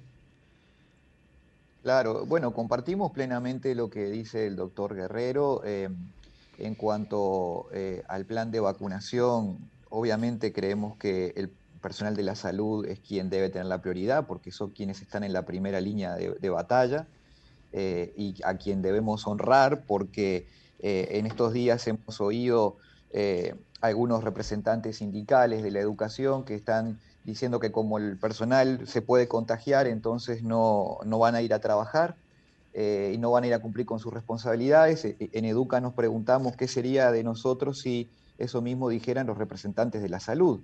Claro, 1.85 2.27
bueno, 2.27 2.53
compartimos 2.53 3.13
plenamente 3.13 3.77
lo 3.77 3.91
que 3.91 4.07
dice 4.07 4.49
el 4.49 4.57
doctor 4.57 4.97
Guerrero 4.97 5.63
eh, 5.65 5.89
en 6.59 6.75
cuanto 6.75 7.69
eh, 7.73 8.03
al 8.09 8.25
plan 8.25 8.51
de 8.51 8.59
vacunación 8.59 9.59
Obviamente 9.95 10.55
creemos 10.55 10.97
que 10.97 11.35
el 11.37 11.51
personal 11.83 12.17
de 12.17 12.23
la 12.23 12.35
salud 12.35 12.87
es 12.87 12.99
quien 13.01 13.29
debe 13.29 13.51
tener 13.51 13.67
la 13.67 13.83
prioridad 13.83 14.27
porque 14.27 14.51
son 14.51 14.71
quienes 14.71 15.03
están 15.03 15.23
en 15.23 15.35
la 15.35 15.43
primera 15.43 15.83
línea 15.83 16.15
de, 16.15 16.49
batalla 16.49 17.07
eh, 17.75 18.11
y 18.17 18.37
a 18.43 18.57
quien 18.57 18.81
debemos 18.81 19.27
honrar 19.27 19.85
porque 19.85 20.47
eh, 20.79 21.09
en 21.11 21.27
estos 21.27 21.53
días 21.53 21.87
hemos 21.89 22.23
oído 22.23 22.79
eh, 23.11 23.55
algunos 23.83 24.25
representantes 24.25 24.97
sindicales 24.97 25.63
de 25.63 25.71
la 25.71 25.81
educación 25.81 26.47
que 26.47 26.55
están 26.55 26.99
diciendo 27.25 27.61
que 27.61 27.71
como 27.71 27.99
el 27.99 28.17
personal 28.17 28.87
se 28.87 29.03
puede 29.03 29.29
contagiar, 29.29 29.87
entonces 29.87 30.43
no, 30.43 31.01
no 31.05 31.19
van 31.19 31.35
a 31.35 31.43
ir 31.43 31.53
a 31.53 31.59
trabajar 31.59 32.17
y 32.75 33.19
no 33.19 33.31
van 33.31 33.45
a 33.45 33.49
ir 33.49 33.53
a 33.53 33.59
cumplir 33.59 33.85
con 33.85 33.99
sus 33.99 34.15
responsabilidades. 34.15 35.05
E, 35.05 35.17
en 35.21 35.45
Educa 35.45 35.83
nos 35.83 35.93
preguntamos 35.93 36.57
qué 36.57 36.67
sería 36.67 37.13
de 37.13 37.23
nosotros 37.23 37.79
si 37.79 38.09
eso 38.39 38.63
mismo 38.63 38.89
dijeran 38.89 39.27
los 39.27 39.39
representantes 39.39 40.03
de 40.03 40.09
la 40.09 40.21
salud. 40.21 40.61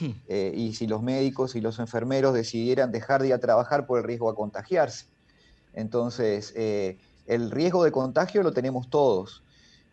Hmm. 0.00 0.10
Eh, 0.28 0.52
y 0.54 0.74
si 0.74 0.86
los 0.86 1.02
médicos 1.02 1.56
y 1.56 1.60
los 1.60 1.78
enfermeros 1.78 2.34
decidieran 2.34 2.92
dejar 2.92 3.22
de 3.22 3.28
ir 3.28 3.34
a 3.34 3.38
trabajar 3.38 3.86
por 3.86 3.98
el 3.98 4.04
riesgo 4.04 4.28
a 4.28 4.34
contagiarse. 4.34 5.06
Entonces, 5.74 6.52
eh, 6.56 6.98
el 7.26 7.50
riesgo 7.50 7.84
de 7.84 7.92
contagio 7.92 8.42
lo 8.42 8.52
tenemos 8.52 8.88
todos. 8.90 9.42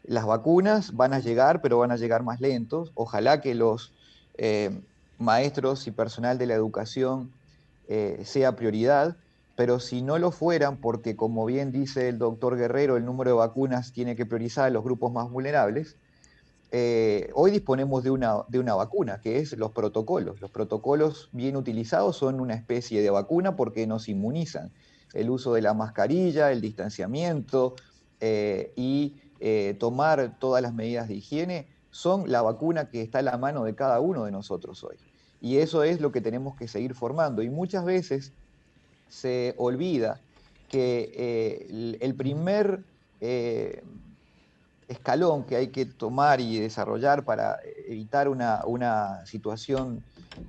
Las 0.04 0.26
vacunas 0.26 0.96
van 0.96 1.14
a 1.14 1.20
llegar, 1.20 1.62
pero 1.62 1.80
van 1.80 1.92
a 1.92 1.98
llegar 1.98 2.24
más 2.24 2.42
lentos. 2.42 2.92
Ojalá 2.96 3.42
que 3.42 3.56
los 3.56 3.92
eh, 4.38 4.80
maestros 5.18 5.88
y 5.88 5.92
personal 5.92 6.38
de 6.38 6.48
la 6.48 6.54
educación 6.54 7.32
sea 8.24 8.56
prioridad, 8.56 9.16
pero 9.56 9.80
si 9.80 10.02
no 10.02 10.18
lo 10.18 10.32
fueran, 10.32 10.78
porque 10.78 11.16
como 11.16 11.46
bien 11.46 11.72
dice 11.72 12.10
el 12.10 12.18
doctor 12.18 12.58
Guerrero, 12.58 12.98
el 12.98 13.06
número 13.06 13.30
de 13.30 13.38
vacunas 13.38 13.92
tiene 13.92 14.16
que 14.16 14.26
priorizar 14.26 14.66
a 14.66 14.70
los 14.72 14.84
grupos 14.84 15.14
más 15.14 15.30
vulnerables, 15.30 15.96
eh, 16.72 17.30
hoy 17.34 17.52
disponemos 17.52 18.04
de 18.04 18.12
una, 18.12 18.44
de 18.48 18.60
una 18.60 18.76
vacuna, 18.76 19.20
que 19.22 19.40
es 19.40 19.54
los 19.58 19.72
protocolos. 19.72 20.42
Los 20.42 20.52
protocolos 20.52 21.30
bien 21.32 21.56
utilizados 21.56 22.18
son 22.18 22.40
una 22.40 22.56
especie 22.56 23.02
de 23.02 23.10
vacuna 23.10 23.56
porque 23.56 23.88
nos 23.88 24.10
inmunizan. 24.10 24.72
El 25.14 25.30
uso 25.30 25.54
de 25.54 25.62
la 25.62 25.74
mascarilla, 25.74 26.52
el 26.52 26.62
distanciamiento 26.62 27.76
eh, 28.20 28.74
y 28.76 29.16
eh, 29.40 29.76
tomar 29.80 30.38
todas 30.40 30.62
las 30.62 30.74
medidas 30.74 31.08
de 31.08 31.16
higiene 31.16 31.68
son 31.92 32.30
la 32.30 32.42
vacuna 32.42 32.90
que 32.90 33.02
está 33.02 33.20
a 33.20 33.22
la 33.22 33.38
mano 33.38 33.64
de 33.64 33.76
cada 33.76 34.00
uno 34.00 34.26
de 34.26 34.32
nosotros 34.32 34.84
hoy. 34.84 34.98
Y 35.42 35.58
eso 35.58 35.84
es 35.84 36.02
lo 36.02 36.12
que 36.12 36.20
tenemos 36.20 36.56
que 36.58 36.68
seguir 36.68 36.94
formando. 36.96 37.42
Y 37.42 37.50
muchas 37.50 37.86
veces 37.86 38.34
se 39.08 39.54
olvida 39.58 40.20
que 40.70 41.98
el 42.02 42.16
primer 42.16 42.84
escalón 44.88 45.44
que 45.44 45.56
hay 45.56 45.68
que 45.68 45.86
tomar 45.86 46.40
y 46.40 46.60
desarrollar 46.60 47.24
para 47.24 47.60
evitar 47.88 48.28
una, 48.28 49.26
situación 49.26 50.04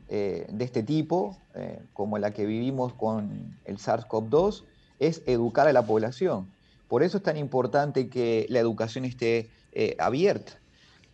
eh, 0.09 0.47
de 0.51 0.65
este 0.65 0.83
tipo, 0.83 1.37
eh, 1.55 1.81
como 1.93 2.19
la 2.19 2.33
que 2.33 2.45
vivimos 2.45 2.93
con 2.93 3.57
el 3.65 3.79
SARS-CoV-2, 3.79 4.65
es 4.99 5.23
educar 5.27 5.69
a 5.69 5.73
la 5.73 5.83
población. 5.83 6.49
Por 6.89 7.03
eso 7.03 7.19
es 7.19 7.23
tan 7.23 7.37
importante 7.37 8.09
que 8.09 8.47
la 8.49 8.61
educación 8.61 9.05
esté 9.05 9.51
eh, 9.73 9.97
abierta. 9.99 10.53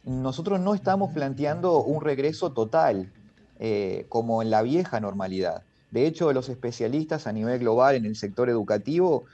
Nosotros 0.05 0.61
no 0.61 0.75
estamos 0.75 1.13
planteando 1.13 1.83
un 1.83 2.03
regreso 2.03 2.53
total, 2.53 3.11
como 4.09 4.43
en 4.43 4.51
la 4.51 4.63
vieja 4.63 4.99
normalidad. 4.99 5.63
De 5.93 6.05
hecho, 6.05 6.33
los 6.33 6.49
especialistas 6.49 7.29
a 7.29 7.33
nivel 7.33 7.61
global 7.61 7.95
en 7.95 8.07
el 8.07 8.17
sector 8.17 8.51
educativo 8.51 9.27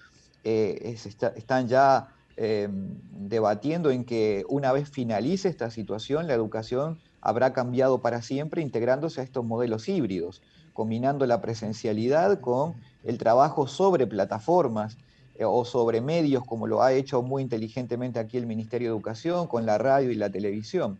están 0.44 1.66
ya 1.66 2.08
Em, 2.40 2.94
debatiendo 3.10 3.90
en 3.90 4.04
que 4.04 4.44
una 4.48 4.70
vez 4.70 4.88
finalice 4.88 5.48
esta 5.48 5.72
situación, 5.72 6.28
la 6.28 6.34
educación 6.34 7.00
habrá 7.20 7.52
cambiado 7.52 8.00
para 8.00 8.22
siempre 8.22 8.62
integrándose 8.62 9.20
a 9.20 9.24
estos 9.24 9.44
modelos 9.44 9.88
híbridos, 9.88 10.40
combinando 10.72 11.26
la 11.26 11.40
presencialidad 11.40 12.40
con 12.40 12.74
el 13.02 13.18
trabajo 13.18 13.66
sobre 13.66 14.06
plataformas 14.06 14.98
eh, 15.34 15.44
o 15.44 15.64
sobre 15.64 16.00
medios, 16.00 16.44
como 16.44 16.68
lo 16.68 16.80
ha 16.80 16.92
hecho 16.92 17.22
muy 17.22 17.42
inteligentemente 17.42 18.20
aquí 18.20 18.36
el 18.36 18.46
Ministerio 18.46 18.90
de 18.90 18.94
Educación, 18.94 19.48
con 19.48 19.66
la 19.66 19.76
radio 19.76 20.12
y 20.12 20.14
la 20.14 20.30
televisión. 20.30 20.96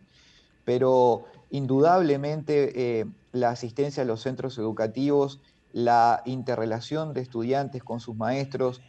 Pero 0.65 1.23
indudablemente 1.51 2.99
eh, 2.99 3.05
la 3.31 3.51
asistencia 3.51 4.03
a 4.03 4.05
los 4.05 4.19
centros 4.19 4.57
educativos, 4.57 5.39
la 5.71 6.21
interrelación 6.25 7.13
de 7.13 7.21
estudiantes 7.21 7.81
con 7.81 8.01
sus 8.01 8.17
maestros, 8.17 8.81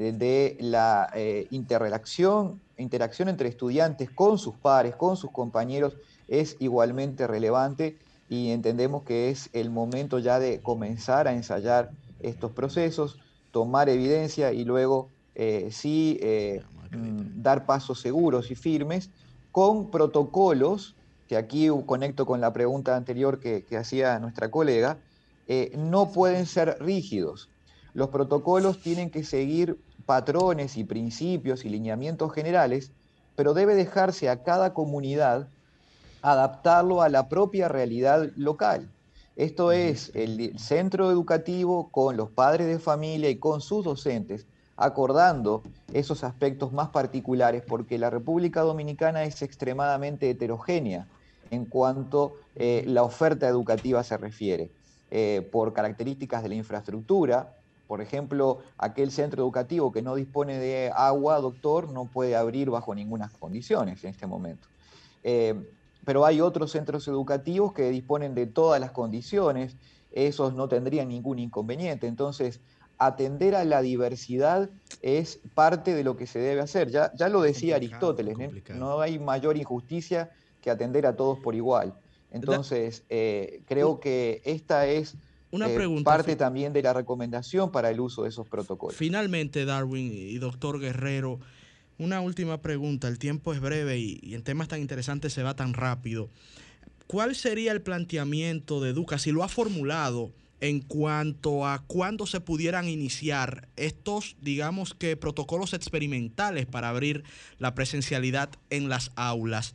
de, 0.00 0.56
la 0.60 1.10
eh, 1.14 1.46
interrelación, 1.50 2.58
interacción 2.78 3.28
entre 3.28 3.50
estudiantes 3.50 4.10
con 4.10 4.38
sus 4.38 4.54
pares, 4.54 4.96
con 4.96 5.18
sus 5.18 5.30
compañeros, 5.30 5.94
es 6.26 6.56
igualmente 6.58 7.26
relevante 7.26 7.98
y 8.30 8.50
entendemos 8.50 9.02
que 9.02 9.28
es 9.28 9.50
el 9.52 9.68
momento 9.68 10.18
ya 10.18 10.38
de 10.38 10.60
comenzar 10.60 11.28
a 11.28 11.34
ensayar 11.34 11.90
estos 12.20 12.52
procesos, 12.52 13.18
tomar 13.50 13.90
evidencia 13.90 14.52
y 14.52 14.64
luego 14.64 15.10
eh, 15.34 15.68
sí 15.70 16.18
eh, 16.22 16.62
mm, 16.92 17.42
dar 17.42 17.66
pasos 17.66 18.00
seguros 18.00 18.50
y 18.50 18.54
firmes 18.54 19.10
con 19.52 19.90
protocolos, 19.90 20.96
que 21.28 21.36
aquí 21.36 21.68
conecto 21.84 22.24
con 22.24 22.40
la 22.40 22.54
pregunta 22.54 22.96
anterior 22.96 23.38
que, 23.38 23.64
hacía 23.76 24.18
nuestra 24.18 24.50
colega, 24.50 24.98
no 25.76 26.12
pueden 26.12 26.46
ser 26.46 26.76
rígidos. 26.80 27.50
Los 27.92 28.08
protocolos 28.10 28.80
tienen 28.80 29.10
que 29.10 29.24
seguir 29.24 29.76
patrones 30.10 30.76
y 30.76 30.82
principios 30.82 31.64
y 31.64 31.68
lineamientos 31.68 32.32
generales, 32.32 32.90
pero 33.36 33.54
debe 33.54 33.76
dejarse 33.76 34.28
a 34.28 34.42
cada 34.42 34.74
comunidad 34.74 35.46
adaptarlo 36.20 37.00
a 37.00 37.08
la 37.08 37.28
propia 37.28 37.68
realidad 37.68 38.28
local. 38.34 38.88
Esto 39.36 39.70
es 39.70 40.10
el 40.16 40.58
centro 40.58 41.12
educativo 41.12 41.90
con 41.92 42.16
los 42.16 42.28
padres 42.28 42.66
de 42.66 42.80
familia 42.80 43.30
y 43.30 43.36
con 43.36 43.60
sus 43.60 43.84
docentes, 43.84 44.46
acordando 44.76 45.62
esos 45.92 46.24
aspectos 46.24 46.72
más 46.72 46.88
particulares, 46.88 47.62
porque 47.64 47.96
la 47.96 48.10
República 48.10 48.62
Dominicana 48.62 49.22
es 49.22 49.42
extremadamente 49.42 50.28
heterogénea 50.28 51.06
en 51.52 51.66
cuanto 51.66 52.32
eh, 52.56 52.82
la 52.84 53.04
oferta 53.04 53.46
educativa 53.46 54.02
se 54.02 54.16
refiere, 54.16 54.72
eh, 55.12 55.48
por 55.52 55.72
características 55.72 56.42
de 56.42 56.48
la 56.48 56.56
infraestructura, 56.56 57.59
por 57.90 58.00
ejemplo, 58.00 58.60
aquel 58.78 59.10
centro 59.10 59.42
educativo 59.42 59.90
que 59.90 60.00
no 60.00 60.14
dispone 60.14 60.60
de 60.60 60.92
agua, 60.94 61.40
doctor, 61.40 61.90
no 61.90 62.04
puede 62.04 62.36
abrir 62.36 62.70
bajo 62.70 62.94
ninguna 62.94 63.28
condiciones 63.40 64.04
en 64.04 64.10
este 64.10 64.28
momento. 64.28 64.68
Eh, 65.24 65.60
pero 66.04 66.24
hay 66.24 66.40
otros 66.40 66.70
centros 66.70 67.08
educativos 67.08 67.72
que 67.72 67.90
disponen 67.90 68.36
de 68.36 68.46
todas 68.46 68.80
las 68.80 68.92
condiciones, 68.92 69.74
esos 70.12 70.54
no 70.54 70.68
tendrían 70.68 71.08
ningún 71.08 71.40
inconveniente. 71.40 72.06
Entonces, 72.06 72.60
atender 72.96 73.56
a 73.56 73.64
la 73.64 73.82
diversidad 73.82 74.70
es 75.02 75.40
parte 75.56 75.92
de 75.92 76.04
lo 76.04 76.16
que 76.16 76.28
se 76.28 76.38
debe 76.38 76.60
hacer. 76.60 76.92
Ya, 76.92 77.12
ya 77.16 77.28
lo 77.28 77.42
decía 77.42 77.74
Aristóteles, 77.74 78.36
no 78.72 79.00
hay 79.00 79.18
mayor 79.18 79.56
injusticia 79.56 80.30
que 80.60 80.70
atender 80.70 81.06
a 81.06 81.16
todos 81.16 81.40
por 81.40 81.56
igual. 81.56 81.92
Entonces, 82.30 83.02
eh, 83.08 83.64
creo 83.66 83.98
que 83.98 84.42
esta 84.44 84.86
es 84.86 85.16
una 85.50 85.68
eh, 85.68 85.74
pregunta. 85.74 86.10
Parte 86.10 86.36
también 86.36 86.72
de 86.72 86.82
la 86.82 86.92
recomendación 86.92 87.70
para 87.70 87.90
el 87.90 88.00
uso 88.00 88.22
de 88.22 88.28
esos 88.28 88.48
protocolos. 88.48 88.96
Finalmente, 88.96 89.64
Darwin 89.64 90.12
y 90.12 90.38
doctor 90.38 90.80
Guerrero, 90.80 91.40
una 91.98 92.20
última 92.20 92.58
pregunta. 92.62 93.08
El 93.08 93.18
tiempo 93.18 93.52
es 93.52 93.60
breve 93.60 93.98
y, 93.98 94.34
en 94.34 94.42
temas 94.42 94.68
tan 94.68 94.80
interesantes 94.80 95.32
se 95.32 95.42
va 95.42 95.54
tan 95.54 95.74
rápido. 95.74 96.28
¿Cuál 97.06 97.34
sería 97.34 97.72
el 97.72 97.82
planteamiento 97.82 98.80
de 98.80 98.92
Duca, 98.92 99.18
si 99.18 99.32
lo 99.32 99.42
ha 99.42 99.48
formulado, 99.48 100.30
en 100.60 100.80
cuanto 100.80 101.66
a 101.66 101.82
cuándo 101.86 102.26
se 102.26 102.40
pudieran 102.40 102.88
iniciar 102.88 103.68
estos, 103.76 104.36
digamos 104.40 104.94
que, 104.94 105.16
protocolos 105.16 105.72
experimentales 105.72 106.66
para 106.66 106.90
abrir 106.90 107.24
la 107.58 107.74
presencialidad 107.74 108.50
en 108.68 108.88
las 108.88 109.10
aulas? 109.16 109.74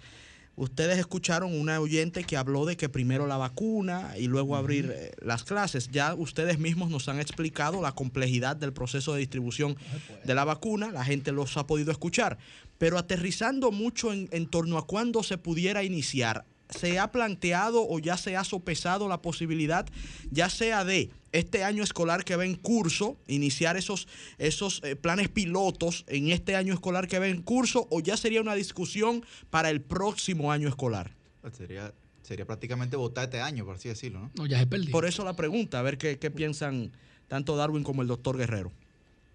Ustedes 0.58 0.98
escucharon 0.98 1.60
una 1.60 1.80
oyente 1.82 2.24
que 2.24 2.38
habló 2.38 2.66
de 2.66 2.78
que 2.78 2.88
primero 2.88 3.28
la 3.28 3.36
vacuna 3.36 4.14
y 4.18 4.28
luego 4.28 4.56
abrir 4.56 4.90
eh, 4.96 5.12
las 5.22 5.44
clases. 5.44 5.90
Ya 5.92 6.16
ustedes 6.16 6.60
mismos 6.60 6.90
nos 6.90 7.10
han 7.10 7.20
explicado 7.20 7.82
la 7.82 7.92
complejidad 7.92 8.56
del 8.56 8.72
proceso 8.72 9.14
de 9.14 9.20
distribución 9.20 9.76
de 10.24 10.34
la 10.34 10.46
vacuna. 10.46 10.92
La 10.92 11.04
gente 11.04 11.34
los 11.34 11.58
ha 11.58 11.68
podido 11.68 11.92
escuchar. 11.92 12.38
Pero 12.78 12.98
aterrizando 12.98 13.72
mucho 13.72 14.14
en, 14.14 14.30
en 14.32 14.48
torno 14.48 14.78
a 14.78 14.88
cuándo 14.88 15.24
se 15.24 15.38
pudiera 15.38 15.84
iniciar, 15.84 16.46
se 16.70 17.00
ha 17.00 17.12
planteado 17.12 17.88
o 17.88 18.00
ya 18.00 18.18
se 18.18 18.36
ha 18.36 18.44
sopesado 18.44 19.08
la 19.08 19.22
posibilidad, 19.22 19.86
ya 20.32 20.50
sea 20.50 20.84
de 20.84 21.12
este 21.32 21.64
año 21.64 21.84
escolar 21.84 22.24
que 22.24 22.36
va 22.36 22.46
en 22.46 22.56
curso, 22.56 23.18
iniciar 23.28 23.78
esos, 23.78 24.08
esos 24.38 24.82
eh, 24.84 24.96
planes 24.96 25.30
pilotos 25.30 26.06
en 26.08 26.30
este 26.30 26.56
año 26.56 26.74
escolar 26.74 27.08
que 27.08 27.20
va 27.20 27.28
en 27.28 27.42
curso, 27.42 27.88
o 27.92 28.00
ya 28.00 28.18
sería 28.18 28.42
una 28.42 28.56
discusión 28.56 29.26
para 29.50 29.70
el 29.70 29.82
próximo 29.82 30.52
año 30.52 30.70
escolar? 30.70 31.16
Pues 31.42 31.56
sería, 31.56 31.94
sería 32.24 32.46
prácticamente 32.46 32.96
votar 32.96 33.26
este 33.26 33.42
año, 33.42 33.66
por 33.66 33.76
así 33.76 33.90
decirlo, 33.90 34.20
¿no? 34.20 34.32
No, 34.36 34.46
ya 34.46 34.60
se 34.60 34.68
perdido. 34.68 34.92
Por 34.92 35.06
eso 35.06 35.24
la 35.24 35.36
pregunta, 35.36 35.80
a 35.80 35.82
ver 35.82 35.98
qué, 35.98 36.18
qué 36.20 36.32
piensan 36.32 36.92
tanto 37.28 37.56
Darwin 37.56 37.84
como 37.84 38.02
el 38.02 38.08
doctor 38.08 38.38
Guerrero. 38.38 38.72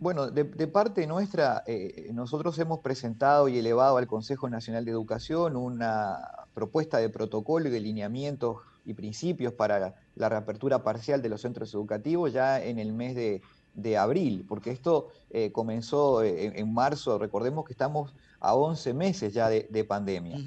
Bueno, 0.01 0.31
de, 0.31 0.67
parte 0.67 1.07
nuestra, 1.07 1.63
eh, 1.67 2.09
nosotros 2.15 2.59
hemos 2.59 2.79
presentado 2.79 3.49
y 3.49 3.59
elevado 3.59 3.99
al 3.99 4.07
Consejo 4.07 4.49
Nacional 4.49 4.87
de 4.87 4.93
Educación 4.93 5.57
una 5.57 6.17
propuesta 6.55 6.97
de 6.97 7.11
protocolo 7.11 7.69
y 7.69 7.71
de 7.71 7.81
lineamientos 7.81 8.63
y 8.87 8.95
principios 8.95 9.53
para 9.53 9.95
la, 10.15 10.29
reapertura 10.31 10.83
parcial 10.83 11.21
de 11.21 11.29
los 11.29 11.43
centros 11.43 11.75
educativos 11.75 12.33
ya 12.33 12.65
en 12.65 12.79
el 12.79 12.95
mes 12.95 13.15
de, 13.15 13.99
abril, 13.99 14.47
porque 14.49 14.71
esto 14.71 15.09
eh, 15.29 15.53
comenzó 15.53 16.23
eh, 16.23 16.51
en, 16.59 16.73
marzo, 16.73 17.19
recordemos 17.19 17.67
que 17.67 17.75
estamos 17.75 18.15
a 18.41 18.55
11 18.55 18.95
meses 18.95 19.35
ya 19.35 19.51
de, 19.51 19.85
pandemia. 19.85 20.39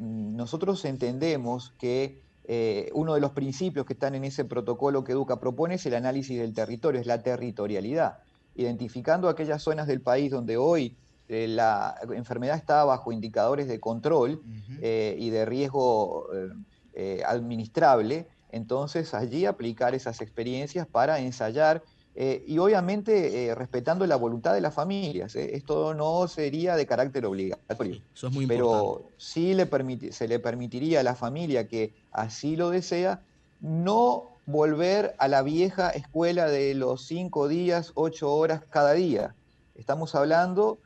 nosotros 0.00 0.84
entendemos 0.86 1.72
que 1.78 2.20
uno 2.94 3.14
de 3.14 3.20
los 3.20 3.30
principios 3.30 3.86
que 3.86 3.92
están 3.92 4.16
en 4.16 4.24
ese 4.24 4.44
protocolo 4.44 5.04
que 5.04 5.12
Educa 5.12 5.38
propone 5.38 5.76
es 5.76 5.86
el 5.86 5.94
análisis 5.94 6.36
del 6.36 6.52
territorio, 6.52 7.00
es 7.00 7.06
la 7.06 7.22
territorialidad 7.22 8.18
identificando 8.60 9.28
aquellas 9.28 9.62
zonas 9.62 9.86
del 9.86 10.00
país 10.00 10.30
donde 10.30 10.56
hoy 10.56 10.96
eh, 11.28 11.48
la 11.48 11.94
enfermedad 12.14 12.56
está 12.56 12.84
bajo 12.84 13.12
indicadores 13.12 13.68
de 13.68 13.80
control 13.80 14.42
eh, 14.80 15.16
y 15.18 15.30
de 15.30 15.44
riesgo 15.46 16.26
eh, 16.92 17.22
administrable, 17.26 18.26
entonces 18.50 19.14
allí 19.14 19.46
aplicar 19.46 19.94
esas 19.94 20.20
experiencias 20.20 20.86
para 20.86 21.20
ensayar 21.20 21.82
y 22.12 22.58
obviamente 22.58 23.54
respetando 23.54 24.06
la 24.06 24.16
voluntad 24.16 24.52
de 24.52 24.60
las 24.60 24.74
familias. 24.74 25.36
Esto 25.36 25.94
no 25.94 26.28
sería 26.28 26.76
de 26.76 26.84
carácter 26.84 27.24
obligatorio, 27.24 28.02
Eso 28.12 28.26
es 28.26 28.34
muy 28.34 28.46
pero 28.46 29.04
sí 29.16 29.54
le 29.54 30.12
se 30.12 30.28
le 30.28 30.38
permitiría 30.38 31.00
a 31.00 31.02
la 31.02 31.14
familia 31.14 31.66
que 31.66 31.94
así 32.10 32.56
lo 32.56 32.68
desea 32.68 33.22
no 33.60 34.29
volver 34.46 35.14
a 35.18 35.28
la 35.28 35.42
vieja 35.42 35.90
escuela 35.90 36.46
de 36.46 36.74
los 36.74 37.06
cinco 37.06 37.48
días, 37.48 37.92
ocho 37.94 38.32
horas 38.34 38.62
cada 38.70 38.92
día. 38.92 39.34
Estamos 39.74 40.14
hablando, 40.14 40.78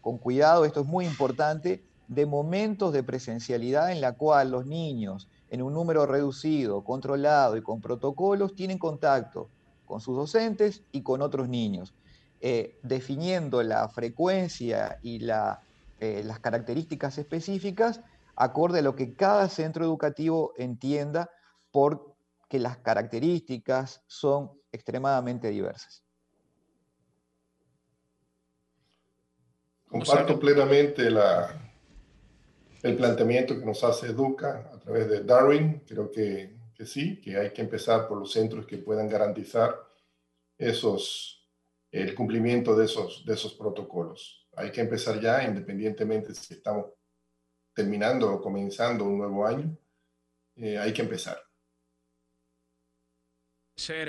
con 0.00 0.18
cuidado, 0.18 0.64
esto 0.64 0.80
es 0.80 0.86
muy 0.86 1.06
importante, 1.06 1.82
de 2.08 2.26
momentos 2.26 2.92
de 2.92 3.02
presencialidad 3.02 3.90
en 3.90 4.00
la 4.00 4.12
cual 4.12 4.50
los 4.50 4.66
niños, 4.66 5.28
en 5.50 5.62
un 5.62 5.72
número 5.72 6.06
reducido, 6.06 6.84
controlado 6.84 7.56
y 7.56 7.62
con 7.62 7.80
protocolos, 7.80 8.54
tienen 8.54 8.78
contacto 8.78 9.48
con 9.86 10.00
sus 10.00 10.16
docentes 10.16 10.82
y 10.92 11.02
con 11.02 11.22
otros 11.22 11.48
niños, 11.48 11.94
eh, 12.40 12.78
definiendo 12.82 13.62
la 13.62 13.88
frecuencia 13.88 14.98
y 15.02 15.24
eh, 15.24 16.22
las 16.24 16.40
características 16.40 17.16
específicas 17.18 18.00
acorde 18.36 18.80
a 18.80 18.82
lo 18.82 18.96
que 18.96 19.14
cada 19.14 19.48
centro 19.48 19.84
educativo 19.84 20.52
entienda 20.58 21.30
por 21.70 22.13
que 22.48 22.58
las 22.58 22.78
características 22.78 24.02
son 24.06 24.52
extremadamente 24.70 25.48
diversas. 25.50 26.02
Comparto 29.88 30.40
plenamente 30.40 31.08
la, 31.10 31.72
el 32.82 32.96
planteamiento 32.96 33.56
que 33.56 33.64
nos 33.64 33.84
hace 33.84 34.08
Educa 34.08 34.70
a 34.72 34.78
través 34.80 35.08
de 35.08 35.22
Darwin. 35.22 35.84
Creo 35.86 36.10
que, 36.10 36.56
que, 36.74 36.84
sí, 36.84 37.20
que 37.20 37.36
hay 37.38 37.52
que 37.52 37.62
empezar 37.62 38.08
por 38.08 38.18
los 38.18 38.32
centros 38.32 38.66
que 38.66 38.78
puedan 38.78 39.08
garantizar 39.08 39.78
esos, 40.58 41.48
el 41.92 42.14
cumplimiento 42.14 42.74
de 42.74 42.86
esos, 42.86 43.24
de 43.24 43.34
esos 43.34 43.54
protocolos. 43.54 44.48
Hay 44.56 44.72
que 44.72 44.80
empezar 44.80 45.20
ya, 45.20 45.44
independientemente 45.44 46.34
si 46.34 46.54
estamos 46.54 46.86
terminando 47.72 48.32
o 48.32 48.40
comenzando 48.40 49.04
un 49.04 49.18
nuevo 49.18 49.46
año, 49.46 49.76
eh, 50.56 50.76
hay 50.78 50.92
que 50.92 51.02
empezar 51.02 51.43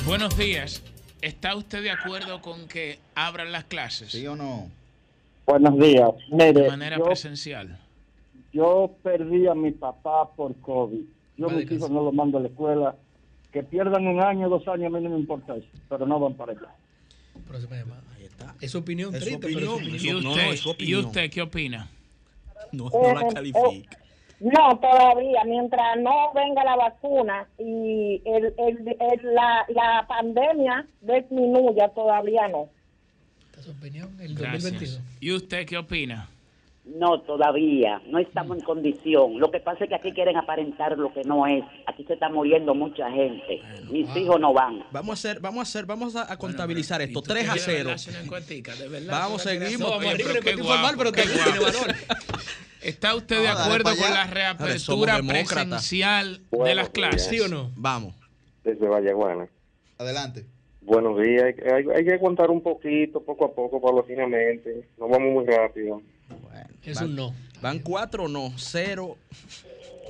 Buenos 0.07 0.37
días. 0.37 0.83
¿Está 1.23 1.57
usted 1.57 1.83
de 1.83 1.91
acuerdo 1.91 2.41
con 2.43 2.69
que 2.69 2.99
abran 3.15 3.51
las 3.53 3.65
clases? 3.65 4.13
¿Sí 4.13 4.27
o 4.27 4.37
no? 4.37 4.69
Buenos 5.47 5.79
días. 5.79 6.11
Mire, 6.31 6.53
De 6.53 6.69
manera 6.69 6.99
yo, 6.99 7.05
presencial. 7.05 7.79
yo 8.53 8.91
perdí 9.03 9.47
a 9.47 9.55
mi 9.55 9.71
papá 9.73 10.29
por 10.37 10.55
COVID. 10.57 11.01
Yo 11.37 11.51
mis 11.51 11.71
hijos 11.71 11.91
no 11.91 12.03
los 12.03 12.15
mando 12.15 12.39
a 12.39 12.43
la 12.43 12.49
escuela. 12.49 12.95
Que 13.53 13.63
pierdan 13.63 14.07
un 14.07 14.21
año, 14.21 14.49
dos 14.49 14.67
años, 14.69 14.87
a 14.87 14.97
mí 14.99 15.03
no 15.03 15.11
me 15.11 15.19
importa 15.19 15.55
eso, 15.55 15.69
pero 15.89 16.07
no 16.07 16.19
van 16.19 16.35
para 16.35 16.53
allá. 16.53 16.75
Es 18.65 18.71
su 18.73 18.79
opinión, 18.79 19.15
Es 19.15 19.21
su 19.21 19.27
triste, 19.39 19.49
pero 19.55 19.75
opinión. 19.75 19.95
es 19.97 20.01
su 20.03 20.07
¿Y 20.09 20.15
usted, 20.15 20.25
no, 20.29 20.53
es 20.53 20.61
su 20.61 20.69
¿Y 20.69 20.73
opinión. 20.73 21.05
usted 21.07 21.31
qué 21.31 21.43
opina? 21.43 21.89
No, 22.73 22.91
no 22.91 23.15
la 23.15 23.29
califica. 23.29 23.99
No, 24.41 24.79
todavía, 24.79 25.45
mientras 25.45 25.97
no 26.01 26.33
venga 26.35 26.65
la 26.65 26.77
vacuna 26.77 27.47
y 27.59 28.21
el, 28.25 28.53
el, 28.59 28.89
el- 28.89 29.35
la, 29.35 29.65
la 29.69 30.05
pandemia 30.09 30.87
disminuya, 31.01 31.89
todavía 31.91 32.49
no. 32.49 32.69
Esta 33.47 33.61
es 33.61 33.67
su 33.67 33.71
opinión, 33.73 34.11
el 34.21 34.35
Gracias. 34.35 34.63
2022. 34.65 35.01
¿Y 35.21 35.33
usted 35.33 35.67
qué 35.67 35.79
opina? 35.79 36.29
No, 36.85 37.19
todavía, 37.23 38.03
no 38.09 38.19
estamos 38.19 38.59
en 38.59 38.63
condición. 38.65 39.39
Lo 39.41 39.51
que 39.51 39.59
pasa 39.59 39.85
es 39.85 39.89
que 39.89 39.95
aquí 39.95 40.13
quieren 40.13 40.37
aparentar 40.37 40.99
lo 40.99 41.13
que 41.15 41.25
no 41.25 41.47
es. 41.47 41.65
Aquí 41.87 42.05
se 42.05 42.13
está 42.13 42.29
muriendo 42.29 42.75
mucha 42.75 43.11
gente. 43.11 43.63
Mis 43.91 44.15
hijos 44.15 44.39
no 44.39 44.53
van. 44.53 44.85
Vamos 44.93 45.11
a 45.11 45.13
hacer, 45.15 45.41
vamos 45.41 45.61
a 45.61 45.63
hacer, 45.63 45.87
vamos 45.87 46.15
a, 46.15 46.31
a 46.31 46.37
contabilizar 46.37 47.01
esto. 47.01 47.23
3 47.23 47.49
a 47.49 47.55
¿Qué 47.55 47.61
0. 47.61 47.91
hace 47.95 48.11
una 48.11 48.21
encuestica? 48.21 48.75
¿De 48.77 48.89
verdad? 48.89 49.13
Vamos, 49.19 49.43
¿Será 49.43 49.59
que 49.61 49.65
seguimos. 49.71 49.93
pero 49.99 51.13
tiene 51.13 51.31
valor. 51.33 51.95
¿Está 52.83 53.15
usted 53.15 53.41
de 53.41 53.49
acuerdo 53.49 53.91
con 53.97 54.11
la 54.13 54.27
reapertura 54.27 55.21
presencial 55.27 56.41
de 56.51 56.75
las 56.75 56.91
clases? 56.91 57.25
¿Sí 57.29 57.41
o 57.41 57.49
no? 57.49 57.71
Vamos. 57.77 58.15
Desde 58.63 58.87
Vallaguana. 58.87 59.47
Adelante. 59.97 60.45
Buenos 60.83 61.19
días. 61.23 61.45
Hay, 61.45 61.73
hay- 61.73 61.97
hay 61.97 62.05
que 62.05 62.13
aguantar 62.13 62.51
un 62.51 62.61
poquito, 62.61 63.23
poco 63.23 63.47
a 63.47 63.55
poco, 63.55 63.81
paulatinamente. 63.81 64.87
No 64.99 65.09
vamos 65.09 65.33
muy 65.33 65.47
rápido. 65.47 66.03
Es 66.87 67.01
Van- 67.01 67.11
un 67.11 67.17
no. 67.17 67.35
Van 67.63 67.79
4 67.79 68.29
no, 68.29 68.53
0. 68.57 69.17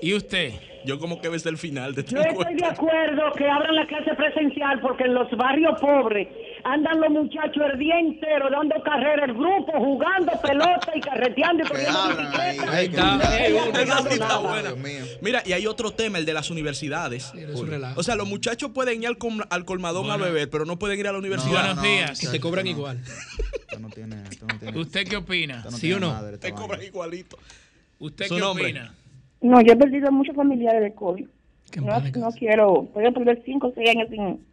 ¿Y 0.02 0.12
usted? 0.14 0.52
Yo 0.84 0.98
como 0.98 1.20
que 1.20 1.28
ves 1.28 1.46
el 1.46 1.56
final 1.56 1.94
de 1.94 2.02
este 2.02 2.14
Yo 2.14 2.20
estoy 2.20 2.54
de 2.56 2.66
acuerdo 2.66 3.32
que 3.36 3.48
abran 3.48 3.74
la 3.74 3.86
clase 3.86 4.14
presencial 4.14 4.80
porque 4.80 5.04
en 5.04 5.14
los 5.14 5.30
barrios 5.36 5.80
pobres 5.80 6.28
andan 6.64 7.00
los 7.00 7.10
muchachos 7.10 7.62
el 7.72 7.78
día 7.78 7.98
entero 8.00 8.48
dando 8.50 8.74
carrera, 8.82 9.24
el 9.26 9.34
grupo 9.34 9.72
jugando 9.78 10.32
pelota 10.42 10.92
y 10.94 11.00
carreteando 11.00 11.62
y 11.64 11.66
corriendo 11.66 11.98
bicicleta. 12.08 12.72
Ahí 12.72 12.86
está. 12.86 13.36
Ey, 13.46 13.56
Esa 13.56 13.98
ey, 13.98 14.02
sí 14.08 14.08
está 14.14 14.36
ey, 14.38 14.42
buena. 14.46 14.74
Mira, 15.20 15.42
y 15.44 15.52
hay 15.52 15.66
otro 15.66 15.90
tema, 15.92 16.18
el 16.18 16.24
de 16.26 16.32
las 16.32 16.50
universidades. 16.50 17.32
O 17.96 18.02
sea, 18.02 18.16
los 18.16 18.28
muchachos 18.28 18.70
pueden 18.72 19.02
ir 19.02 19.08
al, 19.08 19.18
com- 19.18 19.42
al 19.50 19.64
colmadón 19.64 20.10
a 20.10 20.16
beber, 20.16 20.48
pero 20.50 20.64
no 20.64 20.78
pueden 20.78 20.98
ir 20.98 21.06
a 21.08 21.12
la 21.12 21.18
universidad. 21.18 21.74
Buenos 21.76 21.82
días. 21.82 22.22
Y 22.24 22.30
te 22.30 22.40
cobran 22.40 22.66
igual. 22.66 22.98
¿Usted 24.74 25.06
qué 25.08 25.16
opina? 25.16 25.56
Esto 25.58 25.70
no 25.70 25.76
¿Sí 25.76 25.80
tiene 25.82 25.96
o 25.96 26.00
no? 26.00 26.08
madre, 26.12 26.38
Te 26.38 26.52
cobran 26.52 26.82
igualito. 26.82 27.38
¿Usted 27.98 28.26
qué 28.28 28.38
nombre. 28.38 28.64
opina? 28.64 28.94
No, 29.40 29.60
yo 29.60 29.72
he 29.72 29.76
perdido 29.76 30.10
muchos 30.10 30.34
familiares 30.34 30.82
de 30.82 30.94
COVID. 30.94 31.26
No, 31.82 32.00
no 32.00 32.30
quiero, 32.32 32.88
puedo 32.92 33.12
perder 33.12 33.42
5 33.44 33.66
o 33.66 33.72
6 33.74 33.90
años 33.90 34.08
sin, 34.10 34.46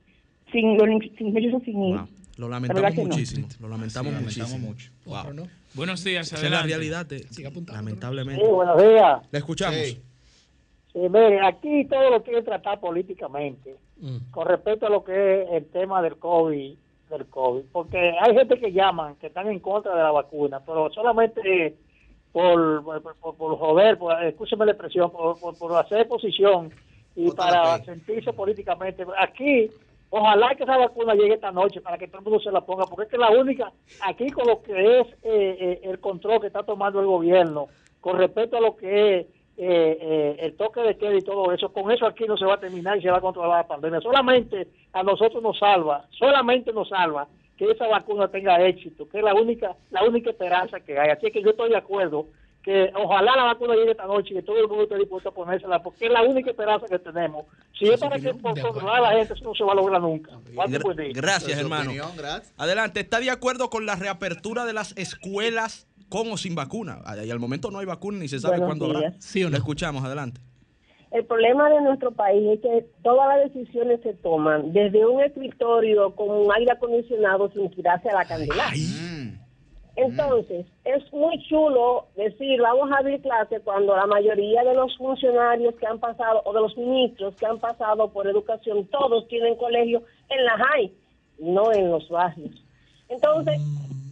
sin, 0.51 0.77
sin, 0.79 1.17
sin 1.17 1.37
ellos 1.37 1.61
sin 1.63 1.83
ir. 1.83 1.99
Lo 2.37 2.47
La 2.47 2.55
lamentamos 2.55 2.95
no. 2.95 3.03
muchísimo. 3.03 3.47
Lo 3.59 3.67
lamentamos 3.67 4.11
Sí, 4.11 4.15
lamentamos 4.19 4.59
muchísimo. 4.59 4.67
mucho. 4.67 4.91
Wow. 5.05 5.33
No. 5.33 5.43
Buenos 5.73 6.03
días, 6.03 6.27
Esa 6.31 6.45
es 6.45 6.51
la 6.51 6.63
realidad. 6.63 7.07
apuntando. 7.47 7.73
lamentablemente. 7.73 8.47
buenos 8.47 8.81
días. 8.81 9.21
Le 9.31 9.39
escuchamos. 9.39 9.75
Sí. 9.79 10.01
Sí, 10.93 10.99
mire, 10.99 11.39
aquí 11.45 11.85
todo 11.85 12.09
lo 12.09 12.23
quieren 12.23 12.43
tratar 12.43 12.79
políticamente 12.79 13.75
Mm. 14.01 14.31
con 14.31 14.47
respecto 14.47 14.87
a 14.87 14.89
lo 14.89 15.03
que 15.03 15.43
es 15.43 15.49
el 15.51 15.65
tema 15.67 16.01
del 16.01 16.17
COVID, 16.17 16.75
del 17.11 17.25
COVID, 17.27 17.63
porque 17.71 17.97
hay 18.19 18.33
gente 18.35 18.59
que 18.59 18.71
llaman 18.73 19.15
que 19.15 19.27
están 19.27 19.47
en 19.47 19.59
contra 19.59 19.95
de 19.95 20.01
la 20.01 20.11
vacuna, 20.11 20.59
pero 20.65 20.89
solamente 20.91 21.75
por, 22.31 22.83
por, 22.83 23.01
por- 23.17 23.35
por 23.35 23.57
joder, 23.59 23.97
por, 23.97 24.21
escúcheme 24.25 24.65
la 24.65 24.71
expresión, 24.71 25.11
por, 25.11 25.39
por, 25.39 25.55
por 25.57 25.77
hacer 25.77 26.07
posición 26.07 26.71
y 27.15 27.27
Otra 27.29 27.45
para 27.45 27.77
vez. 27.77 27.85
sentirse 27.85 28.33
políticamente. 28.33 29.05
Aquí, 29.19 29.69
ojalá 30.11 30.53
que 30.55 30.63
esa 30.63 30.77
vacuna 30.77 31.15
llegue 31.15 31.33
esta 31.33 31.51
noche 31.51 31.81
para 31.81 31.97
que 31.97 32.07
todo 32.07 32.19
el 32.19 32.25
mundo 32.25 32.39
se 32.39 32.51
la 32.51 32.61
ponga, 32.61 32.85
porque 32.85 33.05
es 33.05 33.09
que 33.09 33.17
la 33.17 33.31
única, 33.31 33.71
aquí 34.01 34.29
con 34.29 34.45
lo 34.47 34.61
que 34.61 34.99
es 34.99 35.07
eh, 35.23 35.57
eh, 35.59 35.79
el 35.83 35.99
control 35.99 36.39
que 36.39 36.47
está 36.47 36.61
tomando 36.63 36.99
el 36.99 37.07
gobierno, 37.07 37.67
con 37.99 38.17
respecto 38.17 38.57
a 38.57 38.61
lo 38.61 38.75
que 38.75 39.19
es 39.19 39.27
eh, 39.57 39.97
eh, 40.01 40.35
el 40.39 40.55
toque 40.55 40.81
de 40.81 40.97
queda 40.97 41.15
y 41.15 41.21
todo 41.21 41.51
eso, 41.51 41.71
con 41.71 41.91
eso 41.91 42.07
aquí 42.07 42.25
no 42.25 42.35
se 42.35 42.45
va 42.45 42.55
a 42.55 42.59
terminar 42.59 42.97
y 42.97 43.01
se 43.01 43.11
va 43.11 43.17
a 43.17 43.21
controlar 43.21 43.59
la 43.59 43.67
pandemia. 43.67 44.01
Solamente 44.01 44.67
a 44.93 45.03
nosotros 45.03 45.43
nos 45.43 45.59
salva, 45.59 46.05
solamente 46.09 46.73
nos 46.73 46.89
salva 46.89 47.27
que 47.57 47.69
esa 47.69 47.87
vacuna 47.87 48.27
tenga 48.27 48.59
éxito, 48.65 49.07
que 49.07 49.19
es 49.19 49.23
la 49.23 49.35
única, 49.35 49.75
la 49.91 50.03
única 50.03 50.31
esperanza 50.31 50.79
que 50.79 50.97
hay. 50.97 51.11
Así 51.11 51.29
que 51.31 51.43
yo 51.43 51.51
estoy 51.51 51.69
de 51.69 51.77
acuerdo 51.77 52.25
que 52.63 52.91
ojalá 52.95 53.35
la 53.35 53.43
vacuna 53.43 53.73
llegue 53.75 53.91
esta 53.91 54.05
noche 54.05 54.29
y 54.31 54.33
que 54.35 54.43
todo 54.43 54.59
el 54.59 54.67
mundo 54.67 54.83
esté 54.83 54.97
dispuesto 54.97 55.29
a 55.29 55.33
ponérsela, 55.33 55.81
porque 55.81 56.05
es 56.05 56.11
la 56.11 56.21
única 56.21 56.51
esperanza 56.51 56.85
que 56.87 56.99
tenemos. 56.99 57.45
Si 57.77 57.85
es 57.89 57.99
para 57.99 58.19
que 58.19 58.33
por 58.35 58.59
controlar 58.59 58.97
a 59.03 59.11
la 59.11 59.17
gente, 59.17 59.33
eso 59.33 59.43
no 59.43 59.55
se 59.55 59.63
va 59.63 59.71
a 59.71 59.75
lograr 59.75 60.01
nunca. 60.01 60.31
Gracias, 61.13 61.53
Su 61.53 61.59
hermano. 61.59 61.85
opinión, 61.89 62.09
gracias. 62.15 62.53
Adelante, 62.57 62.99
¿está 62.99 63.19
de 63.19 63.31
acuerdo 63.31 63.69
con 63.69 63.85
la 63.85 63.95
reapertura 63.95 64.65
de 64.65 64.73
las 64.73 64.95
escuelas 64.97 65.87
con 66.09 66.31
o 66.31 66.37
sin 66.37 66.53
vacuna? 66.55 66.99
Y 67.25 67.31
al 67.31 67.39
momento 67.39 67.71
no 67.71 67.79
hay 67.79 67.85
vacuna 67.85 68.19
ni 68.19 68.27
se 68.27 68.39
sabe 68.39 68.57
Buenos 68.59 68.67
cuándo 68.67 68.85
habrá. 68.85 68.99
días. 69.11 69.15
¿Sí 69.25 69.43
o 69.43 69.49
no? 69.49 69.57
escuchamos, 69.57 70.03
adelante. 70.03 70.41
El 71.11 71.25
problema 71.25 71.69
de 71.69 71.81
nuestro 71.81 72.11
país 72.11 72.41
es 72.53 72.61
que 72.61 72.85
todas 73.03 73.27
las 73.27 73.51
decisiones 73.53 73.99
se 74.01 74.13
toman 74.13 74.71
desde 74.71 75.05
un 75.05 75.21
escritorio 75.21 76.15
con 76.15 76.29
un 76.29 76.49
aire 76.55 76.71
acondicionado 76.71 77.51
sin 77.51 77.69
tirarse 77.71 78.07
a 78.09 78.13
la 78.13 78.25
candela. 78.25 78.69
Mm. 78.69 79.10
Entonces, 79.95 80.65
es 80.85 81.13
muy 81.13 81.37
chulo 81.49 82.07
decir, 82.15 82.61
vamos 82.61 82.89
a 82.91 82.99
abrir 82.99 83.21
clase 83.21 83.59
cuando 83.59 83.95
la 83.95 84.05
mayoría 84.05 84.63
de 84.63 84.73
los 84.73 84.97
funcionarios 84.97 85.75
que 85.75 85.85
han 85.85 85.99
pasado, 85.99 86.41
o 86.45 86.53
de 86.53 86.61
los 86.61 86.77
ministros 86.77 87.35
que 87.35 87.45
han 87.45 87.59
pasado 87.59 88.09
por 88.09 88.25
educación, 88.25 88.87
todos 88.87 89.27
tienen 89.27 89.55
colegio 89.57 90.01
en 90.29 90.45
la 90.45 90.57
high, 90.57 90.91
no 91.39 91.73
en 91.73 91.91
los 91.91 92.07
barrios. 92.09 92.55
Entonces, 93.09 93.59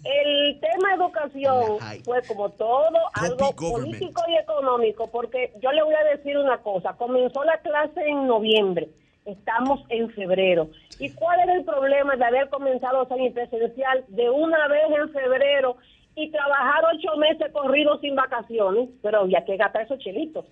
el 0.03 0.59
tema 0.59 0.95
educación 0.95 1.77
fue 2.03 2.21
como 2.27 2.49
todo 2.49 2.97
algo 3.13 3.51
político 3.55 4.21
y 4.27 4.35
económico, 4.35 5.07
porque 5.07 5.53
yo 5.61 5.71
le 5.71 5.83
voy 5.83 5.95
a 5.95 6.15
decir 6.15 6.37
una 6.37 6.57
cosa, 6.57 6.93
comenzó 6.97 7.43
la 7.45 7.57
clase 7.59 8.01
en 8.05 8.27
noviembre, 8.27 8.89
estamos 9.31 9.81
en 9.89 10.09
febrero. 10.11 10.69
¿Y 10.99 11.09
cuál 11.11 11.39
era 11.41 11.53
el 11.53 11.63
problema 11.63 12.15
de 12.15 12.25
haber 12.25 12.49
comenzado 12.49 13.07
semipresencial 13.07 14.05
de 14.07 14.29
una 14.29 14.67
vez 14.67 14.83
en 14.99 15.09
febrero 15.11 15.77
y 16.15 16.29
trabajar 16.31 16.83
ocho 16.93 17.17
meses 17.17 17.51
corridos 17.51 18.01
sin 18.01 18.15
vacaciones? 18.15 18.89
Pero 19.01 19.21
había 19.21 19.43
que 19.45 19.57
gastar 19.57 19.83
esos 19.83 19.99
chelitos 19.99 20.45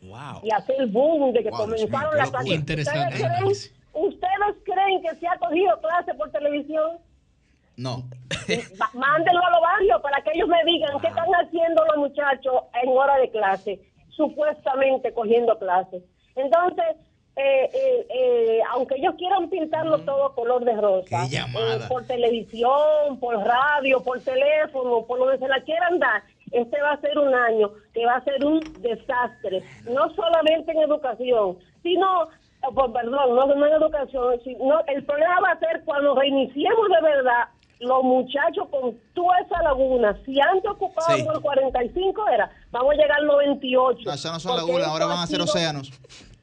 y 0.43 0.51
hacer 0.51 0.75
el 0.79 0.87
boom 0.87 1.33
de 1.33 1.43
que 1.43 1.49
comenzaron 1.49 2.15
las 2.17 2.31
clases. 2.31 2.59
¿Ustedes 2.59 2.89
creen, 2.89 3.47
¿Ustedes 3.93 4.55
creen 4.63 5.01
que 5.01 5.15
se 5.15 5.27
ha 5.27 5.37
cogido 5.37 5.79
clase 5.81 6.13
por 6.13 6.31
televisión? 6.31 6.99
No. 7.77 8.03
Mándenlo 8.93 9.45
a 9.45 9.51
los 9.51 9.61
barrios 9.61 10.01
para 10.01 10.21
que 10.21 10.31
ellos 10.33 10.47
me 10.47 10.63
digan 10.65 10.99
qué 10.99 11.07
están 11.07 11.29
haciendo 11.29 11.85
los 11.85 11.97
muchachos 11.97 12.53
en 12.81 12.89
hora 12.89 13.17
de 13.17 13.29
clase, 13.29 13.79
supuestamente 14.09 15.13
cogiendo 15.13 15.57
clases. 15.59 16.03
Entonces, 16.35 16.95
eh, 17.37 17.69
eh, 17.71 18.07
eh, 18.09 18.59
aunque 18.71 18.95
ellos 18.95 19.13
quieran 19.15 19.47
pintarlo 19.47 19.99
todo 19.99 20.33
color 20.33 20.65
de 20.65 20.75
rosa, 20.75 21.27
por 21.87 22.03
televisión, 22.07 23.19
por 23.19 23.37
radio, 23.37 24.01
por 24.01 24.19
teléfono, 24.21 25.05
por 25.05 25.19
donde 25.19 25.37
se 25.37 25.47
la 25.47 25.61
quieran 25.61 25.99
dar, 25.99 26.23
este 26.51 26.81
va 26.81 26.93
a 26.93 27.01
ser 27.01 27.15
un 27.19 27.33
año 27.35 27.71
que 27.93 28.05
va 28.07 28.15
a 28.15 28.23
ser 28.23 28.43
un 28.43 28.59
desastre, 28.79 29.61
no 29.85 30.11
solamente 30.15 30.71
en 30.71 30.79
educación, 30.79 31.57
sino 31.83 32.27
pues, 32.73 32.91
perdón, 32.91 33.35
no, 33.35 33.45
no 33.55 33.67
en 33.67 33.73
educación, 33.73 34.39
sino 34.43 34.79
el 34.87 35.05
problema 35.05 35.39
va 35.41 35.51
a 35.51 35.59
ser 35.59 35.83
cuando 35.85 36.15
reiniciemos 36.15 36.87
de 36.89 37.01
verdad 37.01 37.49
los 37.79 38.03
muchachos 38.03 38.67
con 38.71 38.97
toda 39.13 39.37
esa 39.45 39.61
laguna, 39.61 40.17
si 40.25 40.39
antes 40.39 40.71
ocupaban 40.71 41.23
por 41.23 41.41
45 41.41 42.27
era, 42.29 42.49
vamos 42.71 42.93
a 42.93 42.95
llegar 42.95 43.19
al 43.19 43.27
98. 43.27 43.99
No, 44.03 44.11
no 44.11 44.39
son 44.39 44.57
lagunas, 44.57 44.87
ahora 44.87 45.05
van 45.05 45.19
a 45.19 45.27
ser 45.27 45.41
océanos. 45.41 45.91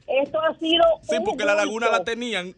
Esto 0.06 0.38
ha 0.40 0.54
sido. 0.58 0.82
Sí, 1.02 1.16
porque 1.24 1.44
la 1.44 1.54
laguna 1.54 1.90
la 1.90 2.04
tenían. 2.04 2.54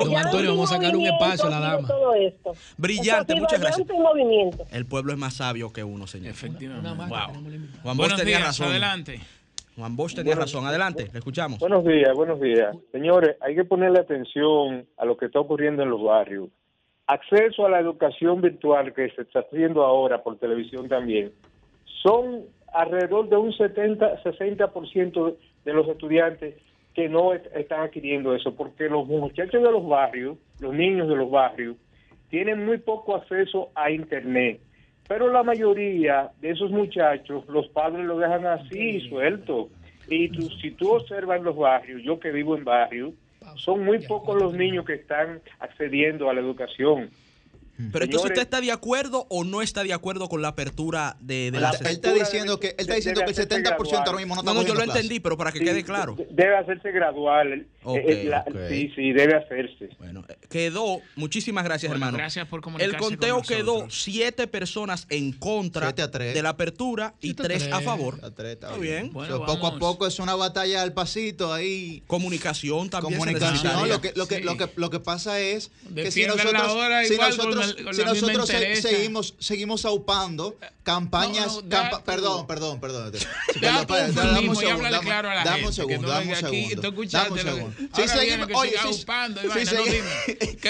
Don 0.00 0.16
Antonio, 0.16 0.50
vamos 0.50 0.70
a 0.70 0.76
sacar 0.76 0.94
un 0.94 1.06
espacio 1.06 1.46
a 1.46 1.50
la 1.50 1.60
dama. 1.60 1.88
Todo 1.88 2.14
esto. 2.14 2.52
Brillante, 2.76 3.34
muchas 3.34 3.60
gracias. 3.60 3.88
Movimiento. 3.88 4.64
El 4.70 4.86
pueblo 4.86 5.12
es 5.12 5.18
más 5.18 5.34
sabio 5.34 5.72
que 5.72 5.82
uno, 5.82 6.06
señor. 6.06 6.30
Efectivamente. 6.30 7.14
Juan 7.82 7.96
Bosch 7.96 8.16
tenía 8.16 8.36
días, 8.36 8.42
razón. 8.42 8.68
Adelante. 8.68 9.20
Juan 9.76 9.96
Bosch 9.96 10.14
tenía 10.14 10.34
razón. 10.34 10.66
Adelante, 10.66 11.08
le 11.10 11.18
escuchamos. 11.18 11.58
Buenos 11.58 11.84
días, 11.84 12.12
buenos 12.14 12.40
días. 12.40 12.76
Señores, 12.92 13.36
hay 13.40 13.54
que 13.54 13.64
ponerle 13.64 14.00
atención 14.00 14.86
a 14.98 15.04
lo 15.04 15.16
que 15.16 15.26
está 15.26 15.40
ocurriendo 15.40 15.82
en 15.82 15.90
los 15.90 16.02
barrios. 16.02 16.48
Acceso 17.06 17.64
a 17.64 17.70
la 17.70 17.80
educación 17.80 18.42
virtual 18.42 18.92
que 18.92 19.08
se 19.10 19.22
está 19.22 19.40
haciendo 19.40 19.84
ahora 19.84 20.22
por 20.22 20.38
televisión 20.38 20.88
también. 20.88 21.32
Son 22.02 22.44
alrededor 22.74 23.28
de 23.30 23.36
un 23.36 23.52
70, 23.52 24.22
60% 24.22 25.36
de 25.68 25.74
los 25.74 25.86
estudiantes 25.86 26.54
que 26.94 27.10
no 27.10 27.34
est- 27.34 27.46
están 27.54 27.82
adquiriendo 27.82 28.34
eso, 28.34 28.54
porque 28.56 28.88
los 28.88 29.06
muchachos 29.06 29.62
de 29.62 29.70
los 29.70 29.86
barrios, 29.86 30.38
los 30.60 30.72
niños 30.74 31.08
de 31.08 31.14
los 31.16 31.30
barrios, 31.30 31.76
tienen 32.30 32.64
muy 32.64 32.78
poco 32.78 33.14
acceso 33.16 33.68
a 33.74 33.90
Internet. 33.90 34.60
Pero 35.06 35.30
la 35.30 35.42
mayoría 35.42 36.30
de 36.40 36.50
esos 36.50 36.70
muchachos, 36.70 37.46
los 37.48 37.68
padres 37.68 38.06
lo 38.06 38.18
dejan 38.18 38.46
así, 38.46 39.00
suelto. 39.10 39.68
Y 40.08 40.28
tú- 40.30 40.48
si 40.60 40.70
tú 40.70 40.92
observas 40.92 41.42
los 41.42 41.54
barrios, 41.56 42.02
yo 42.02 42.18
que 42.18 42.30
vivo 42.32 42.56
en 42.56 42.64
barrios, 42.64 43.12
son 43.56 43.84
muy 43.84 43.98
pocos 44.08 44.34
los 44.40 44.54
niños 44.54 44.86
que 44.86 44.94
están 44.94 45.40
accediendo 45.60 46.30
a 46.30 46.34
la 46.34 46.40
educación. 46.40 47.10
Pero 47.92 48.04
entonces 48.04 48.08
Señores, 48.08 48.30
usted 48.30 48.42
está 48.42 48.60
de 48.60 48.72
acuerdo 48.72 49.26
o 49.30 49.44
no 49.44 49.62
está 49.62 49.84
de 49.84 49.92
acuerdo 49.92 50.28
con 50.28 50.42
la 50.42 50.48
apertura 50.48 51.16
de, 51.20 51.50
de 51.52 51.58
Él, 51.58 51.64
está 51.90 52.12
diciendo 52.12 52.58
que, 52.58 52.68
él 52.68 52.74
está 52.78 52.94
diciendo 52.94 53.20
que 53.24 53.30
el 53.30 53.36
70% 53.36 54.02
ahora 54.06 54.18
mismo 54.18 54.34
no 54.34 54.40
está 54.40 54.52
No, 54.52 54.60
no, 54.60 54.66
yo 54.66 54.74
lo 54.74 54.82
clase. 54.82 54.98
entendí, 54.98 55.20
pero 55.20 55.36
para 55.36 55.52
que 55.52 55.60
quede 55.60 55.84
claro. 55.84 56.16
Debe 56.30 56.56
hacerse 56.56 56.90
gradual. 56.90 57.52
el- 57.52 57.68
el- 58.06 58.30
la- 58.30 58.44
ok. 58.46 58.56
Sí, 58.68 58.92
sí, 58.96 59.12
debe 59.12 59.36
hacerse. 59.36 59.88
Bueno, 59.98 60.24
quedó, 60.50 61.00
muchísimas 61.16 61.64
gracias, 61.64 61.88
Bueno, 61.90 62.04
hermano. 62.06 62.18
gracias 62.18 62.46
por 62.48 62.58
El 62.58 62.62
comunicarse 62.62 62.98
conteo 62.98 63.36
con 63.36 63.44
quedó 63.44 63.88
siete 63.90 64.46
personas 64.46 65.06
en 65.08 65.32
contra 65.32 65.92
de 65.92 66.42
la 66.42 66.50
apertura 66.50 67.14
y 67.20 67.34
tres 67.34 67.68
a 67.72 67.80
favor. 67.80 68.18
A 68.22 68.30
tres, 68.32 68.54
está 68.54 68.68
Está 68.68 68.80
bien. 68.80 69.10
O 69.14 69.24
sea, 69.24 69.36
poco 69.36 69.66
a 69.68 69.78
poco 69.78 70.06
es 70.06 70.18
una 70.18 70.34
batalla 70.34 70.82
al 70.82 70.92
pasito 70.92 71.52
ahí. 71.54 72.02
Comunicación 72.06 72.90
también. 72.90 73.18
Comunicación. 73.18 73.88
Lo 73.88 74.00
que, 74.00 74.12
lo, 74.16 74.26
que, 74.26 74.40
lo, 74.40 74.56
que, 74.56 74.68
lo 74.76 74.90
que 74.90 75.00
pasa 75.00 75.40
es 75.40 75.68
que 75.94 76.10
si 76.10 76.22
Defienden 76.24 76.36
la 76.52 76.58
nosotros, 76.64 77.06
si 77.06 77.16
nosotros, 77.68 77.84
con 77.86 77.94
si 77.94 78.00
la 78.02 78.12
misma 78.12 78.32
nosotros 78.32 78.48
se- 78.48 78.82
seguimos, 78.82 79.34
seguimos 79.38 79.84
aupando 79.84 80.56
campañas. 80.82 81.46
No, 81.46 81.62
no, 81.62 81.68
campa- 81.68 82.04
perdón, 82.04 82.46
perdón, 82.46 82.80
perdón. 82.80 83.12
Perdón, 83.12 83.86
perdón, 83.86 84.14
dame 84.14 84.48
un 84.48 84.56
segundo, 84.56 84.90
dame- 84.90 85.00
claro 85.06 85.30
a 85.30 85.34
la 85.34 85.44
dame 85.44 85.50
gente, 85.56 85.66
un 85.68 85.72
segundo, 85.74 86.08
dame 86.08 86.28
un 86.30 86.36
segundo. 86.36 86.82
Dame 87.10 87.30
un 87.30 87.38
segundo. 87.38 87.74
seguimos, 88.08 88.48
oye, 88.54 88.70
siga 88.70 88.82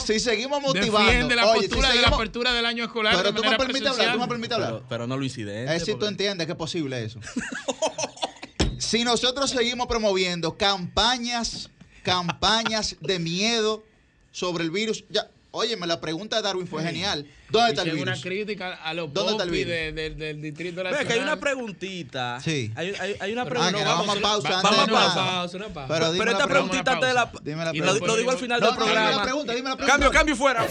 si- 0.00 0.20
seguimos 0.20 0.60
motivando. 0.62 0.98
Defiende 1.10 1.36
la 1.36 1.52
postura 1.52 1.92
de 1.92 2.00
la 2.02 2.08
apertura 2.08 2.52
del 2.52 2.66
año 2.66 2.84
escolar 2.84 3.16
Pero 3.16 3.34
tú 3.34 3.42
me 3.42 3.56
permites 3.56 3.88
hablar, 3.88 4.12
tú 4.14 4.20
me 4.20 4.28
permites 4.28 4.54
hablar. 4.54 4.72
Pero, 4.74 4.86
pero 4.88 5.06
no 5.06 5.16
lo 5.16 5.24
incidente. 5.24 5.74
Es 5.76 5.84
si 5.84 5.94
tú 5.94 6.06
entiendes 6.06 6.46
que 6.46 6.52
es 6.52 6.58
posible 6.58 7.04
eso. 7.04 7.20
si 8.78 9.04
nosotros 9.04 9.50
seguimos 9.50 9.86
promoviendo 9.86 10.56
campañas, 10.56 11.70
campañas 12.02 12.96
de 13.00 13.18
miedo 13.18 13.84
sobre 14.30 14.64
el 14.64 14.70
virus, 14.70 15.04
ya, 15.10 15.28
óyeme, 15.58 15.86
la 15.86 16.00
pregunta 16.00 16.36
de 16.36 16.42
Darwin 16.42 16.66
fue 16.66 16.82
genial. 16.82 17.26
¿Dónde 17.50 17.70
está 17.70 17.82
el 17.82 17.90
virus? 17.92 18.02
una 18.02 18.20
crítica 18.20 18.74
a 18.74 18.94
los 18.94 19.12
¿Dónde 19.12 19.32
está 19.32 19.44
el 19.44 19.48
popis 19.50 19.66
virus? 19.66 19.72
de- 19.78 19.92
de- 19.92 20.10
del 20.10 20.42
distrito 20.42 20.82
nacional. 20.82 21.06
que 21.06 21.12
hay 21.12 21.20
una 21.20 21.36
preguntita. 21.40 22.40
Sí. 22.42 22.72
Hay, 22.76 22.94
hay- 22.98 23.16
hay 23.20 23.32
una 23.32 23.44
Pero, 23.44 23.60
pregunta. 23.60 23.78
ah, 23.80 23.84
no, 23.84 23.90
vamos 23.98 24.16
a 24.16 24.20
pausa 24.20 24.48
Va- 24.50 24.62
Vamos 24.62 24.80
a 24.80 24.86
pausa. 24.86 25.56
Una 25.56 25.68
pausa. 25.68 25.94
Pero 25.94 26.12
dime 26.12 26.18
Pero 26.24 26.30
la 26.32 26.38
esta 26.38 26.46
pregunta. 26.48 26.82
preguntita 26.84 27.06
de 27.06 27.14
la. 27.14 27.32
Dime 27.42 27.64
la 27.64 27.70
y 27.74 27.78
lo, 27.78 27.84
pregunta. 27.84 28.06
lo 28.06 28.16
digo 28.16 28.30
al 28.30 28.38
final 28.38 28.60
No, 28.60 28.66
del 28.66 28.78
no, 28.78 28.84
dime 28.84 28.94
la 28.94 29.00
programa. 29.02 29.22
pregunta, 29.24 29.52
dime 29.54 29.68
la 29.70 29.76
pregunta. 29.76 29.92
Cambio, 29.92 30.10
cambio 30.10 30.34
y 30.34 30.38
fuera. 30.38 30.66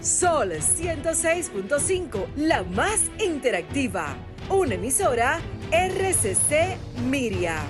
Sol 0.00 0.52
106.5, 0.52 2.26
la 2.36 2.62
más 2.62 3.00
interactiva. 3.18 4.16
Una 4.50 4.74
emisora 4.74 5.40
RCC 5.72 6.76
Miria. 7.08 7.62